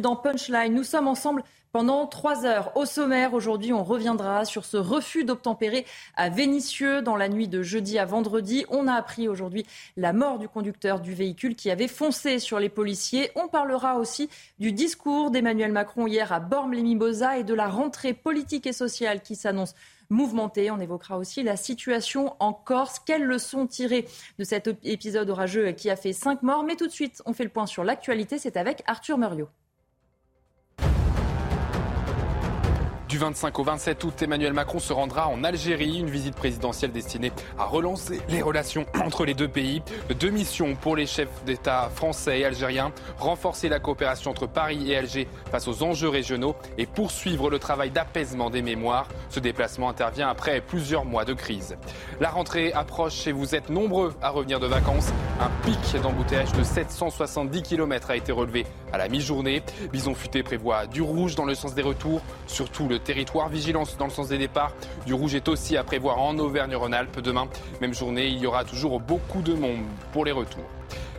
Dans 0.00 0.14
Punchline, 0.14 0.74
nous 0.74 0.84
sommes 0.84 1.08
ensemble 1.08 1.42
pendant 1.72 2.06
trois 2.06 2.44
heures. 2.44 2.76
Au 2.76 2.84
sommaire, 2.84 3.32
aujourd'hui, 3.32 3.72
on 3.72 3.82
reviendra 3.82 4.44
sur 4.44 4.64
ce 4.64 4.76
refus 4.76 5.24
d'obtempérer 5.24 5.86
à 6.16 6.28
Vénissieux 6.28 7.00
dans 7.00 7.16
la 7.16 7.28
nuit 7.28 7.48
de 7.48 7.62
jeudi 7.62 7.98
à 7.98 8.04
vendredi. 8.04 8.66
On 8.68 8.88
a 8.88 8.92
appris 8.92 9.26
aujourd'hui 9.26 9.64
la 9.96 10.12
mort 10.12 10.38
du 10.38 10.48
conducteur 10.48 11.00
du 11.00 11.14
véhicule 11.14 11.56
qui 11.56 11.70
avait 11.70 11.88
foncé 11.88 12.38
sur 12.38 12.58
les 12.58 12.68
policiers. 12.68 13.30
On 13.36 13.48
parlera 13.48 13.96
aussi 13.96 14.28
du 14.58 14.72
discours 14.72 15.30
d'Emmanuel 15.30 15.72
Macron 15.72 16.06
hier 16.06 16.30
à 16.30 16.40
Bormes-les-Mimosas 16.40 17.38
et 17.38 17.44
de 17.44 17.54
la 17.54 17.68
rentrée 17.68 18.12
politique 18.12 18.66
et 18.66 18.74
sociale 18.74 19.22
qui 19.22 19.34
s'annonce 19.34 19.74
mouvementée. 20.10 20.70
On 20.70 20.78
évoquera 20.78 21.16
aussi 21.16 21.42
la 21.42 21.56
situation 21.56 22.36
en 22.38 22.52
Corse. 22.52 22.98
Quelles 22.98 23.24
leçons 23.24 23.66
tirer 23.66 24.06
de 24.38 24.44
cet 24.44 24.68
épisode 24.84 25.30
orageux 25.30 25.72
qui 25.72 25.88
a 25.88 25.96
fait 25.96 26.12
cinq 26.12 26.42
morts? 26.42 26.64
Mais 26.64 26.76
tout 26.76 26.86
de 26.86 26.92
suite, 26.92 27.22
on 27.24 27.32
fait 27.32 27.44
le 27.44 27.50
point 27.50 27.66
sur 27.66 27.82
l'actualité. 27.82 28.38
C'est 28.38 28.58
avec 28.58 28.82
Arthur 28.86 29.16
Muriot. 29.16 29.48
Du 33.08 33.18
25 33.18 33.56
au 33.60 33.62
27 33.62 34.02
août, 34.02 34.22
Emmanuel 34.22 34.52
Macron 34.52 34.80
se 34.80 34.92
rendra 34.92 35.28
en 35.28 35.44
Algérie, 35.44 36.00
une 36.00 36.10
visite 36.10 36.34
présidentielle 36.34 36.90
destinée 36.90 37.30
à 37.56 37.64
relancer 37.64 38.20
les 38.28 38.42
relations 38.42 38.84
entre 39.04 39.24
les 39.24 39.34
deux 39.34 39.46
pays. 39.46 39.80
Deux 40.18 40.30
missions 40.30 40.74
pour 40.74 40.96
les 40.96 41.06
chefs 41.06 41.44
d'État 41.44 41.88
français 41.94 42.40
et 42.40 42.44
algériens, 42.44 42.90
renforcer 43.18 43.68
la 43.68 43.78
coopération 43.78 44.32
entre 44.32 44.48
Paris 44.48 44.90
et 44.90 44.96
Alger 44.96 45.28
face 45.52 45.68
aux 45.68 45.84
enjeux 45.84 46.08
régionaux 46.08 46.56
et 46.78 46.86
poursuivre 46.86 47.48
le 47.48 47.60
travail 47.60 47.90
d'apaisement 47.90 48.50
des 48.50 48.60
mémoires. 48.60 49.06
Ce 49.28 49.38
déplacement 49.38 49.88
intervient 49.88 50.28
après 50.28 50.60
plusieurs 50.60 51.04
mois 51.04 51.24
de 51.24 51.32
crise. 51.32 51.76
La 52.18 52.30
rentrée 52.30 52.72
approche 52.72 53.28
et 53.28 53.32
vous 53.32 53.54
êtes 53.54 53.70
nombreux 53.70 54.14
à 54.20 54.30
revenir 54.30 54.58
de 54.58 54.66
vacances. 54.66 55.12
Un 55.40 55.50
pic 55.64 56.02
d'embouteillage 56.02 56.52
de 56.54 56.64
770 56.64 57.62
km 57.62 58.10
a 58.10 58.16
été 58.16 58.32
relevé 58.32 58.66
à 58.92 58.98
la 58.98 59.08
mi-journée. 59.08 59.62
Bison 59.92 60.14
Futé 60.14 60.42
prévoit 60.42 60.86
du 60.88 61.02
rouge 61.02 61.36
dans 61.36 61.44
le 61.44 61.54
sens 61.54 61.72
des 61.72 61.82
retours, 61.82 62.20
surtout 62.48 62.88
le 62.88 62.95
territoire. 62.98 63.48
Vigilance 63.48 63.96
dans 63.96 64.06
le 64.06 64.10
sens 64.10 64.28
des 64.28 64.38
départs. 64.38 64.72
Du 65.06 65.14
rouge 65.14 65.34
est 65.34 65.48
aussi 65.48 65.76
à 65.76 65.84
prévoir 65.84 66.18
en 66.20 66.38
Auvergne-Rhône-Alpes. 66.38 67.20
Demain, 67.20 67.48
même 67.80 67.94
journée, 67.94 68.26
il 68.26 68.38
y 68.38 68.46
aura 68.46 68.64
toujours 68.64 69.00
beaucoup 69.00 69.42
de 69.42 69.54
monde 69.54 69.84
pour 70.12 70.24
les 70.24 70.32
retours. 70.32 70.64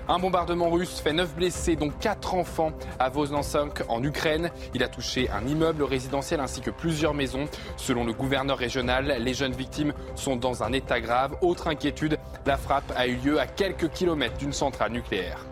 Un 0.09 0.19
bombardement 0.19 0.69
russe 0.69 1.01
fait 1.01 1.11
9 1.11 1.35
blessés, 1.35 1.75
dont 1.75 1.89
4 1.89 2.35
enfants 2.35 2.71
à 2.97 3.09
Voznansk 3.09 3.83
en 3.89 4.01
Ukraine. 4.01 4.51
Il 4.73 4.81
a 4.81 4.87
touché 4.87 5.29
un 5.29 5.45
immeuble 5.45 5.83
résidentiel 5.83 6.39
ainsi 6.39 6.61
que 6.61 6.69
plusieurs 6.69 7.13
maisons. 7.13 7.45
Selon 7.75 8.05
le 8.05 8.13
gouverneur 8.13 8.57
régional, 8.57 9.17
les 9.19 9.33
jeunes 9.33 9.51
victimes 9.51 9.93
sont 10.15 10.37
dans 10.37 10.63
un 10.63 10.71
état 10.71 11.01
grave. 11.01 11.35
Autre 11.41 11.67
inquiétude, 11.67 12.17
la 12.45 12.55
frappe 12.55 12.89
a 12.95 13.07
eu 13.07 13.15
lieu 13.15 13.37
à 13.37 13.47
quelques 13.47 13.89
kilomètres 13.89 14.37
d'une 14.37 14.53
centrale 14.53 14.93
nucléaire. 14.93 15.45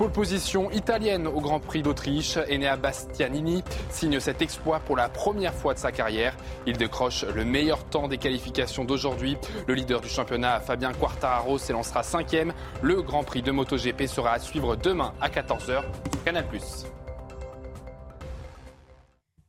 Pole 0.00 0.12
position 0.12 0.70
italienne 0.70 1.26
au 1.26 1.42
Grand 1.42 1.60
Prix 1.60 1.82
d'Autriche. 1.82 2.38
Enea 2.50 2.78
Bastianini 2.78 3.62
signe 3.90 4.18
cet 4.18 4.40
exploit 4.40 4.80
pour 4.80 4.96
la 4.96 5.10
première 5.10 5.52
fois 5.52 5.74
de 5.74 5.78
sa 5.78 5.92
carrière. 5.92 6.34
Il 6.66 6.78
décroche 6.78 7.26
le 7.26 7.44
meilleur 7.44 7.84
temps 7.84 8.08
des 8.08 8.16
qualifications 8.16 8.86
d'aujourd'hui. 8.86 9.36
Le 9.66 9.74
leader 9.74 10.00
du 10.00 10.08
championnat, 10.08 10.58
Fabien 10.60 10.94
Quartararo, 10.94 11.58
s'élancera 11.58 12.02
cinquième. 12.02 12.54
Le 12.80 13.02
Grand 13.02 13.24
Prix 13.24 13.42
de 13.42 13.52
MotoGP 13.52 14.06
sera 14.06 14.32
à 14.32 14.38
suivre 14.38 14.74
demain 14.74 15.12
à 15.20 15.28
14h 15.28 15.82
sur 15.82 16.24
Canal+. 16.24 16.46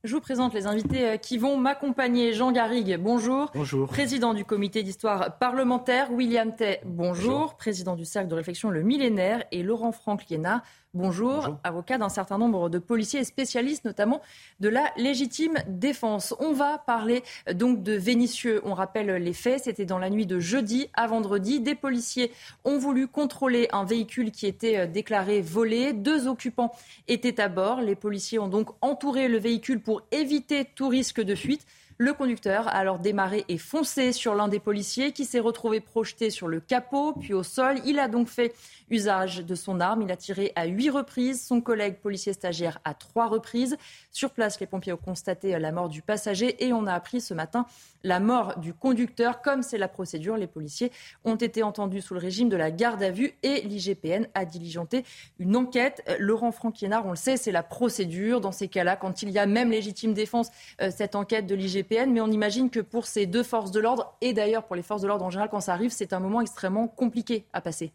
Je 0.04 0.16
vous 0.16 0.22
présente 0.22 0.56
les 0.56 0.66
invités 0.66 1.10
euh, 1.10 1.18
qui 1.18 1.38
vont 1.38 1.58
m'accompagner. 1.58 2.34
Jean 2.34 2.52
Garrigue, 2.52 2.98
bonjour. 3.00 3.52
Bonjour. 3.54 3.88
Président 3.88 4.34
du 4.34 4.44
comité 4.44 4.82
d'histoire 4.82 5.38
parlementaire. 5.38 6.12
William 6.12 6.56
Tay, 6.56 6.80
bonjour. 6.86 7.56
Président 7.56 7.96
du 7.96 8.04
cercle 8.04 8.28
de 8.28 8.34
réflexion 8.34 8.72
Le 8.72 8.82
Millénaire. 8.82 9.44
Et 9.52 9.62
Laurent 9.62 9.92
Franck 9.92 10.28
Liénard, 10.28 10.64
Bonjour, 10.94 11.58
avocat 11.64 11.98
d'un 11.98 12.10
certain 12.10 12.38
nombre 12.38 12.68
de 12.68 12.78
policiers 12.78 13.22
et 13.22 13.24
spécialistes 13.24 13.86
notamment 13.86 14.22
de 14.60 14.68
la 14.68 14.92
légitime 14.98 15.54
défense. 15.66 16.36
On 16.42 16.52
va 16.52 16.80
parler 16.80 17.24
euh, 17.48 17.54
donc 17.54 17.82
de 17.82 17.94
Vénissieux. 17.94 18.60
On 18.66 18.74
rappelle 18.74 19.10
les 19.10 19.32
faits, 19.32 19.64
c'était 19.64 19.86
dans 19.86 20.00
la 20.00 20.10
nuit 20.10 20.26
de 20.26 20.42
jeudi 20.42 20.90
à 20.94 21.08
vendredi. 21.08 21.62
Des 21.62 21.76
policiers 21.76 22.34
ont 22.66 22.78
voulu 22.78 23.08
contrôler 23.08 23.70
un 23.72 23.86
véhicule 23.86 24.32
qui 24.32 24.48
était 24.48 24.80
euh, 24.80 24.86
déclaré 24.86 25.40
volé. 25.40 25.94
Deux 25.94 26.28
occupants 26.28 26.74
étaient 27.08 27.40
à 27.40 27.48
bord. 27.48 27.80
Les 27.80 27.96
policiers 27.96 28.40
ont 28.40 28.50
donc 28.50 28.72
entouré 28.82 29.30
le 29.30 29.38
véhicule 29.38 29.80
pour 29.80 30.02
éviter 30.12 30.66
tout 30.76 30.90
risque 30.90 31.22
de 31.22 31.36
fuite. 31.36 31.66
Le 32.02 32.14
conducteur 32.14 32.68
a 32.68 32.72
alors 32.72 32.98
démarré 32.98 33.46
et 33.48 33.60
foncé 33.60 34.12
sur 34.12 34.34
l'un 34.34 34.48
des 34.48 34.60
policiers 34.60 35.12
qui 35.12 35.24
s'est 35.24 35.40
retrouvé 35.40 35.82
projeté 35.82 36.32
sur 36.32 36.48
le 36.48 36.60
capot, 36.60 37.14
puis 37.14 37.36
au 37.36 37.44
sol. 37.44 37.80
Il 37.86 38.00
a 38.00 38.08
donc 38.08 38.28
fait 38.28 38.56
usage 38.92 39.38
de 39.38 39.56
son 39.56 39.80
arme. 39.80 40.04
Il 40.04 40.12
a 40.12 40.18
tiré 40.18 40.52
à 40.56 40.66
huit 40.66 40.90
reprises, 40.90 41.46
son 41.46 41.62
collègue 41.62 41.98
policier 41.98 42.34
stagiaire 42.34 42.80
à 42.86 42.94
trois 42.94 43.28
reprises. 43.28 43.78
Sur 44.12 44.32
place, 44.32 44.60
les 44.60 44.68
pompiers 44.68 44.94
ont 44.94 44.98
constaté 44.98 45.58
la 45.58 45.72
mort 45.72 45.90
du 45.90 46.02
passager 46.02 46.64
et 46.64 46.74
on 46.74 46.86
a 46.86 46.94
appris 46.94 47.22
ce 47.22 47.34
matin 47.34 47.66
la 48.04 48.20
mort 48.20 48.60
du 48.60 48.74
conducteur. 48.74 49.42
Comme 49.42 49.62
c'est 49.62 49.78
la 49.78 49.88
procédure, 49.88 50.38
les 50.38 50.48
policiers 50.48 50.92
ont 51.24 51.36
été 51.36 51.64
entendus 51.64 52.02
sous 52.02 52.14
le 52.14 52.20
régime 52.20 52.50
de 52.50 52.58
la 52.58 52.72
garde 52.72 53.02
à 53.04 53.12
vue 53.12 53.34
et 53.44 53.62
l'IGPN 53.62 54.28
a 54.34 54.46
diligenté 54.46 55.06
une 55.40 55.56
enquête. 55.56 56.04
Laurent 56.20 56.52
Franquienard, 56.52 57.06
on 57.06 57.12
le 57.12 57.16
sait, 57.16 57.38
c'est 57.38 57.52
la 57.52 57.64
procédure. 57.64 58.42
Dans 58.42 58.52
ces 58.52 58.68
cas-là, 58.68 58.96
quand 58.96 59.22
il 59.22 59.30
y 59.30 59.40
a 59.40 59.46
même 59.46 59.72
légitime 59.72 60.14
défense, 60.14 60.50
euh, 60.82 60.92
cette 60.92 61.16
enquête 61.16 61.46
de 61.46 61.56
l'IGPN. 61.56 62.12
Mais 62.12 62.22
on 62.22 62.32
imagine 62.32 62.70
que 62.70 62.80
pour 62.80 63.06
ces 63.06 63.26
deux 63.26 63.44
forces 63.44 63.72
de 63.72 63.80
l'ordre, 63.80 64.16
et 64.22 64.34
d'ailleurs 64.34 64.64
pour 64.64 64.76
les 64.76 64.84
forces 64.84 65.02
de 65.02 65.08
l'ordre 65.08 65.26
en 65.26 65.30
général, 65.30 65.50
quand 65.50 65.62
ça 65.62 65.74
arrive, 65.74 65.92
c'est 65.92 66.14
un 66.14 66.20
moment 66.20 66.42
extrêmement 66.42 66.88
compliqué 66.88 67.46
à 67.54 67.62
passer. 67.62 67.94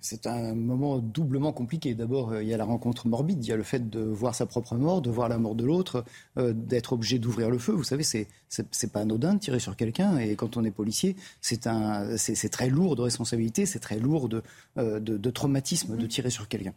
C'est 0.00 0.28
un 0.28 0.54
moment 0.54 0.98
doublement 0.98 1.52
compliqué. 1.52 1.94
D'abord, 1.94 2.30
euh, 2.30 2.42
il 2.42 2.48
y 2.48 2.54
a 2.54 2.56
la 2.56 2.64
rencontre 2.64 3.08
morbide, 3.08 3.44
il 3.44 3.48
y 3.48 3.52
a 3.52 3.56
le 3.56 3.64
fait 3.64 3.90
de 3.90 3.98
voir 3.98 4.32
sa 4.32 4.46
propre 4.46 4.76
mort, 4.76 5.02
de 5.02 5.10
voir 5.10 5.28
la 5.28 5.38
mort 5.38 5.56
de 5.56 5.64
l'autre, 5.64 6.04
euh, 6.36 6.52
d'être 6.52 6.92
obligé 6.92 7.18
d'ouvrir 7.18 7.50
le 7.50 7.58
feu. 7.58 7.72
Vous 7.72 7.82
savez, 7.82 8.04
c'est 8.04 8.28
c'est 8.48 8.92
pas 8.92 9.00
anodin 9.00 9.34
de 9.34 9.40
tirer 9.40 9.58
sur 9.58 9.74
quelqu'un. 9.74 10.18
Et 10.18 10.36
quand 10.36 10.56
on 10.56 10.64
est 10.64 10.70
policier, 10.70 11.16
c'est 11.40 11.60
très 12.50 12.70
lourd 12.70 12.94
de 12.94 13.02
responsabilité, 13.02 13.66
c'est 13.66 13.80
très 13.80 13.98
lourd 13.98 14.28
de, 14.28 14.42
euh, 14.78 15.00
de, 15.00 15.30
traumatisme 15.30 15.96
de 15.96 16.06
tirer 16.06 16.30
sur 16.30 16.48
quelqu'un. 16.48 16.74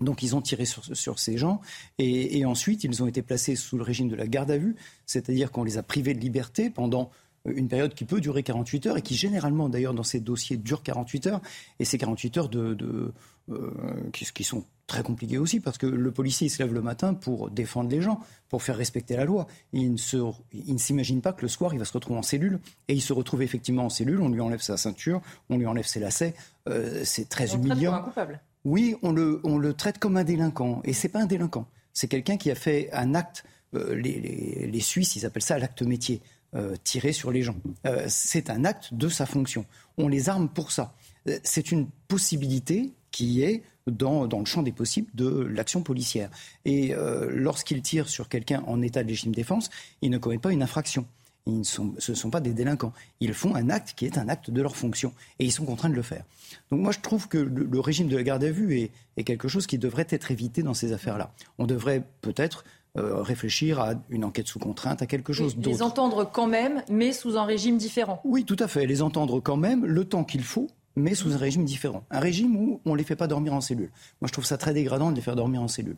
Donc 0.00 0.22
ils 0.22 0.36
ont 0.36 0.40
tiré 0.40 0.64
sur, 0.64 0.84
sur 0.96 1.18
ces 1.18 1.36
gens 1.36 1.60
et, 1.98 2.44
ensuite 2.44 2.84
ils 2.84 3.02
ont 3.02 3.06
été 3.06 3.22
placés 3.22 3.56
sous 3.56 3.76
le 3.76 3.82
régime 3.82 4.08
de 4.08 4.16
la 4.16 4.26
garde 4.26 4.50
à 4.50 4.58
vue, 4.58 4.76
c'est-à-dire 5.06 5.50
qu'on 5.52 5.64
les 5.64 5.78
a 5.78 5.82
privés 5.82 6.14
de 6.14 6.20
liberté 6.20 6.70
pendant 6.70 7.10
une 7.46 7.68
période 7.68 7.94
qui 7.94 8.04
peut 8.04 8.20
durer 8.20 8.42
48 8.42 8.86
heures 8.86 8.96
et 8.96 9.02
qui 9.02 9.14
généralement 9.14 9.68
d'ailleurs 9.68 9.94
dans 9.94 10.02
ces 10.02 10.20
dossiers 10.20 10.56
dure 10.56 10.82
48 10.82 11.26
heures 11.26 11.40
et 11.78 11.84
ces 11.84 11.98
48 11.98 12.38
heures 12.38 12.48
de, 12.48 12.74
de 12.74 13.12
euh, 13.50 13.70
qui, 14.12 14.24
qui, 14.32 14.44
sont 14.44 14.64
très 14.86 15.02
compliquées 15.02 15.36
aussi 15.36 15.60
parce 15.60 15.76
que 15.76 15.86
le 15.86 16.10
policier 16.10 16.46
il 16.46 16.50
se 16.50 16.62
lève 16.62 16.72
le 16.72 16.80
matin 16.80 17.12
pour 17.12 17.50
défendre 17.50 17.90
les 17.90 18.00
gens, 18.00 18.20
pour 18.48 18.62
faire 18.62 18.76
respecter 18.76 19.16
la 19.16 19.26
loi. 19.26 19.46
il 19.74 19.92
ne, 19.92 19.96
se, 19.98 20.16
il 20.52 20.72
ne 20.72 20.78
s'imagine 20.78 21.20
pas 21.20 21.34
que 21.34 21.42
le 21.42 21.48
soir 21.48 21.74
il 21.74 21.78
va 21.78 21.84
se 21.84 21.92
retrouver 21.92 22.18
en 22.18 22.22
cellule 22.22 22.60
et 22.88 22.94
il 22.94 23.02
se 23.02 23.12
retrouve 23.12 23.42
effectivement 23.42 23.84
en 23.84 23.90
cellule. 23.90 24.20
On 24.22 24.30
lui 24.30 24.40
enlève 24.40 24.62
sa 24.62 24.78
ceinture, 24.78 25.20
on 25.50 25.58
lui 25.58 25.66
enlève 25.66 25.86
ses 25.86 26.00
lacets. 26.00 26.34
Euh, 26.68 27.02
c'est 27.04 27.28
très 27.28 27.54
on 27.54 27.58
humiliant. 27.58 27.92
Le 27.92 27.98
un 27.98 28.02
coupable. 28.02 28.40
Oui, 28.64 28.96
on 29.02 29.12
le, 29.12 29.40
on 29.44 29.58
le 29.58 29.74
traite 29.74 29.98
comme 29.98 30.16
un 30.16 30.24
délinquant 30.24 30.80
et 30.84 30.94
c'est 30.94 31.10
pas 31.10 31.20
un 31.20 31.26
délinquant. 31.26 31.66
C'est 31.92 32.08
quelqu'un 32.08 32.38
qui 32.38 32.50
a 32.50 32.54
fait 32.54 32.90
un 32.92 33.14
acte. 33.14 33.44
Euh, 33.74 33.94
les, 33.94 34.20
les, 34.20 34.68
les 34.68 34.80
Suisses, 34.80 35.16
ils 35.16 35.26
appellent 35.26 35.42
ça 35.42 35.58
l'acte 35.58 35.82
métier. 35.82 36.22
Euh, 36.56 36.76
tirer 36.84 37.12
sur 37.12 37.32
les 37.32 37.42
gens. 37.42 37.56
Euh, 37.84 38.04
c'est 38.08 38.48
un 38.48 38.64
acte 38.64 38.94
de 38.94 39.08
sa 39.08 39.26
fonction. 39.26 39.66
On 39.98 40.06
les 40.06 40.28
arme 40.28 40.48
pour 40.48 40.70
ça. 40.70 40.94
Euh, 41.28 41.36
c'est 41.42 41.72
une 41.72 41.88
possibilité 42.06 42.92
qui 43.10 43.42
est 43.42 43.64
dans, 43.88 44.28
dans, 44.28 44.38
le 44.38 44.44
champ 44.44 44.62
des 44.62 44.70
possibles 44.70 45.10
de 45.14 45.28
l'action 45.28 45.82
policière. 45.82 46.30
Et 46.64 46.94
lorsqu'ils 47.28 47.82
tirent 47.82 48.08
sur 48.08 48.30
quelqu'un 48.30 48.62
en 48.66 48.80
état 48.80 49.02
de 49.02 49.08
légitime 49.08 49.34
défense, 49.34 49.68
ils 50.00 50.10
ne 50.10 50.16
commettent 50.16 50.40
pas 50.40 50.52
une 50.52 50.62
infraction. 50.62 51.06
Ils 51.46 51.58
ne 51.58 51.64
sont, 51.64 51.92
ce 51.98 52.12
ne 52.12 52.16
sont 52.16 52.30
pas 52.30 52.40
des 52.40 52.54
délinquants. 52.54 52.94
Ils 53.20 53.34
font 53.34 53.54
un 53.54 53.68
acte 53.68 53.92
qui 53.94 54.06
est 54.06 54.16
un 54.16 54.28
acte 54.28 54.50
de 54.50 54.62
leur 54.62 54.74
fonction. 54.74 55.12
Et 55.38 55.44
ils 55.44 55.52
sont 55.52 55.66
contraints 55.66 55.90
de 55.90 55.94
le 55.94 56.02
faire. 56.02 56.24
Donc 56.70 56.80
moi, 56.80 56.92
je 56.92 57.00
trouve 57.00 57.28
que 57.28 57.36
le, 57.36 57.68
le 57.70 57.80
régime 57.80 58.08
de 58.08 58.16
la 58.16 58.22
garde 58.22 58.42
à 58.42 58.50
vue 58.50 58.78
est, 58.78 58.90
est, 59.18 59.24
quelque 59.24 59.48
chose 59.48 59.66
qui 59.66 59.76
devrait 59.76 60.06
être 60.08 60.30
évité 60.30 60.62
dans 60.62 60.74
ces 60.74 60.92
affaires-là. 60.92 61.34
On 61.58 61.66
devrait 61.66 62.02
peut-être 62.22 62.64
euh, 62.96 63.22
réfléchir 63.22 63.80
à 63.80 63.94
une 64.08 64.24
enquête 64.24 64.46
sous 64.46 64.60
contrainte, 64.60 65.02
à 65.02 65.06
quelque 65.06 65.32
chose 65.32 65.56
d'autre. 65.56 65.68
Les 65.68 65.82
entendre 65.82 66.30
quand 66.32 66.46
même, 66.46 66.84
mais 66.88 67.12
sous 67.12 67.36
un 67.36 67.44
régime 67.44 67.76
différent. 67.76 68.20
Oui, 68.24 68.44
tout 68.44 68.56
à 68.60 68.68
fait. 68.68 68.86
Les 68.86 69.02
entendre 69.02 69.40
quand 69.40 69.56
même, 69.56 69.84
le 69.84 70.04
temps 70.04 70.22
qu'il 70.22 70.44
faut 70.44 70.68
mais 70.96 71.16
sous 71.16 71.32
un 71.32 71.36
régime 71.38 71.64
différent. 71.64 72.04
Un 72.12 72.20
régime 72.20 72.54
où 72.54 72.80
on 72.84 72.92
ne 72.92 72.96
les 72.96 73.02
fait 73.02 73.16
pas 73.16 73.26
dormir 73.26 73.52
en 73.52 73.60
cellule. 73.60 73.90
Moi, 74.20 74.28
je 74.28 74.32
trouve 74.32 74.44
ça 74.44 74.58
très 74.58 74.72
dégradant 74.72 75.10
de 75.10 75.16
les 75.16 75.22
faire 75.22 75.34
dormir 75.34 75.60
en 75.60 75.66
cellule. 75.66 75.96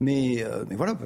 Mais, 0.00 0.44
euh, 0.44 0.66
mais 0.68 0.76
voilà, 0.76 0.98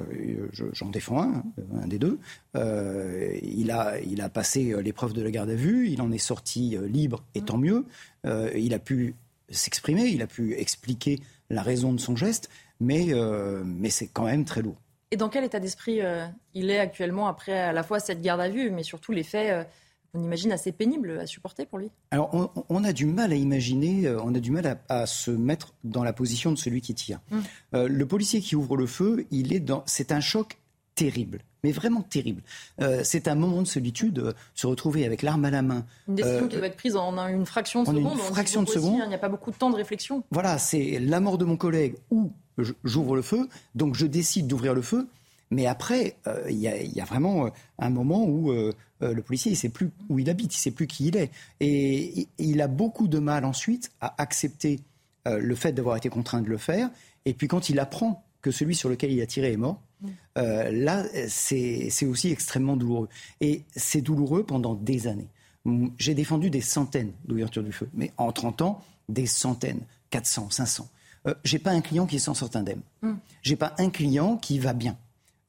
j'en 0.73 0.89
défends 0.89 1.21
un, 1.21 1.43
un 1.81 1.87
des 1.87 1.99
deux. 1.99 2.19
Euh, 2.57 3.37
il, 3.41 3.71
a, 3.71 3.97
il 4.01 4.19
a 4.19 4.27
passé 4.27 4.75
l'épreuve 4.83 5.13
de 5.13 5.21
la 5.21 5.31
garde 5.31 5.49
à 5.49 5.55
vue, 5.55 5.89
il 5.89 6.01
en 6.01 6.11
est 6.11 6.17
sorti 6.17 6.77
libre, 6.89 7.23
et 7.33 7.41
tant 7.41 7.57
mieux. 7.57 7.85
il 8.25 8.73
a 8.73 8.79
pu 8.79 9.15
s'exprimer, 9.49 10.07
il 10.07 10.21
a 10.21 10.27
pu 10.27 10.55
expliquer 10.55 11.19
la 11.49 11.61
raison 11.61 11.93
de 11.93 11.99
son 11.99 12.17
geste, 12.17 12.49
mais, 12.81 13.13
mais 13.63 13.89
c'est 13.89 14.07
quand 14.07 14.25
même 14.25 14.43
très 14.43 14.61
lourd. 14.61 14.75
Et 15.11 15.17
dans 15.17 15.29
quel 15.29 15.43
état 15.43 15.59
d'esprit 15.59 16.01
il 16.53 16.69
est 16.69 16.79
actuellement 16.79 17.27
après 17.27 17.59
à 17.59 17.73
la 17.73 17.83
fois 17.83 17.99
cette 17.99 18.21
garde 18.21 18.41
à 18.41 18.49
vue, 18.49 18.69
mais 18.69 18.83
surtout 18.83 19.11
les 19.11 19.23
faits 19.23 19.67
on 20.13 20.23
imagine 20.23 20.51
assez 20.51 20.71
pénible 20.71 21.19
à 21.19 21.27
supporter 21.27 21.65
pour 21.65 21.79
lui? 21.79 21.89
Alors 22.11 22.51
on, 22.69 22.83
a 22.83 22.93
du 22.93 23.05
mal 23.05 23.31
à 23.31 23.35
imaginer, 23.35 24.07
euh, 24.07 24.19
on 24.23 24.33
a 24.33 24.39
du 24.39 24.51
mal 24.51 24.79
à, 24.87 25.05
se 25.05 25.31
mettre 25.31 25.73
dans 25.83 26.03
la 26.03 26.13
position 26.13 26.51
de 26.51 26.57
celui 26.57 26.81
qui 26.81 26.95
tire. 26.95 27.19
Hum. 27.31 27.43
Euh, 27.73 27.87
le 27.87 28.05
policier 28.05 28.41
qui 28.41 28.55
ouvre 28.55 28.75
le 28.77 28.87
feu, 28.87 29.25
il 29.31 29.53
est 29.53 29.59
dans, 29.59 29.83
c'est 29.85 30.11
un 30.11 30.19
choc 30.19 30.57
terrible, 30.95 31.39
mais 31.63 31.71
vraiment 31.71 32.01
terrible. 32.01 32.41
Euh, 32.81 33.01
c'est 33.03 33.27
un 33.27 33.35
moment 33.35 33.61
de 33.61 33.67
solitude, 33.67 34.33
se 34.53 34.67
retrouver 34.67 35.05
avec 35.05 35.21
l'arme 35.21 35.45
à 35.45 35.51
la 35.51 35.61
main. 35.61 35.85
Une 36.07 36.15
décision 36.15 36.47
qui 36.47 36.57
doit 36.57 36.67
être 36.67 36.75
prise 36.75 36.95
en 36.95 37.15
une 37.27 37.45
fraction 37.45 37.83
de 37.83 37.87
seconde. 37.87 38.13
Une 38.13 38.19
fraction 38.19 38.63
de 38.63 38.67
seconde. 38.67 39.01
Hein, 39.01 39.05
il 39.05 39.09
n'y 39.09 39.15
a 39.15 39.19
pas 39.19 39.29
beaucoup 39.29 39.51
de 39.51 39.55
temps 39.55 39.69
de 39.69 39.75
réflexion. 39.75 40.23
Voilà, 40.31 40.57
c'est 40.57 40.99
la 40.99 41.19
mort 41.19 41.37
de 41.37 41.45
mon 41.45 41.55
collègue 41.55 41.95
ou 42.09 42.31
j'ouvre 42.83 43.15
le 43.15 43.21
feu, 43.21 43.47
donc 43.75 43.95
je 43.95 44.05
décide 44.05 44.47
d'ouvrir 44.47 44.73
le 44.73 44.81
feu. 44.81 45.07
Mais 45.51 45.65
après, 45.65 46.15
il 46.47 46.57
y, 46.57 47.01
a 47.01 47.05
vraiment 47.05 47.49
un 47.79 47.89
moment 47.89 48.23
où 48.23 48.53
euh, 49.01 49.13
le 49.13 49.21
policier, 49.21 49.51
il 49.51 49.55
ne 49.55 49.59
sait 49.59 49.69
plus 49.69 49.91
où 50.09 50.19
il 50.19 50.29
habite, 50.29 50.53
il 50.53 50.57
ne 50.57 50.61
sait 50.61 50.71
plus 50.71 50.87
qui 50.87 51.07
il 51.07 51.17
est. 51.17 51.31
Et 51.59 52.27
il 52.37 52.61
a 52.61 52.67
beaucoup 52.67 53.07
de 53.07 53.19
mal 53.19 53.45
ensuite 53.45 53.91
à 54.01 54.21
accepter 54.21 54.79
euh, 55.27 55.39
le 55.39 55.55
fait 55.55 55.71
d'avoir 55.71 55.95
été 55.95 56.09
contraint 56.09 56.41
de 56.41 56.49
le 56.49 56.57
faire. 56.57 56.89
Et 57.25 57.33
puis 57.33 57.47
quand 57.47 57.69
il 57.69 57.79
apprend 57.79 58.23
que 58.41 58.51
celui 58.51 58.75
sur 58.75 58.89
lequel 58.89 59.11
il 59.11 59.21
a 59.21 59.25
tiré 59.25 59.53
est 59.53 59.57
mort, 59.57 59.81
euh, 60.37 60.71
là, 60.71 61.03
c'est 61.27 62.05
aussi 62.05 62.31
extrêmement 62.31 62.77
douloureux. 62.77 63.09
Et 63.41 63.63
c'est 63.75 64.01
douloureux 64.01 64.45
pendant 64.45 64.75
des 64.75 65.07
années. 65.07 65.27
J'ai 65.97 66.13
défendu 66.13 66.49
des 66.49 66.61
centaines 66.61 67.11
d'ouvertures 67.25 67.63
du 67.63 67.73
feu, 67.73 67.89
mais 67.93 68.11
en 68.17 68.31
30 68.31 68.61
ans, 68.61 68.81
des 69.09 69.25
centaines, 69.25 69.81
400, 70.09 70.49
500. 70.51 70.89
Euh, 71.29 71.33
j'ai 71.43 71.59
pas 71.59 71.71
un 71.71 71.81
client 71.81 72.05
qui 72.05 72.19
s'en 72.19 72.33
sort 72.33 72.49
indemne. 72.55 72.81
Mm. 73.01 73.13
J'ai 73.41 73.55
pas 73.55 73.73
un 73.77 73.89
client 73.89 74.37
qui 74.37 74.59
va 74.59 74.73
bien. 74.73 74.97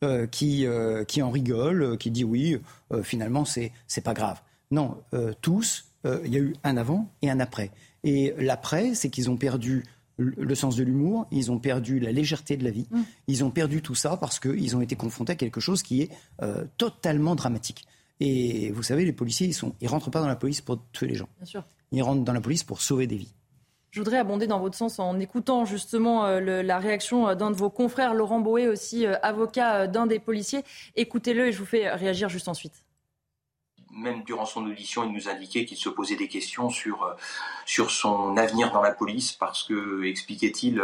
Euh, 0.03 0.27
qui, 0.27 0.65
euh, 0.67 1.05
qui 1.05 1.21
en 1.21 1.31
rigole, 1.31 1.82
euh, 1.82 1.97
qui 1.99 2.11
dit 2.11 2.25
oui, 2.25 2.56
finalement, 3.03 3.44
c'est, 3.44 3.71
c'est 3.87 4.00
pas 4.00 4.15
grave. 4.15 4.41
Non, 4.71 4.97
tous, 5.43 5.85
il 6.05 6.32
y 6.32 6.37
a 6.37 6.41
eu 6.41 6.55
un 6.65 6.77
avant 6.77 7.11
et 7.23 7.31
un 7.31 7.38
après. 7.41 7.71
Et 8.03 8.32
l'après, 8.38 8.94
c'est 8.94 9.11
qu'ils 9.11 9.29
ont 9.29 9.37
perdu 9.37 9.85
le 10.17 10.55
sens 10.55 10.77
de 10.77 10.85
l'humour, 10.85 11.27
ils 11.31 11.50
ont 11.50 11.59
perdu 11.59 11.99
la 11.99 12.12
légèreté 12.12 12.56
de 12.56 12.65
la 12.65 12.71
vie, 12.71 12.87
mm. 12.91 13.00
ils 13.27 13.44
ont 13.44 13.50
perdu 13.50 13.82
tout 13.82 13.94
ça 13.94 14.17
parce 14.17 14.38
qu'ils 14.38 14.77
ont 14.77 14.81
été 14.81 14.97
confrontés 14.97 15.32
à 15.32 15.37
quelque 15.37 15.61
chose 15.61 15.82
qui 15.82 16.03
est 16.03 16.11
totalement 16.79 17.35
dramatique. 17.35 17.85
Et 18.21 18.71
vous 18.71 18.82
savez, 18.82 19.05
les 19.05 19.12
policiers, 19.12 19.49
ils 19.49 19.67
ne 19.67 19.73
ils 19.81 19.88
rentrent 19.88 20.11
pas 20.11 20.21
dans 20.21 20.29
la 20.29 20.37
police 20.37 20.61
pour 20.61 20.79
tuer 20.93 21.09
les 21.09 21.15
gens. 21.17 21.29
Bien 21.38 21.47
sûr. 21.47 21.65
Ils 21.93 22.03
rentrent 22.03 22.23
dans 22.23 22.32
la 22.32 22.41
police 22.41 22.62
pour 22.62 22.81
sauver 22.81 23.06
des 23.06 23.17
vies. 23.17 23.35
Je 23.90 23.98
voudrais 23.98 24.19
abonder 24.19 24.46
dans 24.46 24.60
votre 24.60 24.76
sens 24.76 25.00
en 25.00 25.19
écoutant 25.19 25.64
justement 25.64 26.25
euh, 26.25 26.62
la 26.62 26.78
réaction 26.78 27.28
euh, 27.28 27.34
d'un 27.34 27.50
de 27.50 27.56
vos 27.56 27.70
confrères, 27.70 28.14
Laurent 28.14 28.38
Boé, 28.38 28.69
aussi 28.69 29.04
euh, 29.04 29.16
avocat 29.22 29.88
d'un 29.88 30.06
des 30.06 30.20
policiers. 30.20 30.62
Écoutez-le 30.94 31.48
et 31.48 31.52
je 31.52 31.58
vous 31.58 31.66
fais 31.66 31.90
réagir 31.90 32.28
juste 32.28 32.48
ensuite 32.48 32.84
même 33.92 34.22
durant 34.22 34.46
son 34.46 34.64
audition, 34.66 35.02
il 35.02 35.12
nous 35.12 35.28
indiquait 35.28 35.64
qu'il 35.64 35.76
se 35.76 35.88
posait 35.88 36.14
des 36.14 36.28
questions 36.28 36.70
sur, 36.70 37.12
sur 37.66 37.90
son 37.90 38.37
avenir 38.37 38.70
dans 38.70 38.81
la 38.81 38.92
police 38.92 39.32
parce 39.32 39.64
que, 39.64 40.04
expliquait-il, 40.04 40.81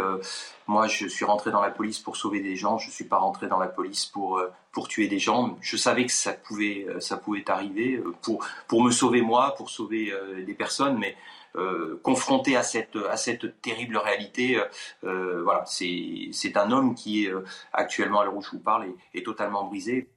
moi 0.67 0.87
je 0.87 1.07
suis 1.07 1.23
rentré 1.23 1.49
dans 1.49 1.61
la 1.61 1.71
police 1.71 1.99
pour 1.99 2.17
sauver 2.17 2.41
des 2.41 2.57
gens, 2.57 2.77
je 2.77 2.87
ne 2.87 2.91
suis 2.91 3.05
pas 3.05 3.17
rentré 3.17 3.47
dans 3.47 3.59
la 3.59 3.69
police 3.69 4.05
pour, 4.05 4.41
pour 4.73 4.89
tuer 4.89 5.07
des 5.07 5.19
gens. 5.19 5.57
Je 5.61 5.77
savais 5.77 6.05
que 6.05 6.11
ça 6.11 6.33
pouvait, 6.33 6.85
ça 6.99 7.15
pouvait 7.15 7.49
arriver 7.49 8.03
pour, 8.23 8.45
pour 8.67 8.83
me 8.83 8.91
sauver 8.91 9.21
moi, 9.21 9.55
pour 9.55 9.69
sauver 9.69 10.13
des 10.45 10.53
personnes, 10.53 10.97
mais 10.97 11.15
euh, 11.57 11.99
confronté 12.03 12.55
à 12.55 12.63
cette, 12.63 13.61
terrible 13.61 13.97
réalité. 13.97 14.61
Euh, 15.03 15.41
voilà, 15.43 15.63
c'est 15.65 16.55
un 16.55 16.71
homme 16.71 16.93
qui 16.93 17.25
est 17.25 17.31
euh, 17.31 17.43
actuellement 17.73 18.19
à 18.19 18.25
l'heure 18.25 18.35
où 18.35 18.41
je 18.41 18.51
vous 18.51 18.59
parle 18.59 18.85
est, 18.85 19.19
est 19.19 19.25
totalement 19.25 19.65
brisé. 19.65 20.09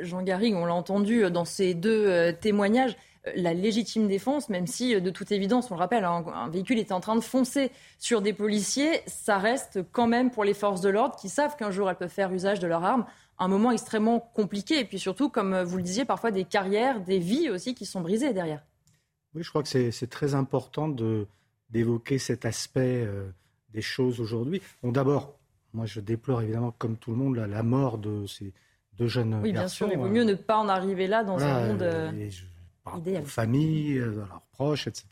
Jean 0.00 0.22
Garrigue, 0.22 0.54
on 0.54 0.66
l'a 0.66 0.74
entendu 0.74 1.28
dans 1.32 1.44
ces 1.44 1.74
deux 1.74 2.32
témoignages, 2.40 2.96
la 3.34 3.52
légitime 3.52 4.06
défense, 4.06 4.48
même 4.48 4.68
si 4.68 5.00
de 5.00 5.10
toute 5.10 5.32
évidence, 5.32 5.68
on 5.72 5.74
le 5.74 5.80
rappelle, 5.80 6.04
hein, 6.04 6.24
un 6.32 6.48
véhicule 6.48 6.78
était 6.78 6.92
en 6.92 7.00
train 7.00 7.16
de 7.16 7.20
foncer 7.20 7.72
sur 7.98 8.22
des 8.22 8.32
policiers, 8.32 9.02
ça 9.06 9.38
reste 9.38 9.80
quand 9.90 10.06
même 10.06 10.30
pour 10.30 10.44
les 10.44 10.54
forces 10.54 10.80
de 10.80 10.88
l'ordre 10.88 11.16
qui 11.16 11.28
savent 11.28 11.56
qu'un 11.56 11.72
jour 11.72 11.90
elles 11.90 11.96
peuvent 11.96 12.08
faire 12.08 12.32
usage 12.32 12.60
de 12.60 12.68
leurs 12.68 12.84
armes 12.84 13.04
un 13.40 13.48
moment 13.48 13.72
extrêmement 13.72 14.20
compliqué. 14.20 14.78
Et 14.78 14.84
puis 14.84 15.00
surtout, 15.00 15.28
comme 15.28 15.60
vous 15.62 15.78
le 15.78 15.82
disiez, 15.82 16.04
parfois 16.04 16.30
des 16.30 16.44
carrières, 16.44 17.00
des 17.00 17.18
vies 17.18 17.50
aussi 17.50 17.74
qui 17.74 17.86
sont 17.86 18.00
brisées 18.00 18.32
derrière. 18.32 18.62
Oui, 19.34 19.42
je 19.42 19.48
crois 19.48 19.62
que 19.62 19.90
c'est 19.90 20.10
très 20.10 20.34
important 20.34 20.88
d'évoquer 21.70 22.18
cet 22.18 22.44
aspect 22.44 23.04
euh, 23.06 23.28
des 23.72 23.82
choses 23.82 24.20
aujourd'hui. 24.20 24.60
Bon, 24.82 24.90
d'abord, 24.90 25.38
moi, 25.72 25.86
je 25.86 26.00
déplore 26.00 26.42
évidemment, 26.42 26.74
comme 26.78 26.96
tout 26.96 27.12
le 27.12 27.16
monde, 27.16 27.36
la, 27.36 27.62
mort 27.62 27.98
de 27.98 28.26
ces 28.26 28.52
deux 28.98 29.06
jeunes 29.06 29.40
oui, 29.42 29.52
bien 29.52 29.68
sûr, 29.68 29.88
il 29.90 29.98
vaut 29.98 30.08
mieux 30.08 30.24
ne 30.24 30.34
pas 30.34 30.56
en 30.58 30.68
arriver 30.68 31.06
là 31.06 31.22
dans 31.22 31.38
un 31.38 31.68
monde 31.68 31.82
euh, 31.82 32.28
idéal. 32.96 33.22
Aux 33.22 33.26
familles, 33.26 33.98
euh, 33.98 34.16
leurs 34.16 34.42
proches, 34.52 34.88
etc. 34.88 35.06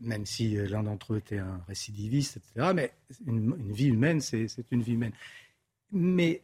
même 0.00 0.24
si 0.24 0.56
l'un 0.68 0.82
d'entre 0.82 1.14
eux 1.14 1.18
était 1.18 1.38
un 1.38 1.60
récidiviste, 1.68 2.38
etc. 2.38 2.72
Mais 2.74 2.92
une, 3.26 3.72
vie 3.72 3.88
humaine, 3.88 4.20
c'est 4.20 4.48
une 4.70 4.82
vie 4.82 4.92
humaine. 4.94 5.12
Mais 5.92 6.42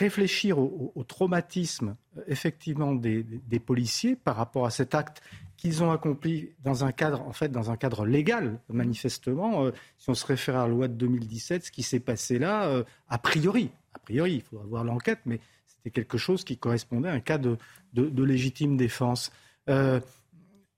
réfléchir 0.00 0.58
au, 0.58 1.04
traumatisme 1.06 1.94
effectivement 2.26 2.94
des, 2.94 3.60
policiers 3.64 4.16
par 4.16 4.36
rapport 4.36 4.64
à 4.64 4.70
cet 4.70 4.94
acte 4.94 5.22
qu'ils 5.58 5.82
ont 5.82 5.90
accompli 5.90 6.52
dans 6.64 6.86
un 6.86 6.92
cadre, 6.92 7.20
en 7.20 7.34
fait, 7.34 7.50
dans 7.50 7.70
un 7.70 7.76
cadre 7.76 8.06
légal, 8.06 8.58
manifestement. 8.70 9.66
Euh, 9.66 9.72
si 9.98 10.08
on 10.08 10.14
se 10.14 10.24
réfère 10.24 10.56
à 10.56 10.66
la 10.66 10.68
loi 10.68 10.88
de 10.88 10.94
2017, 10.94 11.66
ce 11.66 11.70
qui 11.70 11.82
s'est 11.82 12.00
passé 12.00 12.38
là, 12.38 12.64
euh, 12.68 12.82
a 13.10 13.18
priori, 13.18 13.70
a 13.92 13.98
priori, 13.98 14.36
il 14.36 14.40
faudra 14.40 14.64
voir 14.64 14.84
l'enquête, 14.84 15.20
mais 15.26 15.38
c'était 15.66 15.90
quelque 15.90 16.16
chose 16.16 16.44
qui 16.44 16.56
correspondait 16.56 17.10
à 17.10 17.12
un 17.12 17.20
cas 17.20 17.36
de, 17.36 17.58
légitime 17.92 18.78
défense. 18.78 19.32
Euh, 19.68 20.00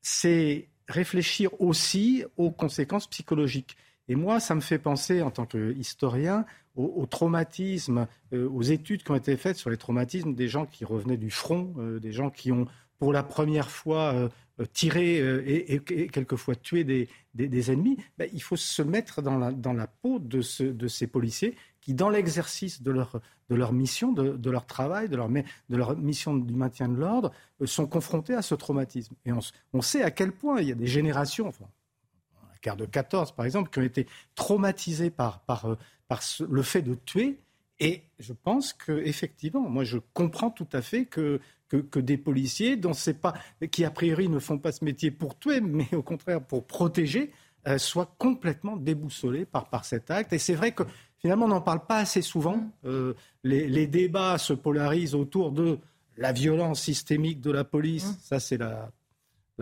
c'est 0.00 0.68
réfléchir 0.88 1.60
aussi 1.60 2.24
aux 2.36 2.50
conséquences 2.50 3.06
psychologiques. 3.06 3.76
Et 4.08 4.16
moi, 4.16 4.40
ça 4.40 4.56
me 4.56 4.60
fait 4.60 4.80
penser, 4.80 5.22
en 5.22 5.30
tant 5.30 5.46
qu'historien, 5.46 6.44
au, 6.74 6.84
au, 6.96 7.06
traumatisme, 7.06 8.06
aux 8.32 8.62
études 8.62 9.02
qui 9.02 9.10
ont 9.10 9.16
été 9.16 9.36
faites 9.36 9.56
sur 9.56 9.70
les 9.70 9.76
traumatismes 9.76 10.34
des 10.34 10.48
gens 10.48 10.66
qui 10.66 10.84
revenaient 10.84 11.16
du 11.16 11.30
front, 11.30 11.74
des 12.00 12.12
gens 12.12 12.30
qui 12.30 12.50
ont, 12.52 12.66
pour 13.02 13.12
la 13.12 13.24
première 13.24 13.68
fois, 13.68 14.14
euh, 14.14 14.28
euh, 14.60 15.42
et, 15.44 15.80
quelquefois 16.08 16.54
tuer 16.54 16.84
des, 16.84 17.70
ennemis, 17.72 17.96
ben, 18.16 18.28
il 18.32 18.40
faut 18.40 18.54
se 18.54 18.80
mettre 18.80 19.22
dans 19.22 19.38
la, 19.38 19.86
peau 19.88 20.20
de, 20.20 20.40
ces 20.40 21.06
policiers 21.08 21.56
qui, 21.80 21.94
dans 21.94 22.08
l'exercice 22.08 22.80
de 22.80 22.92
leur, 22.92 23.72
mission, 23.72 24.12
de, 24.12 24.50
leur 24.50 24.66
travail, 24.66 25.08
de 25.08 25.16
leur, 25.16 25.96
mission 25.98 26.36
du 26.36 26.54
maintien 26.54 26.88
de 26.88 26.94
l'ordre, 26.94 27.32
euh, 27.60 27.66
sont 27.66 27.88
confrontés 27.88 28.34
à 28.34 28.42
ce 28.42 28.54
traumatisme. 28.54 29.16
Et 29.24 29.32
on, 29.32 29.82
sait 29.82 30.04
à 30.04 30.12
quel 30.12 30.30
point 30.30 30.60
il 30.60 30.68
y 30.68 30.72
a 30.72 30.76
des 30.76 30.86
générations, 30.86 31.48
enfin, 31.48 31.66
guerre 32.62 32.76
de 32.76 32.86
14 32.86 33.32
par 33.32 33.46
exemple, 33.46 33.68
qui 33.70 33.80
ont 33.80 33.82
été 33.82 34.06
traumatisées 34.36 35.10
par, 35.10 35.42
le 36.48 36.62
fait 36.62 36.82
de 36.82 36.94
tuer. 36.94 37.38
Et 37.80 38.02
je 38.18 38.32
pense 38.32 38.72
qu'effectivement, 38.72 39.68
moi 39.68 39.84
je 39.84 39.98
comprends 40.12 40.50
tout 40.50 40.68
à 40.72 40.82
fait 40.82 41.06
que 41.06 41.40
que, 41.80 42.00
des 42.00 42.18
policiers 42.18 42.76
dont 42.76 42.92
c'est 42.92 43.20
pas, 43.20 43.34
qui 43.70 43.84
a 43.84 43.90
priori 43.90 44.28
ne 44.28 44.38
font 44.38 44.58
pas 44.58 44.72
ce 44.72 44.84
métier 44.84 45.10
pour 45.10 45.38
tuer, 45.38 45.60
mais 45.60 45.88
au 45.94 46.02
contraire 46.02 46.40
pour 46.42 46.66
protéger, 46.66 47.32
euh, 47.66 47.78
soient 47.78 48.14
complètement 48.18 48.76
déboussolés 48.76 49.44
par, 49.44 49.68
par 49.68 49.84
cet 49.84 50.10
acte. 50.10 50.32
Et 50.32 50.38
c'est 50.38 50.54
vrai 50.54 50.72
que 50.72 50.82
finalement 51.18 51.46
on 51.46 51.50
n'en 51.50 51.60
parle 51.60 51.86
pas 51.86 51.98
assez 51.98 52.22
souvent. 52.22 52.70
Euh, 52.84 53.14
les, 53.44 53.86
débats 53.86 54.38
se 54.38 54.52
polarisent 54.52 55.14
autour 55.14 55.52
de 55.52 55.78
la 56.16 56.32
violence 56.32 56.82
systémique 56.82 57.40
de 57.40 57.50
la 57.50 57.64
police. 57.64 58.06
Mm. 58.06 58.16
Ça, 58.20 58.40
c'est 58.40 58.58
la 58.58 58.90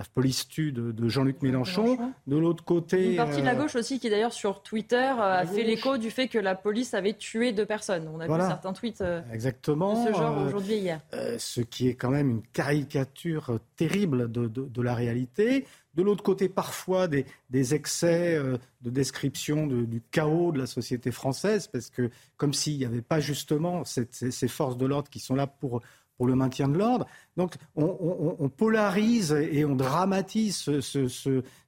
la 0.01 0.07
police 0.15 0.49
tue 0.49 0.73
de, 0.73 1.09
Jean-Luc 1.11 1.43
Mélenchon. 1.43 1.99
De 2.27 2.39
l'autre 2.39 2.65
côté. 2.65 3.11
Une 3.11 3.17
partie 3.17 3.43
de 3.43 3.47
la 3.47 3.53
euh, 3.53 3.57
gauche 3.57 3.77
aussi 3.77 4.01
qui, 4.01 4.09
d'ailleurs, 4.09 4.33
sur 4.33 4.63
Twitter, 4.63 4.97
euh, 4.97 5.41
a 5.41 5.45
fait 5.45 5.63
l'écho 5.63 5.99
du 5.99 6.11
fait 6.11 6.27
que 6.27 6.39
la 6.39 6.55
police 6.55 6.95
avait 6.95 7.13
tué 7.13 7.53
deux 7.53 7.67
personnes. 7.67 8.09
On 8.09 8.19
a 8.19 8.27
vu 8.27 8.41
certains 8.41 8.73
tweets 8.73 9.03
euh, 9.03 9.21
Exactement. 9.31 10.03
de 10.03 10.11
ce 10.11 10.17
genre 10.17 10.47
aujourd'hui 10.47 10.75
et 10.75 10.79
hier. 10.79 11.01
ce 11.37 11.61
qui 11.61 11.89
est 11.89 11.97
quand 11.97 12.09
même 12.09 12.31
une 12.31 12.43
caricature 12.43 13.59
terrible 13.77 14.33
de, 14.33 14.83
la 14.83 14.95
réalité. 14.95 15.67
De 15.95 16.03
l'autre 16.03 16.23
côté, 16.23 16.49
parfois, 16.49 17.07
des, 17.07 17.27
excès 17.75 18.39
de 18.81 18.91
description 18.91 19.67
du 19.67 20.03
chaos 20.11 20.53
de 20.53 20.61
la 20.61 20.67
société 20.67 21.11
française, 21.11 21.67
parce 21.67 21.91
que 21.91 22.09
comme 22.39 22.55
s'il 22.55 22.79
n'y 22.79 22.87
avait 22.87 23.03
pas 23.03 23.21
justement 23.21 23.83
ces 23.85 24.49
forces 24.49 24.79
de 24.79 24.87
l'ordre 24.87 25.11
qui 25.11 25.21
sont 25.21 25.35
là 25.35 25.47
pour 25.47 25.83
pour 26.21 26.27
le 26.27 26.35
maintien 26.35 26.69
de 26.69 26.77
l'ordre. 26.77 27.07
Donc 27.39 27.55
on, 27.77 28.51
polarise 28.51 29.33
et 29.33 29.65
on 29.65 29.75
dramatise 29.75 30.69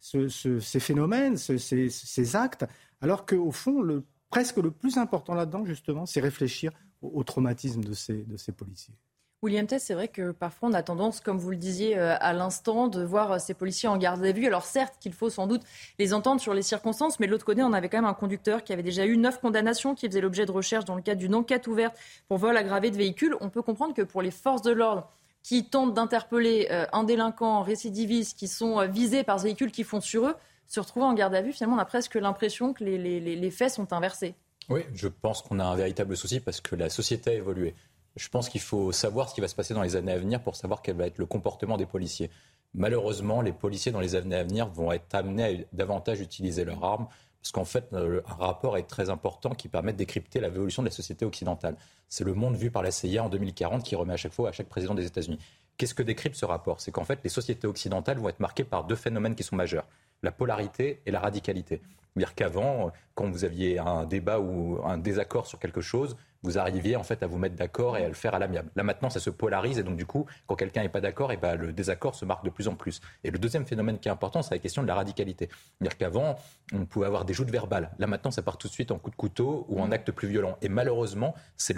ces 0.02 0.80
phénomènes, 0.80 1.38
ces, 1.38 2.36
actes, 2.36 2.66
alors 3.00 3.24
qu'au 3.24 3.50
fond, 3.50 4.04
presque 4.28 4.58
le 4.58 4.70
plus 4.70 4.98
important 4.98 5.32
là-dedans, 5.32 5.64
justement, 5.64 6.04
c'est 6.04 6.20
réfléchir 6.20 6.70
au, 7.00 7.24
traumatisme 7.24 7.82
de 7.82 7.94
ces 7.94 8.52
policiers. 8.54 8.94
William 9.42 9.66
Tess, 9.66 9.82
c'est 9.82 9.94
vrai 9.94 10.06
que 10.06 10.30
parfois 10.30 10.68
on 10.68 10.72
a 10.72 10.84
tendance, 10.84 11.20
comme 11.20 11.36
vous 11.36 11.50
le 11.50 11.56
disiez 11.56 11.98
euh, 11.98 12.14
à 12.20 12.32
l'instant, 12.32 12.86
de 12.86 13.02
voir 13.02 13.32
euh, 13.32 13.38
ces 13.40 13.54
policiers 13.54 13.88
en 13.88 13.96
garde 13.96 14.24
à 14.24 14.30
vue. 14.30 14.46
Alors 14.46 14.64
certes 14.64 14.94
qu'il 15.00 15.12
faut 15.12 15.30
sans 15.30 15.48
doute 15.48 15.62
les 15.98 16.14
entendre 16.14 16.40
sur 16.40 16.54
les 16.54 16.62
circonstances, 16.62 17.18
mais 17.18 17.26
de 17.26 17.32
l'autre 17.32 17.44
côté, 17.44 17.60
on 17.64 17.72
avait 17.72 17.88
quand 17.88 17.98
même 17.98 18.04
un 18.04 18.14
conducteur 18.14 18.62
qui 18.62 18.72
avait 18.72 18.84
déjà 18.84 19.04
eu 19.04 19.16
neuf 19.16 19.40
condamnations, 19.40 19.96
qui 19.96 20.06
faisait 20.06 20.20
l'objet 20.20 20.46
de 20.46 20.52
recherche 20.52 20.84
dans 20.84 20.94
le 20.94 21.02
cadre 21.02 21.18
d'une 21.18 21.34
enquête 21.34 21.66
ouverte 21.66 21.96
pour 22.28 22.38
vol 22.38 22.56
aggravé 22.56 22.92
de 22.92 22.96
véhicules. 22.96 23.34
On 23.40 23.50
peut 23.50 23.62
comprendre 23.62 23.94
que 23.94 24.02
pour 24.02 24.22
les 24.22 24.30
forces 24.30 24.62
de 24.62 24.70
l'ordre 24.70 25.10
qui 25.42 25.64
tentent 25.64 25.92
d'interpeller 25.92 26.68
euh, 26.70 26.86
un 26.92 27.02
délinquant 27.02 27.62
récidiviste, 27.62 28.38
qui 28.38 28.46
sont 28.46 28.86
visés 28.86 29.24
par 29.24 29.40
ce 29.40 29.44
véhicule 29.44 29.72
qui 29.72 29.82
font 29.82 30.00
sur 30.00 30.28
eux, 30.28 30.36
se 30.68 30.78
retrouver 30.78 31.04
en 31.04 31.14
garde 31.14 31.34
à 31.34 31.42
vue, 31.42 31.52
finalement, 31.52 31.76
on 31.76 31.80
a 31.80 31.84
presque 31.84 32.14
l'impression 32.14 32.72
que 32.72 32.84
les, 32.84 32.96
les 33.18 33.50
faits 33.50 33.72
sont 33.72 33.92
inversés. 33.92 34.36
Oui, 34.68 34.82
je 34.94 35.08
pense 35.08 35.42
qu'on 35.42 35.58
a 35.58 35.64
un 35.64 35.74
véritable 35.74 36.16
souci 36.16 36.38
parce 36.38 36.60
que 36.60 36.76
la 36.76 36.88
société 36.88 37.30
a 37.30 37.34
évolué. 37.34 37.74
Je 38.16 38.28
pense 38.28 38.48
qu'il 38.48 38.60
faut 38.60 38.92
savoir 38.92 39.28
ce 39.28 39.34
qui 39.34 39.40
va 39.40 39.48
se 39.48 39.54
passer 39.54 39.74
dans 39.74 39.82
les 39.82 39.96
années 39.96 40.12
à 40.12 40.18
venir 40.18 40.42
pour 40.42 40.56
savoir 40.56 40.82
quel 40.82 40.96
va 40.96 41.06
être 41.06 41.18
le 41.18 41.26
comportement 41.26 41.76
des 41.76 41.86
policiers. 41.86 42.30
Malheureusement, 42.74 43.42
les 43.42 43.52
policiers 43.52 43.92
dans 43.92 44.00
les 44.00 44.14
années 44.14 44.36
à 44.36 44.44
venir 44.44 44.68
vont 44.68 44.92
être 44.92 45.14
amenés 45.14 45.44
à 45.44 45.76
davantage 45.76 46.20
utiliser 46.20 46.64
leurs 46.64 46.82
armes 46.84 47.06
parce 47.42 47.50
qu'en 47.50 47.64
fait, 47.64 47.92
euh, 47.92 48.22
un 48.28 48.34
rapport 48.34 48.78
est 48.78 48.84
très 48.84 49.10
important 49.10 49.50
qui 49.50 49.68
permet 49.68 49.92
de 49.92 49.98
décrypter 49.98 50.40
l'évolution 50.40 50.82
de 50.82 50.88
la 50.88 50.92
société 50.92 51.24
occidentale. 51.24 51.76
C'est 52.08 52.22
le 52.22 52.34
monde 52.34 52.54
vu 52.54 52.70
par 52.70 52.84
la 52.84 52.92
CIA 52.92 53.24
en 53.24 53.28
2040 53.28 53.82
qui 53.82 53.96
remet 53.96 54.12
à 54.12 54.16
chaque 54.16 54.32
fois 54.32 54.50
à 54.50 54.52
chaque 54.52 54.68
président 54.68 54.94
des 54.94 55.06
États-Unis. 55.06 55.38
Qu'est-ce 55.76 55.94
que 55.94 56.04
décrypte 56.04 56.36
ce 56.36 56.44
rapport? 56.44 56.80
C'est 56.80 56.92
qu'en 56.92 57.04
fait, 57.04 57.18
les 57.24 57.30
sociétés 57.30 57.66
occidentales 57.66 58.18
vont 58.18 58.28
être 58.28 58.38
marquées 58.38 58.62
par 58.62 58.84
deux 58.84 58.94
phénomènes 58.94 59.34
qui 59.34 59.42
sont 59.42 59.56
majeurs 59.56 59.86
la 60.22 60.30
polarité 60.30 61.02
et 61.04 61.10
la 61.10 61.20
radicalité. 61.20 61.82
C'est-à-dire 62.14 62.34
qu'avant, 62.34 62.92
quand 63.14 63.28
vous 63.28 63.44
aviez 63.44 63.78
un 63.78 64.04
débat 64.04 64.38
ou 64.38 64.80
un 64.84 64.98
désaccord 64.98 65.46
sur 65.46 65.58
quelque 65.58 65.80
chose, 65.80 66.16
vous 66.42 66.58
arriviez 66.58 66.96
en 66.96 67.02
fait 67.02 67.22
à 67.22 67.26
vous 67.26 67.38
mettre 67.38 67.56
d'accord 67.56 67.96
et 67.96 68.04
à 68.04 68.08
le 68.08 68.14
faire 68.14 68.34
à 68.34 68.38
l'amiable. 68.38 68.70
Là 68.76 68.82
maintenant, 68.82 69.10
ça 69.10 69.20
se 69.20 69.30
polarise 69.30 69.78
et 69.78 69.82
donc 69.82 69.96
du 69.96 70.06
coup, 70.06 70.26
quand 70.46 70.56
quelqu'un 70.56 70.82
n'est 70.82 70.88
pas 70.88 71.00
d'accord, 71.00 71.32
et 71.32 71.36
ben, 71.36 71.56
le 71.56 71.72
désaccord 71.72 72.14
se 72.14 72.24
marque 72.24 72.44
de 72.44 72.50
plus 72.50 72.68
en 72.68 72.74
plus. 72.74 73.00
Et 73.24 73.30
le 73.30 73.38
deuxième 73.38 73.66
phénomène 73.66 73.98
qui 73.98 74.08
est 74.08 74.12
important, 74.12 74.42
c'est 74.42 74.54
la 74.54 74.58
question 74.58 74.82
de 74.82 74.88
la 74.88 74.94
radicalité. 74.94 75.48
C'est-à-dire 75.78 75.96
qu'avant, 75.96 76.36
on 76.72 76.84
pouvait 76.84 77.06
avoir 77.06 77.24
des 77.24 77.34
joutes 77.34 77.50
verbales. 77.50 77.90
Là 77.98 78.06
maintenant, 78.06 78.30
ça 78.30 78.42
part 78.42 78.58
tout 78.58 78.68
de 78.68 78.72
suite 78.72 78.90
en 78.90 78.98
coup 78.98 79.10
de 79.10 79.16
couteau 79.16 79.66
ou 79.68 79.80
en 79.80 79.88
mmh. 79.88 79.92
acte 79.92 80.12
plus 80.12 80.28
violent. 80.28 80.56
Et 80.62 80.68
malheureusement, 80.68 81.34
c'est 81.56 81.76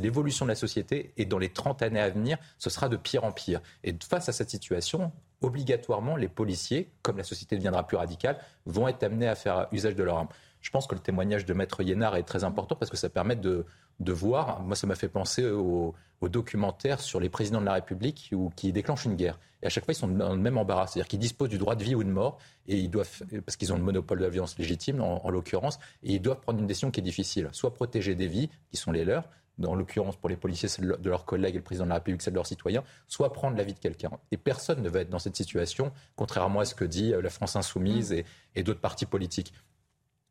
l'évolution 0.00 0.44
de 0.46 0.50
la 0.50 0.54
société 0.54 1.12
et 1.16 1.24
dans 1.24 1.38
les 1.38 1.50
30 1.50 1.82
années 1.82 2.00
à 2.00 2.10
venir, 2.10 2.38
ce 2.58 2.70
sera 2.70 2.88
de 2.88 2.96
pire 2.96 3.24
en 3.24 3.32
pire. 3.32 3.60
Et 3.84 3.94
face 4.08 4.28
à 4.28 4.32
cette 4.32 4.50
situation, 4.50 5.12
obligatoirement, 5.42 6.16
les 6.16 6.28
policiers, 6.28 6.90
comme 7.02 7.16
la 7.16 7.24
société 7.24 7.56
deviendra 7.56 7.86
plus 7.86 7.96
radicale, 7.96 8.38
vont 8.64 8.88
être 8.88 9.02
amenés 9.02 9.28
à 9.28 9.34
faire 9.34 9.68
usage 9.72 9.94
de 9.94 10.02
leur 10.02 10.18
arme. 10.18 10.28
Je 10.66 10.72
pense 10.72 10.88
que 10.88 10.96
le 10.96 11.00
témoignage 11.00 11.46
de 11.46 11.54
Maître 11.54 11.80
Yénard 11.80 12.16
est 12.16 12.24
très 12.24 12.42
important 12.42 12.74
parce 12.74 12.90
que 12.90 12.96
ça 12.96 13.08
permet 13.08 13.36
de, 13.36 13.64
de 14.00 14.12
voir. 14.12 14.62
Moi, 14.62 14.74
ça 14.74 14.88
m'a 14.88 14.96
fait 14.96 15.08
penser 15.08 15.46
au, 15.46 15.94
documentaire 16.22 17.00
sur 17.00 17.20
les 17.20 17.28
présidents 17.28 17.60
de 17.60 17.66
la 17.66 17.74
République 17.74 18.30
ou 18.32 18.50
qui 18.56 18.72
déclenchent 18.72 19.04
une 19.04 19.14
guerre. 19.14 19.38
Et 19.62 19.66
à 19.66 19.68
chaque 19.68 19.84
fois, 19.84 19.92
ils 19.92 19.96
sont 19.96 20.08
dans 20.08 20.34
le 20.34 20.40
même 20.40 20.58
embarras. 20.58 20.88
C'est-à-dire 20.88 21.06
qu'ils 21.06 21.20
disposent 21.20 21.50
du 21.50 21.58
droit 21.58 21.76
de 21.76 21.84
vie 21.84 21.94
ou 21.94 22.02
de 22.02 22.10
mort, 22.10 22.38
et 22.66 22.78
ils 22.78 22.90
doivent, 22.90 23.22
parce 23.44 23.56
qu'ils 23.56 23.72
ont 23.72 23.76
le 23.76 23.84
monopole 23.84 24.18
de 24.18 24.24
la 24.24 24.28
violence 24.28 24.58
légitime, 24.58 25.00
en, 25.00 25.30
l'occurrence, 25.30 25.78
et 26.02 26.14
ils 26.14 26.20
doivent 26.20 26.40
prendre 26.40 26.58
une 26.58 26.66
décision 26.66 26.90
qui 26.90 26.98
est 26.98 27.04
difficile. 27.04 27.48
Soit 27.52 27.72
protéger 27.72 28.16
des 28.16 28.26
vies, 28.26 28.50
qui 28.68 28.76
sont 28.76 28.90
les 28.90 29.04
leurs, 29.04 29.28
dans 29.58 29.76
l'occurrence 29.76 30.16
pour 30.16 30.28
les 30.28 30.36
policiers, 30.36 30.68
c'est 30.68 30.82
de 30.82 31.08
leurs 31.08 31.24
collègues 31.24 31.54
et 31.54 31.58
le 31.58 31.64
président 31.64 31.84
de 31.84 31.90
la 31.90 31.94
République, 31.94 32.22
c'est 32.22 32.32
de 32.32 32.34
leurs 32.36 32.48
citoyens, 32.48 32.82
soit 33.06 33.32
prendre 33.32 33.56
la 33.56 33.62
vie 33.62 33.72
de 33.72 33.78
quelqu'un. 33.78 34.10
Et 34.32 34.36
personne 34.36 34.82
ne 34.82 34.88
va 34.88 35.02
être 35.02 35.10
dans 35.10 35.20
cette 35.20 35.36
situation, 35.36 35.92
contrairement 36.16 36.58
à 36.58 36.64
ce 36.64 36.74
que 36.74 36.84
dit 36.84 37.14
euh, 37.14 37.22
la 37.22 37.30
France 37.30 37.54
insoumise 37.54 38.10
et, 38.10 38.24
et 38.56 38.64
d'autres 38.64 38.80
partis 38.80 39.06
politiques. 39.06 39.52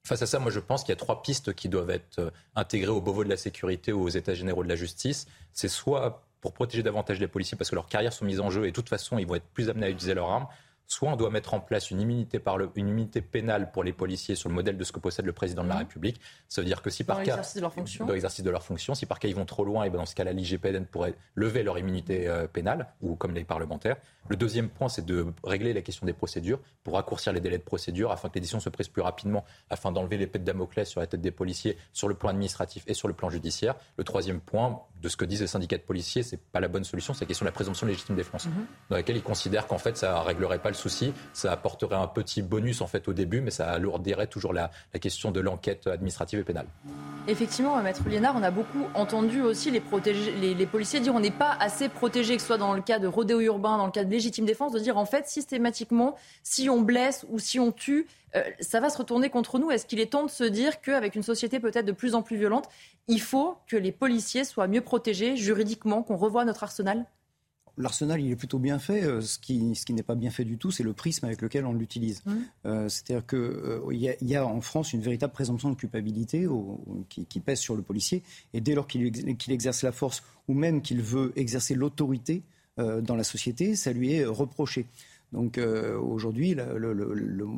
Face 0.05 0.21
à 0.21 0.27
ça, 0.27 0.37
moi, 0.37 0.51
je 0.51 0.59
pense 0.59 0.83
qu'il 0.83 0.89
y 0.89 0.93
a 0.93 0.97
trois 0.97 1.23
pistes 1.23 1.53
qui 1.55 1.67
doivent 1.67 1.89
être 1.89 2.19
euh, 2.19 2.29
intégrées 2.55 2.91
au 2.91 3.01
Beauvau 3.01 3.23
de 3.23 3.29
la 3.29 3.37
sécurité 3.37 3.91
ou 3.91 4.03
aux 4.03 4.09
États 4.09 4.35
généraux 4.35 4.63
de 4.63 4.69
la 4.69 4.75
justice. 4.75 5.25
C'est 5.51 5.67
soit 5.67 6.23
pour 6.41 6.53
protéger 6.53 6.83
davantage 6.83 7.19
les 7.19 7.27
policiers 7.27 7.57
parce 7.57 7.71
que 7.71 7.75
leurs 7.75 7.87
carrières 7.87 8.13
sont 8.13 8.23
mises 8.23 8.39
en 8.39 8.51
jeu 8.51 8.65
et 8.65 8.67
de 8.67 8.75
toute 8.75 8.87
façon, 8.87 9.17
ils 9.17 9.25
vont 9.25 9.33
être 9.33 9.47
plus 9.53 9.67
amenés 9.67 9.87
à 9.87 9.89
utiliser 9.89 10.13
leurs 10.13 10.29
armes, 10.29 10.47
soit 10.87 11.09
on 11.09 11.15
doit 11.15 11.29
mettre 11.29 11.53
en 11.53 11.59
place 11.59 11.91
une 11.91 12.01
immunité, 12.01 12.39
par 12.39 12.57
une 12.75 12.87
immunité 12.87 13.21
pénale 13.21 13.71
pour 13.71 13.83
les 13.83 13.93
policiers 13.93 14.35
sur 14.35 14.49
le 14.49 14.55
modèle 14.55 14.77
de 14.77 14.83
ce 14.83 14.91
que 14.91 14.99
possède 14.99 15.25
le 15.25 15.33
président 15.33 15.63
de 15.63 15.69
la 15.69 15.75
mmh. 15.75 15.79
République. 15.79 16.21
Ça 16.47 16.61
veut 16.61 16.67
dire 16.67 16.81
que 16.81 16.89
si 16.89 17.03
par 17.03 17.23
cas. 17.23 17.41
De 17.55 17.61
leur 17.61 17.73
fonction. 17.73 18.05
Dans 18.05 18.13
l'exercice 18.13 18.43
de 18.43 18.49
leur 18.49 18.63
fonction. 18.63 18.95
Si 18.95 19.05
par 19.05 19.19
cas 19.19 19.27
ils 19.27 19.35
vont 19.35 19.45
trop 19.45 19.65
loin, 19.65 19.83
et 19.83 19.89
ben 19.89 19.97
dans 19.97 20.05
ce 20.05 20.15
cas-là, 20.15 20.33
l'IGPN 20.33 20.85
pourrait 20.85 21.15
lever 21.35 21.63
leur 21.63 21.77
immunité 21.77 22.27
euh, 22.27 22.47
pénale, 22.47 22.87
ou 23.01 23.15
comme 23.15 23.33
les 23.33 23.43
parlementaires. 23.43 23.97
Le 24.27 24.35
deuxième 24.35 24.69
point, 24.69 24.89
c'est 24.89 25.05
de 25.05 25.27
régler 25.43 25.73
la 25.73 25.81
question 25.81 26.05
des 26.05 26.13
procédures 26.13 26.59
pour 26.83 26.95
raccourcir 26.95 27.31
les 27.31 27.39
délais 27.39 27.59
de 27.59 27.63
procédure 27.63 28.11
afin 28.11 28.29
que 28.29 28.35
les 28.35 28.41
décisions 28.41 28.59
se 28.59 28.69
prissent 28.69 28.89
plus 28.89 29.03
rapidement, 29.03 29.45
afin 29.69 29.91
d'enlever 29.91 30.17
l'épée 30.17 30.39
de 30.39 30.43
Damoclès 30.43 30.87
sur 30.87 30.99
la 30.99 31.07
tête 31.07 31.21
des 31.21 31.31
policiers 31.31 31.77
sur 31.93 32.07
le 32.07 32.15
plan 32.15 32.29
administratif 32.29 32.83
et 32.87 32.93
sur 32.93 33.07
le 33.07 33.13
plan 33.13 33.29
judiciaire. 33.29 33.75
Le 33.97 34.03
troisième 34.03 34.39
point, 34.39 34.81
de 35.01 35.09
ce 35.09 35.17
que 35.17 35.25
disent 35.25 35.41
les 35.41 35.47
syndicats 35.47 35.77
de 35.77 35.83
policiers, 35.83 36.23
c'est 36.23 36.41
pas 36.41 36.59
la 36.59 36.67
bonne 36.67 36.83
solution, 36.83 37.13
c'est 37.13 37.25
la 37.25 37.27
question 37.27 37.43
de 37.43 37.49
la 37.49 37.53
présomption 37.53 37.85
légitime 37.85 38.15
défense, 38.15 38.47
mmh. 38.47 38.51
dans 38.89 38.95
laquelle 38.95 39.17
ils 39.17 39.23
considèrent 39.23 39.67
qu'en 39.67 39.77
fait 39.77 39.95
ça 39.97 40.21
réglerait 40.23 40.59
pas 40.59 40.69
le 40.69 40.74
souci, 40.75 41.13
ça 41.33 41.51
apporterait 41.51 41.95
un 41.95 42.07
petit 42.07 42.41
bonus 42.41 42.81
en 42.81 42.87
fait 42.87 43.07
au 43.07 43.13
début, 43.13 43.41
mais 43.41 43.51
ça 43.51 43.69
alourdirait 43.71 44.27
toujours 44.27 44.53
la, 44.53 44.71
question 45.01 45.31
de 45.31 45.39
l'enquête 45.39 45.87
administrative 45.87 46.39
et 46.39 46.43
pénale. 46.43 46.67
Effectivement, 47.27 47.81
Maître 47.81 48.01
Liénard, 48.07 48.35
on 48.37 48.43
a 48.43 48.51
beaucoup 48.51 48.85
entendu 48.93 49.41
aussi 49.41 49.71
les, 49.71 49.79
policiers 50.65 50.99
dire 50.99 51.13
on 51.15 51.19
n'est 51.19 51.31
pas 51.31 51.55
assez 51.59 51.89
protégés, 51.89 52.35
que 52.35 52.41
ce 52.41 52.47
soit 52.47 52.57
dans 52.57 52.73
le 52.73 52.81
cas 52.81 52.99
de 52.99 53.07
rodéo 53.07 53.39
urbain, 53.39 53.77
dans 53.77 53.85
le 53.85 53.91
cas 53.91 54.03
de 54.03 54.11
légitime 54.11 54.45
défense, 54.45 54.71
de 54.71 54.79
dire 54.79 54.97
en 54.97 55.05
fait 55.05 55.27
systématiquement, 55.27 56.15
si 56.43 56.69
on 56.69 56.81
blesse 56.81 57.25
ou 57.29 57.39
si 57.39 57.59
on 57.59 57.71
tue, 57.71 58.07
euh, 58.35 58.43
ça 58.59 58.79
va 58.79 58.89
se 58.89 58.97
retourner 58.97 59.29
contre 59.29 59.59
nous. 59.59 59.71
Est-ce 59.71 59.85
qu'il 59.85 59.99
est 59.99 60.11
temps 60.11 60.25
de 60.25 60.29
se 60.29 60.43
dire 60.43 60.81
qu'avec 60.81 61.15
une 61.15 61.23
société 61.23 61.59
peut-être 61.59 61.85
de 61.85 61.91
plus 61.91 62.15
en 62.15 62.21
plus 62.21 62.37
violente, 62.37 62.67
il 63.07 63.21
faut 63.21 63.57
que 63.67 63.77
les 63.77 63.91
policiers 63.91 64.43
soient 64.43 64.67
mieux 64.67 64.81
protégés 64.81 65.37
juridiquement, 65.37 66.03
qu'on 66.03 66.17
revoie 66.17 66.45
notre 66.45 66.63
arsenal? 66.63 67.05
L'arsenal, 67.77 68.21
il 68.21 68.31
est 68.31 68.35
plutôt 68.35 68.59
bien 68.59 68.79
fait. 68.79 69.03
Euh, 69.03 69.21
ce 69.21 69.39
qui, 69.39 69.75
ce 69.75 69.85
qui 69.85 69.93
n'est 69.93 70.03
pas 70.03 70.15
bien 70.15 70.31
fait 70.31 70.45
du 70.45 70.57
tout, 70.57 70.71
c'est 70.71 70.83
le 70.83 70.93
prisme 70.93 71.25
avec 71.25 71.41
lequel 71.41 71.65
on 71.65 71.73
l'utilise. 71.73 72.21
Mmh. 72.25 72.33
Euh, 72.65 72.89
c'est-à-dire 72.89 73.25
qu'il 73.25 73.37
euh, 73.39 74.15
y, 74.21 74.35
a 74.35 74.45
en 74.45 74.61
France 74.61 74.93
une 74.93 75.01
véritable 75.01 75.33
présomption 75.33 75.69
de 75.69 75.75
culpabilité 75.75 76.47
qui, 77.09 77.39
pèse 77.39 77.59
sur 77.59 77.75
le 77.75 77.81
policier. 77.81 78.23
Et 78.53 78.61
dès 78.61 78.75
lors 78.75 78.87
qu'il 78.87 79.11
exerce 79.49 79.83
la 79.83 79.91
force 79.91 80.23
ou 80.47 80.53
même 80.53 80.81
qu'il 80.81 81.01
veut 81.01 81.33
exercer 81.35 81.75
l'autorité 81.75 82.43
dans 82.77 83.15
la 83.15 83.23
société, 83.23 83.75
ça 83.75 83.93
lui 83.93 84.13
est 84.13 84.25
reproché. 84.25 84.85
Donc 85.31 85.57
euh, 85.57 85.97
aujourd'hui, 85.97 86.55
la, 86.55 86.65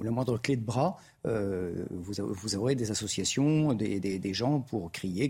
moindre 0.09 0.37
clé 0.37 0.55
de 0.55 0.63
bras, 0.63 0.97
euh, 1.25 1.85
vous, 1.91 2.55
aurez 2.55 2.75
des 2.75 2.91
associations, 2.91 3.73
des, 3.73 4.33
gens 4.33 4.61
pour 4.61 4.91
crier 4.91 5.29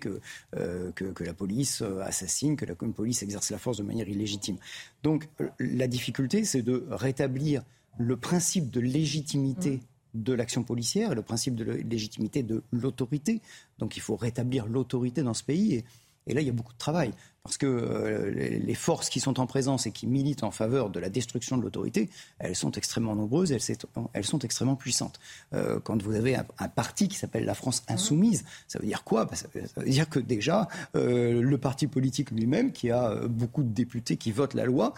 euh, 0.55 0.91
que, 0.93 1.05
que, 1.05 1.23
la 1.23 1.33
police 1.33 1.83
assassine, 2.03 2.55
que 2.55 2.65
la 2.65 2.75
police 2.75 3.23
exerce 3.23 3.51
la 3.51 3.57
force 3.57 3.77
de 3.77 3.83
manière 3.83 4.07
illégitime. 4.07 4.57
Donc 5.03 5.27
la 5.59 5.87
difficulté, 5.87 6.43
c'est 6.45 6.61
de 6.61 6.85
rétablir 6.89 7.63
le 7.97 8.15
principe 8.17 8.69
de 8.69 8.79
légitimité. 8.79 9.71
Mmh. 10.13 10.21
de 10.23 10.33
l'action 10.33 10.63
policière 10.63 11.11
et 11.11 11.15
le 11.15 11.21
principe 11.21 11.55
de 11.55 11.65
légitimité 11.65 12.41
de 12.41 12.63
l'autorité. 12.71 13.41
Donc 13.77 13.97
il 13.97 13.99
faut 14.01 14.15
rétablir 14.15 14.65
l'autorité 14.65 15.21
dans 15.21 15.33
ce 15.33 15.43
pays. 15.43 15.75
Et, 15.75 15.85
et 16.27 16.33
là, 16.33 16.41
il 16.41 16.47
y 16.47 16.49
a 16.49 16.53
beaucoup 16.53 16.73
de 16.73 16.77
travail, 16.77 17.11
parce 17.47 17.57
que 17.57 17.65
euh, 17.65 18.29
les 18.29 18.75
forces 18.75 19.09
qui 19.09 19.21
sont 19.21 19.39
en 19.39 19.47
présence 19.47 19.87
et 19.87 19.91
qui 19.91 20.05
militent 20.05 20.43
en 20.43 20.51
faveur 20.51 20.89
de 20.89 20.99
la 20.99 21.07
destruction 21.07 21.57
de 21.57 21.61
l'autorité, 21.61 22.09
elles 22.39 22.57
sont 22.57 22.71
extrêmement 22.71 23.15
nombreuses, 23.15 23.53
elles, 23.53 24.25
sont 24.25 24.39
extrêmement 24.39 24.75
puissantes. 24.75 25.17
Euh, 25.53 25.79
quand 25.79 26.01
vous 26.03 26.13
avez 26.15 26.35
un, 26.35 26.67
parti 26.67 27.07
qui 27.07 27.17
s'appelle 27.17 27.45
la 27.45 27.53
France 27.53 27.83
insoumise, 27.87 28.43
ça 28.67 28.79
veut 28.79 28.85
dire 28.85 29.05
quoi? 29.05 29.23
Bah, 29.23 29.35
ça, 29.35 29.47
veut 29.53 29.89
dire 29.89 30.09
que 30.09 30.19
déjà, 30.19 30.67
euh, 30.97 31.41
le 31.41 31.57
parti 31.57 31.87
politique 31.87 32.31
lui-même, 32.31 32.73
qui 32.73 32.91
a 32.91 33.15
beaucoup 33.29 33.63
de 33.63 33.69
députés 33.69 34.17
qui 34.17 34.33
votent 34.33 34.53
la 34.53 34.65
loi, 34.65 34.93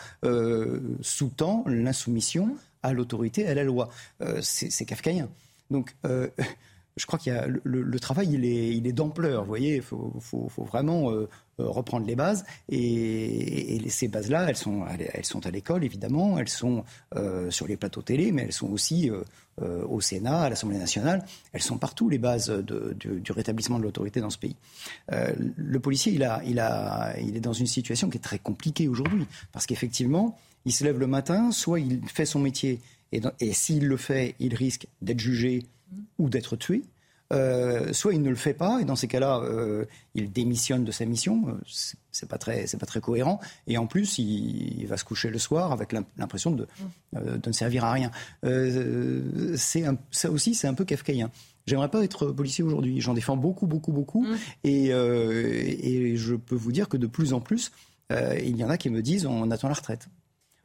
sous-tend 1.01 1.63
l'insoumission 1.67 2.55
à 2.81 2.93
l'autorité, 2.93 3.45
à 3.45 3.53
la 3.53 3.63
loi. 3.63 3.89
C'est 4.41 4.85
kafkaïen. 4.85 5.29
Donc, 5.69 5.95
je 6.99 7.05
crois 7.05 7.17
qu'il 7.17 7.33
y 7.33 7.35
a 7.35 7.47
le, 7.47 7.99
travail, 7.99 8.29
il 8.33 8.45
est, 8.45 8.75
il 8.75 8.85
est 8.85 8.91
d'ampleur. 8.91 9.43
Vous 9.43 9.47
voyez, 9.47 9.77
il 9.77 9.81
faut, 9.81 10.13
vraiment 10.57 11.11
euh, 11.11 11.29
reprendre 11.59 12.05
les 12.05 12.15
bases. 12.15 12.45
Et, 12.69 13.79
ces 13.89 14.07
bases-là, 14.07 14.45
elles 14.47 14.57
sont, 14.57 14.85
elles 15.13 15.25
sont 15.25 15.45
à 15.45 15.51
l'école, 15.51 15.83
évidemment, 15.83 16.37
elles 16.37 16.49
sont 16.49 16.83
euh, 17.15 17.49
sur 17.49 17.67
les 17.67 17.75
plateaux 17.75 18.01
télé, 18.01 18.31
mais 18.31 18.43
elles 18.43 18.53
sont 18.53 18.71
aussi 18.71 19.11
au 19.61 19.99
Sénat, 19.99 20.43
à 20.43 20.49
l'Assemblée 20.49 20.77
nationale. 20.77 21.25
Elles 21.51 21.61
sont 21.61 21.77
partout, 21.77 22.07
les 22.07 22.17
bases 22.17 22.49
du, 22.49 23.31
rétablissement 23.31 23.77
de 23.77 23.83
l'autorité 23.83 24.21
dans 24.21 24.29
ce 24.29 24.37
pays. 24.37 24.55
le 25.09 25.79
policier, 25.79 26.13
il, 26.13 26.23
a, 26.23 26.41
il, 26.45 26.59
a, 26.59 27.19
il 27.19 27.35
est 27.35 27.41
dans 27.41 27.51
une 27.53 27.67
situation 27.67 28.09
qui 28.09 28.17
est 28.17 28.21
très 28.21 28.39
compliquée 28.39 28.87
aujourd'hui. 28.87 29.25
Parce 29.51 29.65
qu'effectivement, 29.65 30.37
il 30.63 30.71
se 30.71 30.83
lève 30.85 30.97
le 30.97 31.07
matin, 31.07 31.51
soit 31.51 31.79
il 31.79 31.99
fait 32.07 32.25
son 32.25 32.39
métier, 32.39 32.79
et, 33.11 33.21
et 33.39 33.53
s'il 33.53 33.87
le 33.87 33.97
fait, 33.97 34.35
il 34.39 34.55
risque 34.55 34.87
d'être 35.01 35.19
jugé 35.19 35.65
ou 36.17 36.29
d'être 36.29 36.55
tué. 36.55 36.83
Euh, 37.31 37.93
soit 37.93 38.13
il 38.13 38.21
ne 38.21 38.29
le 38.29 38.35
fait 38.35 38.53
pas, 38.53 38.79
et 38.81 38.85
dans 38.85 38.95
ces 38.95 39.07
cas-là, 39.07 39.39
euh, 39.39 39.85
il 40.15 40.31
démissionne 40.31 40.83
de 40.83 40.91
sa 40.91 41.05
mission. 41.05 41.43
Euh, 41.47 41.53
c'est 42.11 42.27
pas 42.27 42.39
très, 42.39 42.65
c'est 42.65 42.77
pas 42.77 42.87
très 42.87 43.01
cohérent. 43.01 43.39
Et 43.67 43.77
en 43.77 43.85
plus, 43.85 44.17
il, 44.17 44.85
va 44.87 44.97
se 44.97 45.03
coucher 45.03 45.29
le 45.29 45.37
soir 45.37 45.71
avec 45.71 45.93
l'impression 46.17 46.51
de, 46.51 46.67
de, 47.13 47.47
ne 47.47 47.53
servir 47.53 47.85
à 47.85 47.91
rien. 47.91 48.11
c'est 49.55 49.83
ça 50.11 50.31
aussi, 50.31 50.55
c'est 50.55 50.67
un 50.67 50.73
peu 50.73 50.85
kafkaïen. 50.85 51.29
J'aimerais 51.67 51.89
pas 51.89 52.03
être 52.03 52.27
policier 52.27 52.63
aujourd'hui. 52.63 52.99
J'en 52.99 53.13
défends 53.13 53.37
beaucoup, 53.37 53.67
beaucoup, 53.67 53.91
beaucoup. 53.91 54.23
Mmh. 54.23 54.35
Et, 54.63 54.85
et, 54.87 56.17
je 56.17 56.33
peux 56.33 56.55
vous 56.55 56.71
dire 56.71 56.89
que 56.89 56.97
de 56.97 57.05
plus 57.05 57.33
en 57.33 57.41
plus, 57.41 57.71
il 58.11 58.57
y 58.57 58.63
en 58.63 58.69
a 58.69 58.77
qui 58.77 58.89
me 58.89 59.03
disent 59.03 59.27
on 59.27 59.51
attend 59.51 59.67
la 59.67 59.75
retraite 59.75 60.09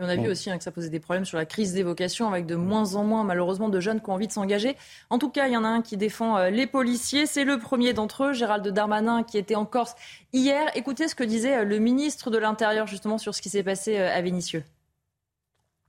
on 0.00 0.08
a 0.08 0.16
vu 0.16 0.28
aussi 0.28 0.50
hein, 0.50 0.58
que 0.58 0.64
ça 0.64 0.72
posait 0.72 0.90
des 0.90 0.98
problèmes 0.98 1.24
sur 1.24 1.38
la 1.38 1.46
crise 1.46 1.72
des 1.72 1.84
vocations, 1.84 2.28
avec 2.28 2.46
de 2.46 2.56
moins 2.56 2.96
en 2.96 3.04
moins, 3.04 3.22
malheureusement, 3.22 3.68
de 3.68 3.78
jeunes 3.78 4.00
qui 4.00 4.10
ont 4.10 4.14
envie 4.14 4.26
de 4.26 4.32
s'engager. 4.32 4.76
En 5.08 5.18
tout 5.18 5.30
cas, 5.30 5.46
il 5.46 5.52
y 5.52 5.56
en 5.56 5.64
a 5.64 5.68
un 5.68 5.82
qui 5.82 5.96
défend 5.96 6.36
euh, 6.36 6.50
les 6.50 6.66
policiers. 6.66 7.26
C'est 7.26 7.44
le 7.44 7.58
premier 7.58 7.92
d'entre 7.92 8.24
eux, 8.24 8.32
Gérald 8.32 8.66
Darmanin, 8.66 9.22
qui 9.22 9.38
était 9.38 9.54
en 9.54 9.64
Corse 9.64 9.94
hier. 10.32 10.68
Écoutez 10.74 11.06
ce 11.06 11.14
que 11.14 11.22
disait 11.22 11.58
euh, 11.58 11.64
le 11.64 11.78
ministre 11.78 12.30
de 12.30 12.38
l'Intérieur, 12.38 12.88
justement, 12.88 13.18
sur 13.18 13.34
ce 13.36 13.42
qui 13.42 13.50
s'est 13.50 13.62
passé 13.62 13.96
euh, 13.96 14.12
à 14.12 14.20
Vénissieux. 14.20 14.64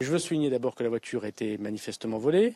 Je 0.02 0.12
veux 0.12 0.20
souligner 0.20 0.52
d'abord 0.52 0.76
que 0.76 0.84
la 0.84 0.90
voiture 0.90 1.26
était 1.26 1.58
manifestement 1.58 2.20
volée. 2.20 2.54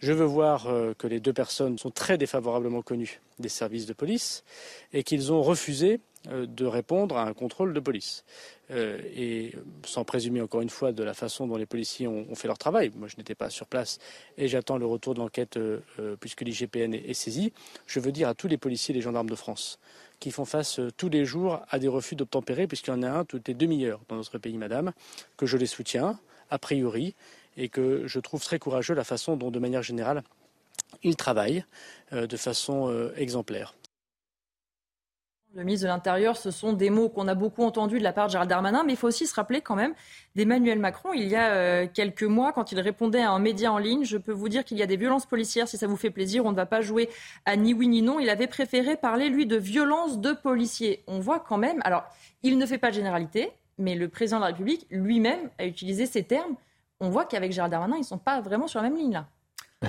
Je 0.00 0.12
veux 0.12 0.24
voir 0.24 0.66
que 0.96 1.06
les 1.06 1.20
deux 1.20 1.34
personnes 1.34 1.76
sont 1.76 1.90
très 1.90 2.16
défavorablement 2.16 2.80
connues 2.80 3.20
des 3.38 3.50
services 3.50 3.84
de 3.84 3.92
police 3.92 4.44
et 4.94 5.02
qu'ils 5.02 5.30
ont 5.30 5.42
refusé 5.42 6.00
de 6.24 6.64
répondre 6.64 7.18
à 7.18 7.24
un 7.24 7.34
contrôle 7.34 7.74
de 7.74 7.80
police. 7.80 8.24
Euh, 8.70 9.00
et 9.16 9.52
sans 9.84 10.04
présumer 10.04 10.40
encore 10.40 10.60
une 10.60 10.70
fois 10.70 10.92
de 10.92 11.02
la 11.02 11.14
façon 11.14 11.46
dont 11.46 11.56
les 11.56 11.66
policiers 11.66 12.06
ont, 12.06 12.34
fait 12.34 12.46
leur 12.46 12.58
travail. 12.58 12.92
Moi, 12.94 13.08
je 13.08 13.16
n'étais 13.16 13.34
pas 13.34 13.50
sur 13.50 13.66
place 13.66 13.98
et 14.36 14.46
j'attends 14.46 14.78
le 14.78 14.86
retour 14.86 15.14
de 15.14 15.18
l'enquête 15.18 15.56
euh, 15.56 15.80
euh, 15.98 16.16
puisque 16.18 16.42
l'IGPN 16.42 16.94
est, 16.94 17.14
saisi. 17.14 17.52
Je 17.86 17.98
veux 17.98 18.12
dire 18.12 18.28
à 18.28 18.34
tous 18.34 18.46
les 18.46 18.58
policiers 18.58 18.94
et 18.94 18.96
les 18.96 19.02
gendarmes 19.02 19.28
de 19.28 19.34
France 19.34 19.78
qui 20.20 20.30
font 20.30 20.44
face 20.44 20.80
tous 20.96 21.08
les 21.08 21.24
jours 21.24 21.62
à 21.70 21.78
des 21.78 21.88
refus 21.88 22.14
d'obtempérer, 22.14 22.66
puisqu'il 22.66 22.90
y 22.90 22.92
en 22.92 23.02
a 23.02 23.10
un 23.10 23.24
toutes 23.24 23.48
les 23.48 23.54
demi-heures 23.54 24.00
dans 24.08 24.16
notre 24.16 24.36
pays, 24.36 24.58
madame, 24.58 24.92
que 25.38 25.46
je 25.46 25.56
les 25.56 25.66
soutiens, 25.66 26.20
a 26.50 26.58
priori, 26.58 27.14
et 27.56 27.70
que 27.70 28.06
je 28.06 28.20
trouve 28.20 28.44
très 28.44 28.58
courageux 28.58 28.94
la 28.94 29.04
façon 29.04 29.36
dont, 29.36 29.50
de 29.50 29.58
manière 29.58 29.82
générale, 29.82 30.22
ils 31.02 31.16
travaillent 31.16 31.64
de 32.12 32.36
façon 32.36 33.10
exemplaire. 33.16 33.74
Le 35.54 35.64
ministre 35.64 35.86
de 35.86 35.88
l'Intérieur, 35.88 36.36
ce 36.36 36.52
sont 36.52 36.72
des 36.72 36.90
mots 36.90 37.08
qu'on 37.08 37.26
a 37.26 37.34
beaucoup 37.34 37.64
entendus 37.64 37.98
de 37.98 38.04
la 38.04 38.12
part 38.12 38.26
de 38.28 38.32
Gérald 38.32 38.48
Darmanin, 38.48 38.84
mais 38.84 38.92
il 38.92 38.96
faut 38.96 39.08
aussi 39.08 39.26
se 39.26 39.34
rappeler 39.34 39.60
quand 39.60 39.74
même 39.74 39.94
d'Emmanuel 40.36 40.78
Macron. 40.78 41.12
Il 41.12 41.26
y 41.26 41.34
a 41.34 41.50
euh, 41.50 41.86
quelques 41.92 42.22
mois, 42.22 42.52
quand 42.52 42.70
il 42.70 42.78
répondait 42.78 43.22
à 43.22 43.32
un 43.32 43.40
média 43.40 43.72
en 43.72 43.78
ligne, 43.78 44.04
je 44.04 44.16
peux 44.16 44.30
vous 44.30 44.48
dire 44.48 44.64
qu'il 44.64 44.78
y 44.78 44.82
a 44.82 44.86
des 44.86 44.96
violences 44.96 45.26
policières, 45.26 45.66
si 45.66 45.76
ça 45.76 45.88
vous 45.88 45.96
fait 45.96 46.10
plaisir, 46.10 46.44
on 46.44 46.52
ne 46.52 46.56
va 46.56 46.66
pas 46.66 46.82
jouer 46.82 47.08
à 47.46 47.56
ni 47.56 47.74
oui 47.74 47.88
ni 47.88 48.00
non. 48.00 48.20
Il 48.20 48.30
avait 48.30 48.46
préféré 48.46 48.96
parler, 48.96 49.28
lui, 49.28 49.44
de 49.44 49.56
violences 49.56 50.20
de 50.20 50.32
policiers. 50.32 51.02
On 51.08 51.18
voit 51.18 51.40
quand 51.40 51.58
même, 51.58 51.80
alors, 51.82 52.04
il 52.44 52.56
ne 52.56 52.64
fait 52.64 52.78
pas 52.78 52.90
de 52.90 52.94
généralité, 52.94 53.50
mais 53.76 53.96
le 53.96 54.08
président 54.08 54.36
de 54.36 54.42
la 54.42 54.48
République 54.48 54.86
lui-même 54.90 55.50
a 55.58 55.66
utilisé 55.66 56.06
ces 56.06 56.22
termes. 56.22 56.54
On 57.00 57.10
voit 57.10 57.24
qu'avec 57.24 57.50
Gérald 57.50 57.72
Darmanin, 57.72 57.96
ils 57.96 58.02
ne 58.02 58.04
sont 58.04 58.18
pas 58.18 58.40
vraiment 58.40 58.68
sur 58.68 58.80
la 58.80 58.88
même 58.88 58.96
ligne 58.96 59.14
là. 59.14 59.26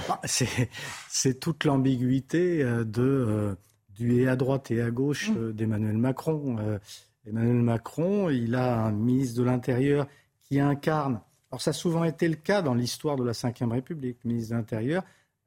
Ah, 0.10 0.22
c'est 0.26 1.40
toute 1.40 1.66
l'ambiguïté 1.66 2.64
euh, 2.64 2.84
de... 2.84 3.56
Du 4.02 4.20
et 4.20 4.28
à 4.28 4.36
droite 4.36 4.72
et 4.72 4.82
à 4.82 4.90
gauche 4.90 5.30
mm. 5.30 5.38
euh, 5.38 5.54
d'Emmanuel 5.54 5.98
Macron. 5.98 6.58
Euh, 6.58 6.80
Emmanuel 7.28 7.62
Macron, 7.62 8.32
il 8.32 8.56
a 8.56 8.86
un 8.86 8.92
ministre 8.92 9.38
de 9.40 9.44
l'Intérieur 9.44 10.08
qui 10.42 10.60
incarne. 10.60 11.22
Alors 11.52 11.62
ça 11.62 11.70
a 11.70 11.74
souvent 11.74 12.04
été 12.04 12.28
le 12.28 12.36
cas 12.36 12.64
dans 12.64 12.74
l'histoire 12.74 13.16
de 13.16 13.24
la 13.24 13.34
Ve 13.34 13.72
République. 13.72 14.18
Le 14.24 14.30
ministre 14.30 14.54
de 14.54 14.58
l'Intérieur, 14.58 15.04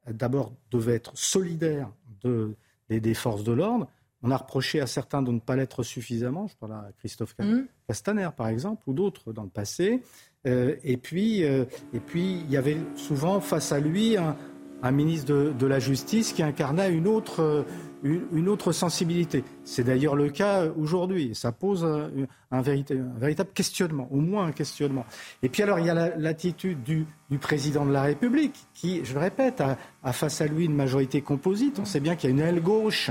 euh, 0.06 0.12
d'abord, 0.12 0.52
devait 0.70 0.94
être 0.94 1.10
solidaire 1.18 1.90
de, 2.22 2.54
des, 2.88 3.14
forces 3.14 3.42
de 3.42 3.50
l'ordre. 3.50 3.88
On 4.22 4.30
a 4.30 4.36
reproché 4.36 4.80
à 4.80 4.86
certains 4.86 5.20
de 5.20 5.32
ne 5.32 5.40
pas 5.40 5.56
l'être 5.56 5.82
suffisamment. 5.82 6.46
Je 6.46 6.54
parle 6.56 6.74
à 6.74 6.90
Christophe 6.98 7.34
mm. 7.36 7.64
Castaner, 7.88 8.28
par 8.36 8.46
exemple, 8.46 8.84
ou 8.86 8.92
d'autres 8.94 9.32
dans 9.32 9.42
le 9.42 9.50
passé. 9.50 10.00
et, 10.44 10.96
puis, 10.96 11.40
et 11.40 12.00
puis, 12.06 12.40
il 12.40 12.50
y 12.50 12.56
avait 12.56 12.76
souvent 12.96 13.40
face 13.40 13.72
à 13.72 13.80
lui 13.80 14.16
un, 14.16 14.36
un 14.84 14.90
ministre 14.90 15.32
de, 15.32 15.66
la 15.66 15.78
Justice 15.78 16.34
qui 16.34 16.42
incarnait 16.42 16.92
une 16.92 17.08
autre, 17.08 17.64
une, 18.02 18.48
autre 18.50 18.70
sensibilité. 18.72 19.42
C'est 19.64 19.82
d'ailleurs 19.82 20.14
le 20.14 20.28
cas 20.28 20.66
aujourd'hui. 20.78 21.34
Ça 21.34 21.52
pose 21.52 21.86
un, 22.50 22.60
véritable, 22.60 23.48
questionnement, 23.54 24.06
au 24.10 24.20
moins 24.20 24.44
un 24.44 24.52
questionnement. 24.52 25.06
Et 25.42 25.48
puis 25.48 25.62
alors, 25.62 25.78
il 25.78 25.86
y 25.86 25.90
a 25.90 26.16
l'attitude 26.18 26.82
du, 26.82 27.06
président 27.40 27.86
de 27.86 27.92
la 27.92 28.02
République, 28.02 28.54
qui, 28.74 29.02
je 29.06 29.14
le 29.14 29.20
répète, 29.20 29.62
a, 29.62 30.12
face 30.12 30.42
à 30.42 30.46
lui 30.46 30.66
une 30.66 30.76
majorité 30.76 31.22
composite. 31.22 31.78
On 31.78 31.86
sait 31.86 32.00
bien 32.00 32.14
qu'il 32.14 32.28
y 32.28 32.32
a 32.32 32.36
une 32.36 32.42
aile 32.42 32.60
gauche 32.60 33.10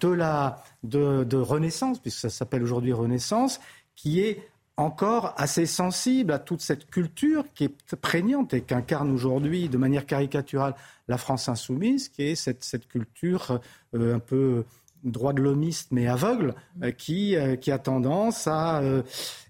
de, 0.00 0.08
la, 0.08 0.64
de 0.82 1.36
Renaissance, 1.36 1.98
puisque 1.98 2.20
ça 2.20 2.30
s'appelle 2.30 2.62
aujourd'hui 2.62 2.94
Renaissance, 2.94 3.60
qui 3.94 4.20
est 4.20 4.49
encore 4.80 5.34
assez 5.36 5.66
sensible 5.66 6.32
à 6.32 6.38
toute 6.38 6.60
cette 6.62 6.90
culture 6.90 7.44
qui 7.54 7.64
est 7.64 7.96
prégnante 7.96 8.54
et 8.54 8.62
qu'incarne 8.62 9.10
aujourd'hui 9.10 9.68
de 9.68 9.76
manière 9.76 10.06
caricaturale 10.06 10.74
la 11.08 11.18
France 11.18 11.48
insoumise, 11.48 12.08
qui 12.08 12.22
est 12.22 12.34
cette, 12.34 12.64
cette 12.64 12.88
culture 12.88 13.60
euh, 13.94 14.16
un 14.16 14.18
peu 14.18 14.64
droit 15.02 15.32
de 15.32 15.40
l'homiste 15.40 15.92
mais 15.92 16.06
aveugle, 16.06 16.54
euh, 16.82 16.92
qui, 16.92 17.36
euh, 17.36 17.56
qui 17.56 17.70
a 17.70 17.78
tendance 17.78 18.46
à 18.46 18.82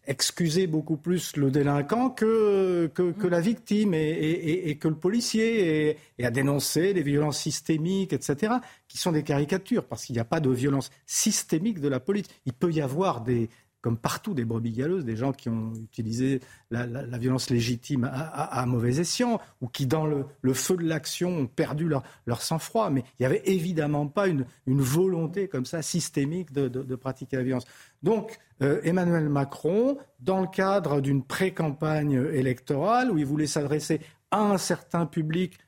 excuser 0.07 0.67
beaucoup 0.67 0.97
plus 0.97 1.37
le 1.37 1.53
délinquant 1.53 2.11
que, 2.11 2.91
que, 2.95 3.27
la 3.29 3.41
victime 3.41 3.95
et, 3.95 4.69
et, 4.69 4.77
que 4.77 4.89
le 4.89 4.97
policier, 4.97 5.97
et, 6.19 6.25
à 6.25 6.33
dénoncer 6.33 6.93
les 6.93 7.03
violences 7.03 7.39
systémiques, 7.39 8.13
etc., 8.13 8.55
qui 8.89 8.99
sont 8.99 9.13
des 9.13 9.23
caricatures, 9.23 9.85
parce 9.85 10.05
qu'il 10.05 10.15
n'y 10.15 10.21
a 10.21 10.25
pas 10.25 10.41
de 10.41 10.51
violence 10.51 10.91
systémique 11.07 11.81
de 11.81 11.87
la 11.87 12.01
police. 12.01 12.27
Il 12.45 12.55
peut 12.55 12.73
y 12.73 12.81
avoir 12.81 13.21
des, 13.21 13.51
comme 13.83 13.97
partout 13.97 14.35
des 14.35 14.45
brebis 14.45 14.73
galeuses, 14.73 15.05
des 15.05 15.17
gens 15.17 15.33
qui 15.33 15.49
ont 15.49 15.73
utilisé 15.75 16.41
la, 16.71 16.87
violence 17.19 17.51
légitime 17.51 18.11
à, 18.13 18.65
mauvais 18.67 19.01
escient, 19.01 19.41
ou 19.61 19.69
qui, 19.69 19.87
dans 19.87 20.07
le, 20.07 20.27
feu 20.53 20.77
de 20.77 20.85
l'action, 20.85 21.31
ont 21.31 21.47
perdu 21.47 21.89
leur, 21.89 22.43
sang-froid. 22.43 22.91
Mais 22.91 23.01
il 23.01 23.23
n'y 23.23 23.27
avait 23.27 23.43
évidemment 23.47 24.07
pas 24.07 24.29
une, 24.29 24.45
volonté 24.67 25.49
comme 25.49 25.65
ça 25.65 25.83
systémique 25.83 26.53
de, 26.53 26.97
pratiquer 26.97 27.37
la 27.37 27.43
violence. 27.43 27.65
Donc, 28.03 28.39
euh, 28.63 28.81
Emmanuel 28.83 29.29
Macron, 29.29 29.97
dans 30.21 30.41
le 30.41 30.47
cadre 30.47 31.01
d'une 31.01 31.23
pré-campagne 31.23 32.23
électorale, 32.33 33.11
où 33.11 33.17
il 33.17 33.25
voulait 33.25 33.47
s'adresser 33.47 34.01
à 34.31 34.41
un 34.41 34.59
certain 34.59 35.07
public 35.07 35.59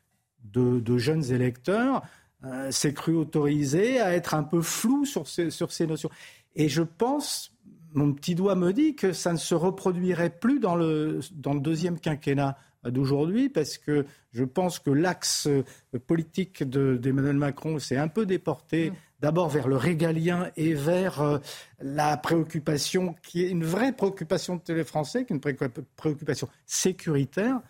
de, 0.44 0.98
jeunes 0.98 1.32
électeurs, 1.32 2.02
euh, 2.44 2.70
s'est 2.70 2.92
cru 2.92 3.14
autorisé 3.14 4.00
à 4.00 4.12
être 4.12 4.34
un 4.34 4.42
peu 4.42 4.60
flou 4.60 5.06
sur 5.06 5.26
sur 5.28 5.72
ces 5.72 5.86
notions. 5.86 6.10
Et 6.54 6.68
je 6.68 6.82
pense, 6.82 7.52
mon 7.94 8.12
petit 8.12 8.34
doigt 8.34 8.54
me 8.54 8.72
dit 8.72 8.94
que 8.94 9.12
ça 9.12 9.32
ne 9.32 9.38
se 9.38 9.54
reproduirait 9.54 10.30
plus 10.30 10.60
dans 10.60 10.76
le, 10.76 11.20
dans 11.32 11.54
le 11.54 11.60
deuxième 11.60 11.98
quinquennat 11.98 12.56
d'aujourd'hui, 12.90 13.48
parce 13.48 13.78
que 13.78 14.06
je 14.32 14.44
pense 14.44 14.78
que 14.78 14.90
l'axe 14.90 15.46
euh, 15.46 15.64
politique 16.06 16.64
d'Emmanuel 16.64 17.36
Macron 17.36 17.78
s'est 17.78 17.96
un 17.96 18.08
peu 18.08 18.26
déporté 18.26 18.90
mm. 18.90 18.94
d'abord 19.20 19.48
vers 19.48 19.68
le 19.68 19.76
régalien 19.76 20.50
et 20.56 20.74
vers 20.74 21.20
euh, 21.20 21.38
la 21.80 22.16
préoccupation 22.16 23.14
qui 23.22 23.44
est 23.44 23.50
une 23.50 23.64
vraie 23.64 23.92
préoccupation 23.92 24.60
de 24.64 24.74
les 24.74 24.84
Français, 24.84 25.24
qui 25.24 25.32
est 25.32 25.36
une 25.36 25.84
préoccupation 25.96 26.48
sécuritaire. 26.66 27.60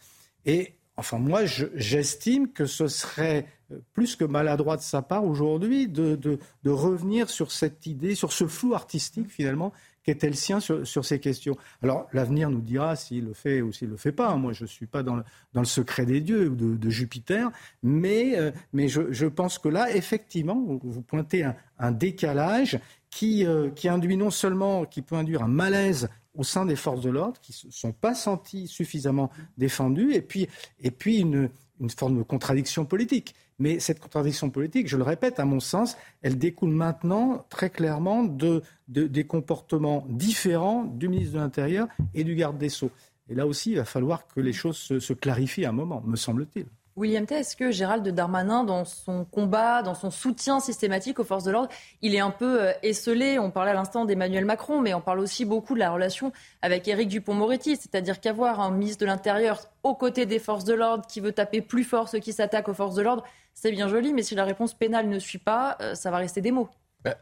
Et 0.47 0.75
enfin, 0.97 1.19
moi, 1.19 1.43
j'estime 1.45 2.51
que 2.51 2.65
ce 2.65 2.89
serait 2.89 3.47
euh, 3.71 3.81
plus 3.93 4.17
que 4.17 4.25
maladroit 4.25 4.79
de 4.79 4.83
sa 4.83 5.03
part 5.03 5.25
aujourd'hui 5.25 5.89
de, 5.89 6.17
de, 6.17 6.39
de 6.63 6.71
revenir 6.71 7.29
sur 7.29 7.53
cette 7.53 7.87
idée, 7.87 8.15
sur 8.15 8.33
ce 8.33 8.47
flou 8.47 8.75
artistique 8.75 9.29
finalement 9.29 9.73
qu'était 10.03 10.29
le 10.29 10.35
sien 10.35 10.61
sur, 10.61 11.05
ces 11.05 11.21
questions. 11.21 11.57
Alors 11.83 12.09
l'avenir 12.13 12.51
nous 12.51 12.61
dira 12.61 12.97
s'il 12.97 13.25
le 13.25 13.35
fait 13.35 13.63
ou 13.63 13.73
s'il 13.73 13.89
le 13.89 13.97
fait 13.97 14.13
pas. 14.13 14.35
Moi, 14.37 14.53
je 14.53 14.65
ne 14.65 14.69
suis 14.69 14.87
pas 14.87 15.03
dans 15.03 15.17
le, 15.17 15.65
secret 15.65 16.07
des 16.07 16.21
dieux 16.21 16.49
ou 16.49 16.55
de, 16.55 16.91
Jupiter, 16.91 17.51
mais, 17.83 18.39
euh, 18.39 18.51
je, 18.75 19.27
pense 19.27 19.59
que 19.59 19.69
là, 19.69 19.95
effectivement, 19.95 20.61
vous, 20.83 21.03
pointez 21.03 21.45
un, 21.79 21.93
décalage 21.93 22.79
qui, 23.11 23.47
euh, 23.47 23.71
qui 23.71 23.89
induit 23.89 24.17
non 24.17 24.31
seulement, 24.31 24.85
qui 24.85 25.03
peut 25.03 25.17
induire 25.17 25.43
un 25.43 25.49
malaise 25.49 26.09
au 26.35 26.45
sein 26.45 26.65
des 26.65 26.77
forces 26.77 27.03
de 27.03 27.11
l'ordre 27.11 27.41
qui 27.41 27.53
ne 27.53 27.71
se 27.71 27.79
sont 27.79 27.93
pas 27.93 28.15
senties 28.15 28.67
suffisamment 28.67 29.31
défendues, 29.59 30.15
et 30.15 30.23
puis, 30.23 31.19
une 31.19 31.51
forme 31.97 32.19
de 32.19 32.23
contradiction 32.23 32.85
politique. 32.85 33.35
Mais 33.63 33.79
cette 33.79 34.01
contradiction 34.01 34.51
politique, 34.51 34.89
je 34.89 34.97
le 34.97 35.05
répète, 35.05 35.39
à 35.39 35.45
mon 35.45 35.61
sens, 35.61 35.97
elle 36.21 36.37
découle 36.37 36.71
maintenant 36.71 37.47
très 37.49 37.71
clairement 37.71 38.25
de, 38.25 38.61
des 38.89 39.25
comportements 39.25 40.05
différents 40.09 40.83
du 40.83 41.09
ministre 41.09 41.35
de 41.35 41.39
l'Intérieur 41.39 41.87
et 42.13 42.25
du 42.25 42.35
garde 42.35 42.59
des 42.59 42.69
Sceaux. 42.69 42.91
Et 43.29 43.37
là 43.37 43.47
aussi, 43.47 43.71
il 43.71 43.77
va 43.77 43.85
falloir 43.85 44.27
que 44.27 44.41
les 44.41 44.53
choses 44.53 44.77
se, 44.79 45.13
clarifient 45.13 45.65
à 45.65 45.69
un 45.69 45.73
moment, 45.73 46.03
me 46.05 46.17
semble-t-il. 46.17 46.67
William 46.95 47.25
T, 47.25 47.37
est-ce 47.37 47.57
que 47.57 47.71
Gérald 47.71 48.07
Darmanin, 48.07 48.65
dans 48.65 48.85
son 48.85 49.25
combat, 49.25 49.83
dans 49.83 49.95
son 49.95 50.11
soutien 50.11 50.61
systématique 50.61 51.19
aux 51.19 51.25
forces 51.25 51.45
de 51.45 51.51
l'ordre, 51.51 51.71
il 52.03 52.15
est 52.15 52.21
un 52.21 52.31
peu 52.31 52.63
euh, 52.63 52.73
esselé? 52.83 53.39
On 53.39 53.51
parlait 53.51 53.71
à 53.71 53.75
l'instant 53.75 54.05
d'Emmanuel 54.05 54.45
Macron, 54.45 54.81
mais 54.81 54.93
on 54.93 55.01
parle 55.01 55.21
aussi 55.21 55.47
beaucoup 55.47 55.75
de 55.75 55.79
la 55.79 55.91
relation 55.91 56.33
avec 56.61 56.87
Éric 56.87 57.09
Dupont-Moretti. 57.09 57.77
C'est-à-dire 57.77 58.21
qu'avoir 58.21 58.61
un 58.61 58.71
ministre 58.71 59.01
de 59.01 59.07
l'Intérieur 59.07 59.61
aux 59.83 59.95
côtés 59.95 60.27
des 60.27 60.39
forces 60.39 60.65
de 60.65 60.75
l'ordre 60.75 61.07
qui 61.07 61.21
veut 61.21 61.33
taper 61.33 61.63
plus 61.63 61.85
fort 61.85 62.09
ceux 62.09 62.19
qui 62.19 62.35
s'attaquent 62.35 62.69
aux 62.69 62.75
forces 62.75 62.95
de 62.95 63.03
l'ordre, 63.03 63.25
c'est 63.55 63.73
bien 63.73 63.89
joli, 63.89 64.13
mais 64.13 64.23
si 64.23 64.35
la 64.35 64.45
réponse 64.45 64.75
pénale 64.75 65.09
ne 65.09 65.19
suit 65.19 65.39
pas, 65.39 65.79
euh, 65.81 65.95
ça 65.95 66.11
va 66.11 66.19
rester 66.19 66.43
des 66.43 66.53
mots. 66.53 66.69
Bah, 67.03 67.17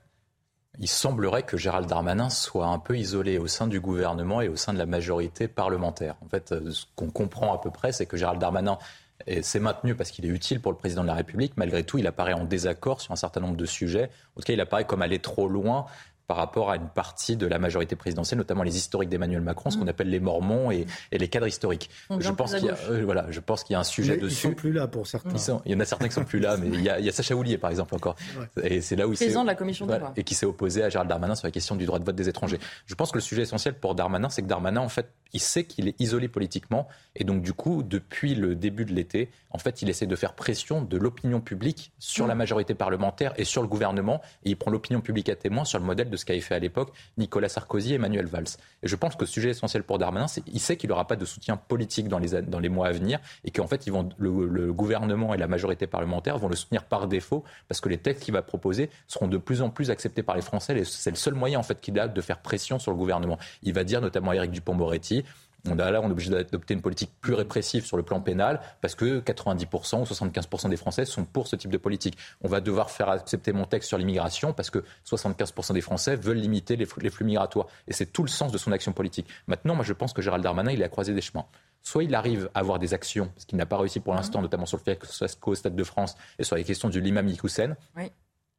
il 0.80 0.88
semblerait 0.88 1.44
que 1.44 1.56
Gérald 1.56 1.88
Darmanin 1.88 2.28
soit 2.28 2.66
un 2.66 2.80
peu 2.80 2.98
isolé 2.98 3.38
au 3.38 3.46
sein 3.46 3.68
du 3.68 3.80
gouvernement 3.80 4.40
et 4.40 4.48
au 4.48 4.56
sein 4.56 4.72
de 4.72 4.78
la 4.78 4.87
majorité 4.87 5.46
parlementaire. 5.46 6.16
En 6.24 6.28
fait, 6.28 6.50
euh, 6.50 6.70
ce 6.72 6.87
qu'on 6.96 7.11
comprend 7.11 7.54
à 7.54 7.59
peu 7.59 7.70
près, 7.70 7.92
c'est 7.92 8.06
que 8.06 8.16
Gérald 8.16 8.40
Darmanin 8.40 8.78
et 9.26 9.42
c'est 9.42 9.61
maintenu 9.61 9.94
parce 9.94 10.11
qu'il 10.11 10.24
est 10.24 10.30
utile 10.30 10.61
pour 10.61 10.72
le 10.72 10.78
président 10.78 11.02
de 11.02 11.06
la 11.06 11.14
République. 11.14 11.56
Malgré 11.56 11.85
tout, 11.85 11.98
il 11.98 12.06
apparaît 12.06 12.33
en 12.33 12.44
désaccord 12.44 13.00
sur 13.00 13.12
un 13.12 13.16
certain 13.16 13.40
nombre 13.40 13.56
de 13.56 13.66
sujets. 13.66 14.11
En 14.37 14.40
tout 14.40 14.46
cas, 14.46 14.52
il 14.52 14.61
apparaît 14.61 14.87
comme 14.87 15.02
aller 15.02 15.18
trop 15.18 15.48
loin 15.48 15.87
par 16.31 16.37
rapport 16.37 16.71
à 16.71 16.77
une 16.77 16.87
partie 16.87 17.37
de 17.37 17.45
la 17.49 17.59
majorité 17.59 17.97
présidentielle, 17.97 18.38
notamment 18.38 18.62
les 18.62 18.77
historiques 18.77 19.09
d'Emmanuel 19.09 19.40
Macron, 19.40 19.71
ce 19.71 19.77
qu'on 19.77 19.87
mm. 19.87 19.88
appelle 19.88 20.11
les 20.11 20.21
Mormons 20.21 20.71
et, 20.71 20.87
les 21.11 21.27
cadres 21.27 21.49
historiques. 21.49 21.90
Je 22.21 22.31
pense, 22.31 22.55
qu'il 22.55 22.66
y 22.66 22.71
a, 22.71 22.77
euh, 22.88 23.03
voilà, 23.05 23.27
je 23.31 23.40
pense 23.40 23.64
qu'il 23.64 23.75
y 23.75 23.77
a 23.77 23.81
un 23.81 23.83
sujet 23.83 24.16
dessus. 24.16 24.47
Ils 24.47 24.51
sont 24.51 24.55
plus 24.55 24.71
là 24.71 24.87
pour 24.87 25.09
certains. 25.09 25.35
il 25.66 25.73
y 25.73 25.75
en 25.75 25.81
a 25.81 25.85
certains 25.85 26.07
qui 26.07 26.14
sont 26.14 26.23
plus 26.23 26.38
là, 26.38 26.57
mais 26.57 26.69
il 26.69 26.83
y 26.83 26.88
a, 26.88 27.11
Sacha 27.11 27.35
Houlier, 27.35 27.59
par 27.59 27.69
exemple, 27.69 27.97
encore. 27.97 28.14
Et 28.62 28.81
c'est 28.81 28.95
là 28.95 29.09
où 29.09 29.12
président 29.14 29.43
de 29.43 29.49
la 29.49 29.57
commission 29.57 29.88
Et 30.14 30.23
qui 30.23 30.37
s'est 30.37 30.47
opposé 30.47 30.85
à 30.85 30.88
Gérald 30.88 31.09
Darmanin 31.09 31.35
sur 31.35 31.49
la 31.49 31.51
question 31.51 31.75
du 31.75 31.85
droit 31.85 31.99
de 31.99 32.05
vote 32.05 32.14
des 32.14 32.29
étrangers. 32.29 32.61
Je 32.87 32.95
pense 32.95 33.11
que 33.11 33.16
le 33.16 33.23
sujet 33.23 33.43
essentiel 33.43 33.75
pour 33.75 33.97
Darmanin, 33.97 34.29
c'est 34.29 34.43
que 34.43 34.47
Darmanin, 34.47 34.83
en 34.83 34.88
fait, 34.88 35.11
il 35.33 35.40
sait 35.40 35.64
qu'il 35.64 35.88
est 35.88 36.01
isolé 36.01 36.29
politiquement. 36.29 36.87
Et 37.16 37.25
donc, 37.25 37.43
du 37.43 37.53
coup, 37.53 37.83
depuis 37.83 38.37
le 38.37 38.55
début 38.55 38.85
de 38.85 38.93
l'été, 38.93 39.31
en 39.51 39.59
fait, 39.59 39.83
il 39.83 39.88
essaie 39.88 40.07
de 40.07 40.16
faire 40.16 40.35
pression 40.35 40.81
de 40.83 40.97
l'opinion 40.97 41.40
publique 41.40 41.93
sur 41.99 42.29
la 42.29 42.35
mm. 42.35 42.38
majorité 42.38 42.75
parlementaire 42.75 43.33
et 43.37 43.45
sur 43.45 43.62
le 43.62 43.69
gouvernement. 43.69 44.21
Et 44.45 44.51
il 44.51 44.57
prend 44.57 44.71
l'opinion 44.71 45.01
publique 45.01 45.29
à 45.29 45.35
témoin 45.35 45.64
sur 45.64 45.81
le 45.81 45.85
modèle 45.85 46.09
de 46.09 46.16
ce 46.20 46.24
qu'avait 46.24 46.40
fait 46.40 46.54
à 46.54 46.59
l'époque 46.59 46.92
Nicolas 47.18 47.48
Sarkozy 47.48 47.92
et 47.92 47.94
Emmanuel 47.96 48.26
Valls. 48.26 48.46
Et 48.83 48.88
je 48.88 48.96
pense 48.96 49.16
que 49.16 49.22
le 49.22 49.26
sujet 49.26 49.50
essentiel 49.50 49.83
pour 49.83 49.98
Darmanin, 49.98 50.28
c'est 50.28 50.42
qu'il 50.42 50.61
sait 50.61 50.76
qu'il 50.76 50.90
n'aura 50.90 51.06
pas 51.06 51.16
de 51.16 51.24
soutien 51.24 51.56
politique 51.56 52.09
dans 52.09 52.18
les, 52.18 52.42
dans 52.42 52.61
les 52.61 52.68
mois 52.68 52.88
à 52.88 52.92
venir 52.92 53.18
et 53.44 53.50
qu'en 53.50 53.66
fait, 53.66 53.87
ils 53.87 53.92
vont, 53.92 54.09
le, 54.18 54.72
gouvernement 54.72 55.35
et 55.35 55.37
la 55.37 55.48
majorité 55.48 55.87
parlementaire 55.87 56.38
vont 56.38 56.48
le 56.48 56.56
soutenir 56.56 56.85
par 56.85 57.09
défaut 57.09 57.44
parce 57.68 57.80
que 57.80 57.88
les 57.88 57.98
textes 57.98 58.24
qu'il 58.24 58.35
va 58.35 58.42
proposer 58.42 58.90
seront 59.09 59.28
de 59.28 59.38
plus 59.38 59.62
en 59.62 59.70
plus 59.70 59.90
acceptés 59.90 60.22
par 60.22 60.37
les 60.37 60.42
Français. 60.42 60.78
Et 60.78 60.85
c'est 60.85 61.11
le 61.11 61.16
seul 61.16 61.35
moyen 61.35 61.59
en 61.59 61.62
fait 61.62 61.80
qu'il 61.80 61.98
a 61.98 62.09
de 62.09 62.20
faire 62.20 62.38
pression 62.38 62.78
sur 62.78 62.92
le 62.92 62.96
gouvernement. 62.96 63.38
Il 63.62 63.74
va 63.74 63.85
dire 63.85 64.00
notamment 64.00 64.30
à 64.30 64.37
Éric 64.37 64.52
Dupont-Moretti 64.52 65.24
on 65.68 65.79
a, 65.79 65.90
là, 65.90 66.01
on 66.01 66.09
est 66.09 66.12
obligé 66.12 66.31
d'adopter 66.31 66.75
une 66.75 66.83
politique 66.83 67.11
plus 67.20 67.35
répressive 67.35 67.85
sur 67.85 67.96
le 67.96 68.03
plan 68.03 68.20
pénal 68.20 68.61
parce 68.81 68.94
que 68.94 69.20
90% 69.20 70.01
ou 70.01 70.05
75% 70.05 70.68
des 70.68 70.77
Français 70.77 71.05
sont 71.05 71.25
pour 71.25 71.46
ce 71.46 71.57
type 71.57 71.70
de 71.70 71.77
politique. 71.77 72.16
On 72.40 72.49
va 72.49 72.61
devoir 72.61 72.90
faire 72.90 73.11
accepter 73.11 73.53
mon 73.53 73.64
texte 73.64 73.88
sur 73.88 73.99
l'immigration 73.99 74.53
parce 74.53 74.70
que 74.70 74.83
75% 75.07 75.75
des 75.75 75.81
Français 75.81 76.16
veulent 76.16 76.38
limiter 76.38 76.77
les 76.77 76.87
flux, 76.87 77.25
migratoires. 77.25 77.66
Et 77.88 77.92
c'est 77.92 78.07
tout 78.07 78.23
le 78.23 78.29
sens 78.29 78.53
de 78.53 78.59
son 78.59 78.73
action 78.73 78.92
politique. 78.92 79.27
Maintenant, 79.46 79.75
moi, 79.75 79.85
je 79.85 79.92
pense 79.92 80.12
que 80.12 80.23
Gérald 80.23 80.42
Darmanin, 80.42 80.73
il 80.73 80.81
est 80.81 80.85
à 80.85 80.88
croiser 80.88 81.14
des 81.14 81.20
chemins. 81.20 81.46
Soit 81.83 82.05
il 82.05 82.14
arrive 82.14 82.51
à 82.55 82.61
avoir 82.61 82.79
des 82.79 82.94
actions, 82.94 83.31
ce 83.37 83.46
qu'il 83.46 83.59
n'a 83.59 83.66
pas 83.66 83.79
réussi 83.79 84.01
pour 84.01 84.14
l'instant, 84.14 84.42
notamment 84.42 84.66
sur 84.66 84.79
le 84.79 84.83
fait 84.83 84.96
que 84.96 85.07
ce 85.07 85.27
soit 85.27 85.29
au 85.46 85.55
Stade 85.55 85.75
de 85.75 85.85
France 85.85 86.14
et 86.38 86.44
sur 86.44 86.57
les 86.57 86.64
questions 86.64 86.88
du 86.88 87.01
l'imam 87.01 87.27
Ikoussen. 87.29 87.77
Oui 87.96 88.11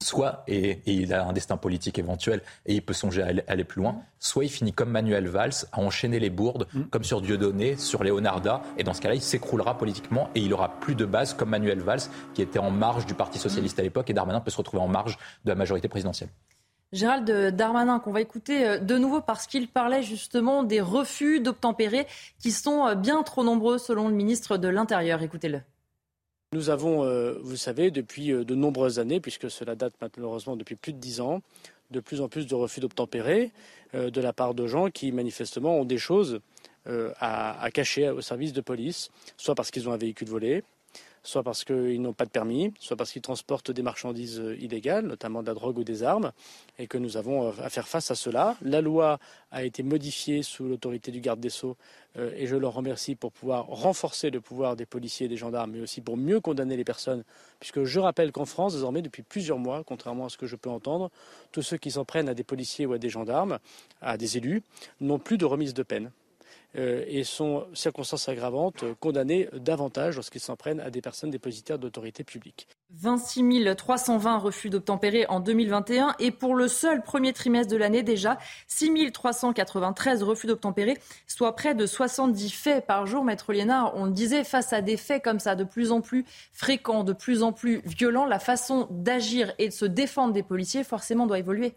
soit, 0.01 0.43
et, 0.47 0.79
il 0.85 1.13
a 1.13 1.25
un 1.25 1.33
destin 1.33 1.57
politique 1.57 1.99
éventuel 1.99 2.41
et 2.65 2.73
il 2.75 2.81
peut 2.81 2.93
songer 2.93 3.21
à 3.21 3.27
aller, 3.47 3.63
plus 3.63 3.81
loin, 3.81 3.97
soit 4.19 4.43
il 4.43 4.49
finit 4.49 4.73
comme 4.73 4.89
Manuel 4.89 5.27
Valls 5.27 5.53
à 5.71 5.79
enchaîner 5.79 6.19
les 6.19 6.29
bourdes, 6.29 6.67
mm. 6.73 6.83
comme 6.85 7.03
sur 7.03 7.21
Dieudonné, 7.21 7.77
sur 7.77 8.03
Leonarda, 8.03 8.61
et 8.77 8.83
dans 8.83 8.93
ce 8.93 9.01
cas-là, 9.01 9.15
il 9.15 9.21
s'écroulera 9.21 9.77
politiquement 9.77 10.29
et 10.35 10.39
il 10.39 10.53
aura 10.53 10.79
plus 10.79 10.95
de 10.95 11.05
base 11.05 11.33
comme 11.33 11.49
Manuel 11.49 11.79
Valls, 11.79 12.01
qui 12.33 12.41
était 12.41 12.59
en 12.59 12.71
marge 12.71 13.05
du 13.05 13.13
Parti 13.13 13.39
Socialiste 13.39 13.79
à 13.79 13.83
l'époque, 13.83 14.09
et 14.09 14.13
Darmanin 14.13 14.41
peut 14.41 14.51
se 14.51 14.57
retrouver 14.57 14.83
en 14.83 14.87
marge 14.87 15.17
de 15.45 15.49
la 15.49 15.55
majorité 15.55 15.87
présidentielle. 15.87 16.29
Gérald 16.93 17.55
Darmanin, 17.55 17.99
qu'on 17.99 18.11
va 18.11 18.19
écouter 18.19 18.67
euh, 18.67 18.77
de 18.77 18.97
nouveau 18.97 19.21
parce 19.21 19.47
qu'il 19.47 19.69
parlait 19.69 20.03
justement 20.03 20.63
des 20.63 20.81
refus 20.81 21.39
d'obtempérer 21.39 22.05
qui 22.39 22.51
sont 22.51 22.85
euh, 22.85 22.95
bien 22.95 23.23
trop 23.23 23.45
nombreux 23.45 23.77
selon 23.77 24.09
le 24.09 24.13
ministre 24.13 24.57
de 24.57 24.67
l'Intérieur. 24.67 25.21
Écoutez-le. 25.21 25.61
Nous 26.53 26.69
avons, 26.69 27.05
euh, 27.05 27.35
vous 27.41 27.55
savez, 27.55 27.91
depuis 27.91 28.33
euh, 28.33 28.43
de 28.43 28.55
nombreuses 28.55 28.99
années, 28.99 29.21
puisque 29.21 29.49
cela 29.49 29.73
date 29.73 29.93
malheureusement 30.01 30.57
depuis 30.57 30.75
plus 30.75 30.91
de 30.91 30.97
dix 30.97 31.21
ans, 31.21 31.41
de 31.91 32.01
plus 32.01 32.19
en 32.19 32.27
plus 32.27 32.45
de 32.45 32.53
refus 32.55 32.81
d'obtempérer 32.81 33.53
euh, 33.95 34.09
de 34.09 34.19
la 34.19 34.33
part 34.33 34.53
de 34.53 34.67
gens 34.67 34.89
qui 34.89 35.13
manifestement 35.13 35.79
ont 35.79 35.85
des 35.85 35.97
choses 35.97 36.41
à, 36.85 37.63
à, 37.63 37.69
cacher 37.69 38.09
au 38.09 38.21
service 38.21 38.53
de 38.53 38.59
police, 38.59 39.11
soit 39.37 39.53
parce 39.53 39.69
qu'ils 39.69 39.87
ont 39.87 39.93
un 39.93 39.97
véhicule 39.97 40.27
volé, 40.27 40.63
soit 41.23 41.43
parce 41.43 41.63
qu'ils 41.63 42.01
n'ont 42.01 42.13
pas 42.13 42.25
de 42.25 42.31
permis, 42.31 42.73
soit 42.79 42.97
parce 42.97 43.11
qu'ils 43.11 43.21
transportent 43.21 43.71
des 43.71 43.81
marchandises 43.81 44.39
euh, 44.39 44.57
illégales, 44.59 45.05
notamment 45.05 45.41
de 45.41 45.47
la 45.47 45.53
drogue 45.53 45.77
ou 45.77 45.83
des 45.83 46.03
armes, 46.03 46.31
et 46.79 46.87
que 46.87 46.97
nous 46.97 47.17
avons 47.17 47.47
euh, 47.47 47.51
à 47.61 47.69
faire 47.69 47.87
face 47.87 48.09
à 48.11 48.15
cela. 48.15 48.57
La 48.61 48.81
loi 48.81 49.19
a 49.51 49.63
été 49.63 49.83
modifiée 49.83 50.41
sous 50.41 50.67
l'autorité 50.67 51.11
du 51.11 51.21
garde 51.21 51.39
des 51.39 51.49
Sceaux, 51.49 51.77
euh, 52.17 52.31
et 52.35 52.47
je 52.47 52.55
leur 52.55 52.73
remercie 52.73 53.15
pour 53.15 53.31
pouvoir 53.31 53.67
renforcer 53.67 54.31
le 54.31 54.41
pouvoir 54.41 54.75
des 54.75 54.85
policiers 54.85 55.27
et 55.27 55.29
des 55.29 55.37
gendarmes, 55.37 55.71
mais 55.71 55.81
aussi 55.81 56.01
pour 56.01 56.17
mieux 56.17 56.39
condamner 56.39 56.75
les 56.75 56.83
personnes, 56.83 57.23
puisque 57.59 57.83
je 57.83 57.99
rappelle 57.99 58.31
qu'en 58.31 58.45
France, 58.45 58.73
désormais, 58.73 59.01
depuis 59.01 59.23
plusieurs 59.23 59.59
mois, 59.59 59.83
contrairement 59.85 60.25
à 60.25 60.29
ce 60.29 60.37
que 60.37 60.47
je 60.47 60.55
peux 60.55 60.69
entendre, 60.69 61.11
tous 61.51 61.61
ceux 61.61 61.77
qui 61.77 61.91
s'en 61.91 62.05
prennent 62.05 62.29
à 62.29 62.33
des 62.33 62.43
policiers 62.43 62.85
ou 62.85 62.93
à 62.93 62.97
des 62.97 63.09
gendarmes, 63.09 63.59
à 64.01 64.17
des 64.17 64.37
élus, 64.37 64.63
n'ont 64.99 65.19
plus 65.19 65.37
de 65.37 65.45
remise 65.45 65.73
de 65.73 65.83
peine. 65.83 66.11
Euh, 66.77 67.03
et 67.05 67.25
sont, 67.25 67.65
circonstances 67.73 68.29
aggravantes, 68.29 68.85
condamnés 69.01 69.49
davantage 69.53 70.15
lorsqu'ils 70.15 70.39
s'en 70.39 70.55
prennent 70.55 70.79
à 70.79 70.89
des 70.89 71.01
personnes 71.01 71.29
dépositaires 71.29 71.77
d'autorité 71.77 72.23
publique. 72.23 72.67
26 72.91 73.75
320 73.75 74.37
refus 74.37 74.69
d'obtempérer 74.69 75.25
en 75.27 75.41
2021 75.41 76.15
et 76.19 76.31
pour 76.31 76.55
le 76.55 76.69
seul 76.69 77.01
premier 77.03 77.33
trimestre 77.33 77.71
de 77.73 77.77
l'année 77.77 78.03
déjà 78.03 78.37
6 78.67 79.11
393 79.11 80.23
refus 80.23 80.47
d'obtempérer, 80.47 80.97
soit 81.27 81.55
près 81.57 81.75
de 81.75 81.85
70 81.85 82.49
faits 82.49 82.85
par 82.85 83.05
jour. 83.05 83.25
Maître 83.25 83.51
Liénard, 83.51 83.91
on 83.95 84.05
le 84.05 84.11
disait, 84.11 84.45
face 84.45 84.71
à 84.71 84.81
des 84.81 84.95
faits 84.95 85.21
comme 85.21 85.39
ça 85.39 85.55
de 85.55 85.65
plus 85.65 85.91
en 85.91 85.99
plus 85.99 86.25
fréquents, 86.53 87.03
de 87.03 87.13
plus 87.13 87.43
en 87.43 87.51
plus 87.51 87.81
violents, 87.85 88.25
la 88.25 88.39
façon 88.39 88.87
d'agir 88.91 89.53
et 89.57 89.67
de 89.67 89.73
se 89.73 89.85
défendre 89.85 90.33
des 90.33 90.43
policiers 90.43 90.85
forcément 90.85 91.27
doit 91.27 91.39
évoluer. 91.39 91.73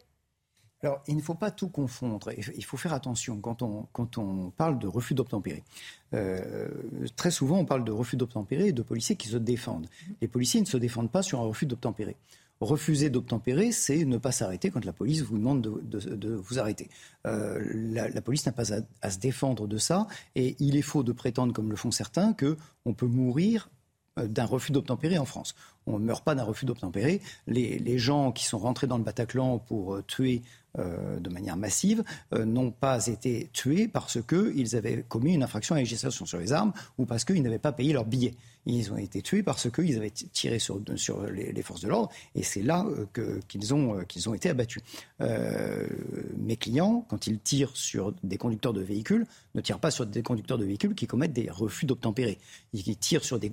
Alors, 0.84 1.00
il 1.08 1.16
ne 1.16 1.22
faut 1.22 1.34
pas 1.34 1.50
tout 1.50 1.68
confondre. 1.68 2.30
Il 2.36 2.64
faut 2.64 2.76
faire 2.76 2.92
attention 2.92 3.40
quand 3.40 3.62
on, 3.62 3.86
quand 3.94 4.18
on 4.18 4.50
parle 4.50 4.78
de 4.78 4.86
refus 4.86 5.14
d'obtempérer. 5.14 5.64
Euh, 6.12 6.68
très 7.16 7.30
souvent, 7.30 7.56
on 7.56 7.64
parle 7.64 7.84
de 7.84 7.90
refus 7.90 8.18
d'obtempérer 8.18 8.66
et 8.66 8.72
de 8.72 8.82
policiers 8.82 9.16
qui 9.16 9.28
se 9.28 9.38
défendent. 9.38 9.86
Les 10.20 10.28
policiers 10.28 10.60
ne 10.60 10.66
se 10.66 10.76
défendent 10.76 11.10
pas 11.10 11.22
sur 11.22 11.40
un 11.40 11.44
refus 11.44 11.64
d'obtempérer. 11.64 12.16
Refuser 12.60 13.08
d'obtempérer, 13.08 13.72
c'est 13.72 14.04
ne 14.04 14.18
pas 14.18 14.30
s'arrêter 14.30 14.70
quand 14.70 14.84
la 14.84 14.92
police 14.92 15.22
vous 15.22 15.38
demande 15.38 15.62
de, 15.62 16.34
vous 16.34 16.58
arrêter. 16.58 16.90
Euh, 17.26 17.64
la, 17.72 18.20
police 18.20 18.44
n'a 18.44 18.52
pas 18.52 18.74
à, 19.00 19.10
se 19.10 19.18
défendre 19.18 19.66
de 19.66 19.78
ça, 19.78 20.06
et 20.34 20.54
il 20.58 20.76
est 20.76 20.82
faux 20.82 21.02
de 21.02 21.12
prétendre, 21.12 21.54
comme 21.54 21.70
le 21.70 21.76
font 21.76 21.92
certains, 21.92 22.34
qu'on 22.34 22.92
peut 22.92 23.06
mourir 23.06 23.70
euh, 24.18 24.28
d'un 24.28 24.44
refus 24.44 24.70
d'obtempérer 24.70 25.16
en 25.16 25.24
France. 25.24 25.54
On 25.86 25.98
ne 25.98 26.04
meurt 26.04 26.24
pas 26.24 26.34
d'un 26.34 26.44
refus 26.44 26.66
d'obtempérer. 26.66 27.22
Les, 27.46 27.78
les, 27.78 27.98
gens 27.98 28.32
qui 28.32 28.44
sont 28.44 28.58
rentrés 28.58 28.86
dans 28.86 28.98
le 28.98 29.04
Bataclan 29.04 29.58
pour 29.58 30.04
tuer 30.06 30.42
euh, 30.78 31.20
de 31.20 31.30
manière 31.30 31.56
massive 31.56 32.02
euh, 32.32 32.44
n'ont 32.44 32.72
pas 32.72 33.06
été 33.06 33.48
tués 33.52 33.86
parce 33.86 34.18
qu'ils 34.22 34.74
avaient 34.74 35.04
commis 35.08 35.34
une 35.34 35.44
infraction 35.44 35.76
à 35.76 35.78
la 35.78 35.82
législation 35.82 36.26
sur 36.26 36.38
les 36.38 36.52
armes 36.52 36.72
ou 36.98 37.06
parce 37.06 37.24
qu'ils 37.24 37.42
n'avaient 37.42 37.58
pas 37.60 37.70
payé 37.70 37.92
leur 37.92 38.04
billet. 38.04 38.34
Ils 38.66 38.92
ont 38.92 38.96
été 38.96 39.22
tués 39.22 39.44
parce 39.44 39.70
qu'ils 39.70 39.96
avaient 39.96 40.10
tiré 40.10 40.58
sur, 40.58 40.80
sur 40.96 41.26
les, 41.26 41.62
forces 41.62 41.82
de 41.82 41.88
l'ordre 41.88 42.10
et 42.34 42.42
c'est 42.42 42.62
là 42.62 42.84
euh, 43.18 43.38
qu'ils 43.46 43.72
ont, 43.72 44.04
qu'ils 44.08 44.28
ont 44.28 44.34
été 44.34 44.48
abattus. 44.48 44.82
mes 45.20 46.56
clients, 46.56 47.06
quand 47.08 47.28
ils 47.28 47.38
tirent 47.38 47.76
sur 47.76 48.12
des 48.24 48.36
conducteurs 48.36 48.72
de 48.72 48.82
véhicules, 48.82 49.26
ne 49.54 49.60
tirent 49.60 49.78
pas 49.78 49.92
sur 49.92 50.06
des 50.06 50.22
conducteurs 50.22 50.58
de 50.58 50.64
véhicules 50.64 50.96
qui 50.96 51.06
commettent 51.06 51.32
des 51.32 51.50
refus 51.50 51.86
d'obtempérer. 51.86 52.38
Ils 52.72 52.96
tirent 52.96 53.24
sur 53.24 53.38
des 53.38 53.50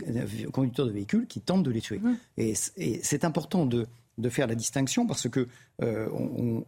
conducteurs 0.51 0.87
de 0.87 0.91
véhicules 0.91 1.27
qui 1.27 1.41
tentent 1.41 1.63
de 1.63 1.71
les 1.71 1.81
tuer. 1.81 1.99
Mmh. 1.99 2.15
Et 2.37 2.55
c'est 3.03 3.25
important 3.25 3.67
de 3.67 3.85
de 4.17 4.29
faire 4.29 4.47
la 4.47 4.55
distinction 4.55 5.07
parce 5.07 5.29
que 5.29 5.47
euh, 5.81 6.09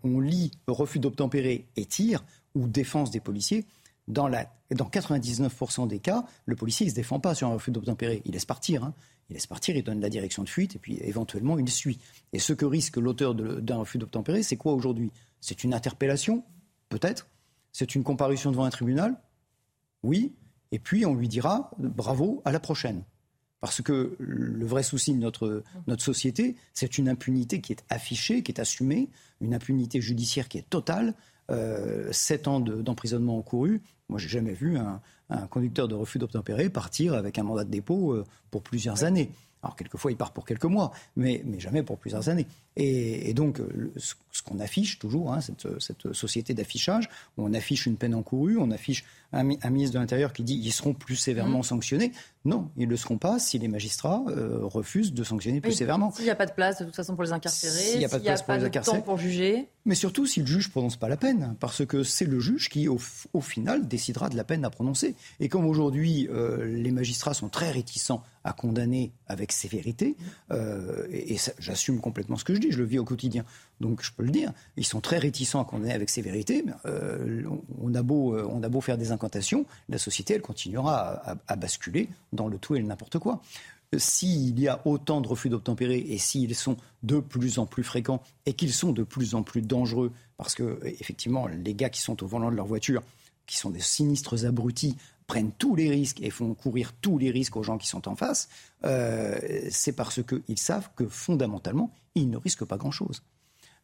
on, 0.04 0.20
lit 0.20 0.52
refus 0.68 1.00
d'obtempérer 1.00 1.68
et 1.76 1.86
tir 1.86 2.24
ou 2.56 2.68
défense 2.68 3.12
des 3.12 3.20
policiers. 3.20 3.66
Dans, 4.08 4.28
la, 4.28 4.52
dans 4.76 4.90
99% 4.90 5.88
des 5.88 6.00
cas, 6.00 6.26
le 6.46 6.56
policier 6.56 6.86
ne 6.86 6.92
se 6.92 6.96
défend 6.96 7.20
pas 7.20 7.36
sur 7.36 7.48
un 7.48 7.54
refus 7.54 7.72
d'obtempérer. 7.72 8.22
Il 8.26 8.34
laisse 8.34 8.46
partir. 8.46 8.84
Hein. 8.84 8.94
Il 9.30 9.34
laisse 9.34 9.48
partir, 9.48 9.76
il 9.76 9.84
donne 9.84 10.02
la 10.02 10.10
direction 10.10 10.44
de 10.44 10.50
fuite 10.50 10.76
et 10.76 10.80
puis 10.80 10.98
éventuellement 11.02 11.58
il 11.58 11.70
suit. 11.70 12.00
Et 12.34 12.40
ce 12.40 12.54
que 12.54 12.66
risque 12.66 12.98
l'auteur 12.98 13.34
d'un 13.36 13.78
refus 13.78 13.98
d'obtempérer, 13.98 14.44
c'est 14.44 14.58
quoi 14.58 14.74
aujourd'hui? 14.74 15.12
C'est 15.40 15.64
une 15.64 15.74
interpellation 15.74 16.44
Peut-être? 16.90 17.28
C'est 17.72 17.96
une 17.96 18.04
comparution 18.04 18.52
devant 18.52 18.66
un 18.66 18.70
tribunal? 18.70 19.20
Oui. 20.04 20.34
Et 20.72 20.80
puis 20.80 21.06
on 21.06 21.16
lui 21.16 21.28
dira 21.28 21.72
bravo, 21.78 22.42
à 22.46 22.52
la 22.52 22.60
prochaine. 22.60 23.04
Parce 23.64 23.82
que 23.82 24.18
le 24.20 24.66
vrai 24.66 24.84
souci 24.84 25.14
de 25.14 25.20
notre, 25.20 25.64
notre 25.88 26.04
société, 26.04 26.58
c'est 26.74 26.98
une 26.98 27.08
impunité 27.08 27.62
qui 27.62 27.72
est 27.72 27.86
affichée, 27.88 28.44
qui 28.44 28.52
est 28.52 28.60
assumée, 28.60 29.08
une 29.40 29.54
impunité 29.54 30.02
judiciaire 30.02 30.50
qui 30.50 30.58
est 30.58 30.70
totale. 30.70 31.14
Euh, 31.50 32.12
sept 32.12 32.50
ans 32.50 32.60
d'emprisonnement 32.60 33.38
encouru. 33.38 33.82
Moi, 34.10 34.20
j'ai 34.20 34.28
jamais 34.28 34.52
vu 34.52 34.78
un, 34.78 35.00
un 35.30 35.48
conducteur 35.48 35.88
de 35.88 35.96
refus 35.96 36.20
d'obtempérer 36.20 36.70
partir 36.70 37.14
avec 37.14 37.38
un 37.38 37.44
mandat 37.44 37.64
de 37.64 37.70
dépôt 37.70 38.12
euh, 38.12 38.26
pour 38.52 38.64
plusieurs 38.64 39.06
années. 39.06 39.32
Alors 39.62 39.78
quelquefois 39.78 40.12
il 40.12 40.18
part 40.18 40.34
pour 40.34 40.46
quelques 40.46 40.66
mois, 40.66 40.92
mais, 41.16 41.42
mais 41.46 41.62
jamais 41.62 41.84
pour 41.84 41.98
plusieurs 41.98 42.28
années. 42.28 42.48
Et, 42.76 43.34
donc 43.34 43.60
ce, 43.98 44.14
qu'on 44.44 44.60
affiche 44.60 45.00
toujours, 45.00 45.34
hein, 45.34 45.42
cette, 45.42 45.80
cette, 45.80 46.14
société 46.14 46.54
d'affichage, 46.54 47.10
où 47.38 47.46
on 47.46 47.54
affiche 47.54 47.86
une 47.86 47.98
peine 47.98 48.16
encourue, 48.16 48.58
on 48.58 48.72
affiche 48.72 49.04
un, 49.34 49.44
ministre 49.44 49.96
de 49.96 50.00
l'Intérieur 50.00 50.32
qui 50.34 50.44
dit 50.44 50.60
ils 50.64 50.72
seront 50.72 50.94
plus 50.94 51.16
sévèrement 51.16 51.60
mmh. 51.60 51.64
sanctionnés. 51.64 52.12
Non, 52.46 52.70
ils 52.78 52.86
ne 52.86 52.92
le 52.92 52.98
seront 52.98 53.18
pas 53.18 53.40
si 53.40 53.58
les 53.58 53.70
magistrats 53.70 54.22
euh, 54.28 54.60
refusent 54.62 55.14
de 55.14 55.24
sanctionner 55.24 55.62
plus 55.62 55.72
sévèrement. 55.72 56.12
S'il 56.12 56.26
n'y 56.26 56.30
a 56.30 56.36
pas 56.36 56.46
de 56.46 56.52
place 56.52 56.80
de 56.80 56.86
toute 56.86 56.96
façon 56.96 57.16
pour 57.16 57.24
les 57.24 57.32
incarcérer, 57.32 57.74
s'il 57.74 58.00
n'y 58.00 58.06
a 58.06 58.10
pas 58.10 58.20
de, 58.20 58.24
place 58.24 58.42
pour 58.42 58.54
les 58.56 58.70
temps 58.70 59.02
pour 59.02 59.18
juger. 59.18 59.70
Mais 59.86 59.96
surtout 59.96 60.26
si 60.26 60.42
le 60.42 60.46
juge 60.46 60.68
ne 60.68 60.72
prononce 60.72 60.98
pas 60.98 61.08
la 61.08 61.16
peine, 61.16 61.56
parce 61.60 61.86
que 61.86 62.04
c'est 62.04 62.26
le 62.26 62.40
juge 62.40 62.70
qui, 62.70 62.88
au, 62.90 62.98
final, 63.42 63.88
décidera 63.88 64.30
de 64.30 64.36
la 64.36 64.44
peine 64.44 64.66
à 64.66 64.70
prononcer. 64.70 65.16
Et 65.40 65.48
comme 65.48 65.66
aujourd'hui, 65.66 66.28
euh, 66.32 66.66
les 66.66 66.92
magistrats 66.92 67.34
sont 67.34 67.50
très 67.50 67.72
réticents 67.72 68.24
à 68.44 68.52
condamner 68.52 69.14
avec 69.28 69.54
sévérité, 69.54 70.18
euh, 70.52 71.08
et, 71.12 71.38
j'assume 71.60 72.02
complètement 72.02 72.36
ce 72.36 72.44
que 72.44 72.54
je 72.56 72.60
dis, 72.60 72.63
je 72.72 72.78
le 72.78 72.86
vis 72.86 73.00
au 73.00 73.06
quotidien, 73.06 73.44
donc 73.80 74.04
je 74.04 74.12
peux 74.12 74.24
le 74.24 74.32
dire, 74.32 74.52
ils 74.78 74.86
sont 74.86 75.02
très 75.02 75.18
réticents 75.18 75.62
à 75.62 75.66
condamner 75.66 75.94
avec 75.94 76.10
sévérité. 76.10 76.64
on, 76.86 77.94
a 77.94 78.02
beau, 78.02 78.38
on 78.38 78.64
a 78.64 78.70
beau 78.70 78.82
faire 78.82 78.98
des 78.98 79.12
incantations, 79.12 79.66
la 79.90 79.98
société, 79.98 80.34
elle 80.34 80.42
continuera 80.42 81.38
à 81.48 81.56
basculer 81.56 82.10
dans 82.32 82.48
le 82.48 82.58
tout 82.58 82.76
et 82.76 82.80
le 82.80 82.86
n'importe 82.86 83.20
quoi. 83.20 83.42
S'il 83.98 84.60
y 84.60 84.68
a 84.68 84.82
autant 84.86 85.22
de 85.22 85.28
refus 85.28 85.50
d'obtempérer 85.50 85.98
et 85.98 86.18
s'ils 86.18 86.56
sont 86.56 86.78
de 87.04 87.20
plus 87.20 87.60
en 87.60 87.66
plus 87.66 87.84
fréquents 87.84 88.24
et 88.46 88.54
qu'ils 88.54 88.74
sont 88.74 88.92
de 88.92 89.04
plus 89.04 89.36
en 89.36 89.44
plus 89.44 89.62
dangereux, 89.62 90.12
parce 90.38 90.56
que 90.56 90.80
effectivement, 90.84 91.48
les 91.48 91.74
gars 91.76 91.90
qui 91.90 92.02
sont 92.02 92.24
au 92.24 92.28
volant 92.28 92.50
de 92.50 92.56
leur 92.56 92.66
voiture, 92.66 93.04
qui 93.46 93.58
sont 93.58 93.70
des 93.70 93.82
sinistres 93.82 94.46
abrutis, 94.46 94.98
prennent 95.34 95.52
tous 95.52 95.76
les 95.76 95.90
risques 95.90 96.22
et 96.22 96.30
font 96.30 96.54
courir 96.54 96.94
tous 97.02 97.18
les 97.18 97.32
risques 97.32 97.58
aux 97.58 97.64
gens 97.64 97.80
qui 97.80 97.88
sont 97.88 98.08
en 98.08 98.16
face, 98.16 98.50
euh, 98.86 99.36
c'est 99.72 99.94
parce 99.94 100.22
qu'ils 100.22 100.60
savent 100.60 100.90
que 100.96 101.08
fondamentalement, 101.08 101.90
ils 102.14 102.30
ne 102.30 102.38
risquent 102.38 102.66
pas 102.66 102.78
grand-chose. 102.78 103.24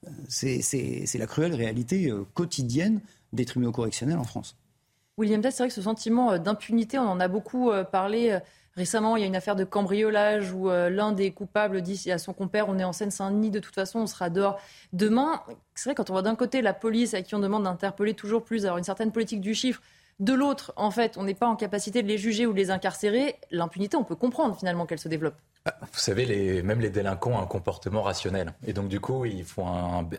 Euh, 0.05 0.11
c'est 0.29 1.17
la 1.17 1.25
cruelle 1.25 1.55
réalité 1.55 2.11
euh, 2.11 2.23
quotidienne 2.35 3.01
des 3.33 3.45
tribunaux 3.45 3.71
correctionnels 3.71 4.19
en 4.19 4.25
France. 4.25 4.57
William 5.17 5.41
Tess, 5.41 5.55
c'est 5.55 5.63
vrai 5.63 5.69
que 5.69 5.73
ce 5.73 5.81
sentiment 5.81 6.37
d'impunité, 6.37 6.99
on 6.99 7.09
en 7.09 7.19
a 7.19 7.27
beaucoup 7.27 7.71
parlé 7.91 8.37
récemment. 8.75 9.17
Il 9.17 9.21
y 9.21 9.23
a 9.23 9.27
une 9.27 9.35
affaire 9.35 9.55
de 9.55 9.63
cambriolage 9.63 10.53
où 10.53 10.69
l'un 10.69 11.11
des 11.11 11.31
coupables 11.31 11.81
dit 11.81 12.09
à 12.09 12.17
son 12.17 12.31
compère 12.31 12.69
on 12.69 12.79
est 12.79 12.85
en 12.85 12.93
Seine-Saint-Denis, 12.93 13.51
de 13.51 13.59
toute 13.59 13.75
façon, 13.75 13.99
on 13.99 14.07
sera 14.07 14.29
dehors 14.29 14.61
demain. 14.93 15.41
C'est 15.75 15.89
vrai, 15.89 15.95
quand 15.95 16.09
on 16.09 16.13
voit 16.13 16.21
d'un 16.21 16.35
côté 16.35 16.61
la 16.61 16.73
police 16.73 17.13
à 17.15 17.21
qui 17.21 17.35
on 17.35 17.39
demande 17.39 17.63
d'interpeller 17.63 18.13
toujours 18.13 18.45
plus, 18.45 18.65
avoir 18.65 18.77
une 18.77 18.85
certaine 18.85 19.11
politique 19.11 19.41
du 19.41 19.53
chiffre, 19.53 19.81
de 20.19 20.33
l'autre, 20.33 20.73
en 20.75 20.91
fait, 20.91 21.17
on 21.17 21.23
n'est 21.23 21.33
pas 21.33 21.47
en 21.47 21.55
capacité 21.55 22.03
de 22.03 22.07
les 22.07 22.17
juger 22.17 22.45
ou 22.45 22.51
de 22.51 22.57
les 22.57 22.71
incarcérer, 22.71 23.35
l'impunité, 23.51 23.95
on 23.95 24.03
peut 24.03 24.15
comprendre 24.15 24.57
finalement 24.57 24.85
qu'elle 24.85 24.99
se 24.99 25.07
développe. 25.07 25.35
Ah, 25.65 25.75
vous 25.81 25.99
savez, 25.99 26.25
les, 26.25 26.61
même 26.61 26.79
les 26.79 26.89
délinquants 26.89 27.31
ont 27.31 27.41
un 27.41 27.45
comportement 27.45 28.01
rationnel. 28.01 28.53
Et 28.65 28.73
donc, 28.73 28.87
du 28.87 28.99
coup, 28.99 29.25
ils 29.25 29.43
font 29.43 30.09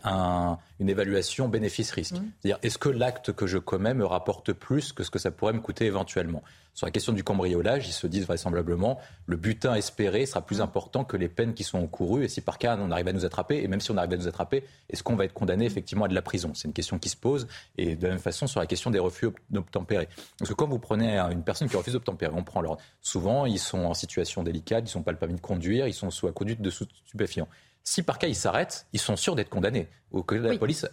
une 0.79 0.89
évaluation 0.89 1.47
bénéfice-risque. 1.47 2.15
Mmh. 2.15 2.31
C'est-à-dire, 2.39 2.59
est-ce 2.63 2.77
que 2.77 2.89
l'acte 2.89 3.31
que 3.31 3.47
je 3.47 3.57
commets 3.57 3.93
me 3.93 4.05
rapporte 4.05 4.53
plus 4.53 4.93
que 4.93 5.03
ce 5.03 5.09
que 5.09 5.19
ça 5.19 5.31
pourrait 5.31 5.53
me 5.53 5.61
coûter 5.61 5.85
éventuellement? 5.85 6.43
Sur 6.73 6.87
la 6.87 6.91
question 6.91 7.13
du 7.13 7.23
cambriolage, 7.23 7.87
ils 7.87 7.93
se 7.93 8.07
disent 8.07 8.25
vraisemblablement 8.25 8.99
le 9.25 9.37
butin 9.37 9.75
espéré 9.75 10.25
sera 10.25 10.41
plus 10.41 10.61
important 10.61 11.03
que 11.03 11.17
les 11.17 11.27
peines 11.27 11.53
qui 11.53 11.63
sont 11.63 11.77
encourues. 11.77 12.25
Et 12.25 12.27
si 12.27 12.41
par 12.41 12.57
cas 12.57 12.77
on 12.79 12.91
arrive 12.91 13.07
à 13.09 13.13
nous 13.13 13.25
attraper, 13.25 13.61
et 13.61 13.67
même 13.67 13.81
si 13.81 13.91
on 13.91 13.97
arrive 13.97 14.13
à 14.13 14.17
nous 14.17 14.27
attraper, 14.27 14.63
est-ce 14.89 15.03
qu'on 15.03 15.15
va 15.15 15.25
être 15.25 15.33
condamné 15.33 15.65
effectivement 15.65 16.05
à 16.05 16.07
de 16.07 16.15
la 16.15 16.21
prison? 16.21 16.53
C'est 16.53 16.67
une 16.67 16.73
question 16.73 16.97
qui 16.97 17.09
se 17.09 17.17
pose. 17.17 17.47
Et 17.77 17.95
de 17.95 18.03
la 18.03 18.09
même 18.09 18.19
façon 18.19 18.47
sur 18.47 18.59
la 18.59 18.65
question 18.65 18.89
des 18.89 18.99
refus 18.99 19.27
d'obtempérer. 19.49 20.07
Parce 20.39 20.49
que 20.49 20.55
quand 20.55 20.67
vous 20.67 20.79
prenez 20.79 21.17
une 21.17 21.43
personne 21.43 21.69
qui 21.69 21.75
refuse 21.75 21.93
d'obtempérer, 21.93 22.33
on 22.35 22.43
prend 22.43 22.61
leur. 22.61 22.77
Souvent, 23.01 23.45
ils 23.45 23.59
sont 23.59 23.85
en 23.85 23.93
situation 23.93 24.43
délicate, 24.43 24.91
ils 24.91 24.97
n'ont 24.97 25.03
pas 25.03 25.11
le 25.11 25.17
permis 25.17 25.35
de 25.35 25.41
conduire, 25.41 25.87
ils 25.87 25.93
sont 25.93 26.09
sous 26.09 26.25
la 26.25 26.31
conduite 26.31 26.61
de 26.61 26.69
stupéfiants. 26.69 27.47
Si 27.83 28.03
par 28.03 28.19
cas 28.19 28.27
ils 28.27 28.35
s'arrêtent, 28.35 28.85
ils 28.93 28.99
sont 28.99 29.15
sûrs 29.15 29.35
d'être 29.35 29.49
condamnés, 29.49 29.89
ou 30.11 30.21
que 30.21 30.35
la 30.35 30.55
police 30.57 30.87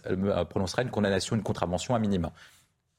prononcera 0.49 0.81
une 0.81 0.89
condamnation, 0.89 1.35
une 1.35 1.43
contravention 1.43 1.93
à 1.93 1.99
minima. 1.99 2.31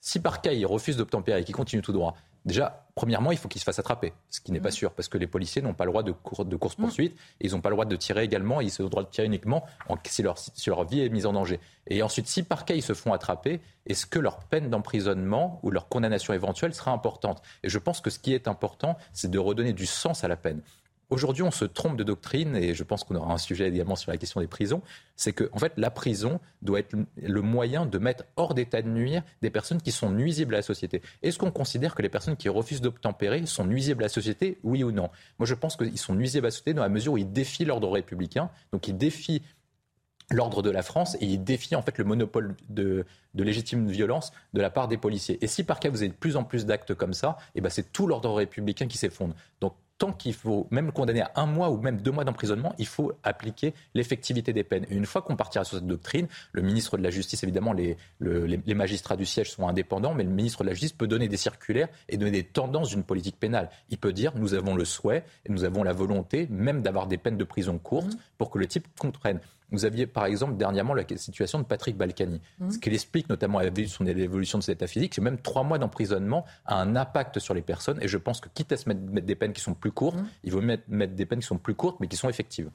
Si 0.00 0.20
par 0.20 0.40
cas 0.40 0.52
ils 0.52 0.64
refusent 0.64 0.96
d'obtempérer 0.96 1.40
et 1.40 1.44
qu'ils 1.44 1.54
continuent 1.54 1.82
tout 1.82 1.92
droit, 1.92 2.16
Déjà, 2.44 2.86
premièrement, 2.94 3.32
il 3.32 3.38
faut 3.38 3.48
qu'ils 3.48 3.60
se 3.60 3.64
fassent 3.64 3.78
attraper, 3.78 4.12
ce 4.30 4.40
qui 4.40 4.50
n'est 4.52 4.60
pas 4.60 4.68
mmh. 4.68 4.72
sûr, 4.72 4.92
parce 4.92 5.08
que 5.08 5.18
les 5.18 5.26
policiers 5.26 5.60
n'ont 5.60 5.74
pas 5.74 5.84
le 5.84 5.90
droit 5.90 6.02
de, 6.02 6.14
de 6.44 6.56
course-poursuite, 6.56 7.14
et 7.40 7.46
ils 7.46 7.52
n'ont 7.52 7.60
pas 7.60 7.68
le 7.68 7.74
droit 7.74 7.84
de 7.84 7.96
tirer 7.96 8.24
également, 8.24 8.60
ils 8.60 8.70
ont 8.80 8.84
le 8.84 8.88
droit 8.88 9.02
de 9.02 9.08
tirer 9.08 9.26
uniquement 9.26 9.64
si, 10.04 10.22
leur, 10.22 10.38
si 10.38 10.70
leur 10.70 10.84
vie 10.84 11.00
est 11.00 11.08
mise 11.10 11.26
en 11.26 11.32
danger. 11.32 11.60
Et 11.86 12.02
ensuite, 12.02 12.26
si 12.26 12.42
par 12.42 12.64
cas 12.64 12.74
ils 12.74 12.82
se 12.82 12.94
font 12.94 13.12
attraper, 13.12 13.60
est-ce 13.86 14.06
que 14.06 14.18
leur 14.18 14.44
peine 14.44 14.70
d'emprisonnement 14.70 15.60
ou 15.62 15.70
leur 15.70 15.88
condamnation 15.88 16.32
éventuelle 16.32 16.74
sera 16.74 16.92
importante? 16.92 17.42
Et 17.62 17.68
je 17.68 17.78
pense 17.78 18.00
que 18.00 18.10
ce 18.10 18.18
qui 18.18 18.32
est 18.32 18.48
important, 18.48 18.96
c'est 19.12 19.30
de 19.30 19.38
redonner 19.38 19.72
du 19.72 19.86
sens 19.86 20.24
à 20.24 20.28
la 20.28 20.36
peine. 20.36 20.62
Aujourd'hui, 21.10 21.42
on 21.42 21.50
se 21.50 21.64
trompe 21.64 21.96
de 21.96 22.04
doctrine, 22.04 22.56
et 22.56 22.74
je 22.74 22.84
pense 22.84 23.04
qu'on 23.04 23.16
aura 23.16 23.34
un 23.34 23.38
sujet 23.38 23.68
également 23.68 23.96
sur 23.96 24.10
la 24.10 24.16
question 24.16 24.40
des 24.40 24.46
prisons, 24.46 24.80
c'est 25.16 25.32
que 25.32 25.50
en 25.52 25.58
fait, 25.58 25.72
la 25.76 25.90
prison 25.90 26.40
doit 26.62 26.78
être 26.78 26.96
le 27.16 27.42
moyen 27.42 27.84
de 27.84 27.98
mettre 27.98 28.24
hors 28.36 28.54
d'état 28.54 28.80
de 28.80 28.88
nuire 28.88 29.22
des 29.42 29.50
personnes 29.50 29.82
qui 29.82 29.92
sont 29.92 30.10
nuisibles 30.10 30.54
à 30.54 30.58
la 30.58 30.62
société. 30.62 31.02
Est-ce 31.22 31.38
qu'on 31.38 31.50
considère 31.50 31.94
que 31.94 32.02
les 32.02 32.08
personnes 32.08 32.36
qui 32.36 32.48
refusent 32.48 32.80
d'obtempérer 32.80 33.44
sont 33.46 33.64
nuisibles 33.64 34.02
à 34.02 34.06
la 34.06 34.08
société, 34.08 34.58
oui 34.62 34.84
ou 34.84 34.92
non? 34.92 35.10
Moi, 35.38 35.46
je 35.46 35.54
pense 35.54 35.76
qu'ils 35.76 35.98
sont 35.98 36.14
nuisibles 36.14 36.46
à 36.46 36.48
la 36.48 36.52
société 36.52 36.74
dans 36.74 36.82
la 36.82 36.88
mesure 36.88 37.14
où 37.14 37.18
ils 37.18 37.30
défient 37.30 37.64
l'ordre 37.64 37.90
républicain, 37.90 38.50
donc 38.72 38.88
ils 38.88 38.96
défient 38.96 39.42
l'ordre 40.30 40.62
de 40.62 40.70
la 40.70 40.82
France 40.82 41.16
et 41.20 41.26
ils 41.26 41.42
défient 41.42 41.76
en 41.76 41.82
fait 41.82 41.98
le 41.98 42.04
monopole 42.04 42.54
de, 42.68 43.04
légitime 43.34 43.88
violence 43.88 44.32
de 44.52 44.60
la 44.60 44.70
part 44.70 44.88
des 44.88 44.96
policiers. 44.96 45.38
Et 45.42 45.46
si 45.46 45.64
par 45.64 45.80
cas 45.80 45.90
vous 45.90 46.02
avez 46.02 46.08
de 46.08 46.14
plus 46.14 46.36
en 46.36 46.44
plus 46.44 46.66
d'actes 46.66 46.94
comme 46.94 47.14
ça, 47.14 47.36
eh 47.54 47.60
ben 47.60 47.68
c'est 47.68 47.92
tout 47.92 48.06
l'ordre 48.06 48.32
républicain 48.32 48.86
qui 48.86 48.98
s'effondre. 48.98 49.34
Donc 49.60 49.74
tant 50.00 50.12
qu'il 50.12 50.32
faut 50.32 50.66
même 50.70 50.92
condamner 50.92 51.20
à 51.20 51.30
un 51.36 51.46
mois 51.46 51.70
ou 51.70 51.76
même 51.76 52.00
deux 52.00 52.10
mois 52.10 52.24
d'emprisonnement, 52.24 52.74
il 52.78 52.86
faut 52.86 53.12
appliquer 53.22 53.74
l'effectivité 53.94 54.54
des 54.54 54.64
peines. 54.64 54.86
Et 54.90 54.96
une 54.96 55.04
fois 55.04 55.20
qu'on 55.20 55.36
partira 55.36 55.62
sur 55.62 55.76
cette 55.76 55.86
doctrine, 55.86 56.26
le 56.52 56.62
ministre 56.62 56.96
de 56.96 57.02
la 57.02 57.10
Justice, 57.10 57.42
évidemment, 57.44 57.74
les, 57.74 57.98
les, 58.18 58.74
magistrats 58.74 59.16
du 59.16 59.26
siège 59.26 59.50
sont 59.50 59.68
indépendants, 59.68 60.14
mais 60.14 60.24
le 60.24 60.30
ministre 60.30 60.64
de 60.64 60.68
la 60.68 60.72
Justice 60.72 60.94
peut 60.94 61.06
donner 61.06 61.28
des 61.28 61.36
circulaires 61.36 61.88
et 62.08 62.16
donner 62.16 62.30
des 62.30 62.44
tendances 62.44 62.88
d'une 62.88 63.04
politique 63.04 63.38
pénale. 63.38 63.68
Il 63.90 63.98
peut 63.98 64.14
dire 64.14 64.32
nous 64.36 64.54
avons 64.54 64.74
le 64.74 64.86
souhait 64.86 65.22
et 65.44 65.52
nous 65.52 65.64
avons 65.64 65.82
la 65.82 65.92
volonté 65.92 66.48
même 66.50 66.80
d'avoir 66.80 67.06
des 67.06 67.18
peines 67.18 67.36
de 67.36 67.44
prison 67.44 67.76
courtes 67.78 68.14
mmh. 68.14 68.18
pour 68.38 68.50
que 68.50 68.58
le 68.58 68.66
type 68.66 68.86
comprenne. 68.98 69.38
Vous 69.70 69.84
aviez 69.84 70.06
par 70.06 70.26
exemple 70.26 70.56
dernièrement 70.56 70.94
la 70.94 71.04
situation 71.16 71.58
de 71.58 71.64
Patrick 71.64 71.96
Balkany. 71.96 72.40
Mmh. 72.58 72.70
Ce 72.70 72.78
qu'il 72.78 72.94
explique 72.94 73.28
notamment 73.28 73.58
à 73.58 73.64
son 73.86 74.06
évolution 74.06 74.58
de 74.58 74.62
cet 74.62 74.78
état 74.78 74.86
physique, 74.86 75.14
c'est 75.14 75.20
même 75.20 75.38
trois 75.38 75.62
mois 75.62 75.78
d'emprisonnement 75.78 76.44
a 76.66 76.76
un 76.80 76.96
impact 76.96 77.38
sur 77.38 77.54
les 77.54 77.62
personnes. 77.62 77.98
Et 78.02 78.08
je 78.08 78.18
pense 78.18 78.40
que 78.40 78.48
quitte 78.52 78.72
à 78.72 78.76
se 78.76 78.88
mettre, 78.88 79.00
des 79.26 79.34
peines 79.34 79.52
qui 79.52 79.60
sont 79.60 79.74
plus 79.74 79.92
courtes, 79.92 80.18
mmh. 80.18 80.26
il 80.44 80.52
vaut 80.52 80.60
mettre, 80.60 80.84
mettre 80.88 81.14
des 81.14 81.26
peines 81.26 81.40
qui 81.40 81.46
sont 81.46 81.58
plus 81.58 81.74
courtes 81.74 81.98
mais 82.00 82.08
qui 82.08 82.16
sont 82.16 82.28
effectives. 82.28 82.70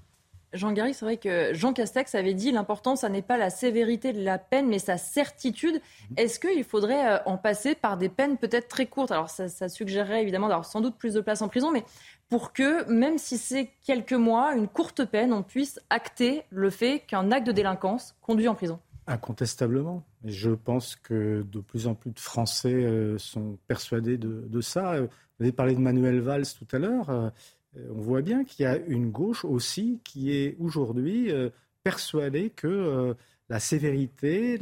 Jean 0.55 0.71
Garry, 0.71 0.93
c'est 0.93 1.05
vrai 1.05 1.17
que 1.17 1.53
Jean 1.53 1.73
Castex 1.73 2.15
avait 2.15 2.33
dit 2.33 2.51
l'important, 2.51 2.95
ça 2.95 3.09
n'est 3.09 3.21
pas 3.21 3.37
la 3.37 3.49
sévérité 3.49 4.13
de 4.13 4.23
la 4.23 4.37
peine, 4.37 4.67
mais 4.67 4.79
sa 4.79 4.97
certitude. 4.97 5.75
Mmh. 5.75 6.13
Est-ce 6.17 6.39
qu'il 6.39 6.63
faudrait 6.63 7.07
euh, 7.07 7.17
en 7.25 7.37
passer 7.37 7.75
par 7.75 7.97
des 7.97 8.09
peines 8.09 8.37
peut-être 8.37 8.67
très 8.67 8.85
courtes? 8.85 9.11
Alors, 9.11 9.29
ça, 9.29 9.49
ça 9.49 9.69
suggérerait 9.69 10.21
évidemment 10.21 10.47
d'avoir 10.47 10.65
sans 10.65 10.81
doute 10.81 10.95
plus 10.95 11.13
de 11.13 11.21
place 11.21 11.41
en 11.41 11.47
prison, 11.47 11.71
mais 11.71 11.83
pour 12.29 12.53
que, 12.53 12.89
même 12.89 13.17
si 13.17 13.37
c'est 13.37 13.69
quelques 13.85 14.13
mois, 14.13 14.55
une 14.55 14.67
courte 14.67 15.05
peine, 15.05 15.33
on 15.33 15.43
puisse 15.43 15.79
acter 15.89 16.43
le 16.49 16.69
fait 16.69 17.01
qu'un 17.01 17.31
acte 17.31 17.45
de 17.45 17.51
délinquance 17.51 18.15
conduit 18.21 18.47
en 18.47 18.55
prison 18.55 18.79
Incontestablement. 19.07 20.03
Je 20.23 20.49
pense 20.49 20.95
que 20.95 21.43
de 21.43 21.59
plus 21.59 21.85
en 21.85 21.93
plus 21.93 22.11
de 22.11 22.19
Français 22.19 22.73
euh, 22.73 23.19
sont 23.19 23.59
persuadés 23.67 24.17
de, 24.17 24.61
ça. 24.61 24.99
Vous 24.99 25.07
avez 25.41 25.51
parlé 25.51 25.75
de 25.75 25.79
Manuel 25.79 26.21
Valls 26.21 26.47
tout 26.57 26.75
à 26.75 26.79
l'heure. 26.79 27.31
Euh, 27.77 27.87
on 27.95 28.01
voit 28.01 28.21
bien 28.21 28.43
qu'il 28.43 28.63
y 28.63 28.67
a 28.67 28.77
une 28.77 29.11
gauche 29.11 29.45
aussi 29.45 29.99
qui 30.03 30.31
est 30.31 30.55
aujourd'hui 30.59 31.31
euh, 31.31 31.49
persuadée 31.83 32.49
que 32.49 33.15
la 33.47 33.59
sévérité, 33.59 34.57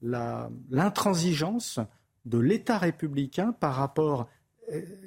l'intransigeance 0.00 1.78
de 2.24 2.38
l'État 2.38 2.78
républicain 2.78 3.52
par 3.52 3.74
rapport 3.74 4.28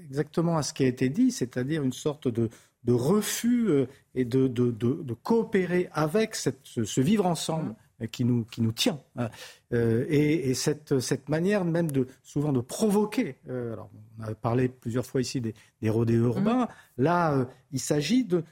exactement 0.10 0.58
à 0.58 0.64
ce 0.64 0.74
qui 0.74 0.84
a 0.84 0.88
été 0.88 1.10
dit, 1.10 1.32
c'est-à-dire 1.32 1.84
une 1.84 1.94
sorte 1.94 2.28
de, 2.28 2.50
refus 2.88 3.70
euh, 3.70 3.86
et 4.16 4.26
de, 4.26 5.14
coopérer 5.24 5.90
avec 5.94 6.36
ce, 6.36 7.02
vivre 7.02 7.26
ensemble 7.26 7.76
qui 8.08 8.26
nous, 8.26 8.46
qui 8.46 8.62
nous 8.62 8.72
tient. 8.72 9.00
Hein. 9.16 9.30
Euh, 9.74 10.06
et, 10.10 10.54
cette, 10.54 11.00
cette, 11.00 11.30
manière 11.30 11.66
même 11.66 11.92
de 11.92 12.08
souvent 12.24 12.52
de 12.52 12.62
provoquer. 12.62 13.38
Euh, 13.50 13.74
alors, 13.74 13.90
on 14.20 14.24
a 14.24 14.36
parlé 14.36 14.70
plusieurs 14.70 15.06
fois 15.06 15.22
ici 15.22 15.42
des, 15.42 15.54
des 15.82 15.90
rodéos 15.90 16.26
urbains. 16.26 16.66
Mmh. 16.66 17.04
Là, 17.04 17.48
il 17.72 17.80
s'agit 17.80 18.24
de, 18.24 18.44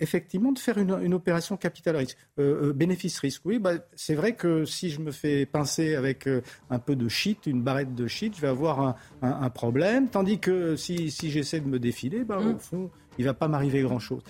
effectivement 0.00 0.52
de 0.52 0.58
faire 0.58 0.78
une, 0.78 1.14
opération 1.14 1.56
capital 1.56 1.96
risque, 1.96 2.16
euh, 2.38 2.68
euh, 2.68 2.72
bénéfice 2.72 3.18
risque. 3.18 3.42
Oui, 3.44 3.58
bah, 3.58 3.74
c'est 3.94 4.14
vrai 4.14 4.34
que 4.34 4.64
si 4.64 4.90
je 4.90 5.00
me 5.00 5.10
fais 5.10 5.46
pincer 5.46 5.94
avec 5.94 6.26
euh, 6.26 6.42
un 6.70 6.78
peu 6.78 6.96
de 6.96 7.08
shit, 7.08 7.46
une 7.46 7.62
barrette 7.62 7.94
de 7.94 8.06
shit, 8.06 8.34
je 8.36 8.40
vais 8.40 8.48
avoir 8.48 8.96
un, 9.22 9.50
problème. 9.50 10.08
Tandis 10.08 10.38
que 10.38 10.76
si, 10.76 11.08
j'essaie 11.08 11.60
de 11.60 11.68
me 11.68 11.78
défiler, 11.78 12.24
bah, 12.24 12.38
au 12.38 12.54
mm. 12.54 12.58
fond, 12.58 12.90
il 13.18 13.22
ne 13.22 13.30
va 13.30 13.34
pas 13.34 13.48
m'arriver 13.48 13.82
grand-chose. 13.82 14.22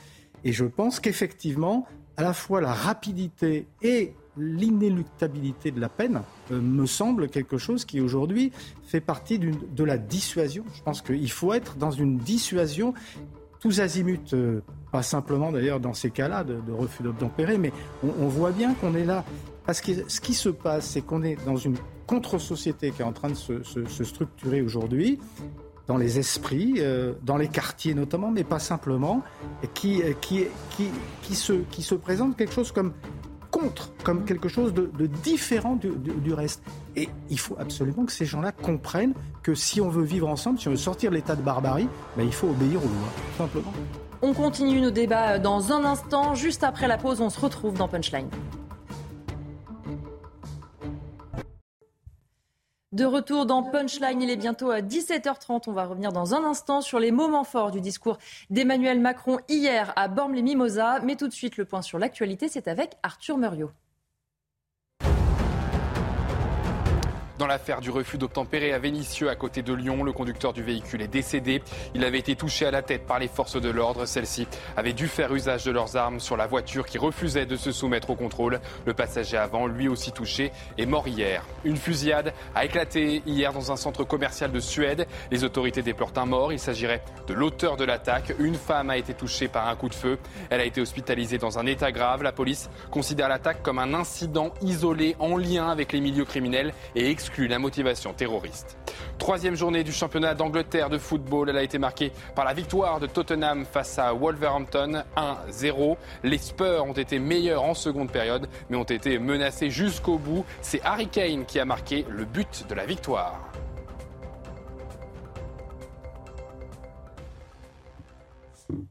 Et 0.45 0.53
je 0.53 0.65
pense 0.65 1.01
qu'effectivement, 1.01 1.87
à 2.17 2.23
la 2.23 2.33
fois 2.33 2.61
la 2.61 2.73
rapidité 2.73 3.67
et 3.83 4.15
l'inéluctabilité 4.37 5.71
de 5.71 5.81
la 5.81 5.89
peine 5.89 6.23
euh, 6.51 6.61
me 6.61 6.87
semble 6.87 7.29
quelque 7.29 7.57
chose 7.59 7.85
qui 7.85 8.01
aujourd'hui 8.01 8.53
fait 8.83 9.01
partie 9.01 9.39
de 9.39 9.85
la 9.85 9.97
dissuasion. 9.97 10.65
Je 10.75 10.83
pense 10.83 11.03
qu'il 11.03 11.31
faut 11.31 11.53
être 11.53 11.77
dans 11.77 11.93
une 11.93 12.19
dissuasion 12.19 12.95
tous 13.65 13.81
azimuts, 13.81 14.35
euh, 14.35 14.61
pas 14.93 15.03
simplement 15.03 15.51
d'ailleurs 15.51 15.81
dans 15.81 15.95
ces 15.95 16.11
cas-là 16.11 16.45
de, 16.45 16.61
refus 16.71 17.03
d'obtempérer, 17.03 17.57
mais 17.57 17.73
on, 18.03 18.29
voit 18.29 18.53
bien 18.53 18.75
qu'on 18.75 18.95
est 18.95 19.07
là. 19.07 19.25
Parce 19.65 19.81
que 19.81 19.93
ce 20.07 20.21
qui 20.21 20.35
se 20.35 20.51
passe, 20.51 20.91
c'est 20.91 21.01
qu'on 21.01 21.23
est 21.23 21.43
dans 21.47 21.57
une 21.57 21.77
contre-société 22.07 22.91
qui 22.91 23.01
est 23.01 23.07
en 23.07 23.15
train 23.15 23.31
de 23.31 23.35
se, 23.35 24.05
structurer 24.05 24.61
aujourd'hui, 24.61 25.19
dans 25.87 25.97
les 25.97 26.19
esprits, 26.19 26.77
euh, 26.79 27.13
dans 27.23 27.37
les 27.37 27.49
quartiers 27.49 27.95
notamment, 27.95 28.31
mais 28.31 28.45
pas 28.45 28.59
simplement, 28.59 29.23
qui, 29.75 30.03
qui, 30.21 30.45
qui, 30.71 30.89
qui, 31.23 31.35
se, 31.35 31.53
qui 31.53 31.83
se 31.83 31.95
présente 31.95 32.37
quelque 32.37 32.55
chose 32.55 32.73
comme 32.73 32.93
contre, 33.55 33.91
comme 34.03 34.25
quelque 34.25 34.49
chose 34.49 34.75
de, 34.75 35.07
différent 35.23 35.77
du, 35.77 36.35
reste. 36.35 36.63
Et 36.97 37.09
il 37.31 37.39
faut 37.39 37.57
absolument 37.59 38.05
que 38.05 38.13
ces 38.13 38.25
gens-là 38.25 38.51
comprennent 38.51 39.15
que 39.43 39.55
si 39.55 39.81
on 39.81 39.89
veut 39.89 40.03
vivre 40.03 40.29
ensemble, 40.29 40.59
si 40.59 40.67
on 40.67 40.73
veut 40.73 40.77
sortir 40.77 41.11
de 41.11 41.17
l'état 41.17 41.37
de 41.37 41.43
barbarie, 41.43 41.89
ben, 42.17 42.25
il 42.25 42.33
faut 42.33 42.49
obéir 42.49 42.81
aux 42.81 42.89
lois, 42.89 43.13
simplement. 43.39 43.73
On 44.23 44.33
continue 44.33 44.81
nos 44.81 44.91
débats 44.91 45.39
dans 45.39 45.73
un 45.73 45.85
instant. 45.85 46.35
Juste 46.35 46.65
après 46.65 46.89
la 46.89 46.99
pause, 46.99 47.21
on 47.21 47.31
se 47.31 47.39
retrouve 47.39 47.75
dans 47.75 47.87
Punchline. 47.87 48.29
De 52.95 53.05
retour 53.05 53.45
dans 53.45 53.65
Punchline, 53.65 54.23
il 54.23 54.31
est 54.31 54.37
bientôt 54.37 54.71
à 54.71 54.81
17h30. 54.81 55.65
On 55.67 55.73
va 55.73 55.85
revenir 55.85 56.13
dans 56.13 56.33
un 56.33 56.45
instant 56.45 56.81
sur 56.81 57.01
les 57.01 57.11
moments 57.11 57.43
forts 57.43 57.73
du 57.73 57.81
discours 57.81 58.19
d'Emmanuel 58.51 59.01
Macron 59.01 59.41
hier 59.49 59.93
à 59.97 60.07
Bormes-les-Mimosas. 60.07 61.01
Mais 61.01 61.17
tout 61.17 61.27
de 61.27 61.33
suite, 61.33 61.57
le 61.57 61.65
point 61.65 61.83
sur 61.83 61.99
l'actualité, 61.99 62.47
c'est 62.47 62.69
avec 62.69 62.93
Arthur 63.03 63.37
Muriot. 63.37 63.73
Dans 67.37 67.49
l'affaire 67.49 67.81
du 67.81 67.91
refus 67.91 68.17
d'obtempérer 68.17 68.73
à 68.73 68.79
Vénissieux, 68.79 69.29
à 69.29 69.35
côté 69.35 69.63
de 69.63 69.75
Lyon, 69.75 70.05
le 70.05 70.13
conducteur 70.13 70.53
du 70.53 70.63
véhicule 70.63 71.03
est 71.03 71.09
décédé. 71.09 71.63
Il 71.93 72.05
avait 72.05 72.21
été 72.21 72.37
touché 72.37 72.65
à 72.65 72.71
la 72.71 72.81
tête 72.81 73.07
par 73.07 73.19
les 73.19 73.27
forces 73.27 73.61
de 73.61 73.71
l'ordre. 73.71 74.07
Celles-ci 74.07 74.47
avaient 74.77 74.93
dû 74.93 75.09
faire 75.09 75.35
usage 75.35 75.65
de 75.65 75.73
leurs 75.73 75.97
armes 75.97 76.21
sur 76.21 76.37
la 76.37 76.47
voiture 76.47 76.87
qui 76.87 76.97
refusait 76.97 77.45
de 77.45 77.57
se 77.57 77.73
soumettre 77.73 78.11
au 78.11 78.15
contrôle. 78.15 78.61
Le 78.87 78.95
passager 78.95 79.37
avant, 79.37 79.67
lui 79.67 79.89
aussi 79.89 80.13
touché, 80.13 80.53
est 80.79 80.87
mort 80.87 81.09
hier. 81.09 81.43
Une 81.65 81.77
fusillade 81.77 82.33
a 82.55 82.65
éclaté 82.67 83.21
hier 83.27 83.53
dans 83.53 83.73
un 83.73 83.77
centre 83.77 84.05
commercial 84.05 84.53
de 84.53 84.61
Suède. 84.61 85.09
Les 85.33 85.43
autorités 85.43 85.83
déplorent 85.83 86.13
un 86.15 86.27
mort. 86.27 86.53
Il 86.53 86.61
s'agirait 86.61 87.03
de 87.27 87.35
l'auteur 87.35 87.77
de 87.77 87.85
l'attaque. 87.85 88.33
Une 88.39 88.55
femme 88.55 88.91
a 88.91 88.97
été 88.97 89.13
touchée 89.13 89.49
par 89.49 89.67
un 89.67 89.75
coup 89.75 89.89
de 89.89 89.95
feu. 89.95 90.19
Elle 90.51 90.61
a 90.61 90.65
été 90.65 90.81
hospitalisée 90.81 91.39
dans 91.39 91.59
un 91.59 91.67
état 91.67 91.91
grave. 91.91 92.23
La 92.23 92.31
police 92.31 92.71
considère 92.93 93.29
l'attaque 93.29 93.61
comme 93.65 93.81
un 93.81 93.93
incident 93.93 94.55
isolé 94.63 95.17
en 95.19 95.37
lien 95.37 95.69
avec 95.69 95.93
les 95.93 96.01
milieux 96.01 96.25
criminels 96.25 96.73
et 96.95 97.11
exclut 97.25 97.49
la 97.49 97.59
motivation 97.59 98.13
terroriste. 98.13 98.77
Troisième 99.17 99.55
journée 99.55 99.83
du 99.83 99.93
championnat 99.93 100.35
d'Angleterre 100.35 100.91
de 100.91 100.99
football. 100.99 101.49
Elle 101.49 101.57
a 101.57 101.63
été 101.63 101.79
marquée 101.79 102.13
par 102.35 102.45
la 102.45 102.53
victoire 102.53 103.01
de 103.01 103.07
Tottenham 103.07 103.65
face 103.65 103.99
à 103.99 104.13
Wolverhampton 104.13 105.05
1-0. 105.17 105.97
Les 106.23 106.37
Spurs 106.37 106.85
ont 106.85 106.93
été 106.93 107.19
meilleurs 107.19 107.63
en 107.63 107.73
seconde 107.73 108.13
période, 108.13 108.47
mais 108.69 108.77
ont 108.77 108.85
été 108.85 109.19
menacés 109.19 109.71
jusqu'au 109.71 110.19
bout. 110.19 110.45
C'est 110.61 110.83
Harry 110.85 111.09
Kane 111.09 111.47
qui 111.47 111.59
a 111.59 111.65
marqué 111.65 112.05
le 112.11 112.27
but 112.27 112.67
de 112.69 112.75
la 112.75 112.85
victoire. 112.85 113.41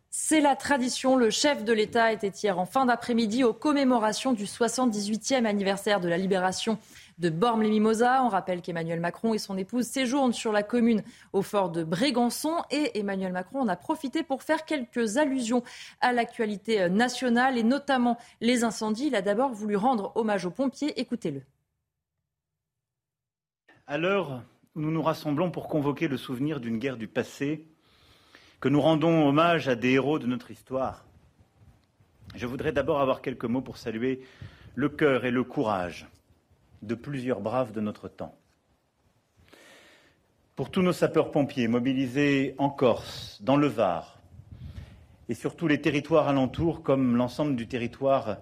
C'est 0.09 0.41
la 0.41 0.55
tradition. 0.55 1.15
Le 1.15 1.29
chef 1.29 1.63
de 1.63 1.73
l'État 1.73 2.11
était 2.11 2.29
hier 2.29 2.57
en 2.57 2.65
fin 2.65 2.87
d'après-midi 2.87 3.43
aux 3.43 3.53
commémorations 3.53 4.31
du 4.33 4.45
78e 4.45 5.45
anniversaire 5.45 5.99
de 5.99 6.07
la 6.07 6.17
libération 6.17 6.79
de 7.17 7.29
Bormes-les-Mimosas. 7.29 8.23
On 8.23 8.29
rappelle 8.29 8.61
qu'Emmanuel 8.61 8.99
Macron 8.99 9.33
et 9.33 9.37
son 9.37 9.57
épouse 9.57 9.85
séjournent 9.85 10.33
sur 10.33 10.51
la 10.51 10.63
commune 10.63 11.03
au 11.31 11.41
fort 11.41 11.69
de 11.69 11.83
Brégançon. 11.83 12.63
Et 12.71 12.99
Emmanuel 12.99 13.31
Macron 13.31 13.61
en 13.61 13.67
a 13.67 13.75
profité 13.75 14.23
pour 14.23 14.43
faire 14.43 14.65
quelques 14.65 15.17
allusions 15.17 15.63
à 16.01 16.13
l'actualité 16.13 16.89
nationale 16.89 17.57
et 17.57 17.63
notamment 17.63 18.17
les 18.41 18.63
incendies. 18.63 19.07
Il 19.07 19.15
a 19.15 19.21
d'abord 19.21 19.51
voulu 19.51 19.75
rendre 19.75 20.11
hommage 20.15 20.45
aux 20.45 20.51
pompiers. 20.51 20.99
Écoutez-le. 20.99 21.41
À 23.87 23.97
l'heure 23.97 24.43
où 24.75 24.81
nous 24.81 24.91
nous 24.91 25.01
rassemblons 25.01 25.51
pour 25.51 25.67
convoquer 25.67 26.07
le 26.07 26.17
souvenir 26.17 26.59
d'une 26.59 26.77
guerre 26.77 26.97
du 26.97 27.07
passé, 27.07 27.67
que 28.59 28.69
nous 28.69 28.81
rendons 28.81 29.27
hommage 29.27 29.67
à 29.67 29.75
des 29.75 29.91
héros 29.91 30.19
de 30.19 30.25
notre 30.25 30.49
histoire, 30.49 31.05
je 32.35 32.47
voudrais 32.47 32.71
d'abord 32.71 33.01
avoir 33.01 33.21
quelques 33.21 33.45
mots 33.45 33.61
pour 33.61 33.77
saluer 33.77 34.21
le 34.75 34.89
cœur 34.89 35.25
et 35.25 35.31
le 35.31 35.43
courage 35.43 36.07
de 36.85 36.95
plusieurs 36.95 37.41
braves 37.41 37.71
de 37.71 37.81
notre 37.81 38.07
temps. 38.07 38.35
Pour 40.55 40.69
tous 40.69 40.81
nos 40.81 40.93
sapeurs-pompiers 40.93 41.67
mobilisés 41.67 42.53
en 42.57 42.69
Corse, 42.69 43.39
dans 43.41 43.57
le 43.57 43.67
Var 43.67 44.19
et 45.29 45.33
sur 45.33 45.55
tous 45.55 45.67
les 45.67 45.81
territoires 45.81 46.27
alentours, 46.27 46.83
comme 46.83 47.15
l'ensemble 47.15 47.55
du 47.55 47.67
territoire 47.67 48.37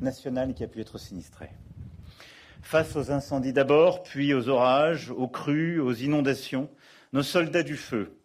national 0.00 0.52
qui 0.52 0.64
a 0.64 0.68
pu 0.68 0.80
être 0.80 0.98
sinistré. 0.98 1.48
Face 2.60 2.96
aux 2.96 3.10
incendies 3.10 3.52
d'abord, 3.52 4.02
puis 4.02 4.34
aux 4.34 4.48
orages, 4.48 5.10
aux 5.10 5.28
crues, 5.28 5.80
aux 5.80 5.92
inondations, 5.92 6.68
nos 7.12 7.22
soldats 7.22 7.62
du 7.62 7.76
feu, 7.76 8.16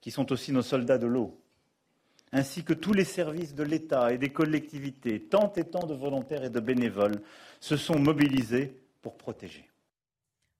qui 0.00 0.10
sont 0.10 0.32
aussi 0.32 0.52
nos 0.52 0.62
soldats 0.62 0.98
de 0.98 1.06
l'eau, 1.06 1.40
ainsi 2.32 2.64
que 2.64 2.74
tous 2.74 2.92
les 2.92 3.04
services 3.04 3.54
de 3.54 3.62
l'État 3.62 4.12
et 4.12 4.18
des 4.18 4.30
collectivités, 4.30 5.20
tant 5.20 5.52
et 5.54 5.64
tant 5.64 5.86
de 5.86 5.94
volontaires 5.94 6.44
et 6.44 6.50
de 6.50 6.60
bénévoles, 6.60 7.22
se 7.60 7.76
sont 7.76 7.98
mobilisés 7.98 8.76
pour 9.02 9.16
protéger. 9.16 9.66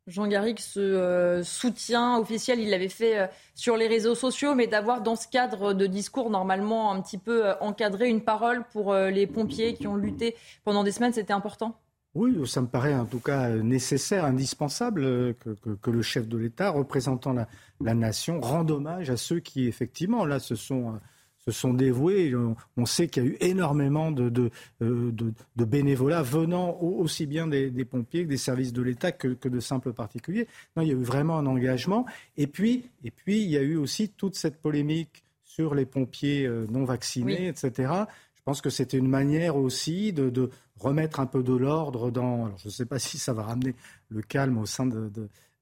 Jean 0.07 0.29
Garrigue, 0.29 0.61
ce 0.61 0.79
euh, 0.79 1.43
soutien 1.43 2.17
officiel, 2.19 2.61
il 2.61 2.71
l'avait 2.71 2.89
fait 2.89 3.19
euh, 3.19 3.27
sur 3.57 3.77
les 3.77 3.89
réseaux 3.89 4.15
sociaux, 4.15 4.55
mais 4.55 4.69
d'avoir 4.69 5.03
dans 5.03 5.17
ce 5.17 5.27
cadre 5.27 5.73
de 5.73 5.87
discours 5.87 6.31
normalement 6.31 6.93
un 6.93 7.01
petit 7.03 7.19
peu 7.19 7.45
euh, 7.45 7.55
encadré 7.61 8.09
une 8.09 8.21
parole 8.21 8.65
pour 8.73 8.95
les 8.95 9.27
pompiers 9.27 9.75
qui 9.75 9.89
ont 9.89 9.97
lutté 9.97 10.37
pendant 10.65 10.85
des 10.85 10.93
semaines, 10.93 11.13
c'était 11.13 11.33
important? 11.33 11.81
Oui, 12.15 12.35
ça 12.47 12.61
me 12.61 12.69
paraît 12.69 12.95
en 12.95 13.05
tout 13.05 13.19
cas 13.19 13.49
nécessaire, 13.49 14.25
indispensable 14.25 15.35
que, 15.35 15.91
le 15.91 16.03
chef 16.03 16.29
de 16.29 16.39
l'État, 16.39 16.71
représentant 16.71 17.33
la, 17.33 17.49
la, 17.81 17.95
nation, 17.95 18.41
rende 18.41 18.71
hommage 18.71 19.11
à 19.11 19.17
ceux 19.17 19.41
qui, 19.41 19.67
effectivement, 19.67 20.25
là, 20.25 20.39
se 20.39 20.55
sont 20.55 20.99
se 21.47 21.53
sont 21.53 21.75
dévoués. 21.75 22.35
On, 22.77 22.87
sait 22.87 23.09
qu'il 23.09 23.25
y 23.25 23.27
a 23.27 23.29
eu 23.31 23.37
énormément 23.41 24.11
de, 24.11 24.29
de, 24.29 24.51
euh, 24.83 25.13
de, 25.13 25.65
bénévolat 25.65 26.23
venant 26.23 26.79
aussi 26.81 27.27
bien 27.27 27.47
des, 27.47 27.71
pompiers 27.85 28.25
que 28.25 28.29
des 28.29 28.37
services 28.37 28.73
de 28.73 28.83
l'État 28.83 29.13
que, 29.13 29.29
que, 29.29 29.49
de 29.49 29.61
simples 29.61 29.93
particuliers. 29.93 30.49
Non, 30.77 30.83
il 30.83 30.89
y 30.89 30.91
a 30.91 30.95
eu 30.95 31.03
vraiment 31.03 31.39
un 31.39 31.47
engagement. 31.47 32.07
Et 32.37 32.47
puis, 32.47 32.91
et 33.05 33.11
puis, 33.11 33.43
il 33.43 33.51
y 33.51 33.57
a 33.57 33.63
eu 33.63 33.77
aussi 33.77 34.09
toute 34.09 34.35
cette 34.35 34.61
polémique 34.61 35.25
sur 35.45 35.75
les 35.75 35.87
pompiers 35.87 36.47
euh, 36.47 36.67
non 36.69 36.85
vaccinés, 36.85 37.49
etc. 37.49 37.93
Je 38.35 38.43
pense 38.45 38.61
que 38.61 38.71
c'était 38.71 38.99
une 38.99 39.09
manière 39.09 39.57
aussi 39.57 40.13
de, 40.13 40.51
remettre 40.79 41.21
un 41.21 41.27
peu 41.27 41.43
de 41.43 41.55
l'ordre 41.55 42.11
dans. 42.11 42.47
Alors, 42.47 42.59
je 42.59 42.69
ne 42.69 42.73
sais 42.73 42.85
pas 42.87 42.99
si 42.99 43.19
ça 43.19 43.33
va 43.33 43.45
ramener 43.45 43.75
le 44.11 44.21
calme 44.21 44.59
au 44.59 44.67
sein 44.67 44.85
de, 44.85 45.11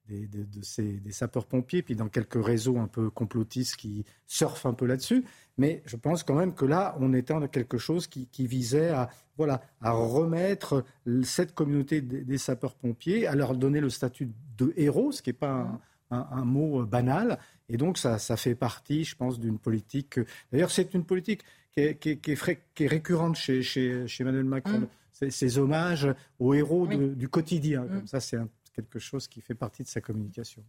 des, 0.09 0.27
des 0.27 1.11
sapeurs-pompiers, 1.11 1.81
puis 1.81 1.95
dans 1.95 2.09
quelques 2.09 2.43
réseaux 2.43 2.77
un 2.77 2.87
peu 2.87 3.09
complotistes 3.09 3.77
qui 3.77 4.05
surfent 4.27 4.65
un 4.65 4.73
peu 4.73 4.85
là-dessus. 4.85 5.23
Mais 5.57 5.81
je 5.85 5.95
pense 5.95 6.23
quand 6.23 6.35
même 6.35 6.53
que 6.53 6.65
là, 6.65 6.95
on 6.99 7.13
était 7.13 7.33
dans 7.33 7.47
quelque 7.47 7.77
chose 7.77 8.07
qui, 8.07 8.27
visait 8.47 8.89
à, 8.89 9.09
voilà, 9.37 9.61
à 9.81 9.91
remettre 9.91 10.83
cette 11.23 11.53
communauté 11.53 12.01
des, 12.01 12.37
sapeurs-pompiers, 12.37 13.27
à 13.27 13.35
leur 13.35 13.55
donner 13.55 13.79
le 13.79 13.89
statut 13.89 14.29
de 14.57 14.73
héros, 14.75 15.11
ce 15.11 15.21
qui 15.21 15.29
n'est 15.29 15.33
pas 15.33 15.79
un, 16.11 16.45
mot 16.45 16.81
euh, 16.81 16.85
banal. 16.85 17.39
Et 17.69 17.77
donc, 17.77 17.97
ça, 17.97 18.19
ça 18.19 18.37
fait 18.37 18.55
partie, 18.55 19.05
je 19.05 19.15
pense, 19.15 19.39
d'une 19.39 19.57
politique. 19.57 20.19
D'ailleurs, 20.51 20.71
c'est 20.71 20.93
une 20.93 21.05
politique 21.05 21.41
qui 21.71 21.81
est, 21.81 21.95
qui 21.97 22.31
est, 22.31 22.87
récurrente 22.87 23.35
chez, 23.35 23.61
chez, 23.61 24.07
chez, 24.07 24.23
Emmanuel 24.23 24.45
Macron. 24.45 24.79
Mm. 24.79 25.29
Ces 25.29 25.57
hommages 25.57 26.09
aux 26.39 26.53
héros 26.53 26.87
du 26.87 27.29
quotidien. 27.29 27.83
Mm. 27.83 27.87
Comme 27.87 28.07
ça, 28.07 28.19
c'est 28.19 28.37
quelque 28.73 28.99
chose 28.99 29.27
qui 29.29 29.39
fait 29.39 29.55
partie 29.55 29.83
de 29.83 29.87
sa 29.87 30.01
communication. 30.01 30.63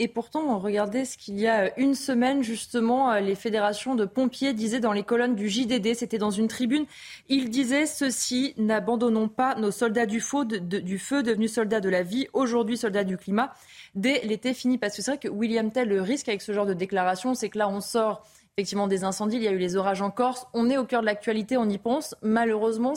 Et 0.00 0.06
pourtant, 0.06 0.58
regardez 0.60 1.04
ce 1.04 1.18
qu'il 1.18 1.40
y 1.40 1.48
a 1.48 1.76
une 1.76 1.96
semaine, 1.96 2.44
justement, 2.44 3.10
euh, 3.10 3.20
les 3.20 3.34
fédérations 3.34 3.96
de 3.96 4.04
pompiers 4.04 4.54
disaient 4.54 4.78
dans 4.78 4.92
les 4.92 5.02
colonnes 5.02 5.34
du 5.34 5.48
JDD, 5.48 5.94
c'était 5.94 6.18
dans 6.18 6.30
une 6.30 6.46
tribune, 6.46 6.86
ils 7.28 7.50
disaient 7.50 7.84
ceci, 7.84 8.54
n'abandonnons 8.58 9.28
pas 9.28 9.56
nos 9.56 9.72
soldats 9.72 10.06
du, 10.06 10.20
feu, 10.20 10.44
du 10.44 11.00
feu, 11.00 11.24
devenus 11.24 11.52
soldats 11.52 11.80
de 11.80 11.88
la 11.88 12.04
vie, 12.04 12.28
aujourd'hui 12.32 12.76
soldats 12.76 13.02
du 13.02 13.16
climat, 13.16 13.52
dès 13.96 14.20
l'été 14.24 14.54
fini. 14.54 14.78
Parce 14.78 14.96
que 14.96 15.02
c'est 15.02 15.10
vrai 15.10 15.18
que 15.18 15.28
William 15.28 15.72
Tell, 15.72 15.88
le 15.88 16.00
risque 16.00 16.28
avec 16.28 16.42
ce 16.42 16.52
genre 16.52 16.66
de 16.66 16.74
déclaration, 16.74 17.34
c'est 17.34 17.48
que 17.48 17.58
là, 17.58 17.68
on 17.68 17.80
sort 17.80 18.24
effectivement 18.56 18.86
des 18.86 19.02
incendies, 19.02 19.36
il 19.36 19.42
y 19.42 19.48
a 19.48 19.52
eu 19.52 19.58
les 19.58 19.76
orages 19.76 20.02
en 20.02 20.10
Corse, 20.10 20.46
on 20.52 20.70
est 20.70 20.76
au 20.76 20.84
cœur 20.84 21.00
de 21.00 21.06
l'actualité, 21.06 21.56
on 21.56 21.68
y 21.68 21.78
pense. 21.78 22.14
Malheureusement, 22.22 22.94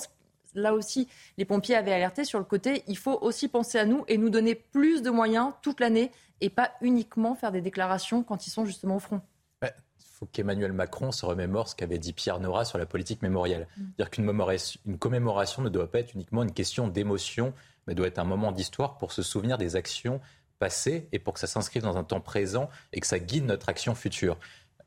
là 0.53 0.73
aussi, 0.73 1.07
les 1.37 1.45
pompiers 1.45 1.75
avaient 1.75 1.93
alerté 1.93 2.25
sur 2.25 2.39
le 2.39 2.45
côté, 2.45 2.83
il 2.87 2.97
faut 2.97 3.17
aussi 3.21 3.47
penser 3.47 3.77
à 3.77 3.85
nous 3.85 4.03
et 4.07 4.17
nous 4.17 4.29
donner 4.29 4.55
plus 4.55 5.01
de 5.01 5.09
moyens 5.09 5.51
toute 5.61 5.79
l'année 5.79 6.11
et 6.41 6.49
pas 6.49 6.71
uniquement 6.81 7.35
faire 7.35 7.51
des 7.51 7.61
déclarations 7.61 8.23
quand 8.23 8.47
ils 8.47 8.49
sont 8.49 8.65
justement 8.65 8.97
au 8.97 8.99
front. 8.99 9.21
Il 9.63 9.69
faut 10.23 10.26
qu'Emmanuel 10.32 10.71
Macron 10.71 11.11
se 11.11 11.26
remémore 11.26 11.67
ce 11.67 11.76
qu'avait 11.76 11.97
dit 11.97 12.13
Pierre 12.13 12.39
Nora 12.39 12.63
sur 12.63 12.78
la 12.78 12.86
politique 12.86 13.23
mémorielle. 13.23 13.67
Mm. 13.76 13.84
Dire 13.97 14.09
qu'une 14.11 14.97
commémoration 14.99 15.61
ne 15.63 15.69
doit 15.69 15.89
pas 15.89 15.99
être 15.99 16.13
uniquement 16.13 16.43
une 16.43 16.51
question 16.51 16.88
d'émotion, 16.88 17.53
mais 17.88 17.95
doit 17.95 18.07
être 18.07 18.19
un 18.19 18.23
moment 18.23 18.51
d'histoire 18.51 18.97
pour 18.97 19.11
se 19.11 19.23
souvenir 19.23 19.57
des 19.57 19.76
actions 19.76 20.21
passées 20.61 21.07
et 21.11 21.17
pour 21.17 21.34
que 21.34 21.39
ça 21.39 21.47
s'inscrive 21.47 21.82
dans 21.82 21.97
un 21.97 22.03
temps 22.03 22.21
présent 22.21 22.69
et 22.93 22.99
que 22.99 23.07
ça 23.07 23.17
guide 23.17 23.45
notre 23.45 23.67
action 23.67 23.95
future. 23.95 24.38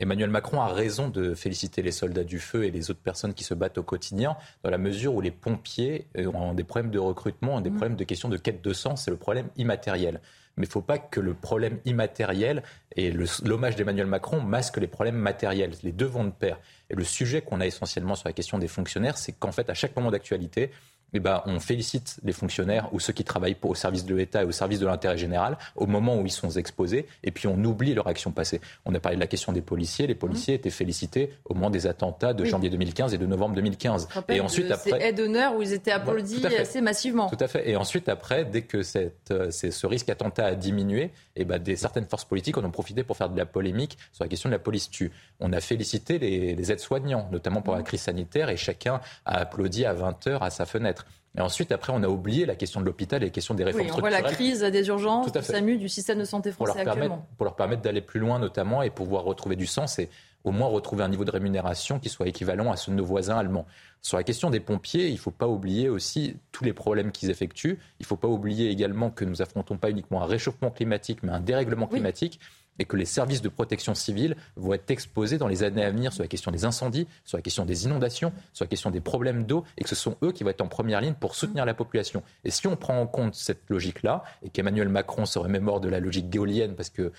Emmanuel 0.01 0.31
Macron 0.31 0.61
a 0.61 0.69
raison 0.69 1.09
de 1.09 1.35
féliciter 1.35 1.83
les 1.83 1.93
soldats 1.93 2.25
du 2.25 2.39
feu 2.39 2.65
et 2.65 2.71
les 2.71 2.91
autres 2.91 3.01
personnes 3.01 3.35
qui 3.35 3.45
se 3.45 3.55
battent 3.55 3.79
au 3.79 3.83
quotidien, 3.83 4.37
dans 4.63 4.71
la 4.71 4.79
mesure 4.79 5.15
où 5.15 5.21
les 5.21 5.31
pompiers 5.31 6.07
euh, 6.17 6.27
ont 6.33 6.55
des 6.55 6.65
problèmes 6.65 6.91
de 6.91 6.99
recrutement, 6.99 7.57
ont 7.57 7.61
des 7.61 7.71
mmh. 7.71 7.77
problèmes 7.77 7.97
de 7.97 8.05
questions 8.05 8.29
de 8.29 8.37
quête 8.37 8.63
de 8.63 8.73
sens, 8.73 9.05
c'est 9.05 9.11
le 9.11 9.17
problème 9.17 9.49
immatériel. 9.57 10.21
Mais 10.57 10.67
il 10.67 10.69
ne 10.69 10.73
faut 10.73 10.83
pas 10.83 10.99
que 10.99 11.21
le 11.21 11.35
problème 11.35 11.79
immatériel 11.85 12.63
et 12.95 13.11
l'hommage 13.11 13.75
d'Emmanuel 13.75 14.07
Macron 14.07 14.41
masquent 14.41 14.77
les 14.77 14.87
problèmes 14.87 15.17
matériels. 15.17 15.73
Les 15.83 15.91
deux 15.91 16.07
vont 16.07 16.25
de 16.25 16.31
pair. 16.31 16.61
Et 16.91 16.95
le 16.95 17.03
sujet 17.03 17.43
qu'on 17.43 17.61
a 17.61 17.67
essentiellement 17.67 18.15
sur 18.15 18.29
la 18.29 18.33
question 18.33 18.59
des 18.59 18.69
fonctionnaires, 18.69 19.19
c'est 19.19 19.33
qu'en 19.33 19.51
fait, 19.51 19.69
à 19.69 19.75
chaque 19.75 19.97
moment 19.97 20.13
d'actualité, 20.13 20.71
eh 21.15 21.21
ben, 21.21 21.43
on 21.47 21.61
félicite 21.61 22.17
les 22.25 22.33
fonctionnaires 22.33 22.89
ou 22.93 23.01
ceux 23.01 23.13
qui 23.13 23.25
travaillent 23.25 23.57
au 23.63 23.75
service 23.75 24.05
de 24.05 24.15
l'État 24.15 24.43
et 24.43 24.45
au 24.45 24.53
service 24.53 24.81
de 24.81 24.87
l'intérêt 24.87 25.17
général 25.17 25.57
au 25.77 25.87
moment 25.87 26.17
où 26.17 26.27
ils 26.27 26.33
sont 26.33 26.51
exposés, 26.51 27.07
et 27.23 27.31
puis 27.31 27.47
on 27.47 27.63
oublie 27.65 27.95
leur 27.95 28.09
action 28.09 28.33
passée. 28.33 28.61
On 28.85 28.95
a 28.95 29.01
parlé 29.01 29.17
de 29.17 29.21
la 29.21 29.29
question 29.29 29.53
des 29.53 29.63
policiers. 29.63 30.07
Les 30.07 30.15
policiers 30.15 30.55
mmh. 30.55 30.57
étaient 30.57 30.71
félicités 30.71 31.31
au 31.45 31.55
moment 31.55 31.71
des 31.71 31.87
attentats 31.87 32.33
de 32.33 32.45
janvier 32.45 32.69
2015 32.71 33.15
et 33.15 33.19
de 33.19 33.27
novembre 33.27 33.55
2015. 33.55 34.09
Et 34.29 34.41
ensuite, 34.41 34.71
après, 34.71 34.91
c'est 34.91 35.03
aide 35.03 35.17
d'honneur 35.17 35.55
où 35.55 35.63
ils 35.63 35.73
étaient 35.73 35.93
applaudis 35.93 36.45
assez 36.47 36.81
massivement. 36.81 37.29
Tout 37.29 37.37
à 37.41 37.49
fait. 37.49 37.69
Et 37.69 37.77
ensuite, 37.77 38.09
après, 38.09 38.45
dès 38.45 38.63
que 38.63 38.83
cette, 38.83 39.31
euh, 39.31 39.51
ce 39.51 39.87
risque 39.87 40.09
attentat 40.09 40.47
a 40.47 40.55
diminué, 40.55 41.13
eh 41.37 41.45
ben, 41.45 41.59
des, 41.59 41.77
certaines 41.77 42.07
forces 42.07 42.25
politiques 42.25 42.59
en 42.59 42.65
ont 42.65 42.71
profité 42.71 43.05
pour 43.05 43.17
faire 43.17 43.29
de 43.29 43.37
la 43.37 43.47
polémique 43.47 43.99
sur 44.13 44.25
la 44.25 44.29
question 44.29 44.49
de 44.49 44.55
la 44.55 44.59
police 44.59 44.91
tue. 44.91 45.13
On 45.41 45.53
a 45.53 45.61
félicité 45.61 46.19
les, 46.19 46.55
les 46.55 46.73
aides-soignants, 46.73 47.29
notamment 47.31 47.63
pour 47.63 47.75
la 47.75 47.81
mmh. 47.81 47.85
crise 47.85 48.03
sanitaire, 48.03 48.49
et 48.49 48.57
chacun 48.57 49.01
a 49.25 49.39
applaudi 49.39 49.85
à 49.85 49.93
20 49.93 50.27
heures 50.27 50.43
à 50.43 50.51
sa 50.51 50.67
fenêtre. 50.67 51.04
Et 51.37 51.41
ensuite, 51.41 51.73
après, 51.73 51.93
on 51.95 52.03
a 52.03 52.09
oublié 52.09 52.47
la 52.47 52.55
question 52.55 52.81
de 52.81 52.87
l'hôpital 52.87 53.23
et 53.23 53.27
la 53.27 53.31
question 53.31 53.55
des 53.55 53.65
réformes 53.65 53.87
oui, 53.87 53.93
on 53.93 53.99
voit 53.99 54.11
la 54.11 54.23
crise 54.23 54.61
des 54.61 54.87
urgences, 54.87 55.33
du 55.33 55.43
SAMU, 55.43 55.79
du 55.79 55.89
système 55.89 56.19
de 56.21 56.25
santé 56.25 56.53
français 56.53 56.57
pour 56.57 56.67
leur 56.67 56.77
actuellement. 56.77 57.17
Permettre, 57.17 57.37
pour 57.37 57.45
leur 57.45 57.57
permettre 57.57 57.83
d'aller 57.83 58.01
plus 58.01 58.21
loin, 58.21 58.39
notamment, 58.39 58.83
et 58.83 58.91
pouvoir 58.91 59.25
retrouver 59.25 59.57
du 59.57 59.67
sens 59.67 59.99
et 59.99 60.09
au 60.45 60.53
moins 60.53 60.69
retrouver 60.69 61.03
un 61.03 61.09
niveau 61.09 61.25
de 61.25 61.31
rémunération 61.31 61.99
qui 61.99 62.09
soit 62.09 62.29
équivalent 62.29 62.71
à 62.71 62.77
ceux 62.77 62.93
de 62.93 62.97
nos 62.97 63.05
voisins 63.05 63.37
allemands. 63.37 63.67
Sur 64.03 64.19
la 64.19 64.23
question 64.23 64.51
des 64.51 64.61
pompiers, 64.61 65.09
il 65.09 65.15
ne 65.15 65.19
faut 65.19 65.31
pas 65.31 65.49
oublier 65.49 65.89
aussi 65.89 66.37
tous 66.53 66.63
les 66.63 66.75
problèmes 66.75 67.11
qu'ils 67.11 67.31
effectuent. 67.31 67.79
Il 67.99 68.03
ne 68.03 68.07
faut 68.07 68.17
pas 68.17 68.29
oublier 68.29 68.71
également 68.71 69.11
que 69.11 69.25
nous 69.25 69.41
affrontons 69.41 69.79
pas 69.79 69.91
uniquement 69.91 70.23
un 70.23 70.27
réchauffement 70.27 70.71
climatique, 70.71 71.23
mais 71.23 71.33
un 71.33 71.41
dérèglement 71.41 71.87
climatique 71.87 72.39
et 72.79 72.85
que 72.85 72.97
les 72.97 73.05
services 73.05 73.43
de 73.43 73.49
protection 73.49 73.95
civile 73.95 74.37
vont 74.57 74.75
être 74.75 74.91
exposés 74.91 75.39
dans 75.39 75.49
les 75.49 75.63
années 75.63 75.85
à 75.85 75.91
venir 75.91 76.13
sur 76.13 76.23
la 76.23 76.29
question 76.29 76.51
des 76.51 76.65
incendies, 76.65 77.07
sur 77.25 77.39
la 77.39 77.43
question 77.43 77.65
des 77.65 77.85
inondations, 77.85 78.33
sur 78.53 78.65
la 78.65 78.69
question 78.69 78.91
des 78.91 79.01
problèmes 79.01 79.45
d'eau, 79.45 79.65
et 79.79 79.83
que 79.83 79.89
ce 79.89 79.95
sont 79.95 80.17
eux 80.23 80.33
qui 80.33 80.45
vont 80.45 80.51
être 80.51 80.61
en 80.61 80.69
première 80.69 81.01
ligne 81.01 81.15
pour 81.15 81.35
soutenir 81.35 81.65
la 81.65 81.75
population. 81.75 82.23
Et 82.45 82.51
si 82.51 82.67
on 82.67 82.77
prend 82.77 83.01
en 83.01 83.07
compte 83.07 83.35
cette 83.35 83.63
logique-là, 83.69 84.25
et 84.43 84.51
qu'Emmanuel 84.51 84.89
Macron 84.89 85.27
serait 85.27 85.49
mémoire 85.49 85.81
de 85.81 85.89
la 85.89 86.01
logique 86.01 86.33
géolienne 86.33 86.75
parce 86.75 86.91
que 86.91 87.13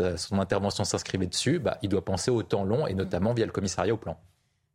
euh, 0.00 0.16
son 0.16 0.38
intervention 0.38 0.84
s'inscrivait 0.84 1.26
dessus, 1.26 1.58
bah, 1.58 1.78
il 1.82 1.88
doit 1.88 2.04
penser 2.04 2.30
au 2.30 2.42
temps 2.42 2.64
long, 2.64 2.86
et 2.86 2.94
notamment 2.94 3.34
via 3.34 3.46
le 3.46 3.52
commissariat 3.52 3.94
au 3.94 3.98
plan. 3.98 4.18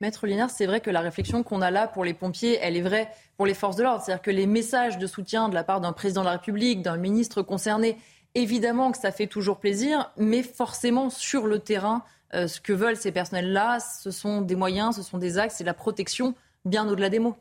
Maître 0.02 0.26
Linard, 0.26 0.50
c'est 0.50 0.66
vrai 0.66 0.82
que 0.82 0.90
la 0.90 1.02
réflexion 1.02 1.44
qu'on 1.44 1.62
a 1.62 1.70
là 1.70 1.88
pour 1.88 2.04
les 2.04 2.16
pompiers, 2.16 2.58
elle 2.60 2.76
est 2.76 2.82
vraie 2.82 3.12
pour 3.38 3.46
les 3.46 3.54
forces 3.54 3.76
de 3.76 3.84
l'ordre. 3.84 4.04
C'est-à-dire 4.04 4.24
que 4.24 4.32
les 4.32 4.48
messages 4.48 4.98
de 4.98 5.06
soutien 5.06 5.48
de 5.48 5.54
la 5.54 5.64
part 5.64 5.80
d'un 5.80 5.94
président 5.94 6.22
de 6.22 6.26
la 6.26 6.32
République, 6.34 6.82
d'un 6.82 6.98
ministre 6.98 7.44
concerné, 7.44 7.98
Évidemment 8.34 8.92
que 8.92 8.98
ça 8.98 9.12
fait 9.12 9.28
toujours 9.28 9.60
plaisir, 9.60 10.12
mais 10.18 10.44
forcément 10.44 11.10
sur 11.10 11.48
le 11.48 11.60
terrain, 11.60 12.04
euh, 12.34 12.48
ce 12.48 12.62
que 12.62 12.72
veulent 12.72 12.96
ces 12.96 13.12
personnels-là, 13.12 13.80
ce 13.80 14.12
sont 14.12 14.42
des 14.42 14.56
moyens, 14.56 14.96
ce 14.96 15.04
sont 15.04 15.18
des 15.18 15.38
axes, 15.38 15.56
c'est 15.58 15.64
la 15.64 15.74
protection 15.74 16.34
bien 16.64 16.88
au-delà 16.88 17.10
des 17.10 17.20
mots. 17.20 17.36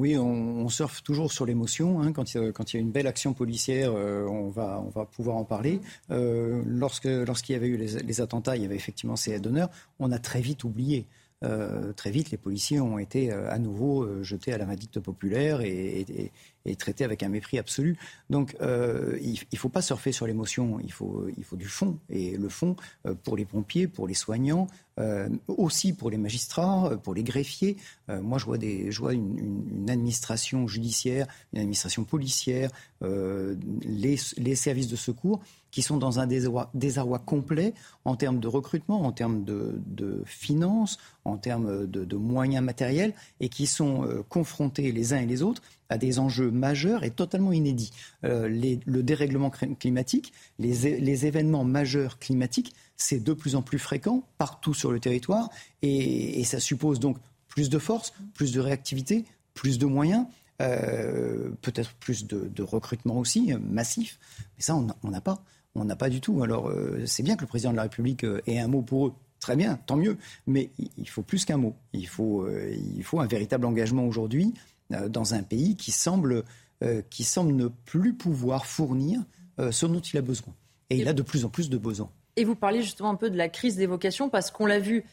Oui, 0.00 0.16
on, 0.16 0.66
surfe 0.70 1.02
toujours 1.02 1.30
sur 1.30 1.44
l'émotion. 1.44 2.00
Hein. 2.00 2.14
Quand, 2.14 2.32
il 2.32 2.52
y 2.72 2.76
a 2.76 2.80
une 2.80 2.90
belle 2.90 3.06
action 3.06 3.34
policière, 3.34 3.92
euh, 3.94 4.26
on, 4.26 4.48
va, 4.48 4.82
on 4.82 5.04
pouvoir 5.04 5.36
en 5.36 5.44
parler. 5.44 5.78
Euh, 6.10 6.62
lorsque, 6.64 7.04
lorsqu'il 7.04 7.52
y 7.52 7.56
avait 7.56 7.66
eu 7.66 7.76
les, 7.76 8.20
attentats, 8.22 8.56
il 8.56 8.62
y 8.62 8.64
avait 8.64 8.76
effectivement 8.76 9.16
ces 9.16 9.32
aides 9.32 9.42
d'honneur. 9.42 9.68
On 9.98 10.10
a 10.10 10.18
très 10.18 10.40
vite 10.40 10.64
oublié. 10.64 11.06
Très 11.96 12.10
vite, 12.10 12.30
les 12.30 12.36
policiers 12.36 12.80
ont 12.80 12.98
été 12.98 13.32
à 13.32 13.58
nouveau 13.58 14.22
jetés 14.22 14.52
à 14.52 14.58
la 14.58 14.64
vindicte 14.64 15.00
populaire 15.00 15.60
et, 15.62 16.30
et 16.66 16.76
traité 16.76 17.04
avec 17.04 17.22
un 17.22 17.28
mépris 17.28 17.58
absolu. 17.58 17.96
Donc 18.28 18.56
euh, 18.60 19.18
il 19.22 19.38
ne 19.52 19.58
faut 19.58 19.68
pas 19.68 19.82
surfer 19.82 20.12
sur 20.12 20.26
l'émotion, 20.26 20.78
il 20.80 20.92
faut, 20.92 21.26
il 21.36 21.44
faut 21.44 21.56
du 21.56 21.66
fond. 21.66 21.98
Et 22.08 22.36
le 22.36 22.48
fond, 22.48 22.76
euh, 23.06 23.14
pour 23.14 23.36
les 23.36 23.44
pompiers, 23.44 23.86
pour 23.86 24.06
les 24.06 24.14
soignants, 24.14 24.66
euh, 24.98 25.28
aussi 25.48 25.92
pour 25.92 26.10
les 26.10 26.18
magistrats, 26.18 26.98
pour 27.02 27.14
les 27.14 27.22
greffiers. 27.22 27.76
moi, 28.08 28.38
je 28.38 28.44
vois, 28.44 29.14
une, 29.14 29.88
administration 29.88 30.68
judiciaire, 30.68 31.26
une 31.52 31.60
administration 31.60 32.04
policière, 32.04 32.70
les, 33.00 34.16
services 34.54 34.88
de 34.88 34.96
secours 34.96 35.40
qui 35.70 35.82
sont 35.82 35.96
dans 35.96 36.18
un 36.18 36.26
désarroi, 36.26 37.18
complet 37.18 37.74
en 38.04 38.16
termes 38.16 38.40
de 38.40 38.48
recrutement, 38.48 39.02
en 39.02 39.12
termes 39.12 39.44
de, 39.44 40.22
finances, 40.24 40.98
en 41.24 41.36
termes 41.36 41.86
de, 41.86 42.16
moyens 42.16 42.64
matériels, 42.64 43.14
et 43.40 43.48
qui 43.48 43.66
sont 43.66 44.06
confrontés 44.28 44.92
les 44.92 45.12
uns 45.12 45.18
et 45.18 45.26
les 45.26 45.42
autres 45.42 45.62
à 45.90 45.98
des 45.98 46.18
enjeux 46.18 46.50
majeurs 46.50 47.04
et 47.04 47.10
totalement 47.10 47.52
inédits. 47.52 47.92
Euh, 48.24 48.48
le 48.48 49.02
dérèglement 49.02 49.50
climatique, 49.50 50.32
les, 50.58 51.26
événements 51.26 51.64
majeurs 51.64 52.18
climatiques, 52.18 52.74
c'est 52.96 53.22
de 53.22 53.32
plus 53.32 53.56
en 53.56 53.62
plus 53.62 53.78
fréquent 53.78 54.22
partout 54.38 54.72
sur 54.72 54.92
le 54.92 55.00
territoire 55.00 55.50
et, 55.82 56.42
ça 56.44 56.60
suppose 56.60 57.00
donc 57.00 57.18
plus 57.48 57.68
de 57.68 57.78
force, 57.78 58.12
plus 58.34 58.52
de 58.52 58.60
réactivité, 58.60 59.24
plus 59.52 59.78
de 59.78 59.86
moyens. 59.86 60.26
Euh, 60.62 61.48
peut-être 61.62 61.94
plus 61.94 62.26
de, 62.26 62.62
recrutement 62.62 63.16
aussi, 63.16 63.52
euh, 63.52 63.58
massif. 63.58 64.18
Mais 64.56 64.62
ça, 64.62 64.76
on 64.76 65.10
n'a 65.10 65.20
pas. 65.22 65.42
On 65.74 65.84
n'a 65.84 65.96
pas 65.96 66.08
du 66.08 66.20
tout. 66.20 66.42
Alors, 66.42 66.72
c'est 67.06 67.22
bien 67.22 67.36
que 67.36 67.42
le 67.42 67.46
président 67.46 67.70
de 67.70 67.76
la 67.76 67.82
République 67.82 68.26
ait 68.46 68.58
un 68.58 68.68
mot 68.68 68.82
pour 68.82 69.06
eux. 69.08 69.12
Très 69.38 69.56
bien, 69.56 69.78
tant 69.86 69.96
mieux. 69.96 70.18
Mais 70.46 70.70
il 70.98 71.08
faut 71.08 71.22
plus 71.22 71.44
qu'un 71.44 71.56
mot. 71.56 71.76
Il 71.92 72.08
faut, 72.08 72.48
il 72.48 73.02
faut 73.04 73.20
un 73.20 73.26
véritable 73.26 73.66
engagement 73.66 74.04
aujourd'hui 74.04 74.52
euh, 74.92 75.08
dans 75.08 75.34
un 75.34 75.42
pays 75.42 75.76
qui 75.76 75.92
semble, 75.92 76.42
euh, 76.82 77.02
qui 77.10 77.22
semble 77.22 77.52
ne 77.52 77.68
plus 77.68 78.14
pouvoir 78.14 78.66
fournir 78.66 79.20
euh, 79.60 79.70
ce 79.70 79.86
dont 79.86 80.00
il 80.00 80.18
a 80.18 80.22
besoin. 80.22 80.52
Et 80.88 80.98
il 80.98 81.06
a 81.06 81.12
de 81.12 81.22
plus 81.22 81.44
en 81.44 81.48
plus 81.48 81.70
de 81.70 81.78
besoins. 81.78 82.10
Et 82.36 82.44
vous 82.44 82.56
parlez 82.56 82.82
justement 82.82 83.10
un 83.10 83.14
peu 83.14 83.30
de 83.30 83.36
la 83.36 83.48
crise 83.48 83.76
des 83.76 83.86
vocations, 83.86 84.28
parce 84.28 84.50
qu'on 84.50 84.66
l'a 84.66 84.80
vu 84.80 85.04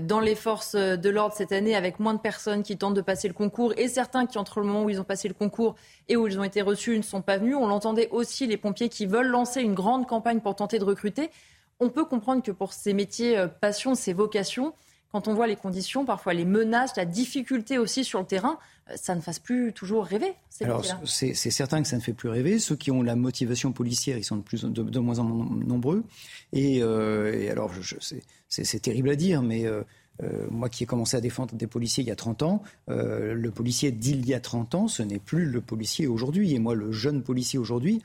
dans 0.00 0.20
les 0.20 0.34
forces 0.34 0.74
de 0.74 1.08
l'ordre 1.10 1.34
cette 1.34 1.52
année, 1.52 1.74
avec 1.74 2.00
moins 2.00 2.14
de 2.14 2.20
personnes 2.20 2.62
qui 2.62 2.76
tentent 2.76 2.94
de 2.94 3.00
passer 3.00 3.28
le 3.28 3.34
concours, 3.34 3.72
et 3.76 3.88
certains 3.88 4.26
qui, 4.26 4.38
entre 4.38 4.60
le 4.60 4.66
moment 4.66 4.84
où 4.84 4.90
ils 4.90 5.00
ont 5.00 5.04
passé 5.04 5.28
le 5.28 5.34
concours 5.34 5.74
et 6.08 6.16
où 6.16 6.26
ils 6.26 6.38
ont 6.38 6.44
été 6.44 6.62
reçus, 6.62 6.96
ne 6.96 7.02
sont 7.02 7.22
pas 7.22 7.38
venus. 7.38 7.56
On 7.56 7.66
l'entendait 7.66 8.08
aussi, 8.10 8.46
les 8.46 8.56
pompiers 8.56 8.88
qui 8.88 9.06
veulent 9.06 9.28
lancer 9.28 9.60
une 9.60 9.74
grande 9.74 10.06
campagne 10.06 10.40
pour 10.40 10.56
tenter 10.56 10.78
de 10.78 10.84
recruter. 10.84 11.30
On 11.78 11.90
peut 11.90 12.04
comprendre 12.04 12.42
que 12.42 12.52
pour 12.52 12.72
ces 12.72 12.94
métiers 12.94 13.44
passion, 13.60 13.94
ces 13.94 14.12
vocations, 14.12 14.72
quand 15.16 15.28
on 15.28 15.34
voit 15.34 15.46
les 15.46 15.56
conditions, 15.56 16.04
parfois 16.04 16.34
les 16.34 16.44
menaces, 16.44 16.94
la 16.94 17.06
difficulté 17.06 17.78
aussi 17.78 18.04
sur 18.04 18.20
le 18.20 18.26
terrain, 18.26 18.58
euh, 18.90 18.94
ça 18.96 19.14
ne 19.14 19.22
fasse 19.22 19.38
plus 19.38 19.72
toujours 19.72 20.04
rêver. 20.04 20.34
Alors 20.60 20.84
c'est 21.06 21.32
certain 21.32 21.80
que 21.80 21.88
ça 21.88 21.96
ne 21.96 22.02
fait 22.02 22.12
plus 22.12 22.28
rêver. 22.28 22.58
Ceux 22.58 22.76
qui 22.76 22.90
ont 22.90 23.02
la 23.02 23.16
motivation 23.16 23.72
policière, 23.72 24.18
ils 24.18 24.24
sont 24.24 24.36
de, 24.36 24.42
plus, 24.42 24.64
de, 24.64 24.98
moins 24.98 25.18
en 25.18 25.24
moins 25.24 25.64
nombreux. 25.66 26.04
Et, 26.52 26.82
euh, 26.82 27.50
alors 27.50 27.70
c'est 28.50 28.82
terrible 28.82 29.08
à 29.08 29.16
dire, 29.16 29.40
mais 29.40 29.64
euh, 29.64 29.82
moi 30.50 30.68
qui 30.68 30.82
ai 30.82 30.86
commencé 30.86 31.16
à 31.16 31.22
défendre 31.22 31.54
des 31.54 31.66
policiers 31.66 32.04
il 32.04 32.08
y 32.08 32.12
a 32.12 32.16
30 32.16 32.42
ans, 32.42 32.62
le 32.88 33.48
policier 33.48 33.92
d'il 33.92 34.26
y 34.28 34.34
a 34.34 34.40
30 34.40 34.74
ans, 34.74 34.86
ce 34.86 35.02
n'est 35.02 35.18
plus 35.18 35.46
le 35.46 35.62
policier 35.62 36.06
aujourd'hui. 36.08 36.52
Et 36.52 36.58
moi, 36.58 36.74
le 36.74 36.92
jeune 36.92 37.22
policier 37.22 37.58
aujourd'hui, 37.58 38.02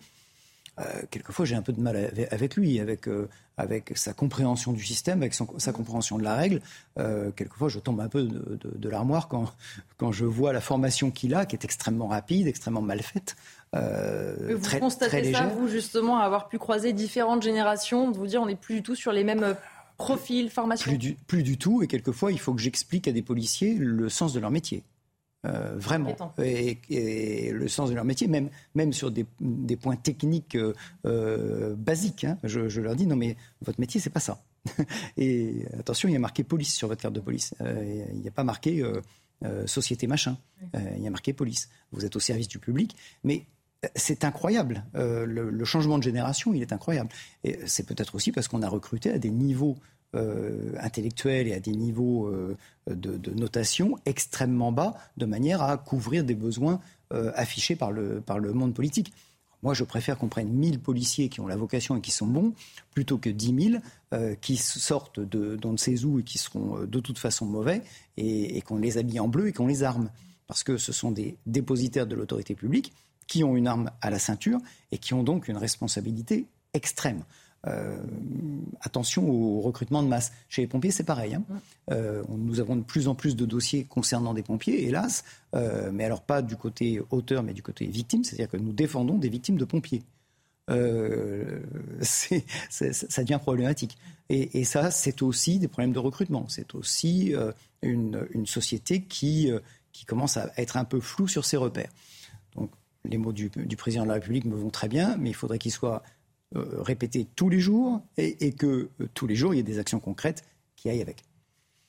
euh, 0.80 0.84
quelquefois 1.10 1.46
j'ai 1.46 1.56
un 1.56 1.62
peu 1.62 1.74
de 1.74 1.82
mal 1.82 2.12
avec 2.32 2.56
lui, 2.56 2.80
avec, 2.80 3.08
euh, 3.08 3.28
avec 3.58 3.92
sa 3.96 4.14
compréhension 4.14 4.72
du 4.72 4.84
système, 4.84 5.22
avec 5.22 5.34
sa 5.34 5.72
compréhension 5.74 6.18
de 6.18 6.24
la 6.24 6.36
règle. 6.36 6.62
Euh, 6.98 7.32
quelquefois 7.32 7.68
je 7.70 7.80
tombe 7.80 8.00
un 8.00 8.08
peu 8.08 8.24
de, 8.24 8.90
l'armoire 8.90 9.28
quand, 9.28 9.54
quand 9.98 10.12
je 10.12 10.26
vois 10.26 10.54
la 10.54 10.62
formation 10.62 11.12
qu'il 11.12 11.36
a, 11.36 11.46
qui 11.46 11.56
est 11.56 11.66
extrêmement 11.66 12.08
rapide, 12.08 12.48
extrêmement 12.48 12.82
mal 12.82 13.02
faite. 13.02 13.36
vous 13.74 14.58
très, 14.60 14.80
constatez 14.80 15.34
ça, 15.34 15.48
vous, 15.48 15.68
justement, 15.68 16.20
avoir 16.20 16.48
pu 16.48 16.58
croiser 16.58 16.94
différentes 16.94 17.44
générations, 17.44 18.10
de 18.10 18.18
vous 18.18 18.28
dire 18.28 18.42
on 18.42 18.46
n'est 18.46 18.56
plus 18.56 18.76
du 18.76 18.84
tout 18.84 18.96
sur 18.96 19.12
les 19.12 19.24
mêmes 19.24 19.56
profils, 19.98 20.50
formations? 20.50 20.90
plus 20.90 20.98
du, 20.98 21.14
plus 21.28 21.44
du 21.44 21.58
tout, 21.58 21.84
et 21.84 21.88
quelquefois 21.88 22.32
il 22.32 22.40
faut 22.40 22.54
que 22.54 22.62
j'explique 22.62 23.08
à 23.08 23.12
des 23.12 23.22
policiers 23.22 23.76
le 23.76 24.10
sens 24.10 24.34
de 24.34 24.40
leur 24.40 24.52
métier. 24.52 24.84
Euh, 25.46 25.74
vraiment. 25.76 26.16
Et, 26.38 27.52
le 27.52 27.68
sens 27.68 27.90
de 27.90 27.96
leur 27.96 28.06
métier, 28.06 28.28
même, 28.28 28.50
même 28.76 28.94
sur 28.94 29.10
des, 29.12 29.26
des 29.40 29.76
points 29.76 29.96
techniques 29.96 30.56
euh, 30.56 30.74
euh, 31.06 31.76
basiques. 31.76 32.26
Hein. 32.26 32.38
Je, 32.44 32.82
leur 32.82 32.96
dis 32.96 33.08
non 33.08 33.16
mais 33.16 33.36
votre 33.62 33.80
métier 33.80 34.00
c'est 34.00 34.12
pas 34.12 34.20
ça. 34.20 34.44
et 35.18 35.66
attention, 35.80 36.08
il 36.10 36.12
y 36.12 36.16
a 36.16 36.20
marqué 36.20 36.44
police 36.44 36.76
sur 36.76 36.88
votre 36.88 37.02
carte 37.02 37.16
de 37.16 37.20
police. 37.20 37.56
il 37.60 38.20
n'y 38.22 38.28
a 38.28 38.32
pas 38.32 38.44
marqué 38.44 38.84
société 39.66 40.06
machin. 40.06 40.38
il 40.76 41.02
y 41.02 41.08
a 41.08 41.10
marqué 41.10 41.34
police. 41.34 41.70
Vous 41.92 42.06
êtes 42.06 42.16
au 42.16 42.20
service 42.20 42.48
du 42.48 42.60
public, 42.60 42.96
mais 43.24 43.48
c'est 43.96 44.24
incroyable. 44.24 44.84
Le, 44.94 45.26
le, 45.26 45.66
changement 45.66 45.98
de 45.98 46.04
génération, 46.04 46.54
il 46.54 46.62
est 46.62 46.74
incroyable. 46.74 47.10
Et 47.44 47.58
c'est 47.66 47.88
peut-être 47.88 48.14
aussi 48.14 48.32
parce 48.32 48.48
qu'on 48.48 48.62
a 48.62 48.70
recruté 48.70 49.10
à 49.10 49.18
des 49.18 49.32
niveaux 49.32 49.78
intellectuels 50.14 51.48
et 51.48 51.54
à 51.54 51.60
des 51.60 51.72
niveaux 51.72 52.32
de, 52.88 53.32
notation 53.34 53.98
extrêmement 54.06 54.72
bas, 54.72 54.96
de 55.18 55.26
manière 55.26 55.62
à 55.62 55.78
couvrir 55.78 56.24
des 56.24 56.36
besoins 56.36 56.82
affichés 57.12 57.76
par 57.76 57.92
le, 57.92 58.22
par 58.22 58.40
le 58.40 58.54
monde 58.54 58.74
politique. 58.74 59.14
Moi, 59.64 59.74
je 59.74 59.84
préfère 59.84 60.18
qu'on 60.18 60.28
prenne 60.28 60.50
1000 60.50 60.80
policiers 60.80 61.30
qui 61.30 61.40
ont 61.40 61.48
la 61.48 61.56
vocation 61.56 61.96
et 61.96 62.02
qui 62.02 62.12
sont 62.12 62.26
bons, 62.26 62.54
plutôt 62.92 63.18
que 63.18 63.30
10 63.30 63.70
000 63.72 63.84
euh, 64.14 64.36
qui 64.42 64.58
sortent 64.58 65.20
de 65.20 65.56
d'on 65.56 65.74
ne 65.74 65.78
sait 65.78 66.04
où 66.04 66.20
et 66.20 66.24
qui 66.24 66.38
seront 66.38 66.80
euh, 66.80 66.88
de 66.88 67.00
toute 67.00 67.20
façon 67.20 67.46
mauvais, 67.46 67.84
et, 68.18 68.62
qu'on 68.62 68.78
les 68.78 68.98
habille 68.98 69.20
en 69.20 69.28
bleu 69.28 69.48
et 69.48 69.54
qu'on 69.54 69.68
les 69.68 69.84
arme. 69.84 70.10
Parce 70.48 70.64
que 70.64 70.78
ce 70.78 70.92
sont 70.92 71.12
des 71.12 71.38
dépositaires 71.46 72.08
de 72.08 72.16
l'autorité 72.16 72.56
publique 72.56 72.92
qui 73.28 73.44
ont 73.44 73.56
une 73.56 73.68
arme 73.68 73.92
à 74.02 74.10
la 74.10 74.20
ceinture 74.20 74.60
et 74.92 74.98
qui 74.98 75.14
ont 75.14 75.24
donc 75.24 75.48
une 75.48 75.58
responsabilité 75.58 76.48
extrême. 76.74 77.24
Euh, 77.68 77.96
attention 78.82 79.30
au 79.30 79.62
recrutement 79.62 80.02
de 80.02 80.08
masse. 80.08 80.32
Chez 80.50 80.64
les 80.64 80.68
pompiers, 80.68 80.90
c'est 80.92 81.04
pareil. 81.04 81.36
Hein. 81.36 81.44
Euh, 81.92 82.24
nous 82.30 82.60
avons 82.60 82.76
de 82.76 82.82
plus 82.82 83.08
en 83.08 83.14
plus 83.14 83.36
de 83.36 83.46
dossiers 83.46 83.86
concernant 83.86 84.34
des 84.34 84.42
pompiers, 84.42 84.88
hélas, 84.88 85.24
euh, 85.56 85.92
mais 85.94 86.04
alors 86.04 86.24
pas 86.24 86.42
du 86.42 86.56
côté 86.56 87.02
auteur, 87.12 87.44
mais 87.44 87.54
du 87.54 87.62
côté 87.62 87.86
victime, 87.86 88.24
c'est-à-dire 88.24 88.50
que 88.50 88.58
nous 88.58 88.74
défendons 88.74 89.18
des 89.18 89.30
victimes 89.30 89.58
de 89.58 89.66
pompiers. 89.66 90.02
ça 92.02 93.24
devient 93.24 93.40
problématique. 93.42 93.98
Et, 94.30 94.64
ça, 94.64 94.90
c'est 94.90 95.22
aussi 95.22 95.60
des 95.60 95.68
problèmes 95.68 95.92
de 95.92 96.00
recrutement. 96.00 96.46
C'est 96.48 96.76
aussi 96.76 97.34
une, 97.82 98.46
société 98.46 99.02
qui, 99.02 99.52
qui 99.92 100.06
commence 100.06 100.38
à 100.38 100.50
être 100.56 100.78
un 100.78 100.86
peu 100.86 101.02
floue 101.02 101.28
sur 101.28 101.44
ses 101.44 101.58
repères. 101.58 101.90
Donc, 102.56 102.72
les 103.04 103.18
mots 103.18 103.34
du, 103.34 103.50
du 103.50 103.76
président 103.76 104.04
de 104.04 104.08
la 104.08 104.14
République 104.14 104.46
me 104.46 104.56
vont 104.56 104.70
très 104.70 104.88
bien, 104.88 105.18
mais 105.18 105.32
il 105.32 105.36
faudrait 105.36 105.60
qu'ils 105.60 105.74
soient 105.74 106.04
euh, 106.58 106.82
répéter 106.82 107.28
tous 107.38 107.48
les 107.48 107.60
jours 107.60 108.02
et, 108.18 108.52
que 108.52 108.90
euh, 109.00 109.08
tous 109.14 109.26
les 109.26 109.36
jours, 109.36 109.54
il 109.54 109.58
y 109.58 109.60
ait 109.62 109.64
des 109.64 109.80
actions 109.80 110.02
concrètes 110.02 110.44
qui 110.76 110.90
aillent 110.90 111.02
avec. 111.02 111.24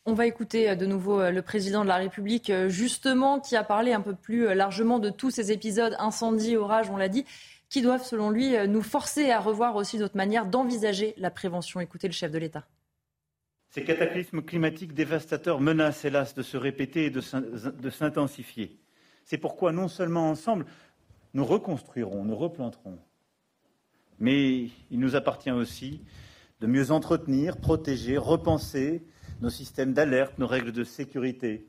On 0.07 0.15
va 0.15 0.27
écouter 0.27 0.71
euh, 0.71 0.77
de 0.77 0.87
nouveau 0.87 1.31
le 1.31 1.43
président 1.43 1.83
de 1.83 1.89
la 1.89 1.97
République, 1.97 2.53
justement, 2.69 3.41
qui 3.41 3.57
a 3.57 3.65
parlé 3.65 3.93
un 3.93 4.01
peu 4.01 4.15
plus 4.15 4.55
largement 4.55 5.01
de 5.01 5.11
tous 5.11 5.33
ces 5.33 5.51
épisodes, 5.51 5.97
incendies, 5.99 6.57
orages, 6.57 6.91
on 6.91 6.97
l'a 6.97 7.09
dit, 7.09 7.25
qui 7.71 7.83
doivent, 7.83 8.05
selon 8.05 8.31
lui, 8.31 8.55
nous 8.69 8.83
forcer 8.83 9.33
à 9.33 9.41
revoir 9.41 9.75
aussi 9.75 9.99
notre 9.99 10.17
manière 10.17 10.47
d'envisager 10.47 11.15
la 11.17 11.33
prévention. 11.33 11.81
Écoutez 11.81 12.07
le 12.07 12.13
chef 12.13 12.31
de 12.31 12.39
l'État. 12.39 12.65
Ces 13.71 13.83
cataclysmes 13.83 14.43
climatiques 14.43 14.93
dévastateurs 14.93 15.61
menacent, 15.61 16.05
hélas, 16.05 16.35
de 16.35 16.43
se 16.43 16.57
répéter 16.57 17.07
et 17.07 17.11
de 17.11 17.91
s'intensifier. 17.91 18.79
C'est 19.25 19.39
pourquoi, 19.39 19.73
non 19.73 19.89
seulement 19.89 20.31
ensemble, 20.31 20.67
nous 21.35 21.45
reconstruirons, 21.45 22.25
nous 22.25 22.37
replanterons, 22.37 22.99
mais 24.23 24.69
il 24.93 25.01
nous 25.01 25.17
appartient 25.17 25.51
aussi 25.51 26.01
de 26.61 26.69
mieux 26.69 26.93
entretenir, 26.93 27.57
protéger, 27.57 28.17
repenser 28.17 29.03
nos 29.41 29.51
systèmes 29.51 29.93
d'alerte, 29.93 30.39
nos 30.39 30.47
règles 30.47 30.71
de 30.71 30.85
sécurité, 30.85 31.67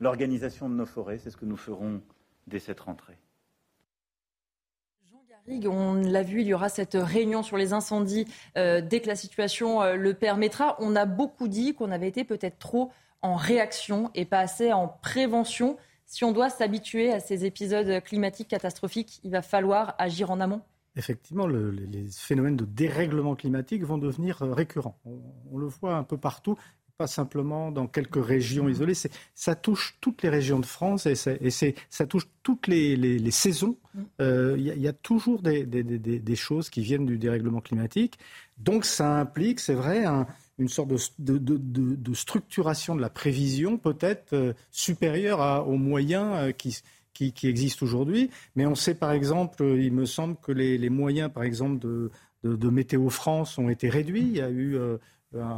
l'organisation 0.00 0.68
de 0.68 0.74
nos 0.74 0.84
forêts. 0.84 1.18
C'est 1.18 1.30
ce 1.30 1.36
que 1.36 1.44
nous 1.44 1.56
ferons 1.56 2.02
dès 2.48 2.58
cette 2.58 2.80
rentrée. 2.80 3.16
On 5.64 5.94
l'a 5.94 6.24
vu, 6.24 6.40
il 6.40 6.48
y 6.48 6.54
aura 6.54 6.68
cette 6.68 6.94
réunion 7.00 7.44
sur 7.44 7.56
les 7.56 7.72
incendies 7.72 8.26
euh, 8.58 8.80
dès 8.80 9.00
que 9.00 9.06
la 9.06 9.14
situation 9.14 9.80
euh, 9.80 9.94
le 9.94 10.14
permettra. 10.14 10.76
On 10.80 10.96
a 10.96 11.06
beaucoup 11.06 11.46
dit 11.46 11.74
qu'on 11.74 11.92
avait 11.92 12.08
été 12.08 12.24
peut-être 12.24 12.58
trop 12.58 12.90
en 13.22 13.36
réaction 13.36 14.10
et 14.16 14.24
pas 14.24 14.40
assez 14.40 14.72
en 14.72 14.88
prévention. 14.88 15.76
Si 16.06 16.24
on 16.24 16.32
doit 16.32 16.50
s'habituer 16.50 17.12
à 17.12 17.20
ces 17.20 17.44
épisodes 17.44 18.02
climatiques 18.02 18.48
catastrophiques, 18.48 19.20
il 19.22 19.30
va 19.30 19.42
falloir 19.42 19.94
agir 19.98 20.32
en 20.32 20.40
amont 20.40 20.62
effectivement, 20.96 21.46
les 21.46 22.06
phénomènes 22.10 22.56
de 22.56 22.64
dérèglement 22.64 23.34
climatique 23.34 23.84
vont 23.84 23.98
devenir 23.98 24.42
euh, 24.42 24.52
récurrents. 24.52 24.98
On, 25.04 25.58
le 25.58 25.66
voit 25.66 25.96
un 25.96 26.04
peu 26.04 26.16
partout, 26.16 26.56
pas 26.96 27.06
simplement 27.06 27.70
dans 27.70 27.86
quelques 27.86 28.22
régions 28.24 28.68
isolées. 28.68 28.94
Ça 29.34 29.54
touche 29.54 29.96
toutes 30.00 30.22
les 30.22 30.28
régions 30.28 30.58
de 30.58 30.66
France 30.66 31.06
et, 31.06 31.14
ça 31.14 32.06
touche 32.06 32.28
toutes 32.42 32.66
les, 32.66 33.30
saisons. 33.30 33.76
Mmh. 33.94 34.00
Euh, 34.20 34.56
il 34.58 34.66
y, 34.66 34.88
a 34.88 34.92
toujours 34.92 35.42
des, 35.42 36.36
choses 36.36 36.68
qui 36.70 36.82
viennent 36.82 37.06
du 37.06 37.18
dérèglement 37.18 37.60
climatique. 37.60 38.18
Donc 38.58 38.84
ça 38.84 39.18
implique, 39.18 39.60
c'est 39.60 39.74
vrai, 39.74 40.04
une 40.58 40.68
sorte 40.68 40.90
de, 41.18 42.14
structuration 42.14 42.94
de 42.94 43.00
la 43.00 43.08
prévision 43.08 43.78
peut-être 43.78 44.34
euh, 44.34 44.52
supérieure 44.70 45.66
aux 45.66 45.78
moyens 45.78 46.52
qui 46.58 46.82
qui, 47.32 47.48
existe 47.48 47.82
aujourd'hui. 47.82 48.30
Mais 48.56 48.66
on 48.66 48.74
sait 48.74 48.94
par 48.94 49.12
exemple, 49.12 49.62
il 49.64 49.92
me 49.92 50.06
semble 50.06 50.36
que 50.36 50.52
les, 50.52 50.90
moyens, 50.90 51.30
par 51.32 51.42
exemple, 51.42 51.78
de, 51.78 52.70
Météo 52.70 53.10
France 53.10 53.58
ont 53.58 53.68
été 53.68 53.88
réduits. 53.88 54.22
Il 54.22 54.36
y 54.36 54.40
a 54.40 54.50
eu 54.50 54.78
euh, 55.36 55.52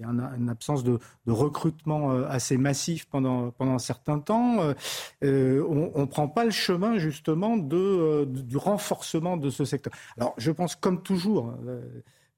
une, 0.00 0.48
absence 0.48 0.82
de, 0.82 0.98
recrutement 1.28 2.10
euh, 2.10 2.26
assez 2.28 2.56
massif 2.56 3.06
pendant, 3.06 3.52
pendant 3.52 3.74
un 3.74 3.78
certain 3.78 4.18
temps. 4.18 4.74
Euh, 5.22 5.64
on 5.68 6.00
ne 6.00 6.06
prend 6.06 6.26
pas 6.26 6.44
le 6.44 6.50
chemin 6.50 6.98
justement 6.98 7.56
du 7.56 8.56
renforcement 8.56 9.36
de 9.36 9.48
ce 9.48 9.64
secteur. 9.64 9.92
Alors 10.16 10.34
je 10.38 10.50
pense 10.50 10.74
comme 10.74 11.02
toujours, 11.02 11.54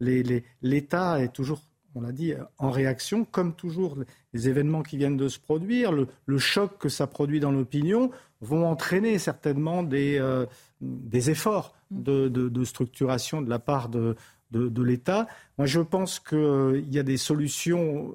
l'État 0.00 1.22
est 1.22 1.32
toujours 1.32 1.62
on 1.94 2.00
l'a 2.00 2.12
dit, 2.12 2.34
en 2.58 2.70
réaction, 2.70 3.24
comme 3.24 3.54
toujours, 3.54 3.96
les 4.32 4.48
événements 4.48 4.82
qui 4.82 4.96
viennent 4.96 5.16
de 5.16 5.28
se 5.28 5.38
produire, 5.38 5.92
le, 5.92 6.38
choc 6.38 6.78
que 6.78 6.88
ça 6.88 7.06
produit 7.06 7.40
dans 7.40 7.52
l'opinion, 7.52 8.10
vont 8.40 8.66
entraîner 8.66 9.18
certainement 9.18 9.82
des, 9.82 10.18
euh, 10.18 10.46
des 10.80 11.30
efforts 11.30 11.74
de, 11.90 12.64
structuration 12.64 13.42
de 13.42 13.48
la 13.48 13.58
part 13.58 13.88
de, 13.88 14.16
de 14.50 14.82
l'État. 14.82 15.28
Moi, 15.58 15.66
je 15.66 15.80
pense 15.80 16.18
qu'il 16.18 16.88
y 16.90 16.98
a 16.98 17.02
des 17.02 17.16
solutions 17.16 18.14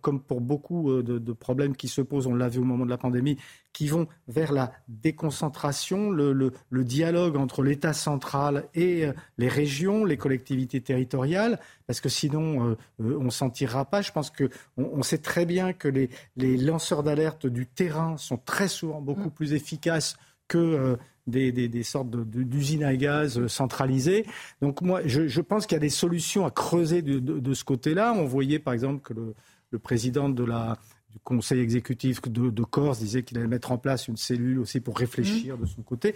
comme, 0.00 0.20
pour 0.20 0.40
beaucoup 0.40 0.90
euh, 0.90 1.02
de, 1.02 1.32
problèmes 1.32 1.76
qui 1.76 1.88
se 1.88 2.00
posent, 2.00 2.26
on 2.26 2.34
l'a 2.34 2.48
vu 2.48 2.60
au 2.60 2.64
moment 2.64 2.86
de 2.86 2.90
la 2.90 2.96
pandémie, 2.96 3.36
qui 3.74 3.88
vont 3.88 4.08
vers 4.26 4.52
la 4.52 4.72
déconcentration, 4.88 6.10
le, 6.10 6.52
dialogue 6.72 7.36
entre 7.36 7.62
l'État 7.62 7.92
central 7.92 8.68
et 8.74 9.04
euh, 9.04 9.12
les 9.36 9.48
régions, 9.48 10.04
les 10.04 10.16
collectivités 10.16 10.80
territoriales, 10.80 11.60
parce 11.86 12.00
que 12.00 12.08
sinon 12.08 12.70
euh, 12.70 12.76
on 12.98 13.24
ne 13.24 13.30
s'en 13.30 13.50
tirera 13.50 13.84
pas. 13.84 14.00
Je 14.00 14.12
pense 14.12 14.30
qu'on 14.30 14.48
on 14.76 15.02
sait 15.02 15.18
très 15.18 15.44
bien 15.44 15.74
que 15.74 15.88
les, 15.88 16.08
lanceurs 16.56 17.02
d'alerte 17.02 17.46
du 17.46 17.66
terrain 17.66 18.16
sont 18.16 18.38
très 18.38 18.68
souvent 18.68 19.02
beaucoup 19.02 19.30
plus 19.30 19.52
efficaces 19.52 20.16
que 20.48 20.96
des, 21.26 21.82
sortes 21.82 22.08
d'usines 22.08 22.84
à 22.84 22.96
gaz 22.96 23.46
centralisées. 23.48 24.24
Donc 24.62 24.80
moi, 24.80 25.00
je, 25.04 25.40
pense 25.40 25.66
qu'il 25.66 25.74
y 25.74 25.76
a 25.76 25.80
des 25.80 25.88
solutions 25.90 26.46
à 26.46 26.50
creuser 26.50 27.02
de, 27.02 27.18
de 27.18 27.54
ce 27.54 27.64
côté-là. 27.64 28.14
On 28.16 28.24
voyait 28.24 28.60
par 28.60 28.74
exemple 28.74 29.02
que 29.02 29.12
le, 29.12 29.34
le 29.70 29.78
président 29.78 30.28
de 30.28 30.44
la, 30.44 30.78
du 31.10 31.18
conseil 31.20 31.60
exécutif 31.60 32.20
de, 32.22 32.62
Corse 32.62 32.98
disait 32.98 33.22
qu'il 33.22 33.38
allait 33.38 33.46
mettre 33.46 33.72
en 33.72 33.78
place 33.78 34.08
une 34.08 34.16
cellule 34.16 34.58
aussi 34.58 34.80
pour 34.80 34.98
réfléchir 34.98 35.56
mmh. 35.56 35.60
de 35.60 35.66
son 35.66 35.82
côté. 35.82 36.14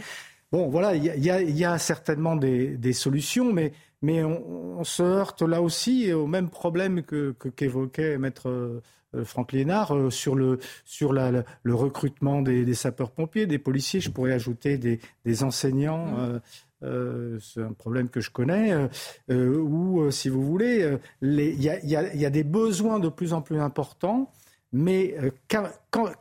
Bon, 0.52 0.68
voilà, 0.68 0.96
il 0.96 1.04
y, 1.04 1.64
a, 1.64 1.78
certainement 1.78 2.34
des, 2.34 2.92
solutions, 2.92 3.52
mais, 3.52 3.72
mais 4.02 4.24
on, 4.24 4.82
se 4.82 5.02
heurte 5.02 5.42
là 5.42 5.62
aussi 5.62 6.12
au 6.12 6.26
même 6.26 6.50
problème 6.50 7.02
que, 7.02 7.36
qu'évoquait 7.54 8.18
Maître 8.18 8.82
euh, 9.14 9.24
Franck 9.24 9.52
Lénard 9.52 9.94
euh, 9.94 10.10
sur, 10.10 10.34
le, 10.34 10.58
sur 10.84 11.12
la, 11.12 11.44
le 11.62 11.74
recrutement 11.74 12.42
des, 12.42 12.74
sapeurs-pompiers, 12.74 13.46
des 13.46 13.58
policiers. 13.58 14.00
Je 14.00 14.10
pourrais 14.10 14.32
ajouter 14.32 14.78
des, 14.78 15.44
enseignants. 15.44 16.06
Mmh. 16.06 16.18
Euh, 16.18 16.38
euh, 16.82 17.38
c'est 17.40 17.62
un 17.62 17.72
problème 17.72 18.08
que 18.08 18.20
je 18.20 18.30
connais, 18.30 18.72
euh, 18.72 18.88
euh, 19.30 19.56
où, 19.58 20.10
si 20.10 20.28
vous 20.28 20.42
voulez, 20.42 20.96
il 21.22 21.62
y, 21.62 22.26
a 22.26 22.30
des 22.30 22.44
besoins 22.44 22.98
de 22.98 23.08
plus 23.08 23.32
en 23.32 23.42
plus 23.42 23.60
importants, 23.60 24.32
mais 24.72 25.16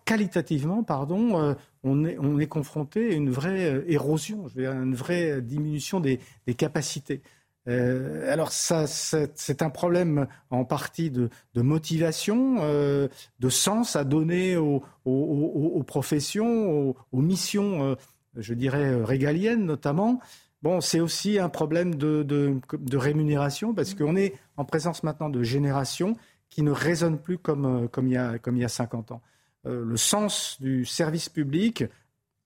qualitativement, 0.06 0.84
pardon, 0.84 1.56
on 1.84 2.06
est, 2.06 2.18
on 2.20 2.40
est, 2.40 2.48
confronté 2.48 3.12
à 3.12 3.14
une 3.14 3.30
vraie 3.30 3.84
érosion, 3.88 4.48
je 4.48 4.62
une 4.62 4.96
vraie 4.96 5.42
diminution 5.42 6.00
des, 6.00 6.20
capacités. 6.58 7.22
alors 7.68 8.52
c'est 8.52 9.62
un 9.62 9.70
problème 9.70 10.28
en 10.50 10.66
partie 10.66 11.12
de, 11.12 11.30
motivation, 11.56 12.56
de 12.58 13.50
sens 13.50 13.96
à 13.96 14.04
donner 14.04 14.58
aux 14.58 15.84
professions, 15.86 16.96
aux, 17.12 17.22
missions, 17.22 17.96
je 18.36 18.54
dirais, 18.56 18.96
régaliennes 19.04 19.64
notamment. 19.64 20.20
Bon, 20.62 20.82
c'est 20.82 21.00
aussi 21.00 21.40
un 21.40 21.50
problème 21.50 21.96
de, 21.96 22.60
rémunération 22.94 23.74
parce 23.74 23.94
qu'on 23.94 24.16
est 24.16 24.36
en 24.58 24.66
présence 24.66 25.04
maintenant 25.04 25.30
de 25.30 25.42
générations 25.42 26.18
qui 26.50 26.64
ne 26.64 26.72
raisonnent 26.72 27.20
plus 27.20 27.38
comme, 27.38 27.66
euh, 27.66 27.88
comme, 27.88 28.08
il, 28.08 28.14
y 28.14 28.18
a, 28.18 28.40
comme 28.40 28.58
il 28.58 28.62
y 28.62 28.66
a 28.66 28.70
50 28.70 29.12
ans. 29.12 29.22
Euh, 29.66 29.86
le 29.86 29.98
sens 29.98 30.58
du 30.60 30.84
service 30.84 31.30
public, 31.30 31.86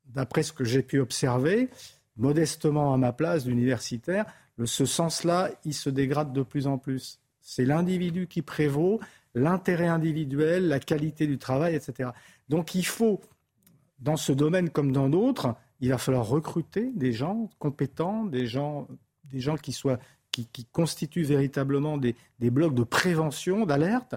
d'après 0.05 0.43
ce 0.43 0.51
que 0.51 0.63
j'ai 0.63 0.83
pu 0.83 0.99
observer, 0.99 1.69
modestement 2.17 2.93
à 2.93 2.97
ma 2.97 3.13
place 3.13 3.45
d'universitaire, 3.45 4.25
ce 4.65 4.85
sens-là, 4.85 5.49
il 5.65 5.73
se 5.73 5.89
dégrade 5.89 6.33
de 6.33 6.43
plus 6.43 6.67
en 6.67 6.77
plus. 6.77 7.19
C'est 7.41 7.65
l'individu 7.65 8.27
qui 8.27 8.41
prévaut, 8.41 8.99
l'intérêt 9.33 9.87
individuel, 9.87 10.67
la 10.67 10.79
qualité 10.79 11.25
du 11.25 11.37
travail, 11.37 11.75
etc. 11.75 12.09
Donc 12.49 12.75
il 12.75 12.85
faut, 12.85 13.21
dans 13.99 14.17
ce 14.17 14.31
domaine 14.31 14.69
comme 14.69 14.91
dans 14.91 15.09
d'autres, 15.09 15.55
il 15.83 15.89
va 15.89 15.97
falloir 15.97 16.25
recruter 16.25 16.91
des 16.95 17.11
gens 17.11 17.49
compétents, 17.59 18.23
des 18.23 18.47
gens, 18.47 18.87
des 19.25 19.41
gens 19.41 19.57
qui 19.57 19.73
soient 19.73 19.99
qui, 20.31 20.65
constituent 20.71 21.23
véritablement 21.23 21.97
des, 21.97 22.15
blocs 22.39 22.73
de 22.73 22.83
prévention, 22.83 23.65
d'alerte. 23.65 24.15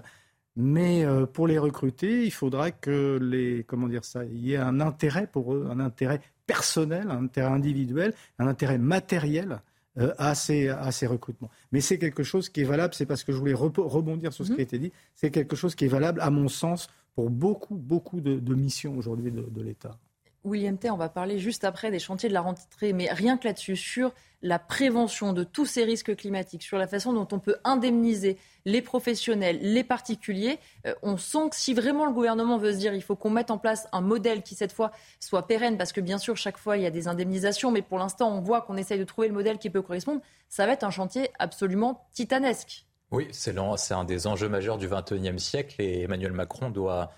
Mais 0.55 1.05
pour 1.33 1.45
les 1.45 1.59
recruter, 1.59 2.25
il 2.25 2.31
faudra 2.31 2.71
que 2.71 3.19
les, 3.21 3.65
comment 3.65 3.87
dire 3.87 4.05
ça, 4.05 4.25
il 4.25 4.39
y 4.39 4.53
ait 4.53 4.57
un 4.57 4.79
intérêt 4.79 5.27
pour 5.27 5.53
eux, 5.53 5.67
un 5.69 5.79
intérêt 5.79 6.21
personnel, 6.47 7.11
un 7.11 7.25
intérêt 7.25 7.51
individuel, 7.51 8.13
un 8.39 8.47
intérêt 8.47 8.77
matériel 8.77 9.61
euh, 9.99 10.13
à, 10.17 10.35
ces, 10.35 10.69
à, 10.69 10.91
ces, 10.91 11.05
recrutements. 11.05 11.51
Mais 11.73 11.81
c'est 11.81 11.99
quelque 11.99 12.23
chose 12.23 12.47
qui 12.49 12.61
est 12.61 12.65
valable, 12.65 12.93
c'est 12.93 13.05
parce 13.05 13.25
que 13.25 13.33
je 13.33 13.37
voulais 13.37 13.53
rebondir 13.53 14.31
sur 14.31 14.45
ce 14.45 14.53
qui 14.53 14.53
a 14.53 14.57
mhm. 14.57 14.61
été 14.61 14.79
dit, 14.79 14.91
c'est 15.15 15.31
quelque 15.31 15.57
chose 15.57 15.75
qui 15.75 15.85
est 15.85 15.89
valable, 15.89 16.21
à 16.21 16.29
mon 16.29 16.47
sens, 16.47 16.87
pour 17.13 17.29
beaucoup, 17.29 17.75
beaucoup 17.75 18.21
de, 18.21 18.55
missions 18.55 18.97
aujourd'hui 18.97 19.31
de 19.31 19.61
l'État. 19.61 19.99
William 20.47 20.77
T, 20.77 20.89
on 20.89 20.97
va 20.97 21.09
parler 21.09 21.37
juste 21.37 21.63
après 21.63 21.91
des 21.91 21.99
chantiers 21.99 22.29
de 22.29 22.33
la 22.33 22.41
rentrée, 22.41 22.93
mais 22.93 23.11
rien 23.11 23.37
que 23.37 23.47
là-dessus, 23.47 23.75
sur 23.75 24.13
la 24.41 24.59
prévention 24.59 25.33
de 25.33 25.43
tous 25.43 25.65
ces 25.65 25.83
risques 25.83 26.15
climatiques, 26.15 26.63
sur 26.63 26.77
la 26.77 26.87
façon 26.87 27.11
dont 27.11 27.27
on 27.31 27.39
peut 27.39 27.57
indemniser 27.63 28.37
les 28.65 28.81
professionnels, 28.81 29.59
les 29.61 29.83
particuliers, 29.83 30.59
euh, 30.85 30.93
on 31.01 31.17
sent 31.17 31.49
que 31.51 31.55
si 31.55 31.73
vraiment 31.73 32.05
le 32.05 32.11
gouvernement 32.11 32.57
veut 32.57 32.73
se 32.73 32.77
dire 32.77 32.93
il 32.93 33.01
faut 33.01 33.15
qu'on 33.15 33.29
mette 33.29 33.49
en 33.49 33.57
place 33.57 33.87
un 33.91 34.01
modèle 34.01 34.43
qui 34.43 34.55
cette 34.55 34.71
fois 34.71 34.91
soit 35.19 35.47
pérenne, 35.47 35.77
parce 35.77 35.91
que 35.91 36.01
bien 36.01 36.17
sûr 36.17 36.37
chaque 36.37 36.57
fois 36.57 36.77
il 36.77 36.83
y 36.83 36.85
a 36.85 36.91
des 36.91 37.07
indemnisations, 37.07 37.71
mais 37.71 37.81
pour 37.81 37.97
l'instant 37.97 38.31
on 38.31 38.41
voit 38.41 38.61
qu'on 38.61 38.77
essaye 38.77 38.99
de 38.99 39.03
trouver 39.03 39.27
le 39.27 39.33
modèle 39.33 39.57
qui 39.57 39.69
peut 39.69 39.81
correspondre, 39.81 40.21
ça 40.49 40.65
va 40.65 40.73
être 40.73 40.83
un 40.83 40.91
chantier 40.91 41.29
absolument 41.39 42.07
titanesque. 42.13 42.85
Oui, 43.09 43.27
c'est 43.31 43.57
un 43.57 44.03
des 44.03 44.27
enjeux 44.27 44.49
majeurs 44.49 44.77
du 44.77 44.89
XXIe 44.89 45.39
siècle 45.39 45.81
et 45.81 46.01
Emmanuel 46.01 46.33
Macron 46.33 46.69
doit 46.69 47.11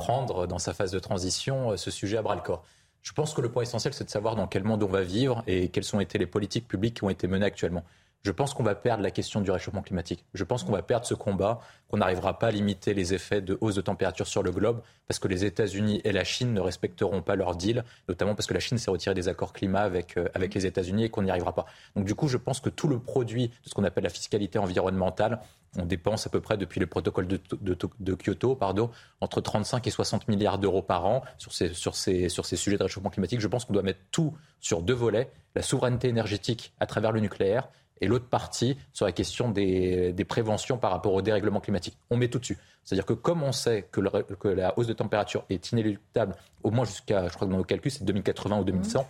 prendre 0.00 0.46
dans 0.46 0.58
sa 0.58 0.72
phase 0.72 0.90
de 0.90 0.98
transition 0.98 1.72
euh, 1.72 1.76
ce 1.76 1.90
sujet 1.90 2.16
à 2.16 2.22
bras 2.22 2.34
le 2.34 2.40
corps. 2.40 2.64
Je 3.02 3.12
pense 3.12 3.34
que 3.34 3.42
le 3.42 3.50
point 3.50 3.62
essentiel, 3.62 3.92
c'est 3.92 4.04
de 4.04 4.10
savoir 4.10 4.34
dans 4.34 4.46
quel 4.46 4.64
monde 4.64 4.82
on 4.82 4.86
va 4.86 5.02
vivre 5.02 5.42
et 5.46 5.68
quelles 5.68 5.94
ont 5.94 6.00
été 6.00 6.18
les 6.18 6.26
politiques 6.26 6.66
publiques 6.66 6.96
qui 6.96 7.04
ont 7.04 7.10
été 7.10 7.26
menées 7.26 7.46
actuellement 7.46 7.84
je 8.22 8.32
pense 8.32 8.52
qu'on 8.52 8.62
va 8.62 8.74
perdre 8.74 9.02
la 9.02 9.10
question 9.10 9.40
du 9.40 9.50
réchauffement 9.50 9.82
climatique. 9.82 10.26
Je 10.34 10.44
pense 10.44 10.62
qu'on 10.62 10.72
va 10.72 10.82
perdre 10.82 11.06
ce 11.06 11.14
combat, 11.14 11.60
qu'on 11.88 11.98
n'arrivera 11.98 12.38
pas 12.38 12.48
à 12.48 12.50
limiter 12.50 12.92
les 12.92 13.14
effets 13.14 13.40
de 13.40 13.56
hausse 13.60 13.76
de 13.76 13.80
température 13.80 14.26
sur 14.26 14.42
le 14.42 14.50
globe, 14.50 14.82
parce 15.08 15.18
que 15.18 15.28
les 15.28 15.44
États-Unis 15.44 16.02
et 16.04 16.12
la 16.12 16.24
Chine 16.24 16.52
ne 16.52 16.60
respecteront 16.60 17.22
pas 17.22 17.34
leur 17.34 17.56
deal, 17.56 17.82
notamment 18.08 18.34
parce 18.34 18.46
que 18.46 18.54
la 18.54 18.60
Chine 18.60 18.76
s'est 18.76 18.90
retirée 18.90 19.14
des 19.14 19.28
accords 19.28 19.54
climat 19.54 19.80
avec, 19.80 20.18
euh, 20.18 20.28
avec 20.34 20.54
les 20.54 20.66
États-Unis 20.66 21.04
et 21.04 21.08
qu'on 21.08 21.22
n'y 21.22 21.30
arrivera 21.30 21.54
pas. 21.54 21.66
Donc 21.96 22.04
du 22.04 22.14
coup, 22.14 22.28
je 22.28 22.36
pense 22.36 22.60
que 22.60 22.68
tout 22.68 22.88
le 22.88 22.98
produit 22.98 23.48
de 23.48 23.68
ce 23.68 23.74
qu'on 23.74 23.84
appelle 23.84 24.04
la 24.04 24.10
fiscalité 24.10 24.58
environnementale, 24.58 25.40
on 25.78 25.86
dépense 25.86 26.26
à 26.26 26.30
peu 26.30 26.40
près 26.40 26.56
depuis 26.56 26.80
le 26.80 26.86
protocole 26.86 27.26
de, 27.26 27.40
de, 27.60 28.14
Kyoto, 28.14 28.56
pardon, 28.56 28.90
entre 29.20 29.40
35 29.40 29.86
et 29.86 29.90
60 29.90 30.28
milliards 30.28 30.58
d'euros 30.58 30.82
par 30.82 31.06
an 31.06 31.22
sur 31.38 31.52
ces, 31.52 31.72
sur, 31.72 31.94
ces, 31.94 32.28
sur 32.28 32.44
ces 32.44 32.56
sujets 32.56 32.76
de 32.76 32.82
réchauffement 32.82 33.10
climatique. 33.10 33.40
Je 33.40 33.46
pense 33.46 33.64
qu'on 33.64 33.72
doit 33.72 33.82
mettre 33.82 34.00
tout 34.10 34.34
sur 34.58 34.82
deux 34.82 34.94
volets, 34.94 35.30
la 35.54 35.62
souveraineté 35.62 36.08
énergétique 36.08 36.74
à 36.80 36.86
travers 36.86 37.12
le 37.12 37.20
nucléaire 37.20 37.68
et 38.00 38.06
l'autre 38.06 38.28
partie 38.28 38.76
sur 38.92 39.06
la 39.06 39.12
question 39.12 39.50
des, 39.50 40.14
préventions 40.28 40.78
par 40.78 40.90
rapport 40.90 41.12
au 41.12 41.22
dérèglement 41.22 41.60
climatique. 41.60 41.96
On 42.10 42.16
met 42.16 42.28
tout 42.28 42.38
dessus. 42.38 42.58
C'est-à-dire 42.84 43.06
que 43.06 43.12
comme 43.12 43.42
on 43.42 43.52
sait 43.52 43.88
que, 43.90 44.00
la 44.48 44.78
hausse 44.78 44.86
de 44.86 44.92
température 44.92 45.44
est 45.50 45.72
inéluctable, 45.72 46.34
au 46.62 46.70
moins 46.70 46.84
jusqu'à, 46.84 47.28
je 47.28 47.34
crois 47.34 47.46
que 47.46 47.52
dans 47.52 47.58
nos 47.58 47.64
calculs, 47.64 47.90
c'est 47.90 48.04
2080 48.04 48.60
ou 48.60 48.64
2100, 48.64 49.06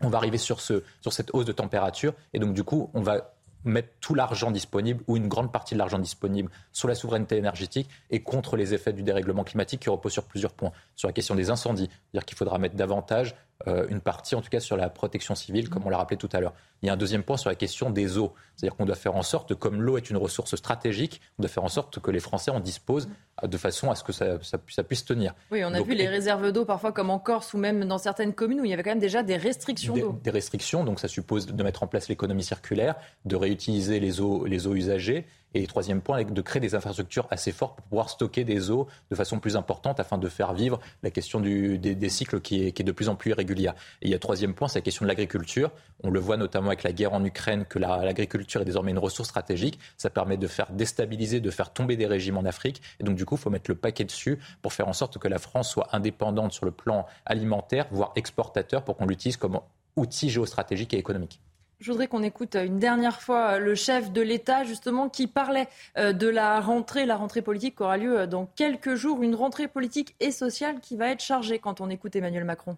on 0.00 0.08
va 0.08 0.18
arriver 0.18 0.38
sur, 0.38 0.60
sur 0.60 0.82
cette 1.10 1.34
hausse 1.34 1.44
de 1.44 1.52
température 1.52 2.14
et 2.32 2.38
donc 2.38 2.54
du 2.54 2.64
coup, 2.64 2.90
on 2.94 3.02
va 3.02 3.34
mettre 3.64 3.88
tout 4.00 4.14
l'argent 4.14 4.50
disponible 4.50 5.02
ou 5.06 5.16
une 5.16 5.28
grande 5.28 5.52
partie 5.52 5.74
de 5.74 5.78
l'argent 5.78 5.98
disponible 5.98 6.50
sur 6.72 6.88
la 6.88 6.94
souveraineté 6.94 7.36
énergétique 7.36 7.88
et 8.10 8.22
contre 8.22 8.56
les 8.56 8.74
effets 8.74 8.92
du 8.92 9.02
dérèglement 9.02 9.44
climatique 9.44 9.80
qui 9.80 9.90
repose 9.90 10.12
sur 10.12 10.24
plusieurs 10.24 10.52
points. 10.52 10.72
Sur 10.96 11.08
la 11.08 11.12
question 11.12 11.34
des 11.34 11.50
incendies, 11.50 11.88
c'est-à-dire 11.88 12.24
qu'il 12.24 12.36
faudra 12.36 12.58
mettre 12.58 12.74
davantage 12.74 13.34
euh, 13.66 13.86
une 13.88 14.00
partie, 14.00 14.34
en 14.34 14.40
tout 14.40 14.50
cas, 14.50 14.60
sur 14.60 14.76
la 14.76 14.88
protection 14.88 15.34
civile, 15.34 15.68
comme 15.68 15.86
on 15.86 15.90
l'a 15.90 15.98
rappelé 15.98 16.16
tout 16.16 16.28
à 16.32 16.40
l'heure. 16.40 16.54
Il 16.82 16.86
y 16.86 16.90
a 16.90 16.92
un 16.92 16.96
deuxième 16.96 17.22
point 17.22 17.36
sur 17.36 17.48
la 17.48 17.54
question 17.54 17.90
des 17.90 18.18
eaux. 18.18 18.32
C'est-à-dire 18.56 18.76
qu'on 18.76 18.86
doit 18.86 18.96
faire 18.96 19.14
en 19.14 19.22
sorte, 19.22 19.54
comme 19.54 19.80
l'eau 19.80 19.96
est 19.96 20.10
une 20.10 20.16
ressource 20.16 20.56
stratégique, 20.56 21.20
on 21.38 21.42
doit 21.42 21.48
faire 21.48 21.62
en 21.62 21.68
sorte 21.68 22.00
que 22.00 22.10
les 22.10 22.18
Français 22.18 22.50
en 22.50 22.60
disposent 22.60 23.08
de 23.42 23.56
façon 23.56 23.90
à 23.90 23.94
ce 23.94 24.04
que 24.04 24.12
ça, 24.12 24.82
puisse 24.82 25.04
tenir. 25.04 25.34
Oui, 25.50 25.64
on 25.64 25.72
a 25.72 25.80
vu 25.80 25.94
les 25.94 26.08
réserves 26.08 26.50
d'eau 26.52 26.64
parfois 26.64 26.92
comme 26.92 27.10
en 27.10 27.18
Corse 27.18 27.54
ou 27.54 27.58
même 27.58 27.84
dans 27.84 27.98
certaines 27.98 28.34
communes 28.34 28.60
où 28.60 28.64
il 28.64 28.70
y 28.70 28.74
avait 28.74 28.82
quand 28.82 28.90
même 28.90 28.98
déjà 28.98 29.22
des 29.22 29.36
restrictions 29.36 29.96
d'eau. 29.96 30.18
Des, 30.22 30.30
restrictions, 30.30 30.84
donc 30.84 31.00
ça 31.00 31.08
suppose 31.08 31.46
de 31.46 31.62
mettre 31.62 31.82
en 31.82 31.86
place 31.86 32.08
l'économie 32.08 32.44
circulaire, 32.44 32.96
de 33.24 33.36
réutiliser 33.36 34.00
les 34.00 34.20
eaux, 34.20 34.44
les 34.44 34.66
eaux 34.66 34.74
usagées 34.74 35.26
et 35.54 35.66
troisième 35.66 36.00
point, 36.00 36.22
de 36.22 36.42
créer 36.42 36.60
des 36.60 36.74
infrastructures 36.74 37.26
assez 37.30 37.52
fortes 37.52 37.76
pour 37.76 37.86
pouvoir 37.86 38.10
stocker 38.10 38.44
des 38.44 38.70
eaux 38.70 38.86
de 39.10 39.16
façon 39.16 39.38
plus 39.38 39.56
importante 39.56 40.00
afin 40.00 40.18
de 40.18 40.28
faire 40.28 40.52
vivre 40.54 40.80
la 41.02 41.10
question 41.10 41.40
des, 41.40 42.08
cycles 42.08 42.40
qui 42.40 42.66
est, 42.66 42.82
de 42.82 42.92
plus 42.92 43.08
en 43.08 43.14
plus 43.14 43.30
irrégulière. 43.30 43.74
Et 44.00 44.06
il 44.06 44.10
y 44.10 44.14
a 44.14 44.18
troisième 44.18 44.54
point, 44.54 44.68
c'est 44.68 44.78
la 44.78 44.82
question 44.82 45.04
de 45.04 45.08
l'agriculture. 45.08 45.70
On 46.02 46.10
le 46.10 46.20
voit 46.20 46.36
notamment 46.36 46.68
avec 46.68 46.82
la 46.82 46.92
guerre 46.92 47.12
en 47.12 47.24
Ukraine 47.24 47.64
que 47.64 47.78
l'agriculture 47.78 48.62
est 48.62 48.64
désormais 48.64 48.90
une 48.90 48.98
ressource 48.98 49.28
stratégique. 49.28 49.78
Ça 49.96 50.10
permet 50.10 50.36
de 50.36 50.46
faire 50.46 50.72
déstabiliser, 50.72 51.40
de 51.40 51.50
faire 51.50 51.72
tomber 51.72 51.96
des 51.96 52.06
régimes 52.06 52.38
en 52.38 52.44
Afrique. 52.44 52.82
Et 53.00 53.04
donc 53.04 53.16
du 53.16 53.24
coup, 53.24 53.36
il 53.36 53.40
faut 53.40 53.50
mettre 53.50 53.70
le 53.70 53.76
paquet 53.76 54.04
dessus 54.04 54.38
pour 54.62 54.72
faire 54.72 54.88
en 54.88 54.92
sorte 54.92 55.18
que 55.18 55.28
la 55.28 55.38
France 55.38 55.70
soit 55.70 55.88
indépendante 55.92 56.52
sur 56.52 56.64
le 56.64 56.72
plan 56.72 57.06
alimentaire, 57.26 57.86
voire 57.90 58.12
exportateur, 58.16 58.84
pour 58.84 58.96
qu'on 58.96 59.06
l'utilise 59.06 59.36
comme 59.36 59.60
outil 59.96 60.30
géostratégique 60.30 60.94
et 60.94 60.98
économique. 60.98 61.40
Je 61.82 61.90
voudrais 61.90 62.06
qu'on 62.06 62.22
écoute 62.22 62.54
une 62.54 62.78
dernière 62.78 63.20
fois 63.20 63.58
le 63.58 63.74
chef 63.74 64.12
de 64.12 64.22
l'État, 64.22 64.62
justement, 64.62 65.08
qui 65.08 65.26
parlait 65.26 65.66
euh, 65.98 66.12
de 66.12 66.28
la 66.28 66.60
rentrée, 66.60 67.06
la 67.06 67.16
rentrée 67.16 67.42
politique 67.42 67.74
qui 67.74 67.82
aura 67.82 67.96
lieu 67.96 68.20
euh, 68.20 68.26
dans 68.28 68.46
quelques 68.46 68.94
jours, 68.94 69.20
une 69.20 69.34
rentrée 69.34 69.66
politique 69.66 70.14
et 70.20 70.30
sociale 70.30 70.76
qui 70.80 70.96
va 70.96 71.08
être 71.08 71.22
chargée 71.22 71.58
quand 71.58 71.80
on 71.80 71.90
écoute 71.90 72.14
Emmanuel 72.14 72.44
Macron. 72.44 72.76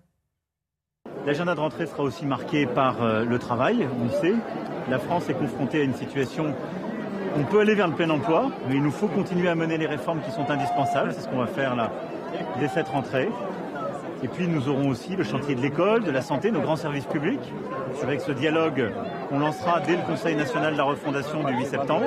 L'agenda 1.26 1.54
de 1.54 1.60
rentrée 1.60 1.86
sera 1.86 2.02
aussi 2.02 2.24
marqué 2.24 2.64
par 2.64 3.02
euh, 3.02 3.26
le 3.26 3.38
travail, 3.38 3.86
on 4.00 4.04
le 4.04 4.10
sait. 4.10 4.34
La 4.88 4.98
France 4.98 5.28
est 5.28 5.34
confrontée 5.34 5.82
à 5.82 5.84
une 5.84 5.94
situation 5.94 6.54
on 7.36 7.42
peut 7.42 7.58
aller 7.58 7.74
vers 7.74 7.88
le 7.88 7.94
plein 7.94 8.10
emploi, 8.10 8.52
mais 8.68 8.76
il 8.76 8.82
nous 8.82 8.92
faut 8.92 9.08
continuer 9.08 9.48
à 9.48 9.56
mener 9.56 9.76
les 9.76 9.86
réformes 9.86 10.20
qui 10.22 10.30
sont 10.30 10.48
indispensables. 10.48 11.12
C'est 11.12 11.22
ce 11.22 11.28
qu'on 11.28 11.38
va 11.38 11.48
faire 11.48 11.74
là 11.74 11.90
dès 12.60 12.68
cette 12.68 12.86
rentrée. 12.86 13.28
Et 14.22 14.28
puis 14.28 14.48
nous 14.48 14.68
aurons 14.68 14.88
aussi 14.88 15.16
le 15.16 15.24
chantier 15.24 15.54
de 15.54 15.60
l'école, 15.60 16.04
de 16.04 16.10
la 16.10 16.22
santé, 16.22 16.50
nos 16.50 16.60
grands 16.60 16.76
services 16.76 17.06
publics. 17.06 17.52
C'est 17.94 18.04
avec 18.04 18.20
ce 18.20 18.32
dialogue 18.32 18.90
qu'on 19.28 19.38
lancera 19.38 19.80
dès 19.80 19.96
le 19.96 20.02
Conseil 20.02 20.34
national 20.34 20.72
de 20.72 20.78
la 20.78 20.84
refondation 20.84 21.42
du 21.42 21.52
8 21.54 21.66
septembre. 21.66 22.06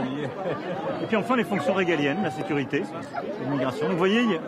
Et 1.01 1.05
puis 1.05 1.15
enfin 1.15 1.35
les 1.35 1.43
fonctions 1.43 1.73
régaliennes, 1.73 2.23
la 2.23 2.31
sécurité, 2.31 2.83
l'immigration. 3.43 3.89
Vous 3.89 3.97
voyez, 3.97 4.39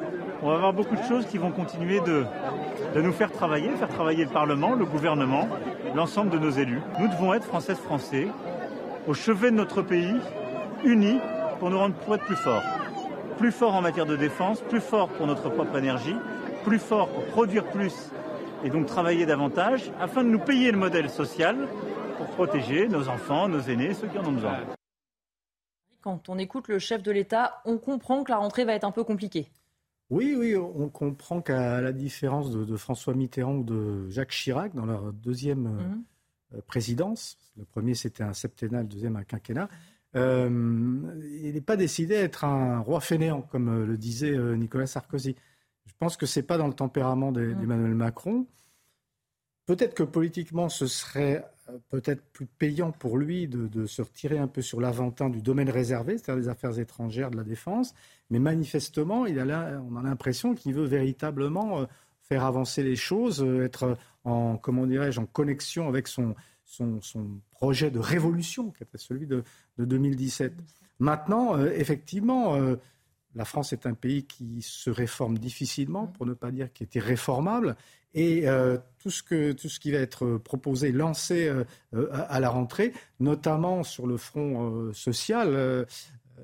on 0.41 0.49
va 0.49 0.55
avoir 0.55 0.74
beaucoup 0.74 0.95
de 0.95 1.03
choses 1.03 1.26
qui 1.26 1.38
vont 1.38 1.51
continuer 1.51 1.99
de, 1.99 2.26
de 2.95 3.01
nous 3.01 3.12
faire 3.12 3.32
travailler, 3.32 3.70
faire 3.72 3.89
travailler 3.89 4.24
le 4.24 4.32
Parlement, 4.32 4.74
le 4.74 4.86
gouvernement, 4.86 5.47
l'ensemble 5.95 6.32
de 6.32 6.39
nos 6.39 6.51
élus. 6.51 6.82
Nous 6.99 7.07
devons 7.07 7.34
être 7.34 7.45
Françaises 7.45 7.80
Français 7.80 8.28
au 9.07 9.14
chevet 9.14 9.51
de 9.51 9.55
notre 9.55 9.82
pays, 9.82 10.16
unis 10.84 11.20
pour 11.60 11.70
nous 11.70 11.78
rendre 11.78 11.95
pour 11.95 12.16
être 12.16 12.26
plus 12.26 12.36
forts. 12.36 12.64
Plus 13.38 13.51
forts 13.51 13.76
en 13.76 13.82
matière 13.82 14.05
de 14.05 14.16
défense, 14.16 14.62
plus 14.62 14.82
forts 14.82 15.10
pour 15.10 15.28
notre 15.28 15.49
propre 15.49 15.78
énergie, 15.78 16.16
plus 16.64 16.80
fort 16.80 17.10
pour 17.10 17.26
produire 17.26 17.66
plus 17.70 17.93
et 18.64 18.70
donc 18.70 18.88
travailler 18.88 19.26
davantage 19.26 19.91
afin 19.99 20.24
de 20.24 20.30
nous 20.30 20.39
payer 20.39 20.72
le 20.72 20.78
modèle 20.78 21.10
social 21.10 21.68
pour 22.18 22.28
protéger 22.28 22.88
nos 22.88 23.07
enfants, 23.07 23.47
nos 23.47 23.62
aînés, 23.62 23.93
ceux 23.93 24.07
qui 24.07 24.18
en 24.18 24.26
ont 24.26 24.34
besoin. 24.34 24.60
Quand 26.01 26.30
on 26.30 26.38
écoute 26.38 26.68
le 26.68 26.80
chef 26.80 27.03
de 27.03 27.12
l'État, 27.12 27.62
on 27.66 27.78
comprend 27.78 28.24
que 28.24 28.32
la 28.32 28.38
rentrée 28.38 28.66
va 28.66 28.74
être 28.74 28.84
un 28.84 28.91
peu 28.91 29.03
compliquée. 29.03 29.49
Oui, 30.10 30.36
oui, 30.36 30.55
on 30.55 30.89
comprend 30.89 31.41
qu'à 31.41 31.82
la 31.82 31.91
différence 31.91 32.51
de, 32.51 32.76
François 32.78 33.14
Mitterrand 33.14 33.57
ou 33.57 33.64
de 33.64 34.10
Jacques 34.10 34.32
Chirac 34.32 34.74
dans 34.74 34.86
leur 34.86 35.14
deuxième 35.14 35.68
euh, 35.68 35.70
mhm. 35.70 36.03
euh, 36.55 36.62
présidence, 36.66 37.38
le 37.57 37.66
premier 37.66 37.93
c'était 37.93 38.24
un 38.24 38.34
septennat, 38.34 38.82
le 38.82 38.88
deuxième 38.88 39.18
un 39.18 39.24
quinquennat, 39.24 39.70
euh, 40.16 40.49
il 41.43 41.53
n'est 41.53 41.62
pas 41.62 41.76
décidé 41.76 42.16
à 42.16 42.22
être 42.22 42.43
un 42.43 42.80
roi 42.80 43.01
fainéant, 43.01 43.43
comme 43.43 43.86
le 43.86 43.97
disait 43.97 44.36
Nicolas 44.57 44.88
Sarkozy. 44.88 45.36
Je 45.89 45.93
pense 45.97 46.17
que 46.17 46.25
ce 46.25 46.39
n'est 46.39 46.45
pas 46.45 46.57
dans 46.57 46.67
le 46.67 46.73
tempérament 46.73 47.31
mm. 47.31 47.55
d'Emmanuel 47.55 47.95
Macron. 47.95 48.45
Peut-être 49.65 49.93
que 49.93 50.03
politiquement, 50.03 50.69
ce 50.69 50.87
serait 50.87 51.45
euh, 51.69 51.77
peut-être 51.89 52.23
plus 52.31 52.45
payant 52.45 52.91
pour 52.91 53.17
lui 53.17 53.47
de, 53.47 53.85
se 53.85 54.01
retirer 54.01 54.37
un 54.37 54.47
peu 54.47 54.61
sur 54.61 54.79
l'aventin 54.79 55.29
du 55.29 55.41
domaine 55.41 55.69
réservé, 55.69 56.17
c'est-à-dire 56.17 56.43
des 56.43 56.49
affaires 56.49 56.77
étrangères, 56.79 57.31
de 57.31 57.37
la 57.37 57.43
défense. 57.43 57.93
Mais 58.29 58.39
manifestement, 58.39 59.25
il 59.25 59.39
a 59.39 59.81
on 59.89 59.95
a 59.95 60.03
l'impression 60.03 60.53
qu'il 60.55 60.73
veut 60.73 60.85
véritablement 60.85 61.81
euh, 61.81 61.85
faire 62.21 62.45
avancer 62.45 62.83
les 62.83 62.95
choses, 62.95 63.43
euh, 63.43 63.65
être 63.65 63.97
en, 64.23 64.57
comment 64.57 64.85
dirais-je, 64.85 65.19
en 65.19 65.25
connexion 65.25 65.87
avec 65.87 66.07
son, 66.07 66.35
son, 66.65 66.99
projet 67.51 67.89
de 67.89 67.99
révolution, 67.99 68.71
qui 68.71 68.83
était 68.83 68.97
celui 68.99 69.27
de, 69.27 69.43
de 69.77 69.85
2017. 69.85 70.53
Maintenant, 70.99 71.57
effectivement, 71.65 72.57
la 73.36 73.45
France 73.45 73.73
est 73.73 73.86
un 73.86 73.93
pays 73.93 74.25
qui 74.25 74.61
se 74.61 74.89
réforme 74.89 75.38
difficilement, 75.38 76.07
pour 76.07 76.25
ne 76.25 76.34
pas 76.34 76.51
dire 76.51 76.71
qui 76.73 76.84
était 76.84 76.99
réformable. 76.99 77.75
Et 78.13 78.49
euh, 78.49 78.77
tout, 78.97 79.11
ce 79.11 79.21
que, 79.21 79.51
tout 79.51 79.69
ce 79.69 79.80
qui 79.80 79.91
va 79.91 79.99
être 79.99 80.38
proposé, 80.38 80.91
lancé 80.91 81.47
euh, 81.47 81.63
euh, 81.93 82.09
à 82.11 82.39
la 82.39 82.49
rentrée, 82.49 82.93
notamment 83.19 83.84
sur 83.84 84.07
le 84.07 84.17
front 84.17 84.91
social, 84.93 85.86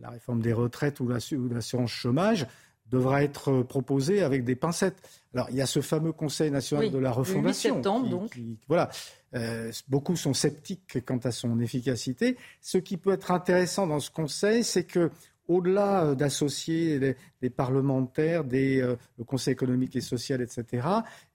la 0.01 0.09
réforme 0.09 0.41
des 0.41 0.53
retraites 0.53 0.99
ou 0.99 1.07
l'assurance 1.07 1.89
chômage, 1.89 2.45
devra 2.91 3.23
être 3.23 3.63
proposé 3.63 4.21
avec 4.21 4.43
des 4.43 4.55
pincettes. 4.55 5.01
Alors, 5.33 5.47
il 5.49 5.57
y 5.57 5.61
a 5.61 5.65
ce 5.65 5.81
fameux 5.81 6.11
Conseil 6.11 6.51
national 6.51 6.91
de 6.91 6.97
la 6.97 7.11
refondation. 7.11 7.71
Le 7.71 7.77
8 7.77 7.81
septembre, 7.81 8.09
donc. 8.09 8.39
voilà. 8.67 8.89
Euh, 9.33 9.71
beaucoup 9.89 10.15
sont 10.15 10.33
sceptiques 10.33 11.03
quant 11.05 11.17
à 11.17 11.31
son 11.31 11.59
efficacité. 11.59 12.38
Ce 12.61 12.77
qui 12.77 12.95
peut 12.95 13.11
être 13.11 13.31
intéressant 13.31 13.86
dans 13.86 13.99
ce 13.99 14.09
Conseil, 14.09 14.63
c'est 14.63 14.86
que 14.86 15.11
au-delà 15.47 16.05
euh, 16.05 16.15
d'associer 16.15 17.15
les, 17.41 17.49
parlementaires, 17.49 18.43
des, 18.43 18.81
euh, 18.81 18.95
le 19.17 19.23
Conseil 19.23 19.53
économique 19.53 19.95
et 19.95 20.01
social, 20.01 20.41
etc., 20.41 20.87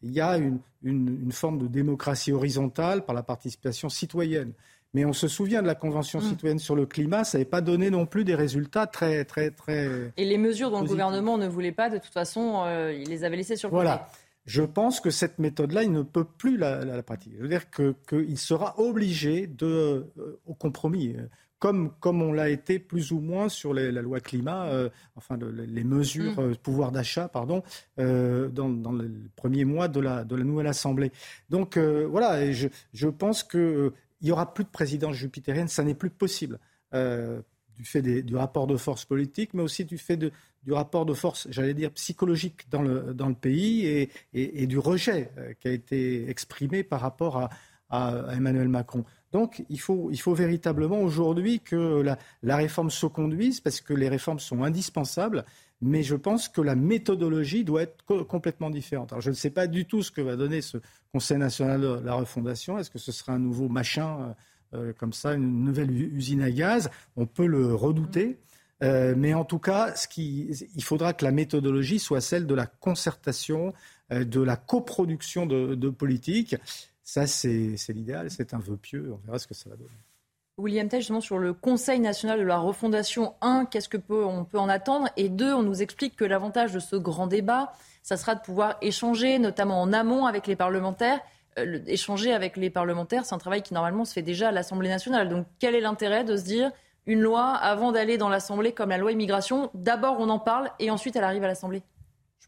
il 0.03 0.13
y 0.13 0.21
a 0.21 0.37
une, 0.39 0.59
une, 0.83 1.33
forme 1.33 1.59
de 1.59 1.67
démocratie 1.67 2.33
horizontale 2.33 3.05
par 3.05 3.15
la 3.15 3.23
participation 3.23 3.89
citoyenne. 3.89 4.53
Mais 4.93 5.05
on 5.05 5.13
se 5.13 5.29
souvient 5.29 5.63
de 5.63 5.69
la 5.69 5.77
Convention 5.77 6.19
mm. 6.19 6.23
citoyenne 6.23 6.59
sur 6.59 6.75
le 6.75 6.87
climat, 6.87 7.25
ça 7.25 7.39
n'avait 7.39 7.49
pas 7.49 7.61
donné 7.61 7.91
non 7.91 8.07
plus 8.07 8.25
des 8.25 8.35
résultats 8.35 8.87
très, 8.87 9.25
très, 9.25 9.51
très. 9.51 10.13
Et 10.17 10.25
les 10.25 10.39
mesures 10.39 10.71
dont 10.71 10.81
le 10.81 10.89
gouvernement 10.89 11.39
ne 11.39 11.47
voulait 11.47 11.73
pas, 11.73 11.91
de 11.91 11.99
toute 11.99 12.13
façon, 12.13 12.63
euh, 12.65 12.93
il 12.93 13.09
les 13.09 13.25
avait 13.25 13.37
laissées 13.37 13.57
sur 13.57 13.69
le 13.69 13.75
Voilà. 13.75 14.09
Je 14.47 14.63
pense 14.63 15.01
que 15.01 15.11
cette 15.11 15.39
méthode-là, 15.39 15.85
il 15.85 15.93
ne 15.93 16.03
peut 16.03 16.25
plus 16.25 16.57
la, 16.57 17.03
pratiquer. 17.03 17.37
Je 17.37 17.43
veux 17.43 17.49
dire 17.49 17.71
qu'il 17.71 18.39
sera 18.39 18.81
obligé 18.81 19.47
de, 19.47 20.11
euh, 20.19 20.41
au 20.47 20.55
compromis, 20.55 21.15
comme, 21.61 21.93
comme 22.01 22.23
on 22.23 22.33
l'a 22.33 22.49
été 22.49 22.81
plus 22.81 23.13
ou 23.13 23.21
moins 23.21 23.49
sur 23.49 23.73
la 23.73 24.03
loi 24.03 24.19
climat, 24.19 24.67
euh, 24.67 24.89
enfin 25.15 25.39
les 25.39 25.85
mesures, 25.85 26.41
mm. 26.41 26.57
pouvoir 26.57 26.91
d'achat, 26.91 27.29
pardon, 27.29 27.63
dans, 27.97 28.69
dans 28.69 28.93
le 28.93 29.13
premier 29.37 29.65
mois 29.65 29.87
de 29.87 30.01
la, 30.01 30.25
de 30.25 30.35
la 30.35 30.43
nouvelle 30.43 30.67
Assemblée. 30.67 31.13
Donc 31.49 31.79
voilà, 31.79 32.43
et 32.43 32.53
je, 32.53 32.67
je 32.93 33.07
pense 33.07 33.45
que 33.45 33.93
il 34.21 34.27
n'y 34.27 34.33
aura 34.33 34.53
plus 34.53 34.65
de 34.65 34.71
présidence 34.71 35.17
jupitérienne, 35.17 35.69
ça 35.69 35.83
n'est 35.83 35.95
plus 35.95 36.11
possible. 36.11 36.59
Euh, 36.95 37.41
du 37.77 37.85
fait 37.87 38.03
du 38.03 38.37
rapport 38.37 38.67
de 38.67 38.77
force 38.77 39.07
politique, 39.07 39.55
mais 39.55 39.63
aussi 39.63 39.87
du 39.87 39.97
fait 39.97 40.19
de, 40.19 40.33
du 40.65 40.75
rapport 40.75 41.07
de 41.07 41.15
force, 41.15 41.49
j'allais 41.51 41.73
dire, 41.73 41.91
psychologique 41.93 42.69
dans 42.69 42.83
le, 42.83 43.15
dans 43.15 43.29
le 43.29 43.35
pays 43.35 43.87
et, 43.87 44.11
et, 44.35 44.67
du 44.67 44.79
rejet 44.79 45.31
euh, 45.39 45.55
qui 45.59 45.69
a 45.69 45.71
été 45.71 46.29
exprimé 46.29 46.83
par 46.83 47.01
rapport 47.01 47.39
à, 47.39 47.49
à, 47.89 48.35
Emmanuel 48.35 48.69
Macron. 48.69 49.07
Donc 49.33 49.65
il 49.69 49.81
faut, 49.81 50.09
il 50.11 50.21
faut 50.21 50.35
véritablement 50.35 51.01
aujourd'hui 51.01 51.61
que 51.61 52.01
la, 52.01 52.19
la, 52.43 52.57
réforme 52.57 52.91
se 52.91 53.07
conduise, 53.07 53.61
parce 53.61 53.81
que 53.81 53.95
les 53.95 54.09
réformes 54.09 54.41
sont 54.41 54.65
indispensables, 54.65 55.45
mais 55.81 56.03
je 56.03 56.17
pense 56.17 56.49
que 56.49 56.61
la 56.61 56.75
méthodologie 56.75 57.65
doit 57.65 57.83
être 57.83 58.23
complètement 58.25 58.71
différente. 58.71 59.13
Alors 59.13 59.23
je 59.23 59.31
ne 59.31 59.35
sais 59.35 59.51
pas 59.51 59.67
du 59.67 59.87
tout 59.87 60.03
ce 60.03 60.11
que 60.11 60.21
va 60.21 60.37
donner 60.37 60.61
ce 60.61 60.79
Conseil 61.13 61.39
national 61.39 61.81
de 61.81 62.01
la 62.05 62.15
refondation. 62.15 62.79
Est-ce 62.79 62.91
que 62.91 62.99
ce 62.99 63.13
sera 63.13 63.33
un 63.33 63.39
nouveau 63.39 63.69
machin 63.69 64.35
euh, 64.75 64.91
euh, 64.91 64.93
comme 64.93 65.13
ça, 65.13 65.35
une 65.35 65.65
nouvelle 65.65 65.91
usine 65.91 66.43
à 66.43 66.51
gaz? 66.51 66.91
On 67.17 67.27
peut 67.27 67.47
le 67.47 67.75
redouter. 67.75 68.39
Euh, 68.83 69.15
mais 69.17 69.35
en 69.35 69.45
tout 69.45 69.59
cas, 69.59 69.95
ce 69.95 70.07
qui, 70.09 70.49
il 70.75 70.85
faudra 70.85 71.13
que 71.13 71.25
la 71.25 71.33
méthodologie 71.33 71.99
soit 71.99 72.21
celle 72.21 72.47
de 72.47 72.55
la 72.55 72.67
concertation, 72.67 73.75
de 74.11 74.41
la 74.41 74.57
coproduction 74.57 75.47
de, 75.47 75.75
de 75.75 75.89
politique. 75.89 76.57
Ça, 77.13 77.27
c'est 77.27 77.77
l'idéal, 77.89 78.31
c'est 78.31 78.55
un 78.55 78.61
vœu 78.61 78.77
pieux. 78.77 79.13
On 79.13 79.27
verra 79.27 79.41
ce 79.41 79.49
que 79.49 79.55
ça 79.55 79.69
va 79.69 79.75
donner. 79.75 79.91
William 80.59 80.87
Tell, 80.87 81.01
justement, 81.01 81.21
sur 81.21 81.39
le 81.39 81.53
Conseil 81.53 81.99
national 81.99 82.39
de 82.39 82.45
la 82.45 82.59
refondation, 82.59 83.35
un, 83.41 83.65
qu'est-ce 83.65 83.89
qu'on 83.89 83.99
peut, 83.99 84.25
on 84.25 84.45
peut 84.45 84.61
en 84.61 84.69
attendre? 84.69 85.09
Et 85.17 85.29
deux, 85.29 85.53
on 85.53 85.65
nous 85.65 85.83
explique 85.83 86.15
que 86.15 86.25
l'avantage 86.25 86.73
de 86.73 86.79
ce 86.79 86.95
grand 86.95 87.27
débat, 87.27 87.73
ça 88.05 88.17
sera 88.17 88.37
de 88.37 88.41
pouvoir 88.41 88.77
échanger, 88.81 89.41
notamment 89.41 89.83
en 89.83 89.93
amont 89.93 90.27
avec 90.27 90.47
les 90.47 90.55
parlementaires. 90.55 91.19
Euh, 91.59 91.81
échanger 91.89 92.33
avec 92.33 92.57
les 92.57 92.71
parlementaires, 92.71 93.25
c'est 93.25 93.35
un 93.35 93.39
travail 93.39 93.63
qui 93.63 93.75
normalement 93.75 94.05
se 94.05 94.13
fait 94.13 94.23
déjà 94.23 94.51
à 94.51 94.53
l'Assemblée 94.53 94.89
nationale. 94.89 95.29
Donc 95.29 95.49
quel 95.59 95.75
est 95.75 95.81
l'intérêt 95.81 96.23
de 96.23 96.37
se 96.37 96.45
dire 96.45 96.71
une 97.07 97.23
loi 97.23 97.43
avant 97.43 97.91
d'aller 97.91 98.19
dans 98.19 98.29
l'Assemblée 98.29 98.71
comme 98.71 98.91
la 98.91 98.99
loi 98.99 99.11
immigration, 99.11 99.69
d'abord 99.75 100.21
on 100.21 100.29
en 100.29 100.39
parle 100.39 100.71
et 100.79 100.93
ensuite 100.93 101.17
elle 101.17 101.25
arrive 101.25 101.43
à 101.43 101.49
l'Assemblée? 101.49 101.83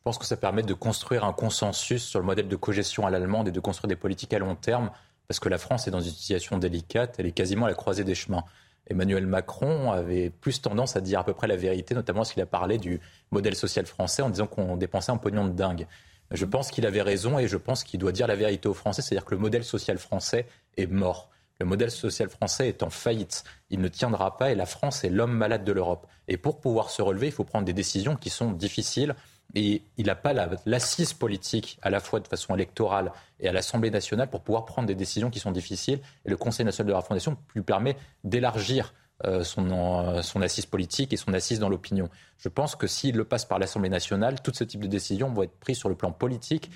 Pense 0.02 0.18
que 0.18 0.24
ça 0.24 0.36
permet 0.36 0.62
de 0.62 0.74
construire 0.74 1.24
un 1.24 1.32
consensus 1.32 2.04
sur 2.04 2.18
le 2.18 2.26
modèle 2.26 2.48
de 2.48 2.56
cogestion 2.56 3.06
à 3.06 3.10
l'allemande 3.10 3.48
et 3.48 3.52
de 3.52 3.60
construire 3.60 3.88
des 3.88 3.96
politiques 3.96 4.34
à 4.34 4.38
long 4.38 4.56
terme 4.56 4.90
parce 5.28 5.40
que 5.40 5.48
la 5.48 5.58
France 5.58 5.88
est 5.88 5.90
dans 5.90 6.00
une 6.00 6.10
situation 6.10 6.58
délicate, 6.58 7.14
elle 7.18 7.26
est 7.26 7.32
quasiment 7.32 7.66
à 7.66 7.68
la 7.68 7.74
croisée 7.74 8.04
des 8.04 8.14
chemins. 8.14 8.44
Emmanuel 8.88 9.26
Macron 9.26 9.92
avait 9.92 10.28
plus 10.28 10.60
tendance 10.60 10.96
à 10.96 11.00
dire 11.00 11.20
à 11.20 11.24
peu 11.24 11.32
près 11.32 11.46
la 11.46 11.56
vérité, 11.56 11.94
notamment 11.94 12.18
lorsqu'il 12.18 12.42
a 12.42 12.46
parlé 12.46 12.78
du 12.78 13.00
modèle 13.30 13.54
social 13.54 13.86
français 13.86 14.22
en 14.22 14.28
disant 14.28 14.46
qu'on 14.46 14.76
dépensait 14.76 15.12
un 15.12 15.16
pognon 15.16 15.46
de 15.46 15.52
dingue. 15.52 15.86
Je 16.32 16.44
pense 16.44 16.70
qu'il 16.70 16.86
avait 16.86 17.02
raison 17.02 17.38
et 17.38 17.46
je 17.46 17.56
pense 17.56 17.84
qu'il 17.84 18.00
doit 18.00 18.12
dire 18.12 18.26
la 18.26 18.36
vérité 18.36 18.68
aux 18.68 18.74
Français, 18.74 19.02
c'est-à-dire 19.02 19.24
que 19.24 19.34
le 19.34 19.40
modèle 19.40 19.64
social 19.64 19.98
français 19.98 20.46
est 20.76 20.86
mort. 20.86 21.30
Le 21.60 21.66
modèle 21.66 21.90
social 21.90 22.28
français 22.28 22.68
est 22.68 22.82
en 22.82 22.90
faillite. 22.90 23.44
Il 23.70 23.80
ne 23.80 23.88
tiendra 23.88 24.36
pas 24.36 24.50
et 24.50 24.54
la 24.54 24.66
France 24.66 25.04
est 25.04 25.10
l'homme 25.10 25.32
malade 25.36 25.64
de 25.64 25.72
l'Europe. 25.72 26.06
Et 26.26 26.36
pour 26.36 26.60
pouvoir 26.60 26.90
se 26.90 27.02
relever, 27.02 27.26
il 27.26 27.32
faut 27.32 27.44
prendre 27.44 27.66
des 27.66 27.72
décisions 27.72 28.16
qui 28.16 28.30
sont 28.30 28.50
difficiles, 28.50 29.14
et 29.54 29.82
il 29.98 30.06
n'a 30.06 30.14
pas 30.14 30.32
l'assise 30.64 31.12
politique, 31.12 31.78
à 31.82 31.90
la 31.90 32.00
fois 32.00 32.20
de 32.20 32.28
façon 32.28 32.54
électorale 32.54 33.12
et 33.38 33.48
à 33.48 33.52
l'Assemblée 33.52 33.90
nationale, 33.90 34.30
pour 34.30 34.40
pouvoir 34.40 34.64
prendre 34.64 34.88
des 34.88 34.94
décisions 34.94 35.30
qui 35.30 35.40
sont 35.40 35.52
difficiles. 35.52 36.00
Et 36.24 36.30
le 36.30 36.36
Conseil 36.36 36.64
national 36.64 36.88
de 36.88 36.92
la 36.94 37.02
Fondation 37.02 37.36
lui 37.54 37.62
permet 37.62 37.96
d'élargir 38.24 38.94
euh, 39.24 39.44
son, 39.44 39.70
euh, 39.70 40.22
son, 40.22 40.40
assise 40.42 40.66
politique 40.66 41.12
et 41.12 41.16
son 41.16 41.32
assise 41.34 41.58
dans 41.58 41.68
l'opinion. 41.68 42.08
Je 42.38 42.48
pense 42.48 42.74
que 42.74 42.86
s'il 42.86 43.14
le 43.14 43.24
passe 43.24 43.44
par 43.44 43.58
l'Assemblée 43.58 43.90
nationale, 43.90 44.42
tout 44.42 44.52
ce 44.54 44.64
type 44.64 44.80
de 44.80 44.88
décisions 44.88 45.30
vont 45.32 45.42
être 45.42 45.56
prises 45.60 45.78
sur 45.78 45.88
le 45.88 45.94
plan 45.94 46.12
politique. 46.12 46.70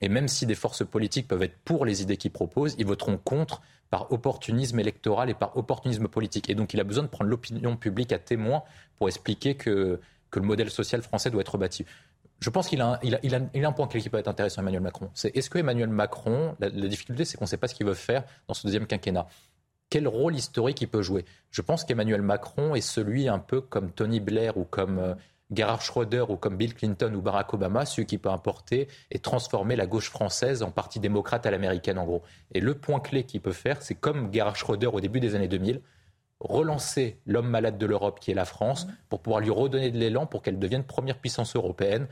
Et 0.00 0.08
même 0.08 0.28
si 0.28 0.46
des 0.46 0.54
forces 0.54 0.86
politiques 0.86 1.26
peuvent 1.26 1.42
être 1.42 1.58
pour 1.64 1.84
les 1.84 2.02
idées 2.02 2.16
qu'il 2.16 2.30
propose, 2.30 2.76
ils 2.78 2.86
voteront 2.86 3.16
contre 3.16 3.62
par 3.90 4.12
opportunisme 4.12 4.78
électoral 4.78 5.30
et 5.30 5.34
par 5.34 5.56
opportunisme 5.56 6.08
politique. 6.08 6.50
Et 6.50 6.54
donc 6.54 6.74
il 6.74 6.78
a 6.78 6.84
besoin 6.84 7.02
de 7.02 7.08
prendre 7.08 7.30
l'opinion 7.30 7.76
publique 7.76 8.12
à 8.12 8.18
témoin 8.18 8.62
pour 8.96 9.08
expliquer 9.08 9.56
que, 9.56 9.98
que 10.30 10.38
le 10.38 10.46
modèle 10.46 10.70
social 10.70 11.02
français 11.02 11.30
doit 11.30 11.40
être 11.40 11.58
bâti 11.58 11.84
je 12.40 12.50
pense 12.50 12.68
qu'il 12.68 12.80
a, 12.80 13.00
a, 13.02 13.66
un 13.66 13.72
point 13.72 13.88
clé 13.88 14.00
qui 14.00 14.10
peut 14.10 14.18
être 14.18 14.28
intéressant, 14.28 14.62
Emmanuel 14.62 14.82
Macron. 14.82 15.10
C'est 15.14 15.36
est-ce 15.36 15.50
que 15.50 15.58
Emmanuel 15.58 15.88
Macron, 15.88 16.54
la, 16.60 16.70
difficulté, 16.70 17.24
c'est 17.24 17.36
qu'on 17.36 17.44
ne 17.44 17.48
sait 17.48 17.56
pas 17.56 17.68
ce 17.68 17.74
qu'il 17.74 17.86
veut 17.86 17.94
faire 17.94 18.24
dans 18.46 18.54
ce 18.54 18.66
deuxième 18.66 18.86
quinquennat? 18.86 19.26
Quel 19.90 20.06
rôle 20.06 20.36
historique 20.36 20.80
il 20.80 20.88
peut 20.88 21.02
jouer? 21.02 21.24
Je 21.50 21.62
pense 21.62 21.84
qu'Emmanuel 21.84 22.22
Macron 22.22 22.74
est 22.74 22.80
celui 22.80 23.28
un 23.28 23.38
peu 23.38 23.60
comme 23.60 23.90
Tony 23.90 24.20
Blair 24.20 24.56
ou 24.56 24.64
comme 24.64 24.98
euh, 24.98 25.14
Gerhard 25.50 25.80
Schröder 25.80 26.26
ou 26.28 26.36
comme 26.36 26.56
Bill 26.56 26.74
Clinton 26.74 27.12
ou 27.14 27.22
Barack 27.22 27.54
Obama, 27.54 27.86
celui 27.86 28.06
qui 28.06 28.18
peut 28.18 28.28
importer 28.28 28.86
et 29.10 29.18
transformer 29.18 29.74
la 29.74 29.86
gauche 29.86 30.10
française 30.10 30.62
en 30.62 30.70
parti 30.70 31.00
démocrate 31.00 31.44
à 31.46 31.50
l'américaine 31.50 31.98
en 31.98 32.04
gros. 32.04 32.22
Et 32.52 32.60
le 32.60 32.74
point 32.74 33.00
clé 33.00 33.24
qu'il 33.24 33.40
peut 33.40 33.52
faire, 33.52 33.82
c'est 33.82 33.94
comme 33.94 34.32
Gerhard 34.32 34.56
Schröder 34.56 34.88
au 34.88 35.00
début 35.00 35.20
des 35.20 35.34
années 35.34 35.48
2000, 35.48 35.80
relancer 36.40 37.18
l'homme 37.26 37.48
malade 37.48 37.78
de 37.78 37.86
l'Europe 37.86 38.20
qui 38.20 38.30
est 38.30 38.34
la 38.34 38.44
France 38.44 38.86
pour 39.08 39.20
pouvoir 39.20 39.40
lui 39.40 39.50
redonner 39.50 39.90
de 39.90 39.98
l'élan 39.98 40.26
pour 40.26 40.42
qu'elle 40.42 40.58
devienne 40.58 40.84
première 40.84 41.18
puissance 41.18 41.56
européenne 41.56 42.06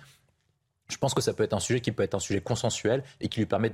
je 0.89 0.97
pense 0.99 1.14
que 1.14 1.20
ça 1.20 1.32
peut 1.32 1.43
être 1.43 1.53
un 1.53 1.61
sujet 1.61 1.80
qui 1.80 1.91
peut 1.93 2.03
être 2.03 2.14
un 2.14 2.20
sujet 2.20 2.41
consensuel 2.41 3.03
et 3.20 3.28
qui 3.28 3.41
lui 3.41 3.47
permet 3.47 3.72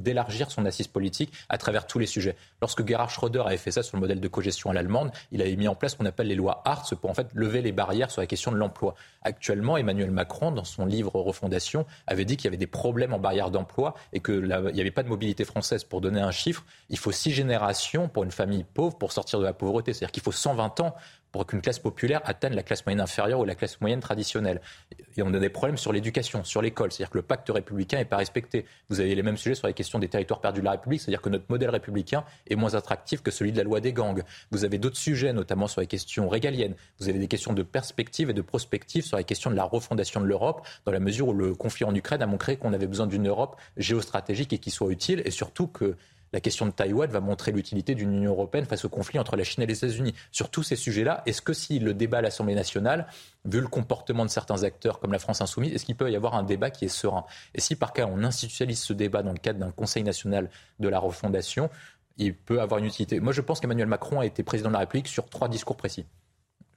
d'élargir 0.00 0.50
son 0.50 0.64
assise 0.64 0.88
politique 0.88 1.32
à 1.48 1.58
travers 1.58 1.86
tous 1.86 1.98
les 1.98 2.06
sujets. 2.06 2.36
Lorsque 2.60 2.86
Gerhard 2.86 3.10
Schröder 3.10 3.42
avait 3.46 3.56
fait 3.56 3.70
ça 3.70 3.82
sur 3.82 3.96
le 3.96 4.00
modèle 4.00 4.20
de 4.20 4.28
cogestion 4.28 4.70
à 4.70 4.72
l'allemande, 4.72 5.12
il 5.30 5.40
avait 5.40 5.54
mis 5.56 5.68
en 5.68 5.74
place 5.74 5.92
ce 5.92 5.96
qu'on 5.96 6.06
appelle 6.06 6.26
les 6.26 6.34
lois 6.34 6.62
Hartz 6.64 6.94
pour 7.00 7.10
en 7.10 7.14
fait 7.14 7.28
lever 7.34 7.62
les 7.62 7.72
barrières 7.72 8.10
sur 8.10 8.20
la 8.20 8.26
question 8.26 8.50
de 8.50 8.56
l'emploi. 8.56 8.94
Actuellement, 9.22 9.76
Emmanuel 9.76 10.10
Macron, 10.10 10.50
dans 10.50 10.64
son 10.64 10.84
livre 10.84 11.14
Refondation, 11.14 11.86
avait 12.06 12.24
dit 12.24 12.36
qu'il 12.36 12.46
y 12.46 12.48
avait 12.48 12.56
des 12.56 12.66
problèmes 12.66 13.12
en 13.14 13.18
barrière 13.18 13.50
d'emploi 13.50 13.94
et 14.12 14.20
qu'il 14.20 14.44
n'y 14.44 14.80
avait 14.80 14.90
pas 14.90 15.02
de 15.02 15.08
mobilité 15.08 15.44
française. 15.44 15.84
Pour 15.84 16.00
donner 16.00 16.20
un 16.20 16.32
chiffre, 16.32 16.64
il 16.90 16.98
faut 16.98 17.12
six 17.12 17.30
générations 17.30 18.08
pour 18.08 18.24
une 18.24 18.32
famille 18.32 18.64
pauvre 18.64 18.98
pour 18.98 19.12
sortir 19.12 19.38
de 19.38 19.44
la 19.44 19.52
pauvreté. 19.52 19.92
C'est-à-dire 19.92 20.12
qu'il 20.12 20.22
faut 20.22 20.32
120 20.32 20.80
ans 20.80 20.94
pour 21.32 21.46
qu'une 21.46 21.60
classe 21.60 21.78
populaire 21.78 22.20
atteigne 22.24 22.54
la 22.54 22.62
classe 22.62 22.84
moyenne 22.86 23.00
inférieure 23.00 23.40
ou 23.40 23.44
la 23.44 23.54
classe 23.54 23.80
moyenne 23.80 24.00
traditionnelle. 24.00 24.60
Et 25.16 25.22
on 25.22 25.32
a 25.34 25.38
des 25.38 25.48
problèmes 25.48 25.76
sur 25.76 25.92
l'éducation, 25.92 26.44
sur 26.44 26.62
l'école. 26.62 26.92
C'est-à-dire 26.92 27.10
que 27.10 27.18
le 27.18 27.22
pacte 27.22 27.48
républicain 27.50 27.98
n'est 27.98 28.04
pas 28.04 28.16
respecté. 28.16 28.64
Vous 28.88 29.00
avez 29.00 29.14
les 29.14 29.22
mêmes 29.22 29.36
sujets 29.36 29.54
sur 29.54 29.66
la 29.66 29.72
question 29.72 29.98
des 29.98 30.08
territoires 30.08 30.40
perdus 30.40 30.60
de 30.60 30.64
la 30.64 30.72
République, 30.72 31.00
c'est-à-dire 31.00 31.22
que 31.22 31.28
notre 31.28 31.44
modèle 31.48 31.70
républicain 31.70 32.24
est 32.48 32.56
moins 32.56 32.74
attractif 32.74 33.22
que 33.22 33.30
celui 33.30 33.52
de 33.52 33.58
la 33.58 33.64
loi 33.64 33.80
des 33.80 33.92
gangs. 33.92 34.22
Vous 34.50 34.64
avez 34.64 34.78
d'autres 34.78 34.96
sujets, 34.96 35.32
notamment 35.32 35.66
sur 35.66 35.80
les 35.80 35.86
questions 35.86 36.28
régaliennes. 36.28 36.74
Vous 36.98 37.08
avez 37.08 37.18
des 37.18 37.28
questions 37.28 37.52
de 37.52 37.62
perspective 37.62 38.30
et 38.30 38.34
de 38.34 38.42
prospective 38.42 39.04
sur 39.04 39.16
la 39.16 39.22
question 39.22 39.50
de 39.50 39.56
la 39.56 39.64
refondation 39.64 40.20
de 40.20 40.26
l'Europe, 40.26 40.66
dans 40.84 40.92
la 40.92 41.00
mesure 41.00 41.28
où 41.28 41.32
le 41.32 41.54
conflit 41.54 41.84
en 41.84 41.94
Ukraine 41.94 42.22
a 42.22 42.26
montré 42.26 42.56
qu'on 42.56 42.72
avait 42.72 42.86
besoin 42.86 43.06
d'une 43.06 43.28
Europe 43.28 43.56
géostratégique 43.76 44.52
et 44.52 44.58
qui 44.58 44.70
soit 44.70 44.90
utile, 44.90 45.22
et 45.24 45.30
surtout 45.30 45.66
que 45.66 45.96
la 46.32 46.40
question 46.40 46.66
de 46.66 46.70
Taïwan 46.70 47.10
va 47.10 47.20
montrer 47.20 47.52
l'utilité 47.52 47.94
d'une 47.94 48.12
Union 48.12 48.32
européenne 48.32 48.64
face 48.64 48.84
au 48.84 48.88
conflit 48.88 49.18
entre 49.18 49.36
la 49.36 49.44
Chine 49.44 49.62
et 49.62 49.66
les 49.66 49.76
États-Unis. 49.76 50.14
Sur 50.30 50.50
tous 50.50 50.62
ces 50.62 50.76
sujets-là, 50.76 51.22
est-ce 51.26 51.42
que 51.42 51.52
si 51.52 51.78
le 51.78 51.94
débat 51.94 52.18
à 52.18 52.22
l'Assemblée 52.22 52.54
nationale, 52.54 53.06
vu 53.44 53.60
le 53.60 53.68
comportement 53.68 54.24
de 54.24 54.30
certains 54.30 54.62
acteurs 54.62 54.98
comme 55.00 55.12
la 55.12 55.18
France 55.18 55.40
insoumise, 55.40 55.74
est-ce 55.74 55.84
qu'il 55.84 55.96
peut 55.96 56.10
y 56.10 56.16
avoir 56.16 56.34
un 56.34 56.42
débat 56.42 56.70
qui 56.70 56.84
est 56.84 56.88
serein? 56.88 57.24
Et 57.54 57.60
si 57.60 57.76
par 57.76 57.92
cas 57.92 58.06
on 58.06 58.22
institutionnalise 58.24 58.80
ce 58.80 58.92
débat 58.92 59.22
dans 59.22 59.32
le 59.32 59.38
cadre 59.38 59.58
d'un 59.58 59.70
Conseil 59.70 60.02
national 60.02 60.50
de 60.80 60.88
la 60.88 60.98
refondation, 60.98 61.70
il 62.18 62.34
peut 62.34 62.60
avoir 62.60 62.78
une 62.78 62.86
utilité. 62.86 63.20
Moi, 63.20 63.32
je 63.32 63.40
pense 63.40 63.60
qu'Emmanuel 63.60 63.86
Macron 63.86 64.20
a 64.20 64.26
été 64.26 64.42
président 64.42 64.68
de 64.68 64.74
la 64.74 64.80
République 64.80 65.08
sur 65.08 65.28
trois 65.28 65.48
discours 65.48 65.76
précis. 65.76 66.04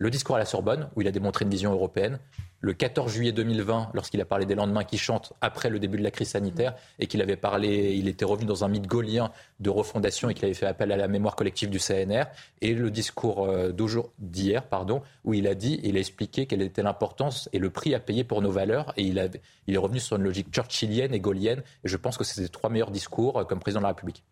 Le 0.01 0.09
discours 0.09 0.35
à 0.35 0.39
la 0.39 0.45
Sorbonne, 0.45 0.89
où 0.95 1.01
il 1.01 1.07
a 1.07 1.11
démontré 1.11 1.45
une 1.45 1.51
vision 1.51 1.71
européenne, 1.71 2.17
le 2.59 2.73
14 2.73 3.13
juillet 3.13 3.31
2020, 3.33 3.91
lorsqu'il 3.93 4.19
a 4.19 4.25
parlé 4.25 4.47
des 4.47 4.55
lendemains 4.55 4.83
qui 4.83 4.97
chantent 4.97 5.33
après 5.41 5.69
le 5.69 5.77
début 5.77 5.99
de 5.99 6.03
la 6.03 6.09
crise 6.09 6.29
sanitaire, 6.29 6.73
et 6.97 7.05
qu'il 7.05 7.21
avait 7.21 7.35
parlé, 7.35 7.93
il 7.93 8.07
était 8.07 8.25
revenu 8.25 8.47
dans 8.47 8.63
un 8.63 8.67
mythe 8.67 8.87
gaulien 8.87 9.31
de 9.59 9.69
refondation 9.69 10.31
et 10.31 10.33
qu'il 10.33 10.45
avait 10.45 10.55
fait 10.55 10.65
appel 10.65 10.91
à 10.91 10.97
la 10.97 11.07
mémoire 11.07 11.35
collective 11.35 11.69
du 11.69 11.77
CNR, 11.77 12.23
et 12.61 12.73
le 12.73 12.89
discours 12.89 13.45
euh, 13.45 13.71
d'hier, 14.17 14.63
pardon, 14.63 15.03
où 15.23 15.35
il 15.35 15.45
a 15.45 15.53
dit, 15.53 15.79
il 15.83 15.97
a 15.97 15.99
expliqué 15.99 16.47
quelle 16.47 16.63
était 16.63 16.81
l'importance 16.81 17.47
et 17.53 17.59
le 17.59 17.69
prix 17.69 17.93
à 17.93 17.99
payer 17.99 18.23
pour 18.23 18.41
nos 18.41 18.51
valeurs, 18.51 18.93
et 18.97 19.03
il, 19.03 19.29
il 19.67 19.75
est 19.75 19.77
revenu 19.77 19.99
sur 19.99 20.17
une 20.17 20.23
logique 20.23 20.51
churchillienne 20.51 21.13
et 21.13 21.19
gaulienne, 21.19 21.61
et 21.83 21.87
je 21.87 21.97
pense 21.97 22.17
que 22.17 22.23
c'est 22.23 22.41
les 22.41 22.49
trois 22.49 22.71
meilleurs 22.71 22.89
discours 22.89 23.37
euh, 23.37 23.43
comme 23.43 23.59
président 23.59 23.81
de 23.81 23.83
la 23.83 23.89
République. 23.89 24.23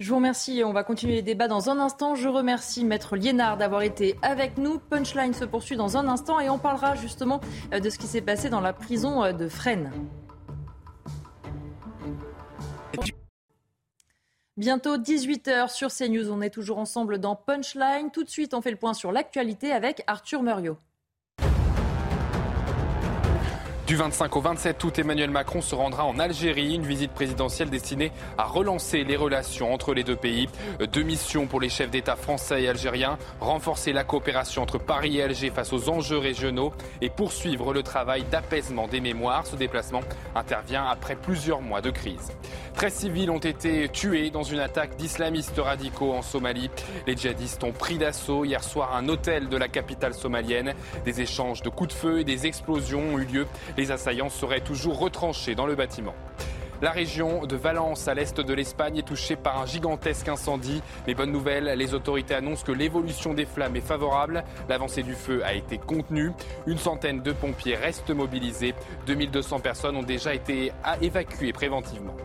Je 0.00 0.10
vous 0.10 0.16
remercie. 0.16 0.62
On 0.64 0.72
va 0.72 0.84
continuer 0.84 1.14
les 1.14 1.22
débats 1.22 1.48
dans 1.48 1.70
un 1.70 1.80
instant. 1.80 2.14
Je 2.14 2.28
remercie 2.28 2.84
Maître 2.84 3.16
Liénard 3.16 3.56
d'avoir 3.56 3.82
été 3.82 4.16
avec 4.22 4.56
nous. 4.56 4.78
Punchline 4.78 5.34
se 5.34 5.44
poursuit 5.44 5.74
dans 5.74 5.96
un 5.96 6.06
instant 6.06 6.38
et 6.38 6.48
on 6.48 6.56
parlera 6.56 6.94
justement 6.94 7.40
euh, 7.72 7.80
de 7.80 7.90
ce 7.90 7.98
qui 7.98 8.06
s'est 8.06 8.20
passé 8.20 8.48
dans 8.48 8.60
la 8.60 8.72
prison 8.72 9.24
euh, 9.24 9.32
de 9.32 9.48
Fresnes. 9.48 9.90
Bientôt 14.56 14.98
18h 14.98 15.68
sur 15.68 15.88
CNews. 15.92 16.30
On 16.30 16.42
est 16.42 16.50
toujours 16.50 16.78
ensemble 16.78 17.18
dans 17.18 17.34
Punchline. 17.34 18.12
Tout 18.12 18.22
de 18.22 18.30
suite, 18.30 18.54
on 18.54 18.62
fait 18.62 18.70
le 18.70 18.76
point 18.76 18.94
sur 18.94 19.10
l'actualité 19.10 19.72
avec 19.72 20.04
Arthur 20.06 20.44
Muriot. 20.44 20.78
Du 23.88 23.96
25 23.96 24.36
au 24.36 24.42
27 24.42 24.84
août, 24.84 24.98
Emmanuel 24.98 25.30
Macron 25.30 25.62
se 25.62 25.74
rendra 25.74 26.04
en 26.04 26.18
Algérie, 26.18 26.74
une 26.74 26.84
visite 26.84 27.10
présidentielle 27.12 27.70
destinée 27.70 28.12
à 28.36 28.44
relancer 28.44 29.02
les 29.02 29.16
relations 29.16 29.72
entre 29.72 29.94
les 29.94 30.04
deux 30.04 30.14
pays. 30.14 30.46
Deux 30.92 31.02
missions 31.02 31.46
pour 31.46 31.58
les 31.58 31.70
chefs 31.70 31.90
d'État 31.90 32.14
français 32.14 32.64
et 32.64 32.68
algériens, 32.68 33.16
renforcer 33.40 33.94
la 33.94 34.04
coopération 34.04 34.60
entre 34.60 34.76
Paris 34.76 35.16
et 35.16 35.22
Alger 35.22 35.48
face 35.48 35.72
aux 35.72 35.88
enjeux 35.88 36.18
régionaux 36.18 36.74
et 37.00 37.08
poursuivre 37.08 37.72
le 37.72 37.82
travail 37.82 38.24
d'apaisement 38.30 38.88
des 38.88 39.00
mémoires. 39.00 39.46
Ce 39.46 39.56
déplacement 39.56 40.02
intervient 40.34 40.84
après 40.84 41.16
plusieurs 41.16 41.62
mois 41.62 41.80
de 41.80 41.88
crise. 41.88 42.32
13 42.74 42.92
civils 42.92 43.30
ont 43.30 43.38
été 43.38 43.88
tués 43.88 44.28
dans 44.28 44.42
une 44.42 44.60
attaque 44.60 44.96
d'islamistes 44.96 45.58
radicaux 45.58 46.12
en 46.12 46.20
Somalie. 46.20 46.68
Les 47.06 47.16
djihadistes 47.16 47.64
ont 47.64 47.72
pris 47.72 47.96
d'assaut 47.96 48.44
hier 48.44 48.62
soir 48.62 48.94
un 48.94 49.08
hôtel 49.08 49.48
de 49.48 49.56
la 49.56 49.66
capitale 49.66 50.12
somalienne. 50.12 50.74
Des 51.06 51.22
échanges 51.22 51.62
de 51.62 51.70
coups 51.70 51.94
de 51.94 51.98
feu 51.98 52.20
et 52.20 52.24
des 52.24 52.46
explosions 52.46 53.14
ont 53.14 53.18
eu 53.18 53.24
lieu. 53.24 53.46
Les 53.78 53.92
assaillants 53.92 54.28
seraient 54.28 54.60
toujours 54.60 54.98
retranchés 54.98 55.54
dans 55.54 55.64
le 55.64 55.76
bâtiment. 55.76 56.16
La 56.82 56.90
région 56.90 57.46
de 57.46 57.54
Valence, 57.54 58.08
à 58.08 58.14
l'est 58.14 58.40
de 58.40 58.52
l'Espagne, 58.52 58.98
est 58.98 59.06
touchée 59.06 59.36
par 59.36 59.60
un 59.60 59.66
gigantesque 59.66 60.26
incendie. 60.26 60.82
Mais 61.06 61.14
bonne 61.14 61.30
nouvelle, 61.30 61.66
les 61.78 61.94
autorités 61.94 62.34
annoncent 62.34 62.64
que 62.64 62.72
l'évolution 62.72 63.34
des 63.34 63.46
flammes 63.46 63.76
est 63.76 63.80
favorable. 63.80 64.42
L'avancée 64.68 65.04
du 65.04 65.14
feu 65.14 65.44
a 65.44 65.54
été 65.54 65.78
contenue. 65.78 66.32
Une 66.66 66.78
centaine 66.78 67.22
de 67.22 67.30
pompiers 67.30 67.76
restent 67.76 68.10
mobilisés. 68.10 68.74
2200 69.06 69.60
personnes 69.60 69.96
ont 69.96 70.02
déjà 70.02 70.34
été 70.34 70.72
évacuées 71.00 71.52
préventivement. 71.52 72.16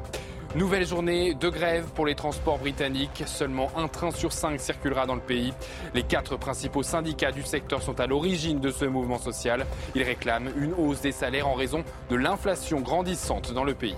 Nouvelle 0.55 0.85
journée 0.85 1.33
de 1.33 1.49
grève 1.49 1.87
pour 1.95 2.05
les 2.05 2.13
transports 2.13 2.59
britanniques. 2.59 3.23
Seulement 3.25 3.71
un 3.75 3.87
train 3.87 4.11
sur 4.11 4.31
cinq 4.31 4.59
circulera 4.59 5.07
dans 5.07 5.15
le 5.15 5.21
pays. 5.21 5.51
Les 5.95 6.03
quatre 6.03 6.37
principaux 6.37 6.83
syndicats 6.83 7.31
du 7.31 7.41
secteur 7.41 7.81
sont 7.81 7.99
à 7.99 8.05
l'origine 8.05 8.59
de 8.59 8.69
ce 8.69 8.85
mouvement 8.85 9.17
social. 9.17 9.65
Ils 9.95 10.03
réclament 10.03 10.51
une 10.55 10.73
hausse 10.73 11.01
des 11.01 11.11
salaires 11.11 11.47
en 11.47 11.55
raison 11.55 11.83
de 12.11 12.15
l'inflation 12.15 12.81
grandissante 12.81 13.51
dans 13.51 13.63
le 13.63 13.73
pays. 13.73 13.95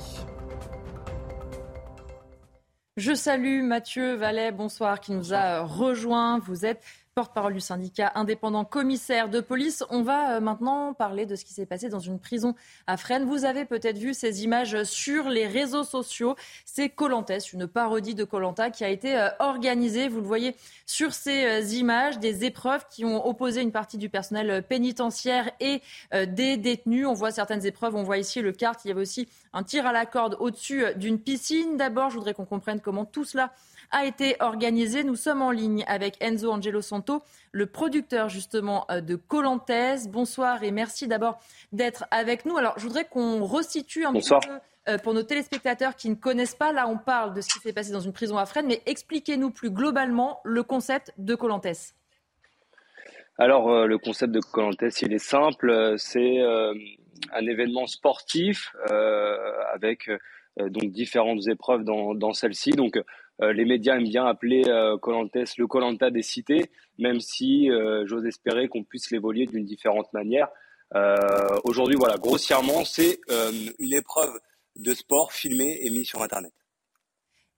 Je 2.95 3.13
salue 3.13 3.61
Mathieu 3.61 4.13
Vallet, 4.13 4.53
bonsoir, 4.53 5.01
qui 5.01 5.11
nous 5.11 5.33
a 5.33 5.59
rejoint. 5.59 6.39
Vous 6.39 6.65
êtes 6.65 6.81
porte-parole 7.15 7.53
du 7.53 7.61
syndicat 7.61 8.11
indépendant 8.15 8.65
commissaire 8.65 9.29
de 9.29 9.39
police. 9.39 9.85
On 9.89 10.01
va 10.01 10.35
euh, 10.35 10.39
maintenant 10.41 10.93
parler 10.93 11.25
de 11.25 11.37
ce 11.37 11.45
qui 11.45 11.53
s'est 11.53 11.65
passé 11.65 11.87
dans 11.87 12.01
une 12.01 12.19
prison 12.19 12.55
à 12.87 12.97
Fresnes. 12.97 13.23
Vous 13.23 13.45
avez 13.45 13.63
peut-être 13.63 13.97
vu 13.97 14.13
ces 14.13 14.43
images 14.43 14.83
sur 14.83 15.29
les 15.29 15.47
réseaux 15.47 15.85
sociaux. 15.85 16.35
C'est 16.65 16.89
Colantes, 16.89 17.31
une 17.53 17.67
parodie 17.67 18.15
de 18.15 18.25
Colanta 18.25 18.69
qui 18.69 18.83
a 18.83 18.89
été 18.89 19.17
euh, 19.17 19.29
organisée. 19.39 20.09
Vous 20.09 20.19
le 20.19 20.27
voyez 20.27 20.57
sur 20.85 21.13
ces 21.13 21.45
euh, 21.45 21.61
images, 21.61 22.19
des 22.19 22.43
épreuves 22.43 22.85
qui 22.89 23.05
ont 23.05 23.25
opposé 23.25 23.61
une 23.61 23.71
partie 23.71 23.97
du 23.97 24.09
personnel 24.09 24.61
pénitentiaire 24.63 25.49
et 25.61 25.81
des 26.11 26.57
détenus. 26.57 27.07
On 27.07 27.13
voit 27.13 27.31
certaines 27.31 27.65
épreuves. 27.65 27.95
On 27.95 28.03
voit 28.03 28.17
ici 28.17 28.41
le 28.41 28.51
kart. 28.51 28.77
Il 28.83 28.89
y 28.89 28.91
avait 28.91 29.01
aussi 29.01 29.29
un 29.53 29.63
tir 29.63 29.85
à 29.85 29.93
la 29.93 30.05
corde 30.05 30.35
au-dessus 30.41 30.83
d'une 30.97 31.19
piscine. 31.19 31.77
D'abord, 31.77 32.09
je 32.09 32.15
voudrais 32.15 32.33
qu'on 32.33 32.45
comprenne 32.45 32.81
comment 32.81 33.05
tout 33.05 33.23
cela 33.23 33.53
a 33.91 34.05
été 34.05 34.35
organisé. 34.39 35.03
Nous 35.03 35.15
sommes 35.15 35.41
en 35.41 35.51
ligne 35.51 35.83
avec 35.87 36.15
Enzo 36.21 36.51
Angelo 36.51 36.81
Santo, 36.81 37.21
le 37.51 37.65
producteur 37.65 38.29
justement 38.29 38.85
euh, 38.89 39.01
de 39.01 39.15
Colantes. 39.15 39.71
Bonsoir 40.09 40.63
et 40.63 40.71
merci 40.71 41.07
d'abord 41.07 41.39
d'être 41.71 42.05
avec 42.11 42.45
nous. 42.45 42.57
Alors, 42.57 42.73
je 42.77 42.83
voudrais 42.83 43.05
qu'on 43.05 43.45
resitue 43.45 44.05
un 44.05 44.13
petit 44.13 44.29
peu 44.29 44.91
euh, 44.91 44.97
pour 44.97 45.13
nos 45.13 45.23
téléspectateurs 45.23 45.95
qui 45.95 46.09
ne 46.09 46.15
connaissent 46.15 46.55
pas. 46.55 46.71
Là, 46.71 46.87
on 46.87 46.97
parle 46.97 47.33
de 47.33 47.41
ce 47.41 47.47
qui 47.47 47.59
s'est 47.59 47.73
passé 47.73 47.91
dans 47.91 47.99
une 47.99 48.13
prison 48.13 48.37
à 48.37 48.45
Fresnes, 48.45 48.67
mais 48.67 48.81
expliquez-nous 48.85 49.51
plus 49.51 49.71
globalement 49.71 50.39
le 50.43 50.63
concept 50.63 51.13
de 51.17 51.35
Colantes. 51.35 51.93
Alors, 53.37 53.69
euh, 53.69 53.85
le 53.85 53.97
concept 53.97 54.31
de 54.31 54.39
Colantes, 54.39 54.83
il 55.01 55.13
est 55.13 55.19
simple. 55.19 55.95
C'est 55.97 56.41
un 56.41 57.47
événement 57.47 57.87
sportif 57.87 58.75
avec 59.73 60.09
donc 60.57 60.91
différentes 60.91 61.47
épreuves 61.47 61.83
dans, 61.83 62.13
dans 62.13 62.33
celle-ci. 62.33 62.71
Donc, 62.71 62.97
les 63.39 63.65
médias 63.65 63.97
aiment 63.97 64.07
bien 64.07 64.25
appeler 64.25 64.63
euh, 64.67 64.97
Colantes 64.97 65.57
le 65.57 65.67
Colanta 65.67 66.09
des 66.09 66.21
cités, 66.21 66.71
même 66.97 67.19
si 67.19 67.69
euh, 67.69 68.05
j'ose 68.05 68.25
espérer 68.25 68.67
qu'on 68.67 68.83
puisse 68.83 69.11
l'évoluer 69.11 69.45
d'une 69.45 69.65
différente 69.65 70.11
manière. 70.13 70.47
Aujourd'hui, 71.65 71.97
voilà, 71.97 72.15
grossièrement, 72.15 72.85
c'est 72.85 73.19
une 73.79 73.91
épreuve 73.91 74.39
de 74.77 74.93
sport 74.93 75.33
filmée 75.33 75.79
et 75.81 75.89
mise 75.89 76.07
sur 76.07 76.21
Internet. 76.21 76.53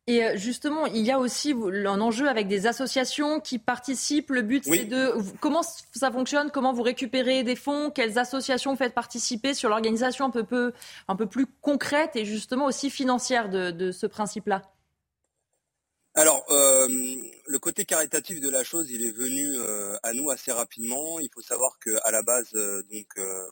Et 0.07 0.23
justement, 0.37 0.87
il 0.87 1.01
y 1.01 1.11
a 1.11 1.19
aussi 1.19 1.53
un 1.53 2.01
enjeu 2.01 2.27
avec 2.29 2.47
des 2.47 2.65
associations 2.65 3.39
qui 3.39 3.59
participent. 3.59 4.31
Le 4.31 4.41
but, 4.41 4.63
c'est 4.63 4.85
de 4.85 5.11
comment 5.39 5.61
ça 5.61 6.09
fonctionne, 6.09 6.49
comment 6.49 6.73
vous 6.73 6.81
récupérez 6.81 7.43
des 7.43 7.57
fonds, 7.57 7.91
quelles 7.91 8.17
associations 8.17 8.75
faites 8.75 8.95
participer 8.95 9.53
sur 9.53 9.69
l'organisation 9.69 10.25
un 10.25 10.31
peu, 10.31 10.71
un 11.07 11.15
peu 11.15 11.27
plus 11.27 11.45
concrète 11.61 12.15
et 12.15 12.25
justement 12.25 12.65
aussi 12.65 12.89
financière 12.89 13.49
de 13.49 13.91
ce 13.91 14.07
principe-là? 14.07 14.63
Alors, 16.17 16.43
euh, 16.49 16.87
le 17.45 17.59
côté 17.59 17.85
caritatif 17.85 18.41
de 18.41 18.49
la 18.49 18.63
chose, 18.63 18.89
il 18.89 19.05
est 19.05 19.11
venu 19.11 19.55
euh, 19.55 19.95
à 20.01 20.13
nous 20.13 20.31
assez 20.31 20.51
rapidement. 20.51 21.19
Il 21.19 21.29
faut 21.31 21.43
savoir 21.43 21.77
que 21.77 21.91
à 22.03 22.09
la 22.09 22.23
base, 22.23 22.47
euh, 22.55 22.81
donc 22.91 23.05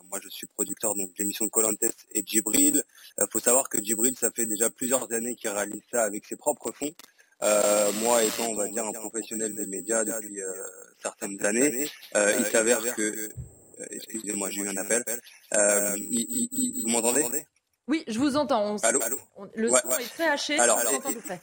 moi 0.09 0.19
je 0.19 0.29
suis 0.29 0.47
producteur 0.47 0.95
donc 0.95 1.09
de 1.09 1.13
l'émission 1.19 1.45
de 1.45 1.51
Colantes 1.51 1.77
et 2.11 2.23
Djibril. 2.25 2.83
Il 3.19 3.27
faut 3.31 3.39
savoir 3.39 3.69
que 3.69 3.77
Djibril, 3.77 4.17
ça 4.17 4.31
fait 4.31 4.47
déjà 4.47 4.71
plusieurs 4.71 5.13
années 5.13 5.35
qu'il 5.35 5.51
réalise 5.51 5.83
ça 5.91 6.05
avec 6.05 6.25
ses 6.25 6.37
propres 6.37 6.71
fonds. 6.71 6.91
moi 8.01 8.23
étant, 8.23 8.47
on 8.47 8.55
va 8.55 8.67
dire, 8.67 8.83
un 8.83 8.93
professionnel 8.93 9.53
des 9.53 9.67
médias 9.67 10.03
depuis 10.03 10.39
certaines 11.03 11.45
années, 11.45 11.87
il 12.15 12.45
s'avère 12.51 12.81
que, 12.95 13.29
excusez-moi, 13.91 14.49
j'ai 14.49 14.61
eu 14.61 14.69
un 14.69 14.77
appel. 14.77 15.03
vous 15.51 16.89
m'entendez? 16.89 17.45
Oui, 17.87 18.03
je 18.07 18.17
vous 18.17 18.35
entends. 18.35 18.77
Allô, 18.77 18.99
le 19.53 19.69
son 19.69 19.97
est 19.99 20.09
très 20.15 20.27
haché. 20.27 20.57
Alors, 20.57 20.79
je 20.79 20.87
vous 20.87 20.95
entends 20.95 21.13
tout 21.13 21.21
près. 21.21 21.39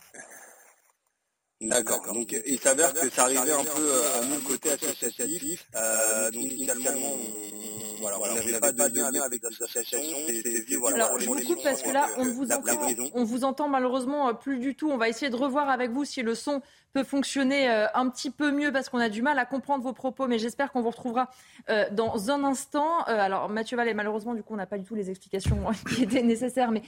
D'accord. 1.63 2.13
Donc 2.13 2.35
il 2.47 2.59
s'avère 2.59 2.93
que 2.93 3.09
ça 3.11 3.25
arrivait 3.25 3.53
un 3.53 3.65
peu 3.65 3.83
euh, 3.83 4.21
à 4.21 4.25
nous 4.25 4.35
le 4.35 4.41
côté 4.41 4.71
associatif. 4.73 5.65
Euh, 5.77 6.31
donc 6.31 6.43
initialement, 6.43 6.91
on, 6.91 7.62
voilà, 8.03 8.19
on 8.21 8.35
n'avait 8.35 8.61
pas 8.61 8.73
de 8.73 8.95
lien 8.95 9.23
avec 9.23 9.43
l'association. 9.43 9.99
Alors 10.95 11.19
je 11.19 11.27
vous 11.27 11.41
coupe 11.41 11.63
parce 11.63 11.83
que 11.83 11.91
là 11.91 12.09
on 12.19 12.25
vous 12.25 12.51
entend, 12.53 13.11
on 13.15 13.25
vous 13.25 13.45
entend 13.45 13.69
malheureusement 13.69 14.29
euh, 14.29 14.33
plus 14.35 14.59
du 14.59 14.75
tout. 14.75 14.91
On 14.91 14.99
va 14.99 15.09
essayer 15.09 15.31
de 15.31 15.37
revoir 15.37 15.71
avec 15.71 15.91
vous 15.91 16.05
si 16.05 16.23
le 16.23 16.35
son 16.35 16.61
peut 16.93 17.05
fonctionner 17.05 17.69
un 17.69 18.11
petit 18.11 18.31
peu 18.31 18.51
mieux 18.51 18.71
parce 18.71 18.91
qu'on 18.91 18.99
a 18.99 19.09
du 19.09 19.23
mal 19.23 19.39
à 19.39 19.47
comprendre 19.47 19.83
vos 19.83 19.95
propos, 19.95 20.27
mais 20.27 20.39
j'espère 20.39 20.71
qu'on 20.73 20.83
vous 20.83 20.91
retrouvera 20.91 21.31
dans 21.91 22.31
un 22.31 22.45
instant. 22.45 23.01
alors 23.05 23.49
Mathieu 23.49 23.79
Vallet, 23.79 23.95
malheureusement 23.95 24.35
du 24.35 24.43
coup 24.43 24.53
on 24.53 24.59
n'a 24.59 24.67
pas 24.67 24.77
du 24.77 24.85
tout 24.85 24.95
les 24.95 25.09
explications 25.09 25.57
qui 25.89 26.03
étaient 26.03 26.23
nécessaires, 26.23 26.71
mais 26.71 26.83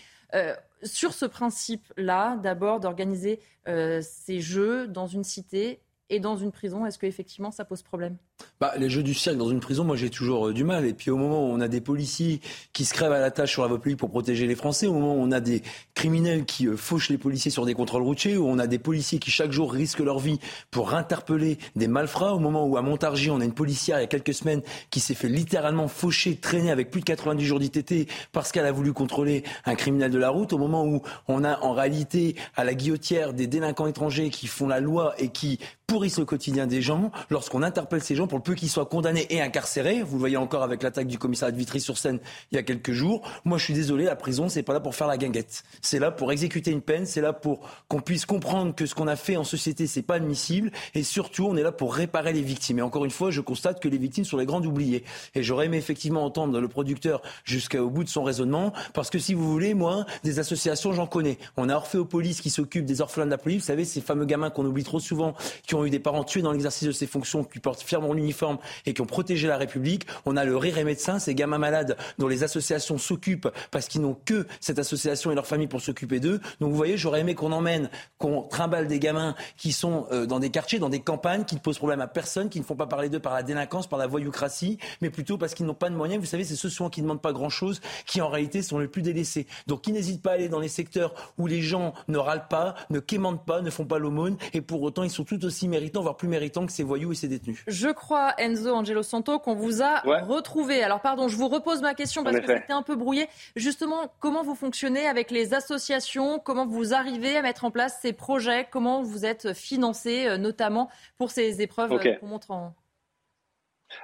sur 0.83 1.15
ce 1.15 1.25
principe-là, 1.25 2.37
d'abord 2.37 2.81
d'organiser 2.81 3.41
euh, 3.67 4.01
ces 4.03 4.41
jeux 4.41 4.87
dans 4.87 5.07
une 5.07 5.25
cité 5.25 5.81
et 6.11 6.21
dans 6.21 6.37
une 6.37 6.53
prison, 6.53 6.85
est-ce 6.85 6.99
qu'effectivement 6.99 7.51
ça 7.51 7.65
pose 7.65 7.83
problème? 7.83 8.17
Bah, 8.61 8.75
les 8.77 8.91
jeux 8.91 9.03
du 9.03 9.15
cirque 9.15 9.37
dans 9.37 9.49
une 9.49 9.61
prison, 9.61 9.85
moi 9.85 9.97
j'ai 9.97 10.11
toujours 10.11 10.49
euh, 10.49 10.53
du 10.53 10.65
mal. 10.65 10.85
Et 10.87 10.93
puis 10.93 11.11
au 11.11 11.17
moment 11.17 11.47
où 11.47 11.53
on 11.53 11.61
a 11.61 11.69
des 11.69 11.81
policiers 11.81 12.41
qui 12.73 12.85
se 12.85 12.93
crèvent 12.93 13.13
à 13.13 13.21
la 13.21 13.31
tâche 13.31 13.53
sur 13.53 13.63
la 13.63 13.69
voie 13.69 13.81
publique 13.81 13.99
pour 13.99 14.11
protéger 14.11 14.47
les 14.47 14.55
Français, 14.55 14.87
au 14.87 14.93
moment 14.93 15.15
où 15.15 15.19
on 15.19 15.33
a 15.33 15.41
des 15.41 15.63
criminels 15.95 16.45
qui 16.45 16.67
euh, 16.67 16.77
fauchent 16.77 17.09
les 17.09 17.19
policiers 17.19 17.51
sur 17.51 17.65
des 17.65 17.75
contrôles 17.75 18.03
routiers, 18.03 18.37
où 18.37 18.47
on 18.47 18.59
a 18.59 18.67
des 18.67 18.79
policiers 18.79 19.19
qui 19.19 19.31
chaque 19.31 19.51
jour 19.51 19.73
risquent 19.73 20.01
leur 20.01 20.19
vie 20.19 20.39
pour 20.71 20.95
interpeller 20.95 21.59
des 21.75 21.89
malfrats, 21.89 22.35
au 22.35 22.39
moment 22.39 22.67
où 22.67 22.77
à 22.77 22.83
Montargis 22.83 23.31
on 23.31 23.41
a 23.41 23.45
une 23.45 23.55
policière 23.55 23.99
il 23.99 24.03
y 24.03 24.05
a 24.05 24.09
quelques 24.09 24.35
semaines 24.35 24.63
qui 24.91 25.01
s'est 25.01 25.15
fait 25.15 25.29
littéralement 25.29 25.89
faucher, 25.89 26.37
traîner 26.37 26.71
avec 26.71 26.91
plus 26.91 27.01
de 27.01 27.07
90 27.07 27.45
jours 27.45 27.61
d'ITT 27.61 28.11
parce 28.33 28.53
qu'elle 28.53 28.67
a 28.67 28.73
voulu 28.73 28.93
contrôler 28.93 29.43
un 29.65 29.75
criminel 29.75 30.11
de 30.11 30.19
la 30.19 30.29
route, 30.29 30.53
au 30.53 30.59
moment 30.59 30.85
où 30.85 31.03
on 31.29 31.45
a 31.45 31.61
en 31.61 31.73
réalité 31.73 32.37
à 32.57 32.65
la 32.65 32.75
guillotière 32.75 33.33
des 33.33 33.47
délinquants 33.47 33.87
étrangers 33.87 34.31
qui 34.31 34.47
font 34.47 34.69
la 34.69 34.81
loi 34.81 35.15
et 35.19 35.29
qui 35.29 35.59
pourrissent 35.87 36.19
le 36.19 36.25
quotidien 36.25 36.67
des 36.67 36.83
gens, 36.83 37.11
lorsqu'on 37.31 37.63
interpelle 37.63 38.03
ces 38.03 38.15
gens 38.15 38.27
pour 38.27 38.39
le 38.39 38.43
peu 38.43 38.55
qu'ils 38.55 38.71
soient 38.71 38.87
condamnés 38.87 39.27
et 39.31 39.41
incarcérés, 39.41 40.03
vous 40.03 40.15
le 40.15 40.21
voyez 40.21 40.37
encore 40.37 40.63
avec 40.63 40.83
l'attaque 40.83 41.07
du 41.07 41.19
commissariat 41.19 41.53
de 41.53 41.59
Vitry-sur-Seine 41.59 42.21
il 42.53 42.57
y 42.57 42.59
a 42.59 42.63
quelques 42.63 42.93
jours, 42.93 43.23
moi 43.45 43.59
je 43.59 43.65
suis 43.65 43.75
désolé, 43.75 44.05
la 44.05 44.17
prison 44.17 44.49
c'est 44.49 44.63
pas 44.63 44.73
là 44.73 44.81
pour 44.81 44.95
faire 44.95 45.07
la 45.07 45.17
guinguette. 45.17 45.65
C'est 45.83 45.99
là 45.99 46.11
pour 46.11 46.33
exécuter 46.33 46.71
une 46.71 46.81
peine, 46.81 47.07
c'est 47.07 47.21
là 47.21 47.33
pour 47.33 47.69
qu'on 47.89 48.01
puisse 48.01 48.27
comprendre 48.27 48.75
que 48.75 48.87
ce 48.87 48.95
qu'on 48.95 49.09
a 49.09 49.17
fait 49.17 49.37
en 49.37 49.45
société 49.45 49.87
c'est 49.87 50.03
pas 50.03 50.15
admissible 50.15 50.71
et 50.95 51.03
surtout 51.03 51.47
on 51.47 51.57
est 51.57 51.63
là 51.63 51.73
pour 51.73 51.95
réparer 51.95 52.33
les 52.33 52.43
victimes. 52.43 52.79
Et 52.79 52.83
encore 52.83 53.05
une 53.05 53.11
fois, 53.11 53.31
je 53.31 53.41
constate 53.41 53.81
que 53.81 53.89
les 53.89 53.99
victimes 53.99 54.25
sont 54.25 54.37
les 54.37 54.47
grandes 54.47 54.67
oubliées. 54.67 55.05
Et 55.35 55.43
j'aurais 55.43 55.67
aimé 55.67 55.77
effectivement 55.77 56.25
entendre 56.25 56.61
le 56.61 56.69
producteur 56.69 57.23
jusqu'au 57.45 57.91
bout 57.91 58.05
de 58.05 58.09
son 58.09 58.23
raisonnement 58.23 58.73
parce 58.93 59.11
que 59.11 59.19
si 59.19 59.35
vous 59.35 59.51
voulez, 59.51 59.75
moi, 59.75 60.07
des 60.23 60.39
associations 60.39 60.93
j'en 60.93 61.07
connais. 61.07 61.39
On 61.57 61.69
a 61.69 61.75
Orphéopolis 61.75 62.41
qui 62.41 62.51
s'occupe 62.51 62.85
des 62.85 63.01
orphelins 63.01 63.27
de 63.27 63.31
la 63.31 63.39
police, 63.39 63.63
vous 63.63 63.67
savez, 63.67 63.85
ces 63.85 64.01
fameux 64.01 64.25
gamins 64.25 64.51
qu'on 64.51 64.65
oublie 64.65 64.85
trop 64.85 65.01
souvent, 65.01 65.35
ont 65.75 65.85
eu 65.85 65.91
des 65.91 65.99
parents 65.99 66.25
tués 66.25 66.43
dans 66.43 66.53
l'exercice 66.53 66.87
de 66.87 66.93
ces 66.93 67.07
fonctions, 67.07 67.45
qui 67.45 67.61
portent 67.61 67.83
fièrement 67.83 68.13
l'uniforme 68.13 68.59
et 68.87 68.95
qui 68.95 69.01
ont 69.01 69.07
protégé 69.07 69.49
la 69.49 69.57
République. 69.57 70.07
On 70.27 70.37
a 70.37 70.45
le 70.45 70.57
Rire 70.57 70.79
et 70.79 70.85
Médecins, 70.85 71.19
ces 71.19 71.35
gamins 71.35 71.59
malades 71.59 71.97
dont 72.19 72.29
les 72.29 72.43
associations 72.43 72.99
s'occupent 72.99 73.49
parce 73.71 73.89
qu'ils 73.89 74.01
n'ont 74.01 74.17
que 74.25 74.47
cette 74.61 74.79
association 74.79 75.31
et 75.31 75.35
leur 75.35 75.47
famille 75.47 75.67
pour 75.67 75.81
s'occuper 75.81 76.21
d'eux. 76.21 76.41
Donc 76.61 76.71
vous 76.71 76.77
voyez, 76.77 76.97
j'aurais 76.97 77.21
aimé 77.21 77.35
qu'on 77.35 77.53
emmène, 77.53 77.91
qu'on 78.19 78.43
trimballe 78.43 78.87
des 78.87 78.99
gamins 78.99 79.35
qui 79.57 79.73
sont 79.73 80.07
euh, 80.13 80.27
dans 80.27 80.41
des 80.41 80.51
quartiers, 80.51 80.79
dans 80.79 80.89
des 80.89 81.01
campagnes, 81.01 81.45
qui 81.45 81.55
ne 81.55 81.61
posent 81.61 81.79
problème 81.79 82.01
à 82.01 82.07
personne, 82.07 82.49
qui 82.49 82.59
ne 82.61 82.65
font 82.65 82.77
pas 82.77 82.87
parler 82.87 83.09
d'eux 83.09 83.21
par 83.21 83.35
la 83.35 83.43
délinquance, 83.43 83.87
par 83.87 83.99
la 83.99 84.07
voyoucratie, 84.07 84.79
mais 85.01 85.11
plutôt 85.11 85.39
parce 85.39 85.55
qu'ils 85.55 85.67
n'ont 85.67 85.75
pas 85.75 85.91
de 85.91 85.97
moyens. 85.97 86.21
Vous 86.21 86.27
savez, 86.27 86.45
c'est 86.45 86.57
ceux 86.57 86.71
souvent 86.71 86.91
qui 86.91 87.01
ne 87.01 87.07
demandent 87.07 87.23
pas 87.23 87.33
grand-chose, 87.33 87.81
qui 88.07 88.21
en 88.21 88.29
réalité 88.29 88.63
sont 88.63 88.79
les 88.79 88.89
plus 88.89 89.03
délaissés. 89.03 89.47
Donc 89.67 89.83
qui 89.83 89.93
n'hésitent 89.93 90.23
pas 90.23 90.33
à 90.33 90.35
aller 90.35 90.49
dans 90.49 90.61
les 90.61 90.69
secteurs 90.69 91.15
où 91.39 91.47
les 91.47 91.61
gens 91.61 91.95
ne 92.09 92.19
râlent 92.19 92.49
pas, 92.49 92.75
ne 92.91 93.01
quémentent 93.01 93.45
pas, 93.45 93.61
ne 93.61 93.71
font 93.71 93.85
pas 93.85 93.99
l'aumône, 93.99 94.37
et 94.53 94.61
pour 94.61 94.83
autant 94.83 95.03
ils 95.03 95.11
sont 95.11 95.25
tout 95.25 95.45
aussi 95.45 95.64
méritants, 95.69 96.03
voire 96.03 96.17
plus 96.17 96.29
méritants 96.29 96.67
que 96.67 96.73
ces 96.73 96.83
voyous 96.83 97.13
et 97.13 97.15
ces 97.15 97.29
détenus. 97.29 97.63
Je 97.67 97.89
crois, 97.89 98.35
Enzo 98.39 98.75
Angelo 98.75 99.03
Santo, 99.03 99.39
qu'on 99.39 99.55
vous 99.55 99.83
a 99.83 100.01
retrouvé. 100.23 100.83
Alors 100.83 101.01
pardon, 101.01 101.29
je 101.29 101.37
vous 101.37 101.49
repose 101.49 101.83
ma 101.83 101.95
question 101.95 102.23
parce 102.25 102.39
que 102.41 102.47
c'était 102.47 102.73
un 102.73 102.83
peu 102.83 102.97
brouillé. 102.97 103.29
Justement, 103.57 104.13
comment 104.21 104.43
vous 104.43 104.55
fonctionnez 104.55 105.07
avec 105.07 105.31
les 105.31 105.55
associations? 105.55 106.39
Comment 106.39 106.67
vous 106.67 106.95
arrivez 106.95 107.37
à 107.37 107.43
mettre 107.43 107.65
en 107.65 107.71
place 107.71 107.99
ces 108.01 108.13
projets? 108.13 108.67
Comment 108.71 109.03
vous 109.03 109.25
êtes 109.25 109.53
financé, 109.53 110.27
euh, 110.27 110.37
notamment 110.37 110.89
pour 111.19 111.31
ces 111.31 111.63
épreuves 111.63 111.93
euh, 111.93 112.15
qu'on 112.17 112.27
montre 112.27 112.51
en... 112.51 112.75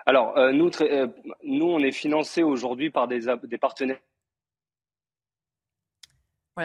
Alors, 0.07 0.37
euh, 0.39 0.53
nous, 0.53 0.71
nous, 1.43 1.67
on 1.67 1.81
est 1.81 1.93
financé 1.93 2.43
aujourd'hui 2.43 2.91
par 2.91 3.09
des, 3.09 3.23
des 3.45 3.59
partenaires 3.59 3.99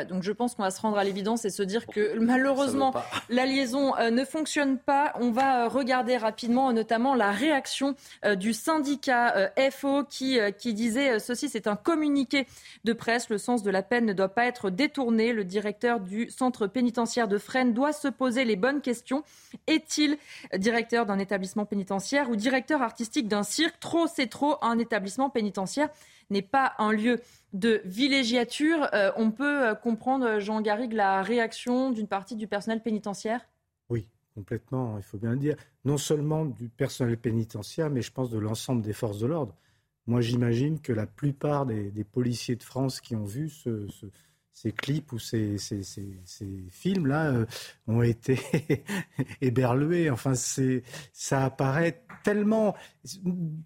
donc 0.03 0.23
je 0.23 0.31
pense 0.31 0.55
qu'on 0.55 0.63
va 0.63 0.71
se 0.71 0.81
rendre 0.81 0.97
à 0.97 1.03
l'évidence 1.03 1.45
et 1.45 1.49
se 1.49 1.63
dire 1.63 1.85
que 1.87 2.17
malheureusement 2.19 2.93
la 3.29 3.45
liaison 3.45 3.95
euh, 3.97 4.09
ne 4.09 4.25
fonctionne 4.25 4.77
pas. 4.77 5.13
On 5.19 5.31
va 5.31 5.65
euh, 5.65 5.67
regarder 5.69 6.17
rapidement 6.17 6.73
notamment 6.73 7.15
la 7.15 7.31
réaction 7.31 7.95
euh, 8.25 8.35
du 8.35 8.51
syndicat 8.53 9.51
FO 9.71 10.03
qui, 10.03 10.39
qui 10.57 10.73
disait 10.73 11.19
ceci, 11.19 11.47
c'est 11.49 11.67
un 11.67 11.75
communiqué 11.75 12.47
de 12.83 12.93
presse, 12.93 13.29
le 13.29 13.37
sens 13.37 13.63
de 13.63 13.71
la 13.71 13.83
peine 13.83 14.05
ne 14.05 14.13
doit 14.13 14.29
pas 14.29 14.45
être 14.45 14.69
détourné. 14.69 15.31
Le 15.31 15.43
directeur 15.43 15.99
du 15.99 16.29
centre 16.29 16.67
pénitentiaire 16.67 17.27
de 17.27 17.37
Fresnes 17.37 17.73
doit 17.73 17.93
se 17.93 18.07
poser 18.07 18.43
les 18.43 18.55
bonnes 18.55 18.81
questions. 18.81 19.23
Est-il 19.67 20.17
directeur 20.57 21.05
d'un 21.05 21.19
établissement 21.19 21.65
pénitentiaire 21.65 22.29
ou 22.29 22.35
directeur 22.35 22.81
artistique 22.81 23.27
d'un 23.27 23.43
cirque? 23.43 23.79
Trop, 23.79 24.07
c'est 24.07 24.27
trop, 24.27 24.57
un 24.61 24.79
établissement 24.79 25.29
pénitentiaire 25.29 25.89
n'est 26.29 26.41
pas 26.41 26.73
un 26.79 26.91
lieu 26.91 27.21
de 27.55 27.81
villégiature. 27.85 28.87
Euh, 28.93 29.11
on 29.15 29.31
peut 29.31 29.69
euh, 29.69 29.75
comprendre, 29.75 30.39
Jean 30.39 30.61
Garrigue, 30.61 30.93
la 30.93 31.21
réaction 31.21 31.89
d'une 31.91 32.07
partie 32.07 32.35
du 32.35 32.47
personnel 32.47 32.81
pénitentiaire? 32.81 33.47
Oui, 33.89 34.07
complètement, 34.35 34.97
il 34.97 35.03
faut 35.03 35.17
bien 35.17 35.31
le 35.31 35.37
dire. 35.37 35.55
Non 35.85 35.97
seulement 35.97 36.45
du 36.45 36.67
personnel 36.69 37.17
pénitentiaire, 37.17 37.89
mais 37.89 38.01
je 38.01 38.11
pense 38.11 38.29
de 38.29 38.37
l'ensemble 38.37 38.81
des 38.81 38.93
forces 38.93 39.19
de 39.19 39.27
l'ordre. 39.27 39.55
Moi, 40.05 40.21
j'imagine 40.21 40.79
que 40.81 40.93
la 40.93 41.07
plupart 41.07 41.65
des, 41.65 42.03
policiers 42.03 42.55
de 42.55 42.63
France 42.63 43.01
qui 43.01 43.15
ont 43.15 43.25
vu 43.25 43.49
ce, 43.49 43.87
ces 44.55 44.71
clips 44.71 45.11
ou 45.11 45.19
ces, 45.19 45.57
ces, 45.57 45.83
films-là 46.69 47.31
euh, 47.31 47.45
ont 47.87 48.01
été 48.01 48.39
éberlués. 49.41 50.09
Enfin, 50.09 50.33
ça 50.33 51.43
apparaît 51.43 52.03
tellement, 52.23 52.73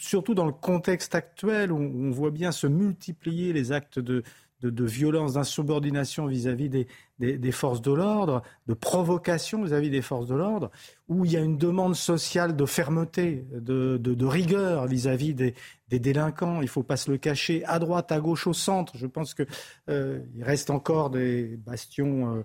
surtout 0.01 0.33
dans 0.33 0.47
le 0.47 0.51
contexte 0.51 1.13
actuel 1.13 1.71
où 1.71 1.77
on 1.77 2.09
voit 2.09 2.31
bien 2.31 2.51
se 2.51 2.65
multiplier 2.65 3.53
les 3.53 3.71
actes 3.71 3.99
de, 3.99 4.23
de, 4.61 4.85
violence, 4.85 5.33
d'insubordination 5.33 6.27
vis-à-vis 6.27 6.69
des, 6.69 6.87
des, 7.19 7.51
forces 7.51 7.81
de 7.81 7.91
l'ordre, 7.91 8.43
de 8.67 8.73
provocation 8.73 9.63
vis-à-vis 9.63 9.89
des 9.89 10.01
forces 10.01 10.27
de 10.27 10.35
l'ordre, 10.35 10.69
où 11.07 11.25
il 11.25 11.31
y 11.31 11.37
a 11.37 11.41
une 11.41 11.57
demande 11.57 11.95
sociale 11.95 12.55
de 12.55 12.65
fermeté, 12.65 13.45
de, 13.51 14.25
rigueur 14.25 14.87
vis-à-vis 14.87 15.33
des, 15.33 15.55
des, 15.87 15.99
délinquants. 15.99 16.61
Il 16.61 16.65
ne 16.65 16.69
faut 16.69 16.83
pas 16.83 16.97
se 16.97 17.09
le 17.09 17.17
cacher, 17.17 17.63
à 17.65 17.79
droite, 17.79 18.11
à 18.11 18.19
gauche, 18.19 18.47
au 18.47 18.53
centre. 18.53 18.97
Je 18.97 19.07
pense 19.07 19.33
qu'il 19.33 19.47
euh, 19.89 20.19
reste 20.41 20.69
encore 20.69 21.09
des 21.09 21.57
bastions 21.65 22.35
euh, 22.35 22.43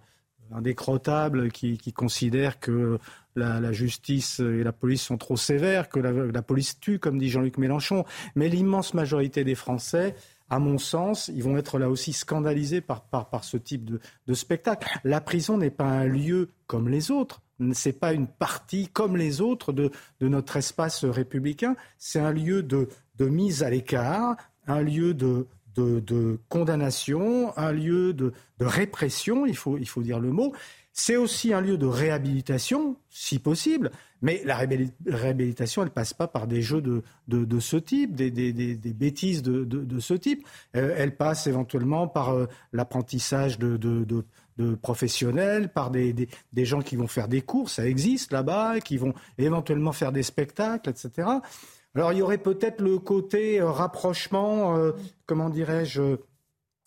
indécrottables 0.53 1.51
qui, 1.51 1.93
considèrent 1.93 2.61
que 2.61 2.99
la, 3.35 3.73
justice 3.73 4.39
et 4.39 4.63
la 4.63 4.73
police 4.73 5.03
sont 5.03 5.19
trop 5.19 5.37
sévères, 5.37 5.89
que 5.89 5.99
la 5.99 6.43
police 6.43 6.79
tue, 6.79 7.01
comme 7.01 7.19
dit 7.19 7.29
Jean-Luc 7.29 7.59
Mélenchon. 7.59 8.05
Mais 8.37 8.49
l'immense 8.49 8.95
majorité 8.95 9.43
des 9.43 9.57
Français 9.57 10.15
à 10.51 10.59
mon 10.59 10.79
sens, 10.79 11.31
ils 11.35 11.43
vont 11.43 11.57
être 11.57 11.79
là 11.79 11.89
aussi 11.89 12.13
scandalisés 12.13 12.81
par, 12.81 13.03
par, 13.05 13.45
ce 13.45 13.57
type 13.57 13.91
de, 14.27 14.35
spectacle. 14.35 14.89
La 15.05 15.21
prison 15.21 15.59
n'est 15.59 15.71
pas 15.71 15.87
un 15.87 16.05
lieu 16.05 16.51
comme 16.67 16.89
les 16.89 17.11
autres. 17.11 17.41
N'est 17.59 17.93
pas 17.93 18.13
une 18.13 18.27
partie 18.27 18.89
comme 18.89 19.17
les 19.17 19.41
autres 19.41 19.73
de, 19.73 19.91
de 20.21 20.29
notre 20.29 20.57
espace 20.57 21.05
républicain. 21.05 21.77
C'est 21.99 22.19
un 22.19 22.33
lieu 22.33 22.63
de, 22.63 22.89
de, 23.17 23.27
mise 23.27 23.63
à 23.63 23.71
l'écart, 23.71 24.37
un 24.67 24.83
lieu 24.83 25.15
de, 25.15 25.47
de, 25.77 26.41
condamnation, 26.49 27.57
un 27.57 27.73
lieu 27.73 28.13
de, 28.13 28.33
répression, 28.61 29.47
il 29.47 29.57
faut, 29.57 29.79
il 29.79 29.89
faut 29.89 30.03
dire 30.03 30.21
le 30.21 30.31
mot. 30.31 30.53
C'est 30.97 31.17
aussi 31.17 31.53
un 31.53 31.61
lieu 31.61 31.77
de 31.77 31.87
réhabilitation, 31.87 32.97
si 33.11 33.41
possible, 33.41 33.91
mais 34.23 34.41
la 34.45 34.57
réhabilitation, 34.57 35.83
elle 35.83 35.91
passe 35.91 36.15
pas 36.15 36.29
par 36.29 36.47
des 36.47 36.63
jeux 36.63 36.81
de, 36.81 37.03
de, 37.27 37.61
ce 37.61 37.77
type, 37.77 38.15
des, 38.15 38.31
des, 38.31 38.53
des, 38.53 38.93
bêtises 38.93 39.43
de, 39.43 39.65
de, 39.65 39.99
ce 39.99 40.15
type. 40.15 40.47
Euh, 40.77 40.95
elle 40.97 41.17
passe 41.17 41.49
éventuellement 41.49 42.07
par 42.07 42.31
euh, 42.31 42.47
l'apprentissage 42.73 43.59
de, 43.59 44.25
professionnels, 44.83 45.69
par 45.69 45.91
des, 45.91 46.29
gens 46.59 46.81
qui 46.81 46.95
vont 46.95 47.09
faire 47.09 47.27
des 47.27 47.43
cours, 47.43 47.71
ça 47.71 47.89
existe 47.89 48.33
là-bas, 48.33 48.79
qui 48.79 48.97
vont 48.97 49.15
éventuellement 49.37 49.93
faire 49.93 50.13
des 50.13 50.23
spectacles, 50.23 50.91
etc. 50.91 51.29
Alors 51.97 52.13
il 52.13 52.21
y 52.21 52.23
aurait 52.23 52.39
peut-être 52.39 52.81
le 52.81 53.01
côté 53.01 53.61
euh, 53.61 53.69
rapprochement, 53.69 54.79
comment 55.27 55.51
dirais-je, 55.51 56.19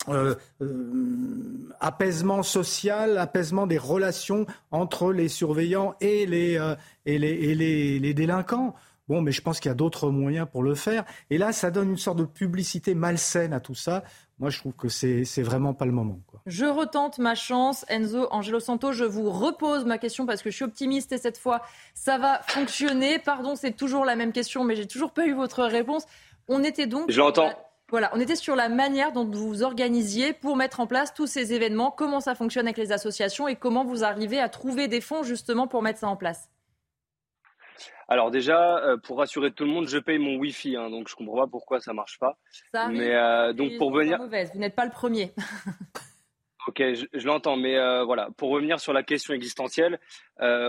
euh, 0.08 0.34
euh, 0.62 1.68
apaisement 1.80 2.42
social, 2.42 3.18
apaisement 3.18 3.66
des 3.66 3.78
relations 3.78 4.46
entre 4.70 5.12
les 5.12 5.28
surveillants 5.28 5.94
et 6.00 6.26
les, 6.26 6.58
euh, 6.58 6.74
et 7.06 7.18
les, 7.18 7.28
et 7.28 7.54
les, 7.54 7.98
les, 7.98 8.14
délinquants. 8.14 8.74
Bon, 9.08 9.22
mais 9.22 9.32
je 9.32 9.40
pense 9.40 9.60
qu'il 9.60 9.70
y 9.70 9.72
a 9.72 9.74
d'autres 9.74 10.10
moyens 10.10 10.46
pour 10.50 10.62
le 10.62 10.74
faire. 10.74 11.04
Et 11.30 11.38
là, 11.38 11.52
ça 11.52 11.70
donne 11.70 11.90
une 11.90 11.96
sorte 11.96 12.18
de 12.18 12.24
publicité 12.24 12.94
malsaine 12.94 13.52
à 13.52 13.60
tout 13.60 13.74
ça. 13.74 14.04
Moi, 14.38 14.50
je 14.50 14.58
trouve 14.58 14.74
que 14.74 14.88
c'est, 14.88 15.24
c'est 15.24 15.42
vraiment 15.42 15.74
pas 15.74 15.86
le 15.86 15.92
moment. 15.92 16.20
Quoi. 16.26 16.40
Je 16.46 16.66
retente 16.66 17.18
ma 17.18 17.34
chance. 17.34 17.84
Enzo 17.88 18.28
Angelo 18.30 18.60
Santo, 18.60 18.92
je 18.92 19.04
vous 19.04 19.30
repose 19.30 19.84
ma 19.84 19.98
question 19.98 20.26
parce 20.26 20.42
que 20.42 20.50
je 20.50 20.56
suis 20.56 20.64
optimiste 20.64 21.12
et 21.12 21.18
cette 21.18 21.38
fois, 21.38 21.62
ça 21.94 22.18
va 22.18 22.42
fonctionner. 22.46 23.18
Pardon, 23.18 23.56
c'est 23.56 23.72
toujours 23.72 24.04
la 24.04 24.14
même 24.14 24.32
question, 24.32 24.62
mais 24.62 24.76
j'ai 24.76 24.86
toujours 24.86 25.12
pas 25.12 25.26
eu 25.26 25.34
votre 25.34 25.64
réponse. 25.64 26.04
On 26.46 26.62
était 26.62 26.86
donc. 26.86 27.10
Je 27.10 27.18
l'entends. 27.18 27.50
Voilà, 27.90 28.10
on 28.14 28.20
était 28.20 28.36
sur 28.36 28.54
la 28.54 28.68
manière 28.68 29.12
dont 29.12 29.24
vous 29.24 29.48
vous 29.48 29.62
organisiez 29.62 30.34
pour 30.34 30.56
mettre 30.56 30.80
en 30.80 30.86
place 30.86 31.14
tous 31.14 31.26
ces 31.26 31.54
événements, 31.54 31.90
comment 31.90 32.20
ça 32.20 32.34
fonctionne 32.34 32.66
avec 32.66 32.76
les 32.76 32.92
associations 32.92 33.48
et 33.48 33.56
comment 33.56 33.82
vous 33.82 34.04
arrivez 34.04 34.38
à 34.38 34.50
trouver 34.50 34.88
des 34.88 35.00
fonds 35.00 35.22
justement 35.22 35.66
pour 35.66 35.80
mettre 35.82 36.00
ça 36.00 36.08
en 36.08 36.16
place. 36.16 36.50
Alors 38.08 38.30
déjà, 38.30 38.78
euh, 38.78 38.98
pour 38.98 39.18
rassurer 39.18 39.52
tout 39.52 39.64
le 39.64 39.70
monde, 39.70 39.88
je 39.88 39.98
paye 39.98 40.18
mon 40.18 40.36
Wi-Fi, 40.36 40.76
hein, 40.76 40.90
donc 40.90 41.08
je 41.08 41.14
comprends 41.14 41.38
pas 41.38 41.46
pourquoi 41.46 41.80
ça 41.80 41.94
marche 41.94 42.18
pas. 42.18 42.38
Ça 42.72 42.88
mais 42.88 43.14
euh, 43.14 43.54
donc 43.54 43.78
pour 43.78 43.90
venir, 43.90 44.18
mauvaise. 44.18 44.50
vous 44.52 44.60
n'êtes 44.60 44.74
pas 44.74 44.84
le 44.84 44.90
premier. 44.90 45.32
ok, 46.68 46.82
je, 47.12 47.26
l'entends, 47.26 47.56
mais 47.56 47.76
euh, 47.76 48.04
voilà, 48.04 48.28
pour 48.36 48.50
revenir 48.50 48.80
sur 48.80 48.92
la 48.92 49.02
question 49.02 49.32
existentielle, 49.32 49.98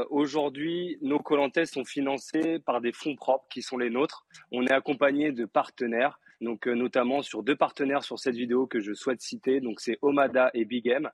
aujourd'hui, 0.09 0.97
nos 1.01 1.19
colantes 1.19 1.65
sont 1.65 1.83
financés 1.83 2.59
par 2.59 2.79
des 2.79 2.93
fonds 2.93 3.15
propres 3.15 3.45
qui 3.49 3.61
sont 3.61 3.77
les 3.77 3.89
nôtres. 3.89 4.25
On 4.53 4.65
est 4.65 4.73
accompagné 4.73 5.33
de 5.33 5.45
partenaires 5.45 6.19
donc 6.41 6.67
euh, 6.67 6.73
notamment 6.73 7.21
sur 7.21 7.43
deux 7.43 7.55
partenaires 7.55 8.03
sur 8.03 8.19
cette 8.19 8.35
vidéo 8.35 8.67
que 8.67 8.79
je 8.79 8.93
souhaite 8.93 9.21
citer. 9.21 9.59
Donc 9.59 9.79
c'est 9.79 9.97
Omada 10.01 10.51
et 10.53 10.65
Big 10.65 10.87
M. 10.87 11.09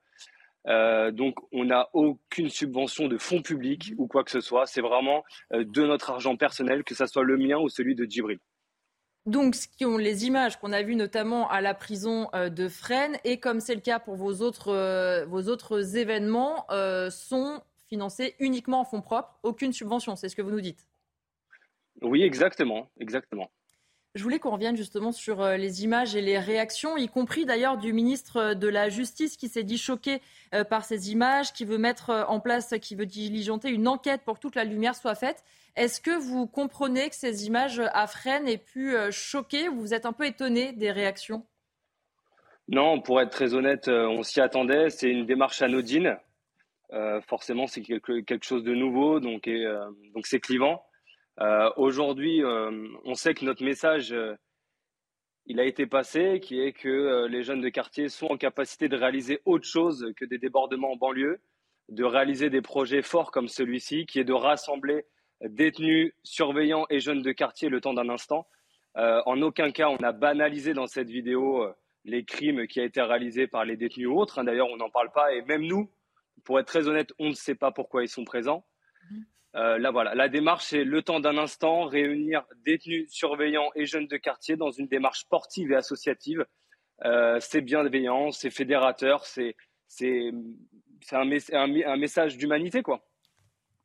Euh, 0.68 1.12
donc 1.12 1.36
on 1.52 1.66
n'a 1.66 1.90
aucune 1.94 2.50
subvention 2.50 3.08
de 3.08 3.18
fonds 3.18 3.42
publics 3.42 3.94
ou 3.98 4.08
quoi 4.08 4.24
que 4.24 4.32
ce 4.32 4.42
soit. 4.42 4.66
C'est 4.66 4.82
vraiment 4.82 5.24
euh, 5.54 5.64
de 5.64 5.84
notre 5.84 6.12
argent 6.12 6.36
personnel, 6.36 6.84
que 6.84 6.96
ce 6.96 7.06
soit 7.06 7.24
le 7.24 7.38
mien 7.38 7.58
ou 7.58 7.70
celui 7.70 7.96
de 7.96 8.06
Djibril. 8.06 8.40
Donc, 9.26 9.56
ce 9.56 9.68
qui 9.68 9.86
ont 9.86 9.98
les 9.98 10.28
images 10.28 10.60
qu'on 10.60 10.72
a 10.72 10.84
vues 10.84 10.96
notamment 10.96 11.50
à 11.50 11.60
la 11.60 11.74
prison 11.74 12.30
de 12.36 12.68
Fresnes, 12.68 13.18
et 13.24 13.40
comme 13.40 13.60
c'est 13.60 13.74
le 13.74 13.82
cas 13.82 13.98
pour 13.98 14.16
vos 14.16 14.44
autres, 14.44 15.26
vos 15.26 15.50
autres 15.50 15.98
événements, 15.98 16.68
sont 17.10 17.60
financés 17.88 18.36
uniquement 18.38 18.82
en 18.82 18.86
fonds 18.86 19.02
propres, 19.02 19.40
aucune 19.42 19.74
subvention, 19.74 20.16
c'est 20.16 20.30
ce 20.30 20.36
que 20.36 20.44
vous 20.44 20.52
nous 20.52 20.62
dites. 20.62 20.88
Oui, 22.04 22.22
exactement, 22.22 22.92
exactement. 23.00 23.50
Je 24.16 24.24
voulais 24.24 24.40
qu'on 24.40 24.52
revienne 24.52 24.78
justement 24.78 25.12
sur 25.12 25.42
euh, 25.42 25.58
les 25.58 25.84
images 25.84 26.16
et 26.16 26.22
les 26.22 26.40
réactions, 26.40 26.96
y 26.96 27.10
compris 27.10 27.44
d'ailleurs 27.44 27.78
du 27.78 27.92
ministre 27.92 28.54
de 28.54 28.68
la 28.70 28.88
Justice 28.88 29.36
qui 29.36 29.50
s'est 29.50 29.64
dit 29.64 29.78
choqué 29.78 30.22
euh, 30.54 30.64
par 30.64 30.86
ces 30.86 31.12
images, 31.12 31.52
qui 31.52 31.66
veut 31.66 31.78
mettre 31.78 32.12
euh, 32.12 32.24
en 32.28 32.40
place, 32.40 32.74
qui 32.82 32.96
veut 32.96 33.06
diligenter 33.06 33.70
une 33.70 33.90
enquête 33.90 34.22
pour 34.24 34.36
que 34.36 34.40
toute 34.40 34.56
la 34.56 34.64
lumière 34.64 34.96
soit 34.96 35.16
faite. 35.16 35.44
Est-ce 35.76 36.00
que 36.00 36.18
vous 36.18 36.48
comprenez 36.48 37.10
que 37.10 37.16
ces 37.16 37.46
images 37.46 37.82
à 37.92 38.08
aient 38.26 38.58
pu 38.58 38.96
choquer 39.12 39.68
ou 39.68 39.82
vous 39.82 39.94
êtes 39.94 40.06
un 40.06 40.14
peu 40.14 40.26
étonné 40.26 40.72
des 40.72 40.90
réactions? 40.90 41.46
Non, 42.70 43.02
pour 43.02 43.20
être 43.20 43.32
très 43.32 43.54
honnête, 43.54 43.90
on 43.90 44.24
s'y 44.24 44.40
attendait. 44.40 44.90
C'est 44.90 45.10
une 45.10 45.26
démarche 45.26 45.62
anodine. 45.62 46.18
forcément, 47.28 47.68
c'est 47.68 47.82
quelque, 47.82 48.42
chose 48.42 48.64
de 48.64 48.74
nouveau, 48.74 49.20
donc 49.20 49.50
c'est 50.24 50.40
clivant. 50.40 50.82
Euh, 51.42 51.70
aujourd'hui, 51.76 52.44
euh, 52.44 52.88
on 53.04 53.14
sait 53.14 53.34
que 53.34 53.44
notre 53.44 53.64
message, 53.64 54.14
euh, 54.14 54.36
il 55.46 55.60
a 55.60 55.66
été 55.66 55.86
passé, 55.86 56.40
qui 56.42 56.60
est 56.62 56.74
que 56.74 57.28
les 57.28 57.44
jeunes 57.44 57.62
de 57.62 57.70
quartier 57.70 58.10
sont 58.10 58.28
en 58.28 58.38
capacité 58.38 58.90
de 58.90 58.98
réaliser 58.98 59.42
autre 59.46 59.68
chose 59.68 60.12
que 60.18 60.26
des 60.26 60.40
débordements 60.40 60.94
en 60.94 60.96
banlieue, 60.96 61.40
de 61.90 62.04
réaliser 62.04 62.50
des 62.50 62.64
projets 62.64 63.04
forts 63.04 63.32
comme 63.32 63.48
celui-ci, 63.48 64.08
qui 64.08 64.20
est 64.20 64.24
de 64.24 64.34
rassembler 64.34 65.06
détenus, 65.42 66.14
surveillants 66.24 66.88
et 66.90 67.00
jeunes 67.00 67.22
de 67.22 67.32
quartier 67.32 67.70
le 67.70 67.80
temps 67.80 67.94
d'un 67.94 68.10
instant. 68.10 68.48
en 68.96 69.40
aucun 69.44 69.70
cas, 69.70 69.90
on 69.90 69.98
a 69.98 70.14
banalisé 70.14 70.74
dans 70.74 70.88
cette 70.88 71.10
vidéo 71.10 71.64
les 72.06 72.26
crimes 72.26 72.66
qui 72.66 72.80
ont 72.80 72.86
été 72.86 73.02
réalisés 73.04 73.46
par 73.46 73.66
les 73.66 73.78
détenus 73.78 74.08
ou 74.08 74.20
autres. 74.20 74.40
Hein. 74.40 74.46
D'ailleurs, 74.46 74.70
on 74.72 74.78
n'en 74.78 74.90
parle 74.90 75.12
pas. 75.12 75.32
Et 75.34 75.44
même 75.44 75.64
nous, 75.64 75.92
pour 76.44 76.60
être 76.60 76.68
très 76.68 76.88
honnête, 76.88 77.14
on 77.20 77.30
ne 77.30 77.34
sait 77.34 77.56
pas 77.56 77.72
pourquoi 77.72 78.04
ils 78.04 78.10
sont 78.10 78.26
présents. 78.26 78.66
Euh, 79.56 79.78
là, 79.78 79.92
voilà. 79.92 80.16
La 80.16 80.28
démarche, 80.28 80.66
c'est 80.66 80.84
le 80.84 81.02
temps 81.02 81.20
d'un 81.20 81.38
instant, 81.38 81.86
réunir 81.86 82.44
détenus, 82.66 83.10
surveillants 83.10 83.70
et 83.76 83.86
jeunes 83.86 84.08
de 84.08 84.18
quartier 84.18 84.58
dans 84.58 84.72
une 84.72 84.88
démarche 84.88 85.22
sportive 85.22 85.72
et 85.72 85.76
associative. 85.76 86.46
Euh, 87.06 87.38
c'est 87.40 87.62
bienveillant, 87.62 88.32
c'est 88.32 88.50
fédérateur, 88.50 89.26
c'est 89.26 89.56
un, 91.12 91.30
un, 91.54 91.98
message 91.98 92.38
d'humanité, 92.38 92.84
quoi. 92.84 93.02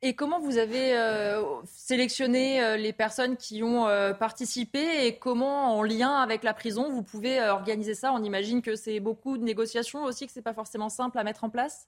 Et 0.03 0.15
comment 0.15 0.39
vous 0.39 0.57
avez 0.57 0.97
euh, 0.97 1.43
sélectionné 1.65 2.75
les 2.77 2.91
personnes 2.91 3.37
qui 3.37 3.61
ont 3.61 3.85
participé 4.19 5.05
et 5.05 5.19
comment, 5.19 5.77
en 5.77 5.83
lien 5.83 6.15
avec 6.15 6.43
la 6.43 6.55
prison, 6.55 6.89
vous 6.89 7.03
pouvez 7.03 7.39
organiser 7.39 7.93
ça? 7.93 8.11
On 8.11 8.23
imagine 8.23 8.63
que 8.63 8.75
c'est 8.75 8.99
beaucoup 8.99 9.37
de 9.37 9.43
négociations 9.43 10.03
aussi, 10.03 10.25
que 10.25 10.33
ce 10.33 10.39
n'est 10.39 10.43
pas 10.43 10.55
forcément 10.55 10.89
simple 10.89 11.19
à 11.19 11.23
mettre 11.23 11.43
en 11.43 11.49
place? 11.49 11.87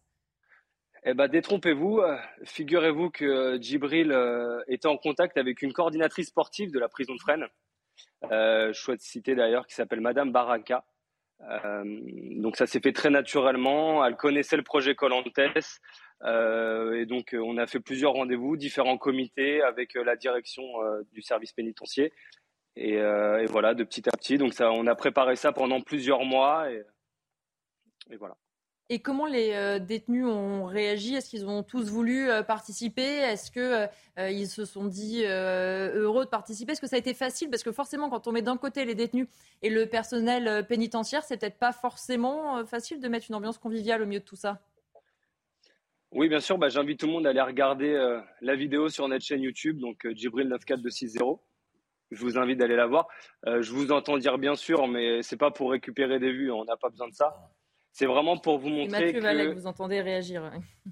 Eh 1.05 1.13
ben, 1.13 1.27
détrompez-vous. 1.27 1.99
Euh, 1.99 2.17
figurez-vous 2.45 3.09
que 3.09 3.25
euh, 3.25 3.57
Djibril 3.61 4.11
euh, 4.11 4.61
était 4.67 4.87
en 4.87 4.97
contact 4.97 5.37
avec 5.37 5.61
une 5.61 5.73
coordinatrice 5.73 6.29
sportive 6.29 6.71
de 6.71 6.79
la 6.79 6.87
prison 6.87 7.13
de 7.13 7.19
Fresnes. 7.19 7.47
je 8.29 8.71
souhaite 8.73 9.01
citer 9.01 9.35
d'ailleurs, 9.35 9.67
qui 9.67 9.75
s'appelle 9.75 10.01
Madame 10.01 10.31
Baraka. 10.31 10.85
donc 12.39 12.55
ça 12.55 12.67
s'est 12.67 12.79
fait 12.79 12.93
très 12.93 13.09
naturellement. 13.09 14.05
Elle 14.05 14.15
connaissait 14.15 14.57
le 14.57 14.63
projet 14.63 14.95
Colantes. 14.95 15.37
et 15.37 17.05
donc 17.05 17.35
on 17.37 17.57
a 17.57 17.67
fait 17.67 17.81
plusieurs 17.81 18.13
rendez-vous, 18.13 18.55
différents 18.55 18.97
comités 18.97 19.61
avec 19.61 19.95
la 19.95 20.15
direction 20.15 20.63
du 21.11 21.21
service 21.21 21.51
pénitentiaire. 21.51 22.11
Et, 22.77 22.97
voilà, 23.47 23.73
de 23.73 23.83
petit 23.83 24.07
à 24.07 24.11
petit. 24.13 24.37
Donc 24.37 24.53
ça, 24.53 24.71
on 24.71 24.87
a 24.87 24.95
préparé 24.95 25.35
ça 25.35 25.51
pendant 25.51 25.81
plusieurs 25.81 26.23
mois. 26.23 26.71
et 26.71 28.15
voilà. 28.15 28.35
Et 28.89 28.99
comment 28.99 29.25
les 29.25 29.53
euh, 29.53 29.79
détenus 29.79 30.25
ont 30.25 30.65
réagi? 30.65 31.15
Est-ce 31.15 31.29
qu'ils 31.29 31.45
ont 31.45 31.63
tous 31.63 31.89
voulu 31.89 32.29
euh, 32.29 32.43
participer? 32.43 33.01
Est-ce 33.01 33.49
qu'ils 33.49 33.61
euh, 34.19 34.45
se 34.45 34.65
sont 34.65 34.85
dit 34.85 35.23
heureux 35.25 36.25
de 36.25 36.29
participer? 36.29 36.73
Est-ce 36.73 36.81
que 36.81 36.87
ça 36.87 36.97
a 36.97 36.99
été 36.99 37.13
facile? 37.13 37.49
Parce 37.49 37.63
que 37.63 37.71
forcément, 37.71 38.09
quand 38.09 38.27
on 38.27 38.33
met 38.33 38.41
d'un 38.41 38.57
côté 38.57 38.83
les 38.83 38.95
détenus 38.95 39.27
et 39.61 39.69
le 39.69 39.85
personnel 39.85 40.65
pénitentiaire, 40.67 41.23
c'est 41.23 41.39
peut-être 41.39 41.57
pas 41.57 41.71
forcément 41.71 42.65
facile 42.65 42.99
de 42.99 43.07
mettre 43.07 43.27
une 43.29 43.35
ambiance 43.35 43.57
conviviale 43.57 44.01
au 44.01 44.05
milieu 44.05 44.19
de 44.19 44.25
tout 44.25 44.35
ça. 44.35 44.59
Oui, 46.11 46.27
bien 46.27 46.41
sûr. 46.41 46.57
Bah, 46.57 46.67
j'invite 46.67 46.99
tout 46.99 47.07
le 47.07 47.13
monde 47.13 47.25
à 47.25 47.29
aller 47.29 47.41
regarder 47.41 48.19
la 48.41 48.55
vidéo 48.55 48.89
sur 48.89 49.07
notre 49.07 49.23
chaîne 49.23 49.41
YouTube, 49.41 49.79
donc 49.79 50.05
Djibril 50.13 50.49
94260. 50.49 51.41
Je 52.11 52.21
vous 52.21 52.37
invite 52.37 52.59
d'aller 52.59 52.75
la 52.75 52.85
voir. 52.85 53.07
je 53.45 53.71
vous 53.71 53.91
entends 53.91 54.17
dire 54.17 54.37
bien 54.37 54.55
sûr, 54.55 54.87
mais 54.87 55.23
c'est 55.23 55.37
pas 55.37 55.51
pour 55.51 55.71
récupérer 55.71 56.19
des 56.19 56.33
vues. 56.33 56.51
On 56.51 56.65
n'a 56.65 56.75
pas 56.75 56.89
besoin 56.89 57.07
de 57.07 57.15
ça. 57.15 57.33
C'est 57.93 58.07
vraiment 58.07 58.37
pour 58.37 58.57
vous 58.57 58.69
montrer 58.69 59.13
Mathieu 59.13 59.21
que... 59.21 59.53
vous 59.53 59.67
entendez 59.67 60.01
réagir. 60.01 60.51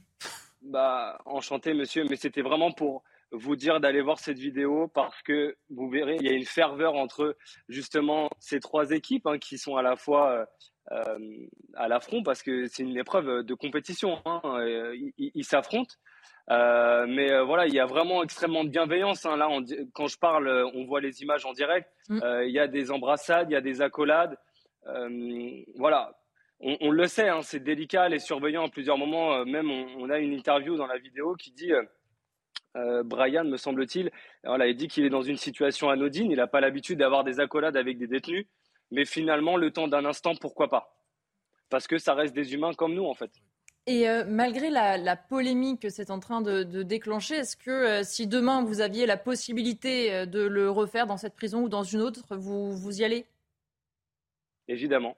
Bah, 0.63 1.19
enchanté, 1.25 1.73
monsieur, 1.73 2.05
mais 2.07 2.15
c'était 2.15 2.43
vraiment 2.43 2.71
pour 2.71 3.03
vous 3.31 3.55
dire 3.55 3.79
d'aller 3.79 3.99
voir 3.99 4.19
cette 4.19 4.37
vidéo 4.37 4.87
parce 4.93 5.19
que 5.23 5.57
vous 5.71 5.89
verrez, 5.89 6.17
il 6.19 6.27
y 6.27 6.29
a 6.29 6.33
une 6.33 6.45
ferveur 6.45 6.93
entre 6.93 7.35
justement 7.67 8.29
ces 8.37 8.59
trois 8.59 8.91
équipes 8.91 9.25
hein, 9.25 9.39
qui 9.39 9.57
sont 9.57 9.75
à 9.75 9.81
la 9.81 9.95
fois 9.95 10.45
euh, 10.91 11.47
à 11.75 11.87
l'affront 11.87 12.21
parce 12.21 12.43
que 12.43 12.67
c'est 12.67 12.83
une 12.83 12.97
épreuve 12.97 13.43
de 13.43 13.53
compétition. 13.53 14.19
Hein, 14.25 14.41
ils 15.17 15.45
s'affrontent. 15.45 15.95
Euh, 16.49 17.05
mais 17.07 17.31
euh, 17.31 17.43
voilà, 17.43 17.65
il 17.65 17.73
y 17.73 17.79
a 17.79 17.85
vraiment 17.85 18.23
extrêmement 18.23 18.63
de 18.63 18.69
bienveillance. 18.69 19.25
Hein. 19.25 19.37
Là, 19.37 19.47
quand 19.93 20.07
je 20.07 20.17
parle, 20.17 20.47
on 20.75 20.85
voit 20.85 20.99
les 20.99 21.21
images 21.21 21.45
en 21.45 21.53
direct. 21.53 21.89
Mm. 22.09 22.19
il 22.45 22.51
y 22.51 22.59
a 22.59 22.67
des 22.67 22.91
embrassades, 22.91 23.49
il 23.49 23.53
y 23.53 23.57
a 23.57 23.61
des 23.61 23.81
accolades. 23.81 24.37
voilà, 25.75 26.20
on, 26.61 26.91
le 26.91 27.07
sait, 27.07 27.29
hein, 27.29 27.41
c'est 27.41 27.59
délicat, 27.59 28.09
les 28.09 28.19
surveillants 28.19 28.65
à 28.65 28.69
plusieurs 28.69 28.97
moments, 28.97 29.33
euh, 29.33 29.45
même 29.45 29.71
on, 29.71 30.09
a 30.09 30.19
une 30.19 30.33
interview 30.33 30.75
dans 30.77 30.87
la 30.87 30.97
vidéo 30.97 31.35
qui 31.35 31.51
dit, 31.51 31.73
euh, 31.73 31.83
euh, 32.77 33.03
Brian 33.03 33.43
me 33.43 33.57
semble-t-il, 33.57 34.11
il 34.43 34.75
dit 34.75 34.87
qu'il 34.87 35.05
est 35.05 35.09
dans 35.09 35.23
une 35.23 35.37
situation 35.37 35.89
anodine, 35.89 36.31
il 36.31 36.37
n'a 36.37 36.47
pas 36.47 36.61
l'habitude 36.61 36.99
d'avoir 36.99 37.23
des 37.23 37.39
accolades 37.39 37.77
avec 37.77 37.97
des 37.97 38.07
détenus, 38.07 38.45
mais 38.91 39.05
finalement, 39.05 39.57
le 39.57 39.71
temps 39.71 39.87
d'un 39.87 40.05
instant, 40.05 40.35
pourquoi 40.35 40.69
pas? 40.69 40.95
Parce 41.69 41.87
que 41.87 41.97
ça 41.97 42.13
reste 42.13 42.35
des 42.35 42.53
humains 42.53 42.73
comme 42.73 42.93
nous, 42.93 43.05
en 43.05 43.13
fait. 43.13 43.31
Et 43.87 44.05
malgré 44.27 44.69
la, 44.69 45.15
polémique 45.15 45.81
que 45.81 45.89
c'est 45.89 46.11
en 46.11 46.19
train 46.19 46.41
de, 46.41 46.83
déclencher, 46.83 47.35
est-ce 47.35 47.57
que 47.57 48.03
si 48.03 48.27
demain 48.27 48.63
vous 48.63 48.81
aviez 48.81 49.05
la 49.05 49.17
possibilité 49.17 50.27
de 50.27 50.41
le 50.41 50.69
refaire 50.69 51.07
dans 51.07 51.17
cette 51.17 51.35
prison 51.35 51.63
ou 51.63 51.69
dans 51.69 51.83
une 51.83 52.01
autre, 52.01 52.35
vous, 52.35 52.73
vous 52.73 53.01
y 53.01 53.03
allez? 53.03 53.25
Évidemment. 54.67 55.17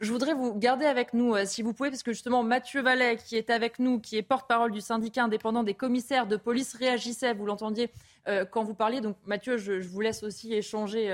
Je 0.00 0.10
voudrais 0.12 0.32
vous 0.32 0.54
garder 0.54 0.86
avec 0.86 1.12
nous, 1.12 1.34
euh, 1.34 1.44
si 1.44 1.60
vous 1.60 1.74
pouvez, 1.74 1.90
parce 1.90 2.02
que 2.02 2.12
justement, 2.12 2.42
Mathieu 2.42 2.80
Vallet, 2.80 3.18
qui 3.18 3.36
est 3.36 3.50
avec 3.50 3.78
nous, 3.78 4.00
qui 4.00 4.16
est 4.16 4.22
porte-parole 4.22 4.72
du 4.72 4.80
syndicat 4.80 5.24
indépendant 5.24 5.62
des 5.62 5.74
commissaires 5.74 6.26
de 6.26 6.36
police, 6.36 6.74
réagissait, 6.74 7.34
vous 7.34 7.44
l'entendiez 7.44 7.90
euh, 8.26 8.46
quand 8.46 8.64
vous 8.64 8.72
parliez. 8.74 9.02
Donc, 9.02 9.16
Mathieu, 9.26 9.58
je, 9.58 9.72
vous 9.74 10.00
laisse 10.00 10.22
aussi 10.22 10.54
échanger 10.54 11.10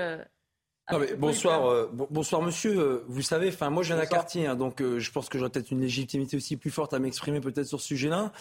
euh, 0.93 1.15
bonsoir, 1.17 1.69
euh, 1.69 1.91
bonsoir 1.91 2.41
monsieur. 2.41 2.79
Euh, 2.79 3.03
vous 3.09 3.21
savez, 3.21 3.49
enfin 3.49 3.69
moi 3.69 3.83
j'ai 3.83 3.93
un 3.93 4.05
quartier, 4.05 4.47
hein, 4.47 4.55
donc 4.55 4.81
euh, 4.81 4.99
je 4.99 5.11
pense 5.11 5.27
que 5.27 5.37
j'aurais 5.37 5.49
peut-être 5.49 5.71
une 5.71 5.81
légitimité 5.81 6.37
aussi 6.37 6.55
plus 6.55 6.71
forte 6.71 6.93
à 6.93 6.99
m'exprimer 6.99 7.41
peut-être 7.41 7.67
sur 7.67 7.81
ce 7.81 7.87
sujet-là. 7.87 8.31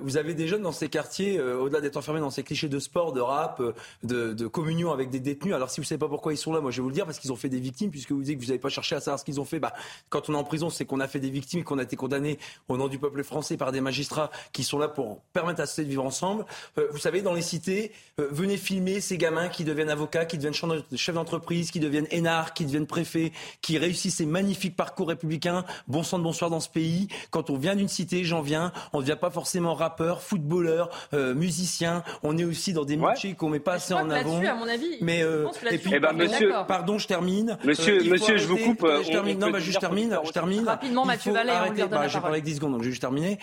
vous 0.00 0.16
avez 0.16 0.34
des 0.34 0.46
jeunes 0.46 0.62
dans 0.62 0.72
ces 0.72 0.88
quartiers, 0.88 1.40
au-delà 1.40 1.80
d'être 1.80 1.96
enfermés 1.96 2.20
dans 2.20 2.30
ces 2.30 2.42
clichés 2.42 2.68
de 2.68 2.78
sport, 2.78 3.12
de 3.12 3.20
rap, 3.20 3.60
de, 4.04 4.46
communion 4.46 4.92
avec 4.92 5.10
des 5.10 5.20
détenus. 5.20 5.54
Alors 5.54 5.70
si 5.70 5.80
vous 5.80 5.84
savez 5.84 5.98
pas 5.98 6.08
pourquoi 6.08 6.32
ils 6.32 6.36
sont 6.36 6.52
là, 6.52 6.60
moi 6.60 6.70
je 6.70 6.76
vais 6.76 6.82
vous 6.82 6.88
le 6.88 6.94
dire 6.94 7.04
parce 7.04 7.18
qu'ils 7.18 7.32
ont 7.32 7.36
fait 7.36 7.48
des 7.48 7.60
victimes, 7.60 7.90
puisque 7.90 8.12
vous 8.12 8.22
dites 8.22 8.38
que 8.38 8.44
vous 8.44 8.48
n'avez 8.48 8.60
pas 8.60 8.68
cherché 8.68 8.94
à 8.94 9.00
savoir 9.00 9.18
ce 9.18 9.24
qu'ils 9.24 9.40
ont 9.40 9.44
fait. 9.44 9.58
Bah, 9.58 9.72
quand 10.08 10.28
on 10.28 10.34
est 10.34 10.36
en 10.36 10.44
prison, 10.44 10.70
c'est 10.70 10.84
qu'on 10.84 11.00
a 11.00 11.08
fait 11.08 11.20
des 11.20 11.30
victimes, 11.30 11.64
qu'on 11.64 11.78
a 11.78 11.82
été 11.82 11.96
condamnés 11.96 12.38
au 12.68 12.76
nom 12.76 12.88
du 12.88 12.98
peuple 12.98 13.24
français 13.24 13.56
par 13.56 13.72
des 13.72 13.80
magistrats 13.80 14.30
qui 14.52 14.62
sont 14.62 14.78
là 14.78 14.88
pour 14.88 15.20
permettre 15.32 15.60
à 15.60 15.66
ceux 15.66 15.84
de 15.84 15.88
vivre 15.88 16.04
ensemble. 16.04 16.44
vous 16.76 16.98
savez, 16.98 17.22
dans 17.22 17.34
les 17.34 17.42
cités, 17.42 17.92
venez 18.18 18.56
filmer 18.56 19.00
ces 19.00 19.18
gamins 19.18 19.48
qui 19.48 19.64
deviennent 19.64 19.90
avocats, 19.90 20.24
qui 20.24 20.38
deviennent 20.38 20.54
chefs 20.54 21.14
d'entreprise, 21.14 21.70
qui 21.70 21.80
deviennent 21.80 21.87
énarques, 22.10 22.56
qui 22.56 22.64
deviennent 22.64 22.86
préfets, 22.86 23.32
qui 23.62 23.78
réussissent 23.78 24.16
ces 24.16 24.26
magnifiques 24.26 24.76
parcours 24.76 25.08
républicains. 25.08 25.64
Bon 25.86 26.02
sang 26.02 26.18
de 26.18 26.24
bonsoir 26.24 26.50
dans 26.50 26.60
ce 26.60 26.68
pays. 26.68 27.08
Quand 27.30 27.50
on 27.50 27.56
vient 27.56 27.74
d'une 27.74 27.88
cité, 27.88 28.24
j'en 28.24 28.42
viens, 28.42 28.72
on 28.92 28.98
ne 28.98 29.02
devient 29.02 29.18
pas 29.20 29.30
forcément 29.30 29.74
rappeur, 29.74 30.22
footballeur, 30.22 30.90
euh, 31.14 31.34
musicien. 31.34 32.02
On 32.22 32.36
est 32.38 32.44
aussi 32.44 32.72
dans 32.72 32.84
des 32.84 32.96
métiers 32.96 33.34
qu'on 33.34 33.48
met 33.48 33.60
pas 33.60 33.74
assez 33.74 33.94
en 33.94 34.10
avant. 34.10 34.40
à 34.44 34.54
mon 34.54 34.68
avis, 34.68 34.98
mais 35.00 35.22
euh, 35.22 35.46
et 35.70 35.78
puis, 35.78 35.92
eh 35.94 36.00
ben, 36.00 36.12
monsieur, 36.12 36.52
pardon, 36.66 36.98
je 36.98 37.06
termine. 37.06 37.58
Monsieur, 37.64 38.00
euh, 38.00 38.10
monsieur, 38.10 38.36
je 38.36 38.46
vous 38.46 38.56
coupe. 38.56 38.86
je 39.02 39.10
termine. 39.10 39.38
Non, 39.38 39.50
bah, 39.50 39.58
je 39.60 39.78
termine. 39.78 40.18
Je 40.24 40.30
termine. 40.32 40.66
Rapidement, 40.66 41.04
Mathieu 41.04 41.32
Vallet. 41.32 41.52
Bah, 41.90 42.08
j'ai 42.08 42.20
parlé 42.20 42.34
avec 42.34 42.44
10 42.44 42.56
secondes, 42.56 42.72
donc 42.72 42.82
je 42.82 42.86
vais 42.86 42.90
juste 42.90 43.02
terminer. 43.02 43.38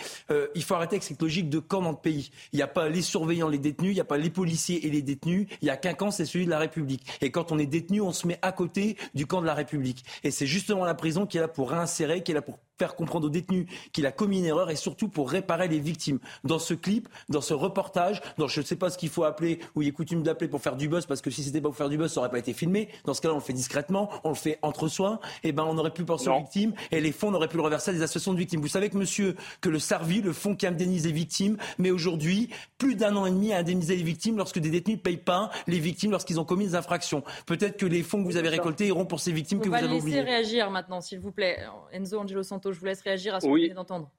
il 0.56 0.64
faut 0.64 0.76
arrêter 0.76 0.96
avec 0.96 1.04
cette 1.04 1.22
logique 1.22 1.50
de 1.50 1.60
camp 1.60 1.82
dans 1.82 1.92
le 1.92 1.96
pays. 1.96 2.32
Il 2.54 2.58
n'y 2.58 2.64
a 2.64 2.68
pas 2.68 2.90
les 2.90 3.02
surveillants, 3.02 3.50
les 3.50 3.58
détenus, 3.58 3.92
il 3.92 3.96
n'y 3.96 4.02
a 4.02 4.06
pas 4.06 4.18
les 4.18 4.30
policiers 4.30 4.86
et 4.86 4.90
les 4.90 5.02
détenus. 5.02 5.48
Il 5.62 5.68
y 5.68 5.72
a 5.72 5.78
qu'un 5.78 5.94
camp, 5.94 6.12
c'est 6.12 6.26
celui 6.26 6.46
de 6.46 6.50
la 6.50 6.60
République. 6.60 7.06
Et 7.22 7.32
quand 7.32 7.52
on 7.52 7.60
est 7.60 7.66
détenu, 7.66 8.02
on 8.02 8.12
se 8.12 8.28
met 8.28 8.35
à 8.42 8.52
côté 8.52 8.98
du 9.14 9.26
camp 9.26 9.42
de 9.42 9.46
la 9.46 9.54
République. 9.54 10.06
Et 10.24 10.32
c'est 10.32 10.48
justement 10.48 10.86
la 10.86 10.96
prison 10.96 11.26
qui 11.26 11.38
est 11.38 11.42
là 11.42 11.48
pour 11.48 11.72
réinsérer, 11.72 12.24
qui 12.24 12.32
est 12.32 12.36
là 12.36 12.42
pour 12.42 12.60
faire 12.78 12.96
comprendre 12.96 13.28
aux 13.28 13.30
détenus 13.30 13.68
qu'il 13.92 14.06
a 14.06 14.12
commis 14.12 14.40
une 14.40 14.46
erreur 14.46 14.70
et 14.70 14.76
surtout 14.76 15.08
pour 15.08 15.30
réparer 15.30 15.68
les 15.68 15.80
victimes. 15.80 16.20
Dans 16.44 16.60
ce 16.60 16.74
clip, 16.74 17.08
dans 17.30 17.42
ce 17.42 17.54
reportage, 17.54 18.22
dans 18.38 18.48
je 18.48 18.62
ne 18.62 18.66
sais 18.66 18.76
pas 18.76 18.90
ce 18.90 18.98
qu'il 18.98 19.10
faut 19.10 19.24
appeler, 19.24 19.60
où 19.76 19.82
il 19.82 19.88
est 19.88 19.92
coutume 19.92 20.24
d'appeler 20.24 20.48
pour 20.48 20.62
faire 20.62 20.76
du 20.76 20.88
buzz, 20.88 21.06
parce 21.06 21.22
que 21.22 21.30
si 21.30 21.44
c'était 21.44 21.62
pas 21.62 21.70
pour 21.70 21.78
faire 21.78 21.90
du 21.90 21.98
buzz, 21.98 22.12
ça 22.12 22.20
aurait 22.20 22.30
pas 22.30 22.40
été 22.40 22.54
filmé. 22.54 22.90
Dans 23.06 23.14
ce 23.14 23.22
cas-là, 23.22 23.34
on 23.34 23.38
le 23.38 23.44
fait 23.44 23.54
discrètement, 23.54 24.10
on 24.24 24.30
le 24.30 24.36
fait 24.36 24.60
entre 24.62 24.88
soi. 24.88 25.20
Et 25.44 25.50
eh 25.50 25.52
ben, 25.52 25.66
on 25.68 25.78
aurait 25.78 25.92
pu 25.92 26.04
penser 26.04 26.30
aux 26.30 26.38
victimes 26.38 26.74
et 26.92 27.02
les 27.02 27.12
fonds, 27.12 27.30
on 27.30 27.34
aurait 27.34 27.48
pu 27.48 27.58
le 27.58 27.64
reverser 27.64 27.92
à 27.92 27.94
des 27.94 28.02
associations 28.02 28.34
de 28.34 28.38
victimes. 28.38 28.62
Vous 28.62 28.68
savez 28.68 28.90
que 28.90 28.98
monsieur, 28.98 29.36
que 29.62 29.70
le 29.70 29.80
SARVI, 29.80 30.22
le 30.22 30.34
fonds 30.34 30.56
qui 30.56 30.68
indemnise 30.68 31.06
les 31.06 31.12
victimes, 31.12 31.58
mais 31.78 31.92
aujourd'hui 31.92 32.50
plus 32.78 32.96
d'un 32.96 33.16
an 33.16 33.26
et 33.26 33.32
demi 33.32 33.54
à 33.54 33.58
indemniser 33.58 33.96
les 33.96 34.04
victimes 34.04 34.38
lorsque 34.38 34.60
des 34.60 34.70
détenus 34.70 34.98
ne 34.98 35.02
payent 35.02 35.18
pas 35.18 35.50
les 35.68 35.80
victimes 35.80 36.12
lorsqu'ils 36.12 36.40
ont 36.40 36.46
commis 36.46 36.66
des 36.66 36.76
infractions. 36.76 37.24
Peut-être 37.46 37.78
que 37.78 37.86
les 37.86 38.04
fonds 38.04 38.24
que 38.24 38.28
vous 38.28 38.38
avez 38.38 38.50
récoltés 38.50 38.88
iront 38.88 39.06
pour 39.06 39.20
ces 39.20 39.32
victimes 39.32 39.60
que 39.60 39.70
vous 39.70 39.76
avez 39.76 39.98
oubliées. 39.98 40.22
Réagir 40.22 40.72
maintenant, 40.72 41.02
s'il 41.02 41.20
vous 41.20 41.32
plaît. 41.32 41.60
Enzo 41.92 42.20
Angelo 42.20 42.44
Je 42.72 42.80
vous 42.80 42.86
laisse 42.86 43.02
réagir 43.02 43.36
à 43.36 43.40
ce 43.40 43.46
que 43.46 43.50
vous 43.50 43.58
venez 43.58 43.74
d'entendre. 43.74 44.12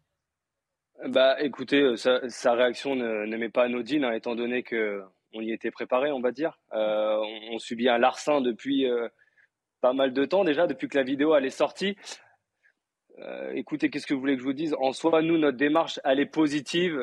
Bah, 1.05 1.37
écoutez, 1.41 1.83
euh, 1.83 1.97
sa, 1.97 2.53
réaction 2.55 2.97
ne, 2.97 3.37
m'est 3.37 3.51
pas 3.51 3.65
anodine, 3.65 4.05
hein, 4.05 4.13
étant 4.13 4.35
donné 4.35 4.63
que 4.63 5.03
on 5.35 5.43
y 5.43 5.53
était 5.53 5.71
préparé, 5.71 6.11
on 6.11 6.21
va 6.21 6.33
dire. 6.33 6.59
Euh, 6.73 7.19
on, 7.51 7.59
subit 7.59 7.89
un 7.89 7.99
larcin 7.99 8.41
depuis 8.41 8.89
euh, 8.89 9.09
pas 9.83 9.93
mal 9.93 10.15
de 10.15 10.25
temps 10.25 10.45
déjà, 10.45 10.67
depuis 10.67 10.89
que 10.89 10.97
la 10.97 11.05
vidéo 11.05 11.35
elle 11.35 11.45
est 11.45 11.51
sortie. 11.51 11.97
écoutez, 13.53 13.91
qu'est-ce 13.91 14.07
que 14.07 14.15
vous 14.15 14.21
voulez 14.21 14.35
que 14.35 14.41
je 14.41 14.47
vous 14.47 14.55
dise? 14.55 14.75
En 14.81 14.93
soi, 14.93 15.21
nous, 15.21 15.37
notre 15.37 15.59
démarche, 15.59 16.01
elle 16.05 16.21
est 16.21 16.27
positive. 16.27 16.99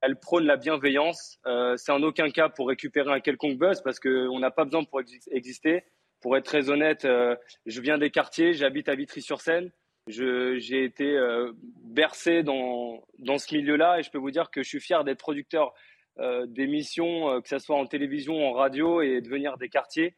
elle 0.00 0.16
prône 0.18 0.44
la 0.44 0.56
bienveillance. 0.56 1.38
c'est 1.76 1.92
en 1.92 2.02
aucun 2.02 2.30
cas 2.30 2.48
pour 2.48 2.68
récupérer 2.68 3.12
un 3.12 3.20
quelconque 3.20 3.58
buzz, 3.58 3.82
parce 3.82 4.00
qu'on 4.00 4.38
n'a 4.38 4.50
pas 4.50 4.64
besoin 4.64 4.84
pour 4.84 5.00
exister. 5.30 5.84
Pour 6.20 6.36
être 6.38 6.46
très 6.46 6.70
honnête, 6.70 7.06
je 7.66 7.80
viens 7.82 7.98
des 7.98 8.10
quartiers, 8.10 8.54
j'habite 8.54 8.88
à 8.88 8.94
Vitry-sur-Seine. 8.94 9.70
J'ai 10.06 10.84
été 10.84 11.16
euh, 11.16 11.52
bercé 11.82 12.42
dans, 12.42 13.02
dans 13.20 13.38
ce 13.38 13.54
milieu-là 13.54 13.98
et 13.98 14.02
je 14.02 14.10
peux 14.10 14.18
vous 14.18 14.30
dire 14.30 14.50
que 14.50 14.62
je 14.62 14.68
suis 14.68 14.80
fier 14.80 15.02
d'être 15.02 15.18
producteur 15.18 15.72
euh, 16.18 16.44
d'émissions, 16.46 17.30
euh, 17.30 17.40
que 17.40 17.48
ce 17.48 17.58
soit 17.58 17.76
en 17.76 17.86
télévision, 17.86 18.46
en 18.46 18.52
radio 18.52 19.00
et 19.00 19.22
de 19.22 19.28
venir 19.28 19.56
des 19.56 19.70
quartiers. 19.70 20.14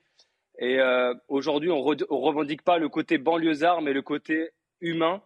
Et 0.59 0.79
aujourd'hui, 1.29 1.71
on 1.71 1.85
ne 1.85 2.05
revendique 2.09 2.63
pas 2.63 2.79
le 2.79 2.89
côté 2.89 3.19
banlieusard, 3.19 3.83
mais 3.83 3.93
le 3.93 4.01
côté 4.01 4.53
humain 4.81 5.23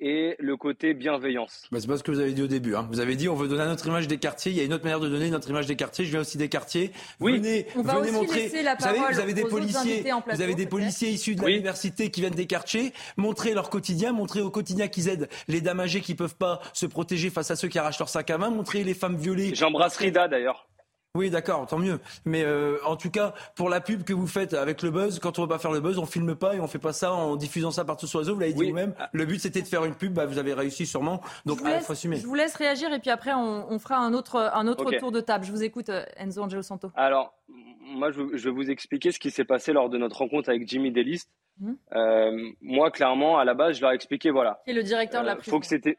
et 0.00 0.36
le 0.38 0.56
côté 0.56 0.94
bienveillance. 0.94 1.68
Bah, 1.70 1.78
c'est 1.80 1.86
pas 1.86 1.98
ce 1.98 2.02
que 2.02 2.10
vous 2.10 2.20
avez 2.20 2.32
dit 2.32 2.42
au 2.42 2.46
début. 2.46 2.74
Hein. 2.74 2.88
Vous 2.90 3.00
avez 3.00 3.16
dit 3.16 3.28
on 3.28 3.34
veut 3.34 3.48
donner 3.48 3.64
notre 3.64 3.86
image 3.86 4.08
des 4.08 4.18
quartiers. 4.18 4.50
Il 4.50 4.58
y 4.58 4.60
a 4.60 4.64
une 4.64 4.72
autre 4.72 4.84
manière 4.84 5.00
de 5.00 5.08
donner 5.08 5.30
notre 5.30 5.50
image 5.50 5.66
des 5.66 5.76
quartiers. 5.76 6.04
Je 6.04 6.10
viens 6.10 6.20
aussi 6.20 6.38
des 6.38 6.48
quartiers. 6.48 6.92
Oui. 7.20 7.36
Venez, 7.36 7.66
on 7.76 7.82
va 7.82 7.98
aussi 7.98 8.12
montrer. 8.12 8.42
Laisser 8.42 8.62
la 8.62 8.74
vous 8.74 8.82
savez, 8.82 8.98
vous 8.98 9.20
avez 9.20 9.34
des 9.34 9.44
policiers, 9.44 10.04
vous 10.32 10.42
avez 10.42 10.54
des 10.54 10.66
policiers 10.66 11.10
issus 11.10 11.34
de 11.34 11.44
l'université 11.44 12.10
qui 12.10 12.20
viennent 12.20 12.34
des 12.34 12.46
quartiers. 12.46 12.92
Montrer 13.16 13.54
leur 13.54 13.70
quotidien, 13.70 14.12
montrer 14.12 14.40
au 14.40 14.50
quotidien 14.50 14.88
qu'ils 14.88 15.08
aident 15.08 15.28
les 15.48 15.60
dames 15.60 15.80
âgées 15.80 16.00
qui 16.00 16.14
peuvent 16.14 16.36
pas 16.36 16.60
se 16.72 16.86
protéger 16.86 17.30
face 17.30 17.50
à 17.50 17.56
ceux 17.56 17.68
qui 17.68 17.78
arrachent 17.78 17.98
leur 17.98 18.08
sac 18.08 18.30
à 18.30 18.38
main. 18.38 18.50
Montrer 18.50 18.84
les 18.84 18.94
femmes 18.94 19.16
violées. 19.16 19.54
J'embrasse 19.54 19.96
Rida 19.96 20.28
d'ailleurs. 20.28 20.66
Oui, 21.16 21.28
d'accord, 21.28 21.66
tant 21.66 21.78
mieux. 21.78 21.98
Mais 22.24 22.44
euh, 22.44 22.76
en 22.86 22.94
tout 22.94 23.10
cas, 23.10 23.34
pour 23.56 23.68
la 23.68 23.80
pub 23.80 24.04
que 24.04 24.12
vous 24.12 24.28
faites 24.28 24.54
avec 24.54 24.80
le 24.82 24.92
buzz, 24.92 25.18
quand 25.18 25.40
on 25.40 25.42
ne 25.42 25.46
veut 25.46 25.52
pas 25.52 25.58
faire 25.58 25.72
le 25.72 25.80
buzz, 25.80 25.98
on 25.98 26.06
filme 26.06 26.36
pas 26.36 26.54
et 26.54 26.60
on 26.60 26.68
fait 26.68 26.78
pas 26.78 26.92
ça 26.92 27.12
en 27.12 27.34
diffusant 27.34 27.72
ça 27.72 27.84
partout 27.84 28.06
sur 28.06 28.20
le 28.20 28.22
réseau. 28.22 28.34
Vous 28.34 28.40
l'avez 28.40 28.52
dit 28.52 28.68
vous-même. 28.68 28.94
Le 29.12 29.26
but, 29.26 29.40
c'était 29.40 29.60
de 29.60 29.66
faire 29.66 29.84
une 29.84 29.96
pub. 29.96 30.12
Bah, 30.12 30.26
vous 30.26 30.38
avez 30.38 30.54
réussi 30.54 30.86
sûrement. 30.86 31.20
Donc, 31.46 31.58
il 31.64 31.80
faut 31.80 31.92
assumer. 31.94 32.14
Je 32.14 32.26
vous 32.28 32.36
laisse 32.36 32.54
réagir 32.54 32.92
et 32.92 33.00
puis 33.00 33.10
après, 33.10 33.32
on, 33.34 33.76
fera 33.80 33.96
un 33.96 34.14
autre, 34.14 34.36
un 34.54 34.68
autre 34.68 34.88
tour 34.98 35.10
de 35.10 35.20
table. 35.20 35.44
Je 35.44 35.50
vous 35.50 35.64
écoute, 35.64 35.88
euh, 35.88 36.04
Enzo 36.16 36.42
Angelo 36.42 36.62
Santo. 36.62 36.92
Alors, 36.94 37.34
moi, 37.48 38.12
je, 38.12 38.22
vais 38.22 38.50
vous 38.50 38.70
expliquer 38.70 39.10
ce 39.10 39.18
qui 39.18 39.32
s'est 39.32 39.44
passé 39.44 39.72
lors 39.72 39.90
de 39.90 39.98
notre 39.98 40.18
rencontre 40.18 40.48
avec 40.48 40.68
Jimmy 40.68 40.92
Delist. 40.92 41.28
Hum. 41.60 41.76
Euh, 41.92 42.50
moi, 42.62 42.92
clairement, 42.92 43.36
à 43.36 43.44
la 43.44 43.54
base, 43.54 43.76
je 43.76 43.80
leur 43.80 43.90
ai 43.90 43.96
expliqué, 43.96 44.30
voilà. 44.30 44.60
Qui 44.64 44.70
est 44.70 44.74
le 44.74 44.84
directeur 44.84 45.22
de 45.22 45.26
la 45.26 45.34
prison. 45.34 45.50
Faut 45.50 45.60
que 45.60 45.66
c'était 45.66 45.98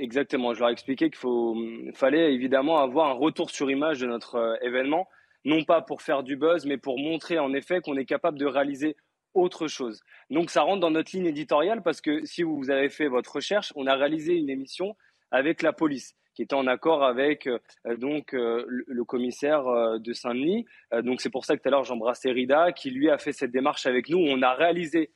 Exactement, 0.00 0.54
je 0.54 0.60
leur 0.60 0.70
ai 0.70 0.72
expliqué 0.72 1.10
qu'il 1.10 1.92
fallait 1.94 2.32
évidemment 2.32 2.78
avoir 2.78 3.10
un 3.10 3.12
retour 3.12 3.50
sur 3.50 3.70
image 3.70 4.00
de 4.00 4.06
notre 4.06 4.36
euh, 4.36 4.56
événement, 4.62 5.06
non 5.44 5.62
pas 5.62 5.82
pour 5.82 6.00
faire 6.00 6.22
du 6.22 6.36
buzz, 6.36 6.64
mais 6.64 6.78
pour 6.78 6.98
montrer 6.98 7.38
en 7.38 7.52
effet 7.52 7.82
qu'on 7.82 7.98
est 7.98 8.06
capable 8.06 8.38
de 8.38 8.46
réaliser 8.46 8.96
autre 9.34 9.68
chose. 9.68 10.00
Donc 10.30 10.48
ça 10.48 10.62
rentre 10.62 10.80
dans 10.80 10.90
notre 10.90 11.14
ligne 11.14 11.26
éditoriale 11.26 11.82
parce 11.82 12.00
que 12.00 12.24
si 12.24 12.42
vous 12.42 12.70
avez 12.70 12.88
fait 12.88 13.08
votre 13.08 13.34
recherche, 13.34 13.74
on 13.76 13.86
a 13.86 13.94
réalisé 13.94 14.36
une 14.36 14.48
émission 14.48 14.96
avec 15.30 15.60
la 15.60 15.74
police 15.74 16.14
qui 16.34 16.40
était 16.40 16.54
en 16.54 16.66
accord 16.66 17.04
avec 17.04 17.46
euh, 17.46 17.58
donc 17.98 18.32
euh, 18.32 18.64
le, 18.66 19.04
commissaire 19.04 19.64
de 19.98 20.12
Saint-Denis. 20.14 20.64
donc 21.02 21.20
c'est 21.20 21.28
pour 21.28 21.44
ça 21.44 21.58
que 21.58 21.62
tout 21.62 21.68
à 21.68 21.72
l'heure 21.72 21.84
j'embrassais 21.84 22.30
Rida 22.30 22.72
qui 22.72 22.90
lui 22.90 23.10
a 23.10 23.18
fait 23.18 23.32
cette 23.32 23.50
démarche 23.50 23.84
avec 23.84 24.08
nous. 24.08 24.18
On 24.18 24.40
a 24.40 24.54
réalisé 24.54 25.10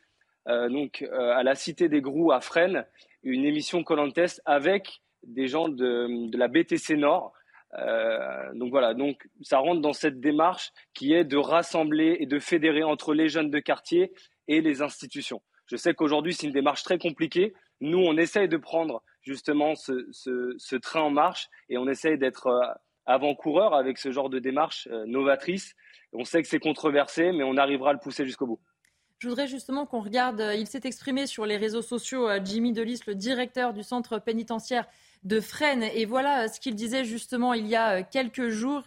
donc 0.46 1.00
à 1.10 1.42
la 1.42 1.54
Cité 1.54 1.88
des 1.88 2.02
Grous 2.02 2.30
à 2.30 2.42
Fresnes 2.42 2.84
une 3.24 3.44
émission 3.44 3.82
Colantes 3.82 4.40
avec 4.44 5.00
des 5.22 5.48
gens 5.48 5.68
de, 5.68 6.36
la 6.36 6.48
BTC 6.48 6.96
Nord. 6.96 7.32
Euh, 7.78 8.52
donc 8.54 8.70
voilà, 8.70 8.94
donc 8.94 9.26
ça 9.40 9.58
rentre 9.58 9.80
dans 9.80 9.92
cette 9.92 10.20
démarche 10.20 10.70
qui 10.92 11.12
est 11.12 11.24
de 11.24 11.36
rassembler 11.36 12.18
et 12.20 12.26
de 12.26 12.38
fédérer 12.38 12.84
entre 12.84 13.14
les 13.14 13.28
jeunes 13.28 13.50
de 13.50 13.58
quartier 13.58 14.12
et 14.46 14.60
les 14.60 14.82
institutions. 14.82 15.42
Je 15.66 15.76
sais 15.76 15.94
qu'aujourd'hui 15.94 16.34
c'est 16.34 16.46
une 16.46 16.52
démarche 16.52 16.84
très 16.84 16.98
compliquée. 16.98 17.54
Nous, 17.80 17.98
on 17.98 18.16
essaye 18.16 18.48
de 18.48 18.56
prendre 18.56 19.02
justement 19.22 19.74
ce, 19.74 20.06
ce, 20.12 20.54
ce 20.58 20.76
train 20.76 21.00
en 21.00 21.10
marche 21.10 21.48
et 21.68 21.78
on 21.78 21.88
essaye 21.88 22.16
d'être 22.16 22.46
euh, 22.46 22.72
avant-coureur 23.06 23.74
avec 23.74 23.98
ce 23.98 24.12
genre 24.12 24.30
de 24.30 24.38
démarche 24.38 24.86
euh, 24.92 25.04
novatrice. 25.06 25.74
On 26.12 26.24
sait 26.24 26.42
que 26.42 26.48
c'est 26.48 26.60
controversé, 26.60 27.32
mais 27.32 27.42
on 27.42 27.56
arrivera 27.56 27.90
à 27.90 27.92
le 27.92 27.98
pousser 27.98 28.24
jusqu'au 28.24 28.46
bout. 28.46 28.60
Je 29.24 29.30
voudrais 29.30 29.46
justement 29.46 29.86
qu'on 29.86 30.02
regarde, 30.02 30.42
euh, 30.42 30.54
il 30.54 30.66
s'est 30.66 30.82
exprimé 30.84 31.26
sur 31.26 31.46
les 31.46 31.56
réseaux 31.56 31.80
sociaux, 31.80 32.28
euh, 32.28 32.40
Jimmy 32.44 32.74
Delis, 32.74 33.00
le 33.06 33.14
directeur 33.14 33.72
du 33.72 33.82
centre 33.82 34.18
pénitentiaire 34.18 34.86
de 35.22 35.40
Fresnes. 35.40 35.82
Et 35.94 36.04
voilà 36.04 36.42
euh, 36.42 36.48
ce 36.48 36.60
qu'il 36.60 36.74
disait 36.74 37.06
justement 37.06 37.54
il 37.54 37.66
y 37.66 37.74
a 37.74 38.02
quelques 38.02 38.50
jours. 38.50 38.82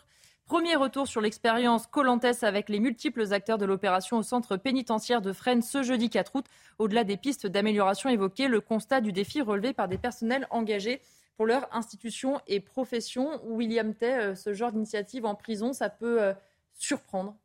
Premier 0.46 0.76
retour 0.76 1.08
sur 1.08 1.22
l'expérience 1.22 1.88
Colantes 1.88 2.44
avec 2.44 2.70
les 2.70 2.80
multiples 2.80 3.34
acteurs 3.34 3.58
de 3.58 3.66
l'opération 3.66 4.18
au 4.18 4.22
centre 4.22 4.58
pénitentiaire 4.58 5.24
de 5.24 5.34
Fresnes 5.34 5.64
ce 5.64 5.82
jeudi 5.82 6.12
4 6.12 6.36
août. 6.36 6.46
Au-delà 6.78 7.04
des 7.04 7.18
pistes 7.18 7.48
d'amélioration 7.48 8.08
évoquées, 8.12 8.48
le 8.48 8.62
constat 8.62 9.02
du 9.02 9.12
défi 9.12 9.42
relevé 9.42 9.74
par 9.74 9.88
des 9.88 9.98
personnels 9.98 10.46
engagés 10.52 11.02
pour 11.36 11.48
leur 11.48 11.68
institution 11.76 12.42
et 12.46 12.60
profession. 12.60 13.42
William 13.44 13.96
Tay, 13.96 14.36
ce 14.36 14.54
genre 14.54 14.72
d'initiative 14.72 15.26
en 15.26 15.34
prison, 15.34 15.74
ça 15.74 15.90
peut 15.90 16.36
surprendre 16.76 17.36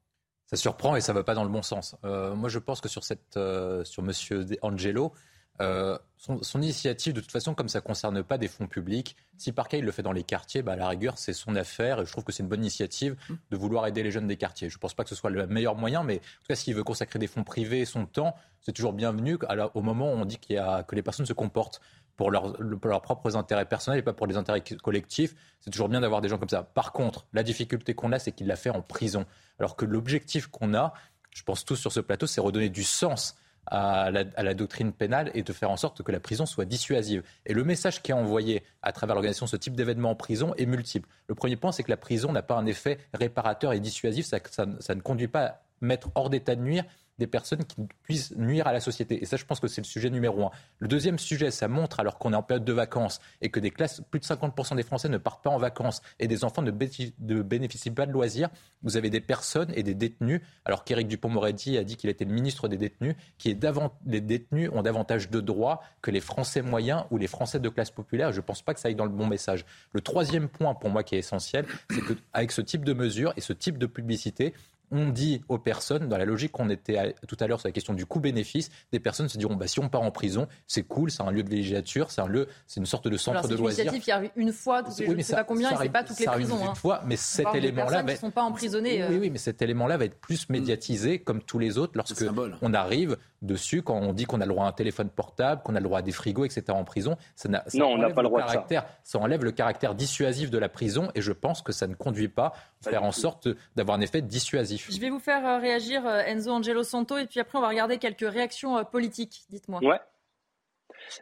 ça 0.53 0.57
surprend 0.59 0.97
et 0.97 1.01
ça 1.01 1.13
ne 1.13 1.19
va 1.19 1.25
pas 1.25 1.35
dans 1.35 1.45
le 1.45 1.51
bon 1.51 1.63
sens. 1.63 1.97
Euh, 2.05 2.35
moi, 2.35 2.51
je 2.51 2.59
pense 2.59 2.83
que 2.83 2.89
sur, 2.89 3.05
cette, 3.05 3.39
euh, 3.39 3.85
sur 3.85 4.05
M. 4.05 4.13
Angelo, 4.61 5.15
euh, 5.63 5.99
son, 6.19 6.61
initiative, 6.61 7.15
de 7.15 7.21
toute 7.21 7.33
façon, 7.33 7.55
comme 7.55 7.69
ça 7.69 7.79
ne 7.79 7.85
concerne 7.85 8.23
pas 8.23 8.37
des 8.37 8.49
fonds 8.49 8.67
publics, 8.67 9.17
si 9.39 9.53
par 9.53 9.69
cas 9.69 9.79
il 9.79 9.85
le 9.85 9.93
fait 9.93 10.03
dans 10.03 10.13
les 10.13 10.25
quartiers, 10.25 10.61
bah, 10.61 10.73
à 10.73 10.77
la 10.77 10.89
rigueur, 10.89 11.17
c'est 11.17 11.33
son 11.33 11.57
affaire. 11.57 12.01
Et 12.01 12.07
je 12.07 12.13
trouve 12.13 12.25
que 12.25 12.33
c'est 12.33 12.43
une 12.43 12.51
bonne 12.51 12.61
initiative 12.61 13.17
de 13.51 13.57
vouloir 13.57 13.87
aider 13.87 14.03
les 14.03 14.11
jeunes 14.11 14.27
des 14.27 14.37
quartiers. 14.37 14.69
Je 14.69 14.77
ne 14.77 14.81
pense 14.81 14.93
pas 14.93 15.05
que 15.05 15.09
ce 15.09 15.15
soit 15.15 15.31
le 15.31 15.47
meilleur 15.47 15.75
moyen, 15.75 16.03
mais 16.03 16.17
en 16.17 16.19
tout 16.19 16.49
cas, 16.49 16.55
s'il 16.55 16.75
veut 16.75 16.85
consacrer 16.85 17.19
des 17.19 17.29
fonds 17.29 17.45
privés, 17.45 17.87
son 17.87 18.05
temps, 18.05 18.35
c'est 18.61 18.73
toujours 18.73 18.93
bienvenu 18.93 19.39
au 19.73 19.81
moment 19.81 20.13
où 20.13 20.17
on 20.17 20.25
dit 20.27 20.37
qu'il 20.37 20.57
y 20.57 20.59
a, 20.59 20.83
que 20.83 20.95
les 20.95 21.03
personnes 21.03 21.27
se 21.27 21.33
comportent 21.33 21.81
pour, 22.17 22.31
leurs 22.31 23.03
propres 23.03 23.37
intérêts 23.37 23.65
personnels 23.65 24.01
et 24.01 24.03
pas 24.03 24.13
pour 24.13 24.27
les 24.27 24.37
intérêts 24.37 24.63
collectifs. 24.83 25.35
C'est 25.61 25.71
toujours 25.71 25.89
bien 25.89 26.01
d'avoir 26.01 26.21
des 26.21 26.29
gens 26.29 26.39
comme 26.39 26.49
ça. 26.49 26.63
Par 26.63 26.93
contre, 26.93 27.27
la 27.33 27.43
difficulté 27.43 27.95
qu'on 27.95 28.13
a, 28.13 28.19
c'est 28.19 28.33
qu'il 28.33 28.47
l'a 28.47 28.57
fait 28.57 28.71
en 28.71 28.83
prison. 28.83 29.27
Alors 29.59 29.77
que 29.77 29.85
l'objectif 29.85 30.47
qu'on 30.47 30.75
a, 30.75 30.93
je 31.31 31.43
pense 31.43 31.65
tous 31.65 31.77
sur 31.77 31.93
ce 31.93 32.01
plateau, 32.01 32.27
c'est 32.27 32.41
redonner 32.41 32.69
du 32.69 32.85
sens 32.85 33.37
à 33.67 34.11
la, 34.11 34.55
doctrine 34.55 34.93
pénale 34.93 35.31
et 35.35 35.43
de 35.43 35.53
faire 35.53 35.71
en 35.71 35.77
sorte 35.77 36.03
que 36.03 36.11
la 36.11 36.21
prison 36.21 36.47
soit 36.47 36.65
dissuasive. 36.65 37.23
Et 37.47 37.55
le 37.55 37.63
message 37.65 38.03
qui 38.03 38.11
est 38.11 38.15
envoyé 38.15 38.65
à 38.83 38.93
travers 38.93 39.15
l'organisation 39.15 39.47
de 39.47 39.51
ce 39.51 39.57
type 39.57 39.77
d'événement 39.77 40.11
en 40.11 40.15
prison 40.17 40.53
est 40.57 40.67
multiple. 40.67 41.09
Le 41.29 41.35
premier 41.35 41.57
point, 41.57 41.71
c'est 41.71 41.85
que 41.85 41.91
la 41.91 41.97
prison 41.97 42.33
n'a 42.33 42.43
pas 42.43 42.57
un 42.57 42.67
effet 42.67 42.99
réparateur 43.15 43.73
et 43.73 43.81
dissuasif. 43.81 44.27
Ça, 44.27 44.39
ça 44.51 44.95
ne 44.95 45.01
conduit 45.01 45.29
pas 45.29 45.45
à 45.45 45.61
mettre 45.81 46.11
hors 46.15 46.29
d'état 46.29 46.57
de 46.57 46.61
nuire 46.61 46.85
des 47.23 47.27
personnes 47.27 47.65
qui 47.65 47.77
puissent 48.03 48.35
nuire 48.37 48.67
à 48.67 48.73
la 48.73 48.81
société. 48.81 49.23
Et 49.23 49.27
ça, 49.27 49.37
je 49.37 49.45
pense 49.45 49.61
que 49.61 49.69
c'est 49.69 49.81
le 49.81 49.87
sujet 49.87 50.11
numéro 50.11 50.47
un. 50.47 50.51
Le 50.79 50.89
deuxième 50.89 51.19
sujet, 51.19 51.51
ça 51.51 51.69
montre, 51.69 52.01
alors 52.01 52.19
qu'on 52.19 52.33
est 52.33 52.37
en 52.37 52.43
période 52.43 52.65
de 52.65 52.73
vacances 52.73 53.21
et 53.41 53.51
que 53.51 53.61
des 53.61 53.71
classes, 53.71 54.03
plus 54.11 54.21
de 54.21 54.25
50% 54.25 54.77
des 54.77 54.83
Français 54.83 55.09
ne 55.09 55.19
partent 55.19 55.43
pas 55.43 55.51
en 55.51 55.59
vacances 55.59 56.03
et 56.19 56.29
des 56.29 56.45
enfants 56.45 56.63
ne, 56.63 56.71
bénéficient 56.71 57.91
pas 57.91 58.07
de 58.07 58.13
loisirs, 58.13 58.49
vous 58.83 58.97
avez 58.97 59.11
des 59.11 59.21
personnes 59.21 59.73
et 59.75 59.83
des 59.83 59.95
détenus, 59.95 60.41
alors 60.65 60.85
qu'Éric 60.85 61.09
Dupont-Moretti 61.09 61.79
a 61.79 61.85
dit 61.85 61.97
qu'il 61.97 62.11
était 62.11 62.25
le 62.25 62.33
ministre 62.33 62.69
des 62.69 62.77
détenus, 62.77 63.15
qui 63.39 63.51
est 63.51 63.63
les 64.07 64.21
détenus 64.21 64.71
ont 64.73 64.83
davantage 64.83 65.31
de 65.31 65.41
droits 65.41 65.83
que 66.01 66.11
les 66.11 66.21
Français 66.21 66.63
moyens 66.63 67.05
ou 67.11 67.19
les 67.19 67.27
Français 67.27 67.61
de 67.61 67.69
classe 67.69 67.91
populaire. 67.91 68.33
Je 68.33 68.39
ne 68.39 68.43
pense 68.43 68.63
pas 68.63 68.75
que 68.75 68.81
ça 68.81 68.89
aille 68.89 68.95
dans 68.95 69.05
le 69.05 69.11
bon 69.11 69.27
message. 69.27 69.65
Le 69.93 70.01
troisième 70.01 70.49
point 70.49 70.75
pour 70.75 70.91
moi 70.91 71.03
qui 71.03 71.15
est 71.15 71.19
essentiel, 71.19 71.67
c'est 71.91 72.01
qu'avec 72.01 72.53
ce 72.53 72.61
type 72.61 72.85
de 72.85 72.93
mesures 72.93 73.33
et 73.37 73.41
ce 73.41 73.53
type 73.53 73.79
de 73.79 73.87
publicité, 73.87 74.55
on 74.93 75.09
dit 75.09 75.43
aux 75.49 75.59
personnes, 75.59 76.09
dans 76.09 76.19
la 76.19 76.25
logique 76.25 76.53
qu'on 76.53 76.71
était 76.71 77.15
tout 77.27 77.37
à 77.41 77.47
l'heure 77.47 77.59
sur 77.59 77.69
la 77.69 77.73
question 77.73 77.95
du 77.95 78.07
coût-bénéfice, 78.07 78.71
des 78.93 79.01
personnes 79.01 79.29
se 79.29 79.39
diront 79.39 79.57
bah, 79.57 79.67
si 79.67 79.81
on 79.81 79.89
part 79.89 80.03
en 80.03 80.11
prison, 80.11 80.47
c'est 80.67 80.83
cool, 80.83 81.11
c'est 81.11 81.23
un 81.23 81.31
lieu 81.31 81.43
de 81.43 81.49
villégiature, 81.49 82.11
c'est 82.11 82.21
un 82.21 82.27
lieu, 82.27 82.47
c'est 82.67 82.81
une 82.81 82.87
sorte 82.87 83.09
de 83.09 83.17
centre 83.17 83.49
de 83.49 83.57
loisirs. 83.57 83.77
C'est 83.77 83.83
une 83.83 83.95
initiative 83.95 84.05
qui 84.05 84.11
arrive 84.13 84.31
une 84.37 84.53
fois, 84.53 84.83
je 84.99 85.05
ne 85.05 85.23
sais 85.23 85.35
pas 85.35 85.45
combien, 85.45 85.71
et 85.71 85.77
c'est 85.77 85.89
pas 85.89 86.05
toutes 86.05 86.21
les 86.21 86.27
prisons. 86.27 86.59
Une 86.61 86.69
hein. 86.69 86.75
fois, 86.75 87.03
mais 87.07 87.17
cet 87.17 87.55
élément-là 87.55 88.05
être... 88.07 88.21
sont 88.21 88.31
pas 88.31 88.43
emprisonnés. 88.43 89.05
Oui, 89.09 89.17
oui, 89.19 89.31
mais 89.31 89.39
cet 89.39 89.63
élément-là 89.63 89.97
va 89.97 90.05
être 90.05 90.21
plus 90.21 90.49
mm. 90.49 90.53
médiatisé 90.53 91.19
comme 91.19 91.43
tous 91.43 91.59
les 91.59 91.79
autres 91.79 91.93
lorsque 91.97 92.25
on 92.61 92.75
arrive 92.75 93.17
dessus 93.41 93.83
quand 93.83 93.97
on 93.97 94.13
dit 94.13 94.25
qu'on 94.25 94.41
a 94.41 94.47
le 94.47 94.53
droit 94.53 94.67
à 94.67 94.69
un 94.69 94.73
téléphone 94.73 95.09
portable, 95.09 95.63
qu'on 95.63 95.75
a 95.75 95.81
le 95.81 95.85
droit 95.85 95.99
à 95.99 96.03
des 96.03 96.13
frigos, 96.13 96.45
etc. 96.45 96.65
en 96.71 96.85
prison. 96.85 97.17
Ça, 97.35 97.49
non, 97.49 97.87
on 97.87 97.99
n'a 97.99 98.11
pas 98.11 98.23
le 98.23 98.29
droit 98.29 98.43
caractère, 98.43 98.85
ça. 99.03 99.19
enlève 99.19 99.45
le 99.45 99.53
caractère 99.53 99.95
dissuasif 99.95 100.51
de 100.51 100.59
la 100.59 100.69
prison 100.69 101.11
et 101.15 101.21
je 101.21 101.33
pense 101.33 101.63
que 101.63 101.73
ça 101.73 101.87
ne 101.87 101.95
conduit 101.95 102.29
pas 102.29 102.53
à 102.87 102.91
faire 102.91 103.03
en 103.03 103.13
sorte 103.13 103.49
d'avoir 103.77 103.97
un 103.97 104.01
effet 104.01 104.23
dissuasif. 104.23 104.82
Je 104.91 105.01
vais 105.01 105.11
vous 105.11 105.19
faire 105.19 105.47
euh, 105.47 105.59
réagir 105.59 106.07
euh, 106.07 106.21
Enzo 106.21 106.51
Angelo 106.51 106.83
Santo 106.83 107.19
et 107.19 107.27
puis 107.27 107.41
après 107.41 107.59
on 107.59 107.61
va 107.61 107.69
regarder 107.69 107.99
quelques 107.99 108.29
réactions 108.29 108.79
euh, 108.79 108.85
politiques. 108.85 109.43
Dites-moi. 109.51 109.81
Ouais. 109.83 110.01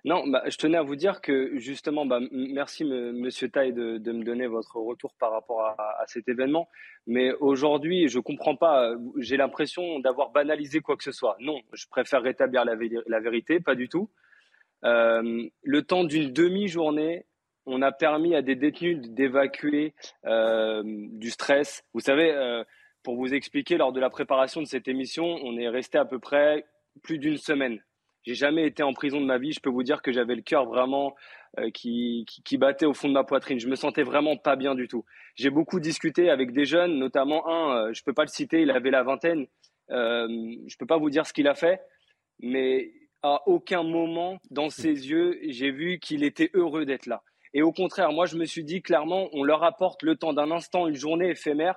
Non, 0.05 0.27
bah, 0.27 0.43
je 0.47 0.57
tenais 0.57 0.77
à 0.77 0.82
vous 0.82 0.95
dire 0.95 1.20
que 1.20 1.59
justement, 1.59 2.05
bah, 2.05 2.20
merci 2.31 2.85
Monsieur 2.85 3.49
Taille 3.49 3.73
de, 3.73 4.12
me 4.12 4.24
donner 4.24 4.47
votre 4.47 4.77
retour 4.77 5.15
par 5.19 5.32
rapport 5.32 5.65
à, 5.65 6.05
cet 6.07 6.28
événement. 6.28 6.69
Mais 7.07 7.32
aujourd'hui, 7.41 8.09
je 8.09 8.19
ne 8.19 8.23
comprends 8.23 8.57
pas. 8.57 8.95
J'ai 9.16 9.39
l'impression 9.39 9.99
d'avoir 10.01 10.31
banalisé 10.31 10.81
quoi 10.81 10.97
que 10.99 11.05
ce 11.05 11.12
soit. 11.12 11.37
Non, 11.41 11.61
je 11.73 11.87
préfère 11.89 12.20
rétablir 12.20 12.66
la, 12.66 12.74
la 13.07 13.20
vérité, 13.20 13.59
pas 13.59 13.74
du 13.74 13.89
tout. 13.89 14.11
Euh, 14.85 15.49
le 15.62 15.82
temps 15.82 16.05
d'une 16.05 16.32
demi-journée, 16.32 17.27
on 17.66 17.82
a 17.82 17.93
permis 17.93 18.35
à 18.35 18.43
des 18.43 18.57
détenus 18.57 19.01
d'évacuer 19.01 19.95
euh, 20.24 20.82
du 20.85 21.31
stress. 21.31 21.85
Vous 21.93 22.01
savez, 22.01 22.32
euh, 22.32 22.65
pour 23.02 23.16
vous 23.16 23.32
expliquer, 23.32 23.77
lors 23.77 23.93
de 23.93 24.01
la 24.01 24.10
préparation 24.10 24.60
de 24.60 24.66
cette 24.66 24.89
émission, 24.89 25.24
on 25.43 25.56
est 25.56 25.68
resté 25.68 25.98
à 25.98 26.05
peu 26.05 26.18
près 26.18 26.64
plus 27.02 27.18
d'une 27.18 27.39
semaine 27.39 27.81
j'ai 28.22 28.35
jamais 28.35 28.66
été 28.66 28.82
en 28.82 28.93
prison 28.93 29.20
de 29.20 29.27
ma 29.27 29.39
vie. 29.39 29.52
Je 29.52 29.60
peux 29.60 29.70
vous 29.70 29.82
dire 29.82 30.02
que 30.02 30.12
j'avais 30.12 30.35
le 30.35 30.43
cœur 30.43 30.66
vraiment 30.66 31.14
euh, 31.59 31.70
qui, 31.70 32.27
qui, 32.44 32.59
battait 32.59 32.86
au 32.86 32.94
fond 32.94 33.09
de 33.09 33.14
ma 33.14 33.24
poitrine. 33.24 33.59
Je 33.59 33.68
me 33.68 33.77
sentais 33.77 34.02
vraiment 34.02 34.36
pas 34.36 34.56
bien 34.56 34.74
du 34.74 34.89
tout. 34.89 35.05
J'ai 35.36 35.51
beaucoup 35.51 35.81
discuté 35.81 36.31
avec 36.31 36.52
des 36.52 36.64
jeunes, 36.64 36.98
notamment 36.98 37.48
un, 37.48 37.89
euh, 37.89 37.93
je 37.93 38.02
peux 38.02 38.12
pas 38.12 38.22
le 38.22 38.28
citer, 38.28 38.62
il 38.62 38.70
avait 38.70 38.90
la 38.90 39.02
vingtaine. 39.02 39.47
Euh, 39.90 40.28
je 40.66 40.77
peux 40.77 40.86
pas 40.86 40.98
vous 40.98 41.10
dire 41.10 41.27
ce 41.27 41.32
qu'il 41.32 41.48
a 41.48 41.55
fait, 41.55 41.81
mais 42.40 42.93
à 43.22 43.43
aucun 43.48 43.82
moment 43.82 44.39
dans 44.51 44.70
ses 44.70 45.09
yeux, 45.09 45.39
j'ai 45.48 45.70
vu 45.70 45.98
qu'il 45.98 46.22
était 46.22 46.51
heureux 46.55 46.85
d'être 46.85 47.06
là. 47.06 47.22
Et 47.52 47.62
au 47.62 47.72
contraire, 47.72 48.12
moi, 48.12 48.27
je 48.27 48.36
me 48.36 48.44
suis 48.44 48.62
dit 48.62 48.82
clairement, 48.82 49.28
on 49.32 49.43
leur 49.43 49.64
apporte 49.64 50.02
le 50.02 50.14
temps 50.14 50.32
d'un 50.32 50.52
instant, 50.52 50.86
une 50.86 50.94
journée 50.94 51.31
éphémère 51.31 51.74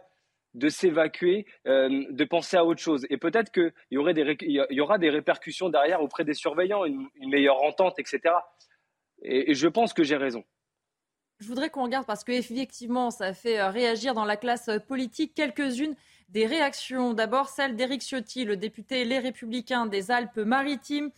de 0.53 0.69
s'évacuer, 0.69 1.45
euh, 1.67 2.05
de 2.09 2.23
penser 2.25 2.57
à 2.57 2.65
autre 2.65 2.81
chose. 2.81 3.05
Et 3.09 3.17
peut-être 3.17 3.51
qu'il 3.51 3.73
y, 3.91 4.61
y 4.69 4.81
aura 4.81 4.97
des 4.97 5.09
répercussions 5.09 5.69
derrière 5.69 6.01
auprès 6.01 6.23
des 6.23 6.33
surveillants, 6.33 6.85
une, 6.85 7.09
meilleure 7.19 7.61
entente, 7.63 7.97
etc. 7.99 8.35
Et, 9.23 9.53
je 9.53 9.67
pense 9.67 9.93
que 9.93 10.03
j'ai 10.03 10.17
raison. 10.17 10.43
Je 11.39 11.47
voudrais 11.47 11.69
qu'on 11.69 11.83
regarde 11.83 12.05
parce 12.05 12.23
qu'effectivement, 12.23 13.09
ça 13.09 13.33
fait 13.33 13.59
euh, 13.59 13.69
réagir 13.69 14.13
dans 14.13 14.25
la 14.25 14.37
classe 14.37 14.69
politique 14.87 15.33
quelques-unes 15.33 15.95
des 16.29 16.45
réactions. 16.45 17.13
D'abord, 17.13 17.49
celle 17.49 17.75
d'Éric 17.75 18.01
Ciotti, 18.01 18.45
le 18.45 18.55
député 18.55 19.03
Les 19.05 19.19
Républicains 19.19 19.87
des 19.87 20.11
Alpes-Maritimes, 20.11 21.09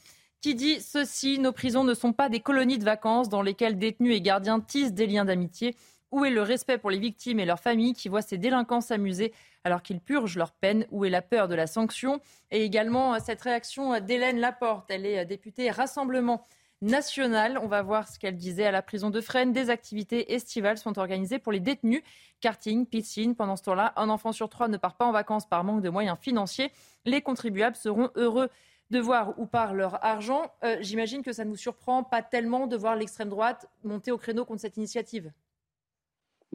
qui 0.41 0.55
dit 0.55 0.79
ceci 0.79 1.39
Nos 1.39 1.51
prisons 1.51 1.83
ne 1.83 1.93
sont 1.93 2.13
pas 2.13 2.29
des 2.29 2.39
colonies 2.39 2.77
de 2.77 2.83
vacances 2.83 3.29
dans 3.29 3.41
lesquelles 3.41 3.77
détenus 3.77 4.15
et 4.15 4.21
gardiens 4.21 4.61
tissent 4.61 4.93
des 4.93 5.07
liens 5.07 5.25
d'amitié. 5.25 5.75
Où 6.15 6.23
est 6.23 6.29
le 6.29 6.41
respect 6.41 6.77
pour 6.77 6.91
les 6.91 6.97
victimes 6.97 7.41
et 7.41 7.45
leurs 7.45 7.59
familles 7.59 7.91
qui 7.91 8.07
voient 8.07 8.21
ces 8.21 8.37
délinquants 8.37 8.79
s'amuser 8.79 9.33
alors 9.65 9.81
qu'ils 9.81 9.99
purgent 9.99 10.37
leur 10.37 10.53
peine 10.53 10.85
Où 10.89 11.03
est 11.03 11.09
la 11.09 11.21
peur 11.21 11.49
de 11.49 11.55
la 11.55 11.67
sanction 11.67 12.21
Et 12.51 12.63
également 12.63 13.19
cette 13.19 13.41
réaction 13.41 13.99
d'Hélène 13.99 14.39
Laporte. 14.39 14.89
Elle 14.89 15.05
est 15.05 15.25
députée 15.25 15.69
Rassemblement 15.69 16.45
national. 16.81 17.59
On 17.61 17.67
va 17.67 17.81
voir 17.81 18.07
ce 18.07 18.17
qu'elle 18.17 18.37
disait 18.37 18.65
à 18.65 18.71
la 18.71 18.81
prison 18.81 19.09
de 19.09 19.19
Fresnes. 19.19 19.51
Des 19.51 19.69
activités 19.69 20.33
estivales 20.33 20.77
sont 20.77 20.97
organisées 20.97 21.37
pour 21.37 21.51
les 21.51 21.59
détenus. 21.59 22.01
Karting, 22.39 22.85
piscine. 22.85 23.35
Pendant 23.35 23.57
ce 23.57 23.63
temps-là, 23.63 23.91
un 23.97 24.07
enfant 24.07 24.31
sur 24.31 24.47
trois 24.47 24.69
ne 24.69 24.77
part 24.77 24.95
pas 24.95 25.05
en 25.05 25.11
vacances 25.11 25.45
par 25.45 25.65
manque 25.65 25.81
de 25.81 25.89
moyens 25.89 26.17
financiers. 26.17 26.71
Les 27.03 27.21
contribuables 27.21 27.75
seront 27.75 28.09
heureux 28.15 28.47
de 28.89 28.99
voir 28.99 29.37
où 29.37 29.47
part 29.47 29.73
leur 29.73 30.01
argent. 30.01 30.49
Euh, 30.63 30.77
j'imagine 30.79 31.23
que 31.23 31.33
ça 31.33 31.43
ne 31.43 31.49
nous 31.49 31.57
surprend 31.57 32.05
pas 32.05 32.21
tellement 32.21 32.67
de 32.67 32.77
voir 32.77 32.95
l'extrême 32.95 33.27
droite 33.27 33.67
monter 33.83 34.13
au 34.13 34.17
créneau 34.17 34.45
contre 34.45 34.61
cette 34.61 34.77
initiative. 34.77 35.33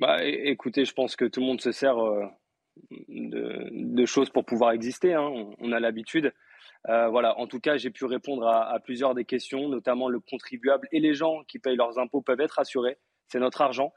Bah, 0.00 0.24
écoutez, 0.24 0.86
je 0.86 0.94
pense 0.94 1.14
que 1.14 1.26
tout 1.26 1.40
le 1.40 1.46
monde 1.46 1.60
se 1.60 1.72
sert 1.72 1.98
euh, 1.98 2.24
de, 2.90 4.06
choses 4.06 4.30
pour 4.30 4.46
pouvoir 4.46 4.72
exister. 4.72 5.12
Hein. 5.12 5.30
On, 5.58 5.72
a 5.72 5.78
l'habitude. 5.78 6.32
Euh, 6.88 7.08
voilà. 7.08 7.38
En 7.38 7.46
tout 7.46 7.60
cas, 7.60 7.76
j'ai 7.76 7.90
pu 7.90 8.06
répondre 8.06 8.48
à, 8.48 8.80
plusieurs 8.80 9.14
des 9.14 9.26
questions, 9.26 9.68
notamment 9.68 10.08
le 10.08 10.18
contribuable 10.18 10.88
et 10.90 11.00
les 11.00 11.12
gens 11.12 11.44
qui 11.46 11.58
payent 11.58 11.76
leurs 11.76 11.98
impôts 11.98 12.22
peuvent 12.22 12.40
être 12.40 12.58
assurés. 12.58 12.96
C'est 13.28 13.40
notre 13.40 13.60
argent. 13.60 13.92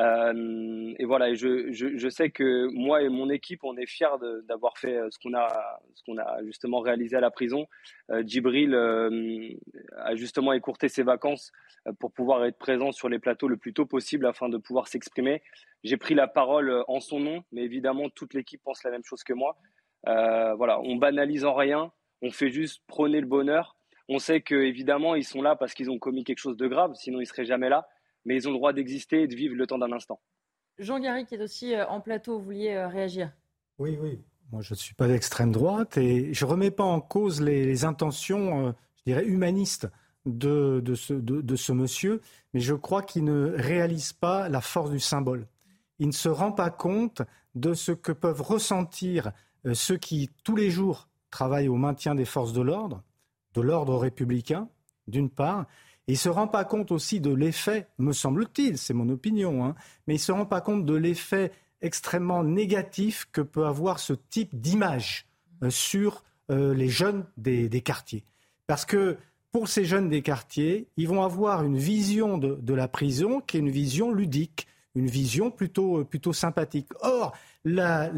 Euh, 0.00 0.92
et 0.98 1.04
voilà, 1.04 1.34
je, 1.34 2.08
sais 2.08 2.30
que 2.30 2.66
moi 2.72 3.02
et 3.02 3.08
mon 3.08 3.30
équipe, 3.30 3.62
on 3.62 3.76
est 3.76 3.86
fiers 3.86 4.16
d'avoir 4.48 4.76
fait 4.78 4.98
ce 5.10 5.18
qu'on 5.18 5.34
a, 5.34 5.80
ce 5.94 6.02
qu'on 6.04 6.18
a 6.18 6.42
justement 6.44 6.80
réalisé 6.80 7.16
à 7.16 7.20
la 7.20 7.30
prison. 7.30 7.66
Euh, 8.10 8.22
Djibril 8.26 8.74
euh, 8.74 9.50
a 9.98 10.14
justement 10.16 10.52
écourté 10.52 10.88
ses 10.88 11.02
vacances 11.02 11.52
euh, 11.86 11.92
pour 11.98 12.12
pouvoir 12.12 12.44
être 12.44 12.58
présent 12.58 12.92
sur 12.92 13.08
les 13.08 13.18
plateaux 13.18 13.48
le 13.48 13.56
plus 13.56 13.72
tôt 13.72 13.86
possible 13.86 14.26
afin 14.26 14.48
de 14.48 14.58
pouvoir 14.58 14.88
s'exprimer. 14.88 15.42
J'ai 15.84 15.96
pris 15.96 16.14
la 16.14 16.26
parole 16.26 16.84
en 16.88 17.00
son 17.00 17.20
nom, 17.20 17.44
mais 17.52 17.62
évidemment 17.62 18.08
toute 18.08 18.34
l'équipe 18.34 18.62
pense 18.64 18.82
la 18.84 18.90
même 18.90 19.04
chose 19.04 19.22
que 19.22 19.34
moi. 19.34 19.56
voilà, 20.04 20.80
on 20.80 20.96
banalise 20.96 21.44
en 21.44 21.54
rien, 21.54 21.92
on 22.22 22.30
fait 22.30 22.50
juste 22.50 22.82
prôner 22.86 23.20
le 23.20 23.26
bonheur. 23.26 23.76
On 24.08 24.18
sait 24.18 24.40
que 24.40 24.54
évidemment 24.54 25.14
ils 25.14 25.24
sont 25.24 25.40
là 25.40 25.56
parce 25.56 25.72
qu'ils 25.72 25.90
ont 25.90 25.98
commis 25.98 26.24
quelque 26.24 26.38
chose 26.38 26.56
de 26.56 26.66
grave, 26.66 26.94
sinon 26.94 27.20
ils 27.20 27.26
seraient 27.26 27.44
jamais 27.44 27.68
là 27.68 27.86
mais 28.24 28.36
ils 28.36 28.48
ont 28.48 28.52
le 28.52 28.56
droit 28.56 28.72
d'exister 28.72 29.22
et 29.22 29.28
de 29.28 29.34
vivre 29.34 29.54
le 29.54 29.66
temps 29.66 29.78
d'un 29.78 29.92
instant. 29.92 30.20
Jean 30.78 30.98
Garry 30.98 31.24
qui 31.24 31.34
est 31.34 31.42
aussi 31.42 31.74
euh, 31.74 31.86
en 31.86 32.00
plateau, 32.00 32.38
vous 32.38 32.44
vouliez 32.44 32.72
euh, 32.72 32.88
réagir? 32.88 33.32
Oui, 33.78 33.98
oui. 34.00 34.20
Moi, 34.52 34.62
je 34.62 34.74
ne 34.74 34.78
suis 34.78 34.94
pas 34.94 35.08
d'extrême 35.08 35.52
droite 35.52 35.96
et 35.96 36.32
je 36.34 36.44
ne 36.44 36.50
remets 36.50 36.70
pas 36.70 36.84
en 36.84 37.00
cause 37.00 37.40
les, 37.40 37.84
intentions, 37.84 38.68
euh, 38.68 38.72
je 38.98 39.12
dirais, 39.12 39.24
humanistes 39.24 39.88
de, 40.26 40.80
de, 40.80 40.94
ce, 40.94 41.12
de, 41.14 41.56
ce 41.56 41.72
monsieur, 41.72 42.20
mais 42.52 42.60
je 42.60 42.74
crois 42.74 43.02
qu'il 43.02 43.24
ne 43.24 43.54
réalise 43.56 44.12
pas 44.12 44.48
la 44.48 44.60
force 44.60 44.90
du 44.90 45.00
symbole. 45.00 45.46
Il 45.98 46.08
ne 46.08 46.12
se 46.12 46.28
rend 46.28 46.52
pas 46.52 46.70
compte 46.70 47.22
de 47.54 47.74
ce 47.74 47.92
que 47.92 48.12
peuvent 48.12 48.42
ressentir 48.42 49.32
ceux 49.74 49.96
qui, 49.96 50.30
tous 50.44 50.56
les 50.56 50.70
jours, 50.70 51.08
travaillent 51.30 51.68
au 51.68 51.76
maintien 51.76 52.14
des 52.14 52.24
forces 52.24 52.52
de 52.52 52.62
l'ordre, 52.62 53.02
de 53.54 53.60
l'ordre 53.60 53.96
républicain, 53.96 54.68
d'une 55.08 55.30
part, 55.30 55.66
il 56.06 56.12
ne 56.12 56.18
se 56.18 56.28
rend 56.28 56.48
pas 56.48 56.64
compte 56.64 56.92
aussi 56.92 57.20
de 57.20 57.32
l'effet, 57.32 57.88
me 57.98 58.12
semble-t-il, 58.12 58.76
c'est 58.78 58.94
mon 58.94 59.08
opinion, 59.08 59.64
hein, 59.64 59.74
mais 60.06 60.14
il 60.14 60.18
ne 60.18 60.22
se 60.22 60.32
rend 60.32 60.46
pas 60.46 60.60
compte 60.60 60.84
de 60.84 60.94
l'effet 60.94 61.52
extrêmement 61.80 62.44
négatif 62.44 63.26
que 63.32 63.40
peut 63.40 63.66
avoir 63.66 63.98
ce 63.98 64.12
type 64.12 64.58
d'image 64.58 65.26
euh, 65.62 65.70
sur 65.70 66.24
euh, 66.50 66.74
les 66.74 66.88
jeunes 66.88 67.24
des, 67.36 67.68
quartiers. 67.80 68.24
Parce 68.66 68.84
que 68.84 69.16
pour 69.52 69.68
ces 69.68 69.84
jeunes 69.84 70.08
des 70.08 70.22
quartiers, 70.22 70.88
ils 70.96 71.08
vont 71.08 71.22
avoir 71.22 71.62
une 71.64 71.76
vision 71.76 72.38
de, 72.38 72.74
la 72.74 72.88
prison 72.88 73.40
qui 73.40 73.56
est 73.56 73.60
une 73.60 73.70
vision 73.70 74.12
ludique, 74.12 74.66
une 74.94 75.06
vision 75.06 75.50
plutôt, 75.50 76.00
euh, 76.00 76.04
plutôt 76.04 76.32
sympathique. 76.32 76.88
Or, 77.00 77.34
la, 77.64 78.10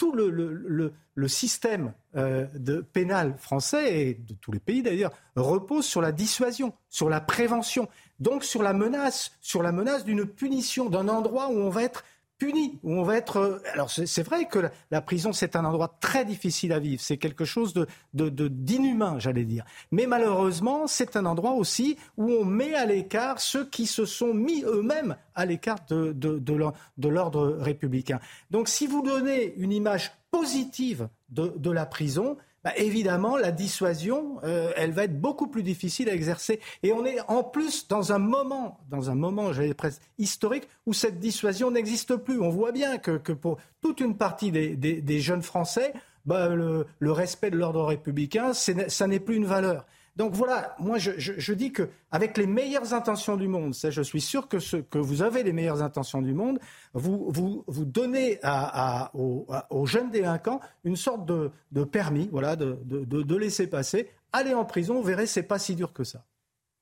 tout 0.00 0.12
le, 0.12 1.28
système 1.28 1.92
euh, 2.16 2.46
de 2.54 2.80
pénal 2.80 3.34
français 3.36 4.00
et 4.00 4.14
de 4.14 4.32
tous 4.32 4.50
les 4.50 4.58
pays 4.58 4.82
d'ailleurs 4.82 5.12
repose 5.36 5.84
sur 5.84 6.00
la 6.00 6.10
dissuasion, 6.10 6.72
sur 6.88 7.10
la 7.10 7.20
prévention, 7.20 7.86
donc 8.18 8.42
sur 8.42 8.62
la 8.62 8.72
menace, 8.72 9.32
sur 9.42 9.62
la 9.62 9.72
menace 9.72 10.06
d'une 10.06 10.24
punition, 10.24 10.88
d'un 10.88 11.06
endroit 11.08 11.48
où 11.50 11.58
on 11.58 11.68
va 11.68 11.82
être 11.82 12.04
puni, 12.40 12.80
où 12.82 12.94
on 12.94 13.04
va 13.04 13.16
être. 13.16 13.36
Euh, 13.36 13.58
alors 13.72 13.90
c'est 13.90 14.22
vrai 14.24 14.46
que 14.46 14.70
la, 14.90 15.00
prison 15.00 15.32
c'est 15.32 15.54
un 15.54 15.64
endroit 15.64 15.96
très 16.00 16.24
difficile 16.24 16.72
à 16.72 16.80
vivre, 16.80 17.00
c'est 17.00 17.18
quelque 17.18 17.44
chose 17.44 17.72
de 17.74 17.86
d'inhumain, 18.12 19.18
j'allais 19.20 19.44
dire. 19.44 19.64
Mais 19.92 20.06
malheureusement, 20.06 20.88
c'est 20.88 21.14
un 21.14 21.26
endroit 21.26 21.52
aussi 21.52 21.96
où 22.16 22.32
on 22.32 22.44
met 22.44 22.74
à 22.74 22.86
l'écart 22.86 23.40
ceux 23.40 23.66
qui 23.66 23.86
se 23.86 24.04
sont 24.06 24.34
mis 24.34 24.64
eux-mêmes 24.64 25.16
à 25.34 25.46
l'écart 25.46 25.78
de, 25.88 26.12
de 26.12 27.08
l'ordre 27.08 27.56
républicain. 27.60 28.18
Donc 28.50 28.68
si 28.68 28.86
vous 28.86 29.02
donnez 29.02 29.54
une 29.56 29.72
image 29.72 30.10
positive 30.30 31.08
de 31.28 31.70
la 31.70 31.86
prison, 31.86 32.36
bah, 32.62 32.72
évidemment, 32.76 33.38
la 33.38 33.52
dissuasion, 33.52 34.38
euh, 34.44 34.72
elle 34.76 34.92
va 34.92 35.04
être 35.04 35.18
beaucoup 35.18 35.46
plus 35.46 35.62
difficile 35.62 36.10
à 36.10 36.14
exercer. 36.14 36.60
Et 36.82 36.92
on 36.92 37.06
est 37.06 37.18
en 37.28 37.42
plus 37.42 37.88
dans 37.88 38.12
un 38.12 38.18
moment, 38.18 38.78
dans 38.90 39.10
un 39.10 39.14
moment, 39.14 39.52
j'allais 39.52 39.72
presque 39.72 40.02
historique, 40.18 40.68
où 40.84 40.92
cette 40.92 41.18
dissuasion 41.18 41.70
n'existe 41.70 42.16
plus. 42.16 42.38
On 42.40 42.50
voit 42.50 42.72
bien 42.72 42.98
que, 42.98 43.32
pour 43.32 43.58
toute 43.80 44.00
une 44.00 44.16
partie 44.16 44.50
des, 44.50 44.76
des, 44.76 45.20
jeunes 45.20 45.42
Français, 45.42 45.94
bah, 46.26 46.48
le, 46.48 46.86
le, 46.98 47.12
respect 47.12 47.50
de 47.50 47.56
l'ordre 47.56 47.82
républicain, 47.82 48.52
ça 48.52 49.06
n'est 49.06 49.20
plus 49.20 49.36
une 49.36 49.46
valeur. 49.46 49.86
Donc 50.20 50.34
voilà, 50.34 50.76
moi 50.78 50.98
je, 50.98 51.12
je, 51.16 51.52
dis 51.54 51.72
que 51.72 51.88
avec 52.10 52.36
les 52.36 52.46
meilleures 52.46 52.92
intentions 52.92 53.38
du 53.38 53.48
monde, 53.48 53.72
je 53.72 54.02
suis 54.02 54.20
sûr 54.20 54.48
que, 54.48 54.58
ce, 54.58 54.76
que 54.76 54.98
vous 54.98 55.22
avez 55.22 55.42
les 55.42 55.54
meilleures 55.54 55.82
intentions 55.82 56.20
du 56.20 56.34
monde, 56.34 56.58
vous, 56.92 57.30
vous, 57.30 57.64
vous 57.66 57.86
donnez 57.86 58.38
à, 58.42 59.10
aux, 59.14 59.86
jeunes 59.86 60.10
délinquants 60.10 60.60
une 60.84 60.96
sorte 60.96 61.24
de, 61.24 61.50
de 61.72 61.84
permis, 61.84 62.28
voilà, 62.30 62.54
de, 62.54 62.78
de, 62.84 63.22
de, 63.22 63.36
laisser 63.36 63.66
passer. 63.66 64.10
Allez 64.30 64.52
en 64.52 64.66
prison, 64.66 64.96
vous 64.96 65.02
verrez, 65.02 65.24
c'est 65.24 65.42
pas 65.42 65.58
si 65.58 65.74
dur 65.74 65.94
que 65.94 66.04
ça. 66.04 66.22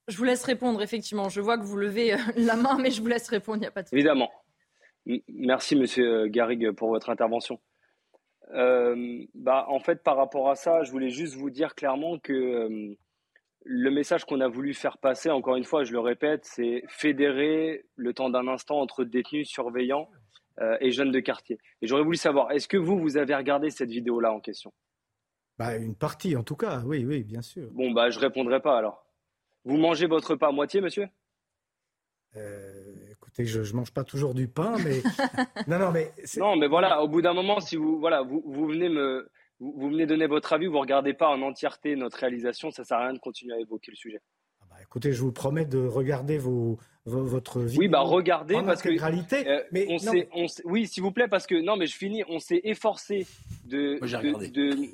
Je 0.09 0.17
vous 0.17 0.25
laisse 0.25 0.43
répondre, 0.43 0.83
effectivement. 0.83 1.29
Je 1.29 1.41
vois 1.41 1.59
que 1.59 1.65
vous 1.65 1.77
levez 1.77 2.15
euh, 2.15 2.19
la 2.37 2.57
main, 2.57 2.77
mais 2.77 2.91
je 2.91 3.01
vous 3.01 3.07
laisse 3.07 3.29
répondre, 3.29 3.59
il 3.59 3.61
n'y 3.61 3.67
a 3.67 3.71
pas 3.71 3.85
de 3.85 3.89
Évidemment. 3.93 4.33
Merci, 5.29 5.77
monsieur 5.77 6.27
Garrigue, 6.27 6.73
pour 6.73 6.89
votre 6.89 7.09
intervention. 7.09 7.61
Euh, 8.53 9.25
bah, 9.37 9.67
en 9.69 9.79
fait, 9.79 10.03
par 10.03 10.17
rapport 10.17 10.51
à 10.51 10.57
ça, 10.57 10.83
je 10.83 10.91
voulais 10.91 11.11
juste 11.11 11.37
vous 11.37 11.51
dire 11.51 11.77
clairement 11.77 12.19
que 12.19 12.33
euh, 12.33 12.97
le 13.71 13.91
message 13.91 14.25
qu'on 14.25 14.41
a 14.41 14.49
voulu 14.49 14.73
faire 14.73 14.97
passer, 14.97 15.29
encore 15.29 15.57
une 15.57 15.65
fois, 15.65 15.85
je 15.85 15.93
le 15.93 16.01
répète, 16.01 16.47
c'est 16.47 16.83
fédérer 16.89 17.85
le 17.97 18.15
temps 18.15 18.31
d'un 18.31 18.49
instant 18.49 18.81
entre 18.81 19.05
détenus, 19.05 19.47
surveillants 19.47 20.09
euh, 20.61 20.79
et 20.81 20.91
jeunes 20.91 21.13
de 21.13 21.21
quartier. 21.21 21.59
Et 21.83 21.87
j'aurais 21.87 22.03
voulu 22.03 22.17
savoir, 22.17 22.51
est-ce 22.51 22.67
que 22.67 22.79
vous, 22.79 22.99
vous 22.99 23.19
avez 23.19 23.35
regardé 23.35 23.69
cette 23.69 23.91
vidéo-là 23.91 24.33
en 24.33 24.41
question? 24.41 24.73
Bah, 25.59 25.77
Une 25.77 25.95
partie, 25.95 26.35
en 26.35 26.43
tout 26.43 26.57
cas, 26.57 26.81
oui, 26.87 27.05
oui, 27.05 27.25
bien 27.25 27.43
sûr. 27.43 27.69
Bon, 27.73 27.91
bah, 27.91 28.09
je 28.09 28.19
répondrai 28.19 28.61
pas 28.61 28.79
alors. 28.79 29.05
Vous 29.67 29.77
mangez 29.77 30.07
votre 30.07 30.31
repas 30.31 30.49
à 30.49 30.53
moitié, 30.53 30.81
monsieur? 30.81 31.07
Euh, 32.37 32.95
écoutez, 33.11 33.45
je 33.45 33.61
ne 33.61 33.77
mange 33.77 33.93
pas 33.93 34.05
toujours 34.05 34.33
du 34.33 34.49
pain, 34.49 34.77
mais 34.83 35.03
non, 35.67 35.79
non, 35.79 35.91
mais 35.93 36.11
non, 36.39 36.57
mais 36.57 36.69
voilà. 36.69 37.03
Au 37.03 37.09
bout 37.09 37.21
d'un 37.21 37.35
moment, 37.35 37.61
si 37.61 37.77
vous 37.77 37.99
voilà, 37.99 38.23
vous, 38.23 38.43
vous 38.47 38.67
venez 38.67 38.89
me 38.89 39.31
vous, 39.61 39.91
venez 39.91 40.07
donner 40.07 40.27
votre 40.27 40.53
avis, 40.53 40.67
vous 40.67 40.79
regardez 40.79 41.15
pas 41.15 41.29
en 41.29 41.43
entièreté 41.43 41.97
notre 41.97 42.19
réalisation, 42.19 42.71
ça 42.71 42.85
sert 42.85 42.99
à 42.99 43.05
rien 43.05 43.15
de 43.15 43.19
continuer 43.19 43.55
à 43.55 43.61
évoquer 43.61 43.91
le 43.91 43.97
sujet. 43.97 44.21
Écoutez, 44.91 45.13
je 45.13 45.21
vous 45.21 45.33
promets 45.33 45.67
de 45.67 45.87
regarder 45.87 46.39
vos, 46.39 46.79
votre 47.05 47.61
vie. 47.61 47.79
Oui, 47.79 47.89
bah 47.89 48.01
regardez 48.01 48.55
parce 48.65 48.81
que 48.83 48.89
euh, 48.89 49.63
mais 49.71 49.87
on 49.91 49.99
s'est, 49.99 50.29
oui, 50.65 50.87
s'il 50.87 51.03
vous 51.03 51.13
plaît, 51.13 51.29
parce 51.29 51.47
que 51.47 51.61
non, 51.61 51.77
mais 51.77 51.87
je 51.87 51.95
finis. 51.95 52.23
On 52.29 52.39
s'est 52.39 52.63
efforcé 52.65 53.27
de, 53.65 53.99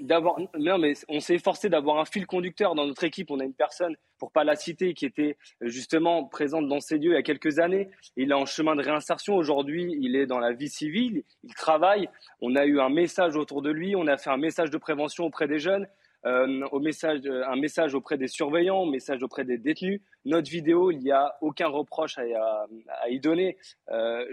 d'avoir, 0.03 0.37
non, 0.59 0.79
mais 0.79 0.95
on 1.09 1.21
s'est 1.21 1.35
efforcé 1.35 1.69
d'avoir 1.69 1.99
un 1.99 2.05
fil 2.05 2.27
conducteur 2.27 2.75
dans 2.75 2.87
notre 2.87 3.05
équipe. 3.05 3.31
On 3.31 3.39
a 3.39 3.45
une 3.45 3.55
personne, 3.55 3.95
pour 4.19 4.33
pas 4.33 4.43
la 4.43 4.57
citer, 4.57 4.95
qui 4.95 5.07
était 5.07 5.37
justement 5.61 6.25
présente 6.25 6.69
dans 6.69 6.81
ces 6.81 6.99
lieux 6.99 7.13
il 7.13 7.15
y 7.15 7.17
a 7.17 7.23
quelques 7.23 7.59
années. 7.61 7.91
Il 8.17 8.31
est 8.31 8.35
en 8.35 8.47
chemin 8.47 8.75
de 8.77 8.83
réinsertion 8.83 9.37
aujourd'hui. 9.37 9.97
Il 10.01 10.17
est 10.17 10.27
dans 10.27 10.41
la 10.41 10.53
vie 10.53 10.69
civile. 10.69 11.23
Il 11.45 11.55
travaille. 11.55 12.09
On 12.41 12.57
a 12.57 12.65
eu 12.65 12.81
un 12.81 12.91
message 12.91 13.37
autour 13.37 13.63
de 13.63 13.71
lui. 13.71 13.95
On 13.95 14.07
a 14.09 14.17
fait 14.17 14.31
un 14.31 14.39
message 14.39 14.71
de 14.71 14.79
prévention 14.79 15.25
auprès 15.25 15.47
des 15.47 15.61
jeunes. 15.61 15.87
Euh, 16.27 16.67
au 16.73 16.81
message, 16.81 17.21
un 17.27 17.57
message 17.57 17.95
auprès 17.95 18.17
des 18.17 18.29
surveillants, 18.29 18.87
un 18.87 18.91
message 18.91 19.23
auprès 19.23 19.45
des 19.45 19.59
détenus. 19.59 20.01
Notre 20.25 20.51
vidéo, 20.51 20.91
il 20.91 20.99
n'y 20.99 21.13
a 21.13 21.37
aucun 21.41 21.69
reproche 21.69 22.19
à, 22.19 22.67
y 23.09 23.21
donner. 23.21 23.59
Euh, 23.91 24.25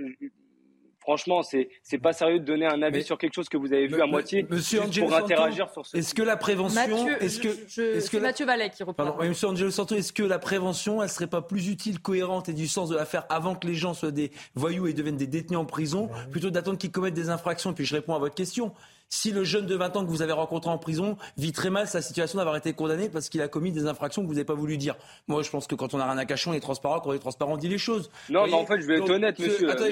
franchement, 1.00 1.44
c'est 1.44 1.70
c'est 1.84 1.98
pas 1.98 2.14
sérieux 2.14 2.40
de 2.40 2.46
donner 2.46 2.66
un 2.66 2.82
avis 2.82 3.04
sur 3.04 3.18
quelque 3.18 3.34
chose 3.34 3.50
que 3.50 3.58
vous 3.58 3.74
avez 3.74 3.88
vu 3.88 4.02
à 4.02 4.06
moitié 4.06 4.46
Monsieur 4.50 4.82
pour 5.00 5.14
interagir 5.14 5.70
sur 5.70 5.86
ce. 5.86 5.98
Est-ce 5.98 6.14
que 6.14 6.22
la 6.22 6.38
prévention, 6.38 7.10
est-ce 7.20 7.42
que, 7.42 7.50
est-ce 7.98 8.10
que 8.10 8.18
Mathieu 8.18 8.46
Vallet 8.46 8.70
qui 8.70 8.84
reprend. 8.84 9.04
Pardon, 9.04 9.28
Monsieur 9.28 9.50
Angelo 9.50 9.72
Santo, 9.72 9.96
est-ce 9.96 10.14
que 10.14 10.24
la 10.24 10.40
prévention, 10.40 11.04
elle 11.04 11.10
serait 11.10 11.28
pas 11.28 11.42
plus 11.42 11.68
utile, 11.68 12.00
cohérente 12.00 12.48
et 12.48 12.54
du 12.54 12.68
sens 12.68 12.88
de 12.88 12.96
la 12.96 13.06
faire 13.06 13.26
avant 13.28 13.56
que 13.56 13.68
les 13.68 13.76
gens 13.76 13.94
soient 13.94 14.12
des 14.12 14.32
voyous 14.56 14.88
et 14.88 14.94
deviennent 14.94 15.18
des 15.18 15.28
détenus 15.28 15.60
en 15.60 15.66
prison, 15.66 16.10
plutôt 16.32 16.52
d'attendre 16.52 16.78
qu'ils 16.78 16.92
commettent 16.92 17.16
des 17.16 17.30
infractions? 17.30 17.74
Puis 17.74 17.84
je 17.84 17.96
réponds 17.96 18.16
à 18.16 18.20
votre 18.20 18.36
question. 18.36 18.72
Si 19.14 19.32
le 19.32 19.44
jeune 19.44 19.66
de 19.66 19.76
20 19.76 19.98
ans 19.98 20.06
que 20.06 20.10
vous 20.10 20.22
avez 20.22 20.32
rencontré 20.32 20.72
en 20.72 20.78
prison 20.78 21.18
vit 21.38 21.52
très 21.52 21.70
mal 21.70 21.86
sa 21.86 22.02
situation 22.02 22.38
d'avoir 22.38 22.56
été 22.56 22.72
condamné 22.72 23.10
parce 23.10 23.28
qu'il 23.28 23.42
a 23.42 23.50
commis 23.50 23.74
des 23.74 23.86
infractions 23.86 24.22
que 24.22 24.28
vous 24.28 24.36
n'avez 24.36 24.46
pas 24.46 24.54
voulu 24.54 24.78
dire. 24.78 24.96
Moi, 25.28 25.44
je 25.44 25.50
pense 25.50 25.68
que 25.68 25.76
quand 25.76 25.94
on 25.94 26.00
a 26.00 26.06
rien 26.06 26.18
à 26.18 26.24
cacher, 26.24 26.50
on 26.50 26.54
est 26.54 26.62
transparent. 26.62 27.02
Quand 27.02 27.10
on 27.10 27.14
est 27.14 27.20
transparent, 27.20 27.52
on 27.52 27.58
dit 27.58 27.68
les 27.68 27.78
choses. 27.78 28.10
Non, 28.30 28.46
mais 28.48 28.54
en 28.54 28.66
fait, 28.66 28.80
je 28.80 28.88
vais 28.88 29.00
être 29.00 29.10
honnête, 29.10 29.38
monsieur. 29.38 29.70
Attendez, 29.70 29.92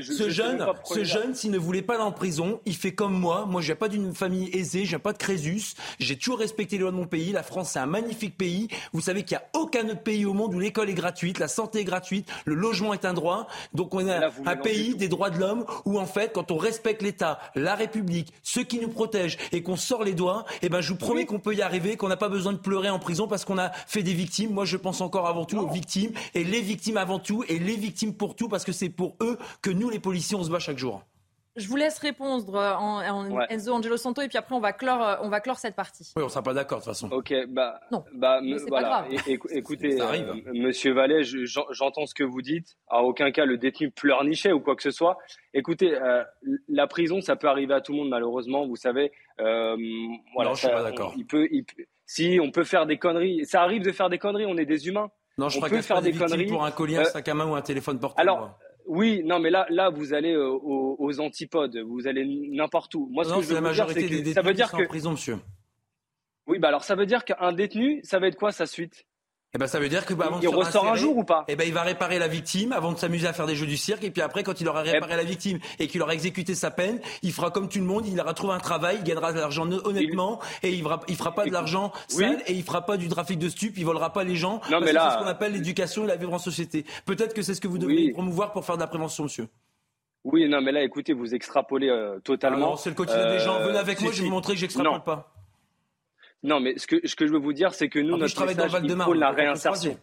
je 0.00 0.12
ce 0.12 0.30
jeune, 0.30 0.64
ce 0.84 1.02
jeune, 1.02 1.34
s'il 1.34 1.50
ne 1.50 1.58
voulait 1.58 1.82
pas 1.82 1.94
aller 1.94 2.04
en 2.04 2.12
prison, 2.12 2.60
il 2.64 2.76
fait 2.76 2.94
comme 2.94 3.12
moi. 3.12 3.44
Moi, 3.44 3.60
je 3.60 3.66
viens 3.66 3.74
pas 3.74 3.88
d'une 3.88 4.14
famille 4.14 4.48
aisée, 4.56 4.84
je 4.84 4.90
viens 4.90 4.98
pas 5.00 5.12
de 5.12 5.18
Crésus. 5.18 5.74
J'ai 5.98 6.16
toujours 6.16 6.38
respecté 6.38 6.76
les 6.76 6.82
lois 6.82 6.92
de 6.92 6.96
mon 6.96 7.06
pays. 7.06 7.32
La 7.32 7.42
France, 7.42 7.70
c'est 7.72 7.80
un 7.80 7.86
magnifique 7.86 8.38
pays. 8.38 8.68
Vous 8.92 9.00
savez 9.00 9.24
qu'il 9.24 9.36
n'y 9.36 9.42
a 9.42 9.60
aucun 9.60 9.88
autre 9.88 10.04
pays 10.04 10.24
au 10.24 10.32
monde 10.32 10.54
où 10.54 10.60
l'école 10.60 10.90
est 10.90 10.94
gratuite, 10.94 11.40
la 11.40 11.48
santé 11.48 11.80
est 11.80 11.84
gratuite, 11.84 12.28
le 12.44 12.54
logement 12.54 12.94
est 12.94 13.04
un 13.04 13.14
droit. 13.14 13.48
Donc, 13.74 13.96
on 13.96 14.06
est 14.06 14.20
un 14.46 14.56
pays 14.56 14.94
des 14.94 15.08
droits 15.08 15.30
de 15.30 15.40
l'homme 15.40 15.64
où, 15.86 15.98
en 15.98 16.06
fait, 16.06 16.32
quand 16.32 16.52
on 16.52 16.56
respecte 16.56 17.02
l'État, 17.02 17.40
la 17.56 17.74
République, 17.74 18.32
ceux 18.60 18.66
qui 18.66 18.78
nous 18.78 18.88
protègent, 18.88 19.38
et 19.52 19.62
qu'on 19.62 19.76
sort 19.76 20.04
les 20.04 20.12
doigts, 20.12 20.44
et 20.60 20.66
eh 20.66 20.68
ben 20.68 20.82
je 20.82 20.90
vous 20.90 20.98
promets 20.98 21.24
qu'on 21.24 21.38
peut 21.38 21.54
y 21.54 21.62
arriver, 21.62 21.96
qu'on 21.96 22.08
n'a 22.08 22.18
pas 22.18 22.28
besoin 22.28 22.52
de 22.52 22.58
pleurer 22.58 22.90
en 22.90 22.98
prison 22.98 23.26
parce 23.26 23.46
qu'on 23.46 23.56
a 23.56 23.70
fait 23.86 24.02
des 24.02 24.12
victimes. 24.12 24.52
Moi, 24.52 24.66
je 24.66 24.76
pense 24.76 25.00
encore 25.00 25.26
avant 25.26 25.46
tout 25.46 25.56
aux 25.56 25.70
victimes 25.70 26.12
et 26.34 26.44
les 26.44 26.60
victimes 26.60 26.98
avant 26.98 27.18
tout 27.18 27.42
et 27.48 27.58
les 27.58 27.76
victimes 27.76 28.12
pour 28.12 28.36
tout 28.36 28.48
parce 28.48 28.64
que 28.64 28.72
c'est 28.72 28.90
pour 28.90 29.16
eux 29.22 29.38
que 29.62 29.70
nous, 29.70 29.88
les 29.88 29.98
policiers, 29.98 30.36
on 30.36 30.44
se 30.44 30.50
bat 30.50 30.58
chaque 30.58 30.78
jour. 30.78 31.02
Je 31.56 31.66
vous 31.66 31.76
laisse 31.76 31.98
répondre 31.98 32.54
en, 32.54 33.00
Enzo 33.48 33.72
Angelo 33.72 33.96
Santo 33.96 34.22
et 34.22 34.28
puis 34.28 34.38
après 34.38 34.54
on 34.54 34.60
va 34.60 34.72
clore, 34.72 35.02
euh, 35.02 35.16
on 35.22 35.28
va 35.28 35.40
clore 35.40 35.58
cette 35.58 35.74
partie. 35.74 36.12
Oui, 36.14 36.22
on 36.22 36.28
sera 36.28 36.42
pas 36.42 36.54
d'accord 36.54 36.78
de 36.78 36.84
toute 36.84 36.92
façon. 36.92 37.10
Ok, 37.10 37.34
bah, 37.48 37.80
non, 37.90 38.04
bah, 38.14 38.40
voilà. 38.68 39.04
écoutez, 39.26 40.00
euh, 40.00 40.34
Monsieur 40.54 40.92
Vallet, 40.92 41.22
j'entends 41.24 42.06
ce 42.06 42.14
que 42.14 42.22
vous 42.22 42.40
dites. 42.40 42.76
À 42.88 43.02
aucun 43.02 43.32
cas 43.32 43.46
le 43.46 43.58
détenu 43.58 43.90
pleurnichait 43.90 44.52
ou 44.52 44.60
quoi 44.60 44.76
que 44.76 44.82
ce 44.82 44.92
soit. 44.92 45.18
Écoutez, 45.52 45.92
euh, 45.92 46.22
la 46.68 46.86
prison, 46.86 47.20
ça 47.20 47.34
peut 47.34 47.48
arriver 47.48 47.74
à 47.74 47.80
tout 47.80 47.92
le 47.92 47.98
monde 47.98 48.10
malheureusement. 48.10 48.66
Vous 48.66 48.76
savez, 48.76 49.10
voilà. 49.36 49.76
Non, 49.76 50.54
je 50.54 50.60
suis 50.60 50.68
pas 50.68 50.84
d'accord. 50.84 51.14
Il 51.16 51.26
peut, 51.26 51.48
si 52.06 52.38
on 52.40 52.52
peut 52.52 52.64
faire 52.64 52.86
des 52.86 52.98
conneries, 52.98 53.44
ça 53.44 53.62
arrive 53.62 53.82
de 53.82 53.90
faire 53.90 54.08
des 54.08 54.18
conneries. 54.18 54.46
On 54.46 54.56
est 54.56 54.66
des 54.66 54.86
humains. 54.86 55.10
Non, 55.36 55.48
je 55.48 55.58
on 55.58 55.62
peut 55.62 55.82
faire 55.82 56.02
des, 56.02 56.12
conneries 56.12 56.46
pour 56.46 56.64
un 56.64 56.70
collier, 56.70 56.98
un 56.98 57.04
sac 57.04 57.26
à 57.26 57.34
main 57.34 57.46
ou 57.46 57.56
un 57.56 57.62
téléphone 57.62 57.98
portable. 57.98 58.28
Alors. 58.28 58.58
Oui, 58.86 59.22
non, 59.24 59.38
mais 59.38 59.50
là, 59.50 59.66
là, 59.70 59.90
vous 59.90 60.14
allez 60.14 60.32
euh, 60.32 60.48
aux, 60.50 61.20
antipodes, 61.20 61.76
vous 61.86 62.06
allez 62.06 62.24
n'importe 62.50 62.94
où. 62.94 63.08
Moi, 63.10 63.24
ce 63.24 63.34
que 63.34 63.42
je 63.42 63.48
veux 63.48 63.54
la 63.54 63.60
majorité 63.60 64.08
dire, 64.08 64.22
des 64.22 64.32
ça 64.32 64.42
veut 64.42 64.54
dire 64.54 64.70
que 64.70 64.82
en 64.82 64.86
prison, 64.86 65.12
monsieur. 65.12 65.38
Oui, 66.46 66.58
bah 66.58 66.68
alors 66.68 66.82
ça 66.82 66.96
veut 66.96 67.06
dire 67.06 67.24
qu'un 67.24 67.52
détenu, 67.52 68.00
ça 68.02 68.18
va 68.18 68.26
être 68.26 68.36
quoi 68.36 68.50
sa 68.50 68.66
suite? 68.66 69.06
Eh 69.52 69.58
ben, 69.58 69.66
ça 69.66 69.80
veut 69.80 69.88
dire 69.88 70.06
que 70.06 70.14
bah, 70.14 70.30
il 70.40 70.48
ressort 70.48 70.86
un 70.86 70.94
jour 70.94 71.16
ou 71.16 71.24
pas? 71.24 71.44
Eh 71.48 71.56
ben, 71.56 71.66
il 71.66 71.74
va 71.74 71.82
réparer 71.82 72.20
la 72.20 72.28
victime 72.28 72.72
avant 72.72 72.92
de 72.92 72.98
s'amuser 72.98 73.26
à 73.26 73.32
faire 73.32 73.46
des 73.46 73.56
jeux 73.56 73.66
du 73.66 73.76
cirque. 73.76 74.04
Et 74.04 74.10
puis 74.12 74.22
après, 74.22 74.44
quand 74.44 74.60
il 74.60 74.68
aura 74.68 74.84
eh 74.86 74.92
réparé 74.92 75.16
la 75.16 75.24
victime 75.24 75.58
et 75.80 75.88
qu'il 75.88 76.00
aura 76.02 76.14
exécuté 76.14 76.54
sa 76.54 76.70
peine, 76.70 77.00
il 77.22 77.32
fera 77.32 77.50
comme 77.50 77.68
tout 77.68 77.80
le 77.80 77.84
monde. 77.84 78.06
Il 78.06 78.20
aura 78.20 78.32
trouvé 78.32 78.54
un 78.54 78.60
travail, 78.60 78.98
il 79.00 79.04
gagnera 79.04 79.32
de 79.32 79.40
l'argent 79.40 79.68
honnêtement 79.84 80.38
et 80.62 80.70
il 80.70 80.82
fera, 80.82 81.00
il 81.08 81.16
fera 81.16 81.34
pas 81.34 81.46
de 81.46 81.50
l'argent 81.50 81.92
sale 82.06 82.40
et 82.46 82.52
il 82.52 82.62
fera 82.62 82.86
pas 82.86 82.96
du 82.96 83.08
trafic 83.08 83.40
de 83.40 83.48
stupes. 83.48 83.76
Il 83.76 83.84
volera 83.84 84.12
pas 84.12 84.22
les 84.22 84.36
gens. 84.36 84.60
Non, 84.70 84.80
mais 84.80 84.92
là, 84.92 85.08
c'est 85.08 85.18
ce 85.18 85.22
qu'on 85.24 85.28
appelle 85.28 85.52
l'éducation 85.52 86.04
et 86.04 86.06
la 86.06 86.16
vivre 86.16 86.32
en 86.32 86.38
société. 86.38 86.84
Peut-être 87.04 87.34
que 87.34 87.42
c'est 87.42 87.54
ce 87.54 87.60
que 87.60 87.68
vous 87.68 87.78
devez 87.78 88.12
promouvoir 88.12 88.52
pour 88.52 88.64
faire 88.64 88.76
de 88.76 88.80
la 88.80 88.86
prévention, 88.86 89.24
monsieur. 89.24 89.48
Oui, 90.22 90.48
non, 90.48 90.60
mais 90.60 90.70
là, 90.70 90.82
écoutez, 90.82 91.12
vous 91.12 91.34
extrapolez 91.34 91.88
euh, 91.88 92.20
totalement. 92.20 92.76
c'est 92.76 92.90
le 92.90 92.94
quotidien 92.94 93.32
des 93.32 93.40
gens. 93.40 93.58
Venez 93.60 93.78
avec 93.78 94.00
moi, 94.00 94.12
je 94.12 94.18
vais 94.18 94.28
vous 94.28 94.34
montrer 94.34 94.52
que 94.52 94.60
j'extrapole 94.60 95.02
pas. 95.02 95.32
Non, 96.42 96.60
mais 96.60 96.78
ce 96.78 96.86
que, 96.86 97.06
ce 97.06 97.14
que 97.16 97.26
je 97.26 97.32
veux 97.32 97.38
vous 97.38 97.52
dire, 97.52 97.74
c'est 97.74 97.88
que 97.88 97.98
nous, 97.98 98.16
notre 98.16 98.34
travaille 98.34 98.54
dans 98.54 98.64
le 98.64 98.70
Val 98.70 98.86
de 98.86 98.94
Marne, 98.94 99.18
la 99.18 99.30
réinsertion. 99.30 99.98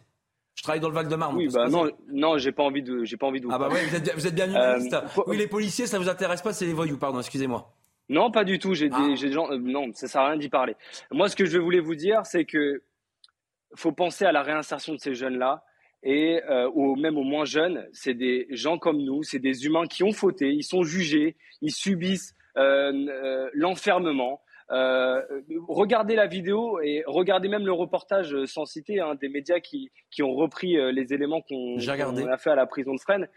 Je 0.58 0.62
travaille 0.64 0.80
dans 0.80 0.88
le 0.88 0.94
Val-de-Marne. 0.94 1.36
Oui, 1.36 1.48
bah 1.52 1.68
non, 1.68 1.88
non, 2.12 2.36
j'ai 2.36 2.50
pas 2.50 2.64
envie 2.64 2.82
de, 2.82 3.04
j'ai 3.04 3.16
pas 3.16 3.28
envie 3.28 3.40
de. 3.40 3.46
ah 3.48 3.58
bah 3.58 3.68
ouais, 3.68 3.84
vous 3.86 3.94
êtes, 3.94 4.12
vous 4.12 4.26
êtes 4.26 4.34
bien 4.34 4.48
humaniste. 4.48 4.92
Euh, 4.92 5.22
oui, 5.28 5.36
les 5.36 5.46
policiers, 5.46 5.86
ça 5.86 6.00
vous 6.00 6.08
intéresse 6.08 6.42
pas, 6.42 6.52
c'est 6.52 6.66
les 6.66 6.72
voyous, 6.72 6.98
pardon, 6.98 7.20
excusez-moi. 7.20 7.72
Non, 8.08 8.32
pas 8.32 8.42
du 8.42 8.58
tout. 8.58 8.74
J'ai 8.74 8.88
des, 8.88 8.96
ah. 8.96 9.14
j'ai 9.14 9.28
des 9.28 9.34
gens. 9.34 9.52
Euh, 9.52 9.58
non, 9.58 9.92
ça 9.94 10.08
sert 10.08 10.20
à 10.20 10.30
rien 10.30 10.36
d'y 10.36 10.48
parler. 10.48 10.74
Moi, 11.12 11.28
ce 11.28 11.36
que 11.36 11.44
je 11.44 11.58
voulais 11.58 11.78
vous 11.78 11.94
dire, 11.94 12.26
c'est 12.26 12.44
que 12.44 12.82
faut 13.76 13.92
penser 13.92 14.24
à 14.24 14.32
la 14.32 14.42
réinsertion 14.42 14.94
de 14.94 14.98
ces 14.98 15.14
jeunes-là 15.14 15.62
et 16.02 16.42
euh, 16.50 16.68
même 16.96 17.18
aux 17.18 17.24
moins 17.24 17.44
jeunes. 17.44 17.86
C'est 17.92 18.14
des 18.14 18.48
gens 18.50 18.78
comme 18.78 18.98
nous, 18.98 19.22
c'est 19.22 19.38
des 19.38 19.64
humains 19.64 19.86
qui 19.86 20.02
ont 20.02 20.12
fauté, 20.12 20.52
ils 20.52 20.64
sont 20.64 20.82
jugés, 20.82 21.36
ils 21.60 21.72
subissent 21.72 22.34
euh, 22.56 23.48
l'enfermement. 23.52 24.40
Euh, 24.70 25.22
regardez 25.66 26.14
la 26.14 26.26
vidéo 26.26 26.78
et 26.80 27.02
regardez 27.06 27.48
même 27.48 27.64
le 27.64 27.72
reportage 27.72 28.34
euh, 28.34 28.46
sans 28.46 28.66
citer 28.66 29.00
hein, 29.00 29.14
des 29.14 29.30
médias 29.30 29.60
qui, 29.60 29.90
qui 30.10 30.22
ont 30.22 30.34
repris 30.34 30.76
euh, 30.76 30.92
les 30.92 31.14
éléments 31.14 31.40
qu'on 31.40 31.78
a 31.78 32.36
fait 32.36 32.50
à 32.50 32.54
la 32.54 32.66
prison 32.66 32.94
de 32.94 33.00
Fresnes. 33.00 33.28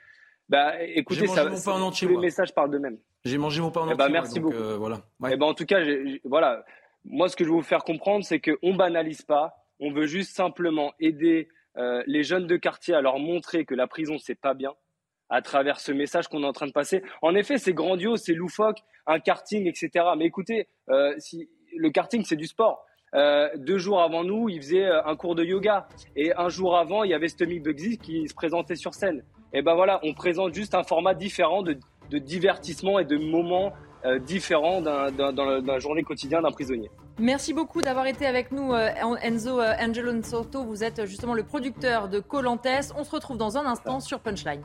Bah, 0.49 0.81
écoutez, 0.83 1.27
ça, 1.27 1.45
mon 1.45 1.83
entier, 1.83 2.07
tous 2.07 2.15
les 2.15 2.19
messages 2.19 2.53
parlent 2.53 2.71
d'eux-mêmes. 2.71 2.97
J'ai 3.23 3.37
mangé 3.37 3.61
mon 3.61 3.71
pain 3.71 3.81
en 3.81 3.91
eh 3.91 3.95
bah, 3.95 4.09
merci 4.09 4.41
beaucoup. 4.41 4.57
voilà. 4.77 4.97
Et 5.23 5.31
eh 5.31 5.37
ben, 5.37 5.45
en 5.45 5.53
tout 5.53 5.65
cas, 5.65 5.79
voilà. 6.25 6.65
Moi, 7.05 7.29
ce 7.29 7.37
que 7.37 7.45
je 7.45 7.49
veux 7.49 7.55
vous 7.55 7.61
faire 7.61 7.83
comprendre, 7.83 8.25
c'est 8.25 8.41
qu'on 8.41 8.75
banalise 8.75 9.21
pas. 9.21 9.55
On 9.79 9.91
veut 9.91 10.07
juste 10.07 10.35
simplement 10.35 10.93
aider 10.99 11.47
les 12.05 12.23
jeunes 12.23 12.47
de 12.47 12.57
quartier 12.57 12.93
à 12.93 13.01
leur 13.01 13.17
montrer 13.17 13.63
que 13.63 13.73
la 13.73 13.87
prison 13.87 14.17
c'est 14.17 14.35
pas 14.35 14.53
bien 14.53 14.73
à 15.31 15.41
travers 15.41 15.79
ce 15.79 15.91
message 15.91 16.27
qu'on 16.27 16.43
est 16.43 16.47
en 16.47 16.53
train 16.53 16.67
de 16.67 16.71
passer. 16.71 17.01
En 17.23 17.33
effet, 17.33 17.57
c'est 17.57 17.73
grandiose, 17.73 18.21
c'est 18.23 18.33
loufoque, 18.33 18.79
un 19.07 19.19
karting, 19.19 19.65
etc. 19.65 20.05
Mais 20.17 20.25
écoutez, 20.25 20.67
euh, 20.89 21.13
si, 21.17 21.49
le 21.75 21.89
karting, 21.89 22.23
c'est 22.23 22.35
du 22.35 22.45
sport. 22.45 22.85
Euh, 23.15 23.49
deux 23.57 23.77
jours 23.77 24.01
avant 24.01 24.23
nous, 24.23 24.47
il 24.49 24.61
faisait 24.61 24.85
euh, 24.85 25.03
un 25.05 25.15
cours 25.15 25.35
de 25.35 25.43
yoga. 25.43 25.87
Et 26.15 26.31
un 26.35 26.49
jour 26.49 26.77
avant, 26.77 27.03
il 27.03 27.11
y 27.11 27.13
avait 27.13 27.29
Stommy 27.29 27.59
Bugsy 27.59 27.97
qui 27.97 28.27
se 28.27 28.33
présentait 28.33 28.75
sur 28.75 28.93
scène. 28.93 29.23
Et 29.53 29.61
ben 29.61 29.73
voilà, 29.73 29.99
on 30.03 30.13
présente 30.13 30.53
juste 30.53 30.75
un 30.75 30.83
format 30.83 31.13
différent 31.13 31.63
de, 31.63 31.77
divertissement 32.11 32.99
et 32.99 33.05
de 33.05 33.17
moments 33.17 33.73
différents 34.25 34.81
d'un, 34.81 35.79
journée 35.79 36.03
quotidienne 36.03 36.43
d'un 36.43 36.51
prisonnier. 36.51 36.89
Merci 37.19 37.53
beaucoup 37.53 37.83
d'avoir 37.83 38.07
été 38.07 38.25
avec 38.25 38.51
nous, 38.51 38.73
euh, 38.73 38.89
Enzo 39.21 39.59
euh, 39.59 39.73
Angelon 39.79 40.23
Soto. 40.23 40.63
Vous 40.63 40.83
êtes 40.83 41.05
justement 41.05 41.35
le 41.35 41.43
producteur 41.43 42.09
de 42.09 42.19
Colantes. 42.19 42.65
On 42.97 43.03
se 43.03 43.11
retrouve 43.11 43.37
dans 43.37 43.57
un 43.57 43.65
instant 43.67 43.99
sur 43.99 44.21
Punchline. 44.21 44.63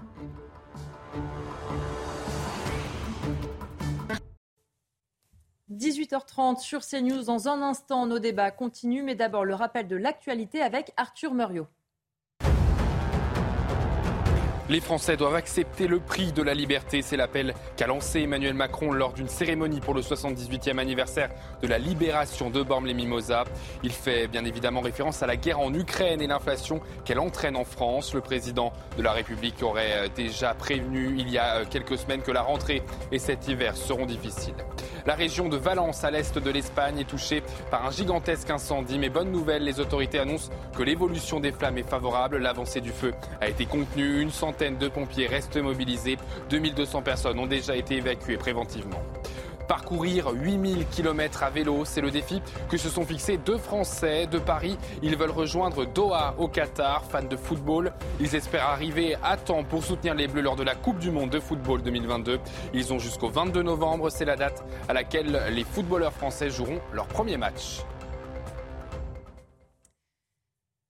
18h30 5.72 6.58
sur 6.60 6.86
CNews. 6.86 7.24
Dans 7.24 7.48
un 7.48 7.60
instant, 7.62 8.06
nos 8.06 8.18
débats 8.18 8.50
continuent, 8.50 9.02
mais 9.02 9.14
d'abord 9.14 9.44
le 9.44 9.54
rappel 9.54 9.88
de 9.88 9.96
l'actualité 9.96 10.62
avec 10.62 10.92
Arthur 10.96 11.34
Muriot. 11.34 11.66
Les 14.68 14.80
Français 14.80 15.16
doivent 15.16 15.36
accepter 15.36 15.86
le 15.86 16.00
prix 16.00 16.32
de 16.32 16.42
la 16.42 16.52
liberté. 16.52 17.00
C'est 17.00 17.16
l'appel 17.16 17.54
qu'a 17.76 17.86
lancé 17.86 18.22
Emmanuel 18.22 18.54
Macron 18.54 18.90
lors 18.90 19.12
d'une 19.12 19.28
cérémonie 19.28 19.78
pour 19.78 19.94
le 19.94 20.00
78e 20.00 20.78
anniversaire 20.78 21.30
de 21.62 21.68
la 21.68 21.78
libération 21.78 22.50
de 22.50 22.64
Bormes-les-Mimosas. 22.64 23.44
Il 23.84 23.92
fait 23.92 24.26
bien 24.26 24.44
évidemment 24.44 24.80
référence 24.80 25.22
à 25.22 25.28
la 25.28 25.36
guerre 25.36 25.60
en 25.60 25.72
Ukraine 25.72 26.20
et 26.20 26.26
l'inflation 26.26 26.80
qu'elle 27.04 27.20
entraîne 27.20 27.54
en 27.54 27.62
France. 27.62 28.12
Le 28.12 28.20
président 28.20 28.72
de 28.98 29.04
la 29.04 29.12
République 29.12 29.62
aurait 29.62 29.92
euh, 29.92 30.08
déjà 30.12 30.52
prévenu 30.52 31.14
il 31.16 31.30
y 31.30 31.38
a 31.38 31.58
euh, 31.58 31.64
quelques 31.70 31.96
semaines 31.96 32.22
que 32.22 32.32
la 32.32 32.42
rentrée 32.42 32.82
et 33.12 33.20
cet 33.20 33.46
hiver 33.46 33.76
seront 33.76 34.06
difficiles. 34.06 34.54
La 35.06 35.14
région 35.14 35.48
de 35.48 35.56
Valence, 35.56 36.02
à 36.02 36.10
l'est 36.10 36.36
de 36.36 36.50
l'Espagne, 36.50 36.98
est 36.98 37.08
touchée 37.08 37.44
par 37.70 37.86
un 37.86 37.92
gigantesque 37.92 38.50
incendie. 38.50 38.98
Mais 38.98 39.10
bonne 39.10 39.30
nouvelle, 39.30 39.62
les 39.62 39.78
autorités 39.78 40.18
annoncent 40.18 40.50
que 40.76 40.82
l'évolution 40.82 41.38
des 41.38 41.52
flammes 41.52 41.78
est 41.78 41.88
favorable. 41.88 42.38
L'avancée 42.38 42.80
du 42.80 42.90
feu 42.90 43.14
a 43.40 43.48
été 43.48 43.66
contenue. 43.66 44.22
De 44.62 44.88
pompiers 44.88 45.26
restent 45.26 45.56
mobilisés. 45.56 46.16
2200 46.50 47.02
personnes 47.02 47.38
ont 47.38 47.46
déjà 47.46 47.76
été 47.76 47.96
évacuées 47.96 48.36
préventivement. 48.36 49.02
Parcourir 49.68 50.30
8000 50.32 50.86
km 50.86 51.42
à 51.42 51.50
vélo, 51.50 51.84
c'est 51.84 52.00
le 52.00 52.12
défi 52.12 52.40
que 52.68 52.76
se 52.76 52.88
sont 52.88 53.04
fixés 53.04 53.36
deux 53.36 53.58
Français 53.58 54.26
de 54.26 54.38
Paris. 54.38 54.78
Ils 55.02 55.16
veulent 55.16 55.30
rejoindre 55.30 55.84
Doha 55.84 56.36
au 56.38 56.46
Qatar, 56.46 57.04
fans 57.04 57.24
de 57.24 57.36
football. 57.36 57.92
Ils 58.20 58.34
espèrent 58.36 58.68
arriver 58.68 59.16
à 59.24 59.36
temps 59.36 59.64
pour 59.64 59.82
soutenir 59.82 60.14
les 60.14 60.28
Bleus 60.28 60.42
lors 60.42 60.56
de 60.56 60.62
la 60.62 60.76
Coupe 60.76 60.98
du 60.98 61.10
Monde 61.10 61.30
de 61.30 61.40
football 61.40 61.82
2022. 61.82 62.38
Ils 62.74 62.92
ont 62.92 63.00
jusqu'au 63.00 63.28
22 63.28 63.62
novembre, 63.62 64.08
c'est 64.08 64.24
la 64.24 64.36
date 64.36 64.64
à 64.88 64.92
laquelle 64.92 65.42
les 65.50 65.64
footballeurs 65.64 66.12
français 66.12 66.48
joueront 66.48 66.80
leur 66.92 67.06
premier 67.08 67.36
match. 67.36 67.80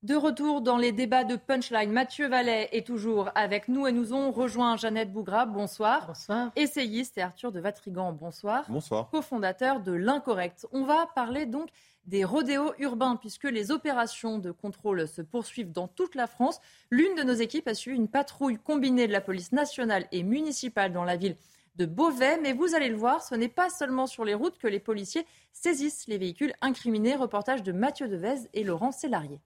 De 0.06 0.14
retour 0.14 0.60
dans 0.60 0.76
les 0.76 0.92
débats 0.92 1.24
de 1.24 1.34
Punchline, 1.34 1.90
Mathieu 1.90 2.28
Vallet 2.28 2.68
est 2.70 2.86
toujours 2.86 3.30
avec 3.34 3.66
nous 3.66 3.88
et 3.88 3.92
nous 3.92 4.12
ont 4.12 4.30
rejoint 4.30 4.76
Jeannette 4.76 5.12
Bougra, 5.12 5.46
bonsoir. 5.46 6.06
Bonsoir. 6.06 6.52
Essayiste 6.54 7.18
et 7.18 7.22
Arthur 7.22 7.50
de 7.50 7.58
Vatrigan, 7.58 8.12
bonsoir. 8.12 8.66
Bonsoir. 8.68 9.10
Co-fondateur 9.10 9.80
de 9.80 9.90
l'Incorrect. 9.90 10.64
On 10.70 10.84
va 10.84 11.08
parler 11.16 11.44
donc 11.44 11.70
des 12.04 12.22
rodéos 12.22 12.72
urbains 12.78 13.16
puisque 13.16 13.50
les 13.50 13.72
opérations 13.72 14.38
de 14.38 14.52
contrôle 14.52 15.08
se 15.08 15.22
poursuivent 15.22 15.72
dans 15.72 15.88
toute 15.88 16.14
la 16.14 16.28
France. 16.28 16.60
L'une 16.92 17.16
de 17.16 17.24
nos 17.24 17.34
équipes 17.34 17.66
a 17.66 17.74
suivi 17.74 17.96
une 17.96 18.06
patrouille 18.06 18.58
combinée 18.58 19.08
de 19.08 19.12
la 19.12 19.20
police 19.20 19.50
nationale 19.50 20.06
et 20.12 20.22
municipale 20.22 20.92
dans 20.92 21.02
la 21.02 21.16
ville 21.16 21.34
de 21.74 21.84
Beauvais. 21.84 22.38
Mais 22.40 22.52
vous 22.52 22.76
allez 22.76 22.90
le 22.90 22.96
voir, 22.96 23.24
ce 23.24 23.34
n'est 23.34 23.48
pas 23.48 23.70
seulement 23.70 24.06
sur 24.06 24.24
les 24.24 24.34
routes 24.34 24.58
que 24.58 24.68
les 24.68 24.78
policiers 24.78 25.26
saisissent 25.52 26.06
les 26.06 26.18
véhicules 26.18 26.54
incriminés. 26.60 27.16
Reportage 27.16 27.64
de 27.64 27.72
Mathieu 27.72 28.06
Devez 28.06 28.48
et 28.54 28.62
Laurent 28.62 28.92
Sélarié. 28.92 29.40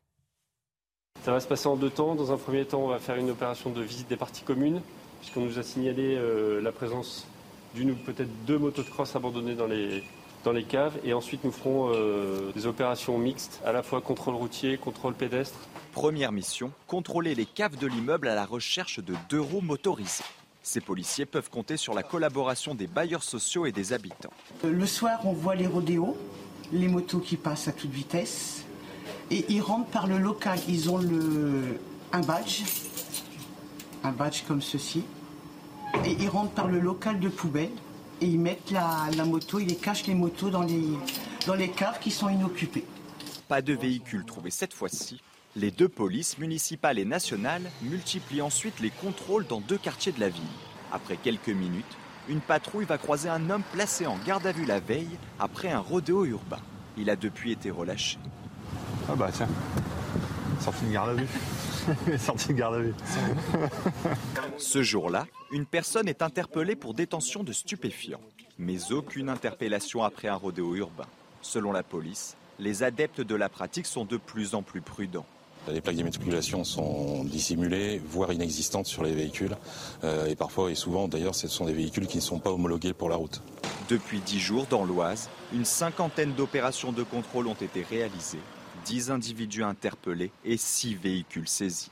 Ça 1.25 1.33
va 1.33 1.41
se 1.41 1.47
passer 1.47 1.67
en 1.67 1.77
deux 1.77 1.91
temps. 1.91 2.15
Dans 2.15 2.33
un 2.33 2.39
premier 2.39 2.65
temps, 2.65 2.81
on 2.81 2.89
va 2.89 2.99
faire 2.99 3.17
une 3.17 3.31
opération 3.31 3.71
de 3.71 3.83
visite 3.83 4.09
des 4.09 4.17
parties 4.17 4.43
communes, 4.43 4.81
puisqu'on 5.21 5.43
nous 5.43 5.59
a 5.59 5.63
signalé 5.63 6.17
euh, 6.17 6.63
la 6.63 6.73
présence 6.73 7.27
d'une 7.75 7.91
ou 7.91 7.95
peut-être 7.95 8.31
deux 8.47 8.59
motos 8.59 8.83
de 8.83 8.89
cross 8.89 9.15
abandonnées 9.17 9.55
dans 9.55 9.67
les, 9.67 10.03
dans 10.45 10.53
les 10.53 10.65
caves. 10.65 10.99
Et 11.05 11.13
ensuite, 11.13 11.45
nous 11.45 11.53
ferons 11.53 11.93
euh, 11.93 12.53
des 12.53 12.67
opérations 12.67 13.19
mixtes, 13.19 13.61
à 13.67 13.73
la 13.73 13.83
fois 13.83 14.01
contrôle 14.01 14.35
routier, 14.35 14.79
contrôle 14.79 15.13
pédestre. 15.13 15.59
Première 15.93 16.33
mission, 16.33 16.73
contrôler 16.87 17.35
les 17.35 17.47
caves 17.47 17.77
de 17.77 17.87
l'immeuble 17.87 18.27
à 18.27 18.35
la 18.35 18.47
recherche 18.47 18.99
de 18.99 19.15
deux 19.29 19.41
roues 19.41 19.61
motorisées. 19.61 20.25
Ces 20.63 20.81
policiers 20.81 21.27
peuvent 21.27 21.51
compter 21.51 21.77
sur 21.77 21.93
la 21.93 22.03
collaboration 22.03 22.75
des 22.75 22.87
bailleurs 22.87 23.25
sociaux 23.25 23.67
et 23.67 23.73
des 23.73 23.93
habitants. 23.93 24.33
Le 24.65 24.87
soir, 24.87 25.21
on 25.25 25.33
voit 25.33 25.55
les 25.55 25.67
rodéos, 25.67 26.17
les 26.73 26.89
motos 26.89 27.19
qui 27.19 27.37
passent 27.37 27.69
à 27.69 27.73
toute 27.73 27.91
vitesse. 27.91 28.65
Et 29.31 29.45
ils 29.49 29.61
rentrent 29.61 29.91
par 29.91 30.07
le 30.07 30.19
local. 30.19 30.59
Ils 30.69 30.91
ont 30.91 30.99
le, 30.99 31.79
un 32.13 32.21
badge, 32.21 32.63
un 34.03 34.13
badge 34.13 34.43
comme 34.47 34.63
ceci. 34.63 35.05
Et 36.05 36.17
ils 36.19 36.29
rentrent 36.29 36.53
par 36.53 36.69
le 36.69 36.81
local 36.81 37.21
de 37.21 37.29
poubelle. 37.29 37.71
Et 38.21 38.27
ils 38.27 38.39
mettent 38.39 38.71
la, 38.71 39.25
moto, 39.25 39.59
ils 39.59 39.79
cachent 39.79 40.07
les 40.07 40.15
motos 40.15 40.51
dans 40.51 40.63
les, 40.63 40.85
dans 41.47 41.55
les 41.55 41.71
caves 41.71 41.99
qui 42.01 42.11
sont 42.11 42.29
inoccupées. 42.29 42.85
Pas 43.49 43.63
de 43.63 43.73
véhicules 43.73 44.25
trouvés 44.25 44.51
cette 44.51 44.75
fois-ci. 44.75 45.21
Les 45.57 45.71
deux 45.71 45.89
polices, 45.89 46.39
municipales 46.39 46.99
et 46.99 47.05
nationales, 47.05 47.71
multiplient 47.83 48.43
ensuite 48.43 48.79
les 48.81 48.91
contrôles 48.91 49.47
dans 49.47 49.61
deux 49.61 49.79
quartiers 49.79 50.13
de 50.13 50.21
la 50.21 50.29
ville. 50.29 50.43
Après 50.93 51.17
quelques 51.17 51.49
minutes, 51.49 51.97
une 52.29 52.41
patrouille 52.41 52.85
va 52.85 52.99
croiser 52.99 53.29
un 53.29 53.51
homme 53.51 53.65
placé 53.73 54.07
en 54.07 54.19
garde 54.19 54.47
à 54.47 54.53
vue 54.53 54.67
la 54.67 54.81
veille 54.81 55.19
après 55.39 55.71
un 55.71 55.81
rodéo 55.81 56.25
urbain. 56.25 56.61
Il 56.97 57.11
a 57.11 57.17
depuis 57.17 57.53
été 57.53 57.71
relâché. 57.71 58.19
Ah 59.13 59.17
bah 59.17 59.31
tiens, 59.33 59.49
sorti 60.61 60.85
de 60.85 60.93
garde 60.93 61.11
à 61.11 61.15
vue. 61.15 62.19
sorti 62.19 62.49
de 62.49 62.53
garde 62.53 62.75
à 62.77 62.79
vue. 62.79 62.95
Ce 64.57 64.85
jour-là, 64.85 65.27
une 65.51 65.67
personne 65.67 66.07
est 66.07 66.23
interpellée 66.23 66.77
pour 66.77 66.95
détention 66.95 67.43
de 67.43 67.53
stupéfiants, 67.53 68.21
mais 68.57 68.93
aucune 68.93 69.29
interpellation 69.29 70.05
après 70.05 70.29
un 70.29 70.37
rodéo 70.37 70.77
urbain. 70.77 71.07
Selon 71.43 71.73
la 71.73 71.83
police, 71.83 72.37
les 72.61 72.85
adeptes 72.85 73.21
de 73.21 73.35
la 73.35 73.49
pratique 73.49 73.87
sont 73.87 74.05
de 74.05 74.17
plus 74.17 74.55
en 74.55 74.63
plus 74.63 74.81
prudents. 74.81 75.27
Les 75.69 75.81
plaques 75.81 75.97
d'immatriculation 75.97 76.63
sont 76.63 77.25
dissimulées, 77.25 78.01
voire 78.07 78.33
inexistantes 78.33 78.87
sur 78.87 79.03
les 79.03 79.13
véhicules. 79.13 79.57
Euh, 80.05 80.27
et 80.27 80.37
parfois, 80.37 80.71
et 80.71 80.77
souvent 80.77 81.09
d'ailleurs, 81.09 81.35
ce 81.35 81.49
sont 81.49 81.65
des 81.65 81.75
véhicules 81.75 82.07
qui 82.07 82.19
ne 82.19 82.23
sont 82.23 82.39
pas 82.39 82.53
homologués 82.53 82.93
pour 82.93 83.09
la 83.09 83.17
route. 83.17 83.43
Depuis 83.89 84.21
dix 84.21 84.39
jours, 84.39 84.67
dans 84.71 84.85
l'Oise, 84.85 85.29
une 85.53 85.65
cinquantaine 85.65 86.33
d'opérations 86.33 86.93
de 86.93 87.03
contrôle 87.03 87.49
ont 87.49 87.55
été 87.55 87.83
réalisées 87.83 88.39
10 88.85 89.11
individus 89.11 89.65
interpellés 89.65 90.31
et 90.45 90.57
6 90.57 90.95
véhicules 90.95 91.49
saisis. 91.49 91.91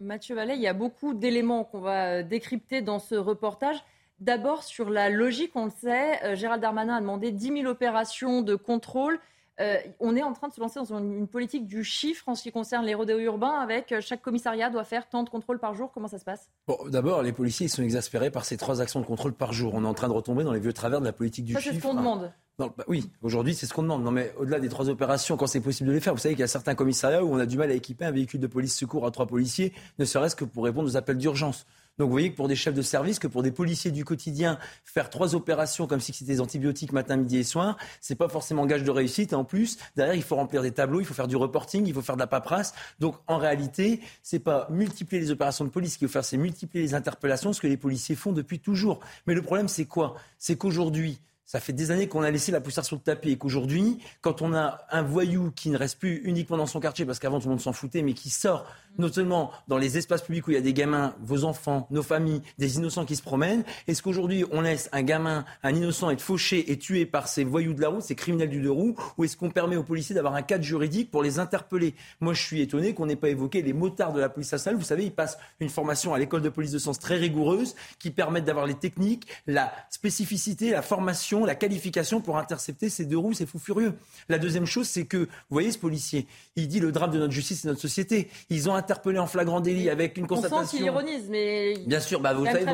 Mathieu 0.00 0.34
Vallet, 0.34 0.56
il 0.56 0.62
y 0.62 0.66
a 0.66 0.72
beaucoup 0.72 1.14
d'éléments 1.14 1.64
qu'on 1.64 1.80
va 1.80 2.06
euh, 2.06 2.22
décrypter 2.22 2.82
dans 2.82 2.98
ce 2.98 3.14
reportage. 3.14 3.76
D'abord, 4.18 4.62
sur 4.62 4.90
la 4.90 5.10
logique, 5.10 5.52
on 5.54 5.66
le 5.66 5.70
sait, 5.70 6.22
euh, 6.24 6.34
Gérald 6.34 6.60
Darmanin 6.60 6.96
a 6.96 7.00
demandé 7.00 7.30
10 7.30 7.62
000 7.62 7.66
opérations 7.66 8.42
de 8.42 8.54
contrôle. 8.54 9.20
Euh, 9.60 9.76
on 10.00 10.16
est 10.16 10.22
en 10.22 10.32
train 10.32 10.48
de 10.48 10.52
se 10.52 10.60
lancer 10.60 10.80
dans 10.80 10.98
une 10.98 11.28
politique 11.28 11.66
du 11.66 11.84
chiffre 11.84 12.28
en 12.28 12.34
ce 12.34 12.42
qui 12.42 12.52
concerne 12.52 12.84
les 12.86 12.94
rodéos 12.94 13.18
urbains, 13.18 13.60
avec 13.60 13.94
chaque 14.00 14.22
commissariat 14.22 14.70
doit 14.70 14.84
faire 14.84 15.08
tant 15.08 15.22
de 15.22 15.28
contrôles 15.28 15.58
par 15.58 15.74
jour. 15.74 15.90
Comment 15.92 16.08
ça 16.08 16.18
se 16.18 16.24
passe? 16.24 16.50
Bon, 16.66 16.78
D'abord, 16.88 17.22
les 17.22 17.32
policiers 17.32 17.68
sont 17.68 17.82
exaspérés 17.82 18.30
par 18.30 18.44
ces 18.44 18.56
trois 18.56 18.80
actions 18.80 19.00
de 19.00 19.06
contrôle 19.06 19.34
par 19.34 19.52
jour. 19.52 19.74
On 19.74 19.84
est 19.84 19.88
en 19.88 19.94
train 19.94 20.08
de 20.08 20.14
retomber 20.14 20.44
dans 20.44 20.52
les 20.52 20.60
vieux 20.60 20.72
travers 20.72 21.00
de 21.00 21.04
la 21.04 21.12
politique 21.12 21.44
du 21.44 21.54
chiffre. 21.54 21.74
C'est 21.74 21.80
ce 21.80 21.82
qu'on 21.82 21.94
demande. 21.94 22.32
Bah 22.58 22.84
oui, 22.86 23.10
aujourd'hui, 23.22 23.54
c'est 23.54 23.66
ce 23.66 23.72
qu'on 23.72 23.82
demande. 23.82 24.04
Non, 24.04 24.10
mais 24.10 24.32
au-delà 24.38 24.60
des 24.60 24.68
trois 24.68 24.88
opérations, 24.88 25.36
quand 25.36 25.46
c'est 25.46 25.60
possible 25.60 25.88
de 25.88 25.94
les 25.94 26.00
faire, 26.00 26.14
vous 26.14 26.20
savez 26.20 26.34
qu'il 26.34 26.40
y 26.40 26.44
a 26.44 26.48
certains 26.48 26.74
commissariats 26.74 27.24
où 27.24 27.32
on 27.32 27.38
a 27.38 27.46
du 27.46 27.56
mal 27.56 27.70
à 27.70 27.74
équiper 27.74 28.04
un 28.04 28.10
véhicule 28.10 28.40
de 28.40 28.46
police 28.46 28.76
secours 28.76 29.06
à 29.06 29.10
trois 29.10 29.26
policiers, 29.26 29.72
ne 29.98 30.04
serait-ce 30.04 30.36
que 30.36 30.44
pour 30.44 30.64
répondre 30.64 30.88
aux 30.88 30.96
appels 30.96 31.18
d'urgence. 31.18 31.66
Donc 31.98 32.08
vous 32.08 32.12
voyez 32.12 32.30
que 32.30 32.36
pour 32.36 32.48
des 32.48 32.56
chefs 32.56 32.74
de 32.74 32.82
service, 32.82 33.18
que 33.18 33.26
pour 33.26 33.42
des 33.42 33.52
policiers 33.52 33.90
du 33.90 34.04
quotidien, 34.04 34.58
faire 34.84 35.10
trois 35.10 35.34
opérations 35.34 35.86
comme 35.86 36.00
si 36.00 36.12
c'était 36.12 36.32
des 36.32 36.40
antibiotiques 36.40 36.92
matin, 36.92 37.16
midi 37.16 37.38
et 37.38 37.44
soir, 37.44 37.76
c'est 38.00 38.14
pas 38.14 38.28
forcément 38.28 38.66
gage 38.66 38.82
de 38.82 38.90
réussite. 38.90 39.34
En 39.34 39.44
plus, 39.44 39.78
derrière, 39.96 40.14
il 40.14 40.22
faut 40.22 40.36
remplir 40.36 40.62
des 40.62 40.72
tableaux, 40.72 41.00
il 41.00 41.06
faut 41.06 41.14
faire 41.14 41.28
du 41.28 41.36
reporting, 41.36 41.86
il 41.86 41.94
faut 41.94 42.02
faire 42.02 42.16
de 42.16 42.20
la 42.20 42.26
paperasse. 42.26 42.74
Donc 42.98 43.16
en 43.26 43.38
réalité, 43.38 44.00
c'est 44.22 44.38
pas 44.38 44.66
multiplier 44.70 45.20
les 45.20 45.30
opérations 45.30 45.64
de 45.64 45.70
police 45.70 45.96
qu'il 45.96 46.08
faut 46.08 46.12
faire, 46.12 46.24
c'est 46.24 46.36
multiplier 46.36 46.84
les 46.84 46.94
interpellations, 46.94 47.52
ce 47.52 47.60
que 47.60 47.66
les 47.66 47.76
policiers 47.76 48.16
font 48.16 48.32
depuis 48.32 48.58
toujours. 48.58 49.00
Mais 49.26 49.34
le 49.34 49.42
problème, 49.42 49.68
c'est 49.68 49.86
quoi? 49.86 50.16
C'est 50.38 50.56
qu'aujourd'hui, 50.56 51.20
ça 51.52 51.60
fait 51.60 51.74
des 51.74 51.90
années 51.90 52.08
qu'on 52.08 52.22
a 52.22 52.30
laissé 52.30 52.50
la 52.50 52.62
poussière 52.62 52.82
sur 52.82 52.96
le 52.96 53.02
tapis 53.02 53.32
et 53.32 53.36
qu'aujourd'hui, 53.36 53.98
quand 54.22 54.40
on 54.40 54.54
a 54.54 54.86
un 54.90 55.02
voyou 55.02 55.52
qui 55.54 55.68
ne 55.68 55.76
reste 55.76 55.98
plus 55.98 56.22
uniquement 56.24 56.56
dans 56.56 56.64
son 56.64 56.80
quartier, 56.80 57.04
parce 57.04 57.18
qu'avant 57.18 57.40
tout 57.40 57.44
le 57.44 57.50
monde 57.50 57.60
s'en 57.60 57.74
foutait, 57.74 58.00
mais 58.00 58.14
qui 58.14 58.30
sort 58.30 58.64
notamment 58.98 59.52
dans 59.68 59.78
les 59.78 59.98
espaces 59.98 60.22
publics 60.22 60.46
où 60.46 60.50
il 60.50 60.54
y 60.54 60.58
a 60.58 60.62
des 60.62 60.72
gamins, 60.72 61.14
vos 61.20 61.44
enfants, 61.44 61.86
nos 61.90 62.02
familles, 62.02 62.42
des 62.58 62.76
innocents 62.76 63.04
qui 63.04 63.16
se 63.16 63.22
promènent 63.22 63.64
Est-ce 63.86 64.02
qu'aujourd'hui 64.02 64.44
on 64.50 64.60
laisse 64.60 64.88
un 64.92 65.02
gamin, 65.02 65.44
un 65.62 65.74
innocent 65.74 66.10
être 66.10 66.20
fauché 66.20 66.72
et 66.72 66.78
tué 66.78 67.06
par 67.06 67.28
ces 67.28 67.44
voyous 67.44 67.74
de 67.74 67.80
la 67.80 67.88
route, 67.88 68.02
ces 68.02 68.14
criminels 68.14 68.48
du 68.48 68.60
deux 68.60 68.70
roues, 68.70 68.96
ou 69.18 69.24
est-ce 69.24 69.36
qu'on 69.36 69.50
permet 69.50 69.76
aux 69.76 69.82
policiers 69.82 70.14
d'avoir 70.14 70.34
un 70.34 70.42
cadre 70.42 70.64
juridique 70.64 71.10
pour 71.10 71.22
les 71.22 71.38
interpeller? 71.38 71.94
Moi 72.20 72.34
je 72.34 72.42
suis 72.42 72.60
étonné 72.60 72.94
qu'on 72.94 73.06
n'ait 73.06 73.16
pas 73.16 73.28
évoqué 73.28 73.62
les 73.62 73.72
motards 73.72 74.12
de 74.12 74.20
la 74.20 74.28
police 74.28 74.52
nationale. 74.52 74.78
Vous 74.78 74.86
savez, 74.86 75.04
ils 75.04 75.12
passent 75.12 75.38
une 75.60 75.70
formation 75.70 76.14
à 76.14 76.18
l'école 76.18 76.42
de 76.42 76.48
police 76.48 76.72
de 76.72 76.78
sens 76.78 76.98
très 76.98 77.16
rigoureuse 77.16 77.74
qui 77.98 78.10
permettent 78.10 78.44
d'avoir 78.44 78.66
les 78.66 78.74
techniques, 78.74 79.26
la 79.46 79.72
spécificité, 79.90 80.70
la 80.70 80.82
formation, 80.82 81.41
la 81.44 81.54
qualification 81.54 82.20
pour 82.20 82.38
intercepter 82.38 82.88
ces 82.88 83.04
deux 83.04 83.18
roues, 83.18 83.34
ces 83.34 83.46
fous 83.46 83.58
furieux. 83.58 83.94
La 84.28 84.38
deuxième 84.38 84.66
chose, 84.66 84.88
c'est 84.88 85.06
que, 85.06 85.18
vous 85.18 85.26
voyez 85.50 85.72
ce 85.72 85.78
policier, 85.78 86.26
il 86.56 86.68
dit 86.68 86.80
le 86.80 86.92
drame 86.92 87.10
de 87.10 87.18
notre 87.18 87.32
justice 87.32 87.64
et 87.64 87.68
de 87.68 87.72
notre 87.72 87.80
société. 87.80 88.28
Ils 88.50 88.68
ont 88.68 88.74
interpellé 88.74 89.18
en 89.18 89.26
flagrant 89.26 89.60
délit 89.60 89.90
avec 89.90 90.16
une 90.16 90.26
constatation. 90.26 90.58
On 90.58 90.64
sent 90.66 90.76
qu'il 90.76 90.86
ironise, 90.86 91.26
mais. 91.28 91.74
Bien 91.86 92.00
sûr, 92.00 92.20
bah, 92.20 92.34
vous 92.34 92.44
savez, 92.44 92.64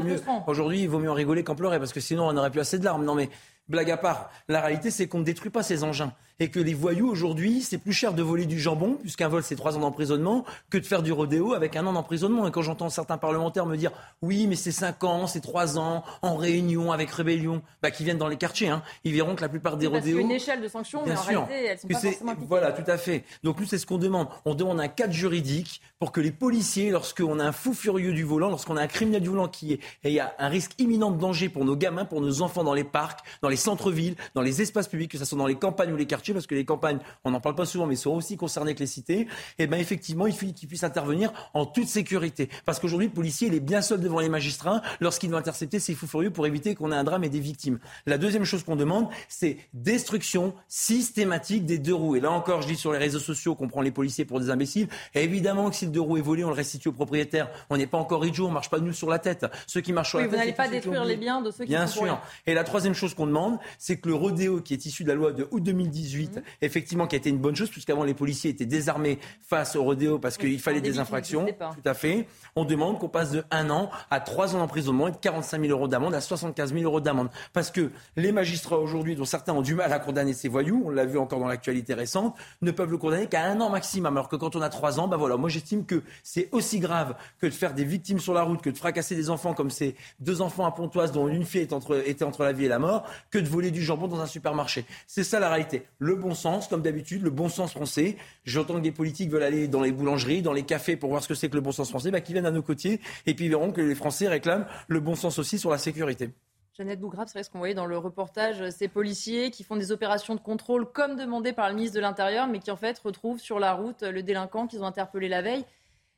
aujourd'hui, 0.47 0.83
il 0.83 0.89
vaut 0.89 0.99
mieux 0.99 1.11
en 1.11 1.15
rigoler 1.15 1.45
qu'en 1.45 1.55
pleurer, 1.55 1.79
parce 1.79 1.93
que 1.93 2.01
sinon, 2.01 2.29
on 2.29 2.33
n'aurait 2.33 2.51
plus 2.51 2.61
assez 2.61 2.79
de 2.79 2.85
larmes. 2.85 3.05
Non, 3.05 3.15
mais 3.15 3.31
blague 3.69 3.91
à 3.91 3.97
part, 3.97 4.31
la 4.49 4.61
réalité, 4.61 4.91
c'est 4.91 5.09
qu'on 5.09 5.19
ne 5.19 5.25
détruit 5.25 5.51
pas 5.51 5.63
ces 5.63 5.85
engins 5.85 6.13
et 6.41 6.51
que 6.51 6.61
les 6.61 6.75
voyous 6.75 7.09
aujourd'hui, 7.09 7.63
c'est 7.63 7.79
plus 7.79 7.93
cher 7.93 8.15
de 8.15 8.23
voler 8.23 8.47
du 8.47 8.61
jambon, 8.61 8.95
puisqu'un 9.01 9.29
vol 9.29 9.43
c'est 9.43 9.57
trois 9.57 9.77
ans 9.77 9.81
d'emprisonnement, 9.81 10.45
que 10.71 10.79
de 10.79 10.87
faire 10.87 11.03
du 11.03 11.11
rodéo 11.13 11.53
avec 11.53 11.75
un 11.75 11.87
an 11.87 11.93
d'emprisonnement. 11.93 12.47
Et 12.47 12.51
quand 12.53 12.63
j'entends 12.63 12.89
certains 12.91 13.19
parlementaires 13.19 13.67
me 13.67 13.77
dire 13.77 13.91
oui, 14.23 14.47
mais 14.47 14.55
c'est 14.55 14.73
cinq 14.73 15.03
ans, 15.05 15.27
c'est 15.27 15.41
trois 15.41 15.79
ans, 15.79 16.05
en 16.23 16.37
réunion 16.37 16.93
avec 16.93 17.11
rébellion, 17.11 17.63
bah, 17.83 17.91
qui 17.91 18.05
viennent 18.05 18.19
dans 18.19 18.29
les 18.29 18.37
quartiers, 18.37 18.69
hein, 18.69 18.83
ils 19.05 19.13
verront 19.13 19.35
que 19.35 19.43
la 19.43 19.49
plupart 19.49 19.77
des 19.77 19.87
rodéos. 19.87 20.19
une 20.19 20.31
échelle 20.31 20.61
de 20.61 20.69
sanctions, 20.69 21.03
mais 21.05 21.17
en 21.17 21.23
réalité, 21.23 21.65
elles 21.67 21.79
sont 21.79 21.89
pas 21.89 21.99
forcément 21.99 22.35
Voilà, 22.49 22.73
tout 22.73 22.89
à 22.89 22.99
fait. 22.99 23.25
Donc 23.43 23.59
nous, 23.59 23.67
c'est 23.67 23.79
ce 23.79 23.87
qu'on 23.87 23.99
demande. 23.99 24.29
On 24.45 24.55
demande 24.55 24.81
un 24.81 24.89
cadre 24.89 25.13
juridique 25.13 25.81
pour 25.99 26.13
que 26.13 26.21
les 26.21 26.31
policiers, 26.31 26.91
lorsqu'on 26.91 27.41
a 27.41 27.45
un 27.45 27.53
fou 27.53 27.75
furieux 27.75 28.13
du 28.13 28.23
volant, 28.23 28.49
lorsqu'on 28.49 28.77
a 28.77 28.83
un 28.83 28.87
criminel 28.87 29.23
du 29.23 29.29
volant 29.29 29.49
qui 29.49 29.73
est, 29.73 29.81
et 30.05 30.11
il 30.11 30.13
y 30.13 30.21
a 30.21 30.35
un 30.39 30.49
risque 30.49 30.73
imminent 30.79 31.11
de 31.11 31.19
danger 31.19 31.49
pour 31.49 31.65
nos 31.65 31.75
gamins, 31.75 32.05
pour 32.05 32.21
nos 32.21 32.43
enfants 32.43 32.63
dans 32.63 32.75
les 32.75 32.85
parcs, 32.85 33.21
dans 33.43 33.49
les 33.49 33.57
centres-villes, 33.57 34.15
dans 34.35 34.43
les 34.43 34.63
espaces 34.63 34.87
publics, 34.87 35.11
que 35.11 35.19
ce 35.19 35.25
soit 35.25 35.39
dans 35.39 35.47
les 35.47 35.57
campagnes 35.57 35.93
ou 35.93 35.97
les 35.97 36.07
quartiers, 36.07 36.28
parce 36.33 36.47
que 36.47 36.55
les 36.55 36.65
campagnes 36.65 36.99
on 37.25 37.31
n'en 37.31 37.41
parle 37.41 37.55
pas 37.55 37.67
souvent, 37.67 37.87
mais 37.87 37.97
sont 37.97 38.11
aussi 38.11 38.37
concernés 38.37 38.75
que 38.75 38.81
les 38.81 38.87
cités, 38.87 39.21
et 39.21 39.27
eh 39.59 39.67
bien 39.67 39.79
effectivement, 39.79 40.27
il 40.27 40.33
faut 40.33 40.47
qu'ils 40.47 40.69
puissent 40.69 40.85
intervenir 40.85 41.33
en 41.55 41.67
toute 41.67 41.89
sécurité. 41.89 42.49
Parce 42.65 42.79
qu'aujourd'hui, 42.79 43.09
le 43.09 43.13
policier, 43.13 43.49
il 43.49 43.55
est 43.55 43.61
bien 43.61 43.83
seul 43.83 44.01
devant 44.01 44.21
les 44.21 44.29
magistrats 44.29 44.83
lorsqu'il 45.01 45.31
doit 45.31 45.39
intercepter 45.39 45.79
ces 45.79 45.95
fous 45.95 46.07
furieux 46.07 46.31
pour 46.31 46.47
éviter 46.47 46.75
qu'on 46.75 46.93
ait 46.93 46.97
un 46.97 47.05
drame 47.05 47.25
et 47.25 47.29
des 47.29 47.41
victimes. 47.41 47.79
La 48.07 48.19
deuxième 48.19 48.45
chose 48.45 48.63
qu'on 48.63 48.77
demande, 48.77 49.09
c'est 49.29 49.59
destruction 49.75 50.55
systématique 50.69 51.67
des 51.67 51.79
deux 51.79 51.95
roues. 51.95 52.17
Et 52.17 52.21
là 52.21 52.31
encore, 52.31 52.63
je 52.63 52.69
dis 52.69 52.77
sur 52.77 52.93
les 52.93 52.99
réseaux 52.99 53.19
sociaux 53.19 53.55
qu'on 53.55 53.69
prend 53.69 53.81
les 53.81 53.91
policiers 53.91 54.25
pour 54.25 54.41
des 54.41 54.51
imbéciles. 54.51 54.89
Et 55.15 55.23
évidemment 55.25 55.71
que 55.71 55.77
si 55.77 55.87
le 55.87 55.93
deux 55.93 56.01
roues 56.01 56.17
est 56.17 56.23
volé, 56.23 56.45
on 56.45 56.49
le 56.49 56.55
restitue 56.55 56.89
au 56.89 56.93
propriétaire. 56.93 57.51
On 57.71 57.77
n'est 57.77 57.87
pas 57.87 57.99
encore 57.99 58.25
idiot, 58.25 58.47
on 58.47 58.51
marche 58.51 58.71
pas 58.71 58.79
de 58.79 58.85
nous 58.85 58.93
sur 58.93 59.09
la 59.09 59.19
tête. 59.19 59.47
Ceux 59.67 59.81
qui 59.81 59.93
marchent 59.93 60.11
sur 60.11 60.19
oui, 60.19 60.25
la 60.25 60.29
vous 60.29 60.37
tête. 60.37 60.41
Vous 60.41 60.47
n'allez 60.47 60.57
pas 60.57 60.69
détruire 60.69 61.05
les 61.05 61.17
biens 61.17 61.41
de 61.43 61.51
ceux 61.51 61.65
qui 61.65 61.71
Bien 61.71 61.87
sûr. 61.87 62.21
Et 62.47 62.55
la 62.55 62.65
troisième 62.65 62.95
chose 62.95 63.15
qu'on 63.15 63.27
demande, 63.27 63.59
c'est 63.79 63.99
que 63.99 64.09
le 64.09 64.15
rodéo 64.15 64.61
qui 64.61 64.75
est 64.75 64.87
issu 64.87 65.05
de 65.05 65.09
la 65.09 65.15
loi 65.15 65.33
de 65.33 65.49
août 65.51 65.63
2018, 65.63 66.18
mmh. 66.27 66.43
effectivement, 66.63 67.07
qui 67.07 67.17
a 67.17 67.19
été 67.19 67.31
une 67.31 67.39
bonne 67.39 67.57
chose, 67.57 67.71
puisqu'avant 67.71 68.05
les 68.05 68.15
policiers 68.15 68.51
étaient 68.51 68.67
désarmés 68.67 69.19
face 69.47 69.77
au 69.77 69.85
rodéo 69.85 70.19
parce 70.19 70.37
qu'il 70.37 70.61
fallait 70.61 70.81
des, 70.81 70.99
infractions. 70.99 71.47
Tout 71.47 71.89
à 71.89 71.95
fait. 71.95 72.27
On 72.57 72.65
demande 72.65 72.99
qu'on 72.99 73.09
passe 73.09 73.31
de 73.31 73.45
1 73.51 73.71
an 73.71 73.91
à 74.11 74.21
3 74.21 74.55
ans 74.55 74.59
d'emprisonnement 74.59 75.09
et 75.09 75.13
de 75.13 75.17
45 75.17 75.61
000 75.61 75.73
euros 75.73 75.89
d'amende 75.89 76.15
à 76.15 76.21
75 76.21 76.73
000 76.73 76.85
euros 76.85 77.01
d'amende. 77.01 77.29
Parce 77.53 77.71
que 77.71 77.91
les 78.17 78.33
magistrats 78.33 78.79
aujourd'hui, 78.79 79.17
dont 79.17 79.25
certains 79.25 79.53
ont 79.53 79.63
du 79.63 79.75
mal 79.75 79.93
à 79.93 79.99
condamner 79.99 80.33
ces 80.33 80.49
voyous, 80.49 80.83
on 80.85 80.91
l'a 80.91 81.05
vu 81.05 81.19
encore 81.19 81.41
dans 81.41 81.49
l'actualité 81.49 81.95
récente, 81.95 82.37
ne 82.63 82.71
peuvent 82.71 82.91
le 82.91 82.99
condamner 82.99 83.27
qu'à 83.27 83.45
un 83.45 83.61
an 83.61 83.71
maximum. 83.71 84.17
Alors 84.17 84.29
que 84.29 84.37
quand 84.37 84.57
on 84.57 84.63
a 84.63 84.69
3 84.69 85.01
ans, 85.01 85.09
ben 85.09 85.17
voilà, 85.17 85.37
moi 85.37 85.49
j'estime 85.49 85.85
que 85.85 86.03
c'est 86.23 86.49
aussi 86.53 86.81
grave 86.81 87.15
que 87.41 87.47
de 87.47 87.53
faire 87.53 87.75
des 87.75 87.85
victimes 87.85 88.19
sur 88.19 88.35
la 88.35 88.43
route, 88.43 88.63
que 88.63 88.71
de 88.71 88.79
fracasser 88.79 89.15
des 89.15 89.31
enfants 89.31 89.55
comme 89.55 89.71
ces 89.71 89.95
deux 90.21 90.41
enfants 90.41 90.67
à 90.67 90.73
Pontoise 90.73 91.13
dont 91.13 91.29
une 91.29 91.45
fille 91.45 91.63
était 91.63 91.75
entre, 91.75 92.03
était 92.09 92.25
entre 92.25 92.43
la 92.45 92.53
vie 92.53 92.65
et 92.65 92.69
la 92.69 92.79
mort, 92.79 93.05
que 93.31 93.39
de 93.39 93.49
voler 93.49 93.71
du 93.71 93.83
jambon 93.83 94.09
dans 94.09 94.21
un 94.21 94.27
supermarché. 94.27 94.85
C'est 95.07 95.25
ça 95.25 95.41
la 95.41 95.49
réalité. 95.49 95.85
Le 95.99 96.08
bon 96.17 96.35
sens, 96.35 96.69
comme 96.69 96.83
d'habitude, 96.83 97.23
le 97.23 97.31
bon 97.31 97.49
sens 97.49 97.73
français. 97.73 98.17
J'entends 98.45 98.75
que 98.75 98.81
des 98.81 98.93
politiques 98.93 99.31
veulent 99.31 99.43
aller 99.43 99.69
dans 99.69 99.83
les 99.83 99.93
boulangeries, 99.93 100.43
dans 100.43 100.53
les 100.53 100.65
cafés 100.65 100.97
pour 100.97 101.11
voir 101.11 101.23
ce 101.23 101.29
que 101.29 101.35
c'est 101.35 101.49
que 101.49 101.55
le 101.55 101.61
bon 101.61 101.73
sens 101.73 101.91
français, 101.91 102.11
bah, 102.11 102.21
qui 102.21 102.33
viennent 102.33 102.47
à 102.47 102.51
nos 102.51 102.63
côtiers 102.63 103.01
et 103.27 103.35
puis 103.35 103.47
ils 103.47 103.49
verront 103.49 103.73
que 103.73 103.81
les 103.81 103.95
Français 103.95 104.29
réclament 104.29 104.67
le 104.89 105.01
bon 105.01 105.15
sens 105.15 105.39
aussi 105.39 105.59
sur 105.59 105.71
la 105.71 105.79
sécurité. 105.79 106.31
Jeannette 106.77 107.01
Bougrave, 107.01 107.29
c'est 107.33 107.43
ce 107.43 107.51
qu'on 107.51 107.59
voyait 107.59 107.75
dans 107.75 107.87
le 107.87 107.99
reportage, 107.99 108.71
ces 108.71 108.87
policiers 108.87 109.51
qui 109.51 109.65
font 109.65 109.75
des 109.75 109.91
opérations 109.91 110.37
de 110.37 110.41
contrôle 110.41 110.87
comme 110.91 111.17
demandé 111.17 111.53
par 111.53 111.69
le 111.69 111.75
ministre 111.75 111.97
de 111.97 112.01
l'Intérieur, 112.01 112.47
mais 112.47 112.61
qui 112.61 112.71
en 112.71 112.77
fait 112.77 112.97
retrouvent 113.01 113.41
sur 113.41 113.59
la 113.59 113.73
route 113.75 114.03
le 114.03 114.23
délinquant 114.23 114.69
qu'ils 114.69 114.83
ont 114.83 114.87
interpellé 114.87 115.29
la 115.29 115.43
veille. 115.43 115.65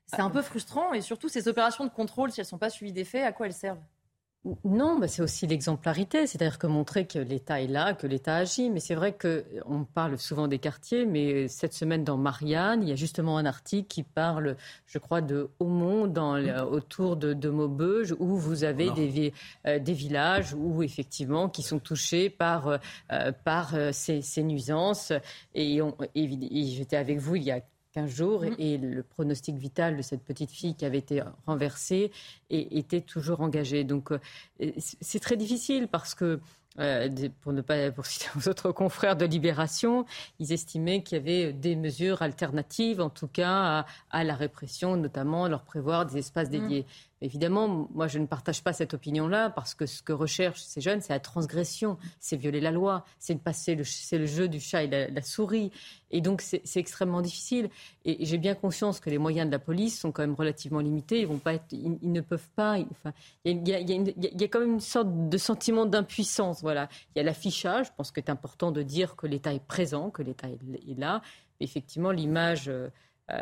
C'est 0.07 0.21
un 0.21 0.29
peu 0.29 0.43
frustrant 0.43 0.93
et 0.93 1.01
surtout 1.01 1.29
ces 1.29 1.49
opérations 1.49 1.85
de 1.85 1.91
contrôle, 1.91 2.31
si 2.31 2.41
elles 2.41 2.47
ne 2.47 2.49
sont 2.49 2.59
pas 2.59 2.69
suivies 2.69 2.93
des 2.93 3.05
faits, 3.05 3.25
à 3.25 3.33
quoi 3.33 3.47
elles 3.47 3.55
servent? 3.55 3.81
Non, 4.65 4.99
c'est 5.07 5.21
aussi 5.21 5.47
l'exemplarité, 5.47 6.27
c'est-à-dire 6.27 6.59
que 6.59 6.67
montrer 6.67 7.07
que 7.07 7.19
l'État 7.19 7.61
est 7.61 7.67
là, 7.67 7.93
que 7.93 8.07
l'État 8.07 8.37
agit. 8.37 8.71
Mais 8.71 8.81
c'est 8.81 8.95
vrai 8.95 9.15
qu'on 9.15 9.85
parle 9.85 10.17
souvent 10.17 10.49
des 10.49 10.59
quartiers, 10.59 11.05
mais 11.05 11.47
cette 11.47 11.75
semaine 11.75 12.05
dans 12.05 12.17
Marianne, 12.17 12.83
il 12.83 12.89
y 12.89 12.93
a 12.93 12.97
justement 12.97 13.37
un 13.37 13.45
article 13.45 13.87
qui 13.89 14.03
parle, 14.03 14.57
je 14.87 14.99
crois, 14.99 15.21
de 15.21 15.51
Aumont, 15.59 16.07
dans, 16.07 16.39
autour 16.65 17.17
de, 17.17 17.35
de 17.35 17.51
Maubeuge, 17.51 18.17
où 18.19 18.35
vous 18.37 18.65
avez 18.65 18.91
des, 18.93 19.35
euh, 19.67 19.79
des, 19.79 19.93
villages 19.93 20.55
où 20.55 20.83
effectivement 20.83 21.51
qui 21.51 21.63
sont 21.63 21.79
touchés 21.79 22.31
par, 22.31 22.79
euh, 23.13 23.33
par 23.45 23.75
euh, 23.75 23.91
ces, 23.93 24.23
ces, 24.23 24.43
nuisances. 24.43 25.13
Et, 25.55 25.81
et 26.15 26.65
j'étais 26.65 26.97
avec 26.97 27.19
vous 27.19 27.37
il 27.37 27.43
y 27.43 27.51
a 27.51 27.61
15 27.93 28.11
jours 28.11 28.43
mmh. 28.43 28.55
et 28.59 28.79
le 28.79 29.03
pronostic 29.03 29.57
vital 29.57 29.97
de 29.97 30.03
cette 30.03 30.23
petite 30.23 30.51
fille 30.51 30.75
qui 30.75 30.85
avait 30.85 30.99
été 30.99 31.23
renversée 31.47 32.11
était 32.51 33.01
toujours 33.01 33.41
engagé. 33.41 33.85
Donc 33.85 34.13
euh, 34.13 34.19
c'est 34.79 35.21
très 35.21 35.37
difficile 35.37 35.89
parce 35.89 36.15
que 36.15 36.41
euh, 36.79 37.09
pour 37.41 37.53
ne 37.53 37.63
pas 37.63 37.91
pour 37.91 38.07
citer 38.07 38.27
aux 38.39 38.49
autres 38.49 38.71
confrères 38.73 39.17
de 39.17 39.25
Libération, 39.25 40.07
ils 40.39 40.53
estimaient 40.53 41.03
qu'il 41.03 41.19
y 41.19 41.21
avait 41.21 41.53
des 41.53 41.75
mesures 41.75 42.23
alternatives, 42.23 43.01
en 43.01 43.11
tout 43.11 43.27
cas 43.27 43.85
à, 44.11 44.25
la 44.25 44.35
répression, 44.35 44.97
notamment 44.97 45.49
leur 45.49 45.65
prévoir 45.65 46.07
des 46.07 46.19
espaces 46.19 46.49
mmh. 46.49 46.85
Évidemment, 47.23 47.89
moi, 47.93 48.09
je 48.09 48.19
ne 48.19 48.27
partage 48.27 48.63
pas 48.63 48.73
cette 48.73 48.95
opinion-là 48.95 49.51
parce 49.51 49.75
que 49.75 49.85
ce 49.85 50.03
que 50.03 50.13
recherchent 50.13 50.63
ces 50.63 50.81
jeunes, 50.81 51.03
c'est 51.03 51.13
la 51.13 51.21
transgression, 51.21 51.99
c'est 52.19 52.37
violer 52.37 52.61
la 52.61 52.71
loi, 52.71 53.05
c'est 53.19 53.35
le, 53.35 54.19
le 54.19 54.27
jeu 54.27 54.49
du 54.49 54.59
chat 54.59 54.85
et 54.85 54.87
la, 54.87 55.09
la 55.09 55.23
souris. 55.23 55.71
Et 56.11 56.21
donc, 56.21 56.41
c'est 56.41 56.63
extrêmement 56.77 57.21
difficile. 57.21 57.71
Et, 58.05 58.25
j'ai 58.25 58.39
bien 58.39 58.55
conscience 58.55 59.01
que 59.01 59.11
les 59.11 59.19
moyens 59.19 59.47
de 59.47 59.53
la 59.53 59.59
police 59.59 59.99
sont 59.99 60.13
quand 60.13 60.23
même 60.23 60.35
relativement 60.35 60.81
limités. 60.81 61.27
Ils, 61.73 61.99
ne 62.03 62.21
peuvent 62.21 62.49
pas. 62.57 62.79
Il 63.45 63.69
y, 63.69 63.75
a, 63.75 64.49
quand 64.49 64.61
même 64.61 64.75
une 64.75 64.81
sorte 64.81 65.29
de 65.29 65.39
sentiment 65.39 65.87
d'impuissance. 65.87 66.63
Voilà. 66.63 66.89
Il 67.15 67.19
y 67.19 67.21
a 67.21 67.25
l'affichage. 67.25 67.87
Je 67.87 67.93
pense 67.97 68.11
que 68.11 68.21
c'est 68.21 68.31
important 68.31 68.73
de 68.73 68.83
dire 68.83 69.15
que 69.15 69.27
l'État 69.27 69.53
est 69.53 69.65
présent, 69.65 70.11
que 70.11 70.23
l'État 70.23 70.49
est, 70.49 70.99
là. 70.99 71.23
Effectivement, 71.61 72.11
l'image 72.11 72.69
euh, 72.69 72.89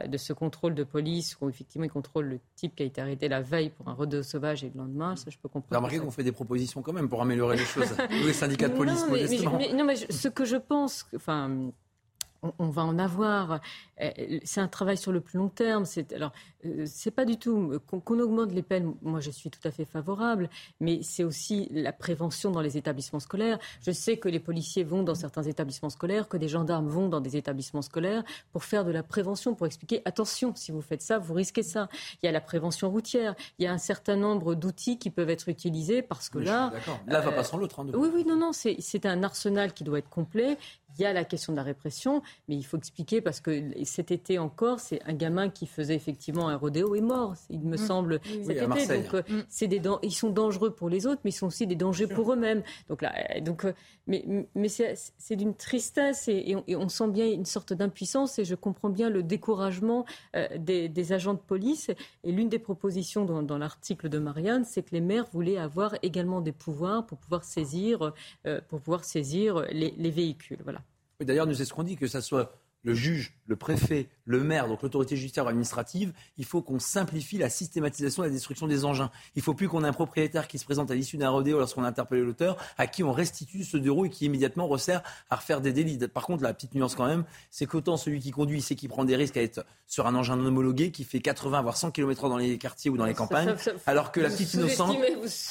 de 0.06 0.16
ce 0.16 0.32
contrôle 0.32 0.74
de 0.74 0.84
police 0.84 1.36
où 1.40 1.48
effectivement 1.48 1.84
il 1.84 1.90
contrôle 1.90 2.26
le 2.26 2.40
type 2.56 2.76
qui 2.76 2.82
a 2.82 2.86
été 2.86 3.00
arrêté 3.00 3.28
la 3.28 3.40
veille 3.40 3.70
pour 3.70 3.88
un 3.88 3.92
rodéo 3.92 4.22
sauvage 4.22 4.64
et 4.64 4.70
le 4.74 4.78
lendemain, 4.80 5.16
ça 5.16 5.30
je 5.30 5.38
peux 5.38 5.48
comprendre. 5.48 5.68
Vous 5.70 5.76
remarquez 5.76 5.98
qu'on 5.98 6.10
fait 6.10 6.24
des 6.24 6.32
propositions 6.32 6.82
quand 6.82 6.92
même 6.92 7.08
pour 7.08 7.22
améliorer 7.22 7.56
les 7.56 7.64
choses. 7.64 7.96
les 8.10 8.32
syndicats 8.32 8.68
de 8.68 8.74
police, 8.74 9.04
non, 9.06 9.58
mais, 9.58 9.72
non, 9.72 9.84
mais 9.84 9.96
ce 9.96 10.28
que 10.28 10.44
je 10.44 10.56
pense, 10.56 11.06
enfin 11.14 11.70
on, 12.42 12.68
va 12.68 12.82
en 12.82 12.98
avoir. 12.98 13.60
Euh, 14.00 14.10
c'est 14.44 14.60
un 14.60 14.68
travail 14.68 14.96
sur 14.96 15.12
le 15.12 15.20
plus 15.20 15.38
long 15.38 15.48
terme. 15.48 15.84
C'est 15.84 16.12
alors, 16.12 16.32
euh, 16.64 16.84
c'est 16.86 17.10
pas 17.10 17.24
du 17.24 17.36
tout 17.36 17.80
qu'on 17.86 18.20
augmente 18.20 18.52
les 18.52 18.62
peines. 18.62 18.94
Moi, 19.02 19.20
je 19.20 19.30
suis 19.30 19.50
tout 19.50 19.60
à 19.64 19.70
fait 19.70 19.84
favorable, 19.84 20.48
mais 20.80 21.00
c'est 21.02 21.24
aussi 21.24 21.68
la 21.72 21.92
prévention 21.92 22.50
dans 22.50 22.60
les 22.60 22.76
établissements 22.76 23.20
scolaires. 23.20 23.58
Je 23.82 23.90
sais 23.90 24.16
que 24.16 24.28
les 24.28 24.40
policiers 24.40 24.84
vont 24.84 25.02
dans 25.02 25.14
certains 25.14 25.42
établissements 25.42 25.90
scolaires, 25.90 26.28
que 26.28 26.36
des 26.36 26.48
gendarmes 26.48 26.88
vont 26.88 27.08
dans 27.08 27.20
des 27.20 27.36
établissements 27.36 27.82
scolaires 27.82 28.22
pour 28.52 28.64
faire 28.64 28.84
de 28.84 28.90
la 28.90 29.02
prévention, 29.02 29.54
pour 29.54 29.66
expliquer 29.66 30.02
attention, 30.04 30.54
si 30.54 30.72
vous 30.72 30.82
faites 30.82 31.02
ça, 31.02 31.18
vous 31.18 31.34
risquez 31.34 31.62
ça. 31.62 31.88
Il 32.22 32.26
y 32.26 32.28
a 32.28 32.32
la 32.32 32.40
prévention 32.40 32.90
routière. 32.90 33.34
Il 33.58 33.64
y 33.64 33.66
a 33.66 33.72
un 33.72 33.78
certain 33.78 34.16
nombre 34.16 34.54
d'outils 34.54 34.98
qui 34.98 35.10
peuvent 35.10 35.30
être 35.30 35.48
utilisés 35.48 36.02
parce 36.02 36.28
que 36.28 36.38
là, 36.38 36.72
là, 37.06 37.20
va 37.20 37.32
pas 37.32 37.44
sans 37.44 37.56
l'autre. 37.56 37.80
Hein, 37.80 37.86
oui, 37.94 38.08
oui, 38.12 38.24
non, 38.24 38.36
non, 38.36 38.52
c'est 38.52 39.06
un 39.06 39.22
arsenal 39.22 39.72
qui 39.72 39.84
doit 39.84 39.98
être 39.98 40.08
complet. 40.08 40.58
Il 40.96 41.02
y 41.02 41.04
a 41.04 41.12
la 41.12 41.24
question 41.24 41.52
de 41.52 41.56
la 41.56 41.62
répression, 41.62 42.22
mais 42.48 42.56
il 42.56 42.64
faut 42.64 42.76
expliquer 42.76 43.20
parce 43.20 43.40
que 43.40 43.62
cet 43.84 44.10
été 44.10 44.38
encore, 44.38 44.80
c'est 44.80 45.00
un 45.06 45.12
gamin 45.12 45.48
qui 45.48 45.66
faisait 45.66 45.94
effectivement 45.94 46.48
un 46.48 46.56
rodéo 46.56 46.94
est 46.94 47.00
mort, 47.00 47.34
il 47.50 47.60
me 47.60 47.74
mmh. 47.74 47.78
semble, 47.78 48.20
cet 48.24 48.62
été. 48.62 49.02
Donc, 49.02 49.14
euh, 49.14 49.22
mmh. 49.28 49.42
c'est 49.48 49.66
des 49.68 49.80
ils 50.02 50.14
sont 50.14 50.30
dangereux 50.30 50.70
pour 50.70 50.88
les 50.88 51.06
autres, 51.06 51.20
mais 51.24 51.30
ils 51.30 51.34
sont 51.34 51.46
aussi 51.46 51.66
des 51.66 51.76
dangers 51.76 52.06
pour 52.06 52.32
eux-mêmes. 52.32 52.62
Donc 52.88 53.02
là, 53.02 53.12
euh, 53.36 53.40
donc, 53.40 53.64
euh, 53.64 53.74
mais, 54.06 54.24
mais 54.54 54.68
c'est 54.68 55.36
d'une 55.36 55.54
tristesse 55.54 56.26
et, 56.28 56.56
on, 56.68 56.88
sent 56.88 57.08
bien 57.08 57.30
une 57.30 57.44
sorte 57.44 57.72
d'impuissance 57.74 58.38
et 58.38 58.44
je 58.44 58.54
comprends 58.54 58.88
bien 58.88 59.10
le 59.10 59.22
découragement 59.22 60.06
des, 60.58 61.12
agents 61.12 61.34
de 61.34 61.38
police. 61.38 61.90
Et 62.24 62.32
l'une 62.32 62.48
des 62.48 62.58
propositions 62.58 63.24
dans, 63.24 63.58
l'article 63.58 64.08
de 64.08 64.18
Marianne, 64.18 64.64
c'est 64.64 64.82
que 64.82 64.92
les 64.92 65.02
maires 65.02 65.26
voulaient 65.30 65.58
avoir 65.58 65.94
également 66.02 66.40
des 66.40 66.52
pouvoirs 66.52 67.04
pour 67.06 67.18
pouvoir 67.18 67.44
saisir, 67.44 68.14
pour 68.68 68.80
pouvoir 68.80 69.04
saisir 69.04 69.66
les, 69.70 69.92
les 69.98 70.10
véhicules. 70.10 70.58
Voilà. 70.64 70.80
D'ailleurs, 71.20 71.46
nous, 71.46 71.54
c'est 71.54 71.64
ce 71.64 71.74
qu'on 71.74 71.82
dit, 71.82 71.96
que 71.96 72.06
ça 72.06 72.20
soit 72.22 72.54
le 72.84 72.94
juge, 72.94 73.34
le 73.46 73.56
préfet, 73.56 74.08
le 74.28 74.44
maire, 74.44 74.68
donc 74.68 74.82
l'autorité 74.82 75.16
judiciaire 75.16 75.46
ou 75.46 75.48
administrative, 75.48 76.12
il 76.36 76.44
faut 76.44 76.60
qu'on 76.60 76.78
simplifie 76.78 77.38
la 77.38 77.48
systématisation 77.48 78.22
de 78.22 78.28
la 78.28 78.32
destruction 78.32 78.66
des 78.66 78.84
engins. 78.84 79.10
Il 79.34 79.38
ne 79.38 79.42
faut 79.42 79.54
plus 79.54 79.68
qu'on 79.68 79.82
ait 79.84 79.88
un 79.88 79.92
propriétaire 79.92 80.46
qui 80.46 80.58
se 80.58 80.66
présente 80.66 80.90
à 80.90 80.94
l'issue 80.94 81.16
d'un 81.16 81.30
rodéo 81.30 81.58
lorsqu'on 81.58 81.82
a 81.82 81.88
interpellé 81.88 82.22
l'auteur, 82.22 82.58
à 82.76 82.86
qui 82.86 83.02
on 83.02 83.12
restitue 83.12 83.64
ce 83.64 83.78
deux 83.78 83.90
roues 83.90 84.04
et 84.04 84.10
qui 84.10 84.26
immédiatement 84.26 84.68
resserre 84.68 85.02
à 85.30 85.36
refaire 85.36 85.62
des 85.62 85.72
délits. 85.72 85.98
Par 86.08 86.26
contre, 86.26 86.42
la 86.42 86.52
petite 86.52 86.74
nuance 86.74 86.94
quand 86.94 87.06
même, 87.06 87.24
c'est 87.50 87.64
qu'autant 87.64 87.96
celui 87.96 88.20
qui 88.20 88.30
conduit, 88.30 88.60
c'est 88.60 88.74
qui 88.74 88.86
prend 88.86 89.06
des 89.06 89.16
risques 89.16 89.38
à 89.38 89.42
être 89.42 89.64
sur 89.86 90.06
un 90.06 90.14
engin 90.14 90.36
non 90.36 90.46
homologué 90.46 90.90
qui 90.90 91.04
fait 91.04 91.20
80 91.20 91.62
voire 91.62 91.78
100 91.78 91.92
km 91.92 92.28
dans 92.28 92.36
les 92.36 92.58
quartiers 92.58 92.90
ou 92.90 92.98
dans 92.98 93.06
les 93.06 93.14
campagnes, 93.14 93.54
alors 93.86 94.12
que 94.12 94.20
la 94.20 94.28
petite 94.28 94.52
innocente, 94.52 94.98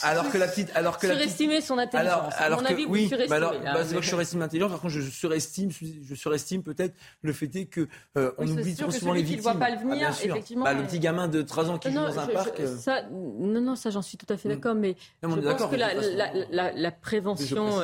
alors 0.03 0.29
que 0.29 0.37
la 0.37 0.47
petite, 0.47 0.69
alors 0.75 0.99
que 0.99 1.07
la 1.07 1.15
petite, 1.15 1.61
son 1.61 1.79
intelligence. 1.79 2.33
Alors, 2.37 2.63
que, 2.63 2.87
oui, 2.87 3.09
bah 3.27 3.37
alors, 3.37 3.53
bah, 3.59 3.83
je 3.83 4.01
surestime 4.01 4.39
l'intelligence. 4.39 4.71
Par 4.71 4.81
contre, 4.81 4.93
je 4.93 5.01
surestime, 5.01 5.71
je 5.71 6.15
surestime 6.15 6.61
peut-être 6.61 6.95
le 7.23 7.33
fait 7.33 7.53
est 7.55 7.65
que 7.65 7.87
euh, 8.17 8.31
on 8.37 8.45
les 8.67 9.23
victimes. 9.23 9.41
Voit 9.41 9.55
pas 9.55 9.69
le 9.71 9.77
venir, 9.77 10.09
ah, 10.11 10.23
effectivement. 10.23 10.65
Bah, 10.65 10.73
le 10.73 10.83
petit 10.83 10.99
gamin 10.99 11.27
de 11.27 11.41
13 11.41 11.69
ans 11.69 11.77
qui 11.77 11.91
joue 11.91 11.95
dans 11.95 12.19
un 12.19 12.27
parc. 12.27 12.61
ça, 12.77 13.03
non, 13.11 13.61
non, 13.61 13.75
ça 13.75 13.89
j'en 13.89 14.01
suis 14.01 14.17
tout 14.17 14.31
à 14.31 14.37
fait 14.37 14.49
mm. 14.49 14.53
d'accord, 14.53 14.75
mais 14.75 14.95
je 15.23 15.27
pense 15.27 15.69
que 15.69 15.75
la, 15.75 16.91
prévention, 16.91 17.81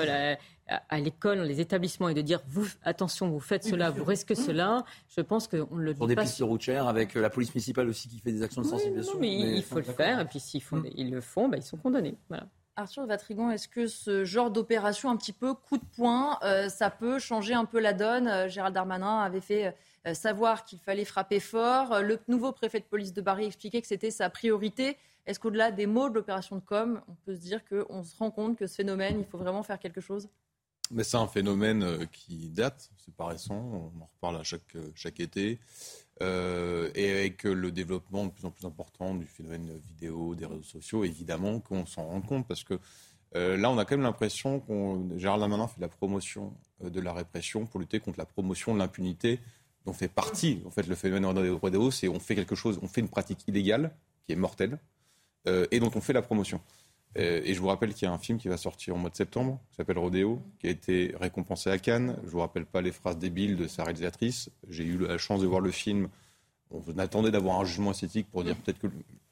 à 0.68 0.99
l'école, 0.99 1.39
les 1.41 1.60
établissements, 1.61 2.10
et 2.10 2.14
de 2.14 2.22
dire 2.22 2.41
vous, 2.47 2.68
attention, 2.84 3.30
vous 3.30 3.39
faites 3.39 3.64
cela, 3.64 3.89
vous 3.89 4.03
risquez 4.03 4.35
cela, 4.35 4.84
je 5.15 5.22
pense 5.22 5.47
qu'on 5.47 5.76
le 5.76 5.93
dit 5.93 5.97
Pour 5.97 6.07
des 6.07 6.15
pistes 6.15 6.39
routières, 6.41 6.88
avec 6.88 7.15
la 7.15 7.30
police 7.30 7.53
municipale 7.53 7.89
aussi 7.89 8.07
qui 8.07 8.19
fait 8.19 8.31
des 8.31 8.41
actions 8.41 8.61
de 8.61 8.68
sensibilisation. 8.68 9.14
Non, 9.15 9.19
mais, 9.19 9.34
il 9.34 9.64
faut 9.64 9.76
le 9.77 9.84
faire, 9.84 10.19
et 10.19 10.26
puis 10.26 10.39
s'ils 10.39 10.61
ils 10.95 11.11
le 11.11 11.22
font, 11.22 11.49
bah, 11.49 11.57
ils 11.57 11.64
sont 11.64 11.77
condamnés. 11.77 12.15
Voilà. 12.30 12.47
Arthur 12.76 13.05
Vatrigan, 13.05 13.51
est-ce 13.51 13.68
que 13.68 13.88
ce 13.88 14.26
genre 14.26 14.49
d'opération 14.49 15.10
un 15.10 15.18
petit 15.18 15.34
peu 15.34 15.53
coup 15.53 15.77
de 15.77 15.85
poing, 15.95 16.39
euh, 16.43 16.69
ça 16.69 16.89
peut 16.89 17.19
changer 17.19 17.53
un 17.53 17.65
peu 17.65 17.80
la 17.80 17.93
donne? 17.93 18.27
Euh, 18.27 18.49
Gérald 18.49 18.73
Darmanin 18.73 19.19
avait 19.19 19.41
fait 19.41 19.68
euh, 19.68 19.72
savoir 20.13 20.65
qu'il 20.65 20.80
fallait 20.80 21.05
frapper 21.05 21.39
fort. 21.39 22.01
Le 22.01 22.19
nouveau 22.27 22.51
préfet 22.51 22.80
de 22.80 22.85
police 22.85 23.13
de 23.13 23.21
Paris 23.21 23.45
expliquait 23.45 23.81
que 23.81 23.88
c'était 23.88 24.11
sa 24.11 24.30
priorité. 24.30 24.97
Est-ce 25.25 25.39
qu'au-delà 25.39 25.71
des 25.71 25.85
mots 25.85 26.09
de 26.09 26.15
l'opération 26.15 26.57
de 26.57 26.61
com, 26.61 27.01
on 27.07 27.15
peut 27.25 27.35
se 27.35 27.41
dire 27.41 27.61
qu'on 27.63 28.03
se 28.03 28.15
rend 28.17 28.31
compte 28.31 28.57
que 28.57 28.67
ce 28.67 28.75
phénomène, 28.75 29.19
il 29.19 29.25
faut 29.25 29.38
vraiment 29.38 29.63
faire 29.63 29.80
quelque 29.80 30.01
chose? 30.01 30.27
Mais 30.91 31.03
c'est 31.03 31.17
un 31.17 31.27
phénomène 31.27 32.07
qui 32.11 32.49
date, 32.49 32.91
c'est 32.97 33.15
pas 33.15 33.27
récent, 33.27 33.55
on 33.55 34.01
en 34.01 34.09
reparle 34.15 34.41
à 34.41 34.43
chaque, 34.43 34.75
chaque 34.95 35.21
été. 35.21 35.59
Euh, 36.21 36.91
et 36.93 37.11
avec 37.11 37.43
le 37.43 37.71
développement 37.71 38.25
de 38.25 38.31
plus 38.31 38.45
en 38.45 38.51
plus 38.51 38.65
important 38.65 39.15
du 39.15 39.25
phénomène 39.25 39.80
vidéo, 39.88 40.35
des 40.35 40.45
réseaux 40.45 40.63
sociaux, 40.63 41.03
évidemment 41.03 41.59
qu'on 41.59 41.85
s'en 41.85 42.05
rend 42.05 42.21
compte 42.21 42.47
parce 42.47 42.63
que 42.63 42.80
euh, 43.35 43.57
là, 43.57 43.71
on 43.71 43.77
a 43.80 43.85
quand 43.85 43.95
même 43.95 44.03
l'impression 44.03 44.59
qu'on, 44.59 45.17
Gérald 45.17 45.39
Darmanin 45.39 45.67
fait 45.67 45.81
la 45.81 45.88
promotion 45.88 46.53
euh, 46.84 46.89
de 46.91 46.99
la 46.99 47.13
répression 47.13 47.65
pour 47.65 47.80
lutter 47.80 47.99
contre 47.99 48.19
la 48.19 48.27
promotion 48.27 48.73
de 48.75 48.80
l'impunité 48.80 49.39
dont 49.85 49.93
fait 49.93 50.07
partie 50.07 50.61
en 50.65 50.69
fait 50.69 50.88
le 50.88 50.95
phénomène 50.95 51.26
rodéo, 51.49 51.91
c'est 51.91 52.07
on 52.07 52.19
fait 52.19 52.35
quelque 52.35 52.55
chose, 52.55 52.80
on 52.81 52.88
fait 52.88 53.01
une 53.01 53.10
pratique 53.10 53.47
illégale 53.47 53.95
qui 54.26 54.34
est 54.34 54.38
mortelle 54.38 54.80
et 55.45 55.80
dont 55.80 55.91
on 55.93 56.01
fait 56.01 56.14
la 56.14 56.22
promotion. 56.22 56.61
Et 57.15 57.53
je 57.53 57.60
vous 57.60 57.68
rappelle 57.68 57.93
qu'il 57.93 58.07
y 58.07 58.10
a 58.10 58.14
un 58.14 58.18
film 58.18 58.39
qui 58.39 58.47
va 58.47 58.57
sortir 58.57 58.95
au 58.95 58.97
mois 58.97 59.10
de 59.10 59.15
septembre, 59.15 59.60
qui 59.69 59.76
s'appelle 59.76 59.99
Rodéo, 59.99 60.41
qui 60.60 60.68
a 60.68 60.69
été 60.72 61.14
récompensé 61.19 61.69
à 61.69 61.77
Cannes. 61.77 62.18
Je 62.23 62.30
vous 62.30 62.39
rappelle 62.39 62.65
pas 62.65 62.81
les 62.81 62.91
phrases 62.91 63.19
débiles 63.19 63.55
de 63.55 63.68
sa 63.68 63.84
réalisatrice. 63.84 64.49
J'ai 64.69 64.84
eu 64.84 64.97
la 64.97 65.19
chance 65.19 65.41
de 65.41 65.45
voir 65.45 65.61
le 65.61 65.69
film. 65.69 66.07
On 66.72 66.97
attendait 66.97 67.30
d'avoir 67.30 67.60
un 67.60 67.65
jugement 67.65 67.91
esthétique 67.91 68.31
pour 68.31 68.43
dire 68.43 68.55
peut-être 68.55 68.80
que 68.80 68.88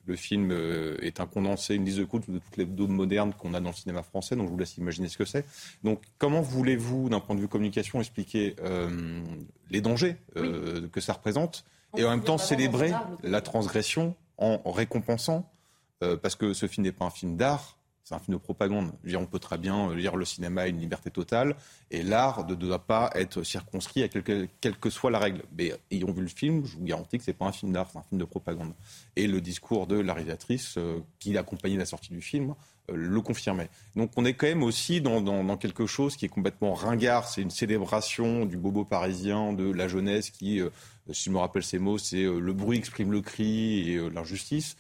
le 0.06 0.16
film 0.16 0.52
euh, 0.52 0.98
est 1.02 1.20
un 1.20 1.28
condensé, 1.28 1.76
une 1.76 1.86
liste 1.86 2.00
de 2.00 2.06
coups 2.06 2.28
de 2.30 2.40
toutes 2.40 2.58
les 2.58 2.66
dômes 2.66 2.94
modernes 2.94 3.34
qu'on 3.38 3.54
a 3.54 3.60
dans 3.60 3.70
le 3.70 3.76
cinéma 3.76 4.04
français. 4.04 4.36
Donc 4.36 4.48
je 4.48 4.52
vous 4.52 4.58
laisse 4.58 4.78
imaginer 4.78 5.08
ce 5.08 5.18
que 5.18 5.26
c'est. 5.26 5.46
Donc 5.84 6.02
comment 6.18 6.42
voulez-vous, 6.42 7.10
d'un 7.10 7.20
point 7.20 7.36
de 7.36 7.42
vue 7.42 7.48
communication, 7.48 8.00
expliquer 8.00 8.56
euh, 8.62 9.22
les 9.70 9.82
dangers 9.82 10.18
euh, 10.38 10.88
que 10.90 11.02
ça 11.02 11.14
représente 11.14 11.66
et 11.98 12.06
en 12.06 12.10
même 12.10 12.24
temps 12.24 12.38
célébrer 12.38 12.94
la 13.24 13.42
transgression 13.42 14.16
en 14.38 14.72
récompensant 14.72 15.52
parce 16.00 16.36
que 16.36 16.54
ce 16.54 16.66
film 16.66 16.86
n'est 16.86 16.92
pas 16.92 17.06
un 17.06 17.12
film 17.12 17.38
d'art, 17.38 17.78
c'est 18.04 18.16
un 18.16 18.20
film 18.20 18.38
de 18.38 18.42
propagande. 18.42 18.92
on 19.16 19.26
peut 19.26 19.40
très 19.40 19.58
bien 19.58 19.94
lire 19.94 20.16
le 20.16 20.26
cinéma 20.26 20.68
une 20.68 20.80
liberté 20.80 21.12
totale, 21.12 21.56
et 21.92 22.04
l'art 22.04 22.46
ne 22.48 22.56
doit 22.56 22.80
pas 22.80 23.10
être 23.16 23.44
circonscrit 23.44 24.04
à 24.04 24.08
quelle, 24.08 24.78
que 24.78 24.90
soit 24.90 25.12
la 25.12 25.20
règle. 25.20 25.44
Mais 25.58 25.74
ayant 25.92 26.12
vu 26.12 26.22
le 26.22 26.28
film, 26.28 26.66
je 26.66 26.78
vous 26.78 26.84
garantis 26.84 27.18
que 27.18 27.24
ce 27.24 27.32
n'est 27.32 27.38
pas 27.38 27.46
un 27.46 27.52
film 27.52 27.72
d'art, 27.72 27.90
c'est 27.92 28.00
un 28.00 28.04
film 28.04 28.20
de 28.20 28.26
propagande. 28.26 28.74
Et 29.16 29.28
le 29.28 29.42
discours 29.42 29.88
de 29.88 29.98
la 29.98 30.14
réalisatrice, 30.14 30.76
euh, 30.78 31.00
qui 31.20 31.38
accompagnait 31.38 31.78
la 31.78 31.86
sortie 31.86 32.10
du 32.10 32.22
film, 32.22 32.56
euh, 32.90 32.96
le 32.96 33.22
confirmait. 33.22 33.70
Donc 33.96 34.12
on 34.16 34.26
est 34.26 34.34
quand 34.34 34.48
même 34.48 34.64
aussi 34.64 35.02
dans, 35.02 35.58
quelque 35.58 35.86
chose 35.86 36.16
qui 36.16 36.26
est 36.26 36.30
complètement 36.30 36.74
ringard. 36.74 37.28
C'est 37.28 37.42
une 37.42 37.52
célébration 37.52 38.46
du 38.46 38.58
bobo 38.58 38.86
parisien, 38.86 39.54
de 39.54 39.72
la 39.72 39.88
jeunesse 39.88 40.30
qui, 40.32 40.60
euh, 40.60 40.70
si 41.12 41.26
je 41.26 41.30
me 41.30 41.38
rappelle 41.38 41.64
ces 41.64 41.80
mots, 41.80 41.98
c'est 41.98 42.24
le 42.24 42.54
bruit 42.54 42.78
exprime 42.78 43.12
le 43.12 43.22
cri 43.22 43.92
et 43.92 44.10
l'injustice. 44.10 44.76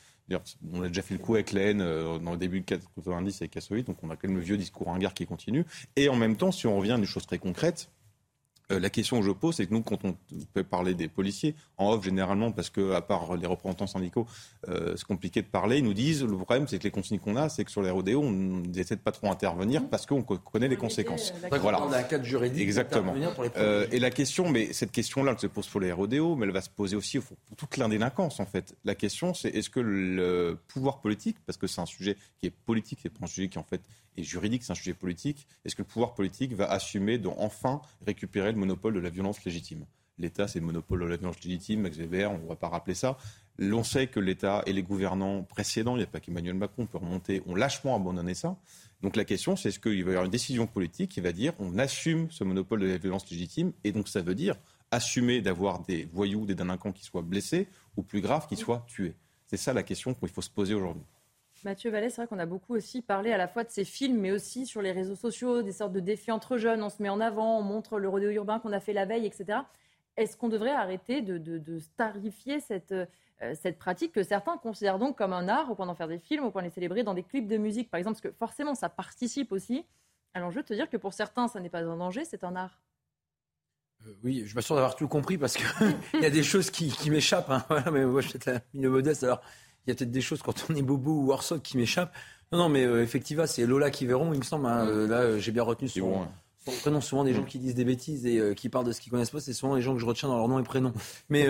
On 0.73 0.81
a 0.83 0.87
déjà 0.87 1.01
fait 1.01 1.13
le 1.13 1.19
coup 1.19 1.35
avec 1.35 1.51
la 1.51 1.61
haine 1.61 1.81
euh, 1.81 2.19
dans 2.19 2.31
le 2.31 2.37
début 2.37 2.61
de 2.61 2.65
90 2.65 3.41
avec 3.41 3.51
Kassovitz, 3.51 3.85
donc 3.85 3.97
on 4.03 4.09
a 4.09 4.15
quand 4.15 4.27
même 4.27 4.37
le 4.37 4.43
vieux 4.43 4.57
discours 4.57 4.87
ringard 4.87 5.13
qui 5.13 5.25
continue. 5.25 5.65
Et 5.95 6.09
en 6.09 6.15
même 6.15 6.35
temps, 6.35 6.51
si 6.51 6.67
on 6.67 6.77
revient 6.77 6.93
à 6.93 6.97
une 6.97 7.05
chose 7.05 7.25
très 7.25 7.39
concrète, 7.39 7.89
euh, 8.71 8.79
la 8.79 8.89
question 8.89 9.19
que 9.19 9.25
je 9.25 9.31
pose, 9.31 9.55
c'est 9.55 9.67
que 9.67 9.73
nous, 9.73 9.81
quand 9.81 10.03
on 10.05 10.15
peut 10.53 10.63
parler 10.63 10.93
des 10.93 11.07
policiers, 11.07 11.55
en 11.77 11.91
off 11.91 12.03
généralement, 12.03 12.51
parce 12.51 12.69
que 12.69 12.93
à 12.93 13.01
part 13.01 13.35
les 13.35 13.47
représentants 13.47 13.87
syndicaux, 13.87 14.27
euh, 14.67 14.93
c'est 14.95 15.05
compliqué 15.05 15.41
de 15.41 15.47
parler, 15.47 15.77
ils 15.77 15.83
nous 15.83 15.93
disent 15.93 16.23
le 16.23 16.35
problème, 16.35 16.67
c'est 16.67 16.79
que 16.79 16.83
les 16.83 16.91
consignes 16.91 17.19
qu'on 17.19 17.35
a, 17.35 17.49
c'est 17.49 17.63
que 17.63 17.71
sur 17.71 17.81
les 17.81 17.89
rodéos, 17.89 18.21
on 18.21 18.63
essaie 18.73 18.95
de 18.95 19.01
pas 19.01 19.11
trop 19.11 19.29
intervenir 19.29 19.87
parce 19.89 20.05
qu'on 20.05 20.23
connaît 20.23 20.67
les 20.67 20.77
conséquences. 20.77 21.33
voilà. 21.59 21.83
On 21.83 21.91
a 21.91 21.97
un 21.97 22.03
cadre 22.03 22.23
juridique. 22.23 22.61
Exactement. 22.61 23.13
Pour 23.35 23.43
les 23.43 23.49
euh, 23.57 23.87
et 23.91 23.99
la 23.99 24.11
question, 24.11 24.49
mais 24.49 24.73
cette 24.73 24.91
question-là, 24.91 25.31
elle 25.33 25.39
se 25.39 25.47
pose 25.47 25.67
pour 25.67 25.81
les 25.81 25.91
rodéos, 25.91 26.35
mais 26.35 26.45
elle 26.45 26.53
va 26.53 26.61
se 26.61 26.69
poser 26.69 26.95
aussi 26.95 27.19
pour 27.19 27.37
toute 27.57 27.77
l'indélinquance, 27.77 28.39
en 28.39 28.45
fait. 28.45 28.75
La 28.85 28.95
question, 28.95 29.33
c'est 29.33 29.49
est-ce 29.49 29.69
que 29.69 29.79
le 29.79 30.57
pouvoir 30.67 30.99
politique, 31.01 31.37
parce 31.45 31.57
que 31.57 31.67
c'est 31.67 31.81
un 31.81 31.85
sujet 31.85 32.17
qui 32.39 32.47
est 32.47 32.51
politique, 32.51 32.99
c'est 33.01 33.09
pas 33.09 33.25
un 33.25 33.27
sujet 33.27 33.49
qui 33.49 33.59
en 33.59 33.63
fait 33.63 33.81
est 34.17 34.23
juridique, 34.23 34.63
c'est 34.63 34.71
un 34.71 34.75
sujet 34.75 34.93
politique, 34.93 35.47
est-ce 35.65 35.75
que 35.75 35.81
le 35.81 35.87
pouvoir 35.87 36.13
politique 36.13 36.53
va 36.53 36.69
assumer 36.69 37.17
d'enfin 37.17 37.81
récupérer 38.05 38.51
le 38.51 38.57
monopole 38.57 38.93
de 38.93 38.99
la 38.99 39.09
violence 39.09 39.43
légitime? 39.43 39.85
L'État, 40.17 40.47
c'est 40.47 40.59
le 40.59 40.65
monopole 40.65 41.01
de 41.01 41.05
la 41.05 41.17
violence 41.17 41.43
légitime, 41.43 41.81
Max 41.81 41.97
Weber, 41.97 42.31
on 42.31 42.37
ne 42.37 42.47
va 42.47 42.55
pas 42.55 42.69
rappeler 42.69 42.93
ça. 42.93 43.17
L'on 43.57 43.83
sait 43.83 44.07
que 44.07 44.19
l'État 44.19 44.61
et 44.65 44.73
les 44.73 44.83
gouvernants 44.83 45.43
précédents, 45.43 45.95
il 45.95 45.99
n'y 45.99 46.03
a 46.03 46.07
pas 46.07 46.19
qu'Emmanuel 46.19 46.53
Macron 46.53 46.85
peut 46.85 46.97
remonter, 46.97 47.41
ont 47.47 47.55
lâchement 47.55 47.95
abandonné 47.95 48.33
ça. 48.33 48.57
Donc 49.01 49.15
la 49.15 49.25
question, 49.25 49.55
c'est 49.55 49.69
est-ce 49.69 49.79
qu'il 49.79 50.03
va 50.03 50.11
y 50.11 50.13
avoir 50.13 50.25
une 50.25 50.31
décision 50.31 50.67
politique 50.67 51.11
qui 51.11 51.21
va 51.21 51.31
dire 51.31 51.53
on 51.59 51.77
assume 51.79 52.29
ce 52.29 52.43
monopole 52.43 52.81
de 52.81 52.87
la 52.87 52.97
violence 52.97 53.29
légitime, 53.31 53.73
et 53.83 53.91
donc 53.91 54.07
ça 54.07 54.21
veut 54.21 54.35
dire 54.35 54.55
assumer 54.91 55.41
d'avoir 55.41 55.81
des 55.83 56.07
voyous, 56.11 56.45
des 56.45 56.53
délinquants 56.53 56.91
qui 56.91 57.03
soient 57.03 57.21
blessés, 57.21 57.67
ou 57.97 58.03
plus 58.03 58.21
grave, 58.21 58.47
qui 58.47 58.57
soient 58.57 58.85
tués? 58.87 59.15
C'est 59.47 59.57
ça 59.57 59.73
la 59.73 59.83
question 59.83 60.13
qu'il 60.13 60.29
faut 60.29 60.41
se 60.41 60.49
poser 60.49 60.73
aujourd'hui. 60.73 61.03
Mathieu 61.63 61.91
Vallet, 61.91 62.09
c'est 62.09 62.17
vrai 62.17 62.27
qu'on 62.27 62.39
a 62.39 62.45
beaucoup 62.45 62.75
aussi 62.75 63.01
parlé 63.01 63.31
à 63.31 63.37
la 63.37 63.47
fois 63.47 63.63
de 63.63 63.69
ces 63.69 63.83
films, 63.85 64.19
mais 64.19 64.31
aussi 64.31 64.65
sur 64.65 64.81
les 64.81 64.91
réseaux 64.91 65.15
sociaux, 65.15 65.61
des 65.61 65.71
sortes 65.71 65.93
de 65.93 65.99
défis 65.99 66.31
entre 66.31 66.57
jeunes. 66.57 66.83
On 66.83 66.89
se 66.89 67.01
met 67.01 67.09
en 67.09 67.19
avant, 67.19 67.59
on 67.59 67.63
montre 67.63 67.99
le 67.99 68.09
rodéo 68.09 68.29
urbain 68.29 68.59
qu'on 68.59 68.71
a 68.71 68.79
fait 68.79 68.93
la 68.93 69.05
veille, 69.05 69.25
etc. 69.25 69.59
Est-ce 70.17 70.37
qu'on 70.37 70.49
devrait 70.49 70.71
arrêter 70.71 71.21
de, 71.21 71.79
starifier 71.79 72.59
cette, 72.59 72.91
euh, 72.91 73.05
cette 73.55 73.77
pratique 73.77 74.11
que 74.11 74.23
certains 74.23 74.57
considèrent 74.57 74.99
donc 74.99 75.17
comme 75.17 75.33
un 75.33 75.47
art, 75.47 75.71
au 75.71 75.75
point 75.75 75.85
d'en 75.85 75.95
faire 75.95 76.07
des 76.07 76.19
films, 76.19 76.43
au 76.43 76.51
point 76.51 76.61
de 76.61 76.67
les 76.67 76.73
célébrer 76.73 77.03
dans 77.03 77.13
des 77.13 77.23
clips 77.23 77.47
de 77.47 77.57
musique, 77.57 77.89
par 77.89 77.97
exemple, 77.97 78.19
parce 78.21 78.33
que 78.33 78.37
forcément, 78.37 78.75
ça 78.75 78.89
participe 78.89 79.51
aussi 79.51 79.85
à 80.33 80.39
l'enjeu 80.39 80.61
de 80.61 80.67
te 80.67 80.73
dire 80.73 80.89
que 80.89 80.97
pour 80.97 81.13
certains, 81.13 81.47
ça 81.47 81.59
n'est 81.59 81.69
pas 81.69 81.83
un 81.83 81.97
danger, 81.97 82.25
c'est 82.25 82.43
un 82.43 82.55
art. 82.55 82.79
Euh, 84.05 84.13
oui, 84.23 84.43
je 84.45 84.55
m'assure 84.55 84.75
d'avoir 84.75 84.95
tout 84.95 85.07
compris 85.07 85.37
parce 85.37 85.55
qu'il 85.55 85.65
y 86.21 86.25
a 86.25 86.29
des 86.29 86.43
choses 86.43 86.71
qui, 86.71 87.09
m'échappent. 87.09 87.49
Hein. 87.49 87.65
mais 87.91 88.05
moi, 88.05 88.21
je 88.21 88.29
suis 88.29 88.39
la 88.45 88.89
modeste. 88.89 89.23
Alors, 89.23 89.41
il 89.85 89.89
y 89.89 89.91
a 89.91 89.95
peut-être 89.95 90.11
des 90.11 90.21
choses 90.21 90.41
quand 90.41 90.65
on 90.69 90.75
est 90.75 90.81
Bobo 90.81 91.11
ou 91.11 91.25
Warsaw 91.27 91.59
qui 91.59 91.77
m'échappent. 91.77 92.13
Non, 92.51 92.59
non, 92.59 92.69
mais 92.69 92.83
euh, 92.83 93.01
effectivement, 93.01 93.47
c'est 93.47 93.65
Lola 93.65 93.89
qui 93.91 94.05
verront, 94.05 94.33
il 94.33 94.39
me 94.39 94.43
semble. 94.43 94.65
Hein. 94.65 94.85
Euh, 94.87 95.07
là, 95.07 95.17
euh, 95.21 95.39
j'ai 95.39 95.51
bien 95.51 95.63
retenu 95.63 95.87
son, 95.87 96.27
prénom. 96.81 97.01
Souvent, 97.01 97.23
des 97.23 97.33
gens 97.33 97.43
qui 97.43 97.59
disent 97.59 97.75
des 97.75 97.85
bêtises 97.85 98.25
et 98.25 98.53
qui 98.55 98.69
parlent 98.69 98.85
de 98.85 98.91
ce 98.91 99.01
qu'ils 99.01 99.11
connaissent 99.11 99.31
pas, 99.31 99.39
c'est 99.39 99.53
souvent 99.53 99.75
les 99.75 99.81
gens 99.81 99.93
que 99.93 99.99
je 99.99 100.05
retiens 100.05 100.29
dans 100.29 100.37
leur 100.37 100.47
nom 100.47 100.59
et 100.59 100.63
prénom. 100.63 100.93
Mais 101.29 101.47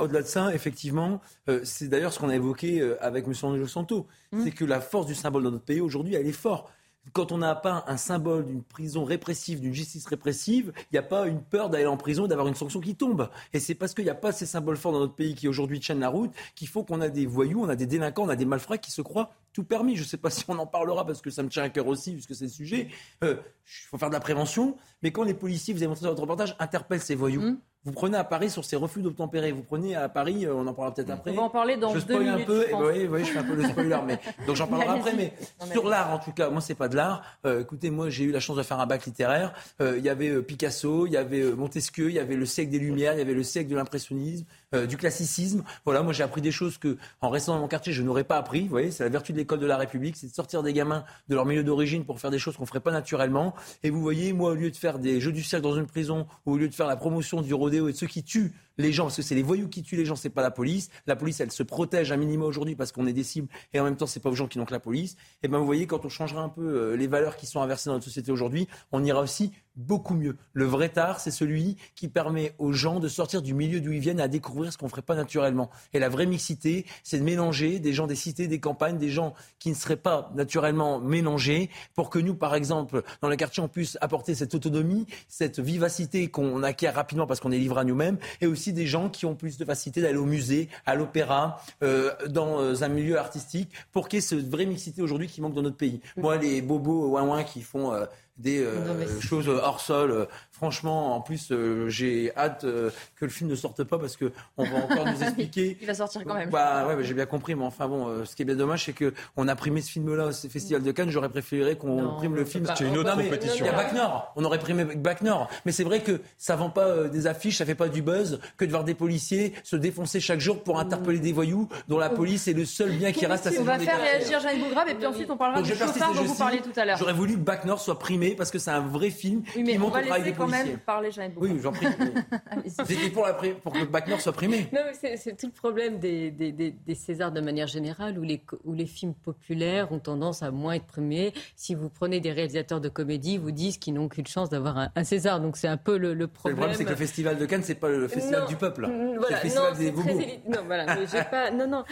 au-delà 0.00 0.22
de 0.22 0.26
ça, 0.28 0.54
effectivement, 0.54 1.20
c'est 1.64 1.88
d'ailleurs 1.88 2.12
ce 2.12 2.20
qu'on 2.20 2.28
a 2.28 2.36
évoqué 2.36 2.80
avec 3.00 3.26
M. 3.26 3.32
Angelo 3.42 3.66
Santo. 3.66 4.06
Mmh. 4.30 4.44
C'est 4.44 4.52
que 4.52 4.64
la 4.64 4.80
force 4.80 5.06
du 5.06 5.16
symbole 5.16 5.42
dans 5.42 5.50
notre 5.50 5.64
pays 5.64 5.80
aujourd'hui, 5.80 6.14
elle 6.14 6.28
est 6.28 6.32
forte 6.32 6.68
quand 7.12 7.32
on 7.32 7.38
n'a 7.38 7.54
pas 7.54 7.84
un 7.86 7.96
symbole 7.96 8.46
d'une 8.46 8.62
prison 8.62 9.04
répressive, 9.04 9.60
d'une 9.60 9.72
justice 9.72 10.06
répressive, 10.06 10.72
il 10.76 10.94
n'y 10.94 10.98
a 10.98 11.02
pas 11.02 11.26
une 11.26 11.40
peur 11.40 11.70
d'aller 11.70 11.86
en 11.86 11.96
prison 11.96 12.26
et 12.26 12.28
d'avoir 12.28 12.48
une 12.48 12.54
sanction 12.54 12.80
qui 12.80 12.94
tombe. 12.94 13.28
Et 13.52 13.60
c'est 13.60 13.74
parce 13.74 13.94
qu'il 13.94 14.04
n'y 14.04 14.10
a 14.10 14.14
pas 14.14 14.32
ces 14.32 14.46
symboles 14.46 14.76
forts 14.76 14.92
dans 14.92 15.00
notre 15.00 15.14
pays 15.14 15.34
qui 15.34 15.48
aujourd'hui 15.48 15.80
tiennent 15.80 16.00
la 16.00 16.08
route 16.08 16.32
qu'il 16.54 16.68
faut 16.68 16.84
qu'on 16.84 17.00
a 17.00 17.08
des 17.08 17.26
voyous, 17.26 17.62
on 17.62 17.68
a 17.68 17.76
des 17.76 17.86
délinquants, 17.86 18.24
on 18.24 18.28
a 18.28 18.36
des 18.36 18.44
malfrats 18.44 18.78
qui 18.78 18.90
se 18.90 19.02
croient 19.02 19.30
tout 19.52 19.64
permis. 19.64 19.96
Je 19.96 20.02
ne 20.02 20.06
sais 20.06 20.16
pas 20.16 20.30
si 20.30 20.44
on 20.48 20.58
en 20.58 20.66
parlera 20.66 21.06
parce 21.06 21.20
que 21.20 21.30
ça 21.30 21.42
me 21.42 21.48
tient 21.48 21.62
à 21.62 21.68
cœur 21.68 21.86
aussi, 21.86 22.12
puisque 22.12 22.34
c'est 22.34 22.44
le 22.44 22.50
sujet. 22.50 22.88
Il 23.22 23.28
euh, 23.28 23.36
faut 23.64 23.98
faire 23.98 24.08
de 24.08 24.14
la 24.14 24.20
prévention. 24.20 24.76
Mais 25.02 25.12
quand 25.12 25.24
les 25.24 25.34
policiers, 25.34 25.74
vous 25.74 25.80
avez 25.80 25.88
montré 25.88 26.02
dans 26.02 26.10
votre 26.10 26.22
reportage, 26.22 26.56
interpellent 26.58 27.00
ces 27.00 27.14
voyous, 27.14 27.40
mmh. 27.40 27.58
Vous 27.86 27.92
prenez 27.92 28.18
à 28.18 28.24
Paris 28.24 28.50
sur 28.50 28.64
ces 28.64 28.74
refus 28.74 29.00
d'obtempérer. 29.00 29.52
Vous 29.52 29.62
prenez 29.62 29.94
à 29.94 30.08
Paris, 30.08 30.44
euh, 30.44 30.54
on 30.54 30.66
en 30.66 30.74
parlera 30.74 30.92
peut-être 30.92 31.10
après. 31.10 31.30
On 31.30 31.36
va 31.36 31.42
en 31.42 31.50
parler 31.50 31.76
dans 31.76 31.94
je 31.94 32.04
deux 32.04 32.18
minutes. 32.18 32.42
un 32.42 32.44
peu. 32.44 32.66
Oui, 32.80 33.06
oui, 33.08 33.24
je 33.24 33.30
fais 33.30 33.38
un 33.38 33.44
peu 33.44 33.54
le 33.54 33.62
spoiler, 33.62 33.98
mais 34.04 34.18
donc 34.44 34.56
j'en 34.56 34.66
parlerai 34.66 34.88
après. 34.98 35.14
Mais, 35.14 35.32
sur 35.70 35.88
l'art, 35.88 36.12
en 36.12 36.18
tout 36.18 36.32
cas, 36.32 36.50
moi 36.50 36.60
c'est 36.60 36.74
pas 36.74 36.88
de 36.88 36.96
l'art. 36.96 37.22
Euh, 37.46 37.62
écoutez, 37.62 37.90
moi 37.90 38.10
j'ai 38.10 38.24
eu 38.24 38.32
la 38.32 38.40
chance 38.40 38.56
de 38.56 38.64
faire 38.64 38.80
un 38.80 38.86
bac 38.86 39.06
littéraire. 39.06 39.52
Euh, 39.80 39.94
il 39.98 40.04
y 40.04 40.08
avait 40.08 40.42
Picasso, 40.42 41.06
il 41.06 41.12
y 41.12 41.16
avait 41.16 41.44
Montesquieu, 41.52 42.08
il 42.08 42.16
y 42.16 42.18
avait 42.18 42.34
le 42.34 42.44
siècle 42.44 42.72
des 42.72 42.80
Lumières, 42.80 43.12
il 43.12 43.18
y 43.18 43.22
avait 43.22 43.34
le 43.34 43.44
siècle 43.44 43.70
de 43.70 43.76
l'impressionnisme, 43.76 44.46
du 44.72 44.96
classicisme. 44.96 45.62
Voilà, 45.84 46.02
moi 46.02 46.12
j'ai 46.12 46.22
appris 46.22 46.40
des 46.40 46.50
choses 46.50 46.76
que, 46.76 46.96
en 47.20 47.30
restant 47.30 47.54
dans 47.54 47.60
mon 47.60 47.68
quartier, 47.68 47.92
je 47.92 48.02
n'aurais 48.02 48.24
pas 48.24 48.36
appris. 48.36 48.62
Vous 48.62 48.68
voyez, 48.68 48.90
c'est 48.90 49.04
la 49.04 49.10
vertu 49.10 49.32
de 49.32 49.38
l'école 49.38 49.60
de 49.60 49.66
la 49.66 49.76
République, 49.76 50.16
c'est 50.16 50.26
de 50.26 50.34
sortir 50.34 50.62
des 50.62 50.72
gamins 50.72 51.04
de 51.28 51.34
leur 51.34 51.46
milieu 51.46 51.62
d'origine 51.62 52.04
pour 52.04 52.20
faire 52.20 52.30
des 52.30 52.38
choses 52.38 52.56
qu'on 52.56 52.66
ferait 52.66 52.80
pas 52.80 52.90
naturellement. 52.90 53.54
Et 53.82 53.90
vous 53.90 54.00
voyez, 54.00 54.32
moi 54.32 54.50
au 54.50 54.54
lieu 54.54 54.70
de 54.70 54.76
faire 54.76 54.98
des 54.98 55.20
jeux 55.20 55.32
du 55.32 55.42
cirque 55.42 55.62
dans 55.62 55.76
une 55.76 55.86
prison, 55.86 56.26
ou 56.46 56.54
au 56.54 56.56
lieu 56.56 56.68
de 56.68 56.74
faire 56.74 56.86
la 56.86 56.96
promotion 56.96 57.42
du 57.42 57.54
rodéo 57.54 57.88
et 57.88 57.92
de 57.92 57.96
ceux 57.96 58.06
qui 58.06 58.24
tuent 58.24 58.52
les 58.78 58.92
gens, 58.92 59.04
parce 59.04 59.16
que 59.16 59.22
c'est 59.22 59.34
les 59.34 59.42
voyous 59.42 59.68
qui 59.68 59.82
tuent 59.82 59.96
les 59.96 60.04
gens, 60.04 60.16
c'est 60.16 60.30
pas 60.30 60.42
la 60.42 60.50
police. 60.50 60.90
La 61.06 61.16
police, 61.16 61.40
elle 61.40 61.50
se 61.50 61.62
protège 61.62 62.12
un 62.12 62.16
minimum 62.16 62.48
aujourd'hui 62.48 62.76
parce 62.76 62.92
qu'on 62.92 63.06
est 63.06 63.12
des 63.12 63.24
cibles 63.24 63.48
et 63.72 63.80
en 63.80 63.84
même 63.84 63.96
temps, 63.96 64.06
c'est 64.06 64.20
pas 64.20 64.30
aux 64.30 64.34
gens 64.34 64.48
qui 64.48 64.58
n'ont 64.58 64.64
que 64.64 64.72
la 64.72 64.80
police. 64.80 65.12
Et 65.12 65.16
eh 65.44 65.48
ben 65.48 65.58
vous 65.58 65.66
voyez, 65.66 65.86
quand 65.86 66.04
on 66.04 66.08
changera 66.08 66.42
un 66.42 66.48
peu 66.48 66.62
euh, 66.62 66.96
les 66.96 67.06
valeurs 67.06 67.36
qui 67.36 67.46
sont 67.46 67.60
inversées 67.60 67.88
dans 67.88 67.94
notre 67.94 68.04
société 68.04 68.32
aujourd'hui, 68.32 68.68
on 68.92 69.04
ira 69.04 69.20
aussi 69.20 69.52
beaucoup 69.76 70.14
mieux. 70.14 70.36
Le 70.52 70.64
vrai 70.64 70.88
tard, 70.88 71.20
c'est 71.20 71.30
celui 71.30 71.76
qui 71.94 72.08
permet 72.08 72.54
aux 72.58 72.72
gens 72.72 72.98
de 72.98 73.08
sortir 73.08 73.42
du 73.42 73.54
milieu 73.54 73.80
d'où 73.80 73.92
ils 73.92 74.00
viennent 74.00 74.20
à 74.20 74.28
découvrir 74.28 74.72
ce 74.72 74.78
qu'on 74.78 74.88
ferait 74.88 75.02
pas 75.02 75.14
naturellement. 75.14 75.70
Et 75.92 75.98
la 75.98 76.08
vraie 76.08 76.26
mixité, 76.26 76.86
c'est 77.02 77.18
de 77.18 77.24
mélanger 77.24 77.78
des 77.78 77.92
gens 77.92 78.06
des 78.06 78.14
cités, 78.14 78.48
des 78.48 78.58
campagnes, 78.58 78.98
des 78.98 79.10
gens 79.10 79.34
qui 79.58 79.68
ne 79.68 79.74
seraient 79.74 79.96
pas 79.96 80.32
naturellement 80.34 80.98
mélangés, 80.98 81.70
pour 81.94 82.10
que 82.10 82.18
nous, 82.18 82.34
par 82.34 82.54
exemple, 82.54 83.02
dans 83.20 83.28
le 83.28 83.36
quartier, 83.36 83.62
on 83.62 83.68
puisse 83.68 83.98
apporter 84.00 84.34
cette 84.34 84.54
autonomie, 84.54 85.06
cette 85.28 85.60
vivacité 85.60 86.28
qu'on 86.28 86.62
acquiert 86.62 86.94
rapidement 86.94 87.26
parce 87.26 87.40
qu'on 87.40 87.52
est 87.52 87.58
livré 87.58 87.80
à 87.80 87.84
nous-mêmes, 87.84 88.18
et 88.40 88.46
aussi 88.46 88.65
des 88.72 88.86
gens 88.86 89.08
qui 89.08 89.26
ont 89.26 89.34
plus 89.34 89.58
de 89.58 89.64
facilité 89.64 90.00
d'aller 90.02 90.18
au 90.18 90.24
musée, 90.24 90.68
à 90.84 90.94
l'opéra, 90.94 91.60
euh, 91.82 92.12
dans 92.28 92.60
euh, 92.60 92.82
un 92.82 92.88
milieu 92.88 93.18
artistique, 93.18 93.70
pour 93.92 94.08
qu'il 94.08 94.18
y 94.18 94.18
ait 94.18 94.22
cette 94.22 94.48
vraie 94.48 94.66
mixité 94.66 95.02
aujourd'hui 95.02 95.28
qui 95.28 95.40
manque 95.40 95.54
dans 95.54 95.62
notre 95.62 95.76
pays. 95.76 96.00
Moi, 96.16 96.36
les 96.36 96.62
bobos 96.62 97.18
ouin 97.18 97.44
qui 97.44 97.62
font... 97.62 97.92
Euh, 97.92 98.06
des 98.38 98.62
euh, 98.62 99.20
choses 99.20 99.48
hors 99.48 99.80
sol. 99.80 100.28
Franchement, 100.56 101.14
en 101.14 101.20
plus, 101.20 101.48
euh, 101.50 101.88
j'ai 101.88 102.34
hâte 102.36 102.64
euh, 102.64 102.90
que 103.16 103.26
le 103.26 103.30
film 103.30 103.50
ne 103.50 103.54
sorte 103.54 103.84
pas 103.84 103.98
parce 103.98 104.16
que 104.16 104.32
on 104.56 104.64
va 104.64 104.78
encore 104.78 105.04
nous 105.04 105.22
expliquer. 105.22 105.76
Il 105.80 105.86
va 105.86 105.94
sortir 105.94 106.22
quand 106.24 106.34
même. 106.34 106.48
Bah 106.48 106.86
ouais, 106.86 107.04
j'ai 107.04 107.14
bien 107.14 107.26
compris, 107.26 107.54
mais 107.54 107.64
enfin 107.64 107.86
bon, 107.86 108.24
ce 108.24 108.34
qui 108.34 108.42
est 108.42 108.46
bien 108.46 108.54
dommage, 108.54 108.84
c'est 108.86 108.94
que 108.94 109.12
on 109.36 109.48
a 109.48 109.54
primé 109.54 109.82
ce 109.82 109.90
film-là 109.90 110.28
au 110.28 110.32
Festival 110.32 110.82
de 110.82 110.92
Cannes. 110.92 111.10
J'aurais 111.10 111.28
préféré 111.28 111.76
qu'on 111.76 112.16
prime 112.16 112.34
le 112.34 112.44
film. 112.44 112.66
C'est 112.74 112.84
une 112.84 112.96
autre 112.96 113.14
compétition. 113.14 113.66
Il 113.66 113.68
y 113.68 113.70
a 113.70 113.76
Bac 113.76 113.92
Nord. 113.92 114.32
On 114.36 114.44
aurait 114.44 114.58
primé 114.58 114.84
Bac 114.84 115.20
Nord. 115.20 115.48
Mais 115.66 115.72
c'est 115.72 115.84
vrai 115.84 116.00
que 116.00 116.20
ça 116.38 116.56
vend 116.56 116.70
pas 116.70 117.04
des 117.08 117.26
affiches, 117.26 117.58
ça 117.58 117.66
fait 117.66 117.74
pas 117.74 117.88
du 117.88 118.00
buzz 118.00 118.40
que 118.56 118.64
de 118.64 118.70
voir 118.70 118.84
des 118.84 118.94
policiers 118.94 119.52
se 119.62 119.76
défoncer 119.76 120.20
chaque 120.20 120.40
jour 120.40 120.62
pour 120.62 120.78
interpeller 120.78 121.18
des 121.18 121.32
voyous 121.32 121.68
dont 121.88 121.98
la 121.98 122.08
police 122.08 122.48
est 122.48 122.52
le 122.52 122.64
seul 122.64 122.92
bien 122.92 123.12
qui 123.12 123.26
reste 123.26 123.46
à 123.46 123.50
ces 123.50 123.58
On 123.58 123.64
va 123.64 123.78
faire 123.78 124.00
réagir 124.00 124.40
Jeanne 124.40 124.60
Bougrabe 124.60 124.88
et 124.88 124.94
puis 124.94 125.06
ensuite 125.06 125.30
on 125.30 125.36
parlera 125.36 125.62
du 125.62 125.74
chauffeur 125.74 126.14
dont 126.14 126.22
vous 126.22 126.34
parliez 126.34 126.60
tout 126.60 126.78
à 126.78 126.84
l'heure. 126.84 126.96
J'aurais 126.96 127.12
voulu 127.12 127.34
que 127.34 127.40
Bac 127.40 127.64
Nord 127.64 127.80
soit 127.80 127.98
primé 127.98 128.34
parce 128.34 128.50
que 128.50 128.58
c'est 128.58 128.70
un 128.70 128.80
vrai 128.80 129.10
film 129.10 129.42
qui 129.42 129.78
montre 129.78 129.98
le 129.98 130.06
travail 130.06 130.22
policiers. 130.46 130.70
Même 130.72 130.78
parler 130.78 131.10
Jeanne 131.10 131.32
oui, 131.36 131.58
j'en 131.62 131.72
prie. 131.72 131.86
C'était 132.66 133.10
pour, 133.10 133.26
pour 133.62 133.72
que 133.72 133.84
Bac 133.84 134.08
Nord 134.08 134.20
soit 134.20 134.32
primé. 134.32 134.68
Non, 134.72 134.80
mais 134.84 135.16
c'est 135.16 135.36
tout 135.36 135.46
le 135.46 135.52
problème 135.52 135.98
des, 135.98 136.30
des, 136.30 136.52
des, 136.52 136.94
Césars 136.94 137.32
de 137.32 137.40
manière 137.40 137.66
générale, 137.66 138.18
où 138.18 138.22
les, 138.22 138.42
où 138.64 138.72
les 138.72 138.86
films 138.86 139.14
populaires 139.14 139.92
ont 139.92 139.98
tendance 139.98 140.42
à 140.42 140.50
moins 140.50 140.74
être 140.74 140.86
primés. 140.86 141.32
Si 141.56 141.74
vous 141.74 141.88
prenez 141.88 142.20
des 142.20 142.32
réalisateurs 142.32 142.80
de 142.80 142.88
comédie, 142.88 143.38
vous 143.38 143.50
disent 143.50 143.78
qu'ils 143.78 143.94
n'ont 143.94 144.08
qu'une 144.08 144.26
chance 144.26 144.48
d'avoir 144.48 144.90
un, 144.94 145.04
César. 145.04 145.40
Donc 145.40 145.56
c'est 145.56 145.68
un 145.68 145.76
peu 145.76 145.98
le, 145.98 146.14
le 146.14 146.26
problème. 146.26 146.56
Le 146.56 146.60
problème, 146.60 146.78
c'est 146.78 146.84
que 146.84 146.90
le 146.90 146.96
Festival 146.96 147.38
de 147.38 147.46
Cannes, 147.46 147.62
c'est 147.62 147.74
pas 147.74 147.88
le 147.88 148.08
festival 148.08 148.46
du 148.46 148.56
peuple. 148.56 148.88
Voilà, 149.18 149.40
c'est 149.40 149.48
le 149.48 149.50
festival 149.50 149.72
non, 149.72 149.78
des 149.78 149.90
bobos. 149.90 150.20
Non, 150.48 150.64
voilà, 150.66 150.96
mais 151.12 151.24
pas, 151.24 151.50
non, 151.50 151.66
non. 151.66 151.84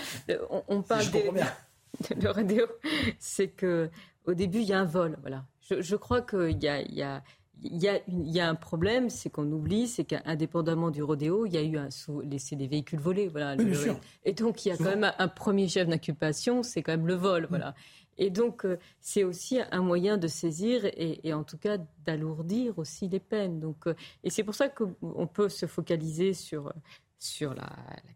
On, 0.51 0.63
on 0.69 0.83
parle 0.83 1.03
si 1.03 1.11
de, 1.11 1.19
le 2.23 2.31
radio. 2.31 2.67
C'est 3.19 3.49
que 3.49 3.91
au 4.27 4.35
début, 4.35 4.59
il 4.59 4.65
y 4.65 4.73
a 4.73 4.81
un 4.81 4.85
vol. 4.85 5.17
Voilà. 5.21 5.45
Je, 5.61 5.81
je 5.81 5.97
crois 5.97 6.23
qu'il 6.23 6.63
y 6.63 6.69
a, 6.69 6.81
il 6.81 6.95
y 6.95 7.03
a 7.03 7.23
il 7.65 7.83
y, 7.83 8.41
a, 8.41 8.49
un 8.49 8.55
problème, 8.55 9.09
c'est 9.09 9.31
qu'on 9.31 9.51
oublie, 9.51 9.89
c'est 9.89 10.05
qu'indépendamment 10.05 10.91
du 10.91 11.03
rodéo, 11.03 11.47
il 11.47 11.55
y 11.55 11.57
a 11.57 11.63
eu 11.63 11.79
un, 11.79 11.89
c'est 11.91 12.57
des 12.57 12.67
véhicules 12.67 13.01
volés, 13.01 13.29
voilà. 13.29 13.57
Et 14.25 14.35
donc 14.35 14.65
il 14.65 14.69
y 14.69 14.73
a 14.73 14.77
quand 14.77 14.85
même 14.85 15.11
un, 15.19 15.29
premier 15.29 15.67
chef 15.69 15.89
d'inculpation, 15.89 16.63
c'est 16.63 16.83
quand 16.83 16.93
même 16.93 17.07
le 17.07 17.15
vol, 17.15 17.47
voilà. 17.49 17.75
Et 18.19 18.29
donc 18.29 18.67
euh, 18.67 18.79
c'est 19.01 19.25
aussi 19.25 19.59
un 19.73 19.81
moyen 19.81 20.19
de 20.19 20.29
saisir 20.29 20.85
et, 20.85 21.33
en 21.33 21.43
tout 21.43 21.57
cas 21.57 21.79
d'alourdir 22.05 22.79
aussi 22.79 23.09
les 23.09 23.19
peines. 23.19 23.61
Donc 23.61 23.87
euh, 23.87 23.95
et 24.23 24.31
c'est 24.31 24.45
pour 24.45 24.55
ça 24.55 24.69
qu'on 24.69 25.27
peut 25.27 25.49
se 25.49 25.65
focaliser 25.67 26.35
sur 26.35 26.73
sur 27.19 27.55
la, 27.55 27.71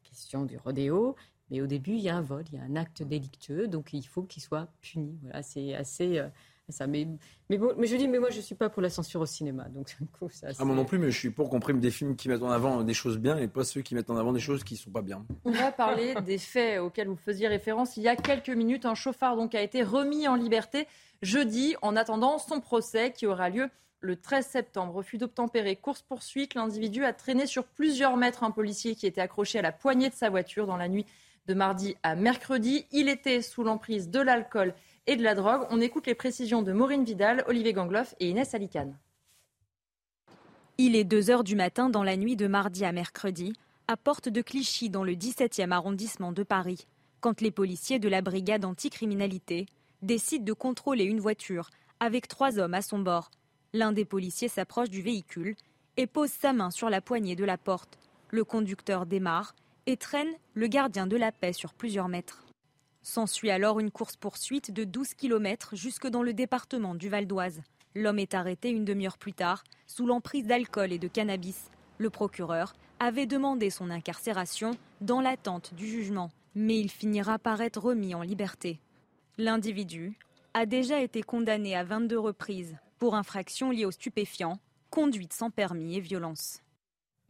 question 0.04 0.44
du 0.44 0.58
rodéo. 0.58 1.16
Mais 1.50 1.62
au 1.62 1.66
début, 1.66 1.92
il 1.92 2.00
y 2.00 2.10
a 2.10 2.16
un 2.16 2.20
vol, 2.20 2.44
il 2.52 2.58
y 2.58 2.60
a 2.60 2.64
un 2.64 2.76
acte 2.76 3.02
délictueux, 3.02 3.66
donc 3.66 3.94
il 3.94 4.06
faut 4.06 4.22
qu'il 4.22 4.42
soit 4.42 4.68
puni. 4.82 5.18
Voilà, 5.22 5.42
c'est 5.42 5.74
assez. 5.74 6.18
Euh, 6.18 6.28
ça. 6.72 6.86
Mais, 6.86 7.06
mais, 7.50 7.58
mais, 7.76 7.86
je 7.86 7.96
dis, 7.96 8.08
mais 8.08 8.18
moi, 8.18 8.30
je 8.30 8.38
ne 8.38 8.42
suis 8.42 8.54
pas 8.54 8.68
pour 8.68 8.82
la 8.82 8.90
censure 8.90 9.20
au 9.20 9.26
cinéma. 9.26 9.64
Donc, 9.68 9.96
coup, 10.18 10.28
ça, 10.30 10.48
ah, 10.58 10.64
moi 10.64 10.74
non 10.74 10.84
plus, 10.84 10.98
mais 10.98 11.10
je 11.10 11.18
suis 11.18 11.30
pour 11.30 11.48
qu'on 11.50 11.60
prime 11.60 11.80
des 11.80 11.90
films 11.90 12.16
qui 12.16 12.28
mettent 12.28 12.42
en 12.42 12.50
avant 12.50 12.82
des 12.82 12.94
choses 12.94 13.18
bien 13.18 13.38
et 13.38 13.48
pas 13.48 13.64
ceux 13.64 13.82
qui 13.82 13.94
mettent 13.94 14.10
en 14.10 14.16
avant 14.16 14.32
des 14.32 14.40
choses 14.40 14.64
qui 14.64 14.74
ne 14.74 14.78
sont 14.78 14.90
pas 14.90 15.02
bien. 15.02 15.24
On 15.44 15.50
va 15.50 15.72
parler 15.72 16.14
des 16.26 16.38
faits 16.38 16.80
auxquels 16.80 17.08
vous 17.08 17.16
faisiez 17.16 17.48
référence. 17.48 17.96
Il 17.96 18.02
y 18.02 18.08
a 18.08 18.16
quelques 18.16 18.50
minutes, 18.50 18.86
un 18.86 18.94
chauffard 18.94 19.36
donc, 19.36 19.54
a 19.54 19.62
été 19.62 19.82
remis 19.82 20.28
en 20.28 20.34
liberté 20.34 20.86
jeudi 21.22 21.74
en 21.82 21.96
attendant 21.96 22.38
son 22.38 22.60
procès 22.60 23.12
qui 23.12 23.26
aura 23.26 23.50
lieu 23.50 23.68
le 24.00 24.16
13 24.16 24.46
septembre. 24.46 24.94
Refus 24.94 25.18
d'obtempérer, 25.18 25.76
course-poursuite. 25.76 26.54
L'individu 26.54 27.04
a 27.04 27.12
traîné 27.12 27.46
sur 27.46 27.64
plusieurs 27.64 28.16
mètres 28.16 28.44
un 28.44 28.50
policier 28.50 28.94
qui 28.94 29.06
était 29.06 29.20
accroché 29.20 29.58
à 29.58 29.62
la 29.62 29.72
poignée 29.72 30.08
de 30.08 30.14
sa 30.14 30.30
voiture 30.30 30.66
dans 30.66 30.76
la 30.76 30.88
nuit 30.88 31.06
de 31.46 31.54
mardi 31.54 31.96
à 32.02 32.14
mercredi. 32.14 32.86
Il 32.92 33.08
était 33.08 33.42
sous 33.42 33.64
l'emprise 33.64 34.10
de 34.10 34.20
l'alcool 34.20 34.74
et 35.08 35.16
de 35.16 35.24
la 35.24 35.34
drogue. 35.34 35.66
On 35.70 35.80
écoute 35.80 36.06
les 36.06 36.14
précisions 36.14 36.62
de 36.62 36.70
Maureen 36.70 37.02
Vidal, 37.02 37.42
Olivier 37.48 37.72
Gangloff 37.72 38.14
et 38.20 38.28
Inès 38.28 38.54
Alicane. 38.54 38.96
Il 40.76 40.94
est 40.94 41.04
2 41.04 41.30
heures 41.30 41.44
du 41.44 41.56
matin 41.56 41.88
dans 41.88 42.04
la 42.04 42.16
nuit 42.16 42.36
de 42.36 42.46
mardi 42.46 42.84
à 42.84 42.92
mercredi, 42.92 43.54
à 43.88 43.96
Porte 43.96 44.28
de 44.28 44.42
Clichy, 44.42 44.90
dans 44.90 45.02
le 45.02 45.14
17e 45.14 45.72
arrondissement 45.72 46.30
de 46.30 46.42
Paris, 46.42 46.86
quand 47.20 47.40
les 47.40 47.50
policiers 47.50 47.98
de 47.98 48.08
la 48.08 48.20
brigade 48.20 48.66
anticriminalité 48.66 49.66
décident 50.02 50.44
de 50.44 50.52
contrôler 50.52 51.04
une 51.04 51.20
voiture 51.20 51.70
avec 52.00 52.28
trois 52.28 52.58
hommes 52.58 52.74
à 52.74 52.82
son 52.82 52.98
bord. 52.98 53.30
L'un 53.72 53.92
des 53.92 54.04
policiers 54.04 54.48
s'approche 54.48 54.90
du 54.90 55.00
véhicule 55.00 55.56
et 55.96 56.06
pose 56.06 56.30
sa 56.30 56.52
main 56.52 56.70
sur 56.70 56.90
la 56.90 57.00
poignée 57.00 57.34
de 57.34 57.44
la 57.44 57.56
porte. 57.56 57.98
Le 58.30 58.44
conducteur 58.44 59.06
démarre 59.06 59.54
et 59.86 59.96
traîne 59.96 60.32
le 60.52 60.66
gardien 60.66 61.06
de 61.06 61.16
la 61.16 61.32
paix 61.32 61.54
sur 61.54 61.72
plusieurs 61.72 62.08
mètres. 62.08 62.44
S'ensuit 63.02 63.50
alors 63.50 63.80
une 63.80 63.90
course-poursuite 63.90 64.70
de 64.70 64.84
12 64.84 65.14
km 65.14 65.76
jusque 65.76 66.06
dans 66.06 66.22
le 66.22 66.32
département 66.32 66.94
du 66.94 67.08
Val 67.08 67.26
d'Oise. 67.26 67.62
L'homme 67.94 68.18
est 68.18 68.34
arrêté 68.34 68.70
une 68.70 68.84
demi-heure 68.84 69.18
plus 69.18 69.32
tard, 69.32 69.64
sous 69.86 70.06
l'emprise 70.06 70.46
d'alcool 70.46 70.92
et 70.92 70.98
de 70.98 71.08
cannabis. 71.08 71.70
Le 71.98 72.10
procureur 72.10 72.74
avait 73.00 73.26
demandé 73.26 73.70
son 73.70 73.90
incarcération 73.90 74.72
dans 75.00 75.20
l'attente 75.20 75.74
du 75.74 75.86
jugement, 75.86 76.30
mais 76.54 76.78
il 76.78 76.90
finira 76.90 77.38
par 77.38 77.60
être 77.60 77.80
remis 77.80 78.14
en 78.14 78.22
liberté. 78.22 78.80
L'individu 79.38 80.18
a 80.54 80.66
déjà 80.66 81.00
été 81.00 81.22
condamné 81.22 81.76
à 81.76 81.84
22 81.84 82.18
reprises 82.18 82.76
pour 82.98 83.14
infractions 83.14 83.70
liées 83.70 83.84
aux 83.84 83.92
stupéfiants, 83.92 84.58
conduite 84.90 85.32
sans 85.32 85.50
permis 85.50 85.96
et 85.96 86.00
violence. 86.00 86.60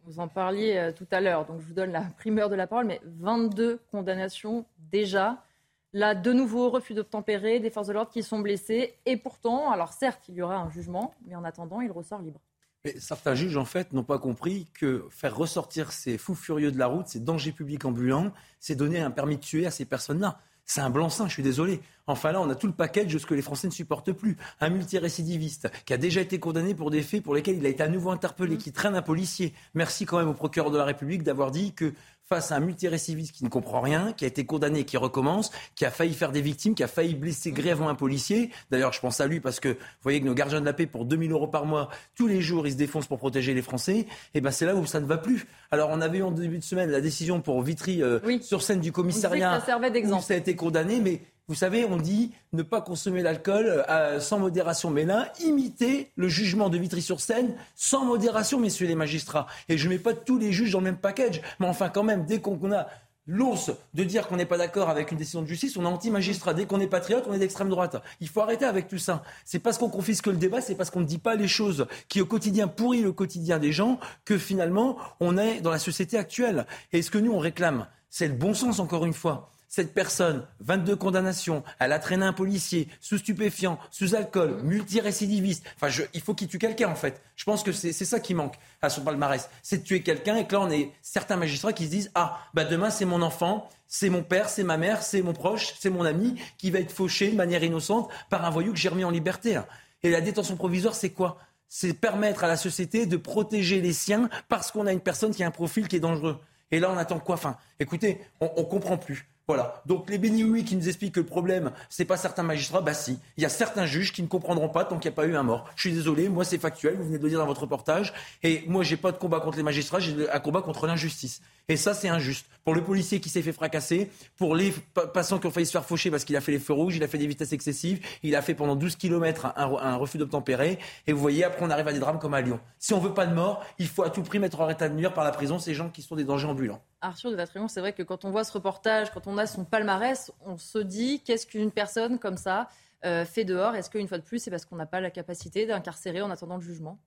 Vous 0.05 0.21
en 0.21 0.29
parliez 0.29 0.77
euh, 0.77 0.93
tout 0.93 1.07
à 1.11 1.21
l'heure, 1.21 1.45
donc 1.45 1.61
je 1.61 1.67
vous 1.67 1.75
donne 1.75 1.93
la 1.93 2.01
primeur 2.01 2.49
de 2.49 2.55
la 2.55 2.67
parole, 2.67 2.87
mais 2.87 3.01
22 3.05 3.81
condamnations 3.91 4.65
déjà. 4.91 5.45
Là, 5.95 6.15
de 6.15 6.33
nouveau, 6.33 6.69
refus 6.71 6.95
d'obtempérer, 6.95 7.61
des 7.61 7.71
forces 7.71 7.89
de 7.89 7.95
l'ordre 7.95 8.11
qui 8.11 8.23
sont 8.23 8.41
blessées. 8.41 8.95
Et 9.07 9.17
pourtant, 9.17 9.71
alors 9.71 9.93
certes, 9.93 10.23
il 10.29 10.35
y 10.35 10.43
aura 10.43 10.57
un 10.57 10.71
jugement, 10.71 11.15
mais 11.27 11.35
en 11.35 11.45
attendant, 11.45 11.81
il 11.81 11.91
ressort 11.91 12.21
libre. 12.21 12.41
Mais 12.85 12.99
certains 13.01 13.35
juges, 13.35 13.57
en 13.57 13.65
fait, 13.65 13.93
n'ont 13.93 14.05
pas 14.05 14.19
compris 14.19 14.67
que 14.75 15.07
faire 15.11 15.37
ressortir 15.37 15.91
ces 15.91 16.19
fous 16.19 16.35
furieux 16.35 16.71
de 16.71 16.79
la 16.79 16.87
route, 16.87 17.09
ces 17.09 17.21
dangers 17.21 17.53
publics 17.53 17.85
ambulants, 17.85 18.33
c'est 18.61 18.77
donner 18.77 19.01
un 19.01 19.11
permis 19.11 19.37
de 19.37 19.41
tuer 19.41 19.67
à 19.67 19.71
ces 19.71 19.85
personnes-là. 19.85 20.39
C'est 20.65 20.83
un 20.83 20.91
blanc-seing, 20.91 21.29
je 21.29 21.33
suis 21.33 21.43
désolé. 21.43 21.81
Enfin 22.07 22.31
là, 22.31 22.43
on 22.43 22.51
a 22.51 22.55
tout 22.55 22.67
le 22.67 22.75
package 22.75 23.15
de 23.15 23.19
ce 23.19 23.25
que 23.25 23.35
les 23.35 23.41
Français 23.41 23.67
ne 23.67 23.73
supportent 23.73 24.13
plus. 24.13 24.37
Un 24.61 24.69
multirécidiviste 24.69 25.71
qui 25.87 25.95
a 25.95 25.97
déjà 25.97 26.21
été 26.21 26.39
condamné 26.39 26.75
pour 26.75 26.91
des 26.91 27.03
faits 27.03 27.23
pour 27.23 27.35
lesquels 27.35 27.57
il 27.57 27.65
a 27.65 27.71
été 27.71 27.83
à 27.83 27.89
nouveau 27.89 28.11
interpellé, 28.11 28.57
mmh. 28.57 28.59
qui 28.59 28.73
traîne 28.73 28.95
un 28.95 29.01
policier. 29.01 29.55
Merci 29.73 30.05
quand 30.05 30.19
même 30.19 30.29
au 30.29 30.35
procureur 30.35 30.71
de 30.71 30.77
la 30.77 30.85
République 30.85 31.23
d'avoir 31.23 31.51
dit 31.51 31.73
que 31.73 31.95
face 32.29 32.53
à 32.53 32.57
un 32.57 32.61
multirécidiviste 32.61 33.35
qui 33.35 33.45
ne 33.45 33.49
comprend 33.49 33.81
rien, 33.81 34.13
qui 34.13 34.25
a 34.25 34.29
été 34.29 34.45
condamné 34.45 34.81
et 34.81 34.85
qui 34.85 34.99
recommence, 34.99 35.51
qui 35.75 35.87
a 35.87 35.91
failli 35.91 36.13
faire 36.13 36.31
des 36.31 36.43
victimes, 36.43 36.75
qui 36.75 36.83
a 36.83 36.89
failli 36.89 37.15
blesser 37.15 37.53
grièvement 37.53 37.89
un 37.89 37.95
policier. 37.95 38.51
D'ailleurs, 38.71 38.93
je 38.93 39.01
pense 39.01 39.21
à 39.21 39.27
lui 39.27 39.41
parce 39.41 39.61
que 39.61 39.69
vous 39.71 39.77
voyez 40.03 40.21
que 40.21 40.27
nos 40.27 40.35
gardiens 40.35 40.61
de 40.61 40.67
la 40.67 40.75
paix, 40.75 40.87
pour 40.87 41.07
2000 41.07 41.33
euros 41.33 41.49
par 41.49 41.65
mois, 41.65 41.89
tous 42.15 42.27
les 42.27 42.43
jours, 42.43 42.67
ils 42.67 42.73
se 42.73 42.77
défoncent 42.77 43.07
pour 43.07 43.19
protéger 43.19 43.55
les 43.55 43.63
Français. 43.63 43.99
Et 43.99 44.07
eh 44.35 44.41
ben 44.43 44.51
c'est 44.51 44.67
là 44.67 44.75
où 44.75 44.85
ça 44.85 45.01
ne 45.01 45.07
va 45.07 45.17
plus. 45.17 45.47
Alors, 45.71 45.89
on 45.91 46.01
avait 46.03 46.19
eu 46.19 46.23
en 46.23 46.31
début 46.31 46.59
de 46.59 46.65
semaine 46.65 46.91
la 46.91 47.01
décision 47.01 47.41
pour 47.41 47.63
Vitry 47.63 48.03
euh, 48.03 48.21
sur 48.43 48.63
scène 48.63 48.81
du 48.81 48.93
commissariat. 48.93 49.61
Ça 49.61 49.67
servait 49.67 49.91
d'exemple. 49.91 50.23
Ça 50.23 50.35
a 50.35 50.37
été 50.37 50.55
condamné, 50.55 51.01
mais 51.01 51.23
vous 51.49 51.55
savez, 51.55 51.87
on 51.87 51.97
dit 51.97 52.33
ne 52.53 52.63
pas 52.63 52.83
consommer 52.83 53.23
l'alcool 53.23 53.85
euh, 53.89 54.21
sans 54.21 54.39
modération. 54.39 54.91
Mais 54.91 55.05
là, 55.05 55.33
imitez 55.43 56.13
le 56.17 56.29
jugement 56.29 56.69
de 56.69 56.77
Vitry-sur-Seine 56.77 57.55
sans 57.75 58.05
modération, 58.05 58.61
messieurs 58.61 58.87
les 58.87 58.95
magistrats. 58.95 59.47
Et 59.71 59.79
je 59.79 59.89
ne 59.89 59.95
mets 59.95 59.99
pas 59.99 60.13
tous 60.13 60.39
les 60.39 60.53
juges 60.53 60.73
dans 60.73 60.81
le 60.81 60.85
même 60.85 60.99
package. 60.99 61.41
Mais 61.59 61.67
enfin, 61.67 61.89
quand 61.89 62.03
même, 62.03 62.27
dès 62.27 62.41
qu'on 62.41 62.71
a 62.71 62.89
l'os 63.27 63.71
de 63.95 64.05
dire 64.05 64.29
qu'on 64.29 64.37
n'est 64.37 64.47
pas 64.47 64.59
d'accord 64.59 64.91
avec 64.91 65.11
une 65.11 65.17
décision 65.17 65.41
de 65.41 65.47
justice, 65.47 65.79
on 65.79 65.85
est 65.85 65.87
anti-magistrat. 65.87 66.53
Dès 66.53 66.67
qu'on 66.67 66.81
est 66.81 66.87
patriote, 66.87 67.25
on 67.27 67.33
est 67.33 67.39
d'extrême 67.39 67.71
droite. 67.71 67.97
Il 68.21 68.29
faut 68.29 68.43
arrêter 68.43 68.67
avec 68.67 68.87
tout 68.87 68.99
ça. 68.99 69.23
C'est 69.47 69.59
parce 69.59 69.79
qu'on 69.79 69.89
confisque 69.89 70.27
le 70.27 70.37
débat, 70.37 70.61
c'est 70.61 70.75
parce 70.75 70.91
qu'on 70.91 71.01
ne 71.01 71.07
dit 71.07 71.19
pas 71.19 71.35
les 71.35 71.49
choses 71.49 71.87
qui 72.09 72.21
au 72.21 72.27
quotidien 72.27 72.69
pourrit 72.69 73.01
le 73.01 73.13
quotidien 73.13 73.59
des 73.59 73.73
gens 73.73 73.99
que 74.27 74.37
finalement 74.37 74.99
on 75.21 75.39
est 75.39 75.63
dans 75.63 75.71
la 75.71 75.79
société 75.79 76.19
actuelle. 76.19 76.67
Et 76.93 77.01
ce 77.01 77.11
que 77.11 77.19
nous 77.19 77.33
on 77.33 77.39
réclame, 77.39 77.87
c'est 78.11 78.29
le 78.29 78.35
bon 78.35 78.53
sens 78.53 78.81
encore 78.81 79.07
une 79.07 79.15
fois 79.15 79.51
Cette 79.71 79.93
personne, 79.93 80.47
22 80.61 80.97
condamnations, 80.97 81.63
elle 81.79 81.93
a 81.93 81.99
traîné 81.99 82.25
un 82.25 82.33
policier, 82.33 82.89
sous 83.01 83.19
stupéfiant, 83.19 83.79
sous 83.91 84.15
alcool, 84.15 84.63
multirécidiviste. 84.63 85.63
Enfin, 85.77 85.95
il 86.15 86.23
faut 86.23 86.33
qu'il 86.33 86.49
tue 86.49 86.59
quelqu'un, 86.59 86.89
en 86.89 86.95
fait. 86.95 87.21
Je 87.37 87.45
pense 87.45 87.63
que 87.63 87.71
c'est 87.71 87.93
ça 87.93 88.19
qui 88.19 88.33
manque 88.33 88.55
à 88.81 88.89
son 88.89 89.03
palmarès. 89.03 89.51
C'est 89.63 89.79
de 89.79 89.83
tuer 89.83 90.03
quelqu'un 90.03 90.37
et 90.37 90.47
que 90.47 90.55
là, 90.55 90.63
on 90.63 90.71
est 90.71 90.91
certains 91.03 91.37
magistrats 91.37 91.75
qui 91.75 91.85
se 91.85 91.91
disent 91.91 92.11
Ah, 92.15 92.39
bah 92.55 92.65
demain, 92.65 92.89
c'est 92.89 93.05
mon 93.05 93.21
enfant, 93.21 93.69
c'est 93.87 94.09
mon 94.09 94.23
père, 94.23 94.49
c'est 94.49 94.65
ma 94.65 94.79
mère, 94.79 95.03
c'est 95.03 95.21
mon 95.21 95.35
proche, 95.35 95.75
c'est 95.79 95.91
mon 95.91 96.07
ami 96.07 96.41
qui 96.57 96.71
va 96.71 96.79
être 96.79 96.93
fauché 96.93 97.31
de 97.31 97.37
manière 97.37 97.63
innocente 97.63 98.11
par 98.31 98.47
un 98.47 98.51
voyou 98.51 98.73
que 98.73 98.79
j'ai 98.79 98.89
remis 98.89 99.05
en 99.05 99.11
liberté. 99.11 99.61
Et 100.03 100.11
la 100.11 100.23
détention 100.23 100.57
provisoire, 100.57 100.95
c'est 100.95 101.11
quoi? 101.11 101.37
C'est 101.69 101.93
permettre 101.93 102.43
à 102.43 102.49
la 102.49 102.57
société 102.57 103.05
de 103.05 103.19
protéger 103.19 103.83
les 103.83 103.93
siens 103.93 104.31
parce 104.49 104.71
qu'on 104.71 104.87
a 104.87 104.95
une 104.95 105.01
personne 105.01 105.35
qui 105.35 105.45
a 105.45 105.47
un 105.47 105.51
profil 105.51 105.89
qui 105.89 105.97
est 105.97 106.01
dangereux. 106.01 106.41
Et 106.71 106.81
là, 106.81 106.91
on 106.91 106.97
attend 106.97 107.19
quoi? 107.19 107.35
Enfin, 107.35 107.59
écoutez, 107.79 108.23
on, 108.41 108.51
on 108.57 108.65
comprend 108.65 108.97
plus. 108.97 109.29
Voilà. 109.49 109.83
Donc 109.87 110.11
les 110.11 110.19
béni 110.19 110.63
qui 110.63 110.77
nous 110.77 110.89
expliquent 110.89 111.15
que 111.15 111.21
le 111.21 111.27
problème, 111.27 111.73
c'est 111.89 112.05
pas 112.05 112.19
certains 112.19 112.43
magistrats, 112.43 112.83
bah 112.83 112.93
si. 112.93 113.19
Il 113.39 113.43
y 113.43 113.47
a 113.47 113.49
certains 113.49 113.87
juges 113.87 114.13
qui 114.13 114.23
ne 114.23 114.27
comprendront 114.27 114.69
pas 114.69 114.85
tant 114.85 114.99
qu'il 114.99 115.11
n'y 115.11 115.15
a 115.15 115.17
pas 115.17 115.27
eu 115.27 115.37
un 115.37 115.43
mort. 115.43 115.71
Je 115.75 115.89
suis 115.89 115.93
désolé, 115.93 116.29
moi 116.29 116.45
c'est 116.45 116.59
factuel, 116.59 116.97
vous 116.97 117.05
venez 117.05 117.17
de 117.17 117.23
le 117.23 117.31
dire 117.31 117.39
dans 117.39 117.47
votre 117.47 117.63
reportage. 117.63 118.13
Et 118.43 118.65
moi 118.67 118.85
j'ai 118.85 118.99
pas 118.99 119.11
de 119.11 119.17
combat 119.17 119.41
contre 119.41 119.57
les 119.57 119.63
magistrats, 119.63 120.01
j'ai 120.01 120.31
un 120.31 120.41
combat 120.41 120.61
contre 120.61 120.87
l'injustice. 120.87 121.41
Et 121.71 121.77
ça, 121.77 121.93
c'est 121.93 122.09
injuste. 122.09 122.47
Pour 122.65 122.75
le 122.75 122.83
policier 122.83 123.21
qui 123.21 123.29
s'est 123.29 123.43
fait 123.43 123.53
fracasser, 123.53 124.11
pour 124.39 124.57
les 124.57 124.73
passants 125.13 125.39
qui 125.39 125.47
ont 125.47 125.51
failli 125.51 125.67
se 125.67 125.73
faire 125.73 125.85
faucher 125.85 126.11
parce 126.11 126.25
qu'il 126.25 126.35
a 126.35 126.41
fait 126.41 126.53
les 126.53 126.59
feux 126.59 126.73
rouges, 126.73 126.97
il 126.97 127.05
a 127.05 127.09
fait 127.09 127.19
des 127.19 127.27
vitesses 127.27 127.53
excessives, 127.53 128.01
il 128.23 128.35
a 128.37 128.41
fait 128.41 128.55
pendant 128.55 128.75
12 128.75 128.97
km 128.97 129.53
un, 129.55 129.97
refus 129.97 130.17
d'obtempérer. 130.17 130.79
Et 131.07 131.13
vous 131.13 131.21
voyez, 131.21 131.45
après, 131.45 131.63
on 131.67 131.69
arrive 131.69 131.87
à 131.87 131.93
des 131.93 131.99
drames 131.99 132.19
comme 132.19 132.33
à 132.33 132.41
Lyon. 132.41 132.59
Si 132.79 132.95
on 132.95 133.01
veut 133.01 133.13
pas 133.13 133.27
de 133.27 133.35
mort, 133.35 133.63
il 133.79 133.87
faut 133.87 134.03
à 134.03 134.09
tout 134.09 134.23
prix 134.23 134.39
mettre 134.39 134.61
en 134.61 134.71
état 134.71 134.89
de 134.89 134.95
nuire 134.95 135.13
par 135.13 135.25
la 135.25 135.31
prison 135.31 135.59
ces 135.59 135.75
gens 135.75 135.91
qui 135.91 136.01
sont 136.01 136.17
des 136.17 136.25
dangers 136.25 136.47
ambulants. 136.47 136.83
Arthur 137.03 137.31
de 137.31 137.37
Vatrion, 137.37 137.69
c'est 137.69 137.81
vrai 137.81 137.93
que 137.93 138.03
quand 138.03 138.25
on 138.25 138.31
voit 138.31 138.45
ce 138.45 138.53
reportage, 138.53 139.11
quand 139.13 139.27
on 139.27 139.37
a 139.37 139.47
son 139.47 139.67
palmarès, 139.67 140.33
on 140.47 140.57
se 140.57 140.79
dit 140.79 141.21
qu'est-ce 141.23 141.47
qu'une 141.47 141.71
personne 141.71 142.19
comme 142.19 142.39
ça 142.39 142.71
euh, 143.05 143.27
fait 143.27 143.45
dehors? 143.45 143.75
Est-ce 143.75 143.91
qu'une 143.91 144.09
fois 144.09 144.19
de 144.19 144.25
plus, 144.25 144.39
c'est 144.39 144.51
parce 144.51 144.65
qu'on 144.65 144.77
n'a 144.77 144.87
pas 144.87 145.01
la 145.01 145.11
capacité 145.11 145.67
d'incarcérer 145.67 146.23
en 146.23 146.31
attendant 146.31 146.57
le 146.57 146.63
jugement? 146.63 146.99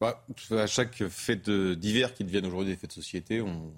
Bah, 0.00 0.24
à 0.50 0.66
chaque 0.66 1.06
fait 1.08 1.48
divers 1.50 2.14
qui 2.14 2.24
deviennent 2.24 2.46
aujourd'hui 2.46 2.72
des 2.72 2.76
faits 2.76 2.90
de 2.90 2.94
société, 2.94 3.40
on 3.42 3.72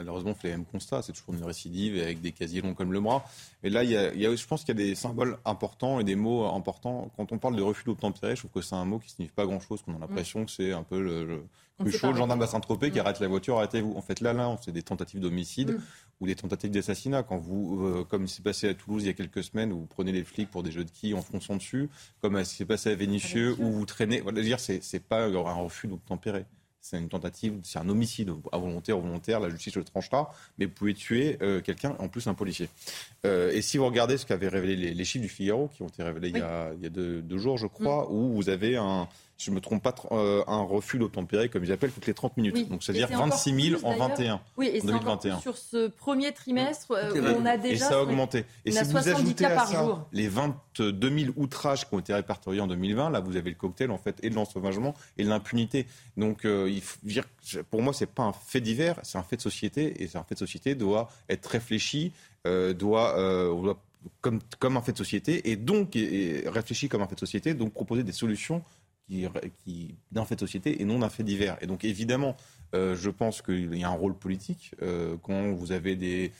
malheureusement 0.00 0.34
fait 0.34 0.48
les 0.48 0.54
mêmes 0.54 0.64
constats. 0.64 1.02
C'est 1.02 1.12
toujours 1.12 1.34
une 1.34 1.44
récidive 1.44 2.00
avec 2.02 2.20
des 2.20 2.32
casiers 2.32 2.62
longs 2.62 2.74
comme 2.74 2.92
le 2.92 3.00
bras. 3.00 3.24
Et 3.62 3.70
là, 3.70 3.84
il 3.84 3.90
y 3.90 3.96
a, 3.96 4.34
je 4.34 4.46
pense 4.46 4.64
qu'il 4.64 4.76
y 4.78 4.82
a 4.82 4.86
des 4.86 4.94
symboles 4.94 5.38
importants 5.44 6.00
et 6.00 6.04
des 6.04 6.16
mots 6.16 6.46
importants. 6.46 7.10
Quand 7.16 7.32
on 7.32 7.38
parle 7.38 7.56
de 7.56 7.62
refus 7.62 7.84
d'obtempérer, 7.84 8.34
je 8.34 8.40
trouve 8.40 8.52
que 8.52 8.62
c'est 8.62 8.74
un 8.74 8.84
mot 8.84 8.98
qui 8.98 9.08
ne 9.08 9.12
signifie 9.12 9.34
pas 9.34 9.46
grand-chose, 9.46 9.82
qu'on 9.82 9.94
a 9.96 9.98
l'impression 9.98 10.44
que 10.44 10.50
c'est 10.50 10.72
un 10.72 10.82
peu 10.82 11.00
le, 11.00 11.44
le 11.84 11.90
chaud, 11.90 12.12
le 12.12 12.16
gendarme 12.16 12.42
à 12.42 12.46
Saint-Tropez 12.46 12.90
qui 12.90 12.98
mm. 12.98 13.00
arrête 13.00 13.20
la 13.20 13.28
voiture, 13.28 13.56
arrêtez-vous. 13.58 13.94
En 13.96 14.02
fait, 14.02 14.20
là, 14.20 14.32
là, 14.32 14.56
c'est 14.62 14.72
des 14.72 14.82
tentatives 14.82 15.20
d'homicide 15.20 15.72
mm. 15.72 15.82
ou 16.20 16.26
des 16.26 16.34
tentatives 16.34 16.70
d'assassinat. 16.70 17.22
Quand 17.22 17.38
vous, 17.38 17.84
euh, 17.84 18.04
comme 18.08 18.24
il 18.24 18.28
s'est 18.28 18.42
passé 18.42 18.68
à 18.68 18.74
Toulouse 18.74 19.02
il 19.02 19.06
y 19.06 19.10
a 19.10 19.14
quelques 19.14 19.44
semaines, 19.44 19.72
où 19.72 19.80
vous 19.80 19.86
prenez 19.86 20.12
les 20.12 20.24
flics 20.24 20.50
pour 20.50 20.62
des 20.62 20.72
jeux 20.72 20.84
de 20.84 20.90
quilles 20.90 21.14
en 21.14 21.22
fonçant 21.22 21.56
dessus, 21.56 21.88
comme 22.22 22.42
ce 22.42 22.50
qui 22.50 22.56
s'est 22.56 22.64
passé 22.64 22.90
à 22.90 22.94
Vénissieux, 22.94 23.56
où 23.58 23.70
vous 23.70 23.86
traînez. 23.86 24.20
Voilà, 24.20 24.40
dire, 24.42 24.60
c'est, 24.60 24.82
c'est 24.82 25.00
pas 25.02 25.26
un 25.26 25.52
refus 25.54 25.88
d'obtempérer. 25.88 26.44
C'est 26.80 26.98
une 26.98 27.08
tentative, 27.08 27.60
c'est 27.62 27.78
un 27.78 27.88
homicide 27.88 28.32
à 28.52 28.58
volonté, 28.58 28.92
ou 28.92 29.00
volontaire, 29.00 29.38
la 29.38 29.50
justice 29.50 29.76
le 29.76 29.84
tranchera, 29.84 30.32
mais 30.58 30.64
vous 30.64 30.72
pouvez 30.72 30.94
tuer 30.94 31.36
euh, 31.42 31.60
quelqu'un, 31.60 31.94
en 31.98 32.08
plus 32.08 32.26
un 32.26 32.34
policier. 32.34 32.70
Euh, 33.26 33.52
et 33.52 33.60
si 33.60 33.76
vous 33.76 33.84
regardez 33.84 34.16
ce 34.16 34.24
qu'avaient 34.24 34.48
révélé 34.48 34.94
les, 34.94 35.04
chiffres 35.04 35.22
du 35.22 35.28
Figaro, 35.28 35.68
qui 35.68 35.82
ont 35.82 35.88
été 35.88 36.02
révélés 36.02 36.30
il 36.30 36.38
y 36.38 36.40
a, 36.40 36.72
il 36.74 36.82
y 36.82 36.86
a 36.86 36.88
deux, 36.88 37.38
jours, 37.38 37.58
je 37.58 37.66
crois, 37.66 38.04
mm. 38.04 38.12
où 38.12 38.32
vous 38.32 38.48
avez 38.48 38.76
un, 38.76 39.08
je 39.40 39.50
ne 39.50 39.56
me 39.56 39.60
trompe 39.60 39.82
pas, 39.82 39.94
euh, 40.12 40.44
un 40.46 40.60
refus 40.60 40.98
d'obtempérer, 40.98 41.48
comme 41.48 41.64
ils 41.64 41.72
appellent, 41.72 41.92
toutes 41.92 42.06
les 42.06 42.12
30 42.12 42.36
minutes. 42.36 42.68
Donc, 42.68 42.82
c'est-à-dire 42.82 43.08
26 43.08 43.70
000 43.70 43.80
en 43.84 43.96
21. 43.96 44.40
Oui, 44.58 44.70
et 44.72 44.80
c'est 44.80 44.92
encore 44.92 45.20
sur 45.40 45.56
ce 45.56 45.88
premier 45.88 46.32
trimestre, 46.32 46.92
euh, 46.92 47.36
on 47.38 47.46
a 47.46 47.56
déjà. 47.56 47.86
Et 47.86 47.88
ça 47.88 47.98
a 47.98 48.02
augmenté. 48.02 48.44
Et 48.66 48.72
si 48.72 48.84
vous 48.84 48.96
ajoutez 48.96 49.46
à 49.46 49.64
ça 49.64 50.06
les 50.12 50.28
22 50.28 51.18
000 51.18 51.32
outrages 51.36 51.88
qui 51.88 51.94
ont 51.94 52.00
été 52.00 52.12
répertoriés 52.12 52.60
en 52.60 52.66
2020, 52.66 53.10
là, 53.10 53.20
vous 53.20 53.36
avez 53.36 53.48
le 53.48 53.56
cocktail, 53.56 53.90
en 53.90 53.98
fait, 53.98 54.18
et 54.22 54.28
de 54.28 54.34
l'ensauvagement 54.34 54.94
et 55.16 55.24
de 55.24 55.28
l'impunité. 55.30 55.86
Donc, 56.18 56.44
euh, 56.44 56.70
il 56.70 56.82
faut 56.82 56.98
dire, 57.02 57.24
pour 57.70 57.80
moi, 57.80 57.94
c'est 57.94 58.06
pas 58.06 58.24
un 58.24 58.32
fait 58.32 58.60
divers, 58.60 59.00
c'est 59.02 59.16
un 59.16 59.22
fait 59.22 59.36
de 59.36 59.42
société. 59.42 60.02
Et 60.02 60.06
c'est 60.06 60.18
un 60.18 60.24
fait 60.24 60.34
de 60.34 60.40
société 60.40 60.74
doit 60.74 61.10
être 61.30 61.46
réfléchi, 61.46 62.12
doit, 62.44 63.16
comme, 64.20 64.40
comme 64.58 64.76
un 64.76 64.82
fait 64.82 64.92
de 64.92 64.98
société, 64.98 65.50
et 65.50 65.56
donc 65.56 65.94
réfléchi 66.46 66.90
comme 66.90 67.00
un 67.00 67.06
fait 67.06 67.14
de 67.14 67.20
société, 67.20 67.54
donc 67.54 67.72
proposer 67.72 68.02
des 68.02 68.12
solutions 68.12 68.62
d'un 70.12 70.24
fait 70.24 70.34
de 70.36 70.40
société 70.40 70.80
et 70.80 70.84
non 70.84 71.00
d'un 71.00 71.10
fait 71.10 71.24
divers. 71.24 71.56
Et 71.60 71.66
donc 71.66 71.84
évidemment, 71.84 72.36
euh, 72.74 72.94
je 72.94 73.10
pense 73.10 73.42
qu'il 73.42 73.74
y 73.76 73.84
a 73.84 73.88
un 73.88 73.94
rôle 73.94 74.16
politique 74.16 74.74
euh, 74.82 75.16
quand 75.22 75.52
vous 75.52 75.72
avez 75.72 75.96
des, 75.96 76.32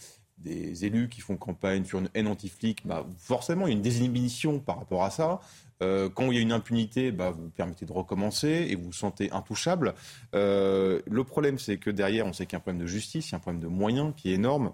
élus 0.44 1.08
qui 1.08 1.20
font 1.20 1.36
campagne 1.36 1.84
sur 1.84 1.98
une 1.98 2.08
haine 2.14 2.26
anti-flic, 2.26 2.86
bah, 2.86 3.06
forcément 3.18 3.66
il 3.66 3.70
y 3.70 3.72
a 3.74 3.76
une 3.76 3.82
désinhibition 3.82 4.58
par 4.58 4.78
rapport 4.78 5.04
à 5.04 5.10
ça. 5.10 5.40
Euh, 5.82 6.08
quand 6.08 6.30
il 6.30 6.36
y 6.36 6.38
a 6.38 6.42
une 6.42 6.52
impunité, 6.52 7.10
bah, 7.10 7.30
vous 7.30 7.50
permettez 7.50 7.86
de 7.86 7.92
recommencer 7.92 8.66
et 8.68 8.74
vous 8.74 8.84
vous 8.84 8.92
sentez 8.92 9.30
intouchable. 9.32 9.94
le 10.32 11.22
problème, 11.24 11.58
c'est 11.58 11.78
que 11.78 11.90
derrière, 11.90 12.26
on 12.26 12.32
sait 12.32 12.46
qu'il 12.46 12.54
y 12.54 12.56
a 12.56 12.58
un 12.58 12.60
problème 12.60 12.82
de 12.82 12.86
justice, 12.86 13.28
il 13.28 13.32
y 13.32 13.34
a 13.34 13.38
un 13.38 13.40
problème 13.40 13.62
de 13.62 13.68
moyens 13.68 14.14
qui 14.16 14.30
est 14.30 14.34
énorme. 14.34 14.72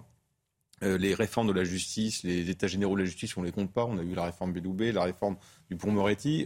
les 0.81 1.13
réformes 1.15 1.47
de 1.47 1.53
la 1.53 1.63
justice, 1.63 2.23
les 2.23 2.49
états 2.49 2.67
généraux 2.67 2.95
de 2.95 3.01
la 3.01 3.05
justice, 3.05 3.35
on 3.35 3.41
ne 3.41 3.47
les 3.47 3.51
compte 3.51 3.73
pas. 3.73 3.85
On 3.85 3.97
a 3.97 4.03
eu 4.03 4.13
la 4.13 4.25
réforme 4.25 4.53
Bédoubé, 4.53 4.91
la 4.91 5.03
réforme 5.03 5.37
du 5.69 5.75
Pont-Moretti. 5.75 6.45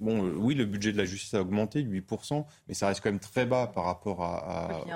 Bon, 0.00 0.24
euh, 0.24 0.34
oui, 0.36 0.54
le 0.54 0.66
budget 0.66 0.92
de 0.92 0.98
la 0.98 1.04
justice 1.04 1.32
a 1.34 1.40
augmenté, 1.40 1.82
8%, 1.82 2.44
mais 2.68 2.74
ça 2.74 2.88
reste 2.88 3.00
quand 3.02 3.10
même 3.10 3.20
très 3.20 3.46
bas 3.46 3.66
par 3.66 3.84
rapport 3.84 4.20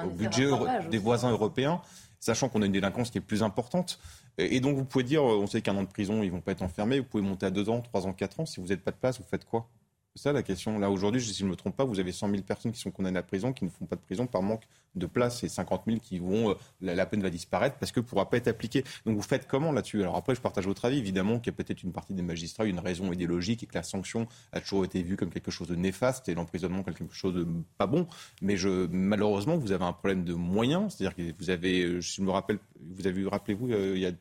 au 0.04 0.10
budget 0.10 0.48
des 0.90 0.98
voisins 0.98 1.30
européens, 1.30 1.80
sachant 2.18 2.48
qu'on 2.48 2.62
a 2.62 2.66
une 2.66 2.72
délinquance 2.72 3.10
qui 3.10 3.18
est 3.18 3.22
plus 3.22 3.42
importante. 3.42 3.98
Et 4.38 4.60
donc, 4.60 4.76
vous 4.76 4.84
pouvez 4.84 5.04
dire, 5.04 5.22
on 5.22 5.46
sait 5.46 5.62
qu'un 5.62 5.76
an 5.76 5.82
de 5.82 5.88
prison, 5.88 6.22
ils 6.22 6.26
ne 6.26 6.32
vont 6.32 6.40
pas 6.40 6.52
être 6.52 6.62
enfermés, 6.62 7.00
vous 7.00 7.06
pouvez 7.06 7.22
monter 7.22 7.46
à 7.46 7.50
2 7.50 7.68
ans, 7.70 7.80
3 7.80 8.06
ans, 8.06 8.12
4 8.12 8.40
ans. 8.40 8.46
Si 8.46 8.60
vous 8.60 8.68
n'êtes 8.68 8.82
pas 8.82 8.90
de 8.90 8.96
place, 8.96 9.18
vous 9.18 9.26
faites 9.28 9.44
quoi? 9.44 9.68
C'est 10.16 10.24
ça 10.24 10.32
la 10.32 10.42
question. 10.42 10.78
Là, 10.78 10.90
aujourd'hui, 10.90 11.22
si 11.22 11.32
je 11.32 11.44
ne 11.44 11.50
me 11.50 11.56
trompe 11.56 11.76
pas, 11.76 11.84
vous 11.84 12.00
avez 12.00 12.10
100 12.10 12.30
000 12.30 12.42
personnes 12.42 12.72
qui 12.72 12.80
sont 12.80 12.90
condamnées 12.90 13.20
à 13.20 13.22
prison, 13.22 13.52
qui 13.52 13.64
ne 13.64 13.70
font 13.70 13.86
pas 13.86 13.94
de 13.94 14.00
prison 14.00 14.26
par 14.26 14.42
manque 14.42 14.64
de 14.96 15.06
place, 15.06 15.44
et 15.44 15.48
50 15.48 15.82
000 15.86 15.98
qui 16.00 16.18
vont, 16.18 16.50
euh, 16.50 16.54
la, 16.80 17.06
peine 17.06 17.22
va 17.22 17.30
disparaître 17.30 17.76
parce 17.76 17.92
que 17.92 18.00
ne 18.00 18.04
pourra 18.04 18.28
pas 18.28 18.36
être 18.36 18.48
appliquée. 18.48 18.82
Donc 19.06 19.14
vous 19.14 19.22
faites 19.22 19.46
comment 19.46 19.70
là-dessus? 19.70 20.02
Alors 20.02 20.16
après, 20.16 20.34
je 20.34 20.40
partage 20.40 20.66
votre 20.66 20.84
avis. 20.84 20.98
Évidemment 20.98 21.38
qu'il 21.38 21.52
y 21.52 21.54
a 21.54 21.56
peut-être 21.56 21.84
une 21.84 21.92
partie 21.92 22.12
des 22.12 22.22
magistrats, 22.22 22.64
une 22.64 22.80
raison 22.80 23.12
idéologique 23.12 23.62
et 23.62 23.66
que 23.66 23.74
la 23.74 23.84
sanction 23.84 24.26
a 24.52 24.60
toujours 24.60 24.84
été 24.84 25.00
vue 25.02 25.16
comme 25.16 25.30
quelque 25.30 25.52
chose 25.52 25.68
de 25.68 25.76
néfaste 25.76 26.28
et 26.28 26.34
l'emprisonnement 26.34 26.82
comme 26.82 26.94
quelque 26.94 27.14
chose 27.14 27.34
de 27.34 27.46
pas 27.78 27.86
bon. 27.86 28.08
Mais 28.42 28.56
je, 28.56 28.88
malheureusement, 28.90 29.56
vous 29.58 29.70
avez 29.70 29.84
un 29.84 29.92
problème 29.92 30.24
de 30.24 30.34
moyens. 30.34 30.96
C'est-à-dire 30.96 31.14
que 31.14 31.34
vous 31.38 31.50
avez, 31.50 31.84
euh, 31.84 32.00
je 32.00 32.20
me 32.20 32.32
rappelle, 32.32 32.58
vous 32.80 33.06
avez, 33.06 33.28
rappelez-vous, 33.28 33.70
euh, 33.70 33.92
il 33.94 34.00
y 34.00 34.06
a 34.06 34.12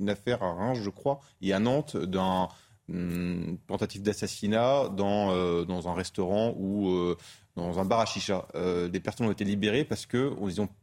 une 0.00 0.10
affaire 0.10 0.42
à 0.42 0.52
Reims, 0.52 0.80
je 0.82 0.90
crois, 0.90 1.20
et 1.40 1.52
à 1.52 1.60
Nantes, 1.60 1.96
d'un 1.96 2.48
Hum, 2.92 3.58
tentative 3.68 4.02
d'assassinat 4.02 4.88
dans, 4.88 5.32
euh, 5.32 5.64
dans 5.64 5.88
un 5.88 5.94
restaurant 5.94 6.54
ou 6.58 6.88
euh, 6.88 7.16
dans 7.54 7.78
un 7.78 7.84
bar 7.84 8.00
à 8.00 8.06
chicha. 8.06 8.48
Euh, 8.56 8.88
des 8.88 8.98
personnes 8.98 9.26
ont 9.26 9.30
été 9.30 9.44
libérées 9.44 9.84
parce 9.84 10.06
que 10.06 10.32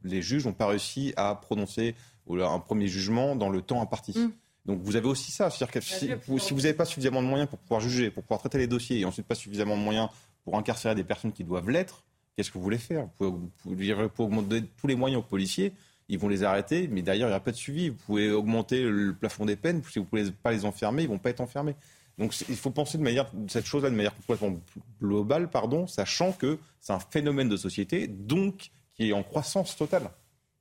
les 0.03 0.21
juges 0.21 0.45
n'ont 0.45 0.53
pas 0.53 0.67
réussi 0.67 1.13
à 1.17 1.35
prononcer 1.35 1.95
un 2.29 2.59
premier 2.59 2.87
jugement 2.87 3.35
dans 3.35 3.49
le 3.49 3.61
temps 3.61 3.81
imparti. 3.81 4.13
Hum. 4.15 4.31
Donc 4.65 4.79
vous 4.83 4.95
avez 4.95 5.07
aussi 5.07 5.31
ça. 5.31 5.49
C'est-à-dire 5.49 5.73
que 5.73 5.81
si, 5.81 6.09
vous 6.27 6.61
n'avez 6.61 6.73
pas 6.73 6.85
suffisamment 6.85 7.21
de 7.21 7.27
moyens 7.27 7.49
pour 7.49 7.59
pouvoir 7.59 7.81
juger, 7.81 8.09
pour 8.09 8.23
pouvoir 8.23 8.39
traiter 8.39 8.57
les 8.57 8.67
dossiers, 8.67 8.99
et 8.99 9.05
ensuite 9.05 9.25
pas 9.25 9.35
suffisamment 9.35 9.75
de 9.75 9.81
moyens 9.81 10.09
pour 10.45 10.57
incarcérer 10.57 10.95
des 10.95 11.03
personnes 11.03 11.33
qui 11.33 11.43
doivent 11.43 11.69
l'être, 11.69 12.03
qu'est-ce 12.35 12.51
que 12.51 12.57
vous 12.57 12.63
voulez 12.63 12.77
faire? 12.77 13.03
Vous 13.03 13.11
pouvez, 13.17 13.29
vous 13.29 13.51
pouvez, 13.63 14.09
augmenter 14.17 14.63
tous 14.79 14.87
les 14.87 14.95
moyens 14.95 15.21
aux 15.21 15.25
policiers, 15.25 15.73
ils 16.09 16.19
vont 16.19 16.29
les 16.29 16.43
arrêter, 16.43 16.87
mais 16.89 17.01
derrière, 17.01 17.27
il 17.27 17.29
n'y 17.29 17.33
aura 17.33 17.43
pas 17.43 17.51
de 17.51 17.57
suivi. 17.57 17.89
Vous 17.89 17.97
pouvez 18.05 18.31
augmenter 18.31 18.83
le 18.83 19.13
plafond 19.13 19.45
des 19.45 19.57
peines, 19.57 19.81
si 19.89 19.99
vous 19.99 20.05
ne 20.05 20.09
pouvez 20.09 20.31
pas 20.31 20.51
les 20.51 20.63
enfermer, 20.63 21.03
ils 21.03 21.07
ne 21.07 21.11
vont 21.11 21.17
pas 21.17 21.31
être 21.31 21.41
enfermés. 21.41 21.75
Donc 22.17 22.33
il 22.49 22.55
faut 22.55 22.71
penser 22.71 22.97
de 22.97 23.03
manière, 23.03 23.29
cette 23.47 23.65
chose-là 23.65 23.89
de 23.89 23.95
manière 23.95 24.15
complètement 24.15 24.57
globale, 24.99 25.49
pardon, 25.49 25.85
sachant 25.85 26.31
que 26.31 26.57
c'est 26.79 26.93
un 26.93 26.99
phénomène 26.99 27.49
de 27.49 27.57
société, 27.57 28.07
donc 28.07 28.71
qui 28.95 29.09
est 29.09 29.13
en 29.13 29.23
croissance 29.23 29.75
totale. 29.75 30.09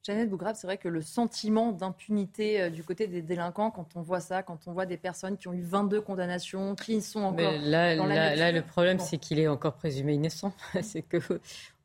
Jeannette 0.07 0.31
Bougrave, 0.31 0.55
c'est 0.57 0.69
vrai 0.69 0.77
que 0.79 0.89
le 0.89 1.03
sentiment 1.03 1.73
d'impunité 1.73 2.61
euh, 2.61 2.71
du 2.71 2.85
côté 2.85 3.09
des 3.09 3.23
délinquants, 3.23 3.73
quand 3.73 3.89
on 3.97 4.03
voit 4.03 4.21
ça, 4.21 4.45
quand 4.45 4.61
on 4.67 4.73
voit 4.73 4.87
des 4.87 4.97
personnes 4.97 5.37
qui 5.37 5.49
ont 5.49 5.53
eu 5.53 5.63
22 5.63 6.01
condamnations, 6.01 6.77
qui 6.77 7.03
sont 7.03 7.23
encore 7.23 7.55
là, 7.61 7.97
dans 7.97 8.07
la 8.07 8.37
là, 8.37 8.53
le 8.53 8.63
problème, 8.63 9.01
c'est 9.01 9.19
qu'il 9.19 9.41
est 9.41 9.49
encore 9.49 9.75
présumé 9.75 10.15
innocent. 10.15 10.53
c'est 10.83 11.03
que 11.03 11.19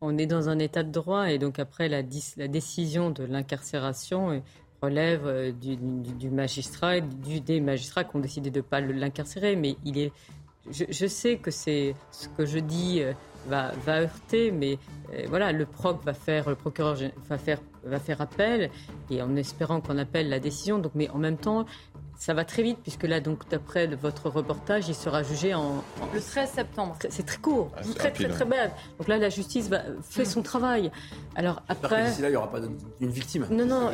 on 0.02 0.20
est 0.20 0.28
dans 0.28 0.50
un 0.50 0.60
état 0.60 0.84
de 0.84 0.92
droit 0.92 1.32
et 1.32 1.40
donc 1.40 1.58
après 1.58 1.90
la, 1.90 2.04
la 2.38 2.48
décision 2.48 3.10
de 3.10 3.24
l'incarcération 3.24 4.44
relève 4.82 5.26
euh, 5.26 5.52
du, 5.52 6.30
magistrat 6.30 6.98
et 6.98 7.02
des 7.02 7.60
magistrats 7.60 8.04
qui 8.04 8.16
ont 8.16 8.20
décidé 8.20 8.50
de 8.50 8.60
ne 8.60 8.62
pas 8.62 8.82
l'incarcérer. 8.82 9.56
Mais 9.56 9.76
il 9.86 9.98
est, 9.98 10.12
je, 10.70 11.08
sais 11.08 11.38
que 11.38 11.52
c'est 11.52 11.96
ce 12.12 12.28
que 12.30 12.46
je 12.46 12.60
dis 12.60 13.02
euh, 13.02 13.14
va, 13.48 13.72
va 13.86 14.02
heurter, 14.02 14.52
mais 14.52 14.78
euh, 15.14 15.26
voilà, 15.28 15.52
le 15.52 15.66
proc 15.66 16.04
va 16.04 16.14
faire, 16.14 16.50
le 16.50 16.56
procureur 16.56 16.96
va 17.30 17.38
faire, 17.38 17.60
va 17.84 18.00
faire 18.00 18.22
appel 18.22 18.70
et 19.10 19.22
en 19.22 19.36
espérant 19.36 19.82
qu'on 19.82 19.98
appelle 19.98 20.30
la 20.30 20.40
décision. 20.40 20.80
Donc, 20.80 20.94
mais 20.96 21.10
en 21.10 21.18
même 21.18 21.38
temps, 21.38 21.66
ça 22.22 22.36
va 22.36 22.46
très 22.46 22.62
vite, 22.62 22.78
puisque 22.84 23.02
là, 23.06 23.20
donc, 23.20 23.50
d'après 23.50 23.88
votre 23.88 24.30
reportage, 24.30 24.88
il 24.88 24.94
sera 24.94 25.24
jugé 25.24 25.56
en. 25.56 25.84
Le 26.14 26.22
13 26.22 26.52
septembre. 26.52 26.96
C'est 27.10 27.26
très 27.26 27.40
court, 27.40 27.72
Ah, 27.76 27.82
très, 27.96 28.12
très, 28.12 28.28
très 28.30 28.46
bref. 28.46 28.72
Donc 29.00 29.08
là, 29.08 29.18
la 29.18 29.30
justice 29.30 29.70
va, 29.70 29.82
fait 30.08 30.24
son 30.24 30.44
travail. 30.44 30.92
Alors 31.36 31.64
après. 31.68 32.06
D'ici 32.06 32.22
là, 32.22 32.28
il 32.28 32.32
n'y 32.34 32.38
aura 32.38 32.52
pas 32.52 32.60
une 33.00 33.10
victime. 33.10 33.48
Non, 33.50 33.66
non, 33.66 33.90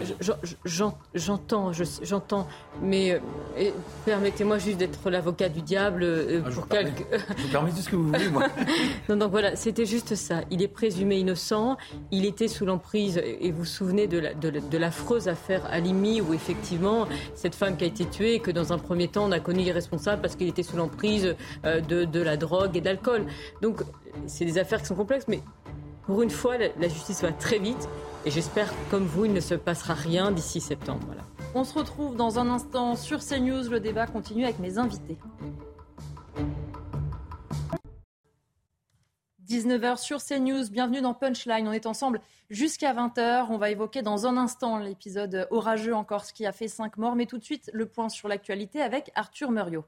j'entends, 0.66 1.72
j'entends, 2.04 2.48
mais 2.82 3.14
euh, 3.58 3.72
permettez-moi 4.04 4.58
juste 4.58 4.78
d'être 4.78 5.10
l'avocat 5.10 5.48
du 5.48 5.62
diable 5.62 6.04
euh, 6.04 6.42
Ah, 6.46 6.50
je 6.50 6.56
pour 6.56 6.68
quelques. 6.68 7.06
Je 7.38 7.44
vous 7.44 7.48
permets 7.50 7.72
tout 7.72 7.78
ce 7.78 7.90
que 7.90 7.96
vous 7.96 8.08
voulez, 8.08 8.28
moi. 8.28 8.44
non, 9.08 9.16
donc 9.16 9.32
voilà, 9.32 9.56
c'était 9.56 9.86
juste 9.86 10.16
ça. 10.16 10.42
Il 10.52 10.62
est 10.62 10.68
présumé 10.68 11.18
innocent. 11.18 11.78
Il 12.12 12.26
était 12.26 12.50
sous 12.50 12.66
l'emprise, 12.66 13.22
et 13.24 13.52
vous 13.52 13.60
vous 13.60 13.66
souvenez 13.66 14.08
de, 14.08 14.20
la, 14.20 14.34
de, 14.34 14.50
la- 14.50 14.60
de 14.60 14.78
l'affreuse 14.78 15.30
affaire 15.30 15.66
Alimi, 15.72 16.20
où 16.20 16.34
effectivement, 16.34 17.08
cette 17.36 17.56
femme 17.56 17.78
qui 17.78 17.86
a 17.86 17.88
été 17.88 18.06
tuée, 18.06 18.17
et 18.26 18.40
que 18.40 18.52
dans 18.52 18.74
un 18.74 18.78
premier 18.78 19.08
temps, 19.08 19.26
on 19.26 19.32
a 19.32 19.40
connu 19.40 19.64
les 19.64 19.72
responsables 19.72 20.22
parce 20.22 20.36
qu'il 20.36 20.48
était 20.48 20.64
sous 20.64 20.78
l'emprise 20.78 21.36
euh, 21.66 21.82
de, 21.82 22.06
de 22.06 22.22
la 22.22 22.38
drogue 22.38 22.76
et 22.76 22.82
de 22.82 22.86
l'alcool. 22.86 23.26
Donc, 23.62 23.82
c'est 24.26 24.46
des 24.46 24.58
affaires 24.58 24.82
qui 24.82 24.88
sont 24.88 24.96
complexes, 24.96 25.26
mais 25.28 25.42
pour 26.06 26.22
une 26.22 26.30
fois, 26.30 26.58
la, 26.58 26.68
la 26.80 26.88
justice 26.88 27.22
va 27.22 27.32
très 27.32 27.60
vite. 27.60 27.90
Et 28.26 28.32
j'espère, 28.32 28.74
comme 28.90 29.06
vous, 29.06 29.26
il 29.26 29.34
ne 29.34 29.40
se 29.40 29.54
passera 29.56 29.94
rien 29.94 30.32
d'ici 30.32 30.60
septembre. 30.60 31.02
Voilà. 31.06 31.22
On 31.56 31.64
se 31.64 31.78
retrouve 31.78 32.16
dans 32.16 32.40
un 32.40 32.50
instant 32.50 32.96
sur 32.96 33.20
CNews. 33.20 33.70
Le 33.70 33.80
débat 33.80 34.06
continue 34.06 34.44
avec 34.44 34.60
mes 34.60 34.78
invités. 34.78 35.18
19h 39.48 39.98
sur 39.98 40.22
CNews, 40.22 40.70
bienvenue 40.70 41.00
dans 41.00 41.14
Punchline. 41.14 41.70
On 41.70 41.72
est 41.72 41.86
ensemble 41.86 42.20
jusqu'à 42.50 42.94
20h. 42.94 43.46
On 43.50 43.58
va 43.58 43.70
évoquer 43.70 44.02
dans 44.02 44.28
un 44.28 44.36
instant 44.36 44.78
l'épisode 44.78 45.48
orageux 45.52 45.96
en 45.96 46.04
Corse 46.04 46.34
qui 46.34 46.46
a 46.46 46.52
fait 46.52 46.68
5 46.68 46.98
morts. 46.98 47.16
Mais 47.16 47.28
tout 47.28 47.38
de 47.38 47.44
suite, 47.46 47.70
le 47.72 47.86
point 47.86 48.10
sur 48.10 48.28
l'actualité 48.28 48.82
avec 48.82 49.10
Arthur 49.16 49.52
Muriot. 49.52 49.86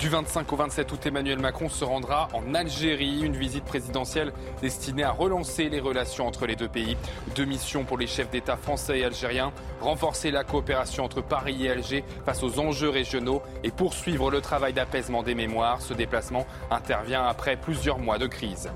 Du 0.00 0.08
25 0.08 0.50
au 0.50 0.56
27 0.56 0.92
août, 0.92 1.04
Emmanuel 1.04 1.38
Macron 1.38 1.68
se 1.68 1.84
rendra 1.84 2.28
en 2.32 2.54
Algérie, 2.54 3.20
une 3.20 3.36
visite 3.36 3.66
présidentielle 3.66 4.32
destinée 4.62 5.02
à 5.02 5.10
relancer 5.10 5.68
les 5.68 5.78
relations 5.78 6.26
entre 6.26 6.46
les 6.46 6.56
deux 6.56 6.68
pays. 6.68 6.96
Deux 7.36 7.44
missions 7.44 7.84
pour 7.84 7.98
les 7.98 8.06
chefs 8.06 8.30
d'État 8.30 8.56
français 8.56 9.00
et 9.00 9.04
algériens, 9.04 9.52
renforcer 9.82 10.30
la 10.30 10.42
coopération 10.42 11.04
entre 11.04 11.20
Paris 11.20 11.66
et 11.66 11.70
Alger 11.70 12.02
face 12.24 12.42
aux 12.42 12.60
enjeux 12.60 12.88
régionaux 12.88 13.42
et 13.62 13.70
poursuivre 13.70 14.30
le 14.30 14.40
travail 14.40 14.72
d'apaisement 14.72 15.22
des 15.22 15.34
mémoires. 15.34 15.82
Ce 15.82 15.92
déplacement 15.92 16.46
intervient 16.70 17.26
après 17.26 17.58
plusieurs 17.58 17.98
mois 17.98 18.16
de 18.16 18.26
crise. 18.26 18.70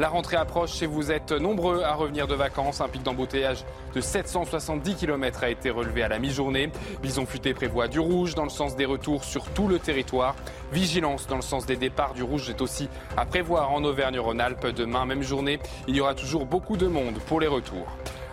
La 0.00 0.08
rentrée 0.08 0.38
approche 0.38 0.80
et 0.80 0.86
vous 0.86 1.12
êtes 1.12 1.30
nombreux 1.30 1.82
à 1.82 1.92
revenir 1.92 2.26
de 2.26 2.34
vacances. 2.34 2.80
Un 2.80 2.88
pic 2.88 3.02
d'embouteillage 3.02 3.66
de 3.94 4.00
770 4.00 4.94
km 4.94 5.44
a 5.44 5.50
été 5.50 5.68
relevé 5.68 6.02
à 6.02 6.08
la 6.08 6.18
mi-journée. 6.18 6.70
Bison 7.02 7.26
Futé 7.26 7.52
prévoit 7.52 7.86
du 7.86 8.00
rouge 8.00 8.34
dans 8.34 8.44
le 8.44 8.48
sens 8.48 8.76
des 8.76 8.86
retours 8.86 9.24
sur 9.24 9.44
tout 9.50 9.68
le 9.68 9.78
territoire. 9.78 10.36
Vigilance 10.72 11.26
dans 11.26 11.36
le 11.36 11.42
sens 11.42 11.66
des 11.66 11.76
départs 11.76 12.14
du 12.14 12.22
rouge 12.22 12.48
est 12.48 12.62
aussi 12.62 12.88
à 13.18 13.26
prévoir 13.26 13.72
en 13.72 13.84
Auvergne-Rhône-Alpes. 13.84 14.68
Demain, 14.68 15.04
même 15.04 15.22
journée, 15.22 15.58
il 15.86 15.94
y 15.94 16.00
aura 16.00 16.14
toujours 16.14 16.46
beaucoup 16.46 16.78
de 16.78 16.86
monde 16.86 17.18
pour 17.26 17.38
les 17.38 17.46
retours. 17.46 17.86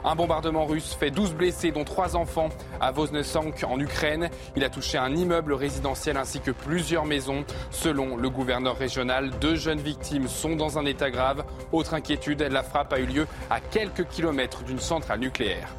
Un 0.07 0.15
bombardement 0.15 0.65
russe 0.65 0.95
fait 0.97 1.11
12 1.11 1.33
blessés, 1.33 1.71
dont 1.71 1.83
3 1.83 2.15
enfants, 2.15 2.47
à 2.79 2.91
Voznesensk, 2.91 3.65
en 3.65 3.77
Ukraine. 3.77 4.29
Il 4.55 4.63
a 4.63 4.69
touché 4.69 4.97
un 4.97 5.13
immeuble 5.13 5.51
résidentiel 5.51 6.15
ainsi 6.15 6.39
que 6.39 6.51
plusieurs 6.51 7.03
maisons. 7.03 7.43
Selon 7.71 8.15
le 8.15 8.29
gouverneur 8.29 8.77
régional, 8.77 9.31
deux 9.41 9.57
jeunes 9.57 9.81
victimes 9.81 10.29
sont 10.29 10.55
dans 10.55 10.79
un 10.79 10.85
état 10.85 11.11
grave. 11.11 11.43
Autre 11.73 11.93
inquiétude, 11.93 12.41
la 12.41 12.63
frappe 12.63 12.93
a 12.93 12.99
eu 12.99 13.05
lieu 13.05 13.27
à 13.49 13.59
quelques 13.59 14.07
kilomètres 14.07 14.63
d'une 14.63 14.79
centrale 14.79 15.19
nucléaire. 15.19 15.75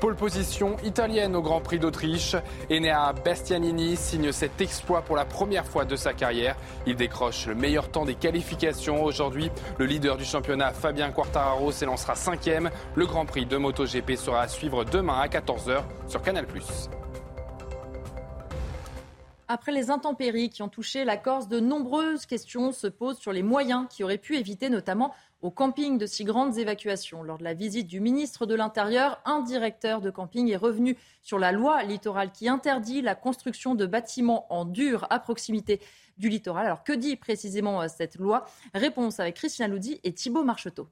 Pole 0.00 0.16
position 0.16 0.78
italienne 0.82 1.36
au 1.36 1.42
Grand 1.42 1.60
Prix 1.60 1.78
d'Autriche. 1.78 2.34
Enea 2.70 3.12
Bastianini 3.22 3.96
signe 3.96 4.32
cet 4.32 4.62
exploit 4.62 5.02
pour 5.02 5.14
la 5.14 5.26
première 5.26 5.66
fois 5.66 5.84
de 5.84 5.94
sa 5.94 6.14
carrière. 6.14 6.56
Il 6.86 6.96
décroche 6.96 7.46
le 7.46 7.54
meilleur 7.54 7.90
temps 7.90 8.06
des 8.06 8.14
qualifications 8.14 9.04
aujourd'hui. 9.04 9.50
Le 9.76 9.84
leader 9.84 10.16
du 10.16 10.24
championnat, 10.24 10.72
Fabien 10.72 11.10
Quartararo, 11.10 11.70
s'élancera 11.70 12.14
cinquième. 12.14 12.70
Le 12.94 13.04
Grand 13.04 13.26
Prix 13.26 13.44
de 13.44 13.58
MotoGP 13.58 14.16
sera 14.16 14.40
à 14.40 14.48
suivre 14.48 14.84
demain 14.84 15.20
à 15.20 15.26
14h 15.26 15.82
sur 16.08 16.22
Canal+. 16.22 16.46
Après 19.52 19.72
les 19.72 19.90
intempéries 19.90 20.48
qui 20.48 20.62
ont 20.62 20.68
touché 20.68 21.04
la 21.04 21.16
Corse, 21.16 21.48
de 21.48 21.58
nombreuses 21.58 22.24
questions 22.24 22.70
se 22.70 22.86
posent 22.86 23.18
sur 23.18 23.32
les 23.32 23.42
moyens 23.42 23.86
qui 23.90 24.04
auraient 24.04 24.16
pu 24.16 24.36
éviter 24.36 24.70
notamment 24.70 25.12
au 25.42 25.50
camping 25.50 25.98
de 25.98 26.06
si 26.06 26.24
grandes 26.24 26.58
évacuations. 26.58 27.22
Lors 27.22 27.38
de 27.38 27.44
la 27.44 27.54
visite 27.54 27.86
du 27.86 28.00
ministre 28.00 28.46
de 28.46 28.54
l'Intérieur, 28.54 29.20
un 29.24 29.40
directeur 29.40 30.00
de 30.00 30.10
camping 30.10 30.50
est 30.50 30.56
revenu 30.56 30.96
sur 31.22 31.38
la 31.38 31.52
loi 31.52 31.82
littorale 31.82 32.32
qui 32.32 32.48
interdit 32.48 33.02
la 33.02 33.14
construction 33.14 33.74
de 33.74 33.86
bâtiments 33.86 34.46
en 34.52 34.64
dur 34.64 35.06
à 35.10 35.18
proximité 35.18 35.80
du 36.18 36.28
littoral. 36.28 36.66
Alors 36.66 36.84
que 36.84 36.92
dit 36.92 37.16
précisément 37.16 37.82
euh, 37.82 37.86
cette 37.88 38.16
loi? 38.16 38.44
Réponse 38.74 39.20
avec 39.20 39.36
Christian 39.36 39.68
Loudi 39.68 40.00
et 40.04 40.12
Thibault 40.12 40.44
Marcheteau. 40.44 40.88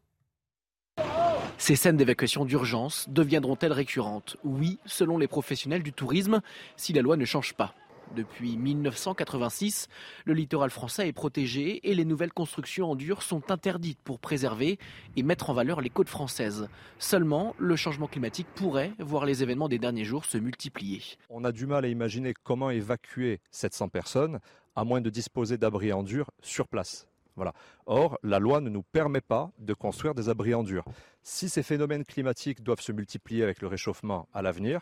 Ces 1.59 1.77
scènes 1.77 1.97
d'évacuation 1.97 2.45
d'urgence 2.45 3.09
deviendront-elles 3.09 3.73
récurrentes? 3.73 4.37
Oui, 4.45 4.79
selon 4.87 5.19
les 5.19 5.29
professionnels 5.29 5.83
du 5.83 5.93
tourisme, 5.93 6.41
si 6.77 6.93
la 6.93 7.03
loi 7.03 7.17
ne 7.17 7.25
change 7.25 7.55
pas. 7.55 7.75
Depuis 8.15 8.57
1986, 8.57 9.89
le 10.25 10.35
littoral 10.35 10.71
français 10.71 11.09
est 11.09 11.13
protégé 11.13 11.89
et 11.89 11.95
les 11.95 12.05
nouvelles 12.05 12.33
constructions 12.33 12.91
en 12.91 12.97
dur 12.97 13.23
sont 13.23 13.51
interdites 13.51 14.01
pour 14.03 14.19
préserver 14.19 14.79
et 15.17 15.23
mettre 15.23 15.51
en 15.51 15.55
valeur 15.55 15.81
les 15.81 15.91
côtes 15.91 16.09
françaises. 16.09 16.69
Seulement, 16.99 17.55
le 17.59 17.77
changement 17.77 18.07
climatique 18.07 18.49
pourrait 18.55 18.93
voir 18.99 19.25
les 19.25 19.43
événements 19.43 19.69
des 19.69 19.79
derniers 19.79 20.05
jours 20.05 20.25
se 20.25 20.39
multiplier. 20.39 21.03
On 21.31 21.45
a 21.45 21.53
du 21.53 21.67
mal 21.67 21.85
à 21.85 21.89
imaginer 21.89 22.35
comment 22.43 22.71
évacuer 22.71 23.41
700 23.51 23.89
personnes 23.89 24.41
à 24.75 24.85
moins 24.85 25.01
de 25.01 25.11
disposer 25.11 25.59
d'abris 25.59 25.93
en 25.93 26.03
dur 26.03 26.31
sur 26.43 26.69
place. 26.69 27.09
Voilà. 27.37 27.53
Or, 27.87 28.19
la 28.25 28.41
loi 28.41 28.61
ne 28.61 28.69
nous 28.69 28.83
permet 28.83 29.21
pas 29.21 29.53
de 29.59 29.73
construire 29.73 30.15
des 30.15 30.29
abris 30.29 30.55
en 30.55 30.65
dur. 30.65 30.85
Si 31.23 31.49
ces 31.49 31.63
phénomènes 31.63 32.05
climatiques 32.05 32.63
doivent 32.63 32.81
se 32.81 32.91
multiplier 32.91 33.45
avec 33.45 33.63
le 33.63 33.69
réchauffement 33.69 34.29
à 34.35 34.43
l'avenir, 34.43 34.81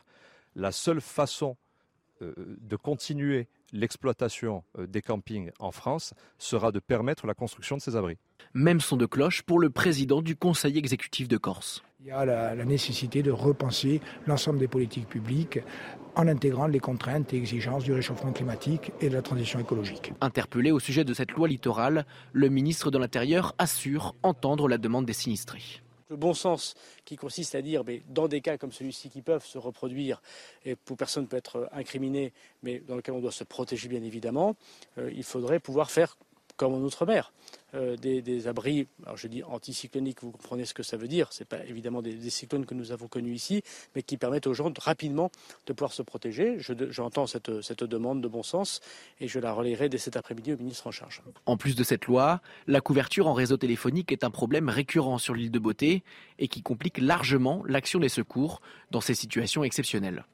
la 0.55 0.73
seule 0.73 1.03
façon 1.03 1.57
de 2.21 2.77
continuer 2.77 3.49
l'exploitation 3.73 4.65
euh, 4.79 4.87
des 4.87 5.03
campings 5.03 5.51
en 5.59 5.71
France 5.71 6.15
sera 6.39 6.73
de 6.73 6.79
permettre 6.79 7.27
la 7.27 7.35
construction 7.35 7.77
de 7.77 7.83
ces 7.83 7.97
abris. 7.97 8.17
Même 8.55 8.81
son 8.81 8.97
de 8.97 9.07
cloche 9.07 9.43
pour 9.43 9.59
le 9.59 9.71
président 9.71 10.23
du 10.23 10.37
Conseil 10.37 10.79
exécutif 10.79 11.29
de 11.29 11.37
Corse. 11.37 11.83
Il 12.01 12.07
y 12.07 12.11
a 12.11 12.25
la, 12.25 12.55
la 12.55 12.65
nécessité 12.65 13.23
de 13.23 13.31
repenser 13.31 14.01
l'ensemble 14.27 14.59
des 14.59 14.69
politiques 14.69 15.09
publiques 15.09 15.61
en 16.15 16.29
intégrant 16.29 16.67
les 16.67 16.81
contraintes 16.81 17.33
et 17.35 17.37
exigences 17.37 17.85
du 17.85 17.93
réchauffement 17.93 18.33
climatique 18.33 18.93
et 19.01 19.09
de 19.09 19.15
la 19.15 19.23
transition 19.23 19.59
écologique. 19.59 20.13
Interpellé 20.21 20.71
au 20.71 20.81
sujet 20.81 21.05
de 21.05 21.13
cette 21.13 21.33
loi 21.33 21.49
littorale, 21.49 22.07
le 22.33 22.49
ministre 22.49 22.91
de 22.91 22.99
l'Intérieur 22.99 23.55
assure 23.59 24.15
entendre 24.23 24.69
la 24.69 24.79
demande 24.79 25.05
des 25.05 25.13
sinistrés. 25.13 25.83
Le 26.09 26.17
bon 26.17 26.35
sens 26.35 26.75
qui 27.05 27.17
consiste 27.17 27.55
à 27.55 27.63
dire, 27.63 27.83
mais 27.85 28.03
dans 28.09 28.29
des 28.29 28.41
cas 28.41 28.59
comme 28.59 28.73
celui-ci 28.73 29.11
qui 29.11 29.23
peuvent 29.23 29.45
se 29.45 29.59
reproduire 29.59 30.23
et 30.65 30.77
où 30.91 30.97
personne 30.97 31.27
peut 31.27 31.37
être 31.37 31.69
incriminé, 31.73 32.33
mais 32.63 32.79
dans 32.81 32.97
lequel 32.97 33.15
on 33.15 33.21
doit 33.21 33.33
se 33.33 33.45
protéger 33.45 33.89
bien 33.89 34.03
évidemment, 34.03 34.57
euh, 34.99 35.11
il 35.15 35.25
faudrait 35.25 35.59
pouvoir 35.59 35.91
faire 35.91 36.17
comme 36.57 36.75
en 36.75 36.79
Outre-mer, 36.79 37.33
euh, 37.75 37.97
des, 37.97 38.49
abris, 38.49 38.87
alors 39.05 39.17
je 39.17 39.29
dis 39.29 39.43
anticycloniques, 39.43 40.23
vous 40.23 40.31
comprenez 40.31 40.65
ce 40.65 40.75
que 40.75 40.83
ça 40.83 40.97
veut 40.97 41.09
dire, 41.09 41.33
ce 41.33 41.43
n'est 41.43 41.47
pas 41.47 41.65
évidemment 41.67 42.03
des, 42.03 42.31
cyclones 42.31 42.65
que 42.65 42.75
nous 42.75 42.93
avons 42.93 43.09
connus 43.09 43.35
ici, 43.35 43.63
mais 43.95 44.03
qui 44.03 44.17
permettent 44.17 44.47
aux 44.47 44.55
gens 44.55 44.71
de, 44.71 44.81
rapidement 44.81 45.31
de 45.67 45.73
pouvoir 45.73 45.93
se 45.93 46.03
protéger. 46.03 46.57
J'entends 46.91 47.27
cette, 47.27 47.61
cette 47.61 47.85
demande 47.85 48.23
de 48.23 48.29
bon 48.29 48.43
sens 48.43 48.81
et 49.21 49.29
je 49.29 49.39
la 49.39 49.53
relayerai 49.53 49.89
dès 49.89 49.99
cet 49.99 50.17
après-midi 50.17 50.53
au 50.53 50.57
ministre 50.57 50.87
en 50.87 50.91
charge. 50.91 51.23
En 51.45 51.57
plus 51.57 51.77
de 51.77 51.85
cette 51.85 52.07
loi, 52.07 52.41
la 52.67 52.81
couverture 52.81 53.27
en 53.27 53.35
réseau 53.35 53.57
téléphonique 53.57 54.13
est 54.13 54.25
un 54.25 54.31
problème 54.31 54.69
récurrent 54.69 55.19
sur 55.19 55.35
l'île 55.35 55.51
de 55.51 55.59
Beauté 55.59 56.03
et 56.39 56.49
qui 56.49 56.63
complique 56.63 56.99
largement 56.99 57.63
l'action 57.67 57.99
des 57.99 58.09
secours 58.09 58.61
dans 58.91 59.01
ces 59.01 59.15
situations 59.15 59.65
exceptionnelles. 59.65 60.25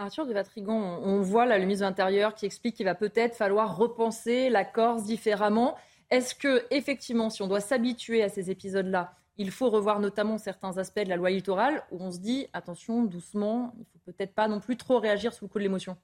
Arthur 0.00 0.26
de 0.26 0.32
Vatrigan, 0.32 0.98
on 1.02 1.20
voit 1.20 1.44
là 1.44 1.58
le 1.58 1.64
ministre 1.64 1.84
de 1.84 1.90
l'Intérieur 1.90 2.34
qui 2.34 2.46
explique 2.46 2.74
qu'il 2.74 2.86
va 2.86 2.94
peut-être 2.94 3.36
falloir 3.36 3.76
repenser 3.76 4.48
la 4.48 4.64
Corse 4.64 5.04
différemment. 5.04 5.76
Est-ce 6.08 6.34
que, 6.34 6.64
effectivement, 6.70 7.28
si 7.28 7.42
on 7.42 7.46
doit 7.46 7.60
s'habituer 7.60 8.22
à 8.22 8.30
ces 8.30 8.50
épisodes-là, 8.50 9.14
il 9.36 9.50
faut 9.50 9.68
revoir 9.68 10.00
notamment 10.00 10.38
certains 10.38 10.78
aspects 10.78 11.00
de 11.00 11.10
la 11.10 11.16
loi 11.16 11.28
littorale 11.28 11.84
où 11.90 12.02
on 12.02 12.10
se 12.10 12.18
dit 12.18 12.46
attention, 12.54 13.04
doucement, 13.04 13.74
il 13.76 13.80
ne 13.80 13.84
faut 13.84 13.98
peut-être 14.06 14.34
pas 14.34 14.48
non 14.48 14.58
plus 14.58 14.78
trop 14.78 14.98
réagir 14.98 15.34
sous 15.34 15.44
le 15.44 15.50
coup 15.50 15.58
de 15.58 15.64
l'émotion? 15.64 15.98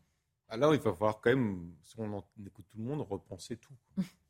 Alors, 0.50 0.74
il 0.74 0.80
va 0.80 0.92
falloir 0.92 1.20
quand 1.22 1.30
même, 1.30 1.72
si 1.82 1.98
on 1.98 2.22
écoute 2.46 2.66
tout 2.70 2.78
le 2.78 2.84
monde, 2.84 3.00
repenser 3.08 3.56
tout. 3.56 3.74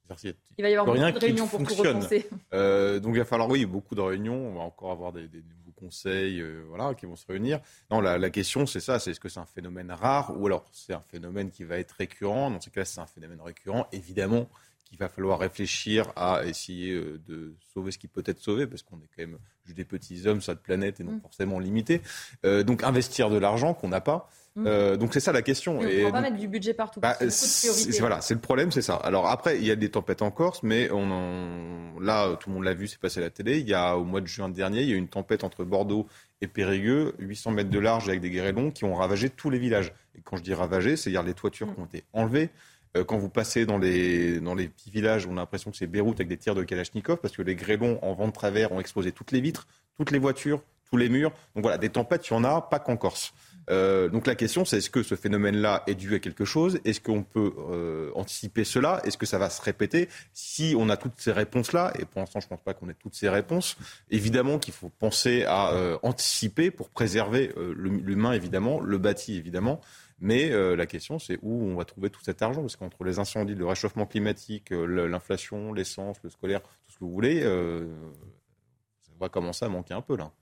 Il 0.58 0.62
va 0.62 0.70
y 0.70 0.74
avoir 0.74 0.86
beaucoup 0.86 1.18
de 1.18 1.24
réunions 1.24 1.46
pour 1.46 1.62
tout 1.62 1.74
repenser. 1.74 2.28
Euh, 2.52 3.00
donc 3.00 3.14
il 3.14 3.18
va 3.18 3.24
falloir, 3.24 3.48
oui, 3.48 3.66
beaucoup 3.66 3.94
de 3.94 4.00
réunions. 4.00 4.34
On 4.34 4.54
va 4.54 4.60
encore 4.60 4.92
avoir 4.92 5.12
des, 5.12 5.28
des 5.28 5.42
nouveaux 5.42 5.72
conseils 5.74 6.40
euh, 6.40 6.64
voilà, 6.68 6.94
qui 6.94 7.06
vont 7.06 7.16
se 7.16 7.26
réunir. 7.26 7.60
Non, 7.90 8.00
la, 8.00 8.16
la 8.18 8.30
question, 8.30 8.66
c'est 8.66 8.80
ça 8.80 8.98
c'est 8.98 9.10
est-ce 9.10 9.20
que 9.20 9.28
c'est 9.28 9.40
un 9.40 9.46
phénomène 9.46 9.90
rare 9.90 10.32
ou 10.38 10.46
alors 10.46 10.64
c'est 10.72 10.94
un 10.94 11.04
phénomène 11.10 11.50
qui 11.50 11.64
va 11.64 11.78
être 11.78 11.92
récurrent? 11.92 12.50
Dans 12.50 12.60
ce 12.60 12.70
cas, 12.70 12.84
c'est 12.84 13.00
un 13.00 13.06
phénomène 13.06 13.40
récurrent. 13.40 13.86
Évidemment 13.92 14.48
qu'il 14.84 14.98
va 14.98 15.08
falloir 15.08 15.40
réfléchir 15.40 16.12
à 16.14 16.46
essayer 16.46 16.92
euh, 16.92 17.20
de 17.26 17.56
sauver 17.74 17.90
ce 17.90 17.98
qui 17.98 18.06
peut 18.06 18.22
être 18.24 18.38
sauvé, 18.38 18.66
parce 18.68 18.82
qu'on 18.82 18.98
est 18.98 19.08
quand 19.14 19.26
même 19.26 19.38
des 19.74 19.84
petits 19.84 20.26
hommes 20.26 20.40
cette 20.40 20.60
planète 20.60 21.00
et 21.00 21.04
non 21.04 21.12
mm. 21.12 21.20
forcément 21.20 21.58
limités. 21.58 22.02
Euh, 22.44 22.62
donc 22.62 22.82
investir 22.82 23.30
de 23.30 23.38
l'argent 23.38 23.74
qu'on 23.74 23.88
n'a 23.88 24.00
pas. 24.00 24.30
Mm. 24.56 24.64
Euh, 24.66 24.96
donc 24.96 25.12
c'est 25.12 25.20
ça 25.20 25.32
la 25.32 25.42
question. 25.42 25.80
Et 25.82 26.04
on 26.04 26.08
ne 26.08 26.12
va 26.12 26.12
pas 26.12 26.20
mettre 26.22 26.38
du 26.38 26.48
budget 26.48 26.74
partout. 26.74 27.00
Bah, 27.00 27.16
c'est, 27.28 27.98
voilà, 28.00 28.20
c'est 28.20 28.34
le 28.34 28.40
problème, 28.40 28.72
c'est 28.72 28.82
ça. 28.82 28.96
Alors 28.96 29.28
après, 29.28 29.58
il 29.58 29.64
y 29.64 29.70
a 29.70 29.76
des 29.76 29.90
tempêtes 29.90 30.22
en 30.22 30.30
Corse, 30.30 30.62
mais 30.62 30.90
on 30.90 31.10
en... 31.10 32.00
là, 32.00 32.36
tout 32.36 32.48
le 32.48 32.54
monde 32.54 32.64
l'a 32.64 32.74
vu, 32.74 32.88
c'est 32.88 32.98
passé 32.98 33.20
à 33.20 33.22
la 33.22 33.30
télé. 33.30 33.58
Il 33.58 33.68
y 33.68 33.74
a 33.74 33.96
au 33.96 34.04
mois 34.04 34.20
de 34.20 34.26
juin 34.26 34.48
dernier, 34.48 34.82
il 34.82 34.88
y 34.88 34.92
a 34.92 34.94
eu 34.94 34.98
une 34.98 35.08
tempête 35.08 35.44
entre 35.44 35.64
Bordeaux 35.64 36.06
et 36.40 36.48
Périgueux, 36.48 37.14
800 37.18 37.50
mètres 37.52 37.70
de 37.70 37.78
large 37.78 38.08
avec 38.08 38.20
des 38.20 38.30
grêlons 38.30 38.70
qui 38.70 38.84
ont 38.84 38.94
ravagé 38.94 39.30
tous 39.30 39.50
les 39.50 39.58
villages. 39.58 39.92
Et 40.16 40.22
quand 40.22 40.36
je 40.36 40.42
dis 40.42 40.54
ravagé, 40.54 40.96
c'est-à-dire 40.96 41.22
les 41.22 41.34
toitures 41.34 41.72
qui 41.74 41.80
ont 41.80 41.86
été 41.86 42.04
enlevées. 42.12 42.50
Euh, 42.96 43.04
quand 43.04 43.18
vous 43.18 43.28
passez 43.28 43.66
dans 43.66 43.78
les, 43.78 44.40
dans 44.40 44.54
les 44.54 44.68
petits 44.68 44.90
villages, 44.90 45.26
on 45.26 45.32
a 45.32 45.40
l'impression 45.40 45.70
que 45.70 45.76
c'est 45.76 45.86
Beyrouth 45.86 46.16
avec 46.16 46.28
des 46.28 46.36
tirs 46.36 46.54
de 46.54 46.64
Kalachnikov 46.64 47.18
parce 47.18 47.36
que 47.36 47.42
les 47.42 47.54
grêlons 47.54 47.98
en 48.02 48.14
vent 48.14 48.28
de 48.28 48.32
travers 48.32 48.72
ont 48.72 48.80
explosé 48.80 49.12
toutes 49.12 49.32
les 49.32 49.40
vitres, 49.40 49.66
toutes 49.96 50.10
les 50.10 50.18
voitures, 50.18 50.62
tous 50.90 50.96
les 50.96 51.08
murs. 51.08 51.32
Donc 51.54 51.62
voilà, 51.62 51.78
des 51.78 51.90
tempêtes, 51.90 52.28
il 52.28 52.32
y 52.32 52.36
en 52.36 52.44
a, 52.44 52.60
pas 52.62 52.78
qu'en 52.78 52.96
Corse. 52.96 53.34
Euh, 53.68 54.08
donc 54.08 54.28
la 54.28 54.36
question, 54.36 54.64
c'est 54.64 54.78
est-ce 54.78 54.90
que 54.90 55.02
ce 55.02 55.16
phénomène-là 55.16 55.82
est 55.88 55.96
dû 55.96 56.14
à 56.14 56.20
quelque 56.20 56.44
chose? 56.44 56.78
Est-ce 56.84 57.00
qu'on 57.00 57.24
peut 57.24 57.52
euh, 57.70 58.12
anticiper 58.14 58.62
cela? 58.62 59.00
Est-ce 59.04 59.18
que 59.18 59.26
ça 59.26 59.38
va 59.38 59.50
se 59.50 59.60
répéter? 59.60 60.08
Si 60.32 60.74
on 60.78 60.88
a 60.88 60.96
toutes 60.96 61.14
ces 61.16 61.32
réponses-là, 61.32 61.92
et 61.98 62.04
pour 62.04 62.20
l'instant, 62.20 62.38
je 62.38 62.46
ne 62.46 62.50
pense 62.50 62.60
pas 62.60 62.74
qu'on 62.74 62.88
ait 62.88 62.94
toutes 62.94 63.16
ces 63.16 63.28
réponses, 63.28 63.76
évidemment 64.10 64.60
qu'il 64.60 64.72
faut 64.72 64.90
penser 65.00 65.44
à 65.48 65.98
anticiper 66.04 66.70
pour 66.70 66.90
préserver 66.90 67.52
l'humain, 67.74 68.32
évidemment, 68.32 68.80
le 68.80 68.98
bâti, 68.98 69.36
évidemment. 69.36 69.80
Mais 70.18 70.48
la 70.48 70.86
question, 70.86 71.18
c'est 71.18 71.38
où 71.42 71.62
on 71.62 71.76
va 71.76 71.84
trouver 71.84 72.08
tout 72.08 72.22
cet 72.22 72.40
argent? 72.40 72.62
Parce 72.62 72.76
qu'entre 72.76 73.04
les 73.04 73.18
incendies, 73.18 73.54
le 73.54 73.66
réchauffement 73.66 74.06
climatique, 74.06 74.70
l'inflation, 74.70 75.72
l'essence, 75.72 76.16
le 76.22 76.30
scolaire, 76.30 76.62
tout 76.62 76.68
ce 76.88 76.98
que 76.98 77.04
vous 77.04 77.10
voulez, 77.10 77.42
ça 77.42 79.12
va 79.20 79.28
commencer 79.28 79.64
à 79.64 79.68
manquer 79.68 79.92
un 79.92 80.00
peu 80.00 80.16
là. 80.16 80.32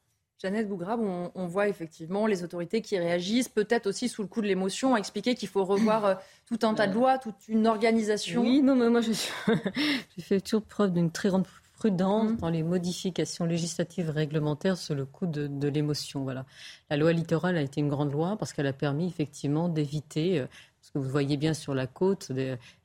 Jeannette 0.45 0.69
Bougrab, 0.69 1.01
on, 1.01 1.47
voit 1.47 1.69
effectivement 1.69 2.27
les 2.27 2.43
autorités 2.43 2.83
qui 2.83 2.99
réagissent, 2.99 3.49
peut-être 3.49 3.87
aussi 3.87 4.11
sous 4.11 4.21
le 4.21 4.29
coup 4.29 4.43
de 4.43 4.47
l'émotion, 4.47 4.95
à 4.95 4.99
expliquer 4.99 5.35
qu'il 5.35 5.49
faut 5.49 5.65
revoir 5.65 6.05
euh, 6.05 6.15
tout 6.47 6.59
un 6.67 6.75
tas 6.75 6.87
de 6.87 6.93
lois, 6.93 7.19
toute 7.19 7.49
une 7.49 7.67
organisation. 7.67 8.43
Oui, 8.43 8.61
non, 8.61 8.75
mais 8.75 8.91
moi, 8.91 9.01
je 9.01 9.13
j'ai 10.17 10.23
fait 10.23 10.41
toujours 10.41 10.67
preuve 10.67 10.93
d'une 10.93 11.11
très 11.11 11.31
grande 11.31 11.47
prudence 11.85 12.31
mmh. 12.31 12.37
dans 12.37 12.49
les 12.49 12.63
modifications 12.63 13.45
législatives 13.45 14.09
réglementaires 14.09 14.79
sur 14.79 14.95
le 14.95 15.05
coup 15.05 15.27
de, 15.27 15.69
l'émotion. 15.69 16.23
Voilà. 16.23 16.47
La 16.89 16.97
loi 16.97 17.13
littorale 17.13 17.59
a 17.59 17.61
été 17.61 17.83
une 17.83 17.91
grande 17.91 18.11
loi 18.11 18.39
parce 18.39 18.55
qu'elle 18.55 18.67
a 18.67 18.73
permis 18.73 19.07
effectivement 19.07 19.69
d'éviter 19.69 20.41
euh, 20.41 20.47
ce 20.81 20.91
que 20.93 20.99
vous 20.99 21.11
voyez 21.11 21.37
bien 21.37 21.53
sur 21.53 21.75
la 21.75 21.87
côte, 21.87 22.31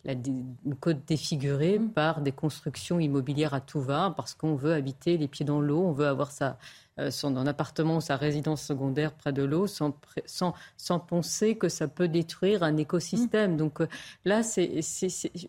la, 0.03 0.13
une 0.13 0.76
côte 0.81 1.05
défigurée 1.07 1.80
mmh. 1.80 1.91
par 1.91 2.19
des 2.19 2.34
constructions 2.34 2.99
immobilières 2.99 3.53
à 3.53 3.61
tout 3.61 3.80
va, 3.80 4.13
parce 4.17 4.34
qu'on 4.34 4.55
veut 4.55 4.73
habiter 4.73 5.17
les 5.17 5.30
pieds 5.30 5.45
dans 5.45 5.61
l'eau, 5.61 5.81
on 5.81 5.93
veut 5.93 6.07
avoir 6.07 6.31
sa, 6.31 6.57
euh, 6.99 7.09
son 7.09 7.38
appartement 7.47 7.97
ou 7.97 8.01
sa 8.01 8.17
résidence 8.17 8.61
secondaire 8.61 9.13
près 9.13 9.31
de 9.31 9.43
l'eau 9.43 9.65
sans, 9.65 9.97
sans, 10.26 10.53
sans, 10.76 10.99
penser 10.99 11.55
que 11.55 11.69
ça 11.69 11.88
peut 11.88 12.09
détruire 12.09 12.63
un 12.63 12.76
écosystème. 12.76 13.55
Donc 13.55 13.80
euh, 13.80 13.88
là, 14.26 14.43
c'est, 14.43 14.81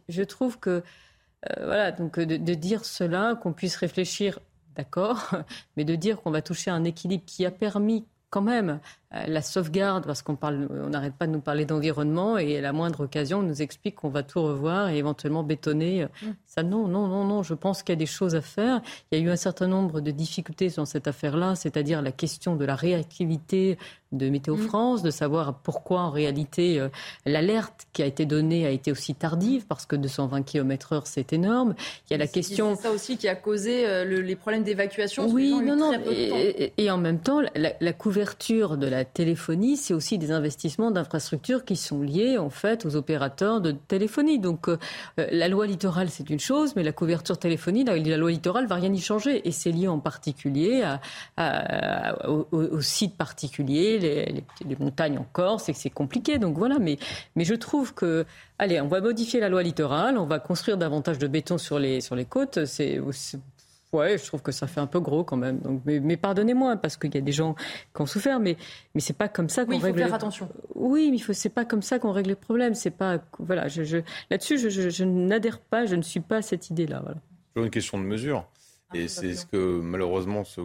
je 0.09 0.23
trouve 0.23 0.61
que 0.61 0.85
euh, 1.49 1.65
voilà, 1.65 1.93
donc 1.93 2.19
de, 2.19 2.37
de 2.37 2.55
dire 2.55 2.85
cela, 2.85 3.35
qu'on 3.41 3.53
puisse 3.53 3.77
réfléchir, 3.77 4.39
d'accord, 4.77 5.31
mais 5.77 5.85
de 5.85 5.95
dire 5.95 6.21
qu'on 6.21 6.31
va 6.31 6.43
toucher 6.43 6.71
un 6.71 6.85
équilibre 6.85 7.25
qui 7.27 7.47
a 7.47 7.51
permis 7.51 8.05
quand 8.31 8.43
même 8.43 8.81
euh, 9.10 9.10
la 9.13 9.43
sauvegarde, 9.43 10.07
parce 10.07 10.23
qu'on 10.23 10.37
parle, 10.37 10.69
on 10.71 10.91
n'arrête 10.91 11.15
pas 11.15 11.27
de 11.27 11.33
nous 11.33 11.41
parler 11.41 11.65
d'environnement 11.65 12.39
et 12.39 12.59
à 12.59 12.61
la 12.61 12.73
moindre 12.73 13.05
occasion, 13.05 13.39
on 13.39 13.43
nous 13.43 13.61
explique 13.61 13.97
qu'on 13.97 14.09
va 14.09 14.23
tout 14.23 14.41
revoir 14.41 14.89
et 14.89 14.99
éventuellement 14.99 15.43
bétonner. 15.43 16.05
Mm. 16.05 16.27
Ça, 16.47 16.63
non, 16.63 16.87
non, 16.87 17.09
non, 17.09 17.25
non. 17.25 17.43
Je 17.43 17.55
pense 17.55 17.83
qu'il 17.83 17.93
y 17.93 17.99
a 17.99 17.99
des 17.99 18.07
choses 18.07 18.37
à 18.37 18.41
faire. 18.41 18.81
Il 19.11 19.19
y 19.19 19.21
a 19.21 19.25
eu 19.25 19.31
un 19.31 19.37
certain 19.37 19.67
nombre 19.67 20.01
de 20.01 20.13
difficultés 20.13 20.69
dans 20.77 20.85
cette 20.85 21.09
affaire-là, 21.09 21.57
c'est-à-dire 21.57 22.03
la 22.03 22.13
question 22.13 22.55
de 22.55 22.65
la 22.65 22.77
réactivité 22.77 23.79
de 24.13 24.29
Météo 24.29 24.57
mm. 24.57 24.63
France, 24.63 25.03
de 25.03 25.11
savoir 25.11 25.55
pourquoi 25.59 26.01
en 26.01 26.11
réalité 26.11 26.81
euh, 26.81 26.89
l'alerte 27.27 27.87
qui 27.93 28.03
a 28.03 28.07
été 28.07 28.27
donnée 28.27 28.67
a 28.67 28.71
été 28.71 28.91
aussi 28.91 29.15
tardive, 29.15 29.67
parce 29.67 29.87
que 29.87 29.97
220 29.97 30.43
km/h 30.43 31.03
c'est 31.05 31.33
énorme. 31.33 31.75
Il 32.09 32.13
y 32.13 32.15
a 32.15 32.19
la 32.19 32.27
question. 32.27 32.75
C'est 32.77 32.83
ça 32.83 32.91
aussi 32.91 33.17
qui 33.17 33.29
a 33.29 33.37
causé 33.37 33.87
euh, 33.87 34.05
les 34.05 34.37
problèmes 34.37 34.65
d'évacuation. 34.65 35.29
Oui, 35.29 35.55
non, 35.63 35.77
non. 35.77 35.93
Et, 36.09 36.91
en 36.91 36.99
même 36.99 37.21
temps, 37.21 37.41
la, 37.55 37.73
la 37.81 37.93
couverture 37.93 38.77
de 38.77 38.87
la 38.87 39.00
la 39.01 39.07
téléphonie, 39.07 39.79
c'est 39.79 39.95
aussi 39.95 40.19
des 40.19 40.31
investissements 40.31 40.91
d'infrastructures 40.91 41.65
qui 41.65 41.75
sont 41.75 42.03
liés 42.03 42.37
en 42.37 42.51
fait 42.51 42.85
aux 42.85 42.97
opérateurs 42.97 43.63
de 43.63 43.73
téléphonie. 43.73 44.39
Donc 44.39 44.69
euh, 44.69 44.77
la 45.17 45.49
loi 45.49 45.67
littorale, 45.67 46.11
c'est 46.11 46.29
une 46.29 46.39
chose, 46.39 46.77
mais 46.77 46.83
la 46.83 46.93
couverture 46.93 47.39
téléphonie, 47.39 47.83
la, 47.83 47.97
loi 48.19 48.31
littorale 48.31 48.67
va 48.67 48.75
rien 48.75 48.93
y 48.93 49.01
changer. 49.01 49.49
Et 49.49 49.53
c'est 49.53 49.73
lié 49.73 49.89
en 49.89 50.01
particulier 50.01 50.85
aux, 52.29 52.81
sites 52.83 53.17
particuliers, 53.17 53.99
les, 53.99 54.77
montagnes 54.79 55.17
en 55.17 55.27
Corse, 55.33 55.71
et 55.71 55.73
c'est 55.73 55.89
compliqué. 55.89 56.39
Donc 56.39 56.59
voilà, 56.59 56.79
mais, 56.79 56.99
je 57.37 57.55
trouve 57.55 57.95
que 57.95 58.27
allez, 58.59 58.83
on 58.83 58.89
va 58.89 59.01
modifier 59.01 59.41
la 59.41 59.49
loi 59.49 59.63
littorale, 59.63 60.19
on 60.19 60.27
va 60.27 60.39
construire 60.41 60.77
davantage 60.77 61.19
de 61.19 61.27
béton 61.27 61.57
sur 61.57 61.79
les, 61.79 62.03
sur 62.03 62.17
les 62.17 62.27
côtes. 62.27 62.67
C'est 62.67 63.01
Ouais, 63.93 64.19
je 64.19 64.25
trouve 64.25 64.41
que 64.41 64.53
ça 64.53 64.69
fait 64.69 64.81
un 64.81 64.87
peu 64.87 65.01
gros 65.01 65.25
quand 65.25 65.37
même. 65.37 65.59
Donc, 65.59 65.83
mais, 65.85 66.17
pardonnez-moi 66.17 66.77
parce 66.77 66.97
qu'il 66.97 67.13
y 67.15 67.19
a 67.19 67.23
des 67.23 67.33
gens 67.33 67.55
qui 67.95 68.03
ont 68.03 68.07
souffert, 68.07 68.39
mais 68.39 68.57
mais 68.95 69.01
c'est 69.01 69.17
pas 69.17 69.29
comme 69.29 69.49
ça 69.49 69.65
qu'on 69.65 69.73
oui, 69.73 69.79
règle. 69.79 69.99
Il 69.99 70.03
faut 70.03 70.09
faire 70.09 70.15
attention. 70.15 70.49
Oui, 70.77 71.11
mais 71.11 71.17
il 71.17 71.21
faut 71.21 71.33
c'est 71.33 71.49
pas 71.49 71.65
comme 71.65 71.83
ça 71.83 71.99
qu'on 71.99 72.13
règle 72.13 72.31
les 72.31 72.37
problèmes. 72.37 72.75
C'est 72.75 72.91
pas 72.91 73.19
voilà. 73.39 73.67
Je, 73.69 74.03
là-dessus, 74.31 74.71
je, 74.71 75.05
n'adhère 75.05 75.59
pas. 75.59 75.87
Je 75.87 75.97
ne 75.97 76.03
suis 76.03 76.21
pas 76.21 76.37
à 76.37 76.43
cette 76.43 76.71
idée-là. 76.71 77.01
Voilà. 77.03 77.19
C'est 77.55 77.63
une 77.63 77.71
question 77.71 77.99
de 77.99 78.05
mesure, 78.05 78.47
ah, 78.91 78.97
et 78.97 79.09
c'est 79.09 79.35
ce 79.35 79.45
que 79.45 79.81
malheureusement 79.81 80.45
ce 80.45 80.61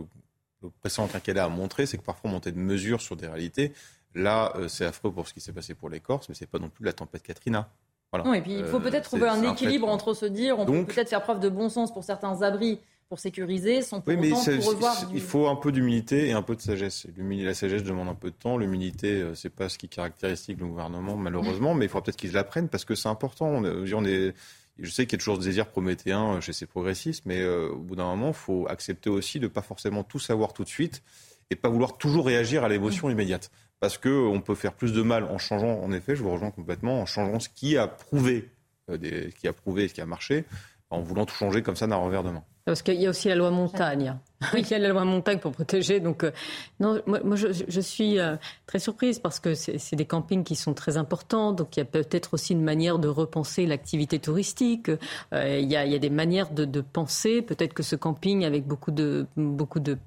le 0.61 0.69
précédent 0.69 1.07
quinquennat 1.07 1.45
a 1.45 1.49
montré, 1.49 1.85
c'est 1.85 1.97
que 1.97 2.03
parfois 2.03 2.29
on 2.29 2.33
montait 2.33 2.51
de 2.51 2.59
mesures 2.59 3.01
sur 3.01 3.15
des 3.15 3.27
réalités. 3.27 3.73
Là, 4.13 4.53
euh, 4.55 4.67
c'est 4.67 4.85
affreux 4.85 5.11
pour 5.11 5.27
ce 5.27 5.33
qui 5.33 5.41
s'est 5.41 5.51
passé 5.51 5.73
pour 5.73 5.89
les 5.89 5.99
Corses, 5.99 6.29
mais 6.29 6.35
c'est 6.35 6.49
pas 6.49 6.59
non 6.59 6.69
plus 6.69 6.85
la 6.85 6.93
tempête 6.93 7.23
Katrina. 7.23 7.69
Voilà. 8.11 8.25
Non, 8.25 8.33
et 8.33 8.41
puis 8.41 8.53
il 8.53 8.65
faut 8.65 8.77
euh, 8.77 8.81
peut-être 8.81 9.03
trouver 9.03 9.27
un 9.27 9.43
équilibre 9.51 9.89
entre 9.89 10.13
se 10.13 10.25
dire, 10.25 10.59
on 10.59 10.65
peut 10.65 10.85
peut-être 10.85 11.09
faire 11.09 11.21
preuve 11.21 11.39
de 11.39 11.49
bon 11.49 11.69
sens 11.69 11.93
pour 11.93 12.03
certains 12.03 12.41
abris 12.41 12.79
pour 13.09 13.19
sécuriser, 13.19 13.81
sans 13.81 14.01
pour, 14.01 14.13
oui, 14.13 14.33
revoir. 14.33 15.09
Il 15.13 15.21
faut 15.21 15.47
un 15.47 15.55
peu 15.55 15.71
d'humilité 15.71 16.27
et 16.27 16.31
un 16.31 16.41
peu 16.41 16.55
de 16.55 16.61
sagesse. 16.61 17.07
La 17.17 17.53
sagesse 17.53 17.83
demande 17.83 18.07
un 18.07 18.15
peu 18.15 18.31
de 18.31 18.35
temps. 18.35 18.57
L'humilité, 18.57 19.21
euh, 19.21 19.35
c'est 19.35 19.49
pas 19.49 19.69
ce 19.69 19.77
qui 19.77 19.87
caractérise 19.87 20.47
le 20.47 20.55
gouvernement, 20.55 21.15
malheureusement, 21.15 21.75
mais 21.75 21.85
il 21.85 21.89
faudra 21.89 22.03
peut-être 22.03 22.17
qu'ils 22.17 22.33
l'apprennent 22.33 22.67
parce 22.67 22.85
que 22.85 22.95
c'est 22.95 23.09
important. 23.09 23.47
On 23.47 24.05
est, 24.05 24.33
je 24.79 24.89
sais 24.89 25.05
qu'il 25.05 25.13
y 25.13 25.19
a 25.19 25.19
toujours 25.19 25.37
des 25.37 25.45
désirs 25.45 25.67
prométhéens 25.67 26.41
chez 26.41 26.53
ces 26.53 26.65
progressistes, 26.65 27.25
mais 27.25 27.41
euh, 27.41 27.69
au 27.69 27.77
bout 27.77 27.95
d'un 27.95 28.05
moment, 28.05 28.29
il 28.29 28.33
faut 28.33 28.67
accepter 28.67 29.09
aussi 29.09 29.39
de 29.39 29.45
ne 29.45 29.49
pas 29.49 29.61
forcément 29.61 30.03
tout 30.03 30.19
savoir 30.19 30.53
tout 30.53 30.63
de 30.63 30.69
suite 30.69 31.03
et 31.51 31.55
pas 31.55 31.69
vouloir 31.69 31.97
toujours 31.97 32.25
réagir 32.25 32.63
à 32.63 32.69
l'émotion 32.69 33.09
immédiate. 33.09 33.51
Parce 33.79 33.97
qu'on 33.97 34.41
peut 34.43 34.55
faire 34.55 34.73
plus 34.73 34.93
de 34.93 35.01
mal 35.01 35.25
en 35.25 35.37
changeant, 35.37 35.79
en 35.79 35.91
effet, 35.91 36.15
je 36.15 36.23
vous 36.23 36.31
rejoins 36.31 36.49
complètement, 36.51 37.01
en 37.01 37.05
changeant 37.05 37.39
ce 37.39 37.49
qui 37.49 37.77
a 37.77 37.87
prouvé, 37.87 38.49
euh, 38.89 38.97
des, 38.97 39.29
ce 39.29 39.35
qui 39.35 39.47
a 39.47 39.53
prouvé, 39.53 39.87
ce 39.87 39.93
qui 39.93 40.01
a 40.01 40.05
marché, 40.05 40.45
en 40.89 41.01
voulant 41.01 41.25
tout 41.25 41.35
changer 41.35 41.61
comme 41.61 41.75
ça 41.75 41.85
d'un 41.85 41.97
revers 41.97 42.23
de 42.23 42.31
main. 42.31 42.43
Parce 42.65 42.81
qu'il 42.81 42.99
y 42.99 43.05
a 43.05 43.11
aussi 43.11 43.27
la 43.27 43.35
loi 43.35 43.51
montagne. 43.51 44.17
Il 44.57 44.67
y 44.67 44.73
a 44.73 44.79
la 44.79 44.89
loi 44.89 45.05
montagne 45.05 45.37
pour 45.37 45.51
protéger. 45.51 45.99
Donc, 45.99 46.23
euh, 46.23 46.31
non, 46.79 46.99
moi, 47.05 47.35
je, 47.35 47.79
suis 47.79 48.19
euh, 48.19 48.37
très 48.65 48.79
surprise 48.79 49.19
parce 49.19 49.39
que 49.39 49.53
c'est 49.53 49.95
des 49.95 50.05
campings 50.05 50.43
qui 50.43 50.55
sont 50.55 50.73
très 50.73 50.97
importants. 50.97 51.51
Donc, 51.51 51.77
il 51.77 51.81
y 51.81 51.83
a 51.83 51.85
peut-être 51.85 52.33
aussi 52.33 52.53
une 52.53 52.63
manière 52.63 52.97
de 52.97 53.07
repenser 53.07 53.67
l'activité 53.67 54.17
touristique. 54.17 54.89
Euh, 55.31 55.59
il, 55.59 55.71
y 55.71 55.75
a, 55.75 55.85
il, 55.85 55.91
y 55.91 55.95
a, 55.95 55.99
des 55.99 56.09
manières 56.09 56.49
de, 56.49 56.65
de 56.65 56.81
penser. 56.81 57.43
Peut-être 57.43 57.75
que 57.75 57.83
ce 57.83 57.95
camping 57.95 58.43
avec 58.43 58.65
beaucoup 58.65 58.91
de 58.91 59.27
beaucoup 59.37 59.79
de 59.79 59.97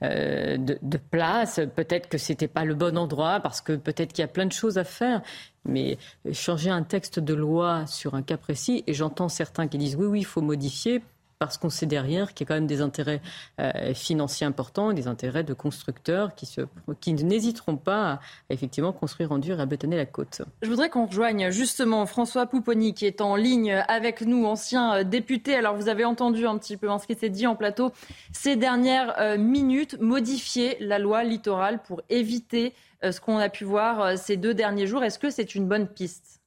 de, 0.00 0.56
de 0.80 0.98
places, 0.98 1.60
peut-être 1.74 2.08
que 2.08 2.18
c'était 2.18 2.48
pas 2.48 2.64
le 2.64 2.74
bon 2.74 2.96
endroit 2.96 3.40
parce 3.40 3.60
que 3.60 3.72
peut-être 3.72 4.12
qu'il 4.12 4.22
y 4.22 4.24
a 4.24 4.28
plein 4.28 4.46
de 4.46 4.52
choses 4.52 4.78
à 4.78 4.84
faire. 4.84 5.20
Mais 5.66 5.98
changer 6.32 6.70
un 6.70 6.82
texte 6.82 7.18
de 7.18 7.34
loi 7.34 7.86
sur 7.86 8.14
un 8.14 8.22
cas 8.22 8.36
précis, 8.36 8.84
et 8.86 8.92
j'entends 8.92 9.30
certains 9.30 9.66
qui 9.66 9.78
disent 9.78 9.96
oui, 9.96 10.06
oui, 10.06 10.20
il 10.20 10.26
faut 10.26 10.42
modifier 10.42 11.02
parce 11.38 11.58
qu'on 11.58 11.70
sait 11.70 11.86
derrière 11.86 12.34
qu'il 12.34 12.44
y 12.44 12.46
a 12.46 12.48
quand 12.48 12.54
même 12.54 12.66
des 12.66 12.80
intérêts 12.80 13.20
euh, 13.60 13.94
financiers 13.94 14.46
importants 14.46 14.92
des 14.92 15.06
intérêts 15.06 15.44
de 15.44 15.54
constructeurs 15.54 16.34
qui, 16.34 16.46
se, 16.46 16.62
n'hésiteront 17.06 17.76
pas 17.76 18.12
à, 18.12 18.20
effectivement 18.50 18.92
construire 18.92 19.32
en 19.32 19.38
dur 19.38 19.58
et 19.58 19.62
à 19.62 19.66
bétonner 19.66 19.96
la 19.96 20.06
côte. 20.06 20.42
Je 20.62 20.68
voudrais 20.68 20.90
qu'on 20.90 21.06
rejoigne 21.06 21.50
justement 21.50 22.06
François 22.06 22.46
Pouponi 22.46 22.94
qui 22.94 23.06
est 23.06 23.20
en 23.20 23.36
ligne 23.36 23.72
avec 23.88 24.22
nous, 24.22 24.46
ancien 24.46 24.96
euh, 24.96 25.04
député. 25.04 25.54
Alors 25.54 25.76
vous 25.76 25.88
avez 25.88 26.04
entendu 26.04 26.46
un 26.46 26.58
petit 26.58 26.76
peu 26.76 26.88
ce 26.98 27.06
qui 27.06 27.14
s'est 27.14 27.30
dit 27.30 27.46
en 27.46 27.56
plateau 27.56 27.92
ces 28.32 28.56
dernières 28.56 29.18
euh, 29.20 29.38
minutes, 29.38 29.98
modifier 30.00 30.76
la 30.80 30.98
loi 30.98 31.24
littorale 31.24 31.82
pour 31.82 32.02
éviter 32.08 32.74
ce 33.02 33.20
qu'on 33.20 33.36
a 33.36 33.50
pu 33.50 33.64
voir 33.64 34.16
ces 34.16 34.38
deux 34.38 34.54
derniers 34.54 34.86
jours. 34.86 35.04
Est-ce 35.04 35.18
que 35.18 35.28
c'est 35.28 35.54
une 35.54 35.68
bonne 35.68 35.86
piste? 35.86 36.40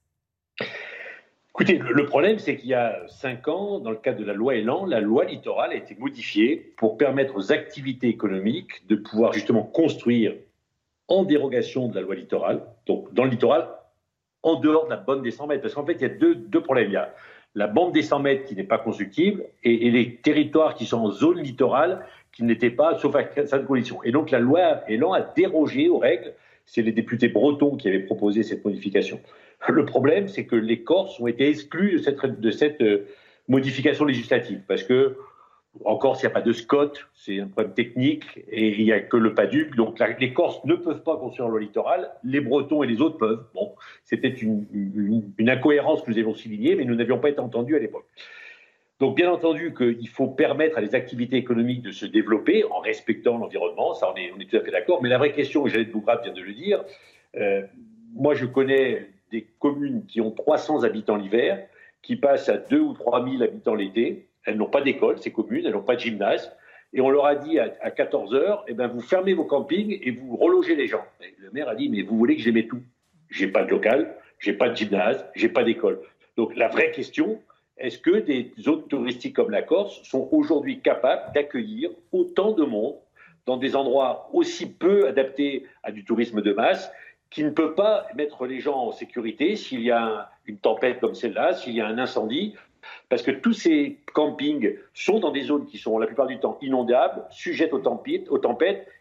Écoutez, 1.60 1.78
le 1.78 2.06
problème, 2.06 2.38
c'est 2.38 2.56
qu'il 2.56 2.68
y 2.68 2.74
a 2.74 3.00
cinq 3.08 3.48
ans, 3.48 3.80
dans 3.80 3.90
le 3.90 3.96
cadre 3.96 4.20
de 4.20 4.24
la 4.24 4.32
loi 4.32 4.54
Elan, 4.54 4.86
la 4.86 5.00
loi 5.00 5.24
littorale 5.24 5.72
a 5.72 5.74
été 5.74 5.96
modifiée 5.98 6.72
pour 6.76 6.96
permettre 6.96 7.34
aux 7.34 7.50
activités 7.50 8.06
économiques 8.06 8.86
de 8.86 8.94
pouvoir 8.94 9.32
justement 9.32 9.64
construire 9.64 10.34
en 11.08 11.24
dérogation 11.24 11.88
de 11.88 11.96
la 11.96 12.02
loi 12.02 12.14
littorale, 12.14 12.62
donc 12.86 13.12
dans 13.12 13.24
le 13.24 13.30
littoral, 13.30 13.66
en 14.44 14.60
dehors 14.60 14.84
de 14.84 14.90
la 14.90 14.98
bonne 14.98 15.20
des 15.20 15.32
100 15.32 15.48
mètres. 15.48 15.62
Parce 15.62 15.74
qu'en 15.74 15.84
fait, 15.84 15.94
il 15.94 16.02
y 16.02 16.04
a 16.04 16.10
deux, 16.10 16.36
deux 16.36 16.62
problèmes. 16.62 16.90
Il 16.90 16.92
y 16.92 16.96
a 16.96 17.12
la 17.56 17.66
bande 17.66 17.92
des 17.92 18.02
100 18.02 18.20
mètres 18.20 18.44
qui 18.44 18.54
n'est 18.54 18.62
pas 18.62 18.78
constructible 18.78 19.42
et, 19.64 19.90
les 19.90 20.14
territoires 20.14 20.76
qui 20.76 20.86
sont 20.86 20.98
en 20.98 21.10
zone 21.10 21.40
littorale 21.40 22.06
qui 22.30 22.44
n'étaient 22.44 22.70
pas, 22.70 22.96
sauf 23.00 23.16
à 23.16 23.24
certaines 23.34 23.66
conditions. 23.66 24.00
Et 24.04 24.12
donc 24.12 24.30
la 24.30 24.38
loi 24.38 24.88
Elan 24.88 25.12
a 25.12 25.22
dérogé 25.22 25.88
aux 25.88 25.98
règles. 25.98 26.34
C'est 26.66 26.82
les 26.82 26.92
députés 26.92 27.26
bretons 27.26 27.76
qui 27.76 27.88
avaient 27.88 27.98
proposé 27.98 28.44
cette 28.44 28.64
modification. 28.64 29.18
Le 29.66 29.84
problème, 29.84 30.28
c'est 30.28 30.46
que 30.46 30.56
les 30.56 30.82
Corses 30.82 31.18
ont 31.20 31.26
été 31.26 31.48
exclus 31.48 32.00
de 32.00 32.50
cette, 32.50 32.80
euh, 32.82 33.06
modification 33.48 34.04
législative 34.04 34.62
parce 34.68 34.82
que 34.82 35.16
encore 35.84 36.16
s'il 36.16 36.28
n'y 36.28 36.32
a 36.32 36.34
pas 36.34 36.42
de 36.42 36.52
SCOT, 36.52 36.92
c'est 37.14 37.40
un 37.40 37.46
problème 37.46 37.74
technique, 37.74 38.24
et 38.50 38.78
il 38.78 38.84
n'y 38.84 38.92
a 38.92 39.00
que 39.00 39.16
le 39.16 39.34
PADUC. 39.34 39.76
Donc 39.76 39.98
les 40.18 40.32
Corses 40.32 40.64
ne 40.64 40.74
peuvent 40.74 41.02
pas 41.02 41.16
construire 41.16 41.48
le 41.48 41.58
littoral, 41.58 42.10
les 42.24 42.40
Bretons 42.40 42.82
et 42.82 42.86
les 42.86 43.00
autres 43.00 43.18
peuvent. 43.18 43.44
Bon, 43.54 43.74
c'était 44.04 44.28
une, 44.28 44.66
incohérence 45.46 46.02
que 46.02 46.10
nous 46.10 46.18
avons 46.18 46.34
soulignée, 46.34 46.74
mais 46.74 46.84
nous 46.84 46.94
n'avions 46.94 47.18
pas 47.18 47.30
été 47.30 47.40
entendus 47.40 47.76
à 47.76 47.78
l'époque. 47.78 48.06
Donc 48.98 49.16
bien 49.16 49.30
entendu 49.30 49.72
qu'il 49.74 50.08
faut 50.08 50.26
permettre 50.26 50.78
à 50.78 50.80
les 50.80 50.96
activités 50.96 51.36
économiques 51.36 51.82
de 51.82 51.92
se 51.92 52.06
développer 52.06 52.64
en 52.64 52.80
respectant 52.80 53.38
l'environnement, 53.38 53.94
ça 53.94 54.10
on 54.12 54.16
est, 54.16 54.32
on 54.36 54.40
est, 54.40 54.46
tout 54.46 54.56
à 54.56 54.60
fait 54.60 54.72
d'accord. 54.72 55.00
Mais 55.02 55.08
la 55.08 55.18
vraie 55.18 55.32
question, 55.32 55.66
et 55.66 55.70
Jeannette 55.70 55.92
Bougrave 55.92 56.22
vient 56.24 56.32
de 56.32 56.42
le 56.42 56.52
dire, 56.52 56.82
euh, 57.36 57.62
moi 58.14 58.34
je 58.34 58.44
connais 58.46 59.06
des 59.30 59.46
communes 59.58 60.04
qui 60.06 60.20
ont 60.20 60.30
300 60.30 60.84
habitants 60.84 61.16
l'hiver, 61.16 61.66
qui 62.02 62.16
passent 62.16 62.48
à 62.48 62.56
2 62.56 62.78
ou 62.78 62.92
3 62.94 63.28
000 63.28 63.42
habitants 63.42 63.74
l'été, 63.74 64.28
elles 64.44 64.56
n'ont 64.56 64.70
pas 64.70 64.80
d'école, 64.80 65.18
ces 65.18 65.32
communes, 65.32 65.66
elles 65.66 65.72
n'ont 65.72 65.82
pas 65.82 65.96
de 65.96 66.00
gymnase. 66.00 66.52
Et 66.92 67.00
on 67.00 67.10
leur 67.10 67.26
a 67.26 67.34
dit 67.34 67.58
à, 67.58 67.90
14 67.90 68.34
heures, 68.34 68.64
eh 68.66 68.72
ben, 68.72 68.86
vous 68.86 69.00
fermez 69.00 69.34
vos 69.34 69.44
campings 69.44 69.98
et 70.00 70.10
vous 70.10 70.36
relogez 70.36 70.74
les 70.74 70.86
gens. 70.86 71.04
le 71.38 71.50
maire 71.50 71.68
a 71.68 71.74
dit, 71.74 71.88
mais 71.90 72.02
vous 72.02 72.16
voulez 72.16 72.36
que 72.36 72.42
j'aimais 72.42 72.66
tout 72.66 72.80
J'ai 73.30 73.48
pas 73.48 73.64
de 73.64 73.70
local, 73.70 74.16
j'ai 74.38 74.54
pas 74.54 74.70
de 74.70 74.76
gymnase, 74.76 75.26
j'ai 75.34 75.50
pas 75.50 75.64
d'école. 75.64 76.00
Donc 76.36 76.56
la 76.56 76.68
vraie 76.68 76.90
question, 76.92 77.42
est-ce 77.76 77.98
que 77.98 78.20
des 78.20 78.52
zones 78.58 78.86
touristiques 78.88 79.36
comme 79.36 79.50
la 79.50 79.62
Corse 79.62 80.02
sont 80.04 80.28
aujourd'hui 80.32 80.80
capables 80.80 81.32
d'accueillir 81.34 81.90
autant 82.12 82.52
de 82.52 82.64
monde 82.64 82.96
dans 83.44 83.56
des 83.56 83.76
endroits 83.76 84.30
aussi 84.32 84.70
peu 84.70 85.08
adaptés 85.08 85.66
à 85.82 85.92
du 85.92 86.04
tourisme 86.04 86.40
de 86.42 86.52
masse 86.52 86.90
qui 87.30 87.44
ne 87.44 87.50
peut 87.50 87.74
pas 87.74 88.06
mettre 88.14 88.46
les 88.46 88.60
gens 88.60 88.76
en 88.76 88.92
sécurité 88.92 89.56
s'il 89.56 89.82
y 89.82 89.90
a 89.90 90.30
une 90.46 90.58
tempête 90.58 91.00
comme 91.00 91.14
celle-là, 91.14 91.54
s'il 91.54 91.74
y 91.74 91.80
a 91.80 91.86
un 91.86 91.98
incendie, 91.98 92.54
parce 93.08 93.22
que 93.22 93.30
tous 93.30 93.52
ces 93.52 93.98
campings 94.14 94.76
sont 94.94 95.20
dans 95.20 95.30
des 95.30 95.42
zones 95.42 95.66
qui 95.66 95.78
sont 95.78 95.98
la 95.98 96.06
plupart 96.06 96.26
du 96.26 96.38
temps 96.38 96.58
inondables, 96.62 97.24
sujettes 97.30 97.72
aux 97.72 97.80
tempêtes, 97.80 98.28
aux 98.30 98.40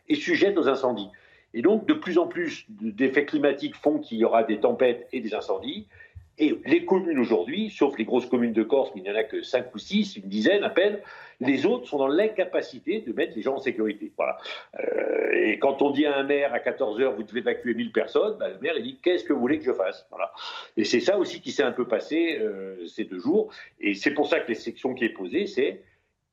et 0.10 0.16
sujettes 0.16 0.58
aux 0.58 0.68
incendies. 0.68 1.10
Et 1.54 1.62
donc, 1.62 1.86
de 1.86 1.94
plus 1.94 2.18
en 2.18 2.28
plus 2.28 2.66
d'effets 2.70 3.26
climatiques 3.26 3.76
font 3.76 4.00
qu'il 4.00 4.18
y 4.18 4.26
aura 4.26 4.44
des 4.44 4.60
tempêtes 4.60 5.08
et 5.12 5.22
des 5.22 5.34
incendies. 5.34 5.88
Et 6.40 6.60
les 6.66 6.86
communes 6.86 7.18
aujourd'hui, 7.18 7.72
sauf 7.72 7.98
les 7.98 8.06
grosses 8.06 8.28
communes 8.28 8.54
de 8.54 8.62
Corse, 8.64 8.92
mais 8.94 9.02
il 9.02 9.04
n'y 9.06 9.12
en 9.12 9.16
a 9.16 9.24
que 9.24 9.42
5 9.42 9.74
ou 9.74 9.80
6, 9.80 10.18
une 10.18 10.30
dizaine 10.30 10.64
à 10.64 10.70
peine, 10.70 11.00
les 11.40 11.66
autres 11.66 11.88
sont 11.88 11.98
dans 11.98 12.08
l'incapacité 12.08 13.02
de 13.02 13.12
mettre 13.12 13.36
les 13.36 13.42
gens 13.42 13.56
en 13.56 13.60
sécurité. 13.60 14.12
Voilà. 14.16 14.38
Euh, 14.80 15.32
et 15.34 15.58
quand 15.58 15.82
on 15.82 15.90
dit 15.90 16.06
à 16.06 16.16
un 16.16 16.24
maire 16.24 16.54
à 16.54 16.60
14 16.60 17.00
heures, 17.02 17.16
vous 17.16 17.24
devez 17.24 17.40
évacuer 17.40 17.74
1000 17.74 17.92
personnes, 17.92 18.38
bah, 18.38 18.50
le 18.50 18.60
maire 18.60 18.74
il 18.78 18.84
dit 18.84 19.00
qu'est-ce 19.02 19.24
que 19.24 19.34
vous 19.34 19.40
voulez 19.40 19.58
que 19.58 19.66
je 19.66 19.74
fasse? 19.74 20.06
Voilà. 20.12 20.32
Et 20.76 20.84
c'est 20.84 21.00
ça 21.00 21.18
aussi 21.18 21.42
qui 21.42 21.52
s'est 21.52 21.64
un 21.64 21.72
peu 21.72 21.88
passé 21.88 22.38
euh, 22.40 22.86
ces 22.86 23.06
deux 23.06 23.20
jours. 23.20 23.52
Et 23.80 23.96
c'est 23.96 24.12
pour 24.12 24.28
ça 24.28 24.40
que 24.40 24.48
les 24.48 24.56
sections 24.56 24.94
qui 24.94 25.06
est 25.06 25.10
posée, 25.10 25.48
c'est 25.48 25.82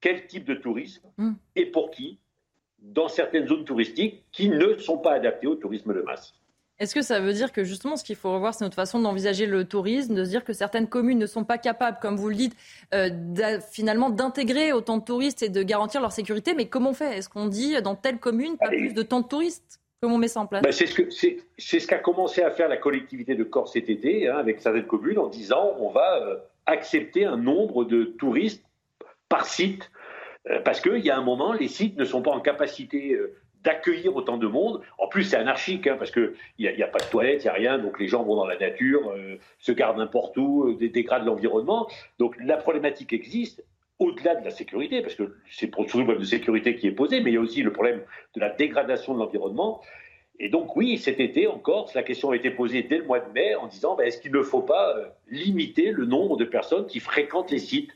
quel 0.00 0.26
type 0.26 0.44
de 0.44 0.54
tourisme 0.54 1.08
mm. 1.16 1.32
et 1.56 1.66
pour 1.66 1.90
qui 1.90 2.18
dans 2.80 3.08
certaines 3.08 3.46
zones 3.46 3.64
touristiques 3.64 4.22
qui 4.30 4.50
ne 4.50 4.76
sont 4.76 4.98
pas 4.98 5.12
adaptées 5.12 5.46
au 5.46 5.54
tourisme 5.54 5.94
de 5.94 6.02
masse. 6.02 6.34
Est-ce 6.80 6.94
que 6.94 7.02
ça 7.02 7.20
veut 7.20 7.32
dire 7.32 7.52
que 7.52 7.62
justement, 7.62 7.96
ce 7.96 8.02
qu'il 8.02 8.16
faut 8.16 8.32
revoir, 8.32 8.52
c'est 8.52 8.64
notre 8.64 8.74
façon 8.74 8.98
d'envisager 8.98 9.46
le 9.46 9.64
tourisme, 9.64 10.14
de 10.14 10.24
se 10.24 10.30
dire 10.30 10.44
que 10.44 10.52
certaines 10.52 10.88
communes 10.88 11.18
ne 11.18 11.26
sont 11.26 11.44
pas 11.44 11.56
capables, 11.56 11.98
comme 12.02 12.16
vous 12.16 12.28
le 12.28 12.34
dites, 12.34 12.56
euh, 12.92 13.10
finalement 13.70 14.10
d'intégrer 14.10 14.72
autant 14.72 14.98
de 14.98 15.04
touristes 15.04 15.42
et 15.42 15.48
de 15.48 15.62
garantir 15.62 16.00
leur 16.00 16.10
sécurité? 16.10 16.52
Mais 16.54 16.66
comment 16.66 16.90
on 16.90 16.94
fait? 16.94 17.16
Est-ce 17.16 17.28
qu'on 17.28 17.46
dit 17.46 17.80
dans 17.82 17.94
telle 17.94 18.18
commune, 18.18 18.56
pas 18.58 18.68
plus 18.68 18.92
de 18.92 19.02
tant 19.02 19.20
de 19.20 19.28
touristes 19.28 19.80
Comment 20.00 20.16
on 20.16 20.18
met 20.18 20.28
ça 20.28 20.40
en 20.40 20.46
place? 20.46 20.62
Ben, 20.62 20.72
C'est 20.72 20.86
ce 20.86 21.86
qu'a 21.86 21.98
commencé 21.98 22.42
à 22.42 22.50
faire 22.50 22.68
la 22.68 22.76
collectivité 22.76 23.36
de 23.36 23.44
Corse 23.44 23.72
cet 23.72 23.88
été, 23.88 24.28
hein, 24.28 24.36
avec 24.36 24.60
certaines 24.60 24.86
communes, 24.86 25.18
en 25.18 25.28
disant 25.28 25.76
on 25.78 25.90
va 25.90 26.20
euh, 26.22 26.36
accepter 26.66 27.24
un 27.24 27.36
nombre 27.36 27.84
de 27.84 28.04
touristes 28.04 28.64
par 29.28 29.46
site. 29.46 29.90
Euh, 30.50 30.60
parce 30.60 30.80
qu'il 30.80 30.98
y 30.98 31.10
a 31.10 31.16
un 31.16 31.22
moment, 31.22 31.52
les 31.52 31.68
sites 31.68 31.96
ne 31.96 32.04
sont 32.04 32.20
pas 32.20 32.32
en 32.32 32.40
capacité 32.40 33.16
d'accueillir 33.64 34.14
autant 34.14 34.36
de 34.36 34.46
monde. 34.46 34.82
En 34.98 35.08
plus, 35.08 35.24
c'est 35.24 35.36
anarchique, 35.36 35.86
hein, 35.86 35.96
parce 35.98 36.10
qu'il 36.10 36.34
n'y 36.58 36.68
a, 36.68 36.86
a, 36.86 36.88
pas 36.88 37.00
de 37.00 37.10
toilettes, 37.10 37.42
il 37.42 37.46
n'y 37.46 37.50
a 37.50 37.54
rien, 37.54 37.78
donc 37.78 37.98
les 37.98 38.06
gens 38.06 38.22
vont 38.22 38.36
dans 38.36 38.46
la 38.46 38.58
nature, 38.58 39.10
euh, 39.10 39.38
se 39.58 39.72
gardent 39.72 39.98
n'importe 39.98 40.36
où, 40.36 40.68
euh, 40.68 40.88
dégradent 40.88 41.26
l'environnement. 41.26 41.88
Donc 42.18 42.36
la 42.40 42.56
problématique 42.56 43.12
existe 43.12 43.64
au-delà 43.98 44.34
de 44.34 44.44
la 44.44 44.50
sécurité, 44.50 45.02
parce 45.02 45.14
que 45.14 45.36
c'est 45.50 45.68
pour 45.68 45.86
tout 45.86 45.98
le 45.98 46.04
problème 46.04 46.22
de 46.22 46.28
sécurité 46.28 46.76
qui 46.76 46.86
est 46.86 46.92
posé, 46.92 47.20
mais 47.20 47.30
il 47.30 47.34
y 47.34 47.38
a 47.38 47.40
aussi 47.40 47.62
le 47.62 47.72
problème 47.72 48.02
de 48.34 48.40
la 48.40 48.50
dégradation 48.50 49.14
de 49.14 49.18
l'environnement. 49.18 49.80
Et 50.40 50.48
donc 50.48 50.74
oui, 50.76 50.98
cet 50.98 51.20
été 51.20 51.46
en 51.46 51.58
Corse, 51.58 51.94
la 51.94 52.02
question 52.02 52.30
a 52.30 52.36
été 52.36 52.50
posée 52.50 52.82
dès 52.82 52.98
le 52.98 53.04
mois 53.04 53.20
de 53.20 53.32
mai 53.32 53.54
en 53.54 53.68
disant 53.68 53.94
ben, 53.94 54.04
est-ce 54.04 54.20
qu'il 54.20 54.32
ne 54.32 54.42
faut 54.42 54.62
pas 54.62 54.96
euh, 54.96 55.06
limiter 55.30 55.92
le 55.92 56.06
nombre 56.06 56.36
de 56.36 56.44
personnes 56.44 56.86
qui 56.86 56.98
fréquentent 56.98 57.52
les 57.52 57.60
sites 57.60 57.92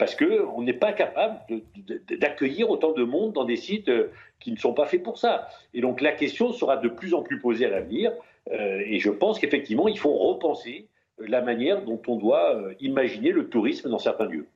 parce 0.00 0.16
qu'on 0.16 0.62
n'est 0.62 0.72
pas 0.72 0.94
capable 0.94 1.40
d'accueillir 2.18 2.70
autant 2.70 2.92
de 2.92 3.04
monde 3.04 3.34
dans 3.34 3.44
des 3.44 3.58
sites 3.58 3.90
euh, 3.90 4.10
qui 4.40 4.50
ne 4.50 4.56
sont 4.56 4.72
pas 4.72 4.86
faits 4.86 5.02
pour 5.02 5.18
ça. 5.18 5.46
Et 5.74 5.82
donc 5.82 6.00
la 6.00 6.12
question 6.12 6.54
sera 6.54 6.78
de 6.78 6.88
plus 6.88 7.12
en 7.12 7.22
plus 7.22 7.38
posée 7.38 7.66
à 7.66 7.68
l'avenir, 7.68 8.10
euh, 8.50 8.80
et 8.86 8.98
je 8.98 9.10
pense 9.10 9.38
qu'effectivement, 9.38 9.88
il 9.88 9.98
faut 9.98 10.14
repenser 10.14 10.86
la 11.18 11.42
manière 11.42 11.84
dont 11.84 12.00
on 12.08 12.16
doit 12.16 12.56
euh, 12.56 12.72
imaginer 12.80 13.30
le 13.30 13.50
tourisme 13.50 13.90
dans 13.90 13.98
certains 13.98 14.24
lieux. 14.24 14.46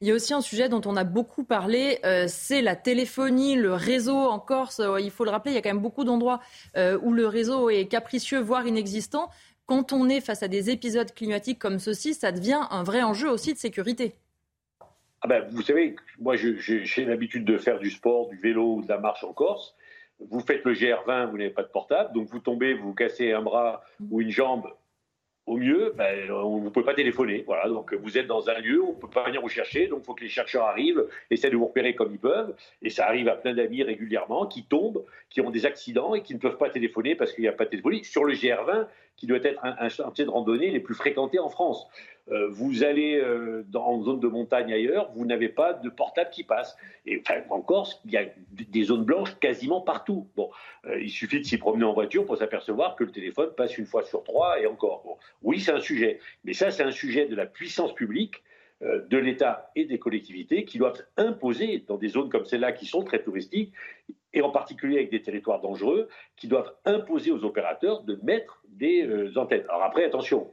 Il 0.00 0.08
y 0.08 0.12
a 0.12 0.14
aussi 0.14 0.32
un 0.32 0.40
sujet 0.40 0.70
dont 0.70 0.80
on 0.86 0.96
a 0.96 1.04
beaucoup 1.04 1.44
parlé, 1.44 1.98
c'est 2.28 2.60
la 2.60 2.76
téléphonie, 2.76 3.54
le 3.54 3.72
réseau 3.72 4.14
en 4.14 4.38
Corse. 4.38 4.82
il 5.00 5.10
faut 5.10 5.24
le 5.24 5.30
rappeler, 5.30 5.52
il 5.52 5.54
y 5.54 5.58
a 5.58 5.62
quand 5.62 5.72
même 5.72 5.80
beaucoup 5.80 6.04
d'endroits 6.04 6.40
où 6.76 7.14
le 7.14 7.26
réseau 7.26 7.70
est 7.70 7.86
capricieux, 7.86 8.38
voire 8.38 8.66
inexistant. 8.66 9.30
Quand 9.64 9.94
on 9.94 10.10
est 10.10 10.20
face 10.20 10.42
à 10.42 10.48
des 10.48 10.68
épisodes 10.68 11.10
climatiques 11.14 11.58
comme 11.58 11.78
ceci, 11.78 12.12
ça 12.12 12.30
devient 12.30 12.60
un 12.70 12.82
vrai 12.82 13.02
enjeu 13.02 13.30
aussi 13.30 13.54
de 13.54 13.58
sécurité. 13.58 14.12
Ah 15.22 15.28
ben, 15.28 15.46
vous 15.50 15.62
savez, 15.62 15.96
moi 16.18 16.36
j'ai 16.36 17.04
l'habitude 17.04 17.44
de 17.44 17.58
faire 17.58 17.78
du 17.78 17.90
sport, 17.90 18.28
du 18.28 18.36
vélo 18.36 18.76
ou 18.76 18.82
de 18.82 18.88
la 18.88 18.98
marche 18.98 19.24
en 19.24 19.32
Corse. 19.32 19.74
Vous 20.18 20.40
faites 20.40 20.64
le 20.64 20.72
GR20, 20.72 21.30
vous 21.30 21.38
n'avez 21.38 21.50
pas 21.50 21.62
de 21.62 21.68
portable, 21.68 22.14
donc 22.14 22.28
vous 22.28 22.38
tombez, 22.38 22.74
vous, 22.74 22.88
vous 22.88 22.94
cassez 22.94 23.32
un 23.32 23.42
bras 23.42 23.82
ou 24.10 24.20
une 24.20 24.30
jambe, 24.30 24.70
au 25.46 25.56
mieux, 25.56 25.92
ben, 25.96 26.28
vous 26.28 26.60
ne 26.60 26.68
pouvez 26.70 26.84
pas 26.84 26.94
téléphoner. 26.94 27.44
Voilà, 27.46 27.68
donc 27.68 27.94
vous 27.94 28.18
êtes 28.18 28.26
dans 28.26 28.50
un 28.50 28.58
lieu, 28.58 28.82
on 28.82 28.94
ne 28.94 28.98
peut 28.98 29.08
pas 29.08 29.24
venir 29.24 29.40
vous 29.40 29.48
chercher, 29.48 29.86
donc 29.86 30.00
il 30.02 30.04
faut 30.04 30.14
que 30.14 30.24
les 30.24 30.28
chercheurs 30.28 30.64
arrivent, 30.64 31.06
essaient 31.30 31.50
de 31.50 31.56
vous 31.56 31.66
repérer 31.66 31.94
comme 31.94 32.12
ils 32.12 32.18
peuvent. 32.18 32.54
Et 32.82 32.90
ça 32.90 33.06
arrive 33.06 33.28
à 33.28 33.36
plein 33.36 33.54
d'amis 33.54 33.84
régulièrement 33.84 34.46
qui 34.46 34.64
tombent, 34.64 35.04
qui 35.30 35.40
ont 35.40 35.50
des 35.50 35.64
accidents 35.64 36.16
et 36.16 36.22
qui 36.22 36.34
ne 36.34 36.40
peuvent 36.40 36.58
pas 36.58 36.68
téléphoner 36.68 37.14
parce 37.14 37.32
qu'il 37.32 37.42
n'y 37.42 37.48
a 37.48 37.52
pas 37.52 37.64
de 37.64 37.70
téléphonie. 37.70 38.04
Sur 38.04 38.24
le 38.24 38.34
GR20, 38.34 38.88
qui 39.16 39.26
doit 39.26 39.38
être 39.42 39.60
un, 39.62 39.88
chantier 39.88 40.24
de 40.24 40.30
randonnée 40.30 40.70
les 40.70 40.80
plus 40.80 40.94
fréquentés 40.94 41.38
en 41.38 41.48
France. 41.48 41.86
Euh, 42.32 42.48
vous 42.48 42.82
allez 42.82 43.16
euh, 43.16 43.64
dans, 43.68 43.86
en 43.86 44.02
zone 44.02 44.20
de 44.20 44.26
montagne 44.26 44.72
ailleurs, 44.72 45.10
vous 45.12 45.24
n'avez 45.24 45.48
pas 45.48 45.72
de 45.74 45.88
portable 45.88 46.30
qui 46.30 46.42
passe. 46.42 46.76
Et 47.06 47.22
en 47.50 47.60
Corse, 47.60 48.00
il 48.04 48.12
y 48.12 48.16
a 48.16 48.24
des 48.50 48.84
zones 48.84 49.04
blanches 49.04 49.38
quasiment 49.38 49.80
partout. 49.80 50.26
Bon, 50.36 50.50
euh, 50.86 51.00
il 51.00 51.10
suffit 51.10 51.38
de 51.38 51.44
s'y 51.44 51.58
promener 51.58 51.84
en 51.84 51.92
voiture 51.92 52.26
pour 52.26 52.36
s'apercevoir 52.36 52.96
que 52.96 53.04
le 53.04 53.12
téléphone 53.12 53.50
passe 53.56 53.78
une 53.78 53.86
fois 53.86 54.02
sur 54.02 54.24
trois 54.24 54.60
et 54.60 54.66
encore. 54.66 55.02
Bon, 55.04 55.16
oui, 55.42 55.60
c'est 55.60 55.72
un 55.72 55.80
sujet, 55.80 56.18
mais 56.44 56.52
ça, 56.52 56.70
c'est 56.70 56.82
un 56.82 56.90
sujet 56.90 57.26
de 57.26 57.36
la 57.36 57.46
puissance 57.46 57.94
publique 57.94 58.42
de 58.82 59.16
l'État 59.16 59.70
et 59.74 59.86
des 59.86 59.98
collectivités 59.98 60.66
qui 60.66 60.76
doivent 60.76 61.02
imposer 61.16 61.82
dans 61.88 61.96
des 61.96 62.08
zones 62.08 62.28
comme 62.28 62.44
celle-là 62.44 62.72
qui 62.72 62.84
sont 62.84 63.02
très 63.04 63.22
touristiques 63.22 63.72
et 64.34 64.42
en 64.42 64.50
particulier 64.50 64.96
avec 64.96 65.10
des 65.10 65.22
territoires 65.22 65.62
dangereux, 65.62 66.10
qui 66.36 66.46
doivent 66.46 66.70
imposer 66.84 67.30
aux 67.30 67.42
opérateurs 67.42 68.02
de 68.02 68.20
mettre 68.22 68.62
des 68.68 69.08
antennes. 69.38 69.64
Alors 69.70 69.84
après, 69.84 70.04
attention, 70.04 70.52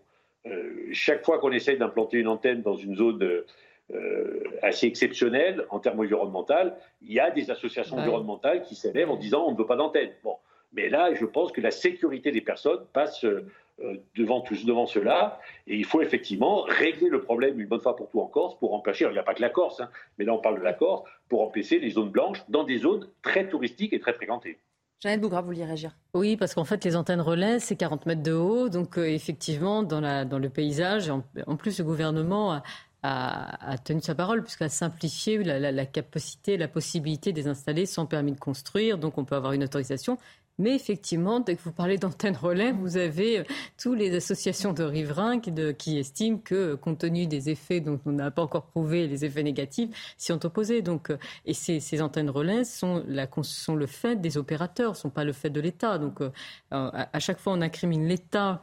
chaque 0.92 1.24
fois 1.24 1.40
qu'on 1.40 1.52
essaye 1.52 1.78
d'implanter 1.78 2.18
une 2.18 2.28
antenne 2.28 2.62
dans 2.62 2.76
une 2.76 2.96
zone 2.96 3.44
euh, 3.92 4.44
assez 4.62 4.88
exceptionnelle 4.88 5.66
en 5.70 5.80
termes 5.80 6.00
environnementaux, 6.00 6.74
il 7.02 7.14
y 7.14 7.20
a 7.20 7.32
des 7.32 7.52
associations 7.52 7.98
environnementales 7.98 8.64
qui 8.64 8.76
s'élèvent 8.76 9.12
en 9.12 9.18
disant 9.18 9.46
on 9.48 9.52
ne 9.52 9.58
veut 9.58 9.66
pas 9.66 9.76
d'antenne. 9.76 10.12
Bon. 10.24 10.38
Mais 10.74 10.90
là, 10.90 11.14
je 11.14 11.26
pense 11.26 11.52
que 11.52 11.62
la 11.62 11.70
sécurité 11.70 12.32
des 12.32 12.42
personnes 12.42 12.86
passe 12.94 13.24
euh, 13.24 13.98
devant, 14.16 14.42
tout, 14.42 14.56
devant 14.66 14.86
cela. 14.86 15.40
Et 15.68 15.76
il 15.76 15.86
faut 15.86 16.02
effectivement 16.02 16.62
régler 16.62 17.10
le 17.10 17.22
problème 17.22 17.60
une 17.60 17.68
bonne 17.68 17.82
fois 17.82 17.96
pour 17.96 18.10
tout 18.10 18.20
en 18.20 18.28
Corse 18.28 18.58
pour 18.60 18.74
empêcher, 18.74 19.06
il 19.06 19.12
n'y 19.12 19.18
a 19.18 19.24
pas 19.24 19.34
que 19.34 19.42
la 19.42 19.50
Corse, 19.50 19.82
hein, 19.82 19.90
mais 20.18 20.26
là 20.26 20.34
on 20.34 20.40
parle 20.40 20.60
de 20.60 20.64
la 20.64 20.74
Corse, 20.74 21.04
pour 21.28 21.42
empêcher 21.42 21.80
les 21.80 21.90
zones 21.90 22.10
blanches 22.10 22.44
dans 22.50 22.64
des 22.64 22.78
zones 22.78 23.08
très 23.22 23.50
touristiques 23.50 23.94
et 23.94 24.00
très 24.00 24.14
fréquentées. 24.14 24.60
Jeannette 25.04 25.20
Bougra, 25.20 25.42
vous 25.42 25.48
vouliez 25.48 25.66
réagir 25.66 25.92
Oui, 26.14 26.38
parce 26.38 26.54
qu'en 26.54 26.64
fait, 26.64 26.86
les 26.86 26.96
antennes 26.96 27.20
relais, 27.20 27.60
c'est 27.60 27.76
40 27.76 28.06
mètres 28.06 28.24
de 28.24 28.32
haut. 28.32 28.70
Donc, 28.70 28.98
euh, 28.98 29.06
effectivement, 29.06 29.84
dans, 29.84 30.00
la, 30.00 30.24
dans 30.24 30.40
le 30.40 30.48
paysage, 30.48 31.10
en, 31.10 31.58
plus, 31.58 31.80
le 31.80 31.84
gouvernement 31.84 32.62
a, 33.02 33.78
tenu 33.84 34.00
sa 34.00 34.16
parole, 34.16 34.44
puisqu'il 34.44 34.64
a 34.64 34.70
simplifié 34.70 35.44
la, 35.44 35.74
la, 35.74 35.86
capacité, 35.86 36.56
la 36.56 36.70
possibilité 36.70 37.34
de 37.34 37.38
les 37.42 37.48
installer 37.50 37.86
sans 37.86 38.06
permis 38.06 38.32
de 38.32 38.40
construire. 38.40 38.98
Donc, 38.98 39.18
on 39.18 39.26
peut 39.26 39.36
avoir 39.36 39.52
une 39.52 39.66
autorisation. 39.66 40.18
Mais 40.60 40.76
effectivement, 40.76 41.40
dès 41.40 41.56
que 41.56 41.62
vous 41.64 41.72
parlez 41.72 41.98
d'antenne 41.98 42.36
relais, 42.36 42.72
vous 42.72 42.98
avez 42.98 43.40
euh, 43.40 43.44
toutes 43.82 43.98
les 43.98 44.16
associations 44.16 44.72
de 44.72 44.84
riverains 44.84 45.40
qui, 45.40 45.98
estiment 45.98 46.38
que, 46.38 46.76
compte 46.76 47.00
tenu 47.00 47.26
des 47.26 47.50
effets 47.50 47.80
dont 47.80 48.00
on 48.06 48.12
n'a 48.12 48.30
pas 48.30 48.44
encore 48.44 48.68
prouvé, 48.68 49.08
les 49.08 49.26
effets 49.26 49.42
négatifs, 49.42 49.90
s'y 50.16 50.32
ont 50.32 50.40
opposés. 50.44 50.84
Donc, 50.84 51.10
euh, 51.10 51.18
et 51.46 51.56
ces, 51.56 52.02
antennes 52.02 52.30
relais 52.30 52.66
sont, 52.66 53.04
le 53.08 53.86
fait 53.88 54.16
des 54.16 54.38
opérateurs, 54.38 54.92
ne 54.92 54.96
sont 54.96 55.10
pas 55.10 55.24
le 55.24 55.34
fait 55.34 55.50
de 55.50 55.60
l'État. 55.60 55.98
Donc, 55.98 56.22
euh, 56.22 56.30
à, 56.70 57.20
chaque 57.20 57.40
fois, 57.40 57.54
on 57.54 57.62
incrimine 57.62 58.08
l'État 58.08 58.62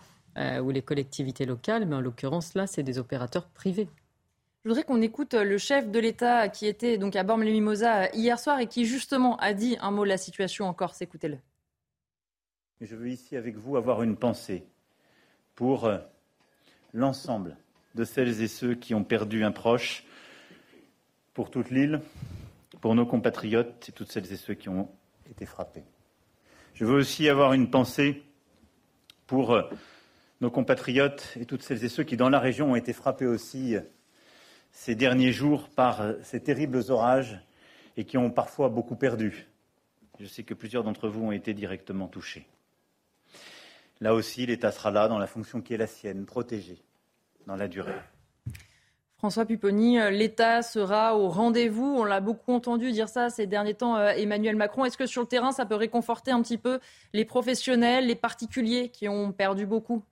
ou 0.63 0.71
les 0.71 0.81
collectivités 0.81 1.45
locales, 1.45 1.85
mais 1.87 1.97
en 1.97 2.01
l'occurrence, 2.01 2.55
là, 2.55 2.67
c'est 2.67 2.83
des 2.83 2.99
opérateurs 2.99 3.49
privés. 3.49 3.89
Je 4.65 4.71
voudrais 4.71 4.85
qu'on 4.85 5.03
écoute 5.03 5.35
le 5.35 5.59
chef 5.59 5.91
de 5.91 5.99
l'État 5.99 6.49
qui 6.49 6.67
était 6.67 6.97
donc 6.97 7.17
à 7.17 7.25
Bormes-les-Mimosas 7.25 8.11
hier 8.15 8.39
soir 8.39 8.59
et 8.61 8.67
qui 8.67 8.87
justement 8.87 9.37
a 9.39 9.53
dit 9.53 9.77
un 9.81 9.91
mot 9.91 10.05
de 10.05 10.09
la 10.09 10.17
situation 10.17 10.67
en 10.67 10.73
Corse. 10.73 11.03
Écoutez-le. 12.81 12.87
Je 12.87 12.97
veux 12.97 13.11
ici 13.11 13.37
avec 13.37 13.57
vous 13.57 13.77
avoir 13.77 14.03
une 14.03 14.17
pensée 14.17 14.65
pour 15.55 15.85
euh, 15.85 15.99
l'ensemble 16.93 17.57
de 17.95 18.05
celles 18.05 18.43
et 18.43 18.49
ceux 18.49 18.75
qui 18.75 18.95
ont 18.95 19.05
perdu 19.05 19.45
un 19.45 19.53
proche, 19.53 20.05
pour 21.35 21.51
toute 21.51 21.71
l'île, 21.71 22.01
pour 22.81 22.95
nos 22.95 23.07
compatriotes 23.07 23.89
et 23.89 23.93
toutes 23.93 24.11
celles 24.11 24.33
et 24.33 24.37
ceux 24.37 24.55
qui 24.55 24.69
ont 24.69 24.89
été 25.31 25.47
frappés. 25.47 25.85
Je 26.75 26.85
veux 26.85 26.97
aussi 26.97 27.29
avoir 27.29 27.53
une 27.53 27.71
pensée 27.71 28.23
pour 29.27 29.53
euh, 29.53 29.63
nos 30.41 30.51
compatriotes 30.51 31.37
et 31.39 31.47
toutes 31.47 31.63
celles 31.63 31.85
et 31.85 31.89
ceux 31.89 32.05
qui, 32.05 32.17
dans 32.17 32.31
la 32.31 32.41
région, 32.41 32.73
ont 32.73 32.77
été 32.77 32.93
frappés 32.93 33.27
aussi 33.27 33.77
euh, 33.77 33.81
ces 34.73 34.95
derniers 34.95 35.33
jours 35.33 35.69
par 35.69 36.03
ces 36.23 36.41
terribles 36.41 36.83
orages 36.91 37.41
et 37.97 38.05
qui 38.05 38.19
ont 38.19 38.31
parfois 38.31 38.69
beaucoup 38.69 38.97
perdu. 38.97 39.49
Je 40.21 40.27
sais 40.27 40.45
que 40.45 40.55
plusieurs 40.55 40.85
d'entre 40.85 41.09
vous 41.09 41.25
ont 41.25 41.33
été 41.33 41.55
directement 41.55 42.07
touchés. 42.07 42.47
Là 44.01 44.15
aussi, 44.15 44.47
l'État 44.47 44.73
sera 44.73 44.91
là 44.91 45.09
dans 45.09 45.19
la 45.19 45.27
fonction 45.27 45.61
qui 45.61 45.75
est 45.75 45.79
la 45.79 45.87
sienne, 45.87 46.25
protégée 46.25 46.83
dans 47.47 47.57
la 47.57 47.69
durée. 47.69 47.95
François 49.19 49.45
Pupponi, 49.45 50.01
euh, 50.01 50.09
l'État 50.09 50.63
sera 50.63 51.15
au 51.15 51.29
rendez-vous. 51.29 51.97
On 51.99 52.05
l'a 52.05 52.21
beaucoup 52.21 52.53
entendu 52.53 52.91
dire 52.91 53.11
ça 53.11 53.29
ces 53.29 53.47
derniers 53.47 53.75
temps, 53.75 53.97
euh, 53.97 54.13
Emmanuel 54.17 54.57
Macron. 54.57 54.87
Est-ce 54.87 54.97
que 54.97 55.05
sur 55.05 55.21
le 55.21 55.29
terrain, 55.29 55.53
ça 55.53 55.67
peut 55.67 55.75
réconforter 55.75 56.31
un 56.31 56.41
petit 56.41 56.57
peu 56.57 56.81
les 57.13 57.27
professionnels, 57.27 58.07
les 58.07 58.15
particuliers 58.15 58.89
qui 58.89 59.09
ont 59.11 59.33
perdu 59.33 59.67
beaucoup? 59.67 60.03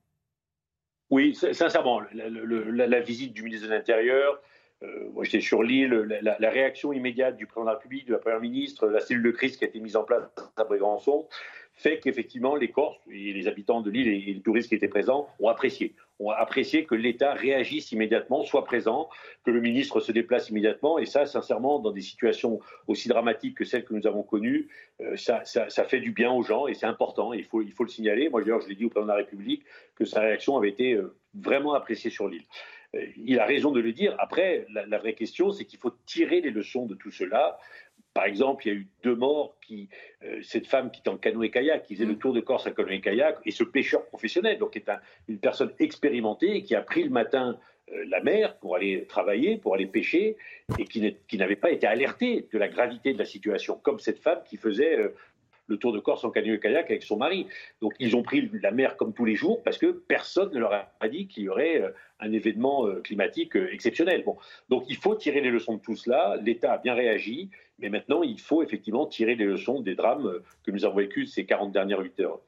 Oui, 1.08 1.34
sincèrement, 1.34 2.02
la, 2.12 3.00
visite 3.00 3.32
du 3.32 3.42
ministre 3.42 3.66
de 3.66 3.72
l'Intérieur, 3.72 4.42
euh, 4.82 5.08
moi 5.14 5.24
j'étais 5.24 5.40
sur 5.40 5.62
l'île, 5.62 5.90
la, 6.20 6.50
réaction 6.50 6.92
immédiate 6.92 7.38
du 7.38 7.46
président 7.46 7.64
de 7.64 7.70
la 7.70 7.76
République, 7.76 8.06
de 8.06 8.12
la 8.12 8.18
Première 8.18 8.40
ministre, 8.40 8.86
la 8.88 9.00
cellule 9.00 9.22
de 9.22 9.30
crise 9.30 9.56
qui 9.56 9.64
a 9.64 9.68
été 9.68 9.80
mise 9.80 9.96
en 9.96 10.04
place 10.04 10.22
à 10.56 10.64
Brégançon, 10.64 11.26
fait 11.78 12.00
qu'effectivement, 12.00 12.56
les 12.56 12.70
Corses 12.70 12.98
et 13.10 13.32
les 13.32 13.46
habitants 13.46 13.80
de 13.80 13.90
l'île 13.90 14.08
et 14.08 14.34
les 14.34 14.40
touristes 14.40 14.68
qui 14.68 14.74
étaient 14.74 14.88
présents 14.88 15.28
ont 15.38 15.48
apprécié. 15.48 15.94
Ont 16.18 16.30
apprécié 16.30 16.84
que 16.84 16.96
l'État 16.96 17.32
réagisse 17.32 17.92
immédiatement, 17.92 18.42
soit 18.42 18.64
présent, 18.64 19.08
que 19.44 19.52
le 19.52 19.60
ministre 19.60 20.00
se 20.00 20.10
déplace 20.10 20.50
immédiatement. 20.50 20.98
Et 20.98 21.06
ça, 21.06 21.24
sincèrement, 21.24 21.78
dans 21.78 21.92
des 21.92 22.00
situations 22.00 22.58
aussi 22.88 23.08
dramatiques 23.08 23.56
que 23.56 23.64
celles 23.64 23.84
que 23.84 23.94
nous 23.94 24.08
avons 24.08 24.24
connues, 24.24 24.68
euh, 25.00 25.16
ça, 25.16 25.44
fait 25.84 26.00
du 26.00 26.10
bien 26.10 26.32
aux 26.32 26.42
gens 26.42 26.66
et 26.66 26.74
c'est 26.74 26.86
important. 26.86 27.32
il, 27.32 27.44
faut, 27.44 27.62
il 27.62 27.70
faut 27.70 27.84
le 27.84 27.90
signaler. 27.90 28.28
Moi, 28.28 28.40
d'ailleurs, 28.42 28.60
je 28.60 28.68
l'ai 28.68 28.74
dit 28.74 28.84
au 28.84 28.88
président 28.88 29.06
de 29.06 29.12
la 29.12 29.18
République 29.18 29.62
que 29.94 30.04
sa 30.04 30.20
réaction 30.20 30.56
avait 30.56 30.70
été 30.70 30.94
euh, 30.94 31.14
vraiment 31.34 31.74
appréciée 31.74 32.10
sur 32.10 32.26
l'île. 32.28 32.42
Euh, 32.96 33.06
il 33.24 33.38
a 33.38 33.46
raison 33.46 33.70
de 33.70 33.80
le 33.80 33.92
dire. 33.92 34.16
Après, 34.18 34.66
la 34.70 34.98
vraie 34.98 35.14
question, 35.14 35.52
c'est 35.52 35.64
qu'il 35.64 35.78
faut 35.78 35.92
tirer 36.06 36.40
les 36.40 36.50
leçons 36.50 36.86
de 36.86 36.96
tout 36.96 37.12
cela. 37.12 37.58
Par 38.14 38.24
exemple, 38.24 38.66
il 38.66 38.72
y 38.72 38.76
a 38.76 38.78
eu 38.78 38.88
deux 39.02 39.14
morts. 39.14 39.58
Qui, 39.60 39.88
euh, 40.24 40.40
cette 40.42 40.66
femme 40.66 40.90
qui 40.90 41.02
est 41.04 41.08
en 41.08 41.18
canoë-kayak, 41.18 41.84
qui 41.84 41.94
faisait 41.94 42.06
le 42.06 42.14
mm. 42.14 42.18
tour 42.18 42.32
de 42.32 42.40
Corse 42.40 42.66
à 42.66 42.70
canoë-kayak, 42.70 43.36
et 43.44 43.50
ce 43.50 43.64
pêcheur 43.64 44.06
professionnel, 44.06 44.58
donc 44.58 44.72
qui 44.72 44.78
est 44.78 44.90
une 45.28 45.38
personne 45.38 45.72
expérimentée 45.78 46.56
et 46.56 46.62
qui 46.62 46.74
a 46.74 46.80
pris 46.80 47.04
le 47.04 47.10
matin 47.10 47.58
euh, 47.92 48.04
la 48.08 48.22
mer 48.22 48.56
pour 48.58 48.76
aller 48.76 49.04
travailler, 49.06 49.58
pour 49.58 49.74
aller 49.74 49.86
pêcher, 49.86 50.36
et 50.78 50.84
qui 50.84 51.36
n'avait 51.36 51.56
pas 51.56 51.70
été 51.70 51.86
alerté 51.86 52.48
de 52.50 52.58
la 52.58 52.68
gravité 52.68 53.12
de 53.12 53.18
la 53.18 53.26
situation, 53.26 53.78
comme 53.82 53.98
cette 53.98 54.18
femme 54.18 54.40
qui 54.48 54.56
faisait 54.56 54.98
euh, 54.98 55.14
le 55.66 55.76
tour 55.76 55.92
de 55.92 55.98
Corse 55.98 56.24
en 56.24 56.30
canoë-kayak 56.30 56.90
avec 56.90 57.02
son 57.02 57.18
mari. 57.18 57.46
Donc 57.82 57.92
ils 57.98 58.16
ont 58.16 58.22
pris 58.22 58.50
la 58.62 58.70
mer 58.70 58.96
comme 58.96 59.12
tous 59.12 59.26
les 59.26 59.34
jours 59.34 59.62
parce 59.62 59.76
que 59.76 59.86
personne 59.86 60.50
ne 60.54 60.58
leur 60.58 60.72
a 60.72 61.08
dit 61.08 61.28
qu'il 61.28 61.42
y 61.42 61.48
aurait 61.50 61.82
un 62.20 62.32
événement 62.32 62.86
climatique 63.04 63.54
exceptionnel. 63.54 64.24
Bon. 64.24 64.38
Donc 64.70 64.84
il 64.88 64.96
faut 64.96 65.14
tirer 65.14 65.42
les 65.42 65.50
leçons 65.50 65.74
de 65.74 65.82
tout 65.82 65.94
cela. 65.94 66.38
L'État 66.42 66.72
a 66.72 66.78
bien 66.78 66.94
réagi, 66.94 67.50
mais 67.78 67.88
maintenant 67.88 68.22
il 68.22 68.40
faut 68.40 68.62
effectivement 68.62 69.06
tirer 69.06 69.34
les 69.34 69.44
leçons 69.44 69.80
des 69.80 69.94
drames 69.94 70.40
que 70.64 70.70
nous 70.70 70.84
avons 70.84 70.96
vécus 70.96 71.32
ces 71.32 71.46
40 71.46 71.72
dernières 71.72 72.00
8 72.00 72.20
heures. 72.20 72.40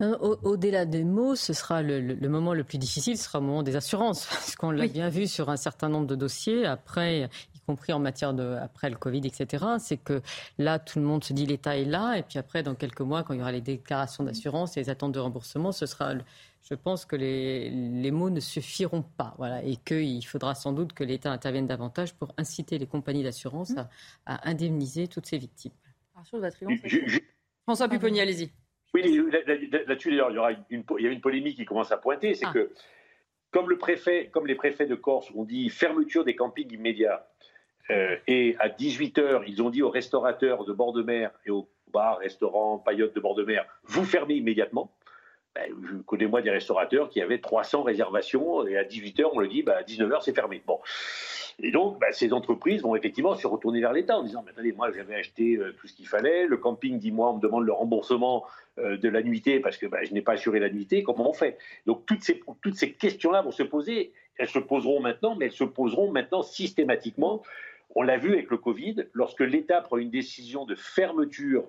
Au-delà 0.00 0.84
des 0.84 1.02
mots, 1.02 1.34
ce 1.34 1.52
sera 1.52 1.82
le, 1.82 2.28
moment 2.28 2.54
le 2.54 2.62
plus 2.62 2.78
difficile, 2.78 3.18
ce 3.18 3.24
sera 3.24 3.40
le 3.40 3.46
moment 3.46 3.62
des 3.62 3.74
assurances, 3.74 4.26
parce 4.30 4.54
qu'on 4.54 4.70
l'a 4.70 4.86
bien 4.86 5.08
vu 5.08 5.26
sur 5.26 5.48
un 5.48 5.56
certain 5.56 5.88
nombre 5.88 6.06
de 6.06 6.14
dossiers. 6.14 6.66
Après, 6.66 7.28
compris 7.66 7.92
en 7.92 7.98
matière 7.98 8.34
de 8.34 8.56
après 8.60 8.90
le 8.90 8.96
Covid, 8.96 9.26
etc. 9.26 9.64
C'est 9.78 9.96
que 9.96 10.22
là, 10.58 10.78
tout 10.78 10.98
le 10.98 11.04
monde 11.04 11.24
se 11.24 11.32
dit 11.32 11.46
l'État 11.46 11.76
est 11.76 11.84
là, 11.84 12.16
et 12.16 12.22
puis 12.22 12.38
après, 12.38 12.62
dans 12.62 12.74
quelques 12.74 13.00
mois, 13.00 13.22
quand 13.22 13.34
il 13.34 13.38
y 13.38 13.40
aura 13.40 13.52
les 13.52 13.60
déclarations 13.60 14.24
d'assurance 14.24 14.76
et 14.76 14.80
les 14.80 14.90
attentes 14.90 15.12
de 15.12 15.20
remboursement, 15.20 15.72
ce 15.72 15.86
sera 15.86 16.14
je 16.68 16.74
pense 16.74 17.04
que 17.04 17.14
les, 17.14 17.68
les, 17.70 18.10
mots 18.10 18.30
ne 18.30 18.40
suffiront 18.40 19.02
pas. 19.02 19.34
Voilà, 19.36 19.62
et 19.62 19.76
qu'il 19.76 20.24
faudra 20.24 20.54
sans 20.54 20.72
doute 20.72 20.94
que 20.94 21.04
l'État 21.04 21.30
intervienne 21.30 21.66
davantage 21.66 22.14
pour 22.14 22.34
inciter 22.38 22.78
les 22.78 22.86
compagnies 22.86 23.22
d'assurance 23.22 23.74
à, 24.24 24.48
indemniser 24.48 25.06
toutes 25.06 25.26
ces 25.26 25.36
victimes. 25.36 25.72
François 27.64 27.88
Pupponi, 27.88 28.20
allez-y. 28.20 28.50
Oui, 28.94 29.02
là-dessus, 29.86 30.10
d'ailleurs, 30.10 30.30
il 30.30 30.34
y, 30.34 30.38
aura 30.38 30.52
une, 30.70 30.84
il 30.98 31.04
y 31.04 31.08
a 31.08 31.10
une 31.10 31.20
polémique 31.20 31.56
qui 31.56 31.64
commence 31.64 31.92
à 31.92 31.98
pointer. 31.98 32.34
C'est 32.34 32.46
ah. 32.46 32.52
que, 32.52 32.72
comme, 33.50 33.68
le 33.68 33.76
préfet, 33.76 34.30
comme 34.32 34.46
les 34.46 34.54
préfets 34.54 34.86
de 34.86 34.94
Corse 34.94 35.30
ont 35.34 35.44
dit 35.44 35.68
fermeture 35.68 36.24
des 36.24 36.36
campings 36.36 36.72
immédiats, 36.72 37.26
euh, 37.90 38.16
et 38.26 38.56
à 38.60 38.68
18h, 38.68 39.44
ils 39.46 39.62
ont 39.62 39.68
dit 39.68 39.82
aux 39.82 39.90
restaurateurs 39.90 40.64
de 40.64 40.72
bord 40.72 40.94
de 40.94 41.02
mer 41.02 41.30
et 41.44 41.50
aux 41.50 41.68
bars, 41.92 42.18
restaurants, 42.18 42.78
paillotes 42.78 43.14
de 43.14 43.20
bord 43.20 43.34
de 43.34 43.44
mer, 43.44 43.66
vous 43.84 44.04
fermez 44.04 44.34
immédiatement. 44.34 44.94
Ben, 45.54 45.70
je 45.88 45.96
connais 45.98 46.26
moi 46.26 46.42
des 46.42 46.50
restaurateurs 46.50 47.08
qui 47.08 47.20
avaient 47.20 47.38
300 47.38 47.84
réservations 47.84 48.66
et 48.66 48.76
à 48.76 48.82
18h, 48.82 49.30
on 49.32 49.38
le 49.38 49.48
dit, 49.48 49.62
ben, 49.62 49.74
à 49.78 49.82
19h, 49.82 50.22
c'est 50.22 50.34
fermé. 50.34 50.62
Bon. 50.66 50.80
Et 51.60 51.70
donc, 51.70 52.00
ben, 52.00 52.12
ces 52.12 52.32
entreprises 52.32 52.82
vont 52.82 52.96
effectivement 52.96 53.36
se 53.36 53.46
retourner 53.46 53.80
vers 53.80 53.92
l'État 53.92 54.18
en 54.18 54.24
disant 54.24 54.42
mais 54.44 54.50
attendez, 54.50 54.72
moi 54.72 54.90
j'avais 54.90 55.14
acheté 55.14 55.56
euh, 55.56 55.72
tout 55.78 55.86
ce 55.86 55.94
qu'il 55.94 56.08
fallait. 56.08 56.46
Le 56.46 56.56
camping 56.56 56.98
dit 56.98 57.12
moi, 57.12 57.30
on 57.30 57.36
me 57.36 57.40
demande 57.40 57.64
le 57.64 57.72
remboursement 57.72 58.44
euh, 58.78 58.96
de 58.96 59.08
la 59.08 59.22
nuitée 59.22 59.60
parce 59.60 59.76
que 59.76 59.86
je 60.02 60.12
n'ai 60.12 60.22
pas 60.22 60.32
assuré 60.32 60.58
la 60.58 60.70
nuitée. 60.70 61.04
Comment 61.04 61.30
on 61.30 61.34
fait? 61.34 61.56
Donc, 61.86 62.04
toutes 62.06 62.22
ces, 62.22 62.42
toutes 62.60 62.74
ces 62.74 62.92
questions-là 62.92 63.42
vont 63.42 63.52
se 63.52 63.62
poser. 63.62 64.12
Elles 64.36 64.48
se 64.48 64.58
poseront 64.58 64.98
maintenant, 64.98 65.36
mais 65.36 65.46
elles 65.46 65.52
se 65.52 65.62
poseront 65.62 66.10
maintenant 66.10 66.42
systématiquement 66.42 67.42
on 67.94 68.02
l'a 68.02 68.16
vu 68.16 68.32
avec 68.32 68.50
le 68.50 68.56
Covid, 68.56 69.06
lorsque 69.12 69.40
l'État 69.40 69.80
prend 69.80 69.98
une 69.98 70.10
décision 70.10 70.64
de 70.64 70.74
fermeture 70.74 71.64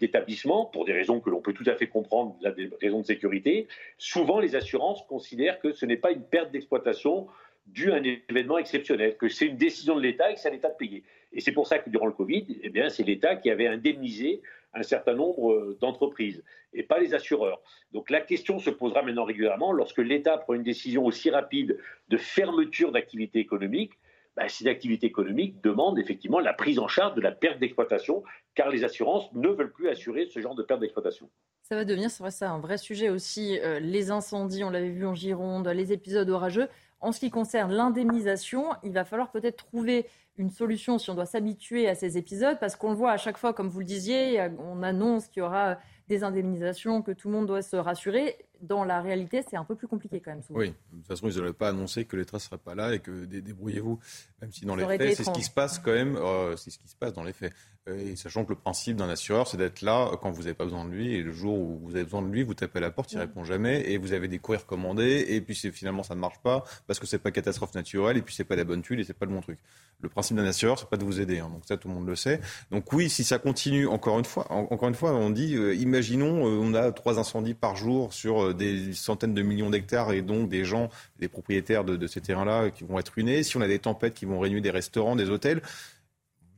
d'établissements, 0.00 0.66
pour 0.66 0.84
des 0.84 0.92
raisons 0.92 1.20
que 1.20 1.30
l'on 1.30 1.40
peut 1.40 1.52
tout 1.52 1.64
à 1.66 1.74
fait 1.74 1.86
comprendre, 1.86 2.36
des 2.56 2.70
raisons 2.80 3.00
de 3.00 3.06
sécurité, 3.06 3.68
souvent 3.98 4.40
les 4.40 4.56
assurances 4.56 5.02
considèrent 5.08 5.60
que 5.60 5.72
ce 5.72 5.86
n'est 5.86 5.96
pas 5.96 6.12
une 6.12 6.22
perte 6.22 6.50
d'exploitation 6.50 7.28
due 7.66 7.92
à 7.92 7.96
un 7.96 8.02
événement 8.02 8.58
exceptionnel, 8.58 9.16
que 9.16 9.28
c'est 9.28 9.46
une 9.46 9.56
décision 9.56 9.96
de 9.96 10.00
l'État 10.00 10.30
et 10.30 10.34
que 10.34 10.40
c'est 10.40 10.48
à 10.48 10.52
l'État 10.52 10.70
de 10.70 10.76
payer. 10.76 11.02
Et 11.32 11.40
c'est 11.40 11.52
pour 11.52 11.66
ça 11.66 11.78
que 11.78 11.90
durant 11.90 12.06
le 12.06 12.12
Covid, 12.12 12.46
eh 12.62 12.88
c'est 12.88 13.02
l'État 13.02 13.36
qui 13.36 13.50
avait 13.50 13.66
indemnisé 13.66 14.40
un 14.72 14.82
certain 14.82 15.14
nombre 15.14 15.52
euh, 15.52 15.76
d'entreprises 15.80 16.44
et 16.72 16.82
pas 16.82 16.98
les 16.98 17.14
assureurs. 17.14 17.60
Donc 17.92 18.10
la 18.10 18.20
question 18.20 18.58
se 18.58 18.70
posera 18.70 19.02
maintenant 19.02 19.24
régulièrement 19.24 19.72
lorsque 19.72 19.98
l'État 19.98 20.36
prend 20.38 20.54
une 20.54 20.62
décision 20.62 21.04
aussi 21.04 21.30
rapide 21.30 21.78
de 22.08 22.16
fermeture 22.16 22.92
d'activité 22.92 23.38
économique 23.38 23.92
bah, 24.36 24.48
ces 24.48 24.66
activités 24.66 25.06
économiques 25.06 25.62
demandent 25.62 25.98
effectivement 25.98 26.40
la 26.40 26.52
prise 26.52 26.78
en 26.78 26.88
charge 26.88 27.14
de 27.14 27.20
la 27.20 27.32
perte 27.32 27.58
d'exploitation, 27.58 28.22
car 28.54 28.68
les 28.68 28.84
assurances 28.84 29.32
ne 29.32 29.48
veulent 29.48 29.72
plus 29.72 29.88
assurer 29.88 30.26
ce 30.26 30.40
genre 30.40 30.54
de 30.54 30.62
perte 30.62 30.80
d'exploitation. 30.80 31.30
Ça 31.62 31.74
va 31.74 31.84
devenir, 31.84 32.10
c'est 32.10 32.22
vrai, 32.22 32.30
ça, 32.30 32.50
un 32.50 32.60
vrai 32.60 32.78
sujet 32.78 33.08
aussi. 33.08 33.58
Euh, 33.58 33.80
les 33.80 34.10
incendies, 34.10 34.62
on 34.62 34.70
l'avait 34.70 34.90
vu 34.90 35.06
en 35.06 35.14
Gironde, 35.14 35.66
les 35.68 35.92
épisodes 35.92 36.28
orageux. 36.28 36.68
En 37.00 37.12
ce 37.12 37.20
qui 37.20 37.30
concerne 37.30 37.72
l'indemnisation, 37.72 38.66
il 38.82 38.92
va 38.92 39.04
falloir 39.04 39.30
peut-être 39.30 39.56
trouver 39.56 40.06
une 40.38 40.50
solution 40.50 40.98
si 40.98 41.10
on 41.10 41.14
doit 41.14 41.26
s'habituer 41.26 41.88
à 41.88 41.94
ces 41.94 42.18
épisodes, 42.18 42.58
parce 42.60 42.76
qu'on 42.76 42.90
le 42.90 42.96
voit 42.96 43.12
à 43.12 43.16
chaque 43.16 43.38
fois, 43.38 43.54
comme 43.54 43.68
vous 43.68 43.80
le 43.80 43.86
disiez, 43.86 44.48
on 44.58 44.82
annonce 44.82 45.28
qu'il 45.28 45.42
y 45.42 45.46
aura 45.46 45.78
des 46.08 46.24
indemnisations, 46.24 47.02
que 47.02 47.10
tout 47.12 47.28
le 47.28 47.34
monde 47.34 47.46
doit 47.46 47.62
se 47.62 47.76
rassurer. 47.76 48.36
Dans 48.60 48.84
la 48.84 49.00
réalité, 49.00 49.44
c'est 49.48 49.56
un 49.56 49.64
peu 49.64 49.74
plus 49.74 49.88
compliqué 49.88 50.20
quand 50.20 50.32
même. 50.32 50.42
Oui, 50.50 50.68
de 50.68 50.96
toute 50.98 51.06
façon, 51.06 51.28
ils 51.28 51.36
n'auraient 51.36 51.52
pas 51.52 51.68
annoncé 51.68 52.04
que 52.04 52.16
l'État 52.16 52.36
ne 52.36 52.40
serait 52.40 52.58
pas 52.58 52.74
là 52.74 52.94
et 52.94 53.00
que 53.00 53.24
débrouillez-vous. 53.24 53.98
Même 54.40 54.52
si 54.52 54.64
dans 54.64 54.76
les 54.76 54.84
faits, 54.86 55.16
c'est 55.16 55.24
ce 55.24 55.30
qui 55.30 55.42
se 55.42 55.50
passe 55.50 55.78
quand 55.78 55.92
même, 55.92 56.16
euh, 56.16 56.56
c'est 56.56 56.70
ce 56.70 56.78
qui 56.78 56.88
se 56.88 56.96
passe 56.96 57.12
dans 57.12 57.24
les 57.24 57.32
faits. 57.32 57.52
Euh, 57.88 58.12
et 58.12 58.16
sachant 58.16 58.44
que 58.44 58.50
le 58.50 58.56
principe 58.56 58.96
d'un 58.96 59.08
assureur, 59.08 59.46
c'est 59.46 59.56
d'être 59.56 59.82
là 59.82 60.10
quand 60.20 60.30
vous 60.30 60.42
n'avez 60.42 60.54
pas 60.54 60.64
besoin 60.64 60.84
de 60.84 60.90
lui, 60.90 61.14
et 61.14 61.22
le 61.22 61.32
jour 61.32 61.56
où 61.56 61.80
vous 61.84 61.94
avez 61.94 62.04
besoin 62.04 62.22
de 62.22 62.28
lui, 62.28 62.42
vous 62.42 62.54
tapez 62.54 62.78
à 62.78 62.80
la 62.80 62.90
porte, 62.90 63.12
il 63.12 63.16
ne 63.16 63.20
répond 63.20 63.44
jamais, 63.44 63.90
et 63.90 63.98
vous 63.98 64.12
avez 64.12 64.28
des 64.28 64.38
courriers 64.38 64.60
recommandés, 64.60 65.24
et 65.28 65.40
puis 65.40 65.54
finalement 65.72 66.02
ça 66.02 66.14
ne 66.14 66.20
marche 66.20 66.38
pas 66.42 66.64
parce 66.86 66.98
que 66.98 67.06
c'est 67.06 67.18
pas 67.18 67.30
catastrophe 67.30 67.74
naturelle, 67.74 68.16
et 68.16 68.22
puis 68.22 68.34
c'est 68.34 68.44
pas 68.44 68.56
la 68.56 68.64
bonne 68.64 68.82
tuile, 68.82 69.00
et 69.00 69.04
c'est 69.04 69.16
pas 69.16 69.26
le 69.26 69.32
bon 69.32 69.40
truc. 69.40 69.58
Le 70.00 70.08
principe 70.08 70.36
d'un 70.36 70.44
assureur, 70.44 70.78
c'est 70.78 70.88
pas 70.88 70.96
de 70.96 71.04
vous 71.04 71.20
aider, 71.20 71.38
hein, 71.38 71.48
donc 71.48 71.62
ça 71.64 71.76
tout 71.76 71.88
le 71.88 71.94
monde 71.94 72.06
le 72.06 72.16
sait. 72.16 72.40
Donc 72.70 72.92
oui, 72.92 73.08
si 73.08 73.24
ça 73.24 73.38
continue, 73.38 73.86
encore 73.86 74.18
une 74.18 74.24
fois, 74.24 74.50
encore 74.50 74.88
une 74.88 74.94
fois, 74.94 75.12
on 75.12 75.30
dit, 75.30 75.54
euh, 75.54 75.74
imaginons, 75.74 76.42
on 76.44 76.74
a 76.74 76.92
trois 76.92 77.18
incendies 77.18 77.54
par 77.54 77.76
jour 77.76 78.12
sur 78.12 78.54
des 78.54 78.92
centaines 78.92 79.34
de 79.34 79.42
millions 79.42 79.70
d'hectares, 79.70 80.12
et 80.12 80.22
donc 80.22 80.48
des 80.48 80.64
gens, 80.64 80.90
des 81.20 81.28
propriétaires 81.28 81.84
de, 81.84 81.96
de 81.96 82.06
ces 82.06 82.20
terrains-là 82.20 82.70
qui 82.70 82.84
vont 82.84 82.98
être 82.98 83.10
ruinés. 83.10 83.42
Si 83.42 83.56
on 83.56 83.60
a 83.60 83.68
des 83.68 83.78
tempêtes 83.78 84.14
qui 84.14 84.24
vont 84.24 84.40
réunir 84.40 84.60
des 84.60 84.70
restaurants, 84.70 85.16
des 85.16 85.30
hôtels, 85.30 85.62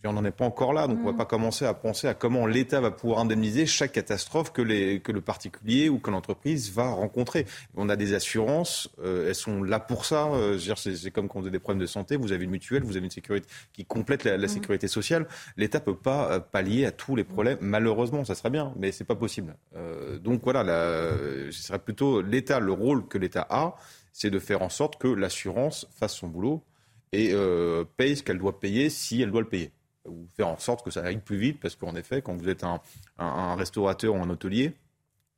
on 0.05 0.13
n'en 0.13 0.25
est 0.25 0.31
pas 0.31 0.45
encore 0.45 0.73
là, 0.73 0.87
donc 0.87 0.99
on 0.99 1.01
ne 1.01 1.07
va 1.07 1.13
mm. 1.13 1.17
pas 1.17 1.25
commencer 1.25 1.65
à 1.65 1.75
penser 1.75 2.07
à 2.07 2.15
comment 2.15 2.47
l'État 2.47 2.81
va 2.81 2.91
pouvoir 2.93 3.19
indemniser 3.19 3.67
chaque 3.67 3.93
catastrophe 3.93 4.53
que, 4.53 4.63
les, 4.63 5.01
que 5.01 5.11
le 5.11 5.21
particulier 5.21 5.89
ou 5.89 5.99
que 5.99 6.11
l'entreprise 6.11 6.73
va 6.73 6.89
rencontrer. 6.89 7.47
On 7.77 7.89
a 7.89 7.97
des 7.97 8.15
assurances, 8.15 8.91
euh, 9.03 9.29
elles 9.29 9.35
sont 9.35 9.63
là 9.63 9.81
pour 9.81 10.05
ça. 10.05 10.29
Euh, 10.29 10.59
c'est 10.77 11.11
comme 11.11 11.29
quand 11.29 11.41
vous 11.41 11.47
avez 11.47 11.53
des 11.53 11.59
problèmes 11.59 11.81
de 11.81 11.87
santé, 11.87 12.17
vous 12.17 12.31
avez 12.31 12.45
une 12.45 12.51
mutuelle, 12.51 12.85
vous 12.85 12.97
avez 12.97 13.07
une 13.07 13.11
sécurité 13.11 13.49
qui 13.73 13.85
complète 13.85 14.23
la, 14.23 14.39
mm. 14.39 14.49
sécurité 14.49 14.87
sociale. 14.87 15.27
L'État 15.57 15.81
peut 15.81 15.97
pas 15.97 16.31
euh, 16.31 16.39
pallier 16.39 16.87
à 16.87 16.93
tous 16.93 17.17
les 17.17 17.25
problèmes. 17.25 17.59
Malheureusement, 17.61 18.25
ça 18.25 18.37
serait 18.37 18.51
bien, 18.51 18.73
mais 18.77 18.93
c'est 18.93 19.05
pas 19.05 19.17
possible. 19.17 19.57
donc 20.21 20.43
voilà, 20.45 20.65
ce 21.51 21.63
serait 21.63 21.79
plutôt 21.79 22.23
l'État, 22.23 22.61
le 22.61 22.73
rôle 22.73 23.07
que 23.09 23.19
l'État 23.19 23.47
a, 23.51 23.75
c'est 24.13 24.31
de 24.31 24.39
faire 24.39 24.63
en 24.63 24.69
sorte 24.69 24.99
que 24.99 25.09
l'assurance 25.09 25.89
fasse 25.99 26.15
son 26.15 26.29
boulot 26.29 26.63
et 27.13 27.35
paye 27.97 28.17
ce 28.17 28.23
qu'elle 28.23 28.39
doit 28.39 28.61
payer 28.61 28.91
si 28.91 29.23
elle 29.23 29.31
doit 29.31 29.41
le 29.41 29.49
payer 29.49 29.73
ou 30.09 30.27
faire 30.37 30.49
en 30.49 30.59
sorte 30.59 30.85
que 30.85 30.91
ça 30.91 31.03
aille 31.05 31.19
plus 31.19 31.37
vite, 31.37 31.61
parce 31.61 31.77
qu'en 31.77 31.95
effet, 31.95 32.23
quand 32.23 32.37
vous 32.37 32.49
êtes 32.49 32.65
un, 32.65 32.81
un 33.19 33.55
restaurateur 33.55 34.15
ou 34.15 34.19
un 34.19 34.31
hôtelier, 34.31 34.75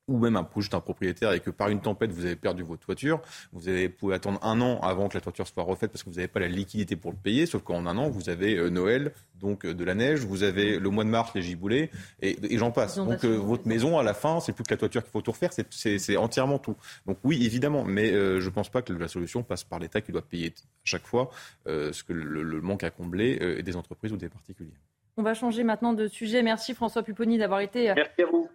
ou 0.08 0.18
même 0.18 0.36
un, 0.36 0.48
juste 0.56 0.74
un 0.74 0.80
propriétaire 0.80 1.32
et 1.32 1.40
que 1.40 1.50
par 1.50 1.68
une 1.68 1.80
tempête 1.80 2.12
vous 2.12 2.24
avez 2.24 2.36
perdu 2.36 2.62
votre 2.62 2.84
toiture, 2.84 3.20
vous 3.52 3.68
avez, 3.68 3.88
pouvez 3.88 4.14
attendre 4.14 4.38
un 4.42 4.60
an 4.60 4.80
avant 4.80 5.08
que 5.08 5.14
la 5.14 5.20
toiture 5.20 5.46
soit 5.46 5.62
refaite 5.62 5.92
parce 5.92 6.02
que 6.02 6.10
vous 6.10 6.16
n'avez 6.16 6.28
pas 6.28 6.40
la 6.40 6.48
liquidité 6.48 6.96
pour 6.96 7.12
le 7.12 7.16
payer, 7.16 7.46
sauf 7.46 7.62
qu'en 7.62 7.86
un 7.86 7.96
an 7.96 8.08
vous 8.08 8.28
avez 8.28 8.56
euh, 8.56 8.70
Noël, 8.70 9.12
donc 9.38 9.64
euh, 9.64 9.74
de 9.74 9.84
la 9.84 9.94
neige, 9.94 10.20
vous 10.20 10.42
avez 10.42 10.78
le 10.78 10.90
mois 10.90 11.04
de 11.04 11.10
mars 11.10 11.32
les 11.34 11.42
giboulées 11.42 11.90
et, 12.20 12.36
j'en 12.58 12.72
passe. 12.72 12.96
Donc 12.96 13.24
euh, 13.24 13.36
votre 13.36 13.66
maison 13.68 13.98
à 13.98 14.02
la 14.02 14.14
fin, 14.14 14.40
c'est 14.40 14.52
plus 14.52 14.64
que 14.64 14.74
la 14.74 14.78
toiture 14.78 15.02
qu'il 15.02 15.12
faut 15.12 15.22
tout 15.22 15.32
refaire, 15.32 15.50
c'est 15.52 16.16
entièrement 16.16 16.58
tout. 16.58 16.76
Donc 17.06 17.18
oui, 17.24 17.44
évidemment, 17.44 17.84
mais 17.84 18.10
je 18.12 18.44
ne 18.44 18.50
pense 18.50 18.68
pas 18.68 18.82
que 18.82 18.92
la 18.92 19.08
solution 19.08 19.42
passe 19.42 19.64
par 19.64 19.78
l'État 19.78 20.00
qui 20.00 20.12
doit 20.12 20.22
payer 20.22 20.48
à 20.48 20.60
chaque 20.84 21.06
fois 21.06 21.30
ce 21.66 22.02
que 22.02 22.12
le, 22.12 22.42
le 22.42 22.60
manque 22.60 22.84
à 22.84 22.90
combler 22.90 23.38
est 23.58 23.62
des 23.62 23.76
entreprises 23.76 24.12
ou 24.12 24.16
des 24.16 24.28
particuliers. 24.28 24.74
On 25.16 25.22
va 25.22 25.34
changer 25.34 25.64
maintenant 25.64 25.92
de 25.92 26.06
sujet. 26.06 26.42
Merci 26.42 26.74
François 26.74 27.02
Pupponi 27.02 27.36
d'avoir 27.36 27.60
été 27.60 27.90
euh, 27.90 27.94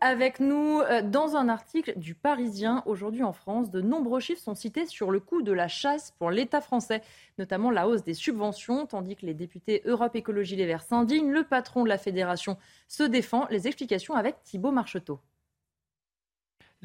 avec 0.01 0.39
nous 0.39 0.79
euh, 0.81 1.01
dans 1.01 1.35
un 1.35 1.49
article 1.49 1.93
du 1.97 2.15
Parisien. 2.15 2.81
Aujourd'hui 2.85 3.23
en 3.23 3.33
France, 3.33 3.69
de 3.69 3.81
nombreux 3.81 4.19
chiffres 4.19 4.41
sont 4.41 4.55
cités 4.55 4.85
sur 4.85 5.11
le 5.11 5.19
coût 5.19 5.41
de 5.41 5.51
la 5.51 5.67
chasse 5.67 6.11
pour 6.17 6.31
l'État 6.31 6.61
français, 6.61 7.01
notamment 7.37 7.71
la 7.71 7.87
hausse 7.87 8.03
des 8.03 8.13
subventions, 8.13 8.85
tandis 8.85 9.15
que 9.15 9.25
les 9.25 9.33
députés 9.33 9.81
Europe 9.85 10.15
Écologie 10.15 10.55
Les 10.55 10.65
Verts 10.65 10.83
s'indignent. 10.83 11.31
Le 11.31 11.43
patron 11.43 11.83
de 11.83 11.89
la 11.89 11.97
fédération 11.97 12.57
se 12.87 13.03
défend. 13.03 13.47
Les 13.49 13.67
explications 13.67 14.15
avec 14.15 14.41
Thibault 14.43 14.71
Marcheteau. 14.71 15.19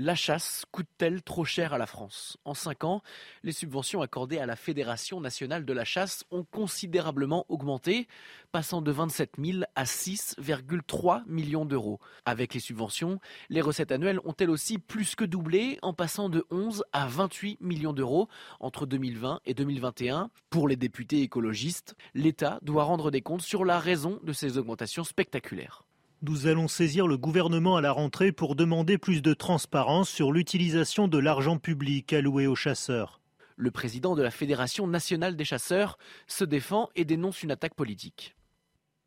La 0.03 0.15
chasse 0.15 0.65
coûte-t-elle 0.73 1.23
trop 1.23 1.45
cher 1.45 1.75
à 1.75 1.79
la 1.79 1.85
France? 1.85 2.39
En 2.47 2.55
cinq 2.55 2.85
ans, 2.85 3.03
les 3.43 3.53
subventions 3.53 4.01
accordées 4.01 4.39
à 4.39 4.47
la 4.47 4.57
Fédération 4.57 5.21
nationale 5.21 5.67
de 5.67 5.73
la 5.75 5.85
chasse 5.85 6.25
ont 6.31 6.43
considérablement 6.43 7.45
augmenté, 7.51 8.09
passant 8.51 8.81
de 8.81 8.91
27 8.91 9.33
000 9.39 9.59
à 9.75 9.85
6,3 9.85 11.25
millions 11.27 11.67
d'euros. 11.67 12.01
Avec 12.25 12.55
les 12.55 12.61
subventions, 12.61 13.21
les 13.51 13.61
recettes 13.61 13.93
annuelles 13.93 14.21
ont 14.25 14.35
elles 14.41 14.49
aussi 14.49 14.79
plus 14.79 15.15
que 15.17 15.25
doublé, 15.27 15.79
en 15.83 15.93
passant 15.93 16.31
de 16.31 16.47
11 16.51 16.83
à 16.95 17.07
28 17.07 17.61
millions 17.61 17.93
d'euros 17.93 18.31
entre 18.59 18.87
2020 18.87 19.43
et 19.45 19.53
2021. 19.53 20.31
Pour 20.49 20.67
les 20.67 20.77
députés 20.77 21.21
écologistes, 21.21 21.95
l'État 22.15 22.59
doit 22.63 22.85
rendre 22.85 23.11
des 23.11 23.21
comptes 23.21 23.43
sur 23.43 23.67
la 23.67 23.79
raison 23.79 24.19
de 24.23 24.33
ces 24.33 24.57
augmentations 24.57 25.05
spectaculaires. 25.05 25.85
Nous 26.23 26.47
allons 26.47 26.69
saisir 26.69 27.07
le 27.07 27.17
gouvernement 27.17 27.77
à 27.77 27.81
la 27.81 27.93
rentrée 27.93 28.31
pour 28.31 28.55
demander 28.55 28.99
plus 28.99 29.23
de 29.23 29.33
transparence 29.33 30.11
sur 30.11 30.33
l'utilisation 30.33 31.09
de 31.09 31.17
l'argent 31.17 31.57
public 31.57 32.13
alloué 32.13 32.47
aux 32.47 32.55
chasseurs. 32.55 33.23
Le 33.57 33.71
président 33.71 34.15
de 34.15 34.23
la 34.23 34.31
Fédération 34.31 34.87
nationale 34.87 35.35
des 35.35 35.47
chasseurs 35.47 35.97
se 36.27 36.45
défend 36.45 36.91
et 36.95 37.07
dénonce 37.07 37.43
une 37.43 37.51
attaque 37.51 37.75
politique. 37.75 38.37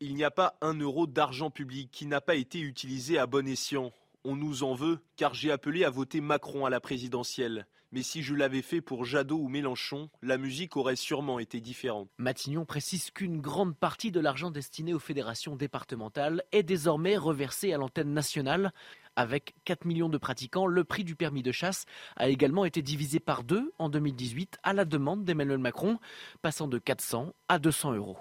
Il 0.00 0.16
n'y 0.16 0.24
a 0.24 0.32
pas 0.32 0.58
un 0.60 0.74
euro 0.74 1.06
d'argent 1.06 1.50
public 1.50 1.88
qui 1.92 2.06
n'a 2.06 2.20
pas 2.20 2.34
été 2.34 2.58
utilisé 2.58 3.16
à 3.16 3.26
bon 3.26 3.46
escient. 3.46 3.92
On 4.24 4.34
nous 4.34 4.64
en 4.64 4.74
veut 4.74 4.98
car 5.14 5.34
j'ai 5.34 5.52
appelé 5.52 5.84
à 5.84 5.90
voter 5.90 6.20
Macron 6.20 6.66
à 6.66 6.70
la 6.70 6.80
présidentielle. 6.80 7.68
Mais 7.94 8.02
si 8.02 8.24
je 8.24 8.34
l'avais 8.34 8.60
fait 8.60 8.80
pour 8.80 9.04
Jadot 9.04 9.38
ou 9.38 9.46
Mélenchon, 9.46 10.10
la 10.20 10.36
musique 10.36 10.76
aurait 10.76 10.96
sûrement 10.96 11.38
été 11.38 11.60
différente. 11.60 12.08
Matignon 12.18 12.64
précise 12.64 13.12
qu'une 13.12 13.40
grande 13.40 13.76
partie 13.76 14.10
de 14.10 14.18
l'argent 14.18 14.50
destiné 14.50 14.92
aux 14.92 14.98
fédérations 14.98 15.54
départementales 15.54 16.42
est 16.50 16.64
désormais 16.64 17.16
reversé 17.16 17.72
à 17.72 17.78
l'antenne 17.78 18.12
nationale. 18.12 18.72
Avec 19.14 19.54
4 19.64 19.84
millions 19.84 20.08
de 20.08 20.18
pratiquants, 20.18 20.66
le 20.66 20.82
prix 20.82 21.04
du 21.04 21.14
permis 21.14 21.44
de 21.44 21.52
chasse 21.52 21.84
a 22.16 22.28
également 22.28 22.64
été 22.64 22.82
divisé 22.82 23.20
par 23.20 23.44
deux 23.44 23.72
en 23.78 23.88
2018 23.88 24.58
à 24.64 24.72
la 24.72 24.84
demande 24.84 25.24
d'Emmanuel 25.24 25.58
Macron, 25.58 26.00
passant 26.42 26.66
de 26.66 26.78
400 26.78 27.32
à 27.48 27.60
200 27.60 27.92
euros. 27.92 28.18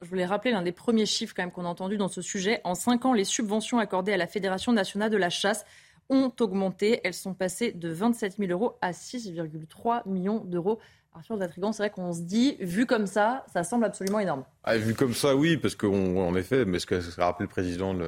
Je 0.00 0.08
voulais 0.08 0.24
rappeler 0.24 0.52
l'un 0.52 0.62
des 0.62 0.72
premiers 0.72 1.04
chiffres 1.04 1.34
quand 1.36 1.42
même 1.42 1.52
qu'on 1.52 1.66
a 1.66 1.68
entendu 1.68 1.98
dans 1.98 2.08
ce 2.08 2.22
sujet. 2.22 2.62
En 2.64 2.74
cinq 2.74 3.04
ans, 3.04 3.12
les 3.12 3.24
subventions 3.24 3.78
accordées 3.78 4.14
à 4.14 4.16
la 4.16 4.26
Fédération 4.26 4.72
nationale 4.72 5.10
de 5.10 5.18
la 5.18 5.28
chasse 5.28 5.66
ont 6.10 6.32
augmenté. 6.40 7.00
Elles 7.04 7.14
sont 7.14 7.34
passées 7.34 7.72
de 7.72 7.88
27 7.88 8.36
000 8.38 8.50
euros 8.52 8.76
à 8.80 8.92
6,3 8.92 10.08
millions 10.08 10.44
d'euros. 10.44 10.78
Arthur 11.16 11.38
c'est 11.38 11.76
vrai 11.78 11.90
qu'on 11.90 12.12
se 12.12 12.22
dit, 12.22 12.56
vu 12.58 12.86
comme 12.86 13.06
ça, 13.06 13.44
ça 13.52 13.62
semble 13.62 13.84
absolument 13.84 14.18
énorme. 14.18 14.44
Ah, 14.64 14.76
vu 14.76 14.94
comme 14.94 15.14
ça, 15.14 15.36
oui, 15.36 15.56
parce 15.56 15.76
qu'en 15.76 16.34
effet, 16.34 16.64
mais 16.64 16.80
ce 16.80 16.86
qu'a 16.86 16.98
rappelé 17.18 17.44
le 17.44 17.50
président 17.50 17.94
de 17.94 18.04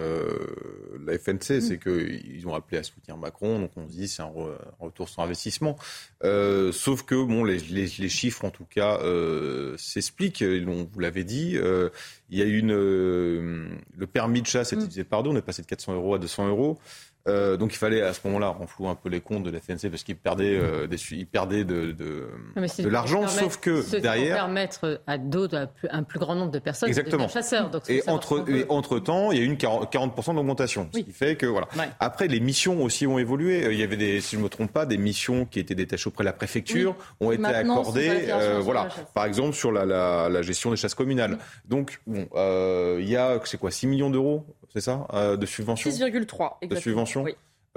la 1.06 1.16
FNC, 1.16 1.59
mm. 1.59 1.60
c'est 1.60 1.78
qu'ils 1.78 2.48
ont 2.48 2.55
appelé 2.55 2.78
à 2.78 2.82
soutenir 2.82 3.16
Macron, 3.16 3.60
donc 3.60 3.70
on 3.77 3.86
se 3.86 3.93
dit 3.93 4.09
c'est 4.09 4.23
un, 4.23 4.32
retour 4.81 5.09
sur 5.09 5.23
investissement. 5.23 5.77
Euh, 6.24 6.73
sauf 6.73 7.05
que 7.05 7.14
bon, 7.14 7.44
les, 7.44 8.09
chiffres, 8.09 8.44
en 8.44 8.51
tout 8.51 8.66
cas, 8.68 8.98
euh, 9.02 9.77
s'expliquent. 9.77 10.43
Vous 10.43 10.98
l'avez 10.98 11.23
dit, 11.23 11.56
euh, 11.56 11.90
il 12.28 12.39
y 12.39 12.43
a 12.43 12.44
une 12.44 12.73
le 12.73 14.06
permis 14.12 14.43
de 14.43 14.48
chasse, 14.48 14.73
mm. 14.73 15.05
pardon, 15.05 15.32
on 15.32 15.36
est 15.36 15.43
passé 15.43 15.62
de 15.62 15.68
400 15.68 15.94
euros 15.94 16.14
à 16.16 16.18
200 16.18 16.48
euros. 16.48 16.81
Euh, 17.28 17.57
donc 17.57 17.74
il 17.74 17.78
fallait 17.78 18.03
à 18.03 18.12
ce 18.12 18.20
moment-là 18.24 18.48
renflouer 18.48 18.89
un 18.89 18.94
peu 18.94 19.09
les 19.09 19.20
comptes 19.20 19.43
de 19.43 19.51
la 19.51 19.61
FNC 19.61 19.90
parce 19.90 20.03
qu'ils 20.03 20.16
perdaient, 20.16 20.57
euh, 20.57 20.86
des, 20.86 20.97
ils 21.12 21.27
perdaient 21.27 21.65
de, 21.65 21.93
de, 21.93 22.28
de 22.57 22.89
l'argent, 22.89 23.27
sauf 23.27 23.59
que 23.59 23.98
derrière. 24.01 24.36
permettre 24.36 25.03
à 25.07 25.19
d'autres, 25.19 25.69
un 25.90 26.03
plus 26.03 26.19
grand 26.19 26.35
nombre 26.35 26.53
de 26.53 26.59
personnes 26.59 26.89
Exactement. 26.89 27.27
de 27.27 27.31
chasseurs. 27.31 27.70
Donc 27.70 27.89
et, 27.89 28.03
entre, 28.09 28.48
et 28.48 28.65
entre 28.69 28.98
temps, 28.98 29.32
il 29.32 29.39
y 29.39 29.40
a 29.40 29.44
eu 29.44 29.47
une 29.47 29.55
40%, 29.55 29.89
40 29.90 30.36
d'augmentation, 30.36 30.89
ce 30.93 31.01
qui 31.01 31.12
fait 31.12 31.36
que 31.36 31.47
voilà. 31.47 31.69
Après, 32.01 32.28
les 32.28 32.40
missions 32.40 32.82
aussi 32.82 33.07
ont 33.07 33.19
évolué. 33.19 33.65
Euh, 33.65 33.73
il 33.73 33.78
y 33.78 33.82
avait 33.82 33.97
des, 33.97 34.20
si 34.20 34.36
je 34.36 34.40
me 34.40 34.48
trompe 34.48 34.73
pas, 34.73 34.86
des 34.86 34.98
missions 34.98 35.44
qui 35.44 35.59
étaient 35.59 35.74
détachées 35.74 36.09
auprès 36.09 36.24
de 36.24 36.27
la 36.27 36.32
préfecture 36.32 36.97
ont 37.20 37.32
été 37.32 37.44
accordées. 37.44 38.28
Euh, 38.31 38.61
voilà, 38.61 38.89
par 39.15 39.24
exemple 39.24 39.55
sur 39.55 39.73
la, 39.73 39.85
la, 39.85 40.28
la, 40.28 40.43
gestion 40.43 40.70
des 40.70 40.77
chasses 40.77 40.94
communales. 40.94 41.39
Donc 41.66 42.01
bon, 42.07 42.28
euh, 42.35 42.98
il 43.01 43.09
y 43.09 43.16
a 43.16 43.39
c'est 43.44 43.59
quoi, 43.59 43.70
6 43.70 43.86
millions 43.86 44.11
d'euros 44.11 44.44
c'est 44.77 44.82
ça, 44.82 45.07
euh, 45.15 45.39
de 45.39 45.47
subventions 45.47 45.89
6,3 45.89 46.69
de 46.69 46.77
subventions. 46.77 47.24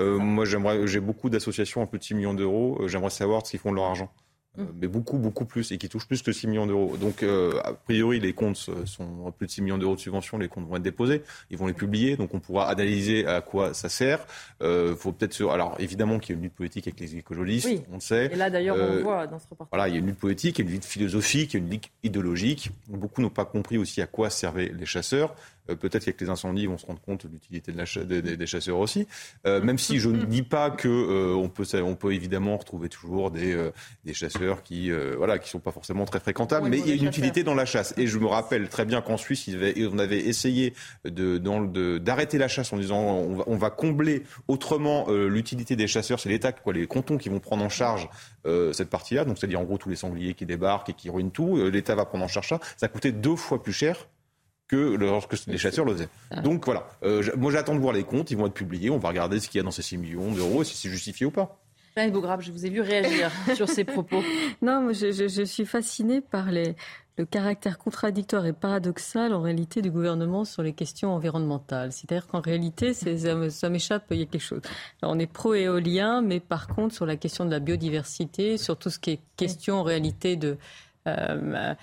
Euh, 0.02 0.18
moi, 0.18 0.44
j'aimerais, 0.44 0.86
j'ai 0.86 1.00
beaucoup 1.00 1.30
d'associations 1.30 1.82
à 1.82 1.86
plus 1.86 1.98
de 1.98 2.04
6 2.04 2.16
millions 2.16 2.34
d'euros. 2.34 2.78
Euh, 2.82 2.88
j'aimerais 2.90 3.10
savoir 3.10 3.46
ce 3.46 3.52
qu'ils 3.52 3.60
font 3.62 3.72
de 3.72 3.78
leur 3.78 3.86
argent. 3.86 4.12
Mm. 4.58 4.64
mais 4.82 4.88
beaucoup, 4.88 5.20
beaucoup 5.20 5.46
plus, 5.46 5.72
et 5.72 5.78
qui 5.78 5.88
touchent 5.88 6.08
plus 6.08 6.24
que 6.24 6.32
6 6.32 6.48
millions 6.48 6.66
d'euros. 6.66 6.98
Donc, 6.98 7.24
a 7.24 7.74
priori, 7.86 8.20
les 8.20 8.34
comptes 8.34 8.58
sont 8.58 9.28
à 9.28 9.32
plus 9.32 9.46
de 9.46 9.52
6 9.52 9.62
millions 9.62 9.78
d'euros 9.78 9.96
de 9.96 10.00
subventions, 10.00 10.40
les 10.40 10.50
comptes 10.50 10.68
vont 10.68 10.76
être 10.76 10.82
déposés, 10.82 11.22
ils 11.52 11.58
vont 11.58 11.68
les 11.68 11.74
publier, 11.74 12.18
donc 12.18 12.34
on 12.34 12.40
pourra 12.40 12.68
analyser 12.68 13.28
à 13.28 13.42
quoi 13.42 13.76
ça 13.76 13.90
sert. 13.90 14.26
Faut 14.60 15.12
peut-être 15.12 15.48
Alors, 15.50 15.76
évidemment 15.78 16.18
qu'il 16.18 16.32
y 16.32 16.34
a 16.34 16.38
une 16.38 16.44
lutte 16.44 16.56
politique 16.56 16.88
avec 16.88 17.00
les 17.00 17.16
écologistes, 17.16 17.70
on 17.92 17.96
le 17.96 18.00
sait. 18.02 18.26
Et 18.34 18.36
là, 18.36 18.50
d'ailleurs, 18.50 18.76
on 18.76 18.96
le 18.96 19.02
voit 19.04 19.28
dans 19.28 19.38
ce 19.38 19.46
reportage. 19.48 19.70
Voilà, 19.72 19.88
il 19.88 19.94
y 19.94 19.98
a 19.98 20.00
une 20.00 20.08
lutte 20.08 20.20
politique, 20.20 20.58
il 20.58 20.66
y 20.66 20.68
a 20.68 20.68
une 20.68 20.76
lutte 20.76 20.86
philosophique, 20.86 21.54
il 21.54 21.60
y 21.60 21.62
a 21.62 21.64
une 21.64 21.72
lutte 21.72 21.92
idéologique. 22.02 22.72
Beaucoup 22.88 23.22
n'ont 23.22 23.30
pas 23.30 23.46
compris 23.46 23.78
aussi 23.78 24.02
à 24.02 24.08
quoi 24.08 24.32
servaient 24.32 24.74
les 24.76 24.86
chasseurs. 24.88 25.36
Euh, 25.70 25.76
peut-être 25.76 26.06
qu'avec 26.06 26.20
les 26.22 26.30
incendies, 26.30 26.64
ils 26.64 26.70
vont 26.70 26.78
se 26.78 26.86
rendre 26.86 27.02
compte 27.02 27.26
de 27.26 27.32
l'utilité 27.32 27.72
des, 27.72 28.46
chasseurs 28.46 28.78
aussi. 28.78 29.08
Euh, 29.46 29.62
même 29.62 29.78
si 29.78 30.00
je 30.00 30.10
ne 30.10 30.26
dis 30.26 30.44
pas 30.44 30.72
que 30.72 30.88
euh, 30.88 31.36
on, 31.36 31.50
peut, 31.50 31.66
on 31.82 31.96
peut 31.96 32.14
évidemment 32.14 32.58
retrouver 32.58 32.90
toujours 32.90 33.32
des, 33.32 33.70
des 34.06 34.14
chasseurs 34.14 34.64
qui 34.64 34.92
voilà 35.18 35.40
qui 35.40 35.50
sont 35.50 35.60
pas 35.60 35.72
forcément 35.72 36.06
très 36.06 36.20
fréquentables, 36.20 36.70
mais 36.70 36.80
il 36.80 36.88
y 36.88 36.92
a 36.92 36.96
une 36.96 37.06
utilité 37.06 37.44
dans 37.44 37.56
la 37.56 37.66
chasse. 37.66 37.94
Et 37.98 38.08
je 38.08 38.18
me 38.18 38.26
rappelle 38.26 38.70
très 38.70 38.86
bien 38.86 39.02
qu'en 39.02 39.18
Suisse, 39.18 39.50
on 39.92 40.00
avait 40.00 40.20
essayé 40.20 40.74
d'arrêter 41.06 42.38
la 42.38 42.48
chasse 42.48 42.74
en 42.74 42.78
disant 42.78 43.00
on 43.00 43.58
va, 43.58 43.70
combler 43.70 44.24
autrement 44.48 45.10
l'utilité 45.10 45.76
des 45.76 45.88
chasseurs. 45.88 46.20
C'est 46.20 46.30
l'État, 46.30 46.52
quoi, 46.52 46.74
les 46.74 46.88
cantons 46.88 47.18
qui 47.18 47.30
vont 47.30 47.40
prendre 47.40 47.64
en 47.64 47.70
charge 47.70 48.10
cette 48.46 48.90
partie-là. 48.90 49.26
Donc 49.26 49.38
c'est-à-dire 49.38 49.60
en 49.60 49.64
gros 49.64 49.78
tous 49.78 49.90
les 49.90 49.96
sangliers 49.96 50.34
qui 50.34 50.46
débarquent 50.46 50.90
et 50.90 50.94
qui 50.94 51.10
ruinent 51.10 51.32
tout. 51.32 51.58
L'État 51.70 51.96
va 51.96 52.06
prendre 52.06 52.24
en 52.24 52.30
charge 52.30 52.50
ça. 52.50 52.60
Ça 52.78 52.88
a 52.88 52.90
coûté 52.90 53.12
deux 53.12 53.36
fois 53.36 53.62
plus 53.62 53.74
cher 53.74 54.08
que 54.70 54.96
lorsque 54.96 55.46
les 55.48 55.58
chasseurs 55.58 55.84
le 55.84 55.94
faisaient. 55.94 56.10
Ah. 56.32 56.42
Donc 56.42 56.64
voilà, 56.64 56.88
euh, 57.04 57.24
moi 57.36 57.52
j'attends 57.52 57.76
de 57.76 57.80
voir 57.80 57.94
les 57.94 58.04
comptes, 58.04 58.32
ils 58.32 58.38
vont 58.38 58.48
être 58.48 58.54
publiés, 58.54 58.90
on 58.90 59.00
va 59.00 59.10
regarder 59.10 59.40
ce 59.40 59.50
qu'il 59.50 59.58
y 59.58 59.62
a 59.62 59.64
dans 59.64 59.72
ces 59.72 59.82
6 59.82 59.98
millions 59.98 60.32
d'euros 60.32 60.62
et 60.62 60.66
si 60.66 60.78
c'est 60.78 60.90
justifié 60.90 61.26
ou 61.26 61.32
pas. 61.32 61.60
Jeanne 61.98 62.12
Beaugrave, 62.12 62.42
je 62.42 62.52
vous 62.52 62.66
ai 62.66 62.70
vu 62.70 62.80
réagir 62.80 63.32
sur 63.56 63.68
ces 63.68 63.84
propos. 63.84 64.24
Non, 64.62 64.94
je, 64.94 65.12
je, 65.12 65.44
suis 65.44 65.66
fascinée 65.66 66.22
par 66.22 66.52
les, 66.52 66.76
le 67.18 67.26
caractère 67.26 67.78
contradictoire 67.78 68.46
et 68.46 68.54
paradoxal 68.54 69.34
en 69.34 69.42
réalité 69.42 69.82
du 69.82 69.92
gouvernement 69.92 70.46
sur 70.46 70.62
les 70.64 70.72
questions 70.72 71.14
environnementales. 71.14 71.92
C'est-à-dire 71.92 72.28
qu'en 72.28 72.40
réalité, 72.40 72.94
ça, 72.94 73.70
m'échappe, 73.70 74.06
il 74.12 74.20
y 74.20 74.22
a 74.22 74.26
quelque 74.26 74.42
chose. 74.42 74.62
on 75.02 75.20
est 75.20 75.28
pro-éolien, 75.28 76.22
mais 76.22 76.40
par 76.40 76.68
contre, 76.68 76.96
sur 76.96 77.06
la 77.06 77.18
question 77.18 77.44
de 77.44 77.52
la 77.52 77.60
biodiversité, 77.60 78.58
sur 78.58 78.78
tout 78.78 78.90
ce 78.90 79.00
qui 79.00 79.12
est 79.12 79.20
question 79.36 79.82
en 79.82 79.84
réalité 79.84 80.38
de... 80.38 80.58
Euh, 81.08 81.74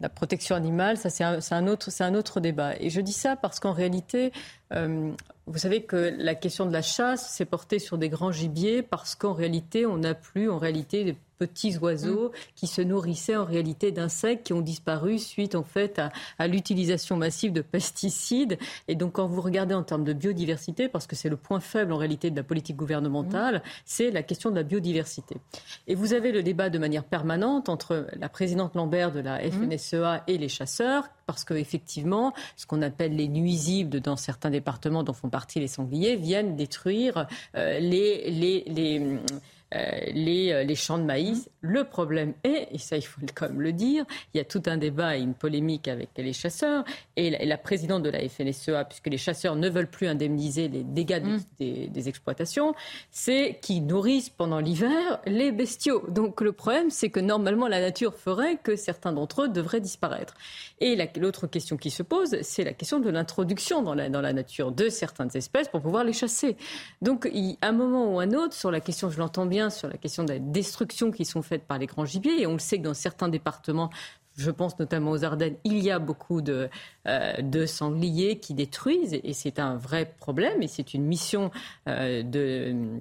la 0.00 0.08
protection 0.08 0.56
animale, 0.56 0.96
ça 0.96 1.10
c'est 1.10 1.24
un, 1.24 1.66
autre, 1.66 1.90
un 2.00 2.14
autre 2.14 2.40
débat. 2.40 2.74
Et 2.80 2.90
je 2.90 3.00
dis 3.00 3.12
ça 3.12 3.36
parce 3.36 3.60
qu'en 3.60 3.72
réalité, 3.72 4.32
euh, 4.72 5.12
vous 5.46 5.58
savez 5.58 5.82
que 5.84 6.14
la 6.18 6.34
question 6.34 6.66
de 6.66 6.72
la 6.72 6.82
chasse 6.82 7.30
s'est 7.30 7.44
portée 7.44 7.78
sur 7.78 7.98
des 7.98 8.08
grands 8.08 8.32
gibiers 8.32 8.82
parce 8.82 9.14
qu'en 9.14 9.32
réalité, 9.32 9.86
on 9.86 9.98
n'a 9.98 10.14
plus 10.14 10.50
en 10.50 10.58
réalité 10.58 11.16
petits 11.38 11.76
oiseaux 11.78 12.28
mm. 12.28 12.32
qui 12.54 12.66
se 12.66 12.82
nourrissaient 12.82 13.36
en 13.36 13.44
réalité 13.44 13.92
d'insectes 13.92 14.46
qui 14.46 14.52
ont 14.52 14.60
disparu 14.60 15.18
suite 15.18 15.54
en 15.54 15.62
fait 15.62 16.00
à, 16.38 16.46
l'utilisation 16.46 17.16
massive 17.16 17.52
de 17.52 17.62
pesticides. 17.62 18.58
Et 18.88 18.94
donc 18.94 19.14
quand 19.14 19.26
vous 19.26 19.40
regardez 19.40 19.74
en 19.74 19.82
termes 19.82 20.04
de 20.04 20.12
biodiversité, 20.12 20.88
parce 20.88 21.06
que 21.06 21.16
c'est 21.16 21.28
le 21.28 21.36
point 21.36 21.60
faible 21.60 21.92
en 21.92 21.96
réalité 21.96 22.30
de 22.30 22.36
la 22.36 22.42
politique 22.42 22.76
gouvernementale, 22.76 23.56
mm. 23.56 23.62
c'est 23.84 24.10
la 24.10 24.22
question 24.22 24.50
de 24.50 24.56
la 24.56 24.62
biodiversité. 24.62 25.36
Et 25.86 25.94
vous 25.94 26.12
avez 26.12 26.32
le 26.32 26.42
débat 26.42 26.70
de 26.70 26.78
manière 26.78 27.04
permanente 27.04 27.68
entre 27.68 28.06
la 28.18 28.28
présidente 28.28 28.74
Lambert 28.74 29.12
de 29.12 29.20
la 29.20 29.38
mm. 29.38 29.50
FNSEA 29.50 30.22
et 30.26 30.38
les 30.38 30.48
chasseurs, 30.48 31.08
parce 31.26 31.44
qu'effectivement, 31.44 32.32
ce 32.56 32.66
qu'on 32.66 32.82
appelle 32.82 33.16
les 33.16 33.28
nuisibles 33.28 34.00
dans 34.00 34.16
certains 34.16 34.50
départements 34.50 35.02
dont 35.02 35.12
font 35.12 35.28
partie 35.28 35.60
les 35.60 35.68
sangliers 35.68 36.16
viennent 36.16 36.56
détruire 36.56 37.26
euh, 37.56 37.78
les, 37.80 38.30
les, 38.30 38.64
les 38.66 39.18
les, 39.72 40.52
euh, 40.52 40.64
les, 40.64 40.74
champs 40.74 40.98
de 40.98 41.04
maïs. 41.04 41.50
Le 41.60 41.84
problème 41.84 42.34
est, 42.44 42.68
et 42.70 42.78
ça 42.78 42.96
il 42.96 43.02
faut 43.02 43.20
quand 43.34 43.48
même 43.48 43.60
le 43.60 43.72
dire, 43.72 44.04
il 44.32 44.38
y 44.38 44.40
a 44.40 44.44
tout 44.44 44.62
un 44.66 44.76
débat 44.76 45.16
et 45.16 45.20
une 45.20 45.34
polémique 45.34 45.88
avec 45.88 46.10
les 46.16 46.32
chasseurs 46.32 46.84
et 47.16 47.44
la, 47.44 47.58
présidente 47.58 48.02
de 48.02 48.10
la 48.10 48.20
FNSEA, 48.28 48.84
puisque 48.84 49.08
les 49.08 49.18
chasseurs 49.18 49.56
ne 49.56 49.68
veulent 49.68 49.90
plus 49.90 50.06
indemniser 50.06 50.68
les 50.68 50.84
dégâts 50.84 51.22
mm. 51.22 51.38
des, 51.58 52.08
exploitations, 52.08 52.74
c'est 53.10 53.58
qu'ils 53.60 53.84
nourrissent 53.84 54.30
pendant 54.30 54.60
l'hiver 54.60 55.20
les 55.26 55.50
bestiaux. 55.50 56.04
Donc 56.08 56.40
le 56.40 56.52
problème, 56.52 56.90
c'est 56.90 57.10
que 57.10 57.18
normalement 57.18 57.66
la 57.66 57.80
nature 57.80 58.14
ferait 58.14 58.58
que 58.62 58.76
certains 58.76 59.12
d'entre 59.12 59.42
eux 59.42 59.48
devraient 59.48 59.80
disparaître. 59.80 60.34
Et 60.78 60.96
l'autre 61.16 61.46
question 61.46 61.76
qui 61.76 61.90
se 61.90 62.02
pose, 62.02 62.36
c'est 62.42 62.62
la 62.62 62.72
question 62.72 63.00
de 63.00 63.10
l'introduction 63.10 63.82
dans 63.82 63.94
la, 63.94 64.08
dans 64.08 64.20
la 64.20 64.32
nature 64.32 64.70
de 64.70 64.88
certaines 64.88 65.34
espèces 65.34 65.68
pour 65.68 65.80
pouvoir 65.80 66.04
les 66.04 66.12
chasser. 66.12 66.56
Donc, 67.02 67.26
à 67.62 67.68
un 67.68 67.72
moment 67.72 68.14
ou 68.14 68.20
un 68.20 68.32
autre, 68.32 68.52
sur 68.52 68.70
la 68.70 68.80
question, 68.80 69.10
je 69.10 69.18
l'entends 69.18 69.46
bien, 69.46 69.65
sur 69.70 69.88
la 69.88 69.96
question 69.96 70.24
de 70.24 70.32
la 70.32 70.38
destruction 70.38 71.10
qui 71.10 71.24
sont 71.24 71.42
faites 71.42 71.64
par 71.64 71.78
les 71.78 71.86
grands 71.86 72.04
gibiers, 72.04 72.42
et 72.42 72.46
on 72.46 72.54
le 72.54 72.58
sait 72.58 72.78
que 72.78 72.84
dans 72.84 72.94
certains 72.94 73.28
départements, 73.28 73.90
je 74.36 74.50
pense 74.50 74.78
notamment 74.78 75.12
aux 75.12 75.24
Ardennes, 75.24 75.56
il 75.64 75.78
y 75.82 75.90
a 75.90 75.98
beaucoup 75.98 76.42
de, 76.42 76.68
euh, 77.06 77.66
sangliers 77.66 78.38
qui 78.38 78.54
détruisent, 78.54 79.14
et 79.14 79.32
c'est 79.32 79.58
un 79.58 79.76
vrai 79.76 80.14
problème, 80.18 80.62
et 80.62 80.68
c'est 80.68 80.94
une 80.94 81.04
mission 81.04 81.50
euh, 81.88 82.22
de 82.22 83.00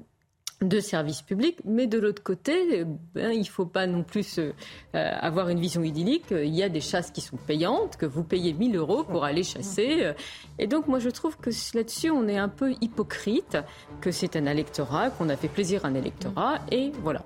de 0.68 0.80
services 0.80 1.22
publics, 1.22 1.60
mais 1.66 1.88
de 1.88 2.00
l'autre 2.00 2.24
côté, 2.24 2.86
ben, 3.14 3.32
il 3.32 3.40
ne 3.40 3.46
faut 3.46 3.66
pas 3.66 3.88
non 3.88 4.04
plus 4.04 4.40
euh, 4.40 4.52
avoir 4.94 5.50
une 5.50 5.60
vision 5.60 5.84
idyllique. 5.84 6.32
Il 6.32 6.56
y 6.56 6.64
a 6.64 6.70
des 6.70 6.82
chasses 6.82 7.12
qui 7.12 7.22
sont 7.22 7.38
payantes, 7.38 7.98
que 7.98 8.06
vous 8.06 8.24
payez 8.24 8.54
1000 8.54 8.76
euros 8.76 9.04
pour 9.04 9.24
aller 9.24 9.44
chasser. 9.44 10.12
Et 10.60 10.68
donc 10.68 10.88
moi 10.88 11.00
je 11.00 11.10
trouve 11.10 11.38
que 11.38 11.50
là-dessus 11.74 12.12
on 12.12 12.28
est 12.28 12.38
un 12.38 12.50
peu 12.50 12.74
hypocrite, 12.82 13.58
que 14.02 14.12
c'est 14.12 14.36
un 14.36 14.46
électorat, 14.46 15.10
qu'on 15.10 15.30
a 15.30 15.36
fait 15.36 15.48
plaisir 15.48 15.86
à 15.86 15.90
un 15.90 15.96
électorat, 15.96 16.60
et 16.72 16.92
voilà. 17.02 17.24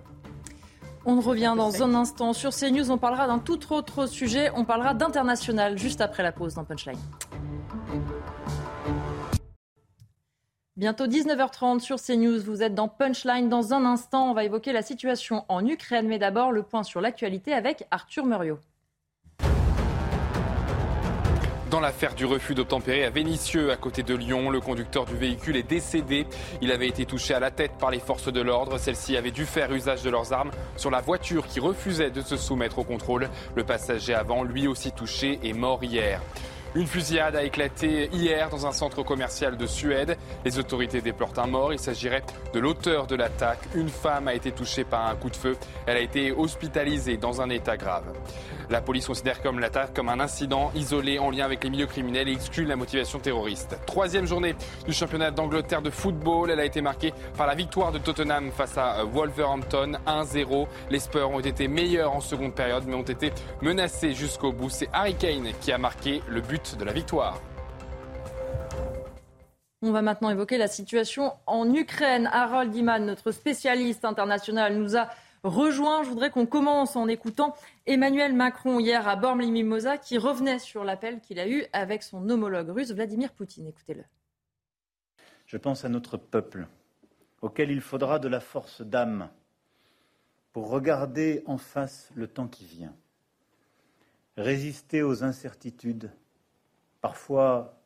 On 1.05 1.21
revient 1.21 1.53
dans 1.55 1.81
un 1.81 1.95
instant 1.95 2.33
sur 2.33 2.51
CNews, 2.51 2.91
on 2.91 2.97
parlera 2.97 3.27
d'un 3.27 3.39
tout 3.39 3.73
autre 3.73 4.05
sujet, 4.05 4.51
on 4.53 4.65
parlera 4.65 4.93
d'international 4.93 5.77
juste 5.77 6.01
après 6.01 6.23
la 6.23 6.31
pause 6.31 6.55
dans 6.55 6.65
Punchline. 6.65 6.99
Bientôt 10.79 11.07
19h30 11.07 11.81
sur 11.81 11.97
CNews. 11.97 12.39
Vous 12.39 12.63
êtes 12.63 12.73
dans 12.73 12.87
Punchline. 12.87 13.49
Dans 13.49 13.73
un 13.73 13.83
instant, 13.83 14.31
on 14.31 14.33
va 14.33 14.45
évoquer 14.45 14.71
la 14.71 14.81
situation 14.81 15.43
en 15.49 15.65
Ukraine. 15.65 16.07
Mais 16.07 16.19
d'abord, 16.19 16.53
le 16.53 16.63
point 16.63 16.83
sur 16.83 17.01
l'actualité 17.01 17.51
avec 17.51 17.85
Arthur 17.91 18.25
Muriot. 18.25 18.59
Dans 21.69 21.81
l'affaire 21.81 22.15
du 22.15 22.25
refus 22.25 22.55
d'obtempérer 22.55 23.03
à 23.03 23.09
Vénissieux, 23.09 23.71
à 23.71 23.75
côté 23.75 24.03
de 24.03 24.15
Lyon, 24.15 24.49
le 24.49 24.61
conducteur 24.61 25.03
du 25.03 25.17
véhicule 25.17 25.57
est 25.57 25.67
décédé. 25.69 26.25
Il 26.61 26.71
avait 26.71 26.87
été 26.87 27.05
touché 27.05 27.33
à 27.33 27.41
la 27.41 27.51
tête 27.51 27.73
par 27.77 27.91
les 27.91 27.99
forces 27.99 28.31
de 28.31 28.39
l'ordre. 28.39 28.77
Celles-ci 28.77 29.17
avaient 29.17 29.31
dû 29.31 29.45
faire 29.45 29.73
usage 29.73 30.01
de 30.03 30.09
leurs 30.09 30.31
armes 30.31 30.51
sur 30.77 30.91
la 30.91 31.01
voiture 31.01 31.45
qui 31.45 31.59
refusait 31.59 32.09
de 32.09 32.21
se 32.21 32.37
soumettre 32.37 32.79
au 32.79 32.85
contrôle. 32.85 33.29
Le 33.53 33.65
passager 33.65 34.13
avant, 34.13 34.43
lui 34.43 34.65
aussi 34.65 34.93
touché, 34.93 35.41
est 35.43 35.51
mort 35.51 35.83
hier. 35.83 36.21
Une 36.75 36.85
fusillade 36.85 37.35
a 37.35 37.43
éclaté 37.43 38.09
hier 38.13 38.49
dans 38.49 38.67
un 38.67 38.71
centre 38.71 39.01
commercial 39.01 39.57
de 39.57 39.65
Suède. 39.65 40.17
Les 40.45 40.59
autorités 40.59 41.01
déplorent 41.01 41.37
un 41.37 41.47
mort. 41.47 41.73
Il 41.73 41.79
s'agirait 41.79 42.23
de 42.53 42.59
l'auteur 42.59 43.07
de 43.07 43.15
l'attaque. 43.15 43.61
Une 43.73 43.89
femme 43.89 44.27
a 44.27 44.35
été 44.35 44.51
touchée 44.51 44.83
par 44.83 45.07
un 45.07 45.15
coup 45.15 45.31
de 45.31 45.35
feu. 45.35 45.57
Elle 45.87 45.97
a 45.97 46.01
été 46.01 46.31
hospitalisée 46.31 47.17
dans 47.17 47.41
un 47.41 47.49
état 47.49 47.75
grave. 47.75 48.13
La 48.69 48.81
police 48.81 49.07
considère 49.07 49.41
comme 49.41 49.59
l'attaque 49.59 49.95
comme 49.95 50.09
un 50.09 50.19
incident 50.19 50.71
isolé 50.75 51.17
en 51.17 51.31
lien 51.31 51.43
avec 51.43 51.63
les 51.63 51.71
milieux 51.71 51.87
criminels 51.87 52.29
et 52.29 52.33
exclut 52.33 52.65
la 52.65 52.75
motivation 52.75 53.17
terroriste. 53.17 53.75
Troisième 53.87 54.27
journée 54.27 54.53
du 54.85 54.93
championnat 54.93 55.31
d'Angleterre 55.31 55.81
de 55.81 55.89
football. 55.89 56.51
Elle 56.51 56.59
a 56.59 56.65
été 56.65 56.81
marquée 56.81 57.11
par 57.35 57.47
la 57.47 57.55
victoire 57.55 57.91
de 57.91 57.97
Tottenham 57.97 58.51
face 58.51 58.77
à 58.77 59.03
Wolverhampton 59.05 59.93
1-0. 60.05 60.67
Les 60.91 60.99
Spurs 60.99 61.31
ont 61.31 61.39
été 61.39 61.67
meilleurs 61.67 62.13
en 62.13 62.21
seconde 62.21 62.53
période 62.53 62.83
mais 62.85 62.93
ont 62.93 63.01
été 63.01 63.33
menacés 63.63 64.13
jusqu'au 64.13 64.51
bout. 64.51 64.69
C'est 64.69 64.89
Harry 64.93 65.15
Kane 65.15 65.47
qui 65.61 65.71
a 65.71 65.79
marqué 65.79 66.21
le 66.27 66.41
but 66.41 66.77
de 66.77 66.85
la 66.85 66.93
victoire. 66.93 67.41
On 69.81 69.91
va 69.91 70.03
maintenant 70.03 70.29
évoquer 70.29 70.59
la 70.59 70.67
situation 70.67 71.31
en 71.47 71.73
Ukraine. 71.73 72.29
Harold 72.31 72.75
Iman, 72.75 73.03
notre 73.03 73.31
spécialiste 73.31 74.05
international, 74.05 74.75
nous 74.75 74.95
a 74.95 75.07
rejoint. 75.43 76.03
Je 76.03 76.09
voudrais 76.09 76.29
qu'on 76.29 76.45
commence 76.45 76.95
en 76.95 77.07
écoutant 77.07 77.55
Emmanuel 77.85 78.33
Macron 78.33 78.79
hier 78.79 79.07
à 79.07 79.15
Bormes-les-Mimosas 79.15 79.97
qui 79.97 80.17
revenait 80.17 80.59
sur 80.59 80.83
l'appel 80.83 81.19
qu'il 81.21 81.39
a 81.39 81.47
eu 81.47 81.65
avec 81.73 82.03
son 82.03 82.29
homologue 82.29 82.69
russe 82.69 82.91
Vladimir 82.91 83.31
Poutine. 83.31 83.67
Écoutez-le. 83.67 84.03
Je 85.45 85.57
pense 85.57 85.83
à 85.83 85.89
notre 85.89 86.17
peuple, 86.17 86.67
auquel 87.41 87.71
il 87.71 87.81
faudra 87.81 88.19
de 88.19 88.27
la 88.27 88.39
force 88.39 88.81
d'âme 88.81 89.29
pour 90.53 90.69
regarder 90.69 91.43
en 91.45 91.57
face 91.57 92.11
le 92.15 92.27
temps 92.27 92.47
qui 92.47 92.65
vient, 92.65 92.93
résister 94.37 95.01
aux 95.01 95.23
incertitudes, 95.23 96.11
parfois 97.01 97.79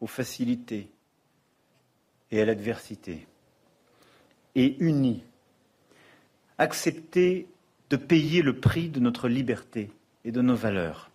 aux 0.00 0.06
facilités 0.06 0.90
et 2.30 2.40
à 2.40 2.44
l'adversité, 2.44 3.26
et 4.54 4.76
unis 4.78 5.24
accepter 6.58 7.48
de 7.90 7.96
payer 7.96 8.42
le 8.42 8.58
prix 8.58 8.88
de 8.88 9.00
notre 9.00 9.28
liberté 9.28 9.90
et 10.24 10.32
de 10.32 10.40
nos 10.40 10.56
valeurs. 10.56 11.10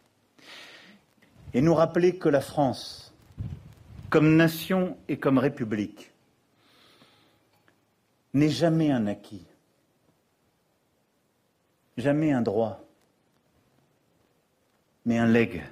Et 1.53 1.61
nous 1.61 1.73
rappeler 1.73 2.17
que 2.17 2.29
la 2.29 2.41
France, 2.41 3.13
comme 4.09 4.35
nation 4.35 4.97
et 5.07 5.17
comme 5.17 5.37
république, 5.37 6.11
n'est 8.33 8.49
jamais 8.49 8.91
un 8.91 9.07
acquis, 9.07 9.45
jamais 11.97 12.31
un 12.31 12.41
droit, 12.41 12.85
mais 15.05 15.17
un 15.17 15.25
legs 15.25 15.63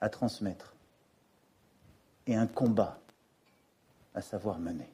à 0.00 0.08
transmettre 0.08 0.74
et 2.26 2.34
un 2.34 2.46
combat 2.46 2.98
à 4.14 4.20
savoir 4.20 4.58
mener. 4.58 4.88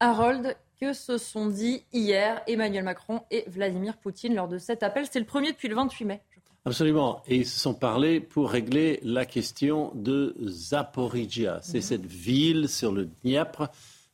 Harold, 0.00 0.56
que 0.80 0.92
se 0.92 1.18
sont 1.18 1.46
dit 1.46 1.84
hier 1.92 2.42
Emmanuel 2.46 2.84
Macron 2.84 3.22
et 3.30 3.44
Vladimir 3.48 3.96
Poutine 3.96 4.34
lors 4.34 4.48
de 4.48 4.58
cet 4.58 4.82
appel. 4.82 5.06
C'est 5.10 5.18
le 5.18 5.26
premier 5.26 5.52
depuis 5.52 5.68
le 5.68 5.74
28 5.74 6.04
mai. 6.04 6.22
Absolument. 6.64 7.22
Et 7.26 7.36
ils 7.36 7.46
se 7.46 7.58
sont 7.58 7.74
parlé 7.74 8.20
pour 8.20 8.50
régler 8.50 9.00
la 9.02 9.24
question 9.24 9.90
de 9.94 10.36
Zaporizhia. 10.46 11.60
C'est 11.62 11.80
cette 11.80 12.06
ville 12.06 12.68
sur 12.68 12.92
le 12.92 13.06
Dniepr 13.06 13.68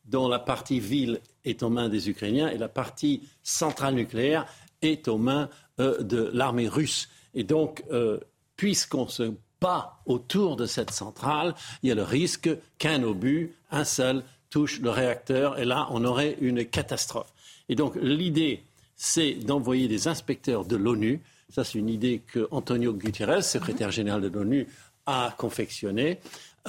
dont 0.05 0.29
la 0.29 0.39
partie 0.39 0.81
ville 0.81 1.21
est 1.45 1.63
aux 1.63 1.71
mains 1.71 1.89
des 1.89 2.09
Ukrainiens 2.11 2.49
et 2.49 2.59
la 2.59 2.69
partie 2.69 3.23
centrale 3.43 3.95
nucléaire 3.95 4.47
est 4.83 5.09
aux 5.09 5.19
mains 5.19 5.49
euh, 5.81 6.03
de 6.03 6.31
l'armée 6.33 6.69
russe. 6.69 7.09
Et 7.35 7.43
donc, 7.43 7.83
euh, 7.91 8.21
puisqu'on 8.57 9.09
se 9.09 9.33
bat 9.61 9.99
autour 10.07 10.57
de 10.57 10.67
cette 10.67 10.91
centrale, 10.91 11.55
il 11.83 11.89
y 11.89 11.93
a 11.93 11.95
le 11.95 12.03
risque 12.03 12.51
qu'un 12.79 13.03
obus, 13.03 13.55
un 13.71 13.85
seul, 13.85 14.23
touche 14.55 14.81
le 14.81 14.91
réacteur 14.91 15.59
et 15.59 15.65
là, 15.65 15.89
on 15.91 16.05
aurait 16.05 16.37
une 16.41 16.65
catastrophe. 16.65 17.33
Et 17.69 17.75
donc, 17.75 17.97
l'idée, 18.01 18.63
c'est 18.95 19.33
d'envoyer 19.33 19.89
des 19.89 20.07
inspecteurs 20.07 20.65
de 20.65 20.77
l'ONU. 20.77 21.21
Ça, 21.49 21.65
c'est 21.65 21.77
une 21.77 21.89
idée 21.89 22.23
que 22.25 22.47
Antonio 22.53 22.93
Guterres, 22.93 23.43
secrétaire 23.43 23.91
général 23.91 24.21
de 24.21 24.29
l'ONU, 24.29 24.69
a 25.07 25.35
confectionnée. 25.37 26.21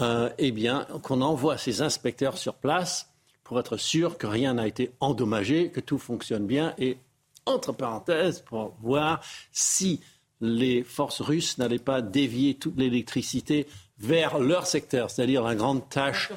Euh, 0.02 0.32
eh 0.40 0.52
bien, 0.52 0.88
qu'on 1.04 1.22
envoie 1.22 1.60
ces 1.60 1.84
inspecteurs 1.84 2.40
sur 2.40 2.56
place 2.56 3.12
pour 3.44 3.60
être 3.60 3.78
sûr 3.78 4.18
que 4.18 4.26
rien 4.26 4.56
n'a 4.56 4.66
été 4.66 4.90
endommagé, 5.00 5.70
que 5.70 5.80
tout 5.80 6.00
fonctionne 6.00 6.48
bien 6.48 6.74
et, 6.80 6.98
entre 7.46 7.72
parenthèses, 7.72 8.42
pour 8.42 8.74
voir 8.82 9.22
si 9.52 10.02
les 10.42 10.84
forces 10.84 11.22
russes 11.22 11.60
n'allaient 11.60 11.78
pas 11.78 12.02
dévier 12.02 12.56
toute 12.56 12.80
l'électricité 12.80 13.68
vers 13.98 14.40
leur 14.40 14.68
secteur, 14.68 15.10
c'est-à-dire 15.10 15.44
la 15.44 15.56
grande 15.56 15.88
tache 15.90 16.32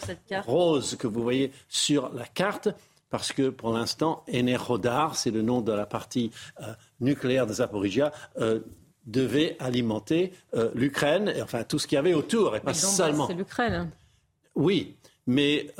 rose 0.46 0.96
que 0.96 1.06
vous 1.06 1.22
voyez 1.22 1.52
sur 1.68 2.12
la 2.14 2.24
carte, 2.24 2.68
parce 3.10 3.32
que 3.32 3.48
pour 3.48 3.72
l'instant, 3.72 4.22
Enerhodar, 4.32 5.16
c'est 5.16 5.30
le 5.30 5.42
nom 5.42 5.60
de 5.60 5.72
la 5.72 5.86
partie 5.86 6.30
euh, 6.60 6.72
nucléaire 7.00 7.46
de 7.46 7.54
Zaporizhia, 7.54 8.12
euh, 8.38 8.60
devait 9.06 9.56
alimenter 9.58 10.32
euh, 10.54 10.70
l'Ukraine, 10.74 11.32
et 11.34 11.42
enfin 11.42 11.64
tout 11.64 11.78
ce 11.78 11.86
qu'il 11.86 11.96
y 11.96 11.98
avait 11.98 12.14
autour, 12.14 12.54
et 12.54 12.60
pas 12.60 12.74
seulement. 12.74 13.26
C'est 13.26 13.34
l'Ukraine. 13.34 13.90
Oui, 14.54 14.96
mais 15.26 15.72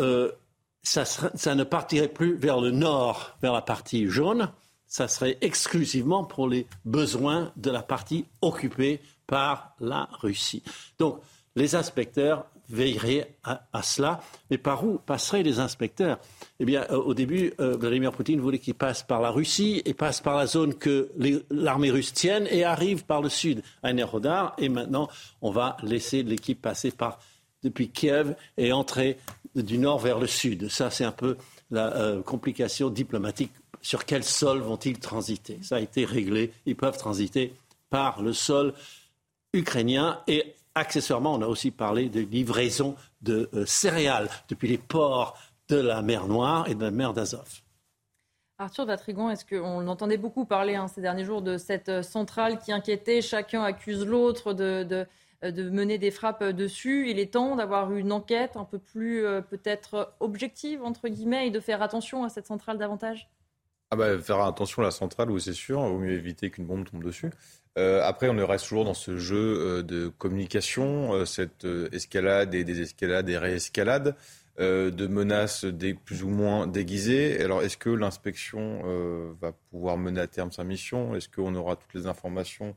ça, 0.82 1.05
ça, 1.05 1.55
ne 1.55 1.65
partirait 1.65 2.08
plus 2.08 2.36
vers 2.36 2.60
le 2.60 2.70
nord, 2.70 3.36
vers 3.42 3.52
la 3.52 3.60
partie 3.60 4.07
jaune, 4.07 4.50
ça 4.86 5.08
serait 5.08 5.36
exclusivement 5.40 6.24
pour 6.24 6.48
les 6.48 6.66
besoins 6.84 7.52
de 7.57 7.70
la 7.70 7.82
partie 7.82 8.24
occupée 8.40 9.00
par 9.26 9.74
la 9.81 10.08
Russie. 10.20 10.62
Donc, 10.98 11.20
les 11.58 11.74
inspecteurs 11.74 12.46
veilleraient 12.70 13.34
à, 13.44 13.82
cela. 13.82 14.20
Mais 14.50 14.58
par 14.58 14.84
où 14.84 14.98
passeraient 14.98 15.42
les 15.42 15.58
inspecteurs? 15.58 16.18
Eh 16.60 16.64
bien, 16.64 16.86
euh, 16.90 16.96
au 16.96 17.14
début, 17.14 17.52
euh, 17.60 17.76
Vladimir 17.76 18.12
Poutine 18.12 18.40
voulait 18.40 18.58
qu'ils 18.58 18.74
passent 18.74 19.02
par 19.02 19.20
la 19.20 19.30
Russie 19.30 19.82
et 19.84 19.94
passent 19.94 20.20
par 20.20 20.36
la 20.36 20.46
zone 20.46 20.74
que 20.74 21.10
l'armée 21.50 21.90
russe 21.90 22.12
tienne 22.12 22.46
et 22.50 22.64
arrivent 22.64 23.04
par 23.04 23.22
le 23.22 23.28
sud 23.28 23.62
à 23.82 23.92
Nerodar. 23.92 24.54
Et 24.58 24.68
maintenant, 24.68 25.08
on 25.40 25.50
va 25.50 25.76
laisser 25.82 26.22
l'équipe 26.22 26.60
passer 26.60 26.90
par 26.90 27.18
depuis 27.62 27.88
Kiev 27.88 28.36
et 28.56 28.72
entrer 28.72 29.18
du 29.56 29.78
nord 29.78 29.98
vers 29.98 30.18
le 30.18 30.26
sud. 30.26 30.68
Ça, 30.68 30.90
c'est 30.90 31.04
un 31.04 31.12
peu 31.12 31.36
la 31.70 31.94
euh, 31.96 32.22
complication 32.22 32.90
diplomatique. 32.90 33.52
Sur 33.80 34.04
quel 34.04 34.24
sol 34.24 34.60
vont-ils 34.60 34.98
transiter? 34.98 35.58
Ça 35.62 35.76
a 35.76 35.80
été 35.80 36.04
réglé. 36.04 36.52
Ils 36.66 36.76
peuvent 36.76 36.98
transiter 36.98 37.54
par 37.90 38.22
le 38.22 38.32
sol 38.32 38.74
ukrainien 39.54 40.20
et 40.26 40.54
accessoirement, 40.78 41.34
on 41.34 41.42
a 41.42 41.47
aussi 41.47 41.70
parlé 41.70 42.08
de 42.08 42.20
livraison 42.20 42.97
de 43.20 43.48
euh, 43.55 43.66
céréales 43.66 44.28
depuis 44.48 44.68
les 44.68 44.78
ports 44.78 45.39
de 45.68 45.76
la 45.76 46.02
mer 46.02 46.26
Noire 46.26 46.68
et 46.68 46.74
de 46.74 46.82
la 46.82 46.90
mer 46.90 47.12
d'Azov. 47.12 47.62
Arthur 48.58 48.86
Datrigon, 48.86 49.31
est-ce 49.31 49.44
qu'on 49.44 49.86
entendait 49.86 50.16
beaucoup 50.16 50.44
parler 50.44 50.74
hein, 50.74 50.89
ces 50.89 51.00
derniers 51.00 51.24
jours 51.24 51.42
de 51.42 51.58
cette 51.58 51.89
euh, 51.89 52.02
centrale 52.02 52.58
qui 52.58 52.73
inquiétait 52.73 53.23
Chacun 53.23 53.62
accuse 53.62 54.05
l'autre 54.05 54.52
de, 54.52 55.07
euh, 55.44 55.50
de, 55.50 55.70
mener 55.70 55.98
des 55.98 56.10
frappes 56.10 56.44
dessus. 56.44 57.10
Il 57.10 57.18
est 57.18 57.32
temps 57.34 57.57
d'avoir 57.57 57.92
une 57.92 58.10
enquête 58.10 58.57
un 58.57 58.65
peu 58.65 58.78
plus 58.78 59.24
peut-être 59.48 60.15
objective, 60.20 60.82
entre 60.82 61.08
guillemets, 61.08 61.47
et 61.47 61.50
de 61.50 61.60
faire 61.60 61.82
attention 61.82 62.24
à 62.24 62.28
cette 62.28 62.47
centrale 62.47 62.78
davantage? 62.78 63.28
Ah 63.90 63.97
bah, 63.97 64.18
Faire 64.18 64.40
attention 64.40 64.82
à 64.82 64.86
la 64.86 64.90
centrale, 64.90 65.31
oui, 65.31 65.40
c'est 65.40 65.52
sûr. 65.52 65.81
Il 65.81 65.92
vaut 65.92 65.98
mieux 65.98 66.12
éviter 66.12 66.50
qu'une 66.50 66.66
bombe 66.66 66.89
tombe 66.89 67.05
dessus. 67.05 67.31
Euh, 67.76 68.00
après, 68.02 68.28
on 68.28 68.47
reste 68.47 68.66
toujours 68.68 68.84
dans 68.84 68.94
ce 68.94 69.16
jeu 69.18 69.36
euh, 69.36 69.82
de 69.82 70.08
communication, 70.08 71.12
euh, 71.12 71.24
cette 71.24 71.66
escalade 71.92 72.55
et 72.55 72.64
des 72.64 72.80
escalades 72.80 73.26
des 73.26 73.38
réescalades, 73.38 74.16
de 74.58 75.06
menaces 75.06 75.66
plus 76.05 76.24
ou 76.24 76.28
moins 76.30 76.66
déguisées. 76.66 77.40
Alors, 77.44 77.62
est-ce 77.62 77.76
que 77.76 77.90
l'inspection 77.90 78.82
va 79.40 79.52
pouvoir 79.70 79.97
mener 79.97 80.20
à 80.20 80.26
terme 80.26 80.50
sa 80.50 80.64
mission? 80.64 81.14
Est-ce 81.14 81.28
qu'on 81.28 81.55
aura 81.55 81.76
toutes 81.76 81.94
les 81.94 82.08
informations 82.08 82.74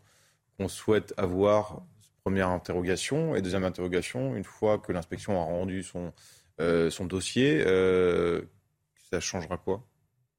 qu'on 0.60 0.68
souhaite 0.68 1.12
avoir? 1.18 1.82
Première 2.24 2.50
interrogation. 2.50 3.36
Et 3.36 3.42
deuxième 3.42 3.64
interrogation, 3.64 4.36
une 4.36 4.44
fois 4.44 4.78
que 4.78 4.92
l'inspection 4.92 5.42
a 5.42 5.44
rendu 5.44 5.82
son 5.82 6.14
dossier, 7.08 7.64
ça 9.10 9.20
changera 9.20 9.58
quoi? 9.58 9.84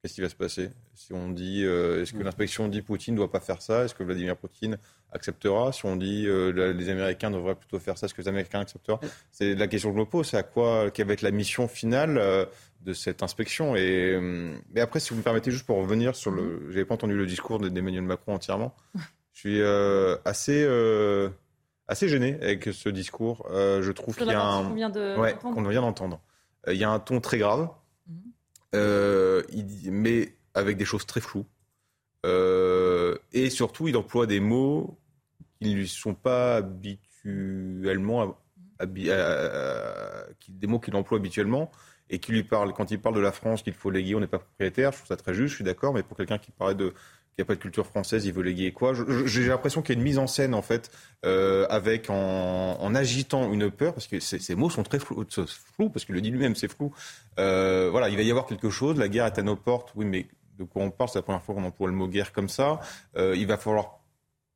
Qu'est-ce 0.02 0.14
qui 0.14 0.20
va 0.20 0.28
se 0.28 0.34
passer 0.34 0.70
Si 0.94 1.12
on 1.12 1.28
dit, 1.28 1.62
euh, 1.64 2.02
est-ce 2.02 2.12
que 2.12 2.18
mm. 2.18 2.24
l'inspection 2.24 2.66
dit 2.66 2.82
Poutine 2.82 3.14
ne 3.14 3.18
doit 3.18 3.30
pas 3.30 3.38
faire 3.38 3.62
ça 3.62 3.84
Est-ce 3.84 3.94
que 3.94 4.02
Vladimir 4.02 4.36
Poutine 4.36 4.76
acceptera 5.12 5.70
Si 5.70 5.86
on 5.86 5.94
dit 5.94 6.26
euh, 6.26 6.72
les 6.72 6.88
Américains 6.88 7.30
devraient 7.30 7.54
plutôt 7.54 7.78
faire 7.78 7.96
ça, 7.96 8.06
est-ce 8.06 8.14
que 8.14 8.20
les 8.20 8.26
Américains 8.26 8.58
accepteront 8.58 8.98
C'est 9.30 9.54
la 9.54 9.68
question 9.68 9.90
que 9.90 9.94
je 9.94 10.00
me 10.00 10.04
pose. 10.04 10.26
C'est 10.26 10.36
à 10.36 10.42
quoi 10.42 10.90
quelle 10.90 11.06
va 11.06 11.12
être 11.12 11.22
la 11.22 11.30
mission 11.30 11.68
finale 11.68 12.18
euh, 12.18 12.44
de 12.80 12.94
cette 12.94 13.22
inspection 13.22 13.76
Et 13.76 14.18
mais 14.74 14.80
après, 14.80 14.98
si 14.98 15.10
vous 15.10 15.18
me 15.18 15.22
permettez, 15.22 15.52
juste 15.52 15.66
pour 15.66 15.76
revenir 15.76 16.16
sur 16.16 16.32
le, 16.32 16.42
mm. 16.42 16.70
j'avais 16.70 16.84
pas 16.84 16.94
entendu 16.94 17.16
le 17.16 17.26
discours 17.26 17.60
d'Emmanuel 17.60 18.02
Macron 18.02 18.34
entièrement. 18.34 18.74
Je 19.34 19.38
suis 19.38 19.62
assez 20.26 20.62
assez 21.88 22.08
gêné 22.08 22.38
avec 22.42 22.64
ce 22.64 22.90
discours. 22.90 23.46
je 23.50 23.90
trouve 23.92 24.14
qu'il 24.14 24.26
y 24.26 24.30
a 24.30 24.42
un, 24.42 24.64
qu'on 24.64 24.74
vient 24.74 25.80
d'entendre. 25.80 26.20
Il 26.68 26.76
y 26.76 26.84
a 26.84 26.90
un 26.90 26.98
ton 26.98 27.20
très 27.20 27.38
grave. 27.38 27.68
Euh, 28.74 29.42
mais 29.90 30.34
avec 30.54 30.76
des 30.76 30.84
choses 30.84 31.06
très 31.06 31.20
floues. 31.20 31.46
Euh, 32.24 33.16
et 33.32 33.50
surtout, 33.50 33.88
il 33.88 33.96
emploie 33.96 34.26
des 34.26 34.40
mots 34.40 34.98
qui 35.60 35.70
ne 35.70 35.74
lui 35.76 35.88
sont 35.88 36.14
pas 36.14 36.56
habituellement, 36.56 38.38
des 38.84 40.66
mots 40.66 40.80
qu'il 40.80 40.94
emploie 40.96 41.18
habituellement 41.18 41.70
et 42.10 42.18
qui 42.18 42.32
lui 42.32 42.42
parle, 42.44 42.72
quand 42.74 42.90
il 42.90 43.00
parle 43.00 43.14
de 43.14 43.20
la 43.20 43.32
France, 43.32 43.62
qu'il 43.62 43.72
faut 43.72 43.90
léguer, 43.90 44.14
on 44.14 44.20
n'est 44.20 44.26
pas 44.26 44.38
propriétaire, 44.38 44.92
je 44.92 44.98
trouve 44.98 45.08
ça 45.08 45.16
très 45.16 45.32
juste, 45.34 45.50
je 45.50 45.54
suis 45.56 45.64
d'accord, 45.64 45.94
mais 45.94 46.02
pour 46.02 46.16
quelqu'un 46.16 46.38
qui 46.38 46.50
parlait 46.50 46.74
de 46.74 46.92
qu'il 47.34 47.42
n'y 47.42 47.46
a 47.46 47.48
pas 47.48 47.54
de 47.54 47.60
culture 47.60 47.86
française, 47.86 48.26
il 48.26 48.32
veut 48.32 48.42
léguer 48.42 48.72
quoi? 48.72 48.92
J'ai 49.24 49.46
l'impression 49.46 49.80
qu'il 49.80 49.94
y 49.94 49.96
a 49.96 49.98
une 49.98 50.04
mise 50.04 50.18
en 50.18 50.26
scène 50.26 50.52
en 50.52 50.60
fait, 50.60 50.90
euh, 51.24 51.66
avec 51.70 52.10
en, 52.10 52.94
agitant 52.94 53.50
une 53.50 53.70
peur, 53.70 53.94
parce 53.94 54.06
que 54.06 54.20
ces, 54.20 54.54
mots 54.54 54.68
sont 54.68 54.82
très 54.82 54.98
flous, 54.98 55.24
flou, 55.74 55.88
parce 55.88 56.04
qu'il 56.04 56.14
le 56.14 56.20
dit 56.20 56.30
lui-même, 56.30 56.54
c'est 56.54 56.70
flou. 56.70 56.92
Euh, 57.38 57.88
voilà, 57.90 58.10
il 58.10 58.16
va 58.16 58.22
y 58.22 58.30
avoir 58.30 58.44
quelque 58.44 58.68
chose. 58.68 58.98
La 58.98 59.08
guerre 59.08 59.24
est 59.24 59.38
à 59.38 59.42
nos 59.42 59.56
portes. 59.56 59.92
Oui, 59.94 60.04
mais 60.04 60.26
de 60.58 60.64
quoi 60.64 60.82
on 60.82 60.90
parle? 60.90 61.08
C'est 61.08 61.18
la 61.18 61.22
première 61.22 61.42
fois 61.42 61.54
qu'on 61.54 61.64
emploie 61.64 61.88
le 61.88 61.94
mot 61.94 62.06
guerre 62.06 62.32
comme 62.32 62.50
ça. 62.50 62.80
Euh, 63.16 63.34
il 63.34 63.46
va 63.46 63.56
falloir 63.56 64.01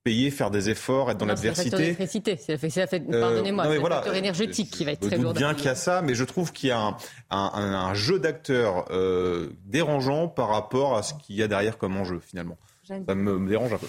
payer, 0.07 0.31
faire 0.31 0.53
des 0.53 0.71
efforts, 0.71 1.11
être 1.11 1.19
dans 1.19 1.27
l'adversité. 1.27 1.97
C'est 1.99 2.87
fait, 2.87 3.01
pardonnez-moi, 3.01 3.65
c'est 3.69 3.79
voilà, 3.79 3.97
facteur 3.97 4.15
énergétique 4.15 4.71
qui 4.71 4.85
va 4.85 4.93
être 4.93 5.05
très 5.05 5.19
lourd. 5.19 5.35
bien 5.35 5.53
qu'il 5.53 5.65
y 5.65 5.69
a 5.69 5.75
ça, 5.75 6.01
mais 6.01 6.15
je 6.15 6.23
trouve 6.23 6.53
qu'il 6.53 6.69
y 6.69 6.73
a 6.73 6.79
un, 6.79 6.97
un, 7.31 7.75
un 7.75 7.95
jeu 7.95 8.21
d'acteurs 8.21 8.85
euh, 8.93 9.49
dérangeant 9.65 10.29
par 10.29 10.51
rapport 10.51 10.97
à 10.97 11.03
ce 11.03 11.13
qu'il 11.15 11.35
y 11.35 11.43
a 11.43 11.49
derrière 11.49 11.77
comme 11.77 11.97
enjeu 11.97 12.21
finalement. 12.25 12.57
Ça 12.85 13.17
me, 13.17 13.49
dérange 13.49 13.73
un 13.73 13.79
peu. 13.79 13.89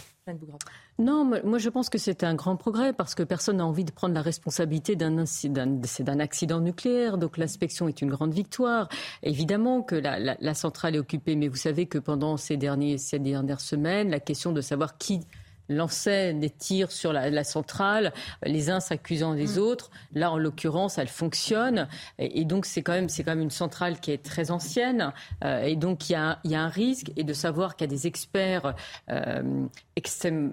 Non, 0.97 1.23
moi 1.23 1.59
je 1.59 1.69
pense 1.69 1.87
que 1.89 1.99
c'est 1.99 2.23
un 2.23 2.33
grand 2.33 2.55
progrès 2.55 2.93
parce 2.93 3.13
que 3.13 3.21
personne 3.21 3.57
n'a 3.57 3.65
envie 3.67 3.85
de 3.85 3.91
prendre 3.91 4.15
la 4.15 4.23
responsabilité 4.23 4.95
d'un 4.95 5.19
accident 5.19 6.59
nucléaire. 6.59 7.19
Donc 7.19 7.37
l'inspection 7.37 7.87
est 7.87 8.01
une 8.01 8.09
grande 8.09 8.33
victoire. 8.33 8.89
Évidemment 9.21 9.83
que 9.83 9.93
la, 9.93 10.17
la, 10.17 10.35
la, 10.39 10.53
centrale 10.55 10.95
est 10.95 10.99
occupée, 10.99 11.35
mais 11.35 11.47
vous 11.47 11.57
savez 11.57 11.85
que 11.85 11.99
pendant 11.99 12.37
ces, 12.37 12.57
derniers, 12.57 12.97
ces 12.97 13.19
dernières 13.19 13.61
semaines, 13.61 14.09
la 14.09 14.19
question 14.19 14.51
de 14.51 14.61
savoir 14.61 14.97
qui 14.97 15.19
lançait 15.69 16.33
des 16.33 16.49
tirs 16.49 16.91
sur 16.91 17.13
la, 17.13 17.43
centrale, 17.43 18.13
les 18.43 18.69
uns 18.69 18.79
s'accusant 18.79 19.33
des 19.33 19.57
mm. 19.57 19.59
autres. 19.59 19.91
Là, 20.13 20.31
en 20.31 20.37
l'occurrence, 20.37 20.97
elle 20.97 21.07
fonctionne. 21.07 21.87
Et, 22.19 22.45
donc, 22.45 22.65
c'est 22.65 22.81
quand, 22.81 22.93
même, 22.93 23.07
quand 23.07 23.25
même 23.25 23.41
une 23.41 23.49
centrale 23.49 23.99
qui 23.99 24.11
est 24.11 24.23
très 24.23 24.51
ancienne. 24.51 25.13
Euh, 25.43 25.63
et 25.63 25.75
donc, 25.75 26.09
il 26.09 26.13
y, 26.13 26.15
a, 26.15 26.39
il 26.43 26.51
y, 26.51 26.55
a, 26.55 26.61
un 26.61 26.69
risque. 26.69 27.11
Et 27.15 27.23
de 27.23 27.33
savoir 27.33 27.75
qu'il 27.75 27.85
y 27.85 27.89
a 27.89 27.95
des 27.95 28.07
experts 28.07 28.75
euh, 29.09 29.67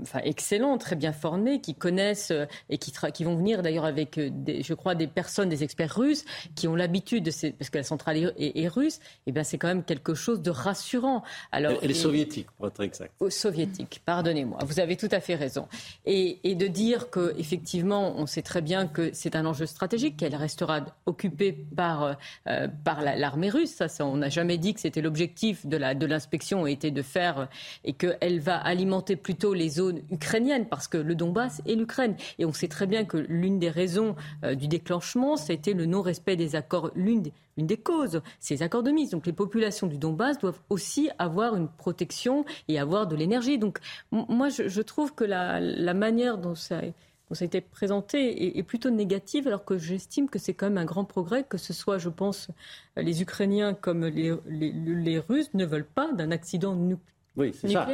enfin, 0.03 0.21
excellents, 0.25 0.79
très 0.79 0.97
bien 0.97 1.13
formés, 1.13 1.61
qui 1.61 1.75
connaissent 1.75 2.31
euh, 2.31 2.47
et 2.69 2.79
qui, 2.79 2.93
qui 3.13 3.25
vont 3.25 3.37
venir 3.37 3.63
d'ailleurs 3.63 3.85
avec, 3.85 4.19
des, 4.19 4.63
je 4.63 4.75
crois, 4.75 4.95
des 4.95 5.07
personnes, 5.07 5.49
des 5.49 5.63
experts 5.63 5.95
russes, 5.95 6.25
qui 6.55 6.69
ont 6.69 6.75
l'habitude, 6.75 7.25
de 7.25 7.31
ces, 7.31 7.53
parce 7.53 7.71
que 7.71 7.79
la 7.79 7.85
centrale 7.85 8.33
est, 8.39 8.69
russe, 8.69 9.01
et 9.27 9.33
bien 9.33 9.45
c'est 9.45 9.59
quand 9.59 9.69
même 9.69 9.85
quelque 9.85 10.15
chose 10.15 10.43
de 10.43 10.51
rassurant. 10.51 11.23
Alors, 11.53 11.79
elle, 11.83 11.91
est 11.91 11.95
soviétique, 11.95 12.51
pour 12.57 12.69
être 12.69 12.83
exact. 12.83 13.13
Soviétique, 13.29 14.03
pardonnez-moi. 14.05 14.59
Vous 14.65 14.81
avez 14.81 14.97
tout 14.97 15.04
tout 15.05 15.15
à 15.15 15.21
fait 15.21 15.35
raison. 15.35 15.69
Et, 16.07 16.55
de 16.55 16.67
dire 16.67 17.11
qu'effectivement, 17.11 18.15
on 18.17 18.27
sait 18.27 18.43
très 18.43 18.63
bien 18.63 18.87
que 18.87 19.11
c'est 19.13 19.37
un 19.37 19.45
enjeu 19.45 19.67
stratégique, 19.67 20.17
qu'elle 20.17 20.37
restera 20.37 20.87
occupée 21.05 21.53
par, 21.53 22.17
euh, 22.49 22.69
par 22.85 23.03
l'armée 23.03 23.51
russe. 23.51 23.83
Ça, 23.87 24.07
on 24.07 24.17
n'a 24.17 24.29
jamais 24.29 24.57
dit 24.57 24.73
que 24.73 24.81
c'était 24.81 25.03
l'objectif 25.03 25.67
de 25.67 26.07
l'inspection 26.07 26.67
était 26.67 26.91
de 26.91 27.03
faire 27.03 27.49
et 27.85 27.93
qu'elle 27.93 28.41
va 28.41 28.57
alimenter 28.57 29.17
plutôt 29.17 29.53
les 29.53 29.69
zones 29.69 30.01
ukrainiennes 30.11 30.67
parce 30.67 30.89
que 30.89 30.97
le 30.97 31.15
Donbass 31.15 31.61
est 31.67 31.75
l'Ukraine. 31.75 32.17
Et 32.39 32.47
on 32.47 32.53
sait 32.53 32.69
très 32.69 32.87
bien 32.87 33.05
que 33.05 33.17
l'une 33.17 33.59
des 33.59 33.71
raisons 33.71 34.15
euh, 34.45 34.55
du 34.55 34.69
déclenchement, 34.69 35.37
c'était 35.37 35.75
le 35.75 35.87
non-respect 35.87 36.37
des 36.37 36.57
accords, 36.57 36.91
l'une 36.95 37.23
une 37.57 37.67
des 37.67 37.77
causes, 37.77 38.23
ces 38.41 38.63
accords 38.63 38.83
de 38.83 38.91
mise. 38.91 39.11
Donc 39.11 39.27
les 39.27 39.33
populations 39.33 39.87
du 39.87 39.99
Donbass 39.99 40.39
doivent 40.39 40.61
aussi 40.71 41.11
avoir 41.19 41.57
une 41.57 41.69
protection 41.69 42.45
et 42.69 42.79
avoir 42.79 43.07
de 43.07 43.17
l'énergie. 43.17 43.59
Donc 43.59 43.79
moi, 44.11 44.49
je, 44.49 44.81
trouve 44.83 45.15
que 45.15 45.25
la, 45.25 45.95
manière 45.95 46.39
dont 46.39 46.55
ça, 46.55 46.79
a 46.79 47.45
été 47.45 47.61
présenté 47.61 48.59
est, 48.59 48.63
plutôt 48.63 48.91
négative, 48.91 49.47
alors 49.47 49.65
que 49.65 49.79
j'estime 49.79 50.29
que 50.29 50.39
c'est 50.39 50.55
quand 50.55 50.67
même 50.67 50.79
un 50.79 50.85
grand 50.85 51.05
progrès, 51.05 51.45
que 51.45 51.59
ce 51.59 51.73
soit, 51.73 51.99
je 51.99 52.09
pense, 52.09 52.49
les 52.97 53.23
Ukrainiens 53.23 53.75
comme 53.75 54.07
les, 54.07 54.35
les 54.47 55.19
Russes 55.19 55.53
ne 55.55 55.65
veulent 55.65 55.87
pas 55.87 56.13
d'un 56.13 56.31
accident 56.31 56.75
nucléaire 56.75 57.14
oui, 57.37 57.53
c'est 57.53 57.69
ça. 57.69 57.87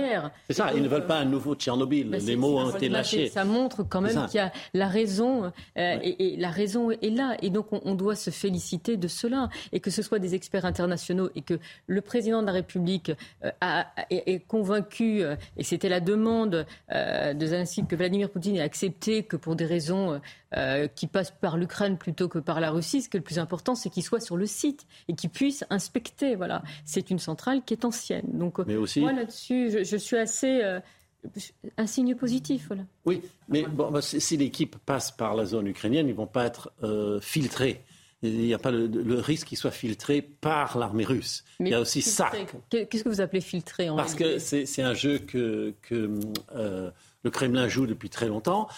C'est 0.46 0.54
ça. 0.54 0.72
Ils 0.74 0.82
ne 0.82 0.88
veulent 0.88 1.06
pas 1.06 1.18
un 1.18 1.24
nouveau 1.24 1.54
Tchernobyl. 1.54 2.10
Les 2.10 2.36
mots 2.36 2.58
ont 2.58 2.70
été 2.70 2.88
lâchés. 2.88 3.28
Ça 3.28 3.44
montre 3.44 3.82
quand 3.82 4.02
même 4.02 4.26
qu'il 4.26 4.36
y 4.36 4.40
a 4.40 4.52
la 4.74 4.88
raison, 4.88 5.52
euh, 5.78 5.98
et, 6.02 6.36
la 6.36 6.50
raison 6.50 6.90
est 6.90 7.14
là. 7.14 7.36
Et 7.40 7.48
donc, 7.48 7.68
on, 7.70 7.94
doit 7.94 8.16
se 8.16 8.30
féliciter 8.30 8.96
de 8.96 9.08
cela. 9.08 9.48
Et 9.72 9.80
que 9.80 9.90
ce 9.90 10.02
soit 10.02 10.18
des 10.18 10.34
experts 10.34 10.64
internationaux 10.64 11.30
et 11.34 11.42
que 11.42 11.58
le 11.86 12.00
président 12.02 12.42
de 12.42 12.46
la 12.46 12.52
République 12.52 13.12
euh, 13.44 13.50
a, 13.60 13.86
est, 14.10 14.46
convaincu, 14.46 15.22
euh, 15.22 15.36
et 15.56 15.64
c'était 15.64 15.88
la 15.88 16.00
demande 16.00 16.66
de 16.90 17.46
Zelensky, 17.46 17.86
que 17.86 17.96
Vladimir 17.96 18.30
Poutine 18.30 18.56
ait 18.56 18.60
accepté 18.60 19.22
que 19.22 19.36
pour 19.36 19.56
des 19.56 19.64
raisons 19.64 20.20
qui 20.96 21.06
passent 21.06 21.30
par 21.30 21.56
l'Ukraine 21.56 21.96
plutôt 21.96 22.28
que 22.28 22.38
par 22.38 22.60
la 22.60 22.70
Russie, 22.70 23.02
ce 23.02 23.08
qui 23.08 23.16
est 23.16 23.20
le 23.20 23.24
plus 23.24 23.38
important, 23.38 23.74
c'est 23.74 23.88
qu'il 23.88 24.02
soit 24.02 24.20
sur 24.20 24.36
le 24.36 24.46
site 24.46 24.86
et 25.08 25.14
qu'il 25.14 25.30
puisse 25.30 25.64
inspecter. 25.70 26.34
Voilà. 26.34 26.62
C'est 26.84 27.10
une 27.10 27.20
centrale 27.20 27.62
qui 27.64 27.74
est 27.74 27.84
ancienne. 27.84 28.26
Donc, 28.32 28.58
Mais 28.66 28.76
aussi 28.76 29.04
je, 29.30 29.96
suis 29.96 30.16
assez. 30.16 30.62
Euh, 30.62 30.80
un 31.76 31.86
signe 31.86 32.14
positif. 32.14 32.66
Voilà. 32.68 32.84
Oui, 33.04 33.22
mais 33.48 33.64
bon, 33.64 33.90
bah, 33.90 34.00
si 34.02 34.36
l'équipe 34.36 34.76
passe 34.78 35.10
par 35.10 35.34
la 35.34 35.44
zone 35.44 35.66
ukrainienne, 35.66 36.06
ils 36.08 36.12
ne 36.12 36.16
vont 36.16 36.26
pas 36.26 36.46
être 36.46 36.72
euh, 36.82 37.20
filtrés. 37.20 37.84
Il 38.22 38.36
n'y 38.36 38.52
a 38.52 38.58
pas 38.58 38.70
le, 38.70 39.18
risque 39.18 39.48
qu'ils 39.48 39.56
soient 39.56 39.70
filtrés 39.70 40.20
par 40.20 40.76
l'armée 40.76 41.04
russe. 41.04 41.42
Il 41.58 41.68
y 41.68 41.74
a 41.74 41.80
aussi 41.80 42.02
ça. 42.02 42.30
Qu'est-ce 42.68 43.02
que 43.02 43.08
vous 43.08 43.22
appelez 43.22 43.40
filtré 43.40 43.88
en 43.88 43.96
Parce 43.96 44.14
que 44.14 44.38
c'est 44.38 44.82
un 44.82 44.92
jeu 44.92 45.18
que, 45.18 45.74
que 45.80 46.20
euh, 46.54 46.90
le 47.22 47.30
Kremlin 47.30 47.66
joue 47.68 47.86
depuis 47.86 48.10
très 48.10 48.28
longtemps. 48.28 48.68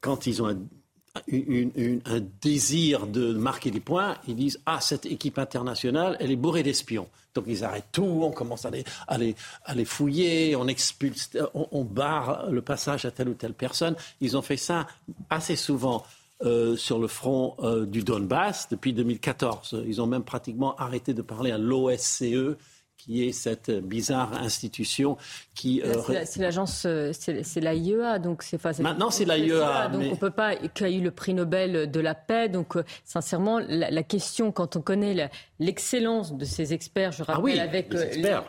Quand 0.00 0.26
ils 0.26 0.42
ont 0.42 0.68
un 1.16 2.20
désir 2.40 3.06
de 3.06 3.32
marquer 3.32 3.70
des 3.70 3.80
points, 3.80 4.16
ils 4.28 4.36
disent 4.36 4.60
Ah, 4.66 4.80
cette 4.80 5.06
équipe 5.06 5.38
internationale, 5.38 6.16
elle 6.20 6.30
est 6.30 6.36
bourrée 6.36 6.62
d'espions. 6.62 7.08
Donc 7.34 7.44
ils 7.46 7.64
arrêtent 7.64 7.88
tout, 7.92 8.22
on 8.22 8.30
commence 8.30 8.66
à 8.66 8.70
les, 9.18 9.84
fouiller, 9.84 10.56
on 10.56 10.66
expulse, 10.66 11.30
on, 11.54 11.84
barre 11.84 12.50
le 12.50 12.60
passage 12.60 13.04
à 13.04 13.10
telle 13.10 13.28
ou 13.28 13.34
telle 13.34 13.54
personne. 13.54 13.94
Ils 14.20 14.36
ont 14.36 14.42
fait 14.42 14.56
ça 14.56 14.86
assez 15.28 15.56
souvent. 15.56 16.04
Euh, 16.42 16.74
sur 16.74 16.98
le 16.98 17.06
front 17.06 17.54
euh, 17.58 17.84
du 17.84 18.02
Donbass 18.02 18.70
depuis 18.70 18.94
2014. 18.94 19.84
Ils 19.86 20.00
ont 20.00 20.06
même 20.06 20.22
pratiquement 20.22 20.74
arrêté 20.76 21.12
de 21.12 21.20
parler 21.20 21.50
à 21.50 21.58
l'OSCE, 21.58 22.56
qui 23.04 23.24
est 23.26 23.32
cette 23.32 23.70
bizarre 23.70 24.34
institution 24.34 25.16
qui. 25.54 25.82
Euh, 25.82 25.94
c'est 26.24 26.40
l'agence, 26.40 26.84
euh, 26.86 27.12
c'est 27.12 27.60
l'AIEA, 27.60 28.18
donc 28.18 28.42
c'est. 28.42 28.62
Maintenant, 28.80 29.10
c'est 29.10 29.24
l'AIEA. 29.24 29.88
Donc 29.88 30.02
on 30.12 30.16
peut 30.16 30.30
pas, 30.30 30.56
qui 30.56 30.84
a 30.84 30.90
eu 30.90 31.00
le 31.00 31.10
prix 31.10 31.34
Nobel 31.34 31.90
de 31.90 32.00
la 32.00 32.14
paix. 32.14 32.48
Donc 32.48 32.76
euh, 32.76 32.84
sincèrement, 33.04 33.58
la, 33.58 34.02
question, 34.02 34.52
quand 34.52 34.76
on 34.76 34.82
connaît 34.82 35.30
l'excellence 35.58 36.34
de 36.34 36.44
ces 36.44 36.72
experts, 36.74 37.12
je 37.12 37.24
ah 37.26 37.34
rappelle 37.34 37.60
avec 37.60 37.94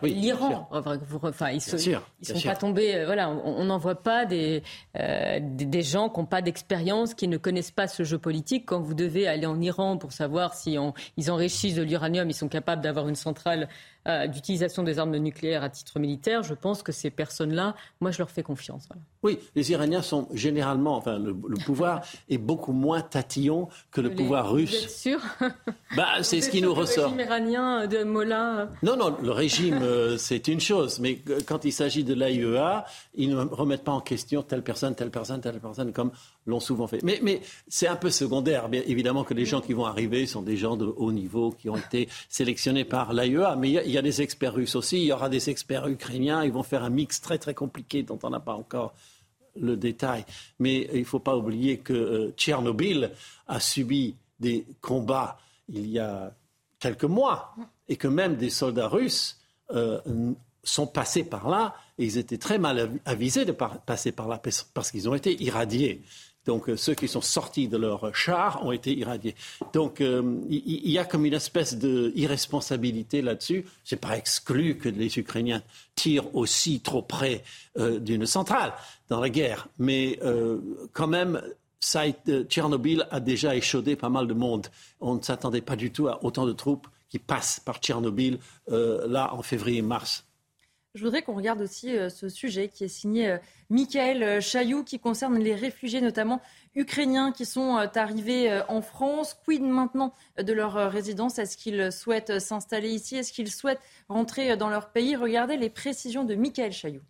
l'Iran, 0.04 0.68
enfin, 0.72 1.50
ils, 1.52 1.56
ne 1.56 1.60
sont 1.60 2.42
pas 2.44 2.56
tombés. 2.56 3.06
voilà, 3.06 3.30
on 3.30 3.64
n'envoie 3.66 3.96
pas 3.96 4.26
des, 4.26 4.64
des, 4.96 5.82
gens 5.82 6.10
qui 6.10 6.20
n'ont 6.20 6.26
pas 6.26 6.42
d'expérience, 6.42 7.14
qui 7.14 7.28
ne 7.28 7.38
connaissent 7.38 7.72
pas 7.72 7.88
ce 7.88 8.04
jeu 8.04 8.18
politique. 8.18 8.66
Quand 8.66 8.82
vous 8.82 8.94
devez 8.94 9.28
aller 9.28 9.46
en 9.46 9.60
Iran 9.62 9.98
pour 9.98 10.12
savoir 10.12 10.56
si 10.56 10.78
ils 11.18 11.32
enrichissent 11.32 11.76
de 11.76 11.84
l'uranium, 11.84 12.30
ils 12.30 12.36
sont 12.36 12.50
capables 12.50 12.82
d'avoir 12.82 13.08
une 13.08 13.16
centrale 13.16 13.70
euh, 14.01 14.01
d'utilisation 14.06 14.84
des 14.84 15.00
armes 15.00 15.16
nucléaires 15.18 15.64
à 15.64 15.70
titre 15.70 16.00
militaire, 16.00 16.44
je 16.44 16.54
pense 16.54 16.84
que 16.84 16.92
ces 16.92 17.12
personnes-là, 17.12 17.76
moi, 18.00 18.12
je 18.12 18.18
leur 18.18 18.32
fais 18.32 18.44
confiance. 18.44 18.90
Oui, 19.24 19.38
les 19.56 19.72
Iraniens 19.72 20.02
sont 20.02 20.28
généralement, 20.34 20.96
enfin, 20.98 21.20
le, 21.20 21.34
pouvoir 21.64 22.02
est 22.30 22.40
beaucoup 22.40 22.72
moins 22.72 23.02
tatillon 23.02 23.68
que 23.92 24.02
le 24.02 24.16
pouvoir 24.16 24.52
russe. 24.52 24.72
Vous 24.72 24.84
êtes 24.84 24.90
sûr 24.90 25.20
bah, 25.96 26.24
C'est 26.24 26.42
ce 26.42 26.50
qui 26.50 26.62
nous 26.62 26.74
ressort. 26.74 27.12
Le 27.12 27.18
régime 27.18 27.28
iranien 27.28 27.88
de 27.88 28.04
Mollah. 28.04 28.70
Non, 28.82 28.98
non, 28.98 29.16
le 29.22 29.32
régime, 29.32 29.80
euh, 29.84 30.18
c'est 30.18 30.48
une 30.48 30.60
chose, 30.60 31.00
mais 31.00 31.20
quand 31.46 31.66
il 31.66 31.72
s'agit 31.72 32.04
de 32.04 32.16
l'AIEA, 32.16 32.86
ils 33.14 33.30
ne 33.30 33.36
remettent 33.36 33.84
pas 33.84 33.92
en 33.92 34.02
question 34.02 34.42
telle 34.42 34.64
personne, 34.64 34.96
telle 34.96 35.12
personne, 35.12 35.40
telle 35.40 35.60
personne, 35.60 35.94
comme 35.94 36.12
l'ont 36.48 36.60
souvent 36.60 36.88
fait. 36.88 37.04
Mais, 37.04 37.20
mais 37.22 37.42
c'est 37.68 37.88
un 37.88 37.96
peu 37.96 38.10
secondaire. 38.10 38.70
Bien 38.70 38.82
évidemment 38.88 39.24
que 39.24 39.36
les 39.36 39.46
gens 39.46 39.62
qui 39.62 39.74
vont 39.74 39.86
arriver 39.86 40.26
sont 40.26 40.42
des 40.42 40.58
gens 40.58 40.78
de 40.78 40.86
haut 40.86 41.12
niveau 41.12 41.52
qui 41.52 41.70
ont 41.70 41.78
été 41.78 42.10
sélectionnés 42.28 42.86
par 42.86 43.14
l'AIEA, 43.14 43.56
mais 43.56 43.70
il 43.70 43.92
y, 43.92 43.98
a 43.98 44.02
des 44.02 44.22
experts 44.24 44.56
russes 44.56 44.76
aussi, 44.76 44.98
il 44.98 45.06
y 45.06 45.14
aura 45.14 45.30
des 45.30 45.52
experts 45.52 45.88
ukrainiens, 45.88 46.44
ils 46.44 46.52
vont 46.52 46.64
faire 46.64 46.84
un 46.84 46.90
mix 46.90 47.22
très 47.22 47.38
très 47.38 47.54
compliqué 47.54 48.02
dont 48.02 48.18
on 48.24 48.32
n'a 48.32 48.40
pas 48.40 48.56
encore 48.56 48.96
le 49.60 49.76
détail. 49.76 50.26
Mais 50.60 50.90
il 50.94 51.02
ne 51.02 51.06
faut 51.06 51.20
pas 51.20 51.36
oublier 51.36 51.78
que 51.78 51.94
euh, 51.94 52.32
Tchernobyl 52.38 53.12
a 53.48 53.60
subi 53.60 54.16
des 54.40 54.66
combats 54.82 55.38
il 55.70 55.88
y 55.88 56.00
a 56.00 56.34
quelques 56.80 57.06
mois 57.06 57.56
et 57.88 57.96
que 57.96 58.08
même 58.08 58.36
des 58.36 58.50
soldats 58.50 58.88
russes 58.88 59.40
euh, 59.72 60.00
sont 60.64 60.88
passés 60.88 61.24
par 61.24 61.50
là 61.50 61.76
et 61.98 62.06
ils 62.06 62.18
étaient 62.18 62.38
très 62.38 62.58
mal 62.58 63.00
avisés 63.06 63.46
de 63.46 63.52
passer 63.52 64.12
par 64.12 64.28
là 64.28 64.42
parce 64.74 64.92
qu'ils 64.92 65.08
ont 65.10 65.16
été 65.16 65.42
irradiés. 65.42 66.02
Donc 66.46 66.70
euh, 66.70 66.78
ceux 66.78 66.96
qui 66.96 67.08
sont 67.08 67.22
sortis 67.22 67.68
de 67.68 67.78
leur 67.78 68.16
char 68.16 68.66
ont 68.66 68.72
été 68.72 68.96
irradiés. 68.96 69.36
Donc 69.74 70.00
il 70.02 70.90
y, 70.90 70.98
a 70.98 71.06
comme 71.06 71.26
une 71.26 71.34
espèce 71.34 71.76
d'irresponsabilité 71.76 73.22
là-dessus. 73.22 73.66
C'est 73.84 74.00
pas 74.00 74.18
exclu 74.18 74.78
que 74.78 74.90
les 74.90 75.20
Ukrainiens 75.20 75.62
tirent 75.96 76.36
aussi 76.36 76.80
trop 76.80 77.02
près 77.02 77.44
d'une 77.78 78.26
centrale 78.26 78.74
dans 79.12 79.20
la 79.20 79.30
guerre. 79.30 79.68
Mais 79.78 80.18
euh, 80.24 80.60
quand 80.94 81.08
même, 81.08 81.42
ça 81.80 82.04
Tchernobyl 82.48 83.06
a 83.12 83.20
déjà 83.20 83.56
échaudé 83.56 83.96
pas 83.96 84.10
mal 84.10 84.26
de 84.26 84.34
monde. 84.34 84.68
On 85.02 85.16
ne 85.16 85.22
s'attendait 85.22 85.62
pas 85.62 85.76
du 85.76 85.92
tout 85.92 86.08
à 86.08 86.24
autant 86.24 86.46
de 86.46 86.54
troupes 86.54 86.88
qui 87.10 87.20
passent 87.20 87.60
par 87.60 87.80
Tchernobyl 87.80 88.40
euh, 88.72 89.06
là 89.08 89.34
en 89.34 89.42
février-mars. 89.42 90.24
Je 90.94 91.04
voudrais 91.04 91.22
qu'on 91.22 91.36
regarde 91.36 91.62
aussi 91.62 91.96
euh, 91.96 92.10
ce 92.10 92.28
sujet 92.28 92.68
qui 92.68 92.84
est 92.84 92.90
signé 92.90 93.38
Michael 93.70 94.42
Chailloux, 94.42 94.84
qui 94.84 95.00
concerne 95.00 95.38
les 95.38 95.56
réfugiés, 95.56 96.02
notamment 96.02 96.42
ukrainiens 96.76 97.32
qui 97.32 97.46
sont 97.46 97.76
arrivés 97.76 98.62
en 98.68 98.82
France. 98.82 99.38
Quid 99.46 99.62
maintenant 99.62 100.14
de 100.38 100.52
leur 100.52 100.92
résidence? 100.92 101.40
Est-ce 101.40 101.56
qu'ils 101.56 101.92
souhaitent 101.92 102.40
s'installer 102.40 102.90
ici? 102.90 103.16
Est-ce 103.16 103.32
qu'ils 103.32 103.52
souhaitent 103.52 103.82
rentrer 104.10 104.58
dans 104.58 104.70
leur 104.70 104.92
pays? 104.92 105.16
Regardez 105.16 105.56
les 105.56 105.70
précisions 105.70 106.26
de 106.26 106.36
Michael 106.36 106.74
Chailloux. 106.74 107.04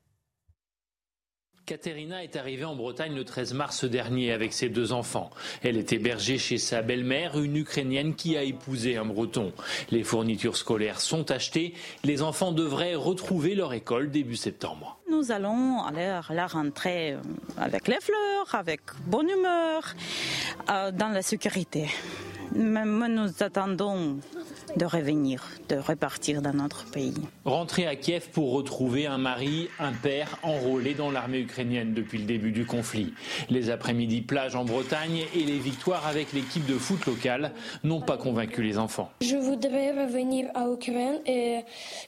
Katerina 1.66 2.24
est 2.24 2.36
arrivée 2.36 2.66
en 2.66 2.76
Bretagne 2.76 3.16
le 3.16 3.24
13 3.24 3.54
mars 3.54 3.86
dernier 3.86 4.32
avec 4.32 4.54
ses 4.54 4.70
deux 4.70 4.94
enfants. 4.94 5.30
Elle 5.64 5.78
est 5.78 5.94
hébergée 5.94 6.38
chez 6.38 6.58
sa 6.58 6.82
belle-mère, 6.82 7.40
une 7.40 7.56
Ukrainienne 7.56 8.16
qui 8.16 8.36
a 8.36 8.44
épousé 8.44 8.98
un 8.98 9.06
Breton. 9.06 9.54
Les 9.90 10.04
fournitures 10.04 10.58
scolaires 10.58 11.00
sont 11.00 11.32
achetées. 11.32 11.74
Les 12.04 12.22
enfants 12.22 12.52
devraient 12.52 12.96
retrouver 12.96 13.56
leur 13.56 13.74
école 13.74 14.12
début 14.12 14.36
septembre. 14.36 14.98
Nous 15.10 15.32
allons 15.32 15.84
aller 15.84 16.06
à 16.06 16.24
la 16.30 16.48
rentrée 16.48 17.16
avec 17.58 17.88
les 17.88 18.00
fleurs, 18.02 18.54
avec 18.54 18.82
bonne 19.06 19.30
humeur, 19.30 19.96
euh, 20.70 20.92
dans 20.92 21.10
la 21.10 21.22
sécurité. 21.22 21.88
Même 22.54 23.08
nous 23.08 23.44
attendons 23.44 24.20
de 24.76 24.86
revenir, 24.86 25.44
de 25.70 25.76
repartir 25.76 26.42
dans 26.42 26.54
notre 26.54 26.86
pays. 26.86 27.14
Rentrer 27.46 27.88
à 27.88 27.96
Kiev 27.96 28.30
pour 28.32 28.54
retrouver 28.54 29.08
un 29.08 29.18
mari, 29.18 29.70
un 29.80 29.92
père 29.92 30.38
enrôlé 30.44 30.94
dans 30.94 31.12
l'armée 31.12 31.40
ukrainienne 31.40 31.51
depuis 31.60 32.18
le 32.18 32.26
début 32.26 32.52
du 32.52 32.66
conflit. 32.66 33.14
Les 33.50 33.70
après-midi 33.70 34.22
plage 34.22 34.56
en 34.56 34.66
Bretagne 34.66 35.26
et 35.36 35.44
les 35.44 35.58
victoires 35.60 36.08
avec 36.08 36.34
l'équipe 36.34 36.66
de 36.66 36.76
foot 36.76 37.06
locale 37.06 37.52
n'ont 37.84 38.02
pas 38.02 38.18
convaincu 38.18 38.64
les 38.64 38.78
enfants. 38.78 39.12
Je 39.22 39.36
voudrais 39.36 39.92
revenir 39.92 40.48
à 40.56 40.68
Ukraine 40.70 41.20
et 41.26 41.60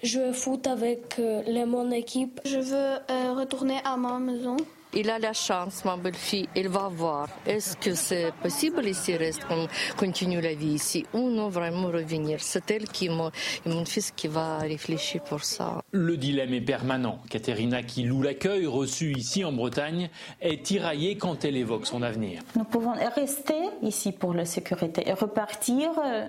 jouer 0.04 0.34
foot 0.34 0.68
avec 0.68 1.20
euh, 1.20 1.66
mon 1.66 1.92
équipe. 1.92 2.40
Je 2.46 2.60
veux 2.60 2.76
euh, 2.76 3.34
retourner 3.34 3.78
à 3.84 3.98
ma 3.98 4.20
maison 4.20 4.58
il 4.96 5.10
a 5.10 5.20
la 5.20 5.34
chance, 5.34 5.84
ma 5.86 5.98
belle-fille, 5.98 6.48
il 6.56 6.70
va 6.70 6.90
voir. 6.90 7.28
Est-ce 7.46 7.76
que 7.78 7.96
c'est 7.96 8.32
possible 8.42 8.86
ici, 8.88 9.16
reste, 9.16 9.46
qu'on 9.46 9.68
continue 9.98 10.42
la 10.42 10.54
vie 10.54 10.74
ici, 10.74 11.06
ou 11.14 11.30
non 11.30 11.50
vraiment 11.50 11.88
revenir? 11.88 12.40
C'est 12.42 12.70
elle 12.72 12.88
qui, 12.88 13.10
mon, 13.10 13.32
mon 13.66 13.86
fils, 13.86 14.12
qui 14.12 14.28
va 14.28 14.58
réfléchir 14.60 15.22
pour 15.24 15.44
ça. 15.44 15.82
Le 15.92 16.18
dilemme 16.18 16.54
est 16.54 16.62
permanent. 16.62 17.20
Katerina, 17.30 17.84
qui 17.84 18.04
loue 18.04 18.22
l'accueil 18.22 18.66
reçu 18.66 19.14
ici 19.14 19.44
en 19.44 19.52
Bretagne, 19.52 20.10
est 20.42 20.64
tiraillée 20.64 21.18
quand 21.18 21.44
elle 21.46 21.58
évoque 21.58 21.86
son 21.86 22.02
avenir. 22.02 22.42
Nous 22.56 22.64
pouvons 22.64 22.94
rester 23.16 23.70
ici 23.82 24.12
pour 24.12 24.34
la 24.34 24.46
sécurité 24.46 25.08
et 25.08 25.14
repartir, 25.14 25.90
euh, 26.04 26.28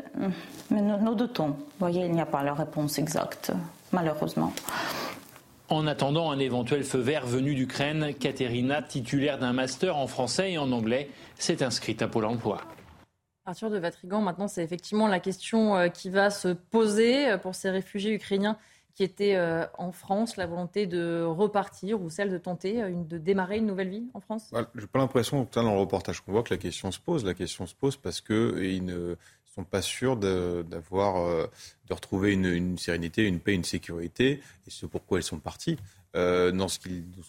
mais 0.71 0.81
nous, 0.81 0.99
nous 0.99 1.15
doutons. 1.15 1.49
Vous 1.49 1.57
voyez, 1.81 2.07
il 2.07 2.13
n'y 2.13 2.21
a 2.21 2.27
pas 2.27 2.43
la 2.43 2.55
réponse 2.55 2.99
exacte, 2.99 3.53
malheureusement. 3.93 4.53
En 5.75 5.89
attendant 5.89 6.31
un 6.31 6.39
éventuel 6.39 6.85
feu 6.85 7.01
vert 7.01 7.27
venu 7.27 7.57
d'Ukraine, 7.57 8.15
Katerina, 8.15 8.81
titulaire 8.81 9.41
d'un 9.41 9.53
master 9.53 9.97
en 9.97 10.07
français 10.07 10.53
et 10.53 10.59
en 10.59 10.71
anglais, 10.71 11.11
s'est 11.37 11.65
inscrite 11.65 12.01
à 12.01 12.07
Pôle 12.07 12.27
emploi. 12.27 12.61
Arthur 13.45 13.71
de 13.71 13.79
Vatrigan, 13.79 14.21
maintenant, 14.21 14.47
c'est 14.47 14.63
effectivement 14.63 15.09
la 15.09 15.19
question 15.19 15.75
euh, 15.75 15.89
qui 15.89 16.11
va 16.11 16.31
se 16.31 16.47
poser 16.47 17.29
euh, 17.29 17.39
pour 17.39 17.57
ces 17.57 17.71
réfugiés 17.71 18.15
ukrainiens 18.15 18.57
qui 18.95 19.03
étaient 19.03 19.35
euh, 19.35 19.67
en 19.77 19.91
France, 19.91 20.37
la 20.37 20.47
volonté 20.47 20.87
de 20.87 21.25
repartir 21.25 22.01
ou 22.01 22.09
celle 22.09 22.31
de 22.31 22.39
tenter 22.39 22.81
de 22.93 23.19
démarrer 23.19 23.59
une 23.59 23.67
nouvelle 23.67 23.89
vie 23.89 24.07
en 24.15 24.21
France? 24.21 24.53
Je 24.53 24.81
J'ai 24.81 24.87
pas 24.87 25.01
l'impression, 25.01 25.49
dans 25.53 25.63
le 25.65 25.77
reportage 25.77 26.21
qu'on 26.21 26.31
voit, 26.31 26.45
que 26.45 26.55
la 26.55 26.59
question 26.59 26.93
se 26.93 27.01
pose. 27.01 27.25
La 27.25 27.35
question 27.35 27.67
se 27.67 27.75
pose 27.75 27.97
parce 27.97 28.21
qu'ils 28.21 28.85
ne 28.85 29.17
sont 29.55 29.65
pas 29.65 29.83
sûrs 29.83 30.17
d'avoir, 30.17 31.49
de, 31.89 31.95
retrouver 31.95 32.33
une, 32.33 32.79
sérénité, 32.79 33.25
une 33.25 33.41
paix, 33.41 33.55
une 33.55 33.65
sécurité. 33.65 34.41
Et 34.67 34.71
c'est 34.71 34.89
pourquoi 34.89 35.21
ils 35.21 35.25
sont 35.25 35.39
partis. 35.39 35.77
dans 36.15 36.69
ce 36.69 36.79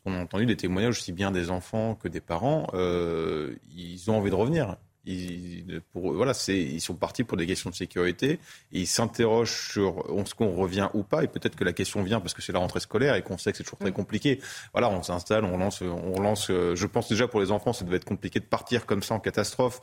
qu'on 0.04 0.14
a 0.14 0.20
entendu, 0.20 0.46
des 0.46 0.58
témoignages 0.58 0.98
aussi 0.98 1.12
bien 1.12 1.32
des 1.32 1.50
enfants 1.50 1.96
que 1.96 2.08
des 2.08 2.22
parents, 2.22 2.68
ils 2.74 4.10
ont 4.10 4.18
envie 4.18 4.30
de 4.30 4.36
revenir. 4.36 4.78
Ils, 5.06 5.82
pour, 5.92 6.14
voilà, 6.14 6.34
ils 6.48 6.82
sont 6.82 6.96
partis 6.96 7.24
pour 7.24 7.38
des 7.38 7.46
questions 7.46 7.70
de 7.70 7.76
sécurité 7.76 8.40
et 8.72 8.80
ils 8.80 8.88
s'interrogent 8.88 9.70
sur 9.72 10.04
est-ce 10.18 10.36
qu'on 10.36 10.56
revient 10.56 10.90
ou 10.94 11.04
pas. 11.04 11.24
Et 11.24 11.28
peut-être 11.28 11.56
que 11.56 11.64
la 11.64 11.74
question 11.74 12.04
vient 12.04 12.20
parce 12.20 12.34
que 12.34 12.42
c'est 12.42 12.54
la 12.54 12.60
rentrée 12.60 12.80
scolaire 12.80 13.16
et 13.16 13.22
qu'on 13.22 13.38
sait 13.38 13.52
que 13.52 13.58
c'est 13.58 13.64
toujours 13.64 13.80
très 13.80 13.92
compliqué. 13.92 14.40
Voilà, 14.74 14.90
on 14.90 15.04
s'installe, 15.04 15.46
on 15.46 15.58
lance, 15.58 15.82
on 15.82 16.22
lance. 16.22 16.48
Je 16.50 16.86
pense 16.86 17.10
déjà 17.10 17.28
pour 17.28 17.40
les 17.40 17.52
enfants, 17.52 17.74
ça 17.74 17.86
devait 17.86 17.98
être 17.98 18.06
compliqué 18.06 18.40
de 18.40 18.46
partir 18.46 18.86
comme 18.86 19.04
ça 19.04 19.16
en 19.16 19.20
catastrophe, 19.20 19.82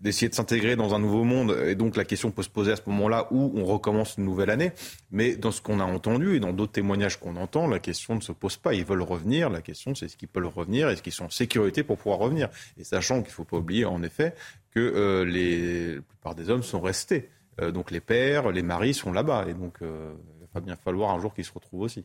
d'essayer 0.00 0.28
de 0.28 0.34
s'intégrer 0.34 0.76
dans 0.76 0.94
un 0.94 0.98
nouveau 0.98 1.24
monde. 1.24 1.56
Et 1.66 1.74
donc 1.74 1.96
la 1.96 2.04
question 2.04 2.30
peut 2.30 2.42
se 2.42 2.48
poser 2.48 2.72
à 2.72 2.76
ce 2.76 2.82
moment-là 2.86 3.28
où 3.30 3.52
on 3.56 3.64
recommence 3.64 4.16
une 4.18 4.24
nouvelle 4.24 4.50
année. 4.50 4.72
Mais 5.10 5.36
dans 5.36 5.52
ce 5.52 5.60
qu'on 5.60 5.80
a 5.80 5.84
entendu 5.84 6.36
et 6.36 6.40
dans 6.40 6.52
d'autres 6.52 6.72
témoignages 6.72 7.18
qu'on 7.18 7.36
entend, 7.36 7.66
la 7.66 7.78
question 7.78 8.14
ne 8.14 8.20
se 8.20 8.32
pose 8.32 8.56
pas. 8.56 8.74
Ils 8.74 8.84
veulent 8.84 9.02
revenir. 9.02 9.50
La 9.50 9.62
question, 9.62 9.94
c'est 9.94 10.06
est-ce 10.06 10.16
qu'ils 10.16 10.28
peuvent 10.28 10.46
revenir 10.46 10.88
Est-ce 10.88 11.02
qu'ils 11.02 11.12
sont 11.12 11.26
en 11.26 11.30
sécurité 11.30 11.82
pour 11.82 11.96
pouvoir 11.96 12.18
revenir 12.18 12.48
Et 12.78 12.84
sachant 12.84 13.22
qu'il 13.22 13.30
ne 13.30 13.34
faut 13.34 13.44
pas 13.44 13.56
oublier, 13.56 13.84
en 13.84 14.02
effet, 14.02 14.34
que 14.74 14.80
euh, 14.80 15.24
la 15.24 16.02
plupart 16.02 16.34
des 16.34 16.50
hommes 16.50 16.62
sont 16.62 16.80
restés. 16.80 17.30
Euh, 17.60 17.70
donc 17.70 17.90
les 17.90 18.00
pères, 18.00 18.50
les 18.50 18.62
maris 18.62 18.94
sont 18.94 19.12
là-bas. 19.12 19.46
Et 19.48 19.54
donc, 19.54 19.80
euh, 19.82 20.14
il 20.40 20.48
va 20.52 20.60
bien 20.60 20.76
falloir 20.76 21.10
un 21.10 21.20
jour 21.20 21.32
qu'ils 21.34 21.44
se 21.44 21.52
retrouvent 21.52 21.82
aussi. 21.82 22.04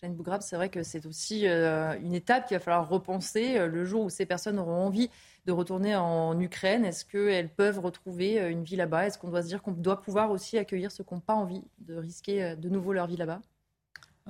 Jeanne 0.00 0.14
Bougrab, 0.14 0.42
c'est 0.42 0.56
vrai 0.56 0.68
que 0.68 0.82
c'est 0.82 1.06
aussi 1.06 1.46
une 1.46 2.14
étape 2.14 2.46
qu'il 2.46 2.56
va 2.56 2.60
falloir 2.60 2.88
repenser 2.88 3.66
le 3.66 3.84
jour 3.84 4.02
où 4.02 4.10
ces 4.10 4.26
personnes 4.26 4.58
auront 4.58 4.84
envie 4.84 5.08
de 5.46 5.52
retourner 5.52 5.96
en 5.96 6.38
Ukraine. 6.38 6.84
Est-ce 6.84 7.04
qu'elles 7.06 7.48
peuvent 7.48 7.78
retrouver 7.78 8.38
une 8.50 8.64
vie 8.64 8.76
là-bas? 8.76 9.06
Est-ce 9.06 9.18
qu'on 9.18 9.30
doit 9.30 9.42
se 9.42 9.46
dire 9.46 9.62
qu'on 9.62 9.72
doit 9.72 10.02
pouvoir 10.02 10.30
aussi 10.30 10.58
accueillir 10.58 10.92
ceux 10.92 11.04
qui 11.04 11.14
n'ont 11.14 11.20
pas 11.20 11.34
envie 11.34 11.62
de 11.78 11.94
risquer 11.94 12.54
de 12.56 12.68
nouveau 12.68 12.92
leur 12.92 13.06
vie 13.06 13.16
là-bas? 13.16 13.40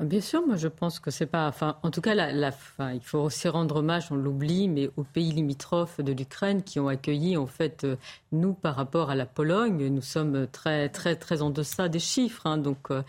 Bien 0.00 0.20
sûr, 0.20 0.44
moi 0.44 0.56
je 0.56 0.66
pense 0.66 0.98
que 0.98 1.12
c'est 1.12 1.26
pas. 1.26 1.54
En 1.84 1.90
tout 1.92 2.00
cas, 2.00 2.16
il 2.16 3.00
faut 3.00 3.20
aussi 3.20 3.46
rendre 3.48 3.76
hommage, 3.76 4.10
on 4.10 4.16
l'oublie, 4.16 4.68
mais 4.68 4.90
aux 4.96 5.04
pays 5.04 5.30
limitrophes 5.30 6.00
de 6.00 6.12
l'Ukraine 6.12 6.64
qui 6.64 6.80
ont 6.80 6.88
accueilli, 6.88 7.36
en 7.36 7.46
fait, 7.46 7.84
euh, 7.84 7.94
nous 8.32 8.54
par 8.54 8.74
rapport 8.74 9.10
à 9.10 9.14
la 9.14 9.24
Pologne, 9.24 9.86
nous 9.86 10.02
sommes 10.02 10.48
très, 10.48 10.88
très, 10.88 11.14
très 11.14 11.42
en 11.42 11.50
deçà 11.50 11.88
des 11.88 12.00
chiffres. 12.00 12.44
Hein, 12.44 12.58
donc, 12.58 12.90
euh, 12.90 13.02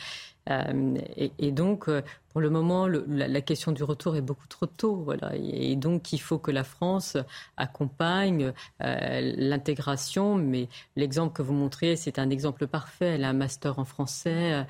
euh, 0.52 0.96
et, 1.18 1.52
donc, 1.52 1.90
pour 2.30 2.40
le 2.40 2.52
moment, 2.52 2.86
la, 2.88 3.42
question 3.42 3.72
du 3.72 3.84
retour 3.84 4.16
est 4.16 4.22
beaucoup 4.22 4.48
trop 4.48 4.68
tôt. 4.68 5.08
Et, 5.34 5.76
donc, 5.76 6.14
il 6.14 6.20
faut 6.20 6.38
que 6.38 6.52
la 6.52 6.64
France 6.64 7.18
accompagne 7.58 8.54
l'intégration. 8.80 10.36
Mais 10.36 10.70
l'exemple 10.96 11.34
que 11.34 11.42
vous 11.42 11.54
montriez, 11.54 11.96
c'est 11.96 12.20
un 12.20 12.30
exemple 12.30 12.68
parfait. 12.68 13.16
Elle 13.16 13.24
a 13.24 13.30
un 13.30 13.34
master 13.34 13.80
en 13.80 13.86
français. 13.86 14.68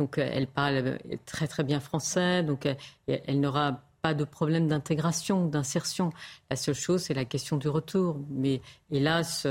Donc 0.00 0.16
euh, 0.16 0.28
elle 0.32 0.46
parle 0.46 0.74
euh, 0.76 0.98
très 1.26 1.46
très 1.46 1.62
bien 1.62 1.78
français, 1.78 2.42
donc 2.42 2.64
euh, 2.66 2.74
elle, 3.06 3.38
n'aura 3.38 3.82
pas 4.00 4.14
de 4.14 4.24
problème 4.24 4.66
d'intégration, 4.66 5.46
d'insertion. 5.46 6.10
La 6.48 6.56
seule 6.56 6.74
chose, 6.74 7.02
c'est 7.02 7.14
la 7.14 7.26
question 7.26 7.58
du 7.58 7.68
retour. 7.68 8.16
Mais 8.30 8.62
hélas, 8.90 9.46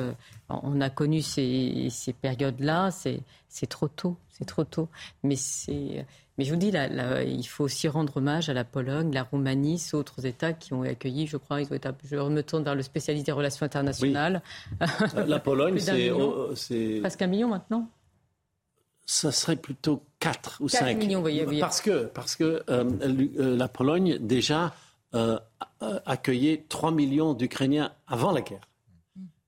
on 0.50 0.82
a 0.82 0.90
connu 0.90 1.22
ces, 1.22 1.92
périodes-là, 2.20 2.90
c'est 2.90 3.68
trop 3.68 3.88
tôt, 3.88 4.18
c'est 4.28 4.46
trop 4.46 4.64
tôt. 4.64 4.90
Mais, 5.22 5.36
mais 5.68 6.46
je 6.46 6.52
vous 6.52 6.60
dis, 6.60 6.72
là, 6.72 7.22
il 7.22 7.46
faut 7.46 7.66
aussi 7.66 7.88
rendre 7.88 8.18
hommage 8.18 8.50
à 8.50 8.54
la 8.54 8.64
Pologne, 8.64 9.14
la 9.14 9.22
Roumanie, 9.22 9.80
autres 9.94 10.26
États 10.26 10.54
qui 10.54 10.74
ont 10.74 10.82
accueilli, 10.82 11.28
je 11.28 11.38
crois, 11.38 11.62
ils 11.62 11.72
ont 11.72 11.76
été, 11.76 11.88
je 12.06 12.16
me 12.16 12.42
tourne 12.42 12.64
vers 12.64 12.74
le 12.74 12.82
spécialiste 12.82 13.28
des 13.28 13.32
relations 13.32 13.68
internationales. 13.68 14.42
La 15.28 15.38
Pologne, 15.38 15.78
c'est... 15.78 17.00
Presque 17.02 17.22
un 17.22 17.28
million 17.28 17.50
maintenant 17.50 17.88
ça 19.10 19.32
serait 19.32 19.56
plutôt 19.56 20.04
4 20.20 20.58
ou 20.60 20.70
5. 20.70 20.96
millions, 20.98 21.22
voyez, 21.22 21.44
voyez. 21.44 21.60
Parce 21.60 21.82
que, 21.82 22.06
parce 22.06 22.36
que 22.36 22.64
euh, 22.70 22.84
euh, 23.40 23.58
la 23.58 23.68
Pologne, 23.68 24.20
déjà, 24.20 24.76
euh, 25.16 25.40
accueillait 26.06 26.68
3 26.70 26.92
millions 26.92 27.34
d'Ukrainiens 27.34 27.92
avant 28.08 28.32
la 28.32 28.42
guerre. 28.42 28.70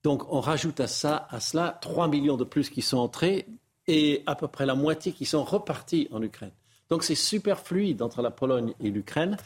Donc, 0.03 0.23
on 0.33 0.39
rajoute 0.39 0.79
à, 0.79 0.87
ça, 0.87 1.27
à 1.29 1.39
cela 1.39 1.77
3 1.79 2.07
millions 2.07 2.37
de 2.37 2.43
plus 2.43 2.71
qui 2.71 2.81
sont 2.81 2.97
entrés 2.97 3.45
et 3.85 4.23
à 4.25 4.33
peu 4.33 4.47
près 4.47 4.65
la 4.65 4.73
moitié 4.73 5.11
qui 5.11 5.25
sont 5.25 5.43
repartis 5.43 6.07
en 6.11 6.23
Ukraine. 6.23 6.53
Donc, 6.89 7.03
c'est 7.03 7.13
super 7.13 7.59
fluide 7.59 8.01
entre 8.01 8.23
la 8.23 8.31
Pologne 8.31 8.73
et 8.79 8.89
l'Ukraine. 8.89 9.37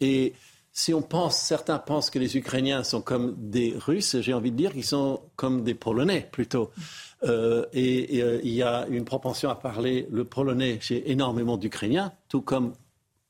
Et 0.00 0.32
si 0.72 0.94
on 0.94 1.02
pense, 1.02 1.36
certains 1.36 1.78
pensent 1.78 2.08
que 2.08 2.18
les 2.18 2.38
Ukrainiens 2.38 2.82
sont 2.82 3.02
comme 3.02 3.34
des 3.36 3.74
Russes, 3.76 4.20
j'ai 4.20 4.32
envie 4.32 4.52
de 4.52 4.56
dire 4.56 4.72
qu'ils 4.72 4.84
sont 4.84 5.20
comme 5.36 5.64
des 5.64 5.74
Polonais 5.74 6.26
plutôt. 6.32 6.70
Euh, 7.24 7.66
et, 7.72 8.22
euh, 8.22 8.40
il 8.42 8.52
y 8.52 8.62
a 8.62 8.86
une 8.88 9.04
propension 9.04 9.50
à 9.50 9.54
parler 9.54 10.08
le 10.10 10.24
polonais 10.24 10.78
chez 10.80 11.10
énormément 11.10 11.56
d'Ukrainiens, 11.56 12.12
tout 12.28 12.40
comme 12.40 12.72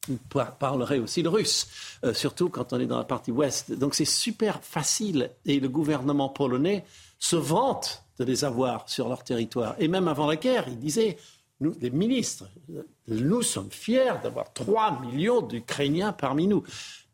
on 0.09 0.17
parlerait 0.59 0.99
aussi 0.99 1.23
le 1.23 1.29
russe, 1.29 1.67
euh, 2.05 2.15
surtout 2.15 2.49
quand 2.49 2.73
on 2.73 2.81
est 2.81 2.87
dans 2.87 2.99
la 2.99 3.05
partie 3.05 3.33
ouest. 3.33 3.73
Donc 3.73 3.95
c'est 3.95 4.05
super 4.05 4.63
facile 4.63 5.31
et 5.45 5.61
le 5.61 5.69
gouvernement 5.69 6.29
polonais 6.29 6.85
se 7.19 7.37
vante 7.37 8.03
de 8.19 8.25
les 8.25 8.45
avoir 8.45 8.89
sur 8.89 9.09
leur 9.09 9.25
territoire. 9.25 9.75
Et 9.79 9.89
même 9.89 10.09
avant 10.09 10.27
la 10.27 10.37
guerre, 10.37 10.65
il 10.69 10.79
disait, 10.79 11.19
nous, 11.61 11.75
les 11.81 11.91
ministres, 11.91 12.49
nous 13.09 13.43
sommes 13.43 13.71
fiers 13.71 14.15
d'avoir 14.23 14.53
3 14.53 15.01
millions 15.01 15.43
d'Ukrainiens 15.43 16.13
parmi 16.13 16.47
nous. 16.47 16.65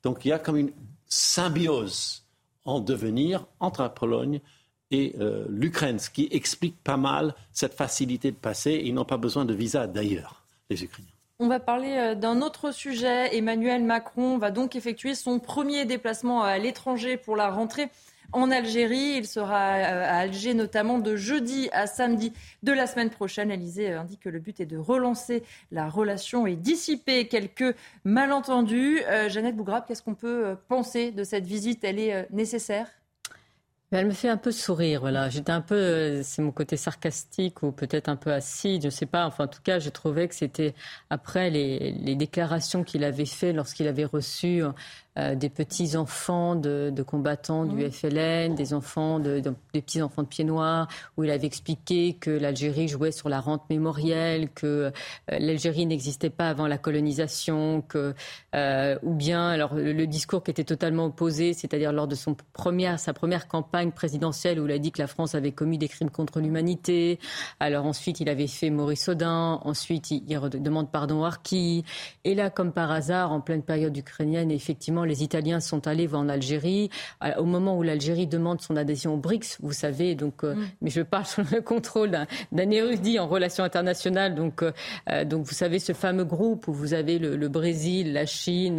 Donc 0.02 0.24
il 0.24 0.28
y 0.28 0.32
a 0.32 0.38
comme 0.38 0.56
une 0.56 0.72
symbiose 1.08 2.24
en 2.64 2.80
devenir 2.80 3.46
entre 3.60 3.82
la 3.82 3.88
Pologne 3.88 4.40
et 4.90 5.14
euh, 5.20 5.46
l'Ukraine, 5.48 5.98
ce 5.98 6.10
qui 6.10 6.28
explique 6.30 6.76
pas 6.82 6.96
mal 6.96 7.34
cette 7.52 7.74
facilité 7.74 8.30
de 8.30 8.36
passer. 8.36 8.80
Ils 8.84 8.94
n'ont 8.94 9.04
pas 9.04 9.16
besoin 9.16 9.44
de 9.44 9.54
visa 9.54 9.86
d'ailleurs, 9.86 10.44
les 10.70 10.84
Ukrainiens. 10.84 11.10
On 11.38 11.48
va 11.48 11.60
parler 11.60 11.96
euh, 11.98 12.14
d'un 12.14 12.40
autre 12.40 12.70
sujet. 12.70 13.36
Emmanuel 13.36 13.82
Macron 13.84 14.38
va 14.38 14.50
donc 14.50 14.76
effectuer 14.76 15.14
son 15.14 15.38
premier 15.38 15.84
déplacement 15.84 16.42
à 16.42 16.58
l'étranger 16.58 17.16
pour 17.16 17.36
la 17.36 17.50
rentrée 17.50 17.88
en 18.32 18.50
Algérie. 18.50 19.16
Il 19.16 19.26
sera 19.26 19.74
euh, 19.74 20.04
à 20.04 20.18
Alger 20.18 20.54
notamment 20.54 20.98
de 20.98 21.16
jeudi 21.16 21.68
à 21.72 21.86
samedi 21.86 22.32
de 22.62 22.72
la 22.72 22.86
semaine 22.86 23.10
prochaine. 23.10 23.50
Élysée 23.50 23.92
indique 23.92 24.20
que 24.20 24.28
le 24.28 24.38
but 24.38 24.60
est 24.60 24.66
de 24.66 24.78
relancer 24.78 25.42
la 25.72 25.88
relation 25.88 26.46
et 26.46 26.54
dissiper 26.54 27.26
quelques 27.26 27.74
malentendus. 28.04 29.02
Jeannette 29.28 29.56
Bougrab, 29.56 29.84
qu'est-ce 29.86 30.02
qu'on 30.02 30.14
peut 30.14 30.56
penser 30.68 31.10
de 31.10 31.24
cette 31.24 31.44
visite? 31.44 31.84
Elle 31.84 31.98
est 31.98 32.28
nécessaire? 32.30 32.88
Elle 33.92 34.06
me 34.06 34.12
fait 34.12 34.28
un 34.28 34.36
peu 34.36 34.50
sourire, 34.50 35.00
voilà. 35.00 35.28
J'étais 35.30 35.52
un 35.52 35.60
peu, 35.60 35.74
euh, 35.76 36.22
c'est 36.24 36.42
mon 36.42 36.50
côté 36.50 36.76
sarcastique 36.76 37.62
ou 37.62 37.70
peut-être 37.72 38.08
un 38.08 38.16
peu 38.16 38.32
acide, 38.32 38.82
je 38.82 38.86
ne 38.86 38.90
sais 38.90 39.06
pas. 39.06 39.26
Enfin, 39.26 39.44
en 39.44 39.48
tout 39.48 39.62
cas, 39.62 39.78
j'ai 39.78 39.92
trouvé 39.92 40.26
que 40.28 40.34
c'était 40.34 40.74
après 41.08 41.50
les, 41.50 42.16
déclarations 42.16 42.82
qu'il 42.84 43.04
avait 43.04 43.26
faites 43.26 43.54
lorsqu'il 43.54 43.86
avait 43.86 44.04
reçu 44.04 44.62
des 45.16 45.48
petits-enfants 45.48 46.56
de, 46.56 46.92
combattants 47.06 47.64
du. 47.64 47.90
FLN, 47.90 48.54
des 48.54 48.74
enfants, 48.74 49.18
de, 49.20 49.40
des 49.40 49.80
petits-enfants 49.80 50.22
de 50.22 50.28
pieds 50.28 50.44
noirs, 50.44 50.88
où 51.16 51.24
il 51.24 51.30
avait 51.30 51.46
expliqué 51.46 52.14
que 52.14 52.30
l'Algérie 52.30 52.88
jouait 52.88 53.12
sur 53.12 53.28
la 53.28 53.40
rente 53.40 53.62
mémorielle, 53.70 54.50
que 54.50 54.92
l'Algérie 55.28 55.86
n'existait 55.86 56.30
pas 56.30 56.48
avant 56.48 56.66
la 56.66 56.78
colonisation, 56.78 57.82
que, 57.82 58.14
ou 59.02 59.14
bien 59.14 59.48
alors 59.48 59.74
le, 59.74 60.06
discours 60.06 60.42
qui 60.42 60.50
était 60.50 60.64
totalement 60.64 61.06
opposé, 61.06 61.52
c'est-à-dire 61.52 61.92
lors 61.92 62.06
de 62.06 62.14
son 62.14 62.36
première, 62.52 62.98
sa 62.98 63.12
première 63.12 63.48
campagne 63.48 63.90
présidentielle 63.90 64.60
où 64.60 64.66
il 64.66 64.72
a 64.72 64.78
dit 64.78 64.92
que 64.92 65.00
la 65.00 65.06
France 65.06 65.34
avait 65.34 65.52
commis 65.52 65.78
des 65.78 65.88
crimes 65.88 66.10
contre 66.10 66.40
l'humanité. 66.40 67.18
Alors 67.60 67.86
ensuite, 67.86 68.20
il 68.20 68.28
avait 68.28 68.46
fait 68.46 68.70
Maurice 68.70 69.08
Audin. 69.08 69.60
Ensuite, 69.64 70.10
il, 70.10 70.24
demande 70.24 70.90
pardon 70.90 71.24
à 71.24 71.28
Arki. 71.28 71.84
Et 72.24 72.34
là, 72.34 72.50
comme 72.50 72.72
par 72.72 72.90
hasard, 72.90 73.32
en 73.32 73.40
pleine 73.40 73.62
période 73.62 73.96
ukrainienne, 73.96 74.50
effectivement, 74.50 75.04
les 75.06 75.22
Italiens 75.22 75.60
sont 75.60 75.86
allés 75.86 76.14
en 76.14 76.28
Algérie. 76.28 76.90
Au 77.38 77.44
moment 77.44 77.76
où 77.76 77.82
l'Algérie 77.82 78.26
demande 78.26 78.60
son 78.60 78.76
adhésion 78.76 79.14
aux 79.14 79.18
BRICS, 79.18 79.58
vous 79.60 79.72
savez, 79.72 80.14
donc, 80.14 80.44
euh, 80.44 80.54
mm. 80.54 80.68
mais 80.82 80.90
je 80.90 81.02
parle 81.02 81.26
sous 81.26 81.42
le 81.50 81.60
contrôle 81.60 82.10
d'un 82.52 82.70
érudit 82.70 83.18
en 83.18 83.26
relations 83.26 83.64
internationales. 83.64 84.34
Donc, 84.34 84.62
euh, 84.62 84.72
euh, 85.10 85.24
donc, 85.24 85.44
vous 85.46 85.54
savez, 85.54 85.78
ce 85.78 85.92
fameux 85.92 86.24
groupe 86.24 86.68
où 86.68 86.72
vous 86.72 86.94
avez 86.94 87.18
le, 87.18 87.48
Brésil, 87.48 88.12
la 88.12 88.26
Chine, 88.26 88.78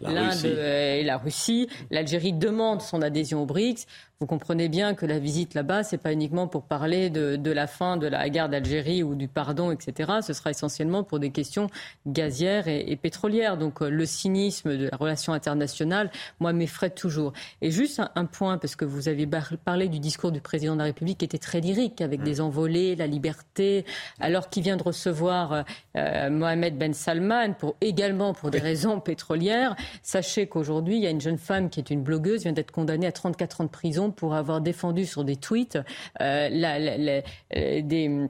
l'Inde 0.00 0.44
et 0.44 1.02
la 1.04 1.18
Russie. 1.18 1.68
L'Algérie 1.90 2.32
demande 2.32 2.80
son 2.80 3.02
adhésion 3.02 3.42
aux 3.42 3.46
BRICS. 3.46 3.86
Vous 4.20 4.26
comprenez 4.26 4.68
bien 4.68 4.94
que 4.94 5.06
la 5.06 5.20
visite 5.20 5.54
là-bas, 5.54 5.84
c'est 5.84 5.96
pas 5.96 6.12
uniquement 6.12 6.48
pour 6.48 6.64
parler 6.64 7.08
de, 7.08 7.52
la 7.52 7.68
fin 7.68 7.96
de 7.96 8.08
la 8.08 8.28
guerre 8.28 8.48
d'Algérie 8.48 9.04
ou 9.04 9.14
du 9.14 9.28
pardon, 9.28 9.70
etc. 9.70 10.14
Ce 10.26 10.32
sera 10.32 10.50
essentiellement 10.50 11.04
pour 11.04 11.20
des 11.20 11.30
questions 11.30 11.68
gazières 12.04 12.66
et, 12.66 12.96
pétrolières. 12.96 13.56
Donc 13.56 13.80
euh, 13.80 13.88
le 13.88 14.04
cynisme 14.06 14.76
de 14.76 14.88
la 14.88 14.96
relation 14.96 15.34
internationale, 15.34 16.10
moi, 16.40 16.52
m'effraie 16.52 16.90
toujours. 16.90 17.32
Et 17.62 17.70
juste 17.70 18.02
un, 18.16 18.24
point, 18.24 18.58
parce 18.58 18.74
que 18.74 18.84
vous 18.84 19.08
avez 19.08 19.24
parlé 19.64 19.86
du 19.86 20.00
discours 20.00 20.32
du 20.32 20.40
président 20.40 20.72
de 20.72 20.78
la 20.78 20.86
République 20.86 21.18
qui 21.18 21.24
était 21.24 21.38
très 21.38 21.60
lyrique, 21.60 22.00
avec 22.00 22.24
des 22.24 22.40
envolées, 22.40 22.96
la 22.96 23.06
liberté, 23.06 23.84
alors 24.18 24.48
qu'il 24.48 24.64
vient 24.64 24.76
de 24.76 24.82
recevoir 24.82 25.62
euh, 25.96 26.28
Mohamed 26.28 26.76
Ben 26.76 26.92
Salman, 26.92 27.52
pour, 27.56 27.76
également 27.80 28.34
pour 28.34 28.50
des 28.50 28.58
raisons 28.58 28.98
pétrolières. 28.98 29.76
Sachez 30.02 30.48
qu'aujourd'hui, 30.48 30.96
il 30.96 31.04
y 31.04 31.06
a 31.06 31.10
une 31.10 31.20
jeune 31.20 31.38
femme 31.38 31.70
qui 31.70 31.78
est 31.78 31.90
une 31.90 32.02
blogueuse, 32.02 32.42
vient 32.42 32.52
d'être 32.52 32.72
condamnée 32.72 33.06
à 33.06 33.12
34 33.12 33.60
ans 33.60 33.64
de 33.64 33.68
prison 33.68 34.07
pour 34.10 34.34
avoir 34.34 34.60
défendu 34.60 35.06
sur 35.06 35.24
des 35.24 35.36
tweets 35.36 35.78
euh, 36.20 37.22
euh, 37.56 38.28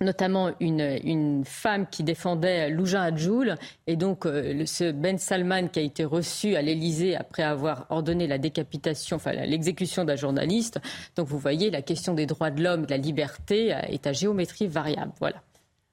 notamment 0.00 0.52
une, 0.60 1.44
femme 1.44 1.86
qui 1.88 2.02
défendait 2.02 2.68
Loujain 2.68 3.02
Adjoul. 3.02 3.56
Et 3.86 3.96
donc, 3.96 4.26
euh, 4.26 4.66
ce 4.66 4.92
Ben 4.92 5.18
Salman 5.18 5.68
qui 5.68 5.78
a 5.78 5.82
été 5.82 6.04
reçu 6.04 6.56
à 6.56 6.62
l'Élysée 6.62 7.16
après 7.16 7.42
avoir 7.42 7.86
ordonné 7.90 8.26
la 8.26 8.38
décapitation, 8.38 9.16
enfin 9.16 9.32
l'exécution 9.32 10.04
d'un 10.04 10.16
journaliste. 10.16 10.80
Donc, 11.16 11.28
vous 11.28 11.38
voyez, 11.38 11.70
la 11.70 11.82
question 11.82 12.12
des 12.12 12.26
droits 12.26 12.50
de 12.50 12.62
l'homme, 12.62 12.86
de 12.86 12.90
la 12.90 12.98
liberté 12.98 13.68
est 13.68 14.06
à 14.06 14.12
géométrie 14.12 14.66
variable. 14.66 15.12
Voilà. 15.20 15.42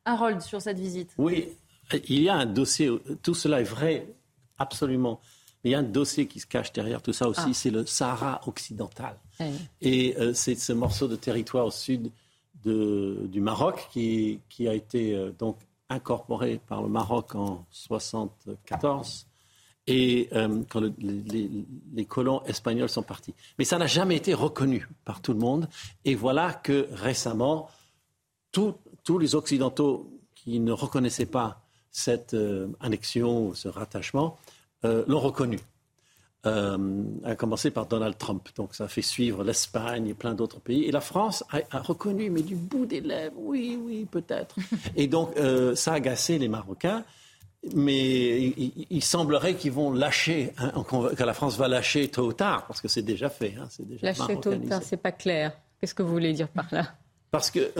Harold, 0.06 0.42
sur 0.42 0.61
cette 0.61 0.80
visite. 0.80 1.11
Oui, 1.18 1.50
il 2.10 2.24
y 2.24 2.30
a 2.30 2.35
un 2.35 2.45
dossier, 2.45 2.90
tout 3.22 3.35
cela 3.35 3.61
est 3.61 3.66
vrai, 3.66 4.08
absolument. 4.58 5.19
Mais 5.64 5.72
il 5.72 5.73
y 5.73 5.75
a 5.75 5.80
un 5.80 5.83
dossier 5.83 6.27
qui 6.27 6.40
se 6.40 6.48
cache 6.48 6.73
derrière 6.73 7.01
tout 7.01 7.14
ça 7.14 7.27
aussi, 7.27 7.41
ah. 7.45 7.53
c'est 7.53 7.69
le 7.69 7.85
Sahara 7.85 8.41
occidental. 8.48 9.15
Et 9.81 10.15
euh, 10.19 10.33
c'est 10.33 10.56
ce 10.56 10.73
morceau 10.73 11.07
de 11.07 11.15
territoire 11.15 11.65
au 11.65 11.72
sud 11.72 12.11
du 12.64 13.41
Maroc 13.41 13.88
qui, 13.91 14.40
a 14.67 14.73
été 14.73 15.15
euh, 15.15 15.31
donc 15.31 15.57
incorporé 15.90 16.59
par 16.67 16.83
le 16.83 16.90
Maroc 16.90 17.33
en 17.33 17.65
1974 17.90 19.25
et 19.88 20.30
euh, 20.33 20.61
quand 20.69 20.81
les, 20.99 22.06
colons 22.06 22.43
espagnols 22.45 22.90
sont 22.90 23.01
partis. 23.01 23.33
Mais 23.57 23.65
ça 23.65 23.80
n'a 23.80 23.88
jamais 23.88 24.15
été 24.15 24.35
reconnu 24.35 24.88
par 25.06 25.22
tout 25.22 25.33
le 25.33 25.40
monde. 25.40 25.67
Et 26.06 26.14
voilà 26.14 26.53
que 26.53 26.88
récemment, 26.91 27.67
tous 28.51 29.17
les 29.17 29.33
Occidentaux 29.33 30.07
qui 30.35 30.59
ne 30.59 30.72
reconnaissaient 30.72 31.25
pas 31.25 31.64
cette 31.90 32.35
annexion 32.80 33.53
ce 33.53 33.67
rattachement 33.67 34.38
euh, 34.85 35.03
l'ont 35.08 35.19
reconnu. 35.19 35.60
Euh, 36.48 37.03
à 37.24 37.35
commencer 37.35 37.69
par 37.69 37.85
Donald 37.85 38.18
Trump. 38.18 38.50
Donc 38.56 38.74
ça 38.74 38.85
a 38.85 38.88
fait 38.88 39.03
suivre 39.03 39.43
l'Espagne 39.43 40.08
et 40.08 40.16
plein 40.16 40.34
d'autres 40.34 40.60
pays. 40.60 40.85
Et 40.85 40.92
la 40.92 41.00
France 41.00 41.43
a, 41.51 41.80
reconnu, 41.82 42.32
mais 42.32 42.42
du 42.42 42.56
bout 42.56 42.88
des 42.88 43.00
lèvres, 43.00 43.35
oui, 43.38 43.80
oui, 43.80 44.08
peut-être. 44.10 44.56
et 44.95 45.06
donc 45.06 45.38
euh, 45.38 45.76
ça 45.76 45.92
a 45.92 45.95
agacé 45.98 46.40
les 46.40 46.48
Marocains. 46.48 47.03
Mais 47.76 48.56
il, 48.90 49.03
semblerait 49.03 49.53
qu'ils 49.53 49.72
vont 49.72 49.93
lâcher, 49.93 50.51
hein, 50.58 50.84
que 51.16 51.24
la 51.24 51.34
France 51.35 51.58
va 51.58 51.68
lâcher 51.68 52.08
tôt 52.08 52.26
ou 52.26 52.34
tard, 52.34 52.66
parce 52.66 52.82
que 52.82 52.88
c'est 52.88 53.03
déjà 53.03 53.30
fait. 53.30 53.53
Hein, 53.56 53.68
déjà 53.82 54.08
lâcher 54.08 54.40
tôt 54.40 54.53
ou 54.53 54.68
tard, 54.68 54.82
c'est 54.82 54.98
pas 54.98 55.11
clair. 55.11 55.53
Qu'est-ce 55.80 55.93
que 55.93 56.01
vous 56.01 56.11
voulez 56.11 56.34
dire 56.34 56.48
par 56.48 56.66
là? 56.72 56.88
Parce 57.30 57.51
que 57.51 57.72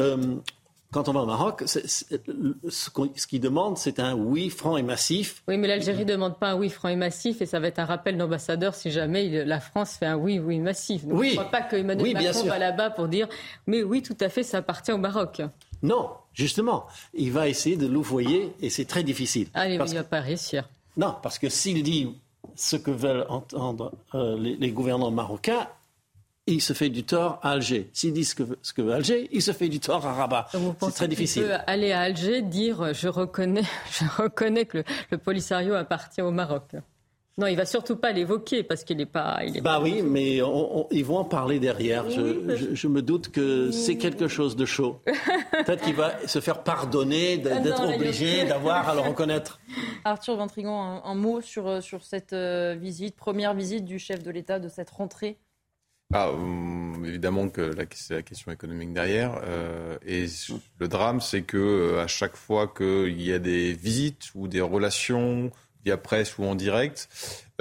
quand 0.92 1.08
on 1.08 1.14
va 1.14 1.22
au 1.22 1.26
Maroc, 1.26 1.64
ce 1.66 3.28
qu'ils 3.28 3.40
demandent, 3.40 3.78
c'est 3.78 4.00
un 4.00 4.14
oui 4.14 4.50
franc 4.50 4.76
et 4.76 4.84
massif. 4.84 5.42
Oui, 5.48 5.58
mais 5.58 5.68
l'Algérie 5.68 6.06
ne 6.06 6.12
demande 6.12 6.38
pas 6.38 6.52
un 6.52 6.56
oui 6.56 6.70
franc 6.70 6.90
et 6.90 6.96
massif, 6.98 7.42
et 7.42 7.46
ça 7.46 7.60
va 7.60 7.68
être 7.68 7.80
un 7.80 7.86
rappel 7.86 8.18
d'ambassadeur 8.18 8.76
si 8.76 8.92
jamais 8.92 9.46
la 9.46 9.60
France 9.62 9.96
fait 9.98 10.06
un 10.06 10.18
oui, 10.18 10.40
oui 10.40 10.60
massif. 10.60 11.06
Donc, 11.06 11.20
oui. 11.20 11.30
Je 11.30 11.32
ne 11.34 11.40
crois 11.40 11.52
pas 11.52 11.62
que 11.62 11.78
Emmanuel 11.78 12.14
Macron 12.14 12.44
va 12.44 12.60
là-bas 12.60 12.90
pour 12.90 13.08
dire 13.08 13.28
mais 13.68 13.84
oui, 13.84 14.02
tout 14.02 14.18
à 14.20 14.30
fait, 14.30 14.44
ça 14.44 14.58
appartient 14.58 14.92
au 14.92 14.98
Maroc. 14.98 15.42
Non, 15.82 16.10
justement, 16.34 16.86
il 17.14 17.32
va 17.32 17.48
essayer 17.48 17.78
de 17.78 17.88
louvoyer, 17.88 18.54
et 18.62 18.70
c'est 18.70 18.86
très 18.86 19.04
difficile. 19.04 19.48
Ah, 19.54 19.68
il 19.68 19.80
ne 19.80 19.86
va 19.86 20.04
pas 20.04 20.20
réussir. 20.20 20.70
Non, 20.98 21.16
parce 21.24 21.40
que 21.40 21.50
s'il 21.50 21.84
dit 21.84 22.14
ce 22.56 22.76
que 22.76 22.92
veulent 22.92 23.26
entendre 23.30 23.94
euh, 24.14 24.38
les 24.38 24.72
gouvernants 24.72 25.10
marocains, 25.10 25.68
il 26.56 26.62
se 26.62 26.74
fait 26.74 26.90
du 26.90 27.04
tort 27.04 27.40
à 27.42 27.52
Alger. 27.52 27.90
S'il 27.94 28.14
dit 28.14 28.26
ce 28.26 28.36
que, 28.36 28.44
veut 28.82 28.94
Alger, 28.94 29.30
il 29.32 29.42
se 29.42 29.52
fait 29.52 29.70
du 29.70 29.80
tort 29.80 30.06
à 30.06 30.14
Rabat. 30.14 30.48
C'est 30.82 30.92
très 30.92 31.08
difficile. 31.08 31.44
peut 31.44 31.54
aller 31.68 31.92
à 31.92 32.02
Alger 32.02 32.42
dire 32.42 32.94
je 32.94 33.08
reconnais, 33.08 33.64
je 33.92 34.22
reconnais 34.22 34.66
que 34.66 34.84
le, 35.12 35.18
Polisario 35.18 35.74
appartient 35.76 36.22
au 36.22 36.32
Maroc. 36.32 36.76
Non, 37.38 37.48
il 37.48 37.56
va 37.56 37.66
surtout 37.66 37.96
pas 37.96 38.12
l'évoquer 38.12 38.62
parce 38.62 38.84
qu'il 38.84 38.98
n'est 38.98 39.06
pas. 39.06 39.40
Il 39.46 39.62
bah 39.62 39.80
oui, 39.82 40.02
mais 40.04 40.42
ils 40.92 41.06
vont 41.06 41.18
en 41.18 41.24
parler 41.24 41.60
derrière. 41.60 42.10
je, 42.10 42.88
me 42.88 43.02
doute 43.02 43.30
que 43.30 43.72
c'est 43.72 43.96
quelque 43.96 44.28
chose 44.28 44.56
de 44.56 44.66
chaud. 44.66 45.02
Peut-être 45.66 45.84
qu'il 45.84 45.96
va 45.96 46.28
se 46.28 46.40
faire 46.42 46.62
pardonner 46.64 47.42
ah 47.46 47.60
d'être 47.60 47.96
obligé 47.96 48.46
d'avoir 48.46 48.90
à 48.90 48.96
le 48.96 49.02
reconnaître. 49.02 49.60
Arthur 50.04 50.36
Ventrigon, 50.36 51.02
un, 51.04 51.16
mot 51.16 51.40
sur, 51.42 51.82
sur 51.82 52.04
cette 52.04 52.34
euh, 52.34 52.76
visite, 52.78 53.16
première 53.16 53.54
visite 53.54 53.86
du 53.86 53.98
chef 53.98 54.22
de 54.22 54.30
l'État 54.30 54.60
de 54.60 54.68
cette 54.68 54.90
rentrée 54.90 55.38
ah, 56.14 56.32
hum, 56.32 57.06
évidemment 57.06 57.48
que 57.50 57.72
c'est 57.92 58.16
la 58.16 58.22
question 58.22 58.52
économique 58.52 58.94
derrière. 58.94 59.40
Euh, 59.46 59.98
et 60.06 60.26
le 60.80 60.88
drame, 60.88 61.22
c'est 61.22 61.44
que 61.44 61.58
euh, 61.58 62.04
à 62.04 62.08
chaque 62.08 62.36
fois 62.36 62.68
qu'il 62.68 63.22
y 63.22 63.32
a 63.32 63.40
des 63.40 63.74
visites 63.74 64.32
ou 64.36 64.48
des 64.48 64.62
relations 64.62 65.52
via 65.86 65.98
presse 65.98 66.38
ou 66.38 66.44
en 66.44 66.56
direct, 66.56 67.10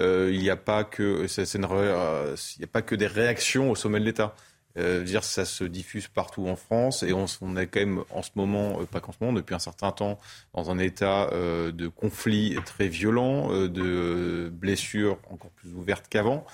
euh, 0.01 0.31
il 0.33 0.41
n'y 0.41 0.51
a 0.51 0.57
pas 0.57 0.85
que 0.85 1.27
il 1.27 2.61
y 2.61 2.65
a 2.65 2.67
pas 2.67 2.83
que 2.83 2.95
des 2.95 3.07
réactions 3.07 3.71
au 3.71 3.77
sommet 3.77 4.01
de 4.01 4.05
l'État. 4.05 4.35
Euh, 4.79 5.03
dire 5.03 5.25
ça 5.25 5.45
se 5.45 5.65
diffuse 5.65 6.07
partout 6.07 6.47
en 6.47 6.55
France 6.55 7.03
et 7.03 7.13
on, 7.13 7.27
on, 7.41 7.57
est 7.57 7.67
quand 7.67 7.81
même 7.81 8.05
en 8.11 8.23
ce 8.23 8.31
moment, 8.37 8.85
pas 8.85 9.01
qu'en 9.01 9.11
ce 9.11 9.19
moment, 9.21 9.33
depuis 9.33 9.55
un 9.55 9.59
certain 9.59 9.91
temps, 9.91 10.21
dans 10.55 10.71
un 10.71 10.79
état 10.79 11.29
de 11.33 11.89
conflit 11.89 12.57
très 12.65 12.89
violent, 12.89 13.51
de 13.51 14.49
blessures 14.53 15.19
encore 15.29 15.51
plus 15.51 15.75
ouvertes 15.75 16.07
qu'avant. 16.09 16.47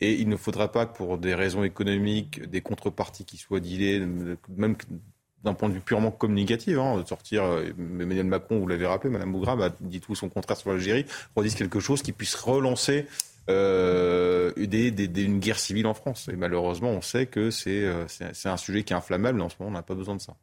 Et 0.00 0.14
il 0.14 0.28
ne 0.28 0.36
faudra 0.36 0.70
pas 0.70 0.86
que 0.86 0.96
pour 0.96 1.18
des 1.18 1.34
raisons 1.34 1.64
économiques, 1.64 2.48
des 2.48 2.60
contreparties 2.60 3.24
qui 3.24 3.36
soient 3.36 3.60
dealées, 3.60 4.04
même 4.48 4.76
d'un 5.44 5.54
point 5.54 5.68
de 5.68 5.74
vue 5.74 5.80
purement 5.80 6.10
communicatif, 6.10 6.78
hein, 6.78 6.98
de 6.98 7.06
sortir, 7.06 7.44
euh, 7.44 7.68
Emmanuel 7.78 8.26
Macron, 8.26 8.58
vous 8.58 8.66
l'avez 8.66 8.86
rappelé, 8.86 9.12
Mme 9.12 9.30
Bougra 9.30 9.52
a 9.64 9.70
dit 9.80 10.00
tout 10.00 10.14
son 10.14 10.28
contraire 10.28 10.56
sur 10.56 10.70
l'Algérie, 10.70 11.04
redise 11.36 11.54
quelque 11.54 11.80
chose 11.80 12.02
qui 12.02 12.12
puisse 12.12 12.34
relancer 12.34 13.06
euh, 13.50 14.52
une 14.56 15.38
guerre 15.38 15.58
civile 15.58 15.86
en 15.86 15.94
France. 15.94 16.28
Et 16.32 16.36
malheureusement, 16.36 16.90
on 16.90 17.02
sait 17.02 17.26
que 17.26 17.50
euh, 17.68 18.04
c'est 18.08 18.48
un 18.48 18.56
sujet 18.56 18.82
qui 18.82 18.94
est 18.94 18.96
inflammable, 18.96 19.40
en 19.42 19.50
ce 19.50 19.56
moment, 19.60 19.70
on 19.70 19.74
n'a 19.74 19.82
pas 19.82 19.94
besoin 19.94 20.16
de 20.16 20.20
ça. 20.20 20.34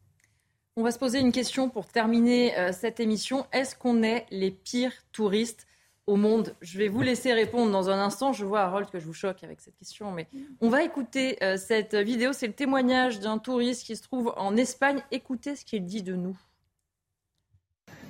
On 0.76 0.82
va 0.82 0.92
se 0.92 0.98
poser 0.98 1.18
une 1.18 1.32
question 1.32 1.68
pour 1.68 1.86
terminer 1.86 2.54
cette 2.72 2.98
émission. 2.98 3.44
Est-ce 3.52 3.76
qu'on 3.76 4.02
est 4.02 4.24
les 4.30 4.50
pires 4.50 4.94
touristes 5.12 5.66
au 6.06 6.16
monde 6.16 6.54
Je 6.60 6.78
vais 6.78 6.88
vous 6.88 7.02
laisser 7.02 7.32
répondre 7.32 7.70
dans 7.70 7.90
un 7.90 7.98
instant. 7.98 8.32
Je 8.32 8.44
vois, 8.44 8.62
Harold, 8.62 8.90
que 8.90 8.98
je 8.98 9.06
vous 9.06 9.12
choque 9.12 9.44
avec 9.44 9.60
cette 9.60 9.76
question, 9.76 10.10
mais 10.12 10.28
on 10.60 10.68
va 10.68 10.82
écouter 10.82 11.42
euh, 11.42 11.56
cette 11.56 11.94
vidéo. 11.94 12.32
C'est 12.32 12.46
le 12.46 12.52
témoignage 12.52 13.20
d'un 13.20 13.38
touriste 13.38 13.86
qui 13.86 13.96
se 13.96 14.02
trouve 14.02 14.34
en 14.36 14.56
Espagne. 14.56 15.02
Écoutez 15.10 15.56
ce 15.56 15.64
qu'il 15.64 15.84
dit 15.84 16.02
de 16.02 16.14
nous. 16.14 16.36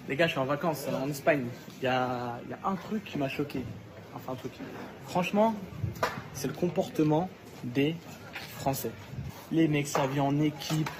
Les 0.08 0.16
gars, 0.16 0.26
je 0.26 0.32
suis 0.32 0.40
en 0.40 0.44
vacances 0.44 0.86
en 0.88 1.08
Espagne. 1.08 1.46
Il 1.80 1.84
y 1.84 1.86
a, 1.86 2.40
un 2.64 2.74
truc 2.74 3.04
qui 3.04 3.18
m'a 3.18 3.28
choqué. 3.28 3.60
Enfin, 4.14 4.32
un 4.32 4.36
truc. 4.36 4.52
Franchement, 5.06 5.54
c'est 6.34 6.48
le 6.48 6.54
comportement 6.54 7.28
des 7.62 7.94
Français. 8.58 8.90
Les 9.52 9.68
mecs, 9.68 9.86
ça 9.86 10.06
vient 10.06 10.24
en 10.24 10.40
équipe, 10.40 10.90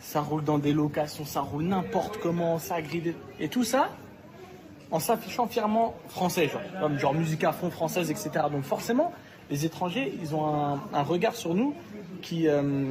ça 0.00 0.20
roule 0.20 0.42
dans 0.42 0.58
des 0.58 0.72
locations, 0.72 1.24
ça 1.24 1.40
roule 1.40 1.64
n'importe 1.64 2.18
comment, 2.18 2.58
ça 2.58 2.80
grille. 2.80 3.14
Et 3.40 3.48
tout 3.48 3.64
ça, 3.64 3.90
en 4.90 4.98
s'affichant 5.00 5.46
fièrement 5.46 5.94
français, 6.08 6.48
genre, 6.48 6.60
comme 6.80 6.98
genre 6.98 7.14
musique 7.14 7.44
à 7.44 7.52
fond 7.52 7.70
française, 7.70 8.10
etc. 8.10 8.30
Donc 8.50 8.62
forcément, 8.62 9.12
les 9.50 9.64
étrangers, 9.64 10.14
ils 10.22 10.34
ont 10.34 10.46
un, 10.92 11.02
regard 11.02 11.34
sur 11.34 11.54
nous 11.54 11.74
qui, 12.22 12.48
euh, 12.48 12.84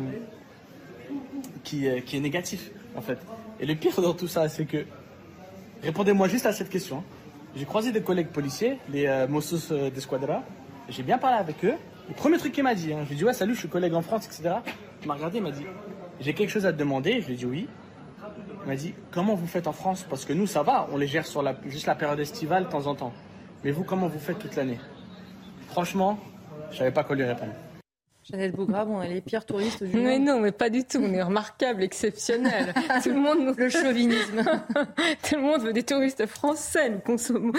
qui, 1.63 1.87
qui, 2.05 2.17
est 2.17 2.19
négatif, 2.19 2.71
en 2.95 3.01
fait. 3.01 3.19
Et 3.59 3.65
le 3.65 3.75
pire 3.75 3.99
dans 4.01 4.13
tout 4.13 4.27
ça, 4.27 4.49
c'est 4.49 4.65
que, 4.65 4.85
répondez-moi 5.81 6.27
juste 6.27 6.45
à 6.45 6.53
cette 6.53 6.69
question. 6.69 6.97
Hein. 6.97 7.03
J'ai 7.55 7.65
croisé 7.65 7.91
des 7.91 8.01
collègues 8.01 8.29
policiers, 8.29 8.79
les 8.89 9.05
euh, 9.05 9.27
Mossos 9.27 9.71
euh, 9.71 9.91
d'Esquadra, 9.91 10.43
j'ai 10.89 11.03
bien 11.03 11.19
parlé 11.19 11.37
avec 11.37 11.63
eux. 11.63 11.75
Le 12.09 12.15
premier 12.15 12.37
truc 12.37 12.51
qu'il 12.51 12.63
m'a 12.63 12.73
dit, 12.73 12.91
hein, 12.91 13.01
je 13.03 13.09
lui 13.09 13.13
ai 13.13 13.17
dit 13.17 13.23
ouais 13.23 13.33
salut, 13.33 13.53
je 13.53 13.59
suis 13.59 13.69
collègue 13.69 13.93
en 13.93 14.01
France, 14.01 14.25
etc. 14.25 14.55
Il 15.01 15.07
m'a 15.07 15.13
regardé, 15.13 15.37
il 15.37 15.43
m'a 15.43 15.51
dit 15.51 15.63
j'ai 16.19 16.33
quelque 16.33 16.49
chose 16.49 16.65
à 16.65 16.73
te 16.73 16.77
demander. 16.77 17.21
Je 17.21 17.27
lui 17.27 17.33
ai 17.33 17.37
dit 17.37 17.45
oui. 17.45 17.67
Il 18.65 18.69
m'a 18.69 18.75
dit 18.75 18.93
comment 19.11 19.35
vous 19.35 19.47
faites 19.47 19.67
en 19.67 19.73
France? 19.73 20.05
Parce 20.09 20.25
que 20.25 20.33
nous 20.33 20.47
ça 20.47 20.63
va, 20.63 20.87
on 20.91 20.97
les 20.97 21.07
gère 21.07 21.25
sur 21.25 21.41
la, 21.41 21.55
juste 21.65 21.85
la 21.85 21.95
période 21.95 22.19
estivale 22.19 22.65
de 22.65 22.69
temps 22.69 22.87
en 22.87 22.95
temps. 22.95 23.13
Mais 23.63 23.71
vous 23.71 23.83
comment 23.83 24.07
vous 24.07 24.19
faites 24.19 24.39
toute 24.39 24.55
l'année? 24.55 24.79
Franchement, 25.69 26.19
je 26.71 26.77
savais 26.77 26.91
pas 26.91 27.03
quoi 27.03 27.15
lui 27.15 27.23
répondre. 27.23 27.53
Jeannette 28.23 28.55
Bougrabe, 28.55 28.89
on 28.89 29.01
est 29.01 29.09
les 29.09 29.21
pires 29.21 29.45
touristes 29.45 29.83
du 29.83 29.95
monde. 29.95 30.05
Mais 30.05 30.17
non, 30.17 30.39
mais 30.39 30.53
pas 30.53 30.69
du 30.69 30.85
tout. 30.85 30.99
On 30.99 31.13
est 31.13 31.21
remarquable, 31.21 31.83
exceptionnel. 31.83 32.73
tout 33.03 33.09
le 33.09 33.19
monde 33.19 33.53
le 33.57 33.69
chauvinisme. 33.69 34.43
tout 35.27 35.35
le 35.35 35.41
monde 35.41 35.61
veut 35.61 35.73
des 35.73 35.83
touristes 35.83 36.25
français. 36.25 36.89
Nous 36.89 36.99
consommons. 36.99 37.51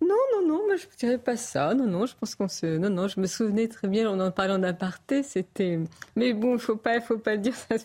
Non, 0.00 0.16
non, 0.32 0.48
non, 0.48 0.66
moi 0.66 0.76
je 0.76 0.86
ne 0.86 0.98
dirais 0.98 1.18
pas 1.18 1.36
ça. 1.36 1.72
Non, 1.74 1.86
non, 1.86 2.06
je 2.06 2.14
pense 2.16 2.34
qu'on 2.34 2.48
se. 2.48 2.66
Non, 2.66 2.90
non, 2.90 3.06
je 3.06 3.20
me 3.20 3.26
souvenais 3.26 3.68
très 3.68 3.86
bien, 3.86 4.10
on 4.10 4.18
en 4.18 4.32
parlait 4.32 4.54
en 4.54 4.62
aparté, 4.64 5.22
c'était. 5.22 5.78
Mais 6.16 6.32
bon, 6.32 6.54
il 6.54 6.60
faut 6.60 6.76
pas, 6.76 7.00
faut 7.00 7.18
pas 7.18 7.34
le 7.34 7.38
dire. 7.38 7.54
Ça. 7.54 7.76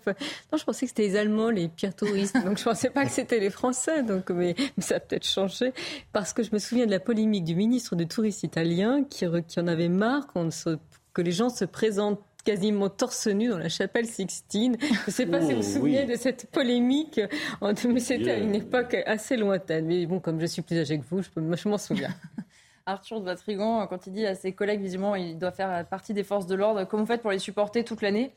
Non, 0.51 0.57
je 0.57 0.63
pensais 0.63 0.85
que 0.85 0.89
c'était 0.89 1.03
les 1.03 1.15
Allemands 1.15 1.51
les 1.51 1.67
pires 1.67 1.95
touristes. 1.95 2.35
Donc 2.43 2.57
je 2.57 2.63
pensais 2.63 2.89
pas 2.89 3.05
que 3.05 3.11
c'était 3.11 3.39
les 3.39 3.51
Français. 3.51 4.01
Donc, 4.01 4.31
mais, 4.31 4.55
ça 4.79 4.95
a 4.95 4.99
peut-être 4.99 5.27
changé. 5.27 5.71
Parce 6.13 6.33
que 6.33 6.41
je 6.41 6.49
me 6.51 6.57
souviens 6.57 6.87
de 6.87 6.91
la 6.91 6.99
polémique 6.99 7.43
du 7.43 7.55
ministre 7.55 7.95
de 7.95 8.03
tourisme 8.05 8.47
italien 8.47 9.03
qui, 9.03 9.25
qui 9.47 9.59
en 9.59 9.67
avait 9.67 9.89
marre 9.89 10.25
qu'on 10.27 10.49
se 10.49 10.77
que 11.13 11.21
les 11.21 11.31
gens 11.31 11.49
se 11.49 11.65
présentent 11.65 12.21
quasiment 12.43 12.89
torse 12.89 13.27
nu 13.27 13.47
dans 13.47 13.57
la 13.57 13.69
chapelle 13.69 14.05
Sixtine. 14.05 14.77
Je 14.81 14.87
ne 15.07 15.11
sais 15.11 15.25
pas 15.25 15.41
si 15.41 15.53
vous 15.53 15.61
vous 15.61 15.67
oh, 15.67 15.73
souvenez 15.75 16.05
de 16.05 16.15
cette 16.15 16.51
polémique, 16.51 17.21
mais 17.61 17.99
c'était 17.99 18.31
à 18.31 18.37
une 18.37 18.55
époque 18.55 18.95
assez 19.05 19.37
lointaine. 19.37 19.85
Mais 19.85 20.05
bon, 20.05 20.19
comme 20.19 20.39
je 20.39 20.45
suis 20.45 20.61
plus 20.61 20.77
âgé 20.77 20.99
que 20.99 21.05
vous, 21.09 21.21
je, 21.21 21.69
m'en 21.69 21.77
souviens. 21.77 22.13
Arthur 22.85 23.21
de 23.21 23.25
Vatrigan, 23.25 23.87
quand 23.87 24.07
il 24.07 24.13
dit 24.13 24.25
à 24.25 24.35
ses 24.35 24.51
collègues, 24.51 24.81
visiblement, 24.81 25.15
il 25.15 25.37
doit 25.37 25.51
faire 25.51 25.85
partie 25.87 26.13
des 26.13 26.23
forces 26.23 26.47
de 26.47 26.55
l'ordre, 26.55 26.83
comment 26.83 27.03
vous 27.03 27.07
faites 27.07 27.21
pour 27.21 27.31
les 27.31 27.39
supporter 27.39 27.85
toute 27.85 28.01
l'année 28.01 28.33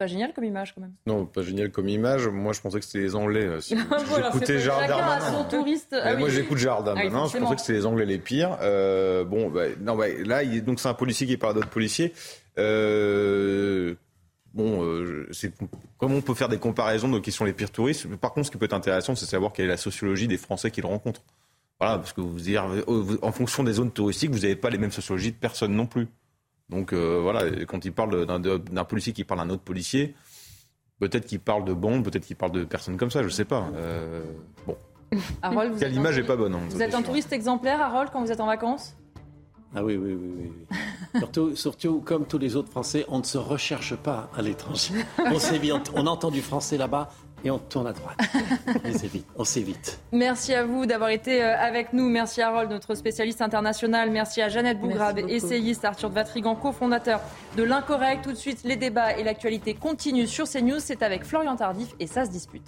pas 0.00 0.06
génial 0.06 0.32
comme 0.32 0.44
image 0.44 0.74
quand 0.74 0.80
même. 0.80 0.94
Non, 1.04 1.26
pas 1.26 1.42
génial 1.42 1.70
comme 1.70 1.86
image. 1.86 2.26
Moi, 2.26 2.54
je 2.54 2.62
pensais 2.62 2.80
que 2.80 2.86
c'était 2.86 3.04
les 3.04 3.14
Anglais. 3.14 3.44
Euh, 3.44 3.60
j'écoutais 3.68 4.58
Gérard 4.58 4.88
Darmanin. 4.88 5.44
Touriste. 5.44 5.94
Ah 6.02 6.16
moi, 6.16 6.30
j'écoute 6.30 6.56
Gérard 6.56 6.78
ah 6.80 6.94
Darmanin. 6.94 7.26
je 7.26 7.36
pensais 7.36 7.54
que 7.54 7.60
c'était 7.60 7.74
les 7.74 7.84
Anglais 7.84 8.06
les 8.06 8.18
pires. 8.18 8.56
Euh, 8.62 9.24
bon, 9.24 9.50
bah, 9.50 9.64
non, 9.78 9.96
bah, 9.96 10.06
là, 10.24 10.42
il, 10.42 10.64
donc 10.64 10.80
c'est 10.80 10.88
un 10.88 10.94
policier 10.94 11.26
qui 11.26 11.36
parle 11.36 11.52
d'autres 11.52 11.68
policiers. 11.68 12.14
Euh, 12.56 13.94
bon, 14.54 14.82
euh, 14.82 15.28
c'est 15.32 15.52
comment 15.98 16.16
on 16.16 16.22
peut 16.22 16.32
faire 16.32 16.48
des 16.48 16.58
comparaisons 16.58 17.10
de 17.10 17.18
qui 17.18 17.30
sont 17.30 17.44
les 17.44 17.52
pires 17.52 17.70
touristes? 17.70 18.08
Par 18.16 18.32
contre, 18.32 18.46
ce 18.46 18.50
qui 18.50 18.56
peut 18.56 18.64
être 18.64 18.72
intéressant, 18.72 19.14
c'est 19.14 19.26
savoir 19.26 19.52
quelle 19.52 19.66
est 19.66 19.68
la 19.68 19.76
sociologie 19.76 20.28
des 20.28 20.38
Français 20.38 20.70
qui 20.70 20.80
le 20.80 20.88
rencontrent. 20.88 21.24
Voilà, 21.78 21.98
parce 21.98 22.14
que 22.14 22.22
vous, 22.22 23.18
en 23.20 23.32
fonction 23.32 23.64
des 23.64 23.74
zones 23.74 23.90
touristiques, 23.90 24.30
vous 24.30 24.40
n'avez 24.40 24.56
pas 24.56 24.70
les 24.70 24.78
mêmes 24.78 24.92
sociologies 24.92 25.32
de 25.32 25.36
personne 25.36 25.74
non 25.74 25.84
plus. 25.84 26.08
Donc 26.70 26.92
euh, 26.92 27.18
voilà, 27.20 27.44
quand 27.66 27.84
il 27.84 27.92
parle 27.92 28.26
d'un 28.26 28.84
policier 28.84 29.12
qui 29.12 29.24
parle 29.24 29.40
d'un 29.40 29.50
autre 29.50 29.62
policier, 29.62 30.14
peut-être 31.00 31.26
qu'il 31.26 31.40
parle 31.40 31.64
de 31.64 31.74
bande, 31.74 32.04
peut-être 32.04 32.24
qu'il 32.24 32.36
parle 32.36 32.52
de 32.52 32.64
personnes 32.64 32.96
comme 32.96 33.10
ça, 33.10 33.20
je 33.20 33.26
ne 33.26 33.32
sais 33.32 33.44
pas. 33.44 33.68
bon. 34.66 34.76
Harold, 35.42 35.76
Quelle 35.78 35.94
image 35.94 36.18
n'est 36.18 36.26
pas 36.26 36.36
bonne. 36.36 36.54
Hein, 36.54 36.60
vous 36.70 36.82
êtes 36.82 36.94
un 36.94 37.02
touriste 37.02 37.32
exemplaire, 37.32 37.80
Harold, 37.80 38.10
quand 38.12 38.22
vous 38.22 38.30
êtes 38.30 38.40
en 38.40 38.46
vacances? 38.46 38.94
Ah 39.74 39.84
oui, 39.84 39.96
oui, 39.96 40.14
oui, 40.14 40.30
oui. 40.36 40.78
surtout, 41.18 41.54
surtout, 41.54 42.00
comme 42.00 42.26
tous 42.26 42.38
les 42.38 42.56
autres 42.56 42.70
Français, 42.70 43.04
on 43.08 43.18
ne 43.18 43.24
se 43.24 43.38
recherche 43.38 43.94
pas 43.94 44.28
à 44.36 44.42
l'étranger. 44.42 44.94
On 45.18 45.80
on 45.94 46.06
entend 46.06 46.30
du 46.30 46.40
français 46.40 46.76
là-bas 46.76 47.10
et 47.44 47.50
on 47.50 47.58
tourne 47.58 47.86
à 47.86 47.92
droite. 47.92 48.18
on 49.36 49.44
s'évite. 49.44 50.00
Merci 50.12 50.54
à 50.54 50.64
vous 50.64 50.86
d'avoir 50.86 51.10
été 51.10 51.42
euh, 51.42 51.56
avec 51.58 51.92
nous. 51.92 52.08
Merci 52.08 52.42
à 52.42 52.48
Harold, 52.48 52.70
notre 52.70 52.94
spécialiste 52.94 53.40
international. 53.40 54.10
Merci 54.10 54.42
à 54.42 54.48
Jeannette 54.48 54.80
Bougrabe, 54.80 55.18
essayiste, 55.28 55.84
Arthur 55.84 56.10
de 56.10 56.14
Vatrigan, 56.14 56.54
cofondateur 56.54 57.20
de 57.56 57.62
l'Incorrect. 57.62 58.24
Tout 58.24 58.32
de 58.32 58.36
suite, 58.36 58.60
les 58.64 58.76
débats 58.76 59.16
et 59.16 59.24
l'actualité 59.24 59.74
continuent 59.74 60.26
sur 60.26 60.48
CNews. 60.48 60.80
C'est 60.80 61.02
avec 61.02 61.24
Florian 61.24 61.56
Tardif 61.56 61.94
et 61.98 62.06
ça 62.06 62.24
se 62.24 62.30
dispute. 62.30 62.66